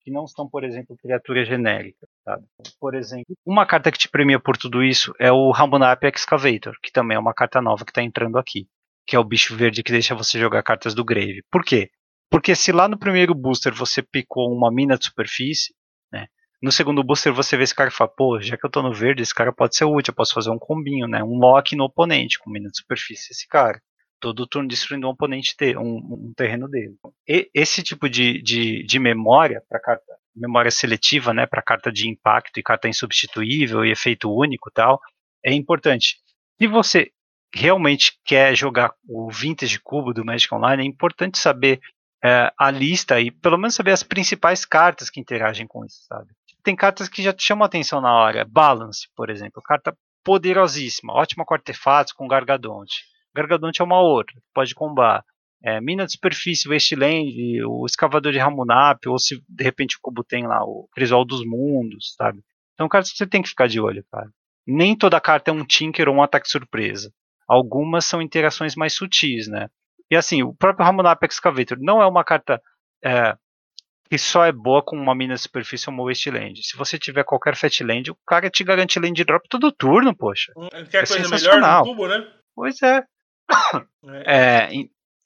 que 0.00 0.10
não 0.10 0.26
são, 0.26 0.48
por 0.48 0.64
exemplo, 0.64 0.96
criaturas 0.96 1.48
genéricas. 1.48 2.08
Sabe? 2.24 2.44
Por 2.78 2.94
exemplo, 2.94 3.34
uma 3.44 3.66
carta 3.66 3.90
que 3.90 3.98
te 3.98 4.08
premia 4.08 4.38
por 4.38 4.56
tudo 4.56 4.82
isso 4.82 5.14
é 5.18 5.32
o 5.32 5.50
Ramunap 5.50 6.02
Excavator, 6.04 6.74
que 6.82 6.92
também 6.92 7.16
é 7.16 7.20
uma 7.20 7.34
carta 7.34 7.60
nova 7.60 7.84
que 7.84 7.90
está 7.90 8.02
entrando 8.02 8.38
aqui, 8.38 8.66
que 9.06 9.16
é 9.16 9.18
o 9.18 9.24
bicho 9.24 9.56
verde 9.56 9.82
que 9.82 9.92
deixa 9.92 10.14
você 10.14 10.38
jogar 10.38 10.62
cartas 10.62 10.94
do 10.94 11.04
Grave. 11.04 11.42
Por 11.50 11.64
quê? 11.64 11.90
Porque 12.30 12.54
se 12.54 12.72
lá 12.72 12.88
no 12.88 12.98
primeiro 12.98 13.34
booster 13.34 13.72
você 13.72 14.02
picou 14.02 14.52
uma 14.52 14.70
mina 14.70 14.98
de 14.98 15.04
superfície, 15.04 15.74
né, 16.12 16.26
no 16.62 16.72
segundo 16.72 17.04
booster 17.04 17.32
você 17.32 17.56
vê 17.56 17.64
esse 17.64 17.74
cara 17.74 17.90
e 17.90 17.92
fala, 17.92 18.10
pô, 18.10 18.40
já 18.40 18.56
que 18.56 18.66
eu 18.66 18.70
tô 18.70 18.82
no 18.82 18.92
verde, 18.92 19.22
esse 19.22 19.34
cara 19.34 19.52
pode 19.52 19.76
ser 19.76 19.84
útil, 19.84 20.10
eu 20.10 20.16
posso 20.16 20.34
fazer 20.34 20.50
um 20.50 20.58
combinho, 20.58 21.06
né? 21.06 21.22
Um 21.22 21.38
lock 21.38 21.76
no 21.76 21.84
oponente, 21.84 22.38
com 22.38 22.50
mina 22.50 22.70
de 22.70 22.78
superfície 22.78 23.32
esse 23.32 23.46
cara. 23.46 23.80
Todo 24.20 24.46
turno 24.46 24.68
destruindo 24.68 25.06
um 25.06 25.10
oponente 25.10 25.56
ter, 25.56 25.76
um, 25.76 25.96
um 25.96 26.32
terreno 26.36 26.68
dele. 26.68 26.94
E, 27.28 27.50
esse 27.54 27.82
tipo 27.82 28.08
de, 28.08 28.40
de, 28.42 28.84
de 28.84 28.98
memória 28.98 29.62
para 29.68 29.80
carta, 29.80 30.04
memória 30.34 30.70
seletiva, 30.70 31.34
né, 31.34 31.46
para 31.46 31.62
carta 31.62 31.92
de 31.92 32.08
impacto 32.08 32.58
e 32.58 32.62
carta 32.62 32.88
insubstituível 32.88 33.84
e 33.84 33.90
efeito 33.90 34.32
único 34.32 34.70
tal, 34.70 35.00
é 35.44 35.52
importante. 35.52 36.16
Se 36.60 36.66
você 36.66 37.10
realmente 37.54 38.18
quer 38.24 38.56
jogar 38.56 38.92
o 39.08 39.30
vintage 39.30 39.78
cubo 39.80 40.12
do 40.12 40.24
Magic 40.24 40.52
Online, 40.54 40.82
é 40.82 40.86
importante 40.86 41.38
saber 41.38 41.80
é, 42.24 42.52
a 42.58 42.70
lista 42.70 43.20
e 43.20 43.30
pelo 43.30 43.58
menos 43.58 43.74
saber 43.74 43.92
as 43.92 44.02
principais 44.02 44.64
cartas 44.64 45.10
que 45.10 45.20
interagem 45.20 45.66
com 45.66 45.84
isso, 45.84 46.04
sabe? 46.08 46.32
tem 46.64 46.74
cartas 46.74 47.08
que 47.08 47.22
já 47.22 47.32
te 47.32 47.44
chamam 47.44 47.64
a 47.64 47.66
atenção 47.66 48.00
na 48.00 48.12
hora. 48.12 48.44
Balance, 48.44 49.06
por 49.14 49.28
exemplo. 49.28 49.62
Carta 49.62 49.94
poderosíssima. 50.24 51.12
Ótima 51.12 51.44
com 51.44 51.54
artefatos, 51.54 52.14
com 52.14 52.26
Gargadonte. 52.26 53.04
Gargadonte 53.34 53.80
é 53.80 53.84
uma 53.84 54.00
outra. 54.00 54.34
Pode 54.54 54.74
combar. 54.74 55.24
É, 55.62 55.80
mina 55.80 56.04
de 56.04 56.12
superfície, 56.12 56.68
Wasteland, 56.68 57.64
o 57.64 57.86
escavador 57.86 58.32
de 58.32 58.38
Ramunap, 58.38 59.06
ou 59.06 59.18
se 59.18 59.42
de 59.48 59.64
repente 59.64 59.96
o 59.96 60.00
cubo 60.02 60.22
tem 60.22 60.46
lá 60.46 60.62
o 60.62 60.86
Crisol 60.92 61.24
dos 61.24 61.44
Mundos, 61.44 62.14
sabe? 62.16 62.40
Então, 62.74 62.88
cartas 62.88 63.10
que 63.10 63.16
você 63.16 63.26
tem 63.26 63.40
que 63.40 63.48
ficar 63.48 63.66
de 63.66 63.80
olho, 63.80 64.04
cara. 64.12 64.28
Nem 64.66 64.96
toda 64.96 65.20
carta 65.20 65.50
é 65.50 65.54
um 65.54 65.64
Tinker 65.64 66.08
ou 66.08 66.16
um 66.16 66.22
ataque 66.22 66.48
surpresa. 66.48 67.10
Algumas 67.48 68.04
são 68.04 68.20
interações 68.20 68.74
mais 68.74 68.94
sutis, 68.94 69.48
né? 69.48 69.68
E 70.10 70.16
assim, 70.16 70.42
o 70.42 70.54
próprio 70.54 70.84
Ramunap 70.84 71.22
Excavator 71.22 71.78
não 71.80 72.02
é 72.02 72.06
uma 72.06 72.24
carta 72.24 72.60
é, 73.02 73.36
que 74.08 74.18
só 74.18 74.44
é 74.44 74.52
boa 74.52 74.82
com 74.82 74.96
uma 74.96 75.14
mina 75.14 75.34
de 75.34 75.40
superfície 75.40 75.88
ou 75.88 75.94
uma 75.94 76.04
wasteland. 76.04 76.62
Se 76.62 76.76
você 76.76 76.98
tiver 76.98 77.24
qualquer 77.24 77.56
fatland, 77.56 78.10
o 78.10 78.16
cara 78.26 78.50
te 78.50 78.62
garante 78.62 78.98
land 78.98 79.24
drop 79.24 79.48
todo 79.48 79.72
turno, 79.72 80.14
poxa. 80.14 80.52
Hum, 80.56 80.68
quer 80.90 81.04
é 81.04 81.06
coisa 81.06 81.28
melhor 81.28 81.60
no 81.60 81.84
cubo, 81.84 82.06
né? 82.06 82.26
Pois 82.54 82.82
é. 82.82 83.02
é. 84.26 84.68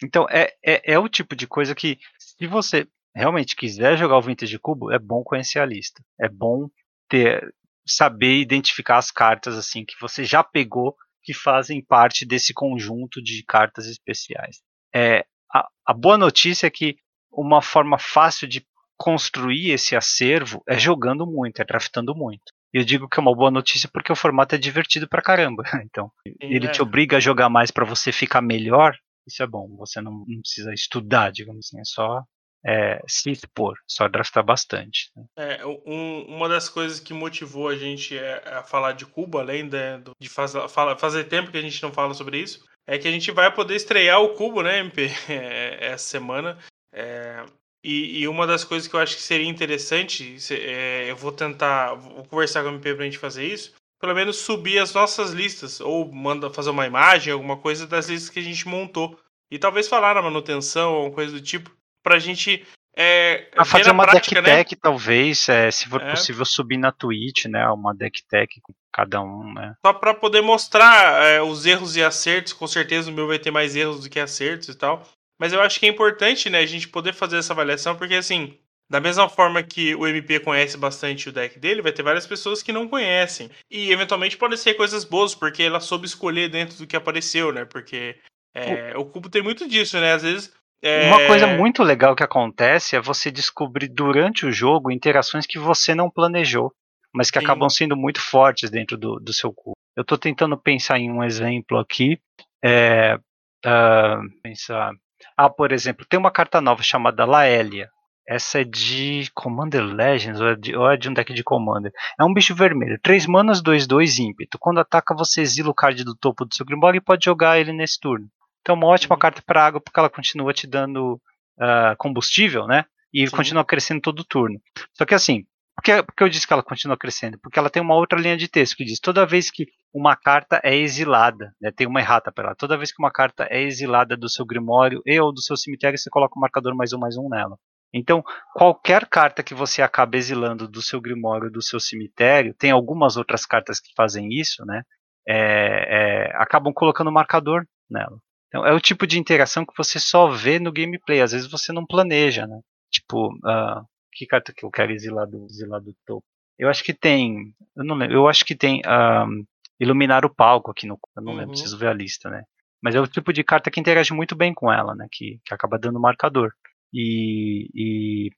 então, 0.03 0.27
é, 0.31 0.55
é, 0.65 0.93
é 0.93 0.99
o 0.99 1.09
tipo 1.09 1.37
de 1.37 1.47
coisa 1.47 1.75
que, 1.75 1.99
se 2.19 2.47
você 2.47 2.87
realmente 3.15 3.57
quiser 3.57 3.97
jogar 3.97 4.17
o 4.19 4.23
Vintage 4.23 4.59
Cubo, 4.59 4.93
é 4.93 4.99
bom 4.99 5.23
conhecer 5.23 5.59
a 5.59 5.67
lista. 5.67 6.03
É 6.21 6.29
bom 6.29 6.69
ter 7.09 7.53
saber 7.87 8.37
identificar 8.39 8.99
as 8.99 9.11
cartas 9.11 9.57
assim 9.57 9.85
que 9.85 9.95
você 9.99 10.23
já 10.23 10.45
pegou 10.45 10.95
que 11.23 11.33
fazem 11.33 11.83
parte 11.83 12.25
desse 12.25 12.53
conjunto 12.53 13.23
de 13.23 13.43
cartas 13.45 13.87
especiais. 13.87 14.61
É, 14.95 15.25
a, 15.53 15.67
a 15.87 15.95
boa 15.95 16.19
notícia 16.19 16.67
é 16.67 16.71
que 16.71 16.97
uma 17.31 17.63
forma 17.63 17.99
fácil 17.99 18.47
de 18.47 18.67
construir 18.97 19.71
esse 19.71 19.95
acervo 19.97 20.63
é 20.67 20.79
jogando 20.79 21.27
muito, 21.27 21.61
é 21.61 21.65
draftando 21.65 22.15
muito. 22.15 22.53
Eu 22.73 22.85
digo 22.85 23.09
que 23.09 23.19
é 23.19 23.23
uma 23.23 23.35
boa 23.35 23.51
notícia 23.51 23.89
porque 23.93 24.13
o 24.13 24.17
formato 24.17 24.55
é 24.55 24.59
divertido 24.59 25.09
pra 25.09 25.23
caramba. 25.23 25.63
Então, 25.91 26.11
ele 26.41 26.67
é. 26.67 26.71
te 26.71 26.83
obriga 26.83 27.17
a 27.17 27.21
jogar 27.21 27.49
mais 27.49 27.71
para 27.71 27.85
você 27.85 28.13
ficar 28.13 28.43
melhor. 28.43 28.97
Isso 29.27 29.43
é 29.43 29.47
bom. 29.47 29.69
Você 29.79 30.01
não, 30.01 30.25
não 30.27 30.41
precisa 30.41 30.73
estudar, 30.73 31.33
digamos 31.33 31.67
assim, 31.67 31.81
é 31.81 31.85
só 31.85 32.23
é, 32.67 33.01
se 33.07 33.31
expor, 33.31 33.77
só 33.87 34.09
draftar 34.09 34.45
bastante. 34.45 35.11
Né? 35.17 35.25
É, 35.37 35.67
um, 35.67 36.25
uma 36.29 36.49
das 36.49 36.69
coisas 36.69 37.01
que 37.01 37.15
motivou 37.15 37.69
a 37.69 37.77
gente 37.77 38.19
a 38.19 38.63
falar 38.63 38.93
de 38.93 39.07
Cuba, 39.07 39.41
além 39.41 39.69
de, 39.69 39.79
de 40.21 40.29
faz, 40.29 40.53
fala, 40.69 40.97
fazer 40.97 41.25
tempo 41.25 41.51
que 41.51 41.59
a 41.59 41.63
gente 41.63 41.83
não 41.83 41.93
fala 41.93 42.15
sobre 42.15 42.39
isso, 42.39 42.65
é 42.87 42.99
que 42.99 43.07
a 43.07 43.11
gente 43.11 43.31
vai 43.31 43.53
poder 43.53 43.77
estrear 43.77 44.21
o 44.21 44.35
Cubo, 44.35 44.63
né, 44.63 44.79
MP, 44.79 45.11
essa 45.81 46.05
semana. 46.05 46.59
É, 46.93 47.45
E, 47.83 48.21
e, 48.21 48.29
uma 48.29 48.47
das 48.47 48.65
coisas 48.65 48.89
que 48.89 48.95
eu 48.95 49.01
acho 49.01 49.17
que 49.17 49.23
seria 49.23 49.49
interessante, 49.49 50.37
é, 50.51 51.11
eu 51.11 51.17
vou 51.17 51.31
tentar, 51.31 51.95
vou 51.95 52.25
conversar 52.25 52.63
com 52.63 52.71
a 52.71 52.73
MP 52.73 52.95
pra 52.95 53.05
gente 53.05 53.19
fazer 53.19 53.47
isso, 53.47 53.73
pelo 54.01 54.15
menos 54.15 54.37
subir 54.37 54.79
as 54.79 54.93
nossas 54.93 55.31
listas, 55.31 55.81
ou 55.81 56.13
manda 56.13 56.51
fazer 56.51 56.71
uma 56.71 56.87
imagem, 56.87 57.33
alguma 57.33 57.57
coisa 57.57 57.87
das 57.87 58.09
listas 58.09 58.31
que 58.31 58.41
a 58.41 58.43
gente 58.43 58.67
montou. 58.67 59.19
E 59.51 59.59
talvez 59.59 59.89
falar 59.89 60.15
na 60.15 60.23
manutenção, 60.23 60.95
ou 60.95 61.13
coisa 61.13 61.33
do 61.33 61.41
tipo, 61.41 61.71
pra 62.03 62.19
gente 62.19 62.67
é, 63.01 63.49
a 63.57 63.65
fazer 63.65 63.93
uma 63.93 64.03
prática, 64.03 64.43
deck 64.43 64.51
né? 64.51 64.57
tech, 64.57 64.77
talvez, 64.77 65.49
é, 65.49 65.71
se 65.71 65.89
for 65.89 66.03
é. 66.03 66.11
possível, 66.11 66.45
subir 66.45 66.77
na 66.77 66.91
Twitch, 66.91 67.45
né? 67.45 67.65
Uma 67.69 67.95
deck 67.95 68.27
tech 68.27 68.61
com 68.61 68.75
cada 68.93 69.21
um, 69.21 69.55
né? 69.55 69.77
Só 69.87 69.93
para 69.93 70.13
poder 70.13 70.41
mostrar 70.41 71.25
é, 71.25 71.41
os 71.41 71.65
erros 71.65 71.95
e 71.95 72.03
acertos. 72.03 72.53
Com 72.53 72.67
certeza 72.67 73.09
o 73.09 73.15
meu 73.15 73.29
vai 73.29 73.39
ter 73.39 73.53
mais 73.53 73.77
erros 73.77 74.03
do 74.03 74.11
que 74.11 74.19
acertos 74.19 74.69
e 74.69 74.75
tal. 74.75 75.07
Mas 75.39 75.53
eu 75.53 75.61
acho 75.61 75.79
que 75.79 75.87
é 75.87 75.89
importante, 75.89 76.51
né, 76.51 76.59
a 76.59 76.67
gente 76.67 76.89
poder 76.89 77.13
fazer 77.13 77.39
essa 77.39 77.53
avaliação, 77.53 77.97
porque 77.97 78.15
assim, 78.15 78.59
da 78.91 79.01
mesma 79.01 79.29
forma 79.29 79.63
que 79.63 79.95
o 79.95 80.07
MP 80.07 80.41
conhece 80.41 80.77
bastante 80.77 81.29
o 81.29 81.33
deck 81.33 81.59
dele, 81.59 81.83
vai 81.83 81.93
ter 81.93 82.03
várias 82.03 82.27
pessoas 82.27 82.63
que 82.63 82.73
não 82.73 82.89
conhecem. 82.89 83.51
E 83.71 83.93
eventualmente 83.93 84.37
podem 84.37 84.57
ser 84.57 84.75
coisas 84.75 85.05
boas, 85.05 85.35
porque 85.35 85.63
ela 85.63 85.81
soube 85.81 86.07
escolher 86.07 86.49
dentro 86.49 86.77
do 86.79 86.87
que 86.87 86.97
apareceu, 86.97 87.53
né? 87.53 87.65
Porque 87.65 88.17
é, 88.55 88.97
o... 88.97 89.05
cubo 89.05 89.29
tem 89.29 89.43
muito 89.43 89.69
disso, 89.69 90.01
né? 90.01 90.15
Às 90.15 90.23
vezes 90.23 90.53
é... 90.83 91.09
Uma 91.09 91.27
coisa 91.27 91.47
muito 91.47 91.83
legal 91.83 92.15
que 92.15 92.23
acontece 92.23 92.97
é 92.97 93.01
você 93.01 93.31
descobrir 93.31 93.89
durante 93.89 94.47
o 94.47 94.53
jogo 94.53 94.91
interações 94.91 95.47
que 95.47 95.59
você 95.59 95.95
não 95.95 96.11
planejou, 96.11 96.73
mas 97.13 97.31
que 97.31 97.39
Sim. 97.39 97.45
acabam 97.45 97.69
sendo 97.69 97.97
muito 97.97 98.21
fortes 98.21 98.71
dentro 98.71 98.97
do, 98.97 99.19
do 99.19 99.33
seu 99.33 99.53
cubo. 99.53 99.77
Eu 99.97 100.03
estou 100.03 100.17
tentando 100.17 100.57
pensar 100.57 100.99
em 100.99 101.11
um 101.11 101.23
exemplo 101.25 101.79
aqui. 101.79 102.21
É, 102.65 103.19
uh, 103.67 104.41
pensar. 104.43 104.93
Ah, 105.37 105.51
por 105.51 105.73
exemplo, 105.73 106.07
tem 106.09 106.19
uma 106.19 106.31
carta 106.31 106.61
nova 106.61 106.83
chamada 106.83 107.25
Laélia. 107.25 107.89
Essa 108.29 108.61
é 108.61 108.65
de 108.65 109.31
Commander 109.35 109.83
Legends 109.83 110.39
ou 110.39 110.49
é 110.49 110.55
de, 110.55 110.77
ou 110.77 110.91
é 110.91 110.97
de 110.99 111.09
um 111.09 111.15
deck 111.15 111.33
de 111.33 111.43
Commander. 111.43 111.91
É 112.21 112.25
um 112.25 112.35
bicho 112.35 112.55
vermelho. 112.55 112.99
3 113.03 113.27
manas, 113.27 113.63
2, 113.63 113.87
2 113.87 114.19
ímpeto. 114.19 114.59
Quando 114.59 114.81
ataca, 114.81 115.15
você 115.15 115.41
exila 115.41 115.71
o 115.71 115.75
card 115.75 116.05
do 116.05 116.15
topo 116.15 116.45
do 116.45 116.55
seu 116.55 116.67
Grimório 116.67 116.99
e 116.99 117.01
pode 117.01 117.25
jogar 117.25 117.59
ele 117.59 117.73
nesse 117.73 117.99
turno. 117.99 118.27
Então, 118.61 118.75
uma 118.75 118.89
ótima 118.89 119.15
uhum. 119.15 119.19
carta 119.19 119.43
para 119.47 119.65
água, 119.65 119.81
porque 119.81 119.99
ela 119.99 120.11
continua 120.11 120.53
te 120.53 120.67
dando 120.67 121.15
uh, 121.59 121.97
combustível, 121.97 122.67
né? 122.67 122.85
E 123.13 123.27
Sim. 123.27 123.35
continua 123.35 123.65
crescendo 123.65 124.03
todo 124.03 124.25
turno. 124.25 124.61
Só 124.93 125.07
que 125.07 125.15
assim, 125.15 125.47
por 125.79 125.83
que, 125.85 126.03
por 126.03 126.13
que 126.13 126.25
eu 126.25 126.29
disse 126.29 126.45
que 126.45 126.53
ela 126.53 126.63
continua 126.63 126.97
crescendo? 126.97 127.39
Porque 127.39 127.57
ela 127.57 127.71
tem 127.71 127.81
uma 127.81 127.95
outra 127.95 128.19
linha 128.19 128.37
de 128.37 128.49
texto 128.49 128.75
que 128.75 128.85
diz: 128.85 128.99
toda 128.99 129.25
vez 129.25 129.49
que 129.49 129.65
uma 129.95 130.17
carta 130.17 130.61
é 130.65 130.75
exilada, 130.75 131.55
né, 131.61 131.71
tem 131.71 131.87
uma 131.87 132.01
errata 132.01 132.33
para 132.33 132.49
ela, 132.49 132.57
toda 132.57 132.77
vez 132.77 132.91
que 132.91 133.01
uma 133.01 133.13
carta 133.13 133.47
é 133.49 133.63
exilada 133.63 134.17
do 134.17 134.29
seu 134.29 134.45
grimório 134.45 135.01
e 135.07 135.21
ou 135.21 135.33
do 135.33 135.41
seu 135.41 135.57
cemitério, 135.57 135.97
você 135.97 136.11
coloca 136.11 136.37
o 136.37 136.41
marcador 136.41 136.75
mais 136.75 136.93
um 136.93 136.99
mais 136.99 137.17
um 137.17 137.29
nela. 137.29 137.57
Então, 137.95 138.25
qualquer 138.55 139.07
carta 139.07 139.41
que 139.41 139.55
você 139.55 139.81
acaba 139.81 140.17
exilando 140.17 140.67
do 140.67 140.83
seu 140.83 141.01
grimório, 141.01 141.49
do 141.49 141.63
seu 141.63 141.79
cemitério, 141.79 142.53
tem 142.55 142.73
algumas 142.73 143.17
outras 143.17 143.47
cartas 143.47 143.79
que 143.79 143.93
fazem 143.97 144.29
isso, 144.33 144.65
né? 144.67 144.83
É, 145.29 146.27
é, 146.33 146.37
acabam 146.39 146.73
colocando 146.75 147.13
marcador 147.13 147.65
nela. 147.89 148.19
Então, 148.49 148.67
é 148.67 148.73
o 148.73 148.81
tipo 148.81 149.07
de 149.07 149.19
interação 149.19 149.65
que 149.65 149.75
você 149.77 150.01
só 150.01 150.29
vê 150.29 150.59
no 150.59 150.73
gameplay. 150.73 151.21
Às 151.21 151.31
vezes 151.33 151.49
você 151.49 151.73
não 151.73 151.87
planeja, 151.87 152.47
né? 152.49 152.59
Tipo, 152.91 153.29
uh, 153.29 153.87
que 154.13 154.27
carta 154.27 154.53
que 154.53 154.65
eu 154.65 154.71
quero 154.71 154.93
exilar 154.93 155.27
do, 155.27 155.47
exilar 155.47 155.81
do 155.81 155.95
topo? 156.07 156.25
Eu 156.59 156.69
acho 156.69 156.83
que 156.83 156.93
tem. 156.93 157.55
Eu 157.77 157.85
não 157.85 157.95
lembro. 157.95 158.17
Eu 158.17 158.29
acho 158.29 158.45
que 158.45 158.55
tem 158.55 158.83
um, 158.87 159.45
iluminar 159.79 160.25
o 160.25 160.35
palco 160.35 160.71
aqui 160.71 160.87
no. 160.87 160.99
Eu 161.17 161.23
não 161.23 161.33
uhum. 161.33 161.39
lembro, 161.39 161.53
preciso 161.53 161.79
ver 161.79 161.89
a 161.89 161.95
lista, 161.95 162.29
né? 162.29 162.43
Mas 162.83 162.95
é 162.95 163.01
o 163.01 163.07
tipo 163.07 163.33
de 163.33 163.45
carta 163.45 163.71
que 163.71 163.81
interage 163.81 164.13
muito 164.13 164.37
bem 164.37 164.53
com 164.55 164.73
ela, 164.73 164.95
né? 164.95 165.07
Que, 165.11 165.41
que 165.45 165.55
acaba 165.55 165.79
dando 165.79 166.01
marcador. 166.01 166.53
E, 166.93 167.69
e 167.75 168.31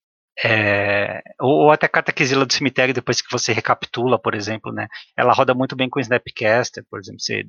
é, 0.43 1.23
ou, 1.39 1.65
ou, 1.65 1.71
até 1.71 1.87
carta 1.87 2.13
que 2.13 2.23
exila 2.23 2.47
do 2.47 2.53
cemitério 2.53 2.95
depois 2.95 3.21
que 3.21 3.31
você 3.31 3.53
recapitula, 3.53 4.19
por 4.19 4.35
exemplo, 4.35 4.73
né? 4.73 4.89
Ela 5.17 5.33
roda 5.33 5.55
muito 5.55 5.77
bem 5.77 5.89
com 5.89 6.01
Snapcaster, 6.01 6.85
por 6.91 6.99
exemplo. 7.01 7.21
Você 7.21 7.45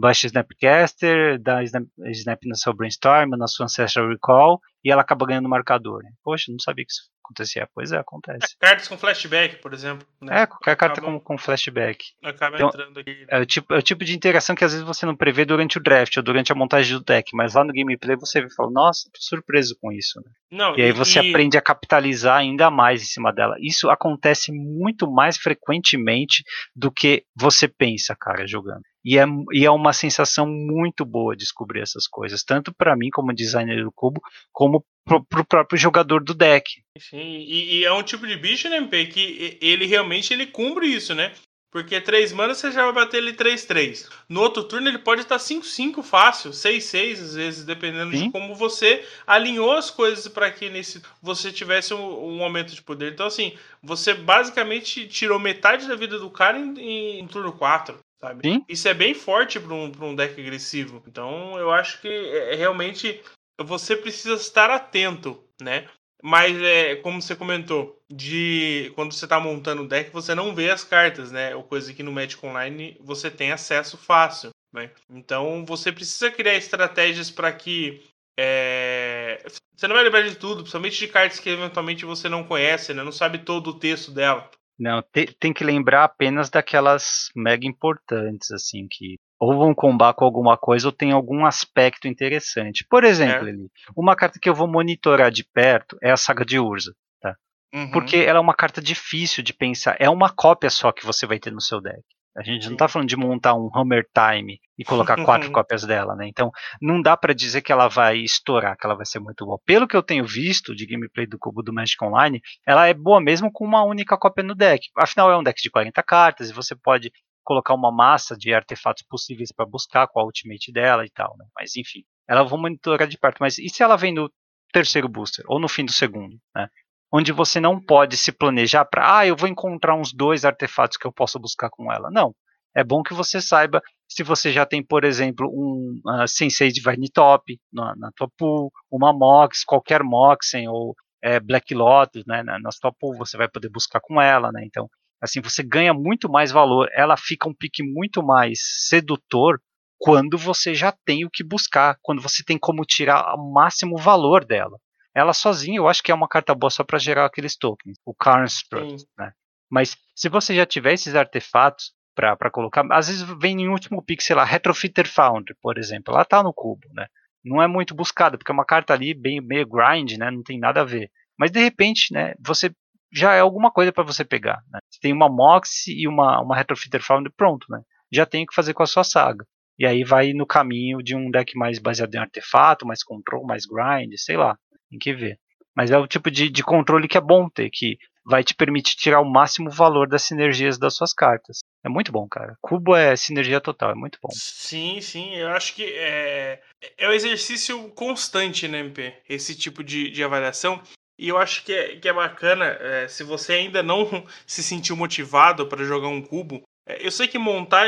baixa 0.00 0.26
Snapcaster, 0.26 1.38
dá 1.40 1.62
Snap, 1.62 1.84
Snap 2.06 2.42
no 2.44 2.56
seu 2.56 2.72
Brainstorm, 2.72 3.36
na 3.36 3.46
sua 3.46 3.66
Ancestral 3.66 4.08
Recall, 4.08 4.60
e 4.82 4.90
ela 4.90 5.02
acaba 5.02 5.26
ganhando 5.26 5.48
marcador. 5.48 6.02
Né? 6.02 6.10
Poxa, 6.24 6.50
não 6.50 6.58
sabia 6.58 6.84
que 6.84 6.90
isso 6.90 7.02
acontecia. 7.24 7.68
Pois 7.74 7.92
é, 7.92 7.98
acontece. 7.98 8.56
É, 8.60 8.66
cartas 8.66 8.88
com 8.88 8.98
flashback, 8.98 9.56
por 9.56 9.72
exemplo. 9.72 10.06
Né? 10.20 10.42
É, 10.42 10.46
qualquer 10.46 10.72
acaba, 10.72 10.94
carta 10.94 11.00
com, 11.00 11.20
com 11.20 11.38
flashback. 11.38 12.04
Acaba 12.24 12.56
então, 12.56 12.68
entrando 12.68 12.98
aqui. 12.98 13.10
Né? 13.10 13.26
É, 13.28 13.38
o 13.40 13.46
tipo, 13.46 13.74
é 13.74 13.78
o 13.78 13.82
tipo 13.82 14.04
de 14.04 14.16
interação 14.16 14.56
que 14.56 14.64
às 14.64 14.72
vezes 14.72 14.86
você 14.86 15.06
não 15.06 15.14
prevê 15.14 15.44
durante 15.44 15.78
o 15.78 15.82
draft 15.82 16.16
ou 16.16 16.22
durante 16.22 16.50
a 16.50 16.54
montagem 16.54 16.96
do 16.96 17.04
deck, 17.04 17.30
mas 17.34 17.54
lá 17.54 17.62
no 17.62 17.72
gameplay 17.72 18.16
você 18.16 18.40
vê 18.40 18.46
e 18.46 18.54
fala, 18.54 18.70
nossa, 18.70 19.08
tô 19.12 19.20
surpreso 19.20 19.76
com 19.80 19.92
isso. 19.92 20.20
Né? 20.20 20.30
Não, 20.50 20.76
e 20.76 20.82
aí 20.82 20.92
você 20.92 21.20
e... 21.20 21.30
aprende 21.30 21.56
a 21.56 21.62
capitalizar 21.62 22.38
ainda 22.38 22.70
mais 22.70 23.02
em 23.02 23.06
cima 23.06 23.32
dela. 23.32 23.54
Isso 23.60 23.88
acontece 23.88 24.50
muito 24.50 25.10
mais 25.10 25.36
frequentemente 25.36 26.42
do 26.74 26.90
que 26.90 27.24
você 27.36 27.68
pensa, 27.68 28.16
cara, 28.18 28.46
jogando. 28.46 28.82
E 29.04 29.18
é, 29.18 29.24
e 29.52 29.64
é 29.64 29.70
uma 29.70 29.92
sensação 29.92 30.46
muito 30.46 31.04
boa 31.04 31.36
descobrir 31.36 31.80
essas 31.80 32.06
coisas, 32.06 32.44
tanto 32.44 32.72
para 32.72 32.94
mim 32.94 33.08
como 33.10 33.32
designer 33.32 33.82
do 33.82 33.92
cubo, 33.92 34.20
como 34.52 34.84
pro, 35.04 35.24
pro 35.24 35.44
próprio 35.44 35.78
jogador 35.78 36.22
do 36.22 36.34
deck. 36.34 36.82
Sim, 36.98 37.16
e, 37.18 37.78
e, 37.78 37.84
é 37.84 37.92
um 37.92 38.02
tipo 38.02 38.26
de 38.26 38.36
bicho, 38.36 38.68
né, 38.68 38.76
MP, 38.76 39.06
que 39.06 39.58
ele 39.60 39.86
realmente 39.86 40.32
ele 40.32 40.46
cumpre 40.46 40.86
isso, 40.86 41.14
né? 41.14 41.32
Porque 41.72 42.00
3 42.00 42.32
manas 42.32 42.58
você 42.58 42.72
já 42.72 42.82
vai 42.82 42.92
bater 42.92 43.18
ele 43.18 43.32
3-3. 43.32 44.08
No 44.28 44.40
outro 44.40 44.64
turno 44.64 44.88
ele 44.88 44.98
pode 44.98 45.22
estar 45.22 45.36
5-5 45.36 46.02
fácil, 46.02 46.50
6-6 46.50 47.12
às 47.12 47.34
vezes, 47.36 47.64
dependendo 47.64 48.10
Sim. 48.10 48.24
de 48.24 48.32
como 48.32 48.56
você 48.56 49.06
alinhou 49.24 49.72
as 49.72 49.88
coisas 49.88 50.26
para 50.26 50.50
que 50.50 50.68
nesse 50.68 51.00
você 51.22 51.52
tivesse 51.52 51.94
um, 51.94 52.38
um, 52.38 52.42
aumento 52.42 52.74
de 52.74 52.82
poder. 52.82 53.12
Então, 53.12 53.24
assim, 53.24 53.56
você 53.80 54.12
basicamente 54.12 55.06
tirou 55.06 55.38
metade 55.38 55.86
da 55.86 55.94
vida 55.94 56.18
do 56.18 56.28
cara 56.28 56.58
em, 56.58 56.76
em, 56.76 57.20
em 57.20 57.26
turno 57.28 57.52
4 57.52 57.96
sabe? 58.20 58.48
Sim. 58.48 58.64
Isso 58.68 58.86
é 58.86 58.94
bem 58.94 59.14
forte 59.14 59.58
para 59.58 59.74
um, 59.74 59.90
um 60.02 60.14
deck 60.14 60.40
agressivo. 60.40 61.02
Então 61.06 61.58
eu 61.58 61.70
acho 61.70 62.00
que 62.00 62.08
é, 62.08 62.54
é, 62.54 62.56
realmente 62.56 63.20
você 63.58 63.96
precisa 63.96 64.34
estar 64.34 64.70
atento, 64.70 65.42
né? 65.60 65.88
Mas 66.22 66.60
é 66.62 66.96
como 66.96 67.20
você 67.20 67.34
comentou, 67.34 67.98
de 68.10 68.92
quando 68.94 69.12
você 69.12 69.24
está 69.24 69.40
montando 69.40 69.82
o 69.82 69.88
deck, 69.88 70.10
você 70.10 70.34
não 70.34 70.54
vê 70.54 70.70
as 70.70 70.84
cartas, 70.84 71.32
né? 71.32 71.56
Ou 71.56 71.62
coisa 71.62 71.94
que 71.94 72.02
no 72.02 72.12
Magic 72.12 72.44
Online 72.44 72.96
você 73.00 73.30
tem 73.30 73.52
acesso 73.52 73.96
fácil, 73.96 74.50
né? 74.72 74.90
Então 75.08 75.64
você 75.64 75.90
precisa 75.90 76.30
criar 76.30 76.54
estratégias 76.54 77.30
para 77.30 77.50
que 77.52 78.02
é... 78.38 79.42
você 79.74 79.88
não 79.88 79.94
vai 79.94 80.04
lembrar 80.04 80.22
de 80.22 80.36
tudo, 80.36 80.56
principalmente 80.56 80.98
de 80.98 81.08
cartas 81.08 81.40
que 81.40 81.48
eventualmente 81.48 82.04
você 82.04 82.28
não 82.28 82.44
conhece, 82.44 82.92
né? 82.92 83.02
Não 83.02 83.12
sabe 83.12 83.38
todo 83.38 83.70
o 83.70 83.78
texto 83.78 84.12
dela. 84.12 84.50
Não, 84.80 85.02
te, 85.02 85.26
tem 85.38 85.52
que 85.52 85.62
lembrar 85.62 86.04
apenas 86.04 86.48
daquelas 86.48 87.28
mega 87.36 87.66
importantes, 87.66 88.50
assim, 88.50 88.88
que 88.90 89.16
ou 89.38 89.58
vão 89.58 89.74
combar 89.74 90.14
com 90.14 90.24
alguma 90.24 90.56
coisa 90.56 90.88
ou 90.88 90.92
tem 90.92 91.12
algum 91.12 91.44
aspecto 91.44 92.08
interessante. 92.08 92.86
Por 92.88 93.04
exemplo, 93.04 93.46
é. 93.46 93.52
uma 93.94 94.16
carta 94.16 94.38
que 94.40 94.48
eu 94.48 94.54
vou 94.54 94.66
monitorar 94.66 95.30
de 95.30 95.44
perto 95.44 95.98
é 96.02 96.10
a 96.10 96.16
Saga 96.16 96.46
de 96.46 96.58
Urza. 96.58 96.94
Tá? 97.20 97.36
Uhum. 97.74 97.90
Porque 97.90 98.16
ela 98.16 98.38
é 98.38 98.40
uma 98.40 98.54
carta 98.54 98.80
difícil 98.80 99.44
de 99.44 99.52
pensar. 99.52 99.96
É 99.98 100.08
uma 100.08 100.30
cópia 100.30 100.70
só 100.70 100.92
que 100.92 101.04
você 101.04 101.26
vai 101.26 101.38
ter 101.38 101.52
no 101.52 101.60
seu 101.60 101.80
deck. 101.80 102.02
A 102.40 102.42
gente 102.42 102.64
não 102.68 102.72
está 102.72 102.88
falando 102.88 103.06
de 103.06 103.18
montar 103.18 103.52
um 103.54 103.70
Hammer 103.74 104.02
Time 104.14 104.58
e 104.78 104.82
colocar 104.82 105.22
quatro 105.22 105.50
cópias 105.52 105.84
dela, 105.84 106.16
né? 106.16 106.26
Então, 106.26 106.50
não 106.80 107.02
dá 107.02 107.14
para 107.14 107.34
dizer 107.34 107.60
que 107.60 107.70
ela 107.70 107.86
vai 107.86 108.16
estourar, 108.16 108.78
que 108.78 108.86
ela 108.86 108.96
vai 108.96 109.04
ser 109.04 109.20
muito 109.20 109.44
boa. 109.44 109.60
Pelo 109.66 109.86
que 109.86 109.94
eu 109.94 110.02
tenho 110.02 110.24
visto 110.24 110.74
de 110.74 110.86
gameplay 110.86 111.26
do 111.26 111.38
cubo 111.38 111.62
do 111.62 111.70
Magic 111.70 112.02
Online, 112.02 112.40
ela 112.66 112.86
é 112.86 112.94
boa 112.94 113.20
mesmo 113.20 113.52
com 113.52 113.62
uma 113.62 113.84
única 113.84 114.16
cópia 114.16 114.42
no 114.42 114.54
deck. 114.54 114.88
Afinal, 114.96 115.30
é 115.30 115.36
um 115.36 115.42
deck 115.42 115.60
de 115.60 115.70
40 115.70 116.02
cartas 116.02 116.48
e 116.48 116.54
você 116.54 116.74
pode 116.74 117.12
colocar 117.44 117.74
uma 117.74 117.92
massa 117.92 118.34
de 118.34 118.54
artefatos 118.54 119.04
possíveis 119.06 119.52
para 119.52 119.66
buscar 119.66 120.08
com 120.08 120.18
a 120.18 120.24
ultimate 120.24 120.72
dela 120.72 121.04
e 121.04 121.10
tal, 121.10 121.36
né? 121.36 121.44
Mas 121.54 121.76
enfim, 121.76 122.04
ela 122.26 122.42
vou 122.42 122.58
monitorar 122.58 123.06
de 123.06 123.18
perto. 123.18 123.36
Mas 123.38 123.58
e 123.58 123.68
se 123.68 123.82
ela 123.82 123.96
vem 123.96 124.14
no 124.14 124.32
terceiro 124.72 125.10
booster 125.10 125.44
ou 125.46 125.60
no 125.60 125.68
fim 125.68 125.84
do 125.84 125.92
segundo, 125.92 126.38
né? 126.56 126.68
Onde 127.12 127.32
você 127.32 127.60
não 127.60 127.80
pode 127.80 128.16
se 128.16 128.32
planejar 128.32 128.84
para, 128.84 129.18
ah, 129.18 129.26
eu 129.26 129.36
vou 129.36 129.48
encontrar 129.48 129.94
uns 129.96 130.12
dois 130.12 130.44
artefatos 130.44 130.96
que 130.96 131.06
eu 131.06 131.12
posso 131.12 131.38
buscar 131.38 131.68
com 131.70 131.92
ela. 131.92 132.10
Não. 132.10 132.34
É 132.74 132.84
bom 132.84 133.02
que 133.02 133.12
você 133.12 133.40
saiba 133.40 133.82
se 134.08 134.22
você 134.22 134.52
já 134.52 134.64
tem, 134.64 134.84
por 134.84 135.04
exemplo, 135.04 135.48
um 135.48 136.00
uh, 136.06 136.26
Sensei 136.26 136.70
de 136.70 136.82
Top 137.12 137.58
na, 137.72 137.94
na 137.96 138.10
tua 138.14 138.28
pool, 138.36 138.70
uma 138.90 139.12
Mox, 139.12 139.64
qualquer 139.64 140.02
Moxen 140.02 140.68
ou 140.68 140.94
é, 141.22 141.38
Black 141.38 141.74
Lotus, 141.74 142.24
né, 142.26 142.42
na, 142.42 142.58
na 142.58 142.70
sua 142.70 142.92
pool, 142.92 143.16
você 143.16 143.36
vai 143.36 143.48
poder 143.48 143.68
buscar 143.68 144.00
com 144.00 144.20
ela, 144.20 144.50
né? 144.52 144.62
Então, 144.64 144.88
assim, 145.20 145.40
você 145.40 145.62
ganha 145.62 145.92
muito 145.92 146.28
mais 146.28 146.50
valor. 146.50 146.88
Ela 146.92 147.16
fica 147.16 147.48
um 147.48 147.54
pique 147.54 147.82
muito 147.82 148.22
mais 148.22 148.58
sedutor 148.88 149.60
quando 149.98 150.38
você 150.38 150.74
já 150.74 150.92
tem 151.04 151.24
o 151.24 151.30
que 151.30 151.44
buscar, 151.44 151.96
quando 152.02 152.22
você 152.22 152.42
tem 152.42 152.58
como 152.58 152.84
tirar 152.84 153.34
o 153.34 153.52
máximo 153.52 153.96
valor 153.98 154.44
dela. 154.44 154.78
Ela 155.14 155.32
sozinha, 155.32 155.78
eu 155.78 155.88
acho 155.88 156.02
que 156.02 156.12
é 156.12 156.14
uma 156.14 156.28
carta 156.28 156.54
boa 156.54 156.70
só 156.70 156.84
para 156.84 156.98
gerar 156.98 157.24
aqueles 157.26 157.56
tokens, 157.56 157.98
o 158.04 158.14
Carnstrut, 158.14 159.04
né? 159.18 159.32
Mas 159.70 159.96
se 160.14 160.28
você 160.28 160.54
já 160.54 160.66
tiver 160.66 160.94
esses 160.94 161.14
artefatos 161.14 161.92
para 162.14 162.50
colocar, 162.50 162.84
às 162.92 163.08
vezes 163.08 163.22
vem 163.40 163.62
em 163.62 163.68
último 163.68 164.02
pick, 164.02 164.20
sei 164.20 164.36
lá, 164.36 164.44
Retrofitter 164.44 165.08
Foundry, 165.08 165.54
por 165.60 165.78
exemplo, 165.78 166.14
ela 166.14 166.24
tá 166.24 166.42
no 166.42 166.52
cubo, 166.52 166.86
né? 166.92 167.06
Não 167.44 167.62
é 167.62 167.66
muito 167.66 167.94
buscada, 167.94 168.36
porque 168.36 168.50
é 168.50 168.54
uma 168.54 168.64
carta 168.64 168.92
ali 168.92 169.14
bem 169.14 169.40
meio 169.40 169.66
grind, 169.66 170.18
né? 170.18 170.30
Não 170.30 170.42
tem 170.42 170.58
nada 170.58 170.82
a 170.82 170.84
ver. 170.84 171.10
Mas 171.38 171.50
de 171.50 171.60
repente, 171.60 172.12
né, 172.12 172.34
você 172.38 172.70
já 173.12 173.34
é 173.34 173.40
alguma 173.40 173.70
coisa 173.70 173.92
para 173.92 174.04
você 174.04 174.24
pegar. 174.24 174.62
Né? 174.70 174.78
Você 174.90 175.00
tem 175.00 175.12
uma 175.12 175.28
Mox 175.28 175.86
e 175.88 176.06
uma, 176.06 176.40
uma 176.40 176.56
Retrofitter 176.56 177.02
Found 177.02 177.30
pronto, 177.36 177.66
né? 177.70 177.80
Já 178.12 178.26
tem 178.26 178.44
o 178.44 178.46
que 178.46 178.54
fazer 178.54 178.74
com 178.74 178.82
a 178.82 178.86
sua 178.86 179.04
saga. 179.04 179.44
E 179.78 179.86
aí 179.86 180.04
vai 180.04 180.32
no 180.32 180.46
caminho 180.46 181.02
de 181.02 181.16
um 181.16 181.30
deck 181.30 181.56
mais 181.56 181.78
baseado 181.78 182.14
em 182.14 182.18
artefato, 182.18 182.86
mais 182.86 183.02
control, 183.02 183.46
mais 183.46 183.64
grind, 183.64 184.12
sei 184.16 184.36
lá. 184.36 184.56
Tem 184.90 184.98
que 184.98 185.14
ver. 185.14 185.38
Mas 185.74 185.90
é 185.90 185.98
o 185.98 186.06
tipo 186.06 186.30
de, 186.30 186.50
de 186.50 186.62
controle 186.62 187.08
que 187.08 187.16
é 187.16 187.20
bom 187.20 187.48
ter, 187.48 187.70
que 187.70 187.96
vai 188.24 188.44
te 188.44 188.54
permitir 188.54 188.96
tirar 188.96 189.20
o 189.20 189.30
máximo 189.30 189.70
valor 189.70 190.08
das 190.08 190.22
sinergias 190.22 190.78
das 190.78 190.94
suas 190.94 191.12
cartas. 191.12 191.60
É 191.84 191.88
muito 191.88 192.12
bom, 192.12 192.28
cara. 192.28 192.56
Cubo 192.60 192.94
é 192.94 193.16
sinergia 193.16 193.60
total, 193.60 193.92
é 193.92 193.94
muito 193.94 194.18
bom. 194.22 194.28
Sim, 194.32 195.00
sim. 195.00 195.34
Eu 195.34 195.48
acho 195.48 195.74
que 195.74 195.84
é, 195.84 196.60
é 196.98 197.08
um 197.08 197.12
exercício 197.12 197.88
constante, 197.90 198.68
né, 198.68 198.80
MP? 198.80 199.14
Esse 199.28 199.54
tipo 199.54 199.82
de, 199.82 200.10
de 200.10 200.22
avaliação. 200.22 200.82
E 201.18 201.28
eu 201.28 201.38
acho 201.38 201.64
que 201.64 201.72
é, 201.72 201.96
que 201.96 202.08
é 202.08 202.12
bacana, 202.12 202.64
é, 202.64 203.08
se 203.08 203.22
você 203.22 203.54
ainda 203.54 203.82
não 203.82 204.24
se 204.46 204.62
sentiu 204.62 204.96
motivado 204.96 205.66
para 205.66 205.84
jogar 205.84 206.08
um 206.08 206.22
cubo, 206.22 206.62
é, 206.86 207.06
eu 207.06 207.10
sei 207.10 207.28
que 207.28 207.38
montar 207.38 207.86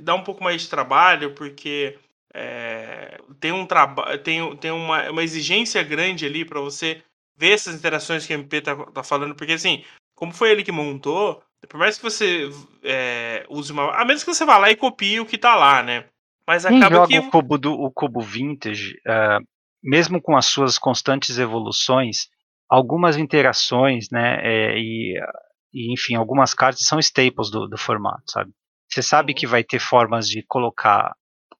dá 0.00 0.14
um 0.14 0.22
pouco 0.22 0.42
mais 0.42 0.62
de 0.62 0.68
trabalho, 0.68 1.34
porque 1.34 1.98
é, 2.34 3.20
tem 3.38 3.52
um 3.52 3.64
trabalho, 3.64 4.18
tem, 4.18 4.56
tem 4.56 4.70
uma, 4.72 5.10
uma 5.10 5.22
exigência 5.22 5.82
grande 5.82 6.26
ali 6.26 6.44
para 6.44 6.60
você 6.60 7.02
ver 7.36 7.52
essas 7.52 7.74
interações 7.74 8.26
que 8.26 8.32
o 8.32 8.38
MP 8.38 8.60
tá, 8.60 8.76
tá 8.86 9.02
falando, 9.02 9.34
porque 9.34 9.52
assim, 9.52 9.84
como 10.16 10.32
foi 10.32 10.50
ele 10.50 10.64
que 10.64 10.72
montou, 10.72 11.42
por 11.68 11.78
mais 11.78 11.96
que 11.96 12.02
você 12.02 12.50
é, 12.82 13.46
use 13.48 13.72
uma. 13.72 13.94
A 13.94 14.04
menos 14.04 14.22
que 14.24 14.34
você 14.34 14.44
vá 14.44 14.58
lá 14.58 14.70
e 14.70 14.76
copie 14.76 15.20
o 15.20 15.26
que 15.26 15.38
tá 15.38 15.54
lá, 15.54 15.82
né? 15.82 16.06
Mas 16.46 16.66
acaba 16.66 16.96
joga 16.96 17.08
que. 17.08 17.18
O 17.18 17.30
cubo, 17.30 17.58
do, 17.58 17.72
o 17.72 17.90
cubo 17.90 18.20
vintage, 18.20 18.94
uh, 19.06 19.42
mesmo 19.82 20.20
com 20.20 20.36
as 20.36 20.46
suas 20.46 20.78
constantes 20.78 21.38
evoluções, 21.38 22.28
algumas 22.68 23.16
interações, 23.16 24.08
né, 24.10 24.40
é, 24.42 24.78
e, 24.78 25.18
e, 25.72 25.92
enfim, 25.92 26.16
algumas 26.16 26.52
cartas 26.52 26.86
são 26.86 26.98
staples 26.98 27.50
do, 27.50 27.66
do 27.66 27.78
formato, 27.78 28.24
sabe? 28.30 28.50
Você 28.90 29.02
sabe 29.02 29.32
uhum. 29.32 29.38
que 29.38 29.46
vai 29.46 29.64
ter 29.64 29.78
formas 29.78 30.28
de 30.28 30.42
colocar 30.46 31.14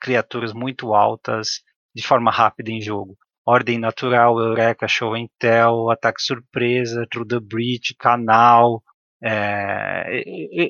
criaturas 0.05 0.53
muito 0.53 0.95
altas 0.95 1.63
de 1.95 2.07
forma 2.07 2.31
rápida 2.31 2.71
em 2.71 2.81
jogo. 2.81 3.17
Ordem 3.47 3.79
Natural, 3.79 4.39
Eureka, 4.39 4.87
Show 4.87 5.15
and 5.15 5.29
Tell, 5.39 5.91
Ataque 5.91 6.23
Surpresa, 6.23 7.07
Through 7.11 7.29
the 7.29 7.41
Breach, 7.41 7.95
Canal, 7.99 8.83
é, 9.23 10.23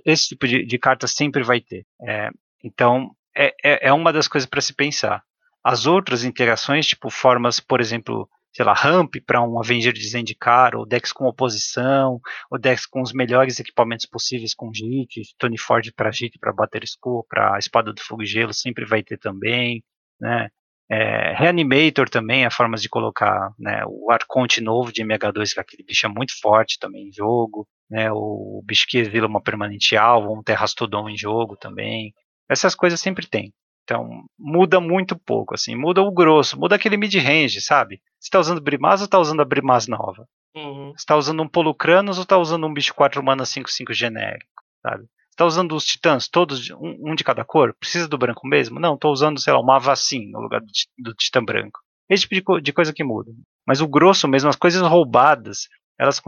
esse 0.05 0.29
tipo 0.29 0.47
de, 0.47 0.65
de, 0.65 0.79
carta 0.79 1.09
sempre 1.09 1.43
vai 1.43 1.61
ter. 1.61 1.85
É, 2.07 2.31
então, 2.63 3.11
é, 3.37 3.53
é, 3.65 3.89
é 3.89 3.93
uma 3.93 4.13
das 4.13 4.29
coisas 4.29 4.49
para 4.49 4.61
se 4.61 4.73
pensar. 4.73 5.23
As 5.63 5.87
outras 5.87 6.23
interações, 6.25 6.87
tipo 6.87 7.11
formas, 7.11 7.59
por 7.59 7.81
exemplo, 7.81 8.29
sei 8.55 8.65
lá, 8.65 8.73
ramp 8.73 9.17
para 9.27 9.43
um 9.43 9.59
Avenger 9.59 9.93
de 9.93 10.07
Zendikar, 10.07 10.77
ou 10.77 10.87
decks 10.87 11.13
com 11.13 11.27
oposição, 11.27 12.21
ou 12.51 12.59
decks 12.59 12.87
com 12.87 13.03
os 13.03 13.13
melhores 13.13 13.59
equipamentos 13.59 14.07
possíveis 14.07 14.55
com 14.55 14.73
JIT, 14.73 15.35
Tony 15.39 15.59
Ford 15.59 15.93
para 15.97 16.13
JIT, 16.13 16.39
para 16.39 16.53
Bater 16.53 16.85
Skull, 16.85 17.27
para 17.29 17.59
Espada 17.59 17.93
do 17.93 18.01
Fogo 18.01 18.23
e 18.23 18.27
Gelo, 18.27 18.55
sempre 18.55 18.85
vai 18.85 19.03
ter 19.03 19.19
também, 19.19 19.83
né? 20.21 20.49
É, 20.89 21.33
Reanimator 21.35 22.09
também, 22.09 22.45
há 22.45 22.51
formas 22.51 22.83
de 22.83 22.91
colocar 22.91 23.51
né, 23.59 23.83
o 23.87 24.11
Arconte 24.11 24.61
novo 24.61 24.93
de 24.93 25.03
MH2, 25.03 25.55
que 25.55 25.59
é 25.59 25.63
aquele 25.63 25.83
bicho 25.83 26.07
é 26.07 26.09
muito 26.11 26.39
forte 26.41 26.79
também 26.79 27.09
em 27.09 27.13
jogo, 27.13 27.67
né, 27.91 28.13
o 28.13 28.63
bicho 28.65 28.87
que 28.87 28.99
exila 28.99 29.27
uma 29.27 29.43
permanente 29.43 29.97
alvo, 29.97 30.39
um 30.39 30.43
Terrastodon 30.43 31.09
em 31.09 31.17
jogo 31.17 31.57
também. 31.57 32.13
Essas 32.49 32.75
coisas 32.75 33.01
sempre 33.01 33.27
tem. 33.27 33.53
Então, 33.83 34.25
muda 34.39 34.79
muito 34.81 35.19
pouco, 35.19 35.55
assim, 35.55 35.75
muda 35.75 36.03
o 36.03 36.13
grosso, 36.13 36.59
muda 36.59 36.77
aquele 36.77 36.97
mid-range, 36.97 37.61
sabe? 37.61 38.01
Você 38.25 38.29
está 38.29 38.41
usando 38.41 38.61
Brimaz 38.63 39.03
ou 39.03 39.05
está 39.05 39.19
usando 39.19 39.43
a 39.43 39.45
Brimaz 39.45 39.87
nova? 39.87 40.27
Uhum. 40.57 40.93
Você 40.93 41.03
está 41.03 41.15
usando 41.15 41.43
um 41.43 41.49
Polucranos 41.49 42.17
ou 42.17 42.23
está 42.23 42.39
usando 42.39 42.67
um 42.67 42.73
bicho 42.73 42.95
4 42.95 43.23
mana 43.23 43.45
5-5 43.45 43.93
genérico, 43.93 44.63
sabe? 44.81 45.03
Você 45.03 45.37
tá 45.37 45.45
usando 45.45 45.77
os 45.77 45.85
titãs, 45.85 46.27
todos, 46.27 46.71
um, 46.71 47.11
um, 47.11 47.15
de 47.15 47.23
cada 47.23 47.45
cor? 47.45 47.75
Precisa 47.75 48.09
do 48.09 48.17
branco 48.17 48.49
mesmo? 48.49 48.81
Não, 48.81 48.95
estou 48.95 49.13
usando, 49.13 49.39
sei 49.39 49.53
lá, 49.53 49.61
uma 49.61 49.77
Avacin 49.77 50.31
no 50.31 50.41
lugar 50.41 50.63
do, 50.63 50.67
do 50.97 51.13
titã 51.13 51.45
branco. 51.45 51.81
Esse 52.09 52.27
tipo 52.27 52.57
de, 52.57 52.63
de, 52.63 52.73
coisa 52.73 52.95
que 52.95 53.05
muda. 53.05 53.31
Mas 53.67 53.83
o 53.83 53.89
grosso 53.89 54.27
mesmo, 54.27 54.49
as 54.49 54.57
coisas 54.57 54.81
roubadas, 54.81 55.69
elas 55.99 56.19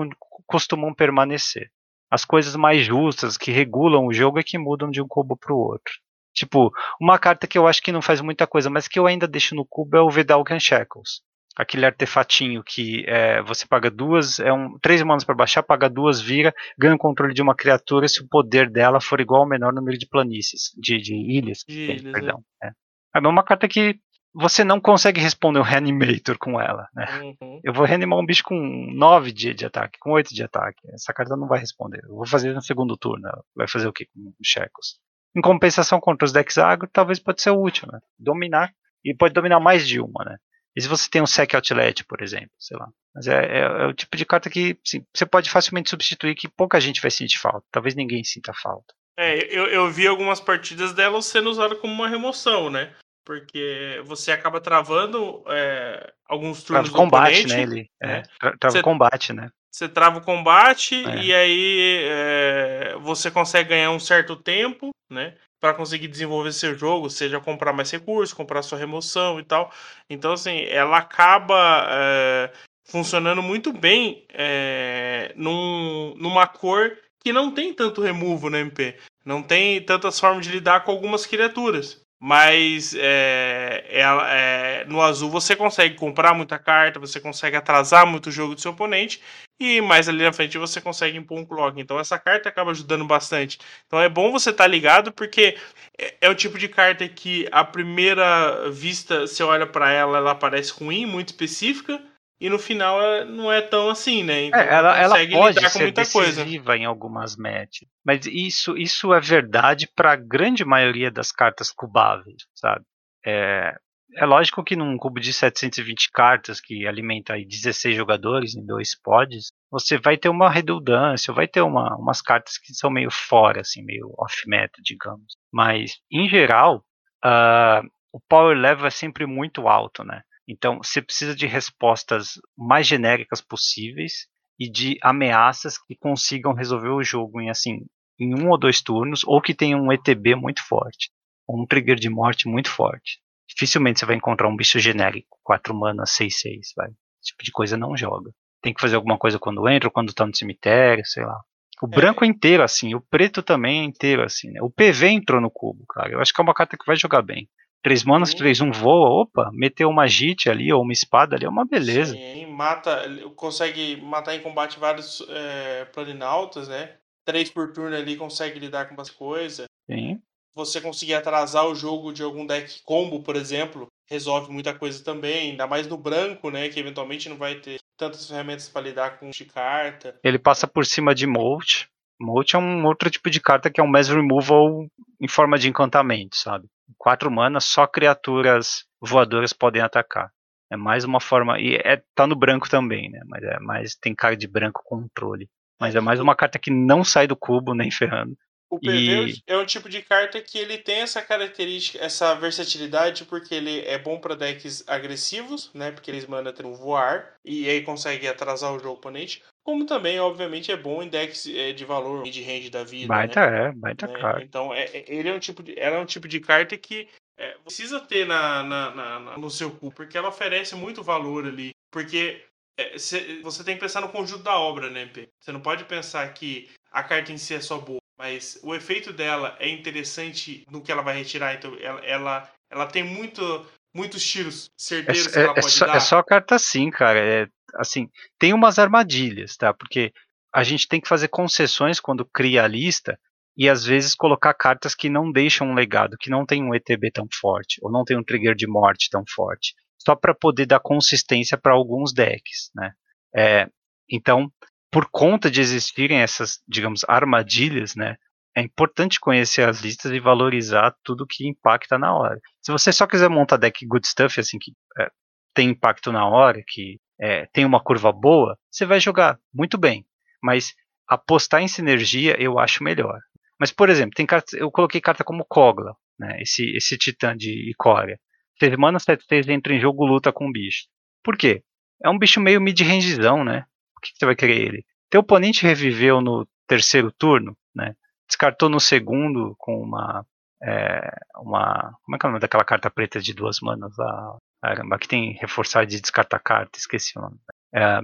costumam 0.47 0.93
permanecer. 0.93 1.71
As 2.11 2.27
coisas 2.27 2.55
mais 2.57 2.85
justas, 2.85 3.39
que 3.39 3.51
regulam 3.51 4.05
o 4.05 4.13
jogo, 4.13 4.39
é 4.39 4.43
que 4.43 4.59
mudam 4.59 4.91
de 4.91 5.01
um 5.01 5.09
cubo 5.09 5.35
para 5.35 5.55
o 5.55 5.59
outro. 5.59 5.95
Tipo, 6.35 6.71
uma 7.01 7.19
carta 7.19 7.47
que 7.47 7.57
eu 7.57 7.67
acho 7.67 7.81
que 7.81 7.91
não 7.91 8.03
faz 8.03 8.21
muita 8.21 8.47
coisa, 8.47 8.69
mas 8.69 8.87
que 8.87 8.99
eu 8.99 9.07
ainda 9.07 9.27
deixo 9.27 9.55
no 9.55 9.65
cubo 9.65 9.97
é 9.97 10.03
o 10.03 10.11
Vedalken 10.11 10.61
Shackles. 10.61 11.23
Aquele 11.57 11.87
artefatinho 11.87 12.63
que 12.63 13.05
é, 13.07 13.41
você 13.43 13.67
paga 13.67 13.91
duas, 13.91 14.39
é 14.39 14.53
um 14.53 14.79
três 14.79 15.03
manas 15.03 15.25
para 15.25 15.35
baixar, 15.35 15.63
paga 15.63 15.89
duas, 15.89 16.21
vira, 16.21 16.55
ganha 16.79 16.95
o 16.95 16.99
controle 16.99 17.33
de 17.33 17.41
uma 17.41 17.55
criatura 17.55 18.07
se 18.07 18.23
o 18.23 18.29
poder 18.29 18.69
dela 18.69 19.01
for 19.01 19.21
igual 19.21 19.43
ao 19.43 19.49
menor 19.49 19.73
número 19.73 19.97
de 19.97 20.07
planícies, 20.07 20.71
de, 20.77 20.99
de 20.99 21.15
ilhas. 21.15 21.65
De 21.67 21.87
tem, 21.87 21.97
ilhas 21.97 22.13
perdão. 22.13 22.43
É. 22.63 22.69
é. 22.69 22.73
é 23.15 23.19
uma 23.29 23.43
carta 23.43 23.67
que 23.67 23.99
você 24.39 24.63
não 24.63 24.79
consegue 24.79 25.19
responder 25.19 25.59
um 25.59 25.63
Reanimator 25.63 26.37
com 26.37 26.61
ela. 26.61 26.87
Né? 26.95 27.07
Uhum. 27.41 27.61
Eu 27.65 27.73
vou 27.73 27.87
reanimar 27.87 28.19
um 28.19 28.27
bicho 28.27 28.45
com 28.45 28.55
9 28.95 29.33
de, 29.33 29.55
de 29.55 29.65
ataque, 29.65 29.99
com 29.99 30.11
8 30.13 30.35
de 30.35 30.43
ataque. 30.43 30.79
Essa 30.93 31.15
carta 31.15 31.35
não 31.35 31.49
vai 31.49 31.59
responder. 31.59 32.03
Eu 32.05 32.17
vou 32.17 32.27
fazer 32.27 32.53
no 32.53 32.61
segundo 32.61 32.99
turno. 32.99 33.31
Vai 33.55 33.67
fazer 33.67 33.89
o 33.89 33.93
que 33.95 34.05
com 34.05 34.35
os 34.39 34.47
Shekos? 34.47 34.99
Em 35.35 35.41
compensação 35.41 35.99
contra 35.99 36.27
os 36.27 36.33
decks 36.33 36.59
agro, 36.59 36.87
talvez 36.93 37.19
pode 37.19 37.41
ser 37.41 37.51
útil, 37.51 37.89
né? 37.91 37.99
Dominar. 38.19 38.71
E 39.03 39.15
pode 39.15 39.33
dominar 39.33 39.59
mais 39.59 39.89
de 39.89 40.01
uma, 40.01 40.23
né? 40.23 40.37
E 40.77 40.83
se 40.83 40.89
você 40.89 41.09
tem 41.09 41.23
um 41.23 41.27
Sec 41.27 41.55
Outlet, 41.55 42.05
por 42.05 42.23
exemplo, 42.23 42.51
sei 42.59 42.77
lá. 42.77 42.89
Mas 43.15 43.27
é, 43.27 43.45
é, 43.47 43.61
é 43.61 43.87
o 43.87 43.95
tipo 43.95 44.15
de 44.15 44.27
carta 44.27 44.51
que 44.51 44.79
sim, 44.85 45.03
você 45.15 45.25
pode 45.25 45.51
facilmente 45.51 45.89
substituir 45.89 46.35
que 46.35 46.49
pouca 46.49 46.79
gente 46.79 47.01
vai 47.01 47.11
sentir 47.11 47.39
falta. 47.39 47.65
Talvez 47.73 47.95
ninguém 47.95 48.23
sinta 48.23 48.53
falta. 48.53 48.95
É, 49.19 49.39
eu, 49.47 49.67
eu 49.69 49.91
vi 49.91 50.07
algumas 50.07 50.39
partidas 50.39 50.93
dela 50.93 51.23
sendo 51.23 51.49
usada 51.49 51.75
como 51.77 51.95
uma 51.95 52.09
remoção, 52.09 52.69
né? 52.69 52.93
Porque 53.25 54.03
você 54.05 54.31
acaba 54.31 54.61
travando 54.61 55.43
é, 55.49 56.13
alguns 56.29 56.63
turnos 56.63 56.91
trava 56.91 57.05
combate, 57.05 57.41
oponente, 57.41 57.57
né? 57.57 57.63
Ele, 57.63 57.91
é, 58.01 58.07
né? 58.07 58.23
Trava 58.61 58.79
o 58.79 58.83
combate, 58.83 59.33
né? 59.33 59.51
Você 59.73 59.89
trava 59.89 60.19
o 60.19 60.25
combate 60.25 60.95
é. 60.95 61.23
e 61.23 61.35
aí 61.35 62.01
é, 62.05 62.97
você 63.01 63.31
consegue 63.31 63.71
ganhar 63.71 63.91
um 63.91 63.99
certo 63.99 64.37
tempo, 64.37 64.91
né? 65.11 65.35
Para 65.67 65.75
conseguir 65.75 66.07
desenvolver 66.07 66.53
seu 66.53 66.79
jogo, 66.79 67.11
seja 67.11 67.41
comprar 67.41 67.73
mais 67.73 67.91
recursos, 67.91 68.33
comprar 68.33 68.63
sua 68.63 68.79
remoção 68.79 69.41
e 69.41 69.43
tal. 69.43 69.73
Então, 70.09 70.33
assim, 70.33 70.61
ela 70.69 70.99
acaba 70.99 71.89
é, 71.91 72.53
funcionando 72.85 73.43
muito 73.43 73.73
bem 73.73 74.25
é, 74.33 75.33
num, 75.35 76.15
numa 76.17 76.47
cor 76.47 76.97
que 77.19 77.33
não 77.33 77.51
tem 77.51 77.75
tanto 77.75 78.01
removo 78.01 78.49
no 78.49 78.57
MP. 78.57 78.97
Não 79.25 79.43
tem 79.43 79.85
tantas 79.85 80.21
formas 80.21 80.47
de 80.47 80.53
lidar 80.53 80.85
com 80.85 80.93
algumas 80.93 81.27
criaturas. 81.27 82.01
Mas 82.19 82.95
é, 82.95 83.85
é, 83.89 84.03
é, 84.03 84.85
no 84.87 85.03
azul 85.03 85.31
você 85.31 85.55
consegue 85.55 85.97
comprar 85.97 86.33
muita 86.33 86.59
carta, 86.59 86.99
você 86.99 87.21
consegue 87.21 87.57
atrasar 87.57 88.07
muito 88.07 88.29
o 88.29 88.33
jogo 88.33 88.55
do 88.55 88.61
seu 88.61 88.73
oponente 88.73 89.21
e 89.61 89.81
mais 89.83 90.09
ali 90.09 90.23
na 90.23 90.33
frente 90.33 90.57
você 90.57 90.81
consegue 90.81 91.19
impor 91.19 91.39
um 91.39 91.45
clock. 91.45 91.79
Então 91.79 92.01
essa 92.01 92.19
carta 92.19 92.49
acaba 92.49 92.71
ajudando 92.71 93.05
bastante. 93.05 93.59
Então 93.87 94.01
é 94.01 94.09
bom 94.09 94.33
você 94.33 94.51
estar 94.51 94.65
tá 94.65 94.69
ligado 94.69 95.13
porque 95.13 95.59
é, 95.99 96.15
é, 96.23 96.31
o 96.31 96.35
tipo 96.35 96.59
de 96.59 96.69
carta 96.69 97.07
que 97.07 97.47
a 97.53 97.63
primeira 97.65 98.71
vista 98.71 99.27
você 99.27 99.43
olha 99.43 99.67
para 99.67 99.93
ela, 99.93 100.17
ela 100.19 100.35
parece 100.35 100.73
ruim, 100.73 101.05
muito 101.05 101.29
específica 101.29 102.03
e 102.41 102.51
no 102.51 102.59
final 102.59 102.99
não 103.27 103.51
é 103.51 103.63
tão 103.63 103.89
assim, 103.89 104.23
né? 104.23 104.45
Então 104.45 104.61
é, 104.61 104.75
ela, 104.75 104.99
ela 104.99 105.17
pode 105.31 105.71
ser 105.71 105.91
decisiva 105.93 106.65
coisa. 106.65 106.77
em 106.77 106.85
algumas 106.85 107.37
matches, 107.37 107.89
mas 108.05 108.27
isso, 108.27 108.77
isso 108.77 109.13
é 109.13 109.21
verdade 109.21 109.89
para 109.95 110.13
a 110.13 110.17
grande 110.17 110.65
maioria 110.65 111.11
das 111.11 111.33
cartas 111.33 111.71
cubáveis, 111.71 112.43
sabe? 112.55 112.85
É, 113.25 113.75
é 114.17 114.25
lógico 114.25 114.63
que 114.63 114.77
num 114.77 114.97
cubo 114.97 115.21
de 115.21 115.33
720 115.33 116.11
cartas 116.11 116.61
que 116.61 116.87
alimenta 116.87 117.35
aí 117.35 117.45
16 117.45 117.97
jogadores 117.97 118.55
em 118.55 118.65
dois 118.65 118.99
pods, 118.99 119.53
você 119.71 119.99
vai 119.99 120.17
ter 120.17 120.29
uma 120.29 120.51
redundância, 120.51 121.35
vai 121.35 121.47
ter 121.49 121.61
uma, 121.61 121.97
umas 121.97 122.23
cartas 122.23 122.57
que 122.59 122.73
são 122.73 122.91
meio 122.91 123.11
fora, 123.11 123.61
assim, 123.61 123.83
meio 123.85 124.15
off-meta, 124.19 124.81
digamos. 124.83 125.37
Mas, 125.53 125.93
em 126.11 126.29
geral, 126.29 126.85
uh, 127.25 127.87
o 128.13 128.21
power 128.29 128.57
level 128.57 128.87
é 128.87 128.91
sempre 128.91 129.27
muito 129.27 129.69
alto, 129.69 130.05
né? 130.05 130.23
Então, 130.49 130.79
você 130.79 131.03
precisa 131.03 131.35
de 131.35 131.47
respostas 131.47 132.41
mais 132.57 132.87
genéricas 132.87 133.41
possíveis 133.41 134.29
e 134.59 134.71
de 134.71 134.99
ameaças 135.03 135.77
que 135.79 135.97
consigam 135.97 136.55
resolver 136.55 136.91
o 136.91 137.03
jogo 137.03 137.41
em 137.41 137.51
assim 137.51 137.85
em 138.19 138.35
um 138.35 138.49
ou 138.49 138.59
dois 138.59 138.81
turnos 138.81 139.23
ou 139.25 139.43
que 139.43 139.55
tenham 139.55 139.81
um 139.81 139.93
ETB 139.93 140.35
muito 140.35 140.67
forte, 140.67 141.11
ou 141.47 141.61
um 141.61 141.67
trigger 141.67 141.97
de 141.97 142.09
morte 142.09 142.49
muito 142.49 142.71
forte. 142.71 143.21
Dificilmente 143.49 144.01
você 144.01 144.07
vai 144.07 144.17
encontrar 144.17 144.49
um 144.49 144.57
bicho 144.57 144.79
genérico, 144.79 145.39
4 145.43 145.75
mana, 145.75 146.05
6-6, 146.05 146.73
vai. 146.77 146.89
Esse 146.89 147.31
tipo 147.31 147.45
de 147.45 147.53
coisa 147.53 147.77
não 147.77 147.97
joga. 147.97 148.31
Tem 148.63 148.73
que 148.73 148.81
fazer 148.81 148.97
alguma 148.97 149.19
coisa 149.19 149.39
quando 149.39 149.69
entra, 149.69 149.89
ou 149.89 149.93
quando 149.93 150.13
tá 150.13 150.27
no 150.27 150.35
cemitério, 150.35 151.05
sei 151.05 151.25
lá. 151.25 151.39
O 151.83 151.87
branco 151.87 152.25
é 152.25 152.27
inteiro 152.27 152.63
assim, 152.63 152.95
o 152.95 153.01
preto 153.01 153.43
também 153.43 153.81
é 153.81 153.85
inteiro 153.85 154.23
assim, 154.23 154.51
né? 154.51 154.61
O 154.63 154.71
PV 154.71 155.09
entrou 155.09 155.41
no 155.41 155.51
cubo, 155.51 155.85
cara. 155.87 156.11
Eu 156.11 156.21
acho 156.21 156.33
que 156.33 156.41
é 156.41 156.45
uma 156.45 156.55
carta 156.55 156.77
que 156.77 156.87
vai 156.87 156.97
jogar 156.97 157.21
bem. 157.21 157.49
3 157.87 158.03
manas, 158.03 158.35
3, 158.35 158.63
1 158.63 158.73
voa, 158.73 159.23
opa, 159.23 159.49
meteu 159.53 159.89
uma 159.89 160.09
JIT 160.09 160.51
ali 160.51 160.73
ou 160.73 160.83
uma 160.83 160.93
espada 160.93 161.37
ali, 161.37 161.45
é 161.45 161.49
uma 161.49 161.65
beleza. 161.65 162.17
Sim, 162.17 162.47
mata, 162.47 163.09
consegue 163.37 164.01
matar 164.01 164.35
em 164.35 164.43
combate 164.43 164.77
vários 164.77 165.25
é, 165.29 165.85
planinautas, 165.85 166.67
né? 166.67 166.97
Três 167.25 167.49
por 167.49 167.73
turno 167.73 167.95
ali 167.95 168.17
consegue 168.17 168.59
lidar 168.59 168.89
com 168.89 168.97
bastante 168.97 169.17
coisa. 169.17 169.67
Sim. 169.89 170.21
Você 170.57 170.81
conseguir 170.81 171.15
atrasar 171.15 171.65
o 171.69 171.77
jogo 171.77 172.13
de 172.13 172.25
algum 172.25 172.45
deck 172.45 172.83
combo, 172.85 173.23
por 173.23 173.37
exemplo, 173.37 173.87
resolve 174.11 174.53
muita 174.53 174.75
coisa 174.75 175.05
também, 175.05 175.53
ainda 175.53 175.69
mais 175.69 175.87
no 175.87 175.97
branco, 175.97 176.51
né? 176.51 176.69
Que 176.69 176.81
eventualmente 176.81 177.29
não 177.29 177.37
vai 177.37 177.55
ter 177.55 177.79
tantas 177.97 178.27
ferramentas 178.29 178.69
para 178.69 178.83
lidar 178.83 179.21
com 179.21 179.31
de 179.31 179.45
carta. 179.45 180.19
Ele 180.25 180.41
passa 180.41 180.67
por 180.67 180.85
cima 180.85 181.15
de 181.15 181.25
Molt. 181.25 181.87
Molt 182.21 182.57
é 182.57 182.59
um 182.59 182.85
outro 182.85 183.09
tipo 183.09 183.31
de 183.31 183.41
carta 183.41 183.71
que 183.71 183.81
é 183.81 183.85
um 183.85 183.89
Mass 183.89 184.09
Removal 184.09 184.89
em 185.21 185.29
forma 185.29 185.57
de 185.57 185.69
encantamento, 185.69 186.35
sabe? 186.35 186.67
Quatro 186.99 187.31
manas, 187.31 187.65
só 187.65 187.87
criaturas 187.87 188.85
voadoras 189.01 189.53
podem 189.53 189.83
atacar. 189.83 190.31
É 190.71 190.77
mais 190.77 191.05
uma 191.05 191.21
forma. 191.21 191.61
E 191.61 191.77
é, 191.77 192.03
tá 192.15 192.27
no 192.27 192.37
branco 192.37 192.69
também, 192.69 193.11
né? 193.11 193.21
Mas 193.27 193.43
é 193.43 193.59
mais. 193.61 193.95
Tem 193.95 194.15
cara 194.15 194.37
de 194.37 194.49
branco 194.49 194.83
controle. 194.85 195.49
Mas 195.81 195.95
é 195.95 196.01
mais 196.01 196.21
uma 196.21 196.35
carta 196.35 196.59
que 196.59 196.71
não 196.71 197.05
sai 197.05 197.27
do 197.27 197.37
cubo, 197.37 197.75
nem 197.75 197.91
ferrando. 197.91 198.37
O 198.69 198.81
PV 198.81 199.27
e... 199.27 199.43
é 199.47 199.57
um 199.57 199.65
tipo 199.65 199.89
de 199.89 200.03
carta 200.03 200.41
que 200.41 200.59
ele 200.59 200.77
tem 200.77 200.97
essa 200.97 201.23
característica, 201.23 202.05
essa 202.05 202.35
versatilidade, 202.35 203.25
porque 203.25 203.55
ele 203.55 203.81
é 203.83 203.97
bom 203.97 204.19
para 204.19 204.35
decks 204.35 204.83
agressivos, 204.89 205.71
né? 205.73 205.93
Porque 205.93 206.11
eles 206.11 206.27
mandam 206.27 206.53
ter 206.53 206.67
um 206.67 206.75
voar 206.75 207.35
e 207.45 207.69
aí 207.69 207.83
consegue 207.83 208.27
atrasar 208.27 208.73
o 208.73 208.79
jogo 208.79 208.95
oponente. 208.95 209.43
Como 209.67 209.85
também, 209.85 210.21
obviamente, 210.21 210.71
é 210.71 210.77
bom 210.77 211.03
em 211.03 211.09
decks 211.09 211.45
é, 211.49 211.73
de 211.73 211.85
valor 211.85 212.23
de 212.23 212.41
range 212.41 212.71
da 212.71 212.85
vida. 212.85 213.09
Baita 213.09 213.51
né? 213.51 213.65
é, 213.65 213.73
baita 213.73 214.07
é, 214.07 214.21
carta. 214.21 214.45
Então, 214.45 214.73
é, 214.73 214.85
é, 214.85 215.05
ele 215.09 215.29
é 215.29 215.35
um 215.35 215.41
tipo 215.41 215.61
de, 215.61 215.77
ela 215.77 215.97
é 215.97 215.99
um 215.99 216.07
tipo 216.07 216.29
de 216.29 216.39
carta 216.39 216.79
que 216.79 217.09
é, 217.37 217.57
precisa 217.65 217.99
ter 217.99 218.25
na, 218.25 218.63
na, 218.63 218.91
na, 218.95 219.37
no 219.37 219.51
seu 219.51 219.73
cu, 219.73 219.91
porque 219.91 220.17
ela 220.17 220.29
oferece 220.29 220.77
muito 220.77 221.03
valor 221.03 221.45
ali. 221.45 221.71
Porque 221.91 222.45
é, 222.79 222.97
cê, 222.97 223.41
você 223.43 223.65
tem 223.65 223.75
que 223.75 223.81
pensar 223.81 224.01
no 224.01 224.09
conjunto 224.09 224.45
da 224.45 224.57
obra, 224.57 224.89
né, 224.89 225.07
P? 225.07 225.29
Você 225.41 225.51
não 225.51 225.61
pode 225.61 225.83
pensar 225.83 226.33
que 226.33 226.71
a 226.93 227.03
carta 227.03 227.33
em 227.33 227.37
si 227.37 227.53
é 227.53 227.61
só 227.61 227.77
boa 227.77 227.99
mas 228.19 228.59
o 228.63 228.75
efeito 228.75 229.13
dela 229.13 229.57
é 229.59 229.69
interessante 229.69 230.65
no 230.71 230.81
que 230.81 230.91
ela 230.91 231.03
vai 231.03 231.19
retirar. 231.19 231.55
Então, 231.55 231.77
ela, 231.79 232.01
ela, 232.03 232.51
ela 232.71 232.87
tem 232.87 233.05
muito, 233.05 233.67
muitos 233.95 234.25
tiros 234.25 234.71
certeiros 234.75 235.27
é, 235.27 235.31
que 235.31 235.39
ela 235.39 235.51
é, 235.51 235.55
pode 235.61 235.67
é 235.67 235.71
só, 235.71 235.87
dar. 235.87 235.97
É 235.97 236.01
só 236.01 236.23
carta 236.23 236.59
sim, 236.59 236.91
cara. 236.91 237.19
É, 237.19 237.47
assim, 237.75 238.09
tem 238.39 238.53
umas 238.53 238.79
armadilhas, 238.79 239.57
tá? 239.57 239.73
Porque 239.75 240.13
a 240.53 240.63
gente 240.63 240.89
tem 240.89 241.01
que 241.01 241.09
fazer 241.09 241.29
concessões 241.29 242.01
quando 242.01 242.25
cria 242.25 242.65
a 242.65 242.69
lista 242.69 243.19
e 243.57 243.69
às 243.69 243.85
vezes 243.85 244.15
colocar 244.15 244.53
cartas 244.55 244.95
que 244.95 245.09
não 245.09 245.33
deixam 245.33 245.69
um 245.69 245.75
legado, 245.75 246.17
que 246.19 246.31
não 246.31 246.45
tem 246.45 246.63
um 246.63 246.75
ETB 246.75 247.11
tão 247.11 247.27
forte, 247.33 247.79
ou 247.83 247.91
não 247.91 248.05
tem 248.05 248.17
um 248.17 248.25
trigger 248.25 248.55
de 248.55 248.67
morte 248.67 249.09
tão 249.11 249.25
forte, 249.35 249.75
só 249.99 250.15
para 250.15 250.35
poder 250.35 250.67
dar 250.67 250.81
consistência 250.81 251.57
para 251.57 251.73
alguns 251.73 252.13
decks, 252.13 252.71
né? 252.75 252.93
É, 253.35 253.69
então, 254.11 254.51
por 254.91 255.09
conta 255.11 255.51
de 255.51 255.61
existirem 255.61 256.19
essas, 256.19 256.61
digamos, 256.69 257.03
armadilhas, 257.09 257.95
né? 257.95 258.17
É 258.55 258.63
importante 258.63 259.21
conhecer 259.21 259.69
as 259.69 259.81
listas 259.81 260.13
e 260.13 260.21
valorizar 260.21 260.95
tudo 261.03 261.27
que 261.27 261.47
impacta 261.47 261.99
na 261.99 262.15
hora. 262.15 262.41
Se 262.63 262.73
você 262.73 262.91
só 262.93 263.07
quiser 263.07 263.29
montar 263.29 263.59
deck 263.59 263.85
good 263.87 264.07
stuff, 264.07 264.41
assim, 264.41 264.59
que 264.59 264.73
é, 264.99 265.11
tem 265.55 265.71
impacto 265.71 266.11
na 266.13 266.27
hora, 266.27 266.63
que 266.67 266.99
é, 267.21 267.47
tem 267.53 267.65
uma 267.65 267.83
curva 267.83 268.13
boa, 268.13 268.59
você 268.71 268.85
vai 268.85 269.01
jogar 269.01 269.39
muito 269.53 269.79
bem. 269.79 270.05
Mas 270.43 270.75
apostar 271.09 271.63
em 271.63 271.69
sinergia 271.69 272.41
eu 272.41 272.59
acho 272.59 272.85
melhor. 272.85 273.21
Mas, 273.59 273.73
por 273.73 273.89
exemplo, 273.89 274.15
tem 274.15 274.27
eu 274.55 274.71
coloquei 274.71 275.01
carta 275.01 275.25
como 275.25 275.45
Kogla, 275.45 275.97
né, 276.19 276.41
esse, 276.41 276.77
esse 276.77 276.97
titã 276.99 277.37
de 277.37 277.71
Icória. 277.71 278.19
6 278.59 278.77
mana, 278.77 278.99
7, 278.99 279.25
6 279.27 279.49
entra 279.49 279.75
em 279.75 279.81
jogo, 279.81 280.07
luta 280.07 280.33
com 280.33 280.49
o 280.49 280.53
bicho. 280.53 280.87
Por 281.23 281.37
quê? 281.37 281.63
É 282.03 282.09
um 282.09 282.19
bicho 282.19 282.41
meio 282.41 282.61
mid-rangezão, 282.61 283.45
né? 283.45 283.65
Por 283.95 284.03
que, 284.03 284.13
que 284.13 284.19
você 284.19 284.27
vai 284.27 284.37
querer 284.37 284.61
ele? 284.61 284.85
Teu 285.11 285.21
oponente 285.21 285.63
reviveu 285.67 286.21
no 286.21 286.47
terceiro 286.67 287.13
turno, 287.13 287.57
né? 287.75 287.95
Descartou 288.27 288.69
no 288.69 288.81
segundo 288.81 289.55
com 289.59 289.81
uma. 289.81 290.27
É, 290.63 291.11
uma 291.37 291.95
como 292.03 292.17
é 292.17 292.19
que 292.19 292.27
é 292.27 292.29
o 292.29 292.31
nome 292.31 292.41
daquela 292.41 292.65
carta 292.65 292.91
preta 292.91 293.21
de 293.21 293.35
duas 293.35 293.61
manas 293.61 293.93
lá? 293.99 294.39
Caramba, 294.67 294.99
que 294.99 295.07
tem 295.07 295.35
reforçar 295.35 295.87
de 295.87 296.01
descartar 296.01 296.41
carta, 296.41 296.77
esqueci 296.77 297.17
o 297.17 297.23
nome. 297.23 297.37
É, 297.73 298.01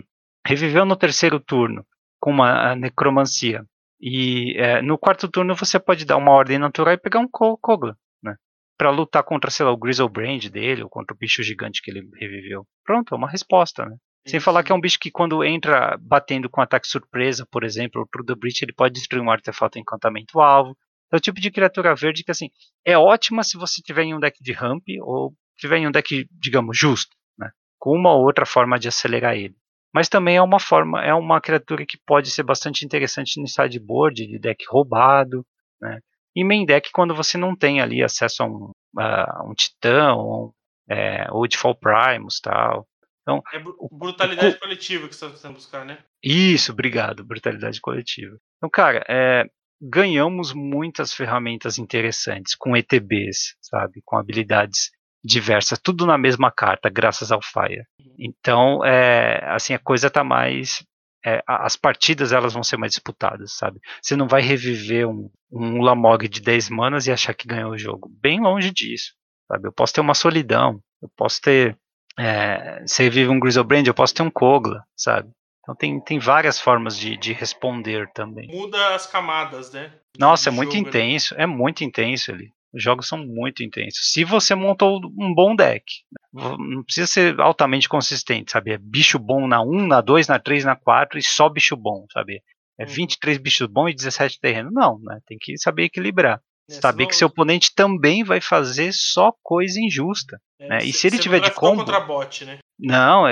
reviveu 0.47 0.85
no 0.85 0.95
terceiro 0.95 1.41
turno 1.41 1.85
com 2.21 2.31
uma 2.31 2.77
necromancia. 2.77 3.67
E 4.01 4.55
é, 4.57 4.81
no 4.81 4.97
quarto 4.97 5.29
turno 5.29 5.57
você 5.57 5.81
pode 5.81 6.05
dar 6.05 6.17
uma 6.17 6.31
ordem 6.31 6.59
natural 6.59 6.95
e 6.95 6.99
pegar 6.99 7.19
um 7.19 7.27
Kogla, 7.29 7.97
né? 8.23 8.37
Pra 8.79 8.91
lutar 8.91 9.25
contra, 9.25 9.51
sei 9.51 9.67
lá, 9.67 9.73
o 9.73 9.77
Grizzlebrand 9.77 10.49
dele, 10.51 10.85
ou 10.85 10.89
contra 10.89 11.13
o 11.13 11.19
bicho 11.19 11.43
gigante 11.43 11.83
que 11.83 11.91
ele 11.91 12.09
reviveu. 12.15 12.65
Pronto, 12.85 13.13
é 13.13 13.19
uma 13.19 13.29
resposta, 13.29 13.85
né? 13.85 13.97
Sem 14.25 14.39
falar 14.39 14.63
que 14.63 14.71
é 14.71 14.75
um 14.75 14.81
bicho 14.81 15.01
que 15.01 15.11
quando 15.11 15.43
entra 15.43 15.99
batendo 16.01 16.49
com 16.49 16.61
ataque 16.61 16.87
surpresa, 16.87 17.45
por 17.51 17.65
exemplo, 17.65 18.03
ou 18.03 18.07
pro 18.07 18.25
The 18.25 18.37
Breach, 18.37 18.65
ele 18.65 18.73
pode 18.73 18.95
destruir 18.95 19.21
um 19.21 19.33
artefato 19.33 19.81
encantamento 19.81 20.41
alvo. 20.41 20.77
É 21.13 21.17
o 21.17 21.21
tipo 21.21 21.41
de 21.41 21.51
criatura 21.51 21.93
verde 21.97 22.23
que 22.23 22.31
assim 22.31 22.51
é 22.87 22.97
ótima 22.97 23.43
se 23.43 23.59
você 23.59 23.83
tiver 23.83 24.05
em 24.05 24.15
um 24.15 24.21
deck 24.21 24.39
de 24.41 24.53
ramp 24.53 24.85
ou 25.01 25.35
tiver 25.57 25.79
em 25.79 25.87
um 25.87 25.91
deck, 25.91 26.27
digamos, 26.31 26.77
justo, 26.77 27.17
né? 27.39 27.51
Com 27.79 27.97
uma 27.97 28.13
ou 28.13 28.25
outra 28.25 28.47
forma 28.47 28.79
de 28.79 28.89
acelerar 28.89 29.37
ele. 29.37 29.57
Mas 29.95 30.09
também 30.09 30.37
é 30.37 30.43
uma 30.43 30.59
forma, 30.59 31.05
é 31.05 31.13
uma 31.13 31.41
criatura 31.41 31.85
que 31.85 31.99
pode 32.07 32.31
ser 32.31 32.43
bastante 32.43 32.85
interessante 32.85 33.41
no 33.41 33.47
sideboard, 33.47 34.27
de 34.27 34.39
deck 34.39 34.65
roubado, 34.69 35.45
né? 35.81 36.01
E 36.35 36.43
main 36.45 36.65
deck 36.65 36.91
quando 36.93 37.15
você 37.15 37.37
não 37.37 37.55
tem 37.55 37.81
ali 37.81 38.03
acesso 38.03 38.43
a 38.43 38.47
um, 38.47 38.73
a 38.99 39.45
um 39.45 39.53
titã 39.53 40.15
ou, 40.15 40.55
é, 40.89 41.27
ou 41.31 41.47
de 41.47 41.59
Fall 41.59 41.75
Primus 41.75 42.41
tal. 42.41 42.87
Então, 43.21 43.41
é 43.53 43.63
brutalidade 43.91 44.57
o, 44.57 44.59
coletiva 44.59 45.09
que 45.09 45.15
você 45.15 45.27
está 45.27 45.51
buscar, 45.51 45.85
né? 45.85 45.99
Isso, 46.23 46.73
obrigado, 46.73 47.25
brutalidade 47.25 47.81
coletiva. 47.81 48.37
Então, 48.57 48.69
cara, 48.71 49.05
é, 49.09 49.45
ganhamos 49.81 50.53
muitas 50.53 51.13
ferramentas 51.13 51.79
interessantes 51.79 52.55
com 52.55 52.77
ETBs, 52.77 53.57
sabe? 53.61 54.01
Com 54.05 54.17
habilidades 54.17 54.91
diversas, 55.25 55.79
tudo 55.79 56.07
na 56.07 56.19
mesma 56.19 56.51
carta, 56.51 56.91
graças 56.91 57.31
ao 57.31 57.41
Fire. 57.43 57.85
Uhum. 58.01 58.15
Então, 58.19 58.85
é, 58.85 59.43
assim, 59.49 59.75
a 59.75 59.79
coisa 59.79 60.11
tá 60.11 60.25
mais. 60.25 60.85
É, 61.25 61.41
as 61.47 61.77
partidas 61.77 62.33
elas 62.33 62.53
vão 62.53 62.65
ser 62.65 62.77
mais 62.77 62.93
disputadas, 62.93 63.53
sabe? 63.53 63.79
Você 64.03 64.17
não 64.17 64.27
vai 64.27 64.43
reviver 64.43 65.09
um, 65.09 65.31
um 65.53 65.81
Lamog 65.81 66.27
de 66.27 66.41
10 66.41 66.69
manas 66.69 67.07
e 67.07 67.13
achar 67.13 67.33
que 67.33 67.47
ganhou 67.47 67.71
o 67.71 67.79
jogo. 67.79 68.11
Bem 68.21 68.41
longe 68.41 68.73
disso, 68.73 69.13
sabe? 69.47 69.69
Eu 69.69 69.73
posso 69.73 69.95
ter 69.95 70.01
uma 70.01 70.15
solidão, 70.15 70.81
eu 71.01 71.09
posso 71.17 71.41
ter 71.41 71.79
é, 72.19 72.83
se 72.87 73.09
vive 73.09 73.31
um 73.31 73.39
Grizzlebrand, 73.39 73.87
eu 73.87 73.95
posso 73.95 74.15
ter 74.15 74.23
um 74.23 74.31
Kogla, 74.31 74.83
sabe? 74.97 75.31
Então 75.61 75.77
tem, 75.77 76.01
tem 76.01 76.19
várias 76.19 76.61
formas 76.61 76.97
de, 76.97 77.17
de 77.17 77.33
responder 77.33 78.11
também. 78.13 78.49
Muda 78.49 78.95
as 78.95 79.07
camadas, 79.07 79.73
né? 79.73 79.93
Nossa, 80.19 80.49
é 80.49 80.53
muito 80.53 80.77
intenso, 80.77 81.35
é 81.39 81.47
muito 81.47 81.85
intenso 81.85 82.33
ali. 82.33 82.53
Os 82.75 82.83
jogos 82.83 83.07
são 83.07 83.19
muito 83.19 83.63
intensos. 83.63 84.13
Se 84.13 84.25
você 84.25 84.55
montou 84.55 85.01
um 85.19 85.35
bom 85.35 85.55
deck, 85.55 85.85
não 86.33 86.83
precisa 86.83 87.07
ser 87.07 87.41
altamente 87.41 87.89
consistente, 87.89 88.53
sabe? 88.53 88.73
É 88.73 88.79
bicho 88.79 89.19
bom 89.19 89.47
na 89.47 89.61
1, 89.63 89.87
na 89.87 90.01
2, 90.01 90.29
na 90.29 90.39
3, 90.39 90.65
na 90.65 90.75
4 90.75 91.19
e 91.19 91.23
só 91.23 91.49
bicho 91.49 91.77
bom, 91.77 92.07
sabe? 92.13 92.43
É 92.79 92.87
23 92.87 93.37
uhum. 93.37 93.43
bichos 93.43 93.67
bons 93.67 93.91
e 93.91 93.95
17 93.95 94.41
terreno. 94.41 94.71
Não, 94.73 94.99
né? 95.01 95.21
Tem 95.27 95.37
que 95.39 95.59
saber 95.59 95.85
equilibrar. 95.85 96.41
É, 96.71 96.75
saber 96.75 97.07
que 97.07 97.17
seu 97.17 97.29
oponente 97.29 97.75
também 97.75 98.25
vai 98.25 98.41
fazer 98.41 98.93
só 98.93 99.33
coisa 99.43 99.81
injusta. 99.81 100.41
É, 100.59 100.69
né? 100.69 100.79
E 100.85 100.93
se 100.93 101.07
ele 101.07 101.19
tiver 101.19 101.41
de 101.41 101.51
combo. 101.51 101.85
contra 101.85 102.01
bot, 102.01 102.45
né? 102.45 102.59
Não, 102.79 103.25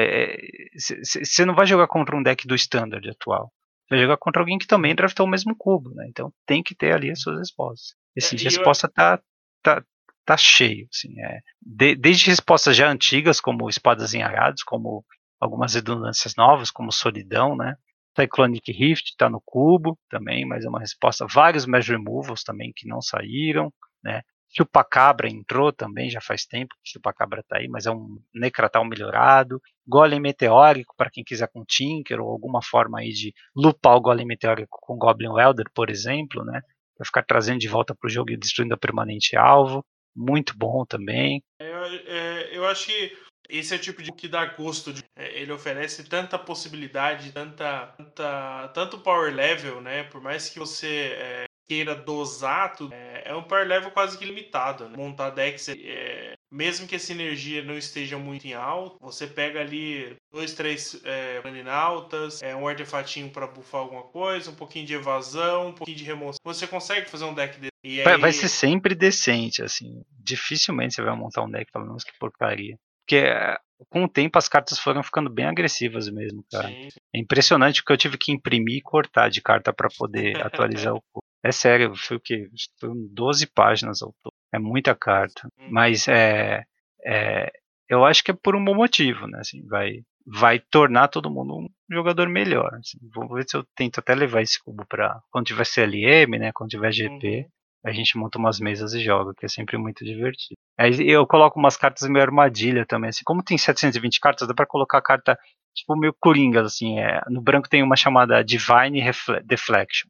você 0.77 1.43
é, 1.43 1.47
não 1.47 1.55
vai 1.55 1.67
jogar 1.67 1.87
contra 1.87 2.17
um 2.17 2.23
deck 2.23 2.47
do 2.47 2.55
standard 2.55 3.09
atual. 3.09 3.51
Você 3.89 3.97
vai 3.97 4.01
jogar 4.01 4.17
contra 4.19 4.43
alguém 4.43 4.59
que 4.59 4.67
também 4.67 4.95
draftou 4.95 5.27
o 5.27 5.29
mesmo 5.29 5.55
cubo, 5.57 5.91
né? 5.95 6.07
Então 6.09 6.33
tem 6.47 6.63
que 6.63 6.75
ter 6.75 6.93
ali 6.93 7.11
as 7.11 7.21
suas 7.21 7.39
respostas. 7.39 7.95
Esse 8.15 8.37
é, 8.37 8.39
resposta 8.39 8.87
eu... 8.87 8.93
tá, 8.93 9.21
tá, 9.63 9.85
tá 10.25 10.37
cheio. 10.37 10.87
Assim, 10.93 11.21
é. 11.21 11.41
De, 11.61 11.95
desde 11.95 12.27
respostas 12.31 12.77
já 12.77 12.89
antigas, 12.91 13.41
como 13.41 13.69
espadas 13.69 14.15
em 14.15 14.23
arados, 14.23 14.63
como 14.63 15.05
algumas 15.41 15.75
redundâncias 15.75 16.35
novas, 16.37 16.71
como 16.71 16.93
solidão, 16.93 17.57
né? 17.57 17.77
Cyclonic 18.19 18.73
Rift 18.73 19.11
está 19.11 19.31
no 19.31 19.41
cubo 19.45 19.99
também, 20.09 20.45
mas 20.45 20.65
é 20.65 20.69
uma 20.69 20.81
resposta. 20.81 21.27
Vários 21.33 21.65
Measure 21.65 21.97
Removals 21.97 22.43
também 22.43 22.73
que 22.75 22.87
não 22.89 23.01
saíram, 23.01 23.73
né? 24.03 24.23
Chupacabra 24.53 25.29
entrou 25.29 25.73
também, 25.73 26.11
já 26.11 26.21
faz 26.21 26.45
tempo 26.45 26.75
que 26.83 26.91
Chupacabra 26.91 27.41
está 27.41 27.59
aí, 27.59 27.69
mas 27.69 27.87
é 27.87 27.91
um 27.91 28.19
Necratal 28.35 28.85
melhorado. 28.85 29.63
Golem 29.87 30.21
Meteórico, 30.21 30.93
para 30.97 31.09
quem 31.09 31.23
quiser 31.23 31.49
com 31.53 31.65
Tinker, 31.65 32.21
ou 32.21 32.29
alguma 32.29 32.61
forma 32.61 32.99
aí 32.99 33.11
de 33.11 33.33
lupar 33.55 33.97
o 33.97 34.01
Golem 34.01 34.27
Meteórico 34.27 34.79
com 34.81 34.99
Goblin 34.99 35.29
Welder, 35.29 35.67
por 35.73 35.89
exemplo, 35.89 36.45
né? 36.45 36.63
Para 37.01 37.07
ficar 37.07 37.23
trazendo 37.23 37.61
de 37.61 37.67
volta 37.67 37.95
para 37.95 38.07
o 38.07 38.11
jogo 38.11 38.31
e 38.31 38.37
destruindo 38.37 38.75
a 38.75 38.77
permanente 38.77 39.35
alvo. 39.35 39.83
Muito 40.15 40.53
bom 40.55 40.85
também. 40.85 41.43
Eu, 41.59 41.85
é, 41.85 42.55
eu 42.55 42.67
acho 42.67 42.89
que 42.89 43.17
esse 43.49 43.73
é 43.73 43.79
o 43.79 43.81
tipo 43.81 44.03
de 44.03 44.13
que 44.13 44.29
dá 44.29 44.45
gosto. 44.45 44.93
De, 44.93 45.03
é, 45.17 45.41
ele 45.41 45.51
oferece 45.51 46.07
tanta 46.07 46.39
possibilidade, 46.39 47.33
tanta, 47.33 47.87
tanta, 47.97 48.69
tanto 48.75 48.99
power 48.99 49.35
level, 49.35 49.81
né? 49.81 50.03
Por 50.05 50.21
mais 50.21 50.51
que 50.51 50.59
você 50.59 51.15
é, 51.17 51.45
queira 51.71 51.95
dosar 51.95 52.75
tudo, 52.75 52.93
é, 52.93 53.23
é 53.27 53.35
um 53.37 53.45
power 53.45 53.65
level 53.65 53.93
quase 53.93 54.19
que 54.19 54.25
limitado. 54.25 54.89
Né? 54.89 54.97
Montar 54.97 55.31
decks, 55.31 55.69
é, 55.69 56.33
mesmo 56.51 56.85
que 56.85 56.97
essa 56.97 57.13
energia 57.13 57.63
não 57.63 57.79
esteja 57.79 58.19
muito 58.19 58.45
em 58.45 58.55
alto, 58.55 58.97
você 59.01 59.25
pega 59.25 59.61
ali 59.61 60.17
dois, 60.33 60.53
três 60.53 61.01
é, 61.05 61.41
altas, 61.71 62.43
é, 62.43 62.57
um 62.57 62.67
artefatinho 62.67 63.31
para 63.31 63.47
buffar 63.47 63.83
alguma 63.83 64.03
coisa, 64.03 64.51
um 64.51 64.55
pouquinho 64.57 64.85
de 64.85 64.95
evasão, 64.95 65.69
um 65.69 65.73
pouquinho 65.73 65.97
de 65.97 66.03
remoção. 66.03 66.41
Você 66.43 66.67
consegue 66.67 67.09
fazer 67.09 67.25
um 67.25 67.35
deck 67.35 67.61
desse. 67.61 67.71
E 67.85 68.01
aí... 68.01 68.19
Vai 68.19 68.33
ser 68.33 68.49
sempre 68.49 68.93
decente, 68.97 69.63
assim. 69.63 70.03
Dificilmente 70.19 70.97
você 70.97 71.03
vai 71.03 71.15
montar 71.15 71.45
um 71.45 71.51
deck, 71.51 71.71
pelo 71.71 71.87
menos 71.87 72.03
que 72.03 72.19
porcaria. 72.19 72.77
Porque 73.07 73.25
é, 73.25 73.57
com 73.89 74.03
o 74.03 74.09
tempo 74.09 74.37
as 74.37 74.49
cartas 74.49 74.77
foram 74.77 75.05
ficando 75.05 75.31
bem 75.31 75.47
agressivas 75.47 76.09
mesmo, 76.09 76.45
cara. 76.51 76.67
Sim. 76.67 76.89
É 77.15 77.21
impressionante 77.21 77.85
que 77.85 77.93
eu 77.93 77.97
tive 77.97 78.19
que 78.19 78.33
imprimir 78.33 78.79
e 78.79 78.83
cortar 78.83 79.31
de 79.31 79.41
carta 79.41 79.73
para 79.73 79.89
poder 79.97 80.35
atualizar 80.45 80.95
o 80.95 81.03
É 81.43 81.53
sério, 81.53 81.95
foi 81.97 82.17
o 82.17 82.21
quê? 82.21 82.49
Foram 82.79 82.95
12 83.13 83.47
páginas 83.47 84.03
ao 84.03 84.15
todo. 84.23 84.35
É 84.53 84.59
muita 84.59 84.95
carta. 84.95 85.49
Hum. 85.59 85.69
Mas 85.71 86.07
é, 86.09 86.65
é, 87.05 87.51
eu 87.89 88.05
acho 88.05 88.23
que 88.23 88.31
é 88.31 88.35
por 88.35 88.55
um 88.55 88.65
bom 88.65 88.75
motivo, 88.75 89.27
né? 89.27 89.39
Assim, 89.41 89.67
vai, 89.67 90.03
vai 90.27 90.59
tornar 90.59 91.09
todo 91.09 91.31
mundo 91.31 91.59
um 91.59 91.69
jogador 91.91 92.29
melhor. 92.29 92.75
Assim. 92.75 92.99
Vamos 93.15 93.35
ver 93.35 93.49
se 93.49 93.57
eu 93.57 93.65
tento 93.75 93.99
até 93.99 94.15
levar 94.15 94.43
esse 94.43 94.63
cubo 94.63 94.85
para 94.87 95.21
quando 95.31 95.47
tiver 95.47 95.65
CLM, 95.65 96.39
né? 96.39 96.53
Quando 96.53 96.71
tiver 96.71 96.93
GP. 96.93 97.27
Uhum 97.39 97.61
a 97.85 97.93
gente 97.93 98.17
monta 98.19 98.39
umas 98.39 98.61
mesas 98.61 98.93
e 98.93 99.01
joga, 99.01 99.33
que 99.35 99.47
é 99.47 99.49
sempre 99.49 99.79
muito 99.79 100.05
divertido. 100.05 100.59
Aí 100.79 101.09
eu 101.09 101.27
coloco 101.27 101.59
umas 101.59 101.77
cartas 101.77 102.09
meio 102.09 102.25
armadilha 102.25 102.85
também, 102.87 103.11
assim, 103.11 103.23
como 103.25 103.43
tem 103.43 103.57
720 103.57 104.21
cartas, 104.21 104.47
dá 104.47 104.55
pra 104.55 104.67
colocar 104.67 105.01
carta 105.01 105.39
tipo 105.75 105.97
meio 105.97 106.15
coringa, 106.19 106.63
assim, 106.63 106.99
é, 106.99 107.23
no 107.29 107.41
branco 107.41 107.69
tem 107.69 107.83
uma 107.83 107.97
chamada 107.97 108.45
Divine 108.45 109.01
Refle 109.01 109.41
Deflection? 109.45 110.09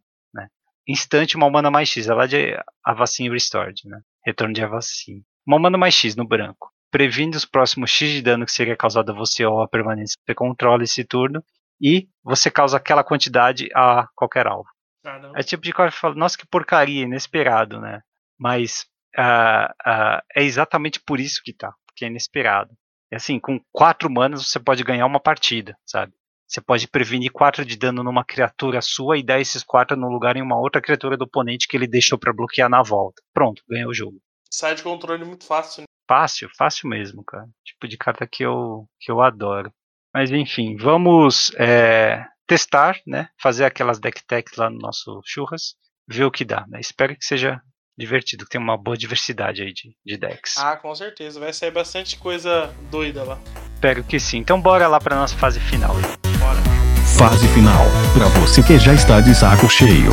Instante, 0.87 1.37
uma 1.37 1.51
mana 1.51 1.71
mais 1.71 1.89
X, 1.89 2.09
ela 2.09 2.25
é 2.25 2.27
de 2.27 2.59
Avacyn 2.85 3.31
Restored, 3.31 3.81
né? 3.87 4.01
Retorno 4.25 4.55
de 4.55 4.63
Avacyn. 4.63 5.23
Uma 5.47 5.59
mana 5.59 5.79
mais 5.79 5.95
X 5.95 6.17
no 6.17 6.27
branco. 6.27 6.71
Previne 6.91 7.37
os 7.37 7.45
próximos 7.45 7.91
X 7.91 8.11
de 8.11 8.23
dano 8.23 8.45
que 8.45 8.53
seria 8.53 8.77
causado 8.77 9.11
a 9.11 9.15
você 9.15 9.45
ou 9.45 9.63
a 9.63 9.69
permanência 9.69 10.17
que 10.19 10.25
você 10.27 10.35
controla 10.35 10.83
esse 10.83 11.05
turno. 11.05 11.43
E 11.81 12.09
você 12.23 12.51
causa 12.51 12.77
aquela 12.77 13.03
quantidade 13.03 13.69
a 13.75 14.07
qualquer 14.15 14.47
alvo. 14.47 14.69
Ah, 15.05 15.33
é 15.35 15.43
tipo 15.43 15.63
de 15.63 15.73
coisa 15.73 15.91
que 15.91 15.99
fala, 15.99 16.15
nossa, 16.15 16.37
que 16.37 16.47
porcaria, 16.47 17.05
inesperado, 17.05 17.81
né? 17.81 18.03
Mas 18.39 18.87
uh, 19.19 19.71
uh, 19.89 20.21
é 20.37 20.43
exatamente 20.43 21.01
por 21.01 21.19
isso 21.19 21.41
que 21.43 21.55
tá, 21.55 21.73
porque 21.87 22.05
é 22.05 22.09
inesperado. 22.09 22.71
E 23.11 23.17
assim, 23.17 23.41
com 23.41 23.61
quatro 23.73 24.11
manas 24.11 24.47
você 24.47 24.61
pode 24.61 24.85
ganhar 24.85 25.07
uma 25.07 25.21
partida, 25.21 25.77
sabe? 25.87 26.13
Você 26.51 26.61
pode 26.61 26.89
prevenir 26.89 27.31
quatro 27.31 27.65
de 27.65 27.77
dano 27.77 28.03
numa 28.03 28.25
criatura 28.25 28.83
sua 28.83 29.17
e 29.17 29.23
dar 29.23 29.41
esses 29.41 29.63
quatro 29.63 29.97
no 29.97 30.09
lugar 30.09 30.37
em 30.37 30.43
uma 30.43 30.59
outra 30.59 30.83
criatura 30.83 31.17
do 31.17 31.23
oponente 31.23 31.69
que 31.69 31.77
ele 31.77 31.87
deixou 31.87 32.19
para 32.19 32.33
bloquear 32.33 32.69
na 32.69 32.83
volta. 32.83 33.23
Pronto, 33.33 33.63
ganhou 33.69 33.91
o 33.91 33.95
jogo. 33.95 34.21
Sai 34.51 34.75
de 34.75 34.83
controle 34.83 35.25
muito 35.25 35.47
fácil. 35.47 35.83
Né? 35.83 35.87
Fácil, 36.09 36.51
fácil 36.59 36.89
mesmo, 36.89 37.23
cara. 37.23 37.47
Tipo 37.65 37.87
de 37.87 37.97
carta 37.97 38.27
que 38.27 38.43
eu, 38.43 38.85
que 38.99 39.13
eu 39.13 39.23
adoro. 39.23 39.73
Mas 40.13 40.33
enfim, 40.33 40.77
vamos 40.77 41.53
é, 41.55 42.27
testar, 42.49 42.99
né? 43.07 43.29
Fazer 43.41 43.65
aquelas 43.65 44.01
deck 44.01 44.21
techs 44.27 44.57
lá 44.57 44.69
no 44.69 44.79
nosso 44.79 45.21
churras, 45.25 45.77
ver 46.09 46.25
o 46.25 46.33
que 46.33 46.45
dá, 46.45 46.67
né? 46.67 46.81
Espero 46.81 47.17
que 47.17 47.25
seja 47.25 47.63
divertido, 47.97 48.45
que 48.45 48.51
tenha 48.51 48.65
uma 48.65 48.77
boa 48.77 48.97
diversidade 48.97 49.63
aí 49.63 49.73
de, 49.73 49.95
de 50.05 50.17
decks. 50.17 50.59
Ah, 50.59 50.77
com 50.77 50.93
certeza, 50.97 51.39
vai 51.39 51.53
sair 51.53 51.71
bastante 51.71 52.17
coisa 52.17 52.75
doida 52.91 53.23
lá. 53.23 53.39
Espero 53.73 54.03
que 54.03 54.19
sim. 54.19 54.39
Então 54.39 54.61
bora 54.61 54.89
lá 54.89 54.99
para 54.99 55.15
nossa 55.15 55.37
fase 55.37 55.61
final. 55.61 55.95
Bora. 55.95 56.20
Fase 57.17 57.47
final, 57.49 57.85
para 58.15 58.27
você 58.41 58.63
que 58.63 58.79
já 58.79 58.95
está 58.95 59.21
de 59.21 59.35
saco 59.35 59.69
cheio. 59.69 60.13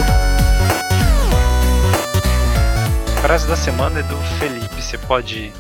A 3.18 3.22
frase 3.22 3.48
da 3.48 3.56
semana 3.56 4.00
é 4.00 4.04
do 4.04 4.18
Felipe. 4.40 4.82
Você 4.82 4.98
pode 4.98 5.52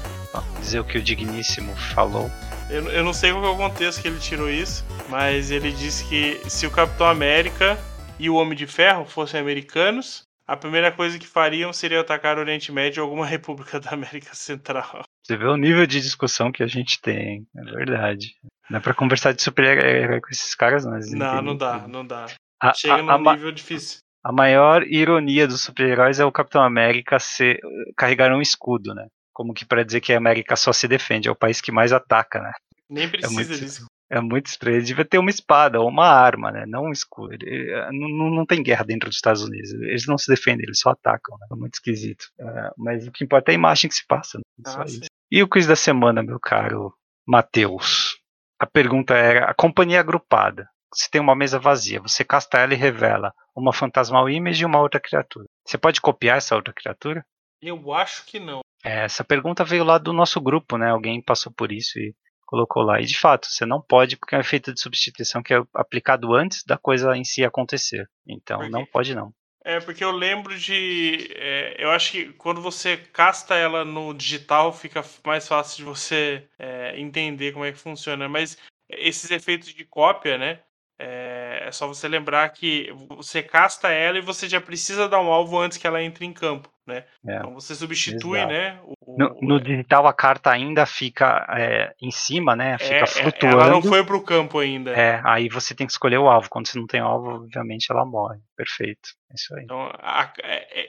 dizer 0.60 0.80
o 0.80 0.84
que 0.84 0.98
o 0.98 1.02
digníssimo 1.02 1.76
falou? 1.76 2.30
Eu, 2.70 2.84
eu 2.92 3.04
não 3.04 3.14
sei 3.14 3.32
qual 3.32 3.46
é 3.46 3.50
o 3.50 3.56
contexto 3.56 4.02
que 4.02 4.08
ele 4.08 4.20
tirou 4.20 4.50
isso, 4.50 4.86
mas 5.10 5.52
ele 5.52 5.72
disse 5.72 6.06
que 6.08 6.40
se 6.50 6.68
o 6.68 6.72
Capitão 6.72 7.08
América 7.08 7.78
e 8.20 8.30
o 8.30 8.36
Homem 8.36 8.58
de 8.58 8.68
Ferro 8.68 9.06
fossem 9.06 9.40
americanos, 9.40 10.24
a 10.46 10.56
primeira 10.56 10.92
coisa 10.92 11.18
que 11.18 11.28
fariam 11.28 11.74
seria 11.74 12.02
atacar 12.02 12.38
o 12.38 12.42
Oriente 12.42 12.72
Médio 12.72 13.04
ou 13.04 13.10
alguma 13.10 13.26
república 13.28 13.80
da 13.80 13.92
América 13.92 14.34
Central. 14.34 15.04
Você 15.24 15.36
vê 15.36 15.46
o 15.46 15.58
nível 15.58 15.86
de 15.86 16.00
discussão 16.02 16.52
que 16.52 16.64
a 16.64 16.68
gente 16.68 17.02
tem, 17.02 17.46
é 17.56 17.64
verdade. 17.64 18.36
Não 18.70 18.80
é 18.80 18.82
pra 18.82 18.94
conversar 18.94 19.34
de 19.34 19.42
super-herói 19.42 20.20
com 20.22 20.30
esses 20.30 20.54
caras, 20.56 20.86
não. 20.86 21.00
Não, 21.00 21.42
não 21.42 21.56
dá, 21.56 21.88
não 21.88 22.06
dá. 22.06 22.26
A, 22.62 22.74
Chega 22.74 22.96
a, 22.96 23.18
num 23.18 23.30
a, 23.30 23.36
nível 23.36 23.52
difícil. 23.52 24.00
A 24.24 24.32
maior 24.32 24.84
ironia 24.84 25.48
dos 25.48 25.62
super-heróis 25.62 26.20
é 26.20 26.26
o 26.26 26.32
Capitão 26.32 26.62
América 26.62 27.20
ser, 27.20 27.60
carregar 27.96 28.32
um 28.32 28.42
escudo, 28.42 28.94
né? 28.94 29.08
como 29.38 29.54
que 29.54 29.64
para 29.64 29.86
dizer 29.86 30.02
que 30.02 30.12
a 30.12 30.18
América 30.18 30.56
só 30.56 30.74
se 30.74 30.88
defende, 30.88 31.28
é 31.28 31.32
o 31.32 31.36
país 31.36 31.62
que 31.62 31.72
mais 31.72 31.94
ataca, 31.94 32.42
né? 32.42 32.52
Nem 32.90 33.08
precisa 33.08 33.32
é 33.32 33.36
muito, 33.36 33.60
disso. 33.60 33.86
É 34.10 34.20
muito 34.20 34.48
estranho. 34.48 34.78
Ele 34.78 34.86
devia 34.86 35.06
ter 35.06 35.20
uma 35.20 35.30
espada 35.30 35.80
ou 35.80 35.88
uma 35.88 36.08
arma, 36.08 36.52
né? 36.52 36.66
Não 36.66 36.86
um 36.86 36.92
escudo. 36.92 37.34
Ele, 37.34 37.72
não, 37.92 38.32
não 38.32 38.46
tem 38.48 38.64
guerra 38.64 38.84
dentro 38.84 39.10
dos 39.10 39.18
Estados 39.18 39.44
Unidos. 39.44 39.72
Eles 39.74 40.08
não 40.08 40.18
se 40.18 40.28
defendem, 40.28 40.66
eles 40.66 40.80
só 40.80 40.90
atacam. 40.90 41.38
Né? 41.38 41.48
É 41.52 41.56
muito 41.56 41.76
esquisito. 41.76 42.26
É, 42.40 42.72
mas 42.76 43.06
o 43.06 43.12
que 43.12 43.24
importa 43.24 43.52
é 43.52 43.54
a 43.54 43.56
imagem 43.56 43.88
que 43.88 43.96
se 43.96 44.08
passa. 44.08 44.40
Né? 44.40 44.44
Ah, 44.66 44.86
e 45.32 45.44
o 45.44 45.48
quiz 45.48 45.68
da 45.68 45.76
semana, 45.76 46.24
meu 46.24 46.40
caro 46.40 46.92
Matheus? 47.28 48.18
A 48.60 48.66
pergunta 48.66 49.14
era: 49.14 49.45
a 49.45 49.53
companhia 49.53 50.00
agrupada. 50.00 50.68
Se 50.94 51.10
tem 51.11 51.19
uma 51.19 51.36
mesa 51.36 51.60
vazia, 51.60 52.02
você 52.02 52.24
casta 52.24 52.60
ela 52.60 52.74
e 52.74 52.77
revela 52.77 53.34
uma 53.56 53.74
fantasmal 53.74 54.30
image 54.30 54.64
e 54.64 54.66
uma 54.66 54.80
outra 54.80 55.00
criatura. 55.00 55.45
Você 55.66 55.77
pode 55.77 56.00
copiar 56.00 56.38
essa 56.38 56.56
outra 56.56 56.74
criatura? 56.74 57.26
Eu 57.61 57.94
acho 57.94 58.26
que 58.26 58.40
não. 58.40 58.61
É, 58.84 59.03
essa 59.06 59.24
pergunta 59.24 59.66
veio 59.66 59.84
lá 59.84 59.98
do 59.98 60.14
nosso 60.14 60.40
grupo, 60.40 60.77
né? 60.77 60.90
Alguém 60.92 61.22
passou 61.22 61.52
por 61.52 61.72
isso 61.72 62.00
e 62.00 62.16
colocou 62.45 62.84
lá. 62.84 63.02
E 63.02 63.06
de 63.06 63.19
fato, 63.19 63.48
você 63.48 63.66
não 63.66 63.82
pode, 63.82 64.16
porque 64.16 64.34
é 64.34 64.38
um 64.38 64.42
efeito 64.42 64.74
de 64.74 64.80
substituição 64.80 65.44
que 65.44 65.53
é 65.53 65.61
aplicado 65.74 66.34
antes 66.34 66.64
da 66.66 66.77
coisa 66.77 67.16
em 67.16 67.24
si 67.24 67.44
acontecer. 67.44 68.10
Então, 68.26 68.69
não 68.69 68.86
pode 68.86 69.14
não. 69.14 69.34
É, 69.68 69.82
porque 69.82 70.02
eu 70.02 70.12
lembro 70.12 70.58
de. 70.58 71.28
É, 71.36 71.76
eu 71.78 71.92
acho 71.92 72.14
que 72.14 72.32
quando 72.34 72.62
você 72.62 72.96
casta 72.96 73.54
ela 73.54 73.84
no 73.84 74.14
digital, 74.14 74.72
fica 74.72 75.04
mais 75.26 75.46
fácil 75.46 75.80
de 75.80 75.84
você 75.84 76.48
é, 76.58 76.98
entender 76.98 77.52
como 77.52 77.66
é 77.66 77.74
que 77.74 77.78
funciona. 77.78 78.30
Mas 78.30 78.58
esses 78.90 79.30
efeitos 79.30 79.74
de 79.74 79.84
cópia, 79.84 80.38
né? 80.38 80.62
É, 80.98 81.64
é, 81.68 81.72
só 81.74 81.86
você 81.86 82.08
lembrar 82.08 82.50
que 82.52 82.90
você 83.10 83.44
casta 83.44 83.90
ela 83.90 84.18
e 84.18 84.22
você 84.22 84.48
já 84.48 84.62
precisa 84.62 85.10
dar 85.10 85.20
um 85.20 85.30
alvo 85.34 85.60
antes 85.60 85.78
que 85.78 85.86
ela 85.86 86.02
entre 86.02 86.26
em 86.26 86.32
campo, 86.32 86.72
né? 86.88 87.03
É, 87.27 87.38
então 87.38 87.53
você 87.53 87.75
substitui, 87.75 88.40
exato. 88.40 88.53
né? 88.53 88.80
O, 88.83 89.17
no, 89.17 89.38
no, 89.41 89.59
digital 89.61 90.07
a 90.07 90.14
carta 90.14 90.49
ainda 90.49 90.85
fica 90.85 91.45
é, 91.49 91.93
em 92.01 92.09
cima, 92.09 92.56
né? 92.56 92.77
Fica 92.77 92.95
é, 92.95 93.01
é, 93.01 93.06
flutuando. 93.06 93.61
Ela 93.61 93.69
não 93.69 93.82
foi 93.82 94.03
pro 94.06 94.22
campo 94.22 94.59
ainda. 94.59 94.91
É, 94.91 95.22
aí 95.25 95.49
você 95.49 95.75
tem 95.75 95.85
que 95.85 95.91
escolher 95.91 96.17
o 96.17 96.30
alvo. 96.30 96.49
Quando 96.49 96.67
você 96.67 96.80
não 96.80 96.88
tem 96.88 97.01
alvo, 97.01 97.43
obviamente 97.43 97.91
ela 97.91 98.06
morre. 98.06 98.40
Perfeito. 98.56 99.09
É 99.30 99.35
isso 99.35 99.56
aí. 99.56 99.64
Então, 99.66 99.91
a, 99.99 100.33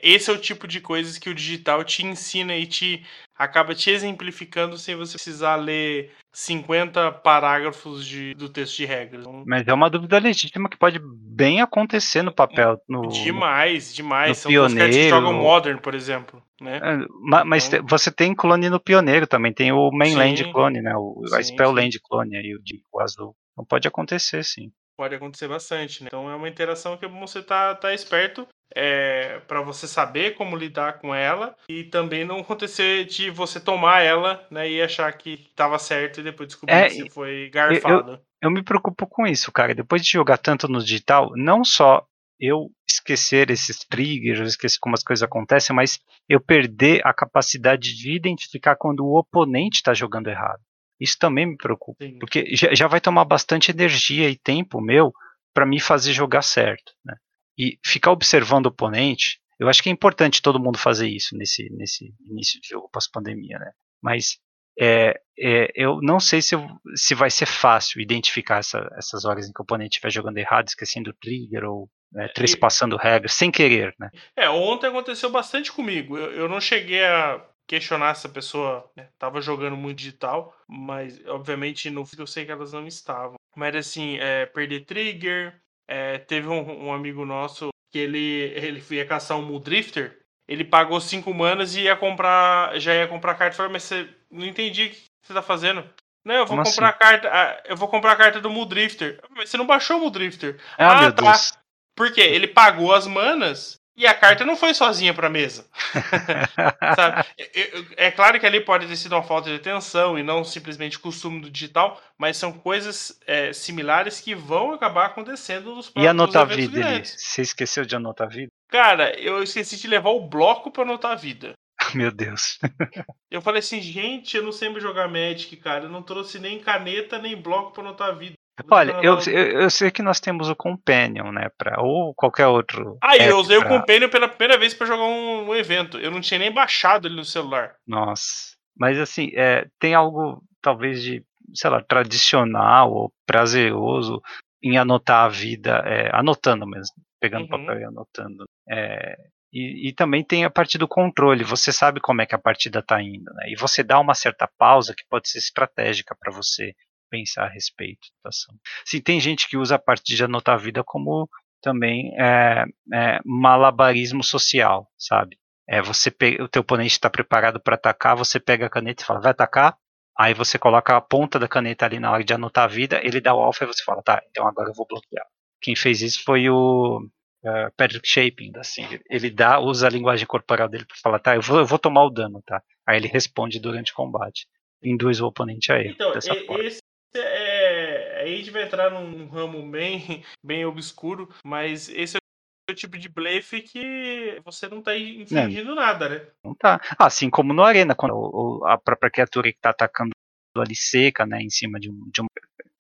esse 0.03 0.31
é 0.31 0.33
o 0.33 0.39
tipo 0.39 0.69
de 0.69 0.81
coisas 0.81 1.19
que 1.19 1.29
o 1.29 1.35
digital 1.35 1.83
te 1.83 2.05
ensina 2.05 2.55
e 2.55 2.67
te 2.67 3.05
acaba 3.39 3.75
te 3.75 3.91
exemplificando 3.91 4.77
sem 4.77 4.97
você 4.97 5.15
precisar 5.15 5.55
ler 5.55 6.11
50 6.33 7.13
parágrafos 7.13 8.05
de, 8.05 8.35
do 8.35 8.49
texto 8.49 8.77
de 8.79 8.85
regras. 8.85 9.21
Então, 9.23 9.45
Mas 9.47 9.67
é 9.67 9.73
uma 9.73 9.89
dúvida 9.89 10.19
legítima 10.19 10.69
que 10.69 10.77
pode 10.77 10.99
bem 11.01 11.61
acontecer 11.61 12.23
no 12.23 12.35
papel. 12.35 12.81
No, 12.89 13.07
demais, 13.09 13.95
demais. 13.95 14.31
No 14.31 14.35
São 14.35 14.51
pioneiro. 14.51 14.93
que 14.93 15.09
jogam 15.09 15.33
Modern, 15.33 15.79
por 15.79 15.95
exemplo. 15.95 16.43
Né? 16.61 16.81
É, 16.83 17.45
mas 17.45 17.69
então, 17.69 17.87
você 17.89 18.11
tem 18.11 18.35
clone 18.35 18.69
no 18.69 18.81
pioneiro 18.81 19.29
também, 19.29 19.53
tem 19.53 19.71
o 19.71 19.91
mainland 19.93 20.43
sim, 20.43 20.53
clone, 20.53 20.83
né? 20.83 20.93
O, 20.97 21.23
sim, 21.25 21.37
a 21.37 21.43
Spellland 21.43 22.01
clone 22.01 22.37
aí, 22.37 22.55
o, 22.55 22.63
de, 22.63 22.83
o 22.93 23.01
azul. 23.01 23.37
Então 23.53 23.65
pode 23.65 23.87
acontecer, 23.87 24.45
sim 24.45 24.73
pode 24.97 25.15
acontecer 25.15 25.47
bastante, 25.47 26.03
né? 26.03 26.09
Então 26.09 26.29
é 26.29 26.35
uma 26.35 26.49
interação 26.49 26.97
que 26.97 27.07
você 27.07 27.41
tá, 27.41 27.73
tá 27.77 27.95
esperto 27.95 28.49
é, 28.75 29.41
para 29.47 29.61
você 29.63 29.87
saber 29.87 30.35
como 30.35 30.57
lidar 30.57 30.99
com 30.99 31.15
ela 31.15 31.57
e 31.69 31.85
também 31.85 32.25
não 32.25 32.41
acontecer 32.41 33.05
de 33.07 33.31
você 33.31 33.59
tomar 33.59 34.01
ela 34.01 34.47
né, 34.51 34.71
e 34.71 34.83
achar 34.83 35.11
que 35.13 35.47
estava 35.51 35.79
certo 35.79 36.21
e 36.21 36.25
depois 36.25 36.49
descobrir 36.49 36.75
é, 36.75 36.89
que 36.89 36.95
você 36.95 37.11
foi 37.11 37.51
garfado. 37.51 38.13
Eu, 38.13 38.21
eu, 38.43 38.51
me 38.51 38.63
preocupo 38.63 39.07
com 39.07 39.27
isso, 39.27 39.51
cara. 39.51 39.75
Depois 39.75 40.03
de 40.03 40.11
jogar 40.11 40.39
tanto 40.39 40.69
no 40.69 40.81
digital, 40.81 41.31
não 41.35 41.65
só 41.65 42.05
eu 42.41 42.71
esquecer 42.89 43.51
esses 43.51 43.79
triggers, 43.79 44.39
eu 44.39 44.47
esquecer 44.47 44.79
como 44.81 44.95
as 44.95 45.03
coisas 45.03 45.23
acontecem, 45.23 45.75
mas 45.75 45.99
eu 46.29 46.41
perder 46.41 47.01
a 47.05 47.13
capacidade 47.13 47.97
de 47.97 48.15
identificar 48.15 48.77
quando 48.77 49.05
o 49.05 49.19
oponente 49.19 49.77
está 49.77 49.93
jogando 49.93 50.29
errado. 50.29 50.61
Isso 51.01 51.17
também 51.19 51.47
me 51.47 51.57
preocupa, 51.57 52.05
Sim. 52.05 52.19
porque 52.19 52.45
já, 52.55 52.75
já 52.75 52.87
vai 52.87 53.01
tomar 53.01 53.25
bastante 53.25 53.71
energia 53.71 54.29
e 54.29 54.37
tempo 54.37 54.81
meu 54.81 55.13
para 55.55 55.67
me 55.67 55.81
fazer 55.81 56.13
jogar 56.13 56.43
certo. 56.43 56.93
Né? 57.05 57.15
E 57.59 57.79
ficar 57.85 58.13
observando 58.13 58.67
o 58.67 58.69
oponente, 58.69 59.41
eu 59.59 59.69
acho 59.69 59.83
que 59.83 59.89
é 59.89 59.93
importante 59.93 60.41
todo 60.41 60.61
mundo 60.61 60.79
fazer 60.79 61.09
isso 61.09 61.37
nesse, 61.37 61.69
nesse 61.71 62.15
início 62.25 62.61
de 62.61 62.69
jogo 62.69 62.89
pós-pandemia, 62.93 63.59
né? 63.59 63.73
Mas 64.01 64.39
é, 64.81 65.21
é, 65.37 65.73
eu 65.75 66.01
não 66.01 66.21
sei 66.21 66.41
se, 66.41 66.55
eu, 66.55 66.65
se 66.95 67.15
vai 67.15 67.31
ser 67.31 67.47
fácil 67.47 68.01
identificar 68.01 68.59
essa, 68.59 68.89
essas 68.97 69.25
horas 69.25 69.49
em 69.49 69.53
que 69.53 69.61
o 69.61 69.65
oponente 69.65 69.97
estiver 69.97 70.11
jogando 70.11 70.39
errado, 70.39 70.69
esquecendo 70.69 71.11
o 71.11 71.15
trigger 71.15 71.65
ou, 71.65 71.91
né, 72.13 72.29
trespassando 72.29 72.95
e... 72.95 72.99
regras, 73.03 73.35
sem 73.35 73.51
querer, 73.51 73.93
né? 73.99 74.11
É, 74.37 74.49
ontem 74.49 74.87
aconteceu 74.87 75.31
bastante 75.31 75.73
comigo. 75.73 76.17
Eu, 76.17 76.31
eu 76.33 76.49
não 76.49 76.61
cheguei 76.61 77.05
a 77.05 77.45
questionar 77.67 78.15
se 78.15 78.29
a 78.29 78.31
pessoa 78.31 78.89
né, 78.97 79.09
tava 79.19 79.41
jogando 79.41 79.77
muito 79.77 79.99
digital, 79.99 80.57
mas 80.69 81.21
obviamente 81.27 81.91
no 81.91 82.05
vídeo 82.05 82.23
eu 82.23 82.27
sei 82.27 82.47
que 82.47 82.53
elas 82.53 82.73
não 82.73 82.87
estavam. 82.87 83.35
Mas 83.57 83.75
assim, 83.75 84.17
é, 84.19 84.47
perder 84.47 84.87
trigger, 84.87 85.61
é, 85.89 86.19
teve 86.19 86.47
um, 86.49 86.87
um, 86.87 86.93
amigo 86.93 87.25
nosso 87.25 87.71
que 87.91 87.99
ele, 87.99 88.53
ele 88.55 88.85
ia 88.91 89.07
caçar 89.07 89.39
um 89.39 89.43
Muldrifter, 89.43 90.19
ele 90.47 90.65
pagou 90.65 91.01
5 91.01 91.33
manas 91.33 91.75
e 91.75 91.83
ia 91.83 91.97
comprar. 91.97 92.79
Já 92.79 92.95
ia 92.95 93.09
comprar 93.09 93.35
carta. 93.35 93.57
Falei, 93.57 93.73
mas 93.73 93.85
você 93.85 94.09
não 94.31 94.47
entendi 94.47 94.87
o 94.87 94.91
que 94.91 95.03
você 95.23 95.35
tá 95.35 95.43
fazendo. 95.43 95.85
Não, 96.25 96.35
eu 96.35 96.47
vou 96.47 96.57
Como 96.57 96.65
comprar 96.65 96.89
assim? 96.89 96.97
a 96.97 96.99
carta. 96.99 97.63
Eu 97.67 97.77
vou 97.77 97.89
comprar 97.89 98.13
a 98.13 98.17
carta 98.17 98.41
do 98.41 98.51
Muldrifter. 98.51 99.21
Mas 99.31 99.51
você 99.51 99.57
não 99.57 99.67
baixou 99.67 99.99
o 99.99 100.01
Muldrifter. 100.01 100.59
Ah, 100.77 101.07
ah 101.07 101.13
tá. 101.13 101.23
Deus. 101.23 101.53
Por 101.95 102.13
quê? 102.13 102.21
Ele 102.21 102.47
pagou 102.47 102.95
as 102.95 103.07
manas 103.07 103.78
e 103.99 104.07
a 104.07 104.15
carta 104.15 104.45
não 104.45 104.57
foi 104.57 104.73
sozinha 104.73 105.13
para 105.13 105.27
a 105.27 105.31
mesa. 105.31 105.67
é 107.97 108.13
claro 108.13 108.39
que 108.39 108.47
ali 108.47 108.61
pode 108.61 108.87
ter 108.87 108.95
sido 108.95 109.17
uma 109.17 109.25
falta 109.25 109.51
de 109.51 109.57
atenção 109.57 110.17
e 110.17 110.23
não 110.23 110.45
simplesmente 110.45 111.01
costume 111.01 111.41
do 111.41 111.51
digital, 111.51 112.01
mas 112.17 112.37
são 112.37 112.53
coisas 112.53 113.19
é, 113.27 113.53
similares 113.53 114.21
que 114.21 114.37
vão 114.37 114.73
acabar 114.73 115.07
acontecendo 115.07 115.75
nos 115.75 115.91
próximos 115.91 116.05
E 116.05 116.07
anotar 116.07 116.43
a 116.43 116.45
vida 116.45 116.87
ali? 116.87 117.05
Você 117.05 117.43
esqueceu 117.43 117.85
de 117.85 117.97
anotar 117.97 118.29
a 118.29 118.31
vida? 118.31 118.53
Cara, 118.69 119.19
eu 119.19 119.43
esqueci 119.43 119.77
de 119.77 119.89
levar 119.89 120.11
o 120.11 120.29
bloco 120.29 120.71
para 120.71 120.85
anotar 120.85 121.11
a 121.11 121.17
vida. 121.17 121.55
Meu 121.93 122.13
Deus. 122.13 122.61
eu 123.29 123.43
falei 123.43 123.59
assim, 123.59 123.81
gente, 123.81 124.37
eu 124.37 124.45
não 124.45 124.53
sei 124.53 124.69
me 124.69 124.79
jogar 124.79 125.09
Magic, 125.09 125.57
cara. 125.57 125.87
Eu 125.87 125.91
não 125.91 126.03
trouxe 126.03 126.39
nem 126.39 126.61
caneta 126.61 127.19
nem 127.19 127.37
bloco 127.37 127.73
para 127.73 127.83
anotar 127.83 128.11
a 128.11 128.13
vida. 128.13 128.35
Olha, 128.71 128.93
eu, 129.03 129.19
eu, 129.27 129.61
eu, 129.63 129.71
sei 129.71 129.91
que 129.91 130.03
nós 130.03 130.21
temos 130.21 130.49
o 130.49 130.57
Companion, 130.57 131.31
né? 131.31 131.49
Pra, 131.57 131.81
ou 131.81 132.15
qualquer 132.15 132.47
outro. 132.47 132.99
Ah, 133.03 133.17
eu 133.17 133.39
usei 133.39 133.59
pra... 133.59 133.67
o 133.67 133.81
Companion 133.81 134.09
pela 134.09 134.29
primeira 134.29 134.59
vez 134.59 134.75
para 134.75 134.87
jogar 134.87 135.05
um, 135.05 135.49
um, 135.49 135.55
evento. 135.55 135.99
Eu 135.99 136.11
não 136.11 136.21
tinha 136.21 136.41
nem 136.41 136.53
baixado 136.53 137.07
ele 137.07 137.17
no 137.17 137.25
celular. 137.25 137.77
Nossa. 137.87 138.57
Mas 138.77 138.99
assim, 138.99 139.31
é, 139.35 139.67
tem 139.79 139.95
algo 139.95 140.43
talvez 140.63 141.03
de, 141.03 141.23
sei 141.55 141.71
lá, 141.71 141.83
tradicional 141.83 142.93
ou 142.93 143.13
prazeroso 143.27 144.21
em 144.63 144.77
anotar 144.77 145.25
a 145.25 145.29
vida, 145.29 145.83
é, 145.87 146.11
anotando 146.13 146.67
mesmo, 146.67 146.97
pegando 147.21 147.43
uhum. 147.43 147.49
papel 147.49 147.81
e 147.81 147.85
anotando. 147.85 148.45
É, 148.69 149.17
e, 149.53 149.89
e, 149.89 149.93
também 149.95 150.23
tem 150.23 150.45
a 150.45 150.51
parte 150.51 150.77
do 150.77 150.87
controle, 150.87 151.43
você 151.43 151.73
sabe 151.73 152.01
como 152.01 152.21
é 152.21 152.27
que 152.27 152.35
a 152.35 152.39
partida 152.39 152.81
está 152.81 153.03
indo, 153.03 153.33
né? 153.35 153.51
E 153.51 153.57
você 153.57 153.83
dá 153.83 153.99
uma 153.99 154.15
certa 154.15 154.49
pausa 154.59 154.95
que 154.95 155.05
pode 155.09 155.29
ser 155.29 155.39
estratégica 155.39 156.15
para 156.19 156.33
você 156.33 156.75
pensar 157.09 157.45
a 157.45 157.49
respeito 157.49 158.09
ação. 158.25 158.55
Sim, 158.85 159.01
tem 159.01 159.21
gente 159.21 159.49
que 159.49 159.57
usa 159.57 159.77
a 159.77 159.79
parte 159.79 160.15
de 160.15 160.25
anotar 160.25 160.55
a 160.55 160.59
vida 160.59 160.83
como 160.85 161.29
também 161.61 162.15
é, 162.19 162.65
é, 162.93 163.19
malabarismo 163.25 164.23
social, 164.23 164.89
sabe? 164.97 165.37
É 165.69 165.83
você 165.83 166.11
o 166.41 166.49
teu 166.49 166.63
oponente 166.63 166.93
está 166.93 167.11
preparado 167.11 167.61
para 167.61 167.75
atacar, 167.75 168.17
você 168.17 168.41
pega 168.41 168.67
a 168.67 168.71
caneta 168.71 169.03
e 169.03 169.07
fala, 169.07 169.21
vai 169.21 169.33
atacar? 169.33 169.77
Aí 170.19 170.35
você 170.35 170.59
coloca 170.59 170.97
a 170.97 171.01
ponta 171.01 171.39
da 171.39 171.47
caneta 171.47 171.85
ali 171.85 172.01
na 172.01 172.11
hora 172.11 172.25
de 172.25 172.33
anotar 172.33 172.65
a 172.65 172.69
vida, 172.69 173.01
ele 173.05 173.21
dá 173.21 173.35
o 173.35 173.41
alfa 173.41 173.65
e 173.65 173.67
você 173.67 173.85
fala, 173.85 174.03
tá, 174.03 174.23
então 174.31 174.47
agora 174.47 174.71
eu 174.71 174.75
vou 174.75 174.87
bloquear. 174.87 175.27
Quem 175.61 175.77
fez 175.77 176.01
isso 176.01 176.23
foi 176.25 176.49
o 176.49 177.01
uh, 177.45 177.73
Patrick 177.77 178.09
Shaping, 178.09 178.53
assim, 178.57 178.87
ele 179.11 179.31
dá, 179.31 179.61
usa 179.61 179.87
a 179.87 179.91
linguagem 179.91 180.27
corporal 180.27 180.69
dele 180.69 180.87
para 180.87 180.97
falar, 181.03 181.19
tá, 181.19 181.37
eu 181.37 181.43
vou, 181.43 181.59
eu 181.59 181.67
vou 181.67 181.79
tomar 181.79 182.05
o 182.05 182.11
dano, 182.11 182.43
tá? 182.47 182.63
Aí 182.87 182.97
ele 182.97 183.09
responde 183.09 183.61
durante 183.61 183.93
o 183.93 183.95
combate 183.95 184.47
induz 184.83 185.21
o 185.21 185.27
oponente 185.27 185.73
a 185.73 185.79
ele. 185.79 185.91
Então, 185.91 186.13
esse, 186.15 186.81
é, 187.15 188.21
aí 188.21 188.35
a 188.35 188.37
gente 188.37 188.51
vai 188.51 188.65
entrar 188.65 188.91
num 188.91 189.29
ramo 189.29 189.69
bem, 189.71 190.23
bem 190.45 190.65
obscuro, 190.65 191.29
mas 191.45 191.89
esse 191.89 192.17
é 192.17 192.73
o 192.73 192.75
tipo 192.75 192.99
de 192.99 193.09
blefe 193.09 193.63
que 193.63 194.41
você 194.45 194.69
não 194.69 194.83
tá 194.83 194.97
infringindo 194.97 195.73
é. 195.73 195.75
nada, 195.75 196.09
né? 196.09 196.27
Não 196.45 196.55
tá. 196.55 196.81
Assim 196.99 197.31
como 197.31 197.53
no 197.53 197.63
Arena, 197.63 197.95
quando 197.95 198.63
a 198.67 198.77
própria 198.79 199.11
criatura 199.11 199.51
que 199.51 199.59
tá 199.61 199.71
atacando 199.71 200.11
ali 200.57 200.75
seca, 200.75 201.25
né, 201.25 201.41
em 201.41 201.51
cima 201.51 201.79
de 201.79 201.91
um, 201.91 202.11
de 202.13 202.21
um... 202.21 202.27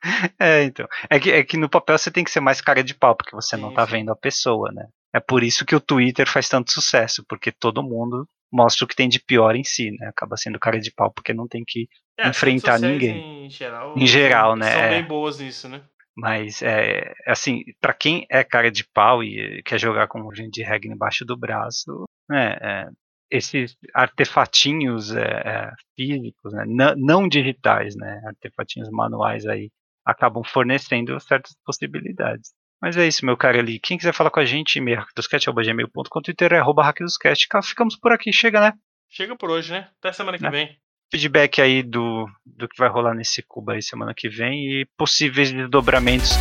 É, 0.38 0.64
então. 0.64 0.86
É 1.08 1.18
que, 1.18 1.30
é 1.30 1.44
que 1.44 1.56
no 1.56 1.68
papel 1.68 1.98
você 1.98 2.10
tem 2.10 2.24
que 2.24 2.30
ser 2.30 2.40
mais 2.40 2.60
cara 2.60 2.82
de 2.82 2.94
pau, 2.94 3.16
porque 3.16 3.34
você 3.34 3.56
sim, 3.56 3.62
não 3.62 3.72
tá 3.72 3.84
sim. 3.86 3.92
vendo 3.92 4.12
a 4.12 4.16
pessoa, 4.16 4.70
né? 4.72 4.88
É 5.12 5.20
por 5.20 5.42
isso 5.42 5.64
que 5.64 5.74
o 5.74 5.80
Twitter 5.80 6.28
faz 6.28 6.48
tanto 6.48 6.70
sucesso, 6.70 7.24
porque 7.28 7.50
todo 7.50 7.82
mundo 7.82 8.28
mostra 8.52 8.84
o 8.84 8.88
que 8.88 8.94
tem 8.94 9.08
de 9.08 9.20
pior 9.20 9.56
em 9.56 9.64
si, 9.64 9.90
né? 9.92 10.08
Acaba 10.08 10.36
sendo 10.36 10.58
cara 10.58 10.78
de 10.78 10.92
pau 10.92 11.10
porque 11.12 11.32
não 11.32 11.48
tem 11.48 11.64
que 11.66 11.88
é, 12.18 12.28
enfrentar 12.28 12.78
ninguém. 12.78 13.46
Em 13.46 13.50
geral, 13.50 13.94
em 13.96 14.06
geral 14.06 14.56
né? 14.56 14.70
São 14.70 14.88
bem 14.90 15.04
boas 15.04 15.38
nisso, 15.38 15.68
né? 15.68 15.82
Mas, 16.16 16.62
é, 16.62 17.14
assim, 17.28 17.62
para 17.80 17.94
quem 17.94 18.26
é 18.28 18.42
cara 18.42 18.72
de 18.72 18.84
pau 18.92 19.22
e 19.22 19.62
quer 19.62 19.78
jogar 19.78 20.08
com 20.08 20.34
gente 20.34 20.50
de 20.50 20.64
regra 20.64 20.92
embaixo 20.92 21.24
do 21.24 21.36
braço, 21.36 22.06
né, 22.28 22.56
é, 22.60 22.88
esses 23.30 23.76
artefatinhos 23.94 25.14
é, 25.14 25.22
é 25.22 25.70
físicos, 25.94 26.52
né, 26.52 26.64
não 26.96 27.28
digitais, 27.28 27.94
né, 27.94 28.20
artefatinhos 28.26 28.90
manuais 28.90 29.46
aí, 29.46 29.70
acabam 30.04 30.42
fornecendo 30.42 31.20
certas 31.20 31.54
possibilidades. 31.64 32.50
Mas 32.82 32.96
é 32.96 33.06
isso, 33.06 33.24
meu 33.24 33.36
caro 33.36 33.60
ali. 33.60 33.78
Quem 33.78 33.96
quiser 33.96 34.12
falar 34.12 34.30
com 34.30 34.40
a 34.40 34.44
gente, 34.44 34.76
e-mail 34.76 34.98
hackdoscast.gmail.com, 34.98 36.22
Twitter 36.22 36.52
é 36.52 36.58
arroba 36.58 36.82
hackdoscast. 36.82 37.46
Ficamos 37.62 37.96
por 37.96 38.12
aqui, 38.12 38.32
chega, 38.32 38.60
né? 38.60 38.72
Chega 39.08 39.36
por 39.36 39.50
hoje, 39.50 39.72
né? 39.72 39.88
Até 39.98 40.12
semana 40.12 40.36
que 40.36 40.44
né? 40.44 40.50
vem. 40.50 40.78
Feedback 41.10 41.60
aí 41.60 41.82
do, 41.82 42.28
do 42.44 42.68
que 42.68 42.78
vai 42.78 42.88
rolar 42.88 43.14
nesse 43.14 43.42
Cuba 43.42 43.72
aí 43.72 43.82
semana 43.82 44.12
que 44.14 44.28
vem 44.28 44.80
e 44.80 44.86
possíveis 44.96 45.50
desdobramentos 45.52 46.36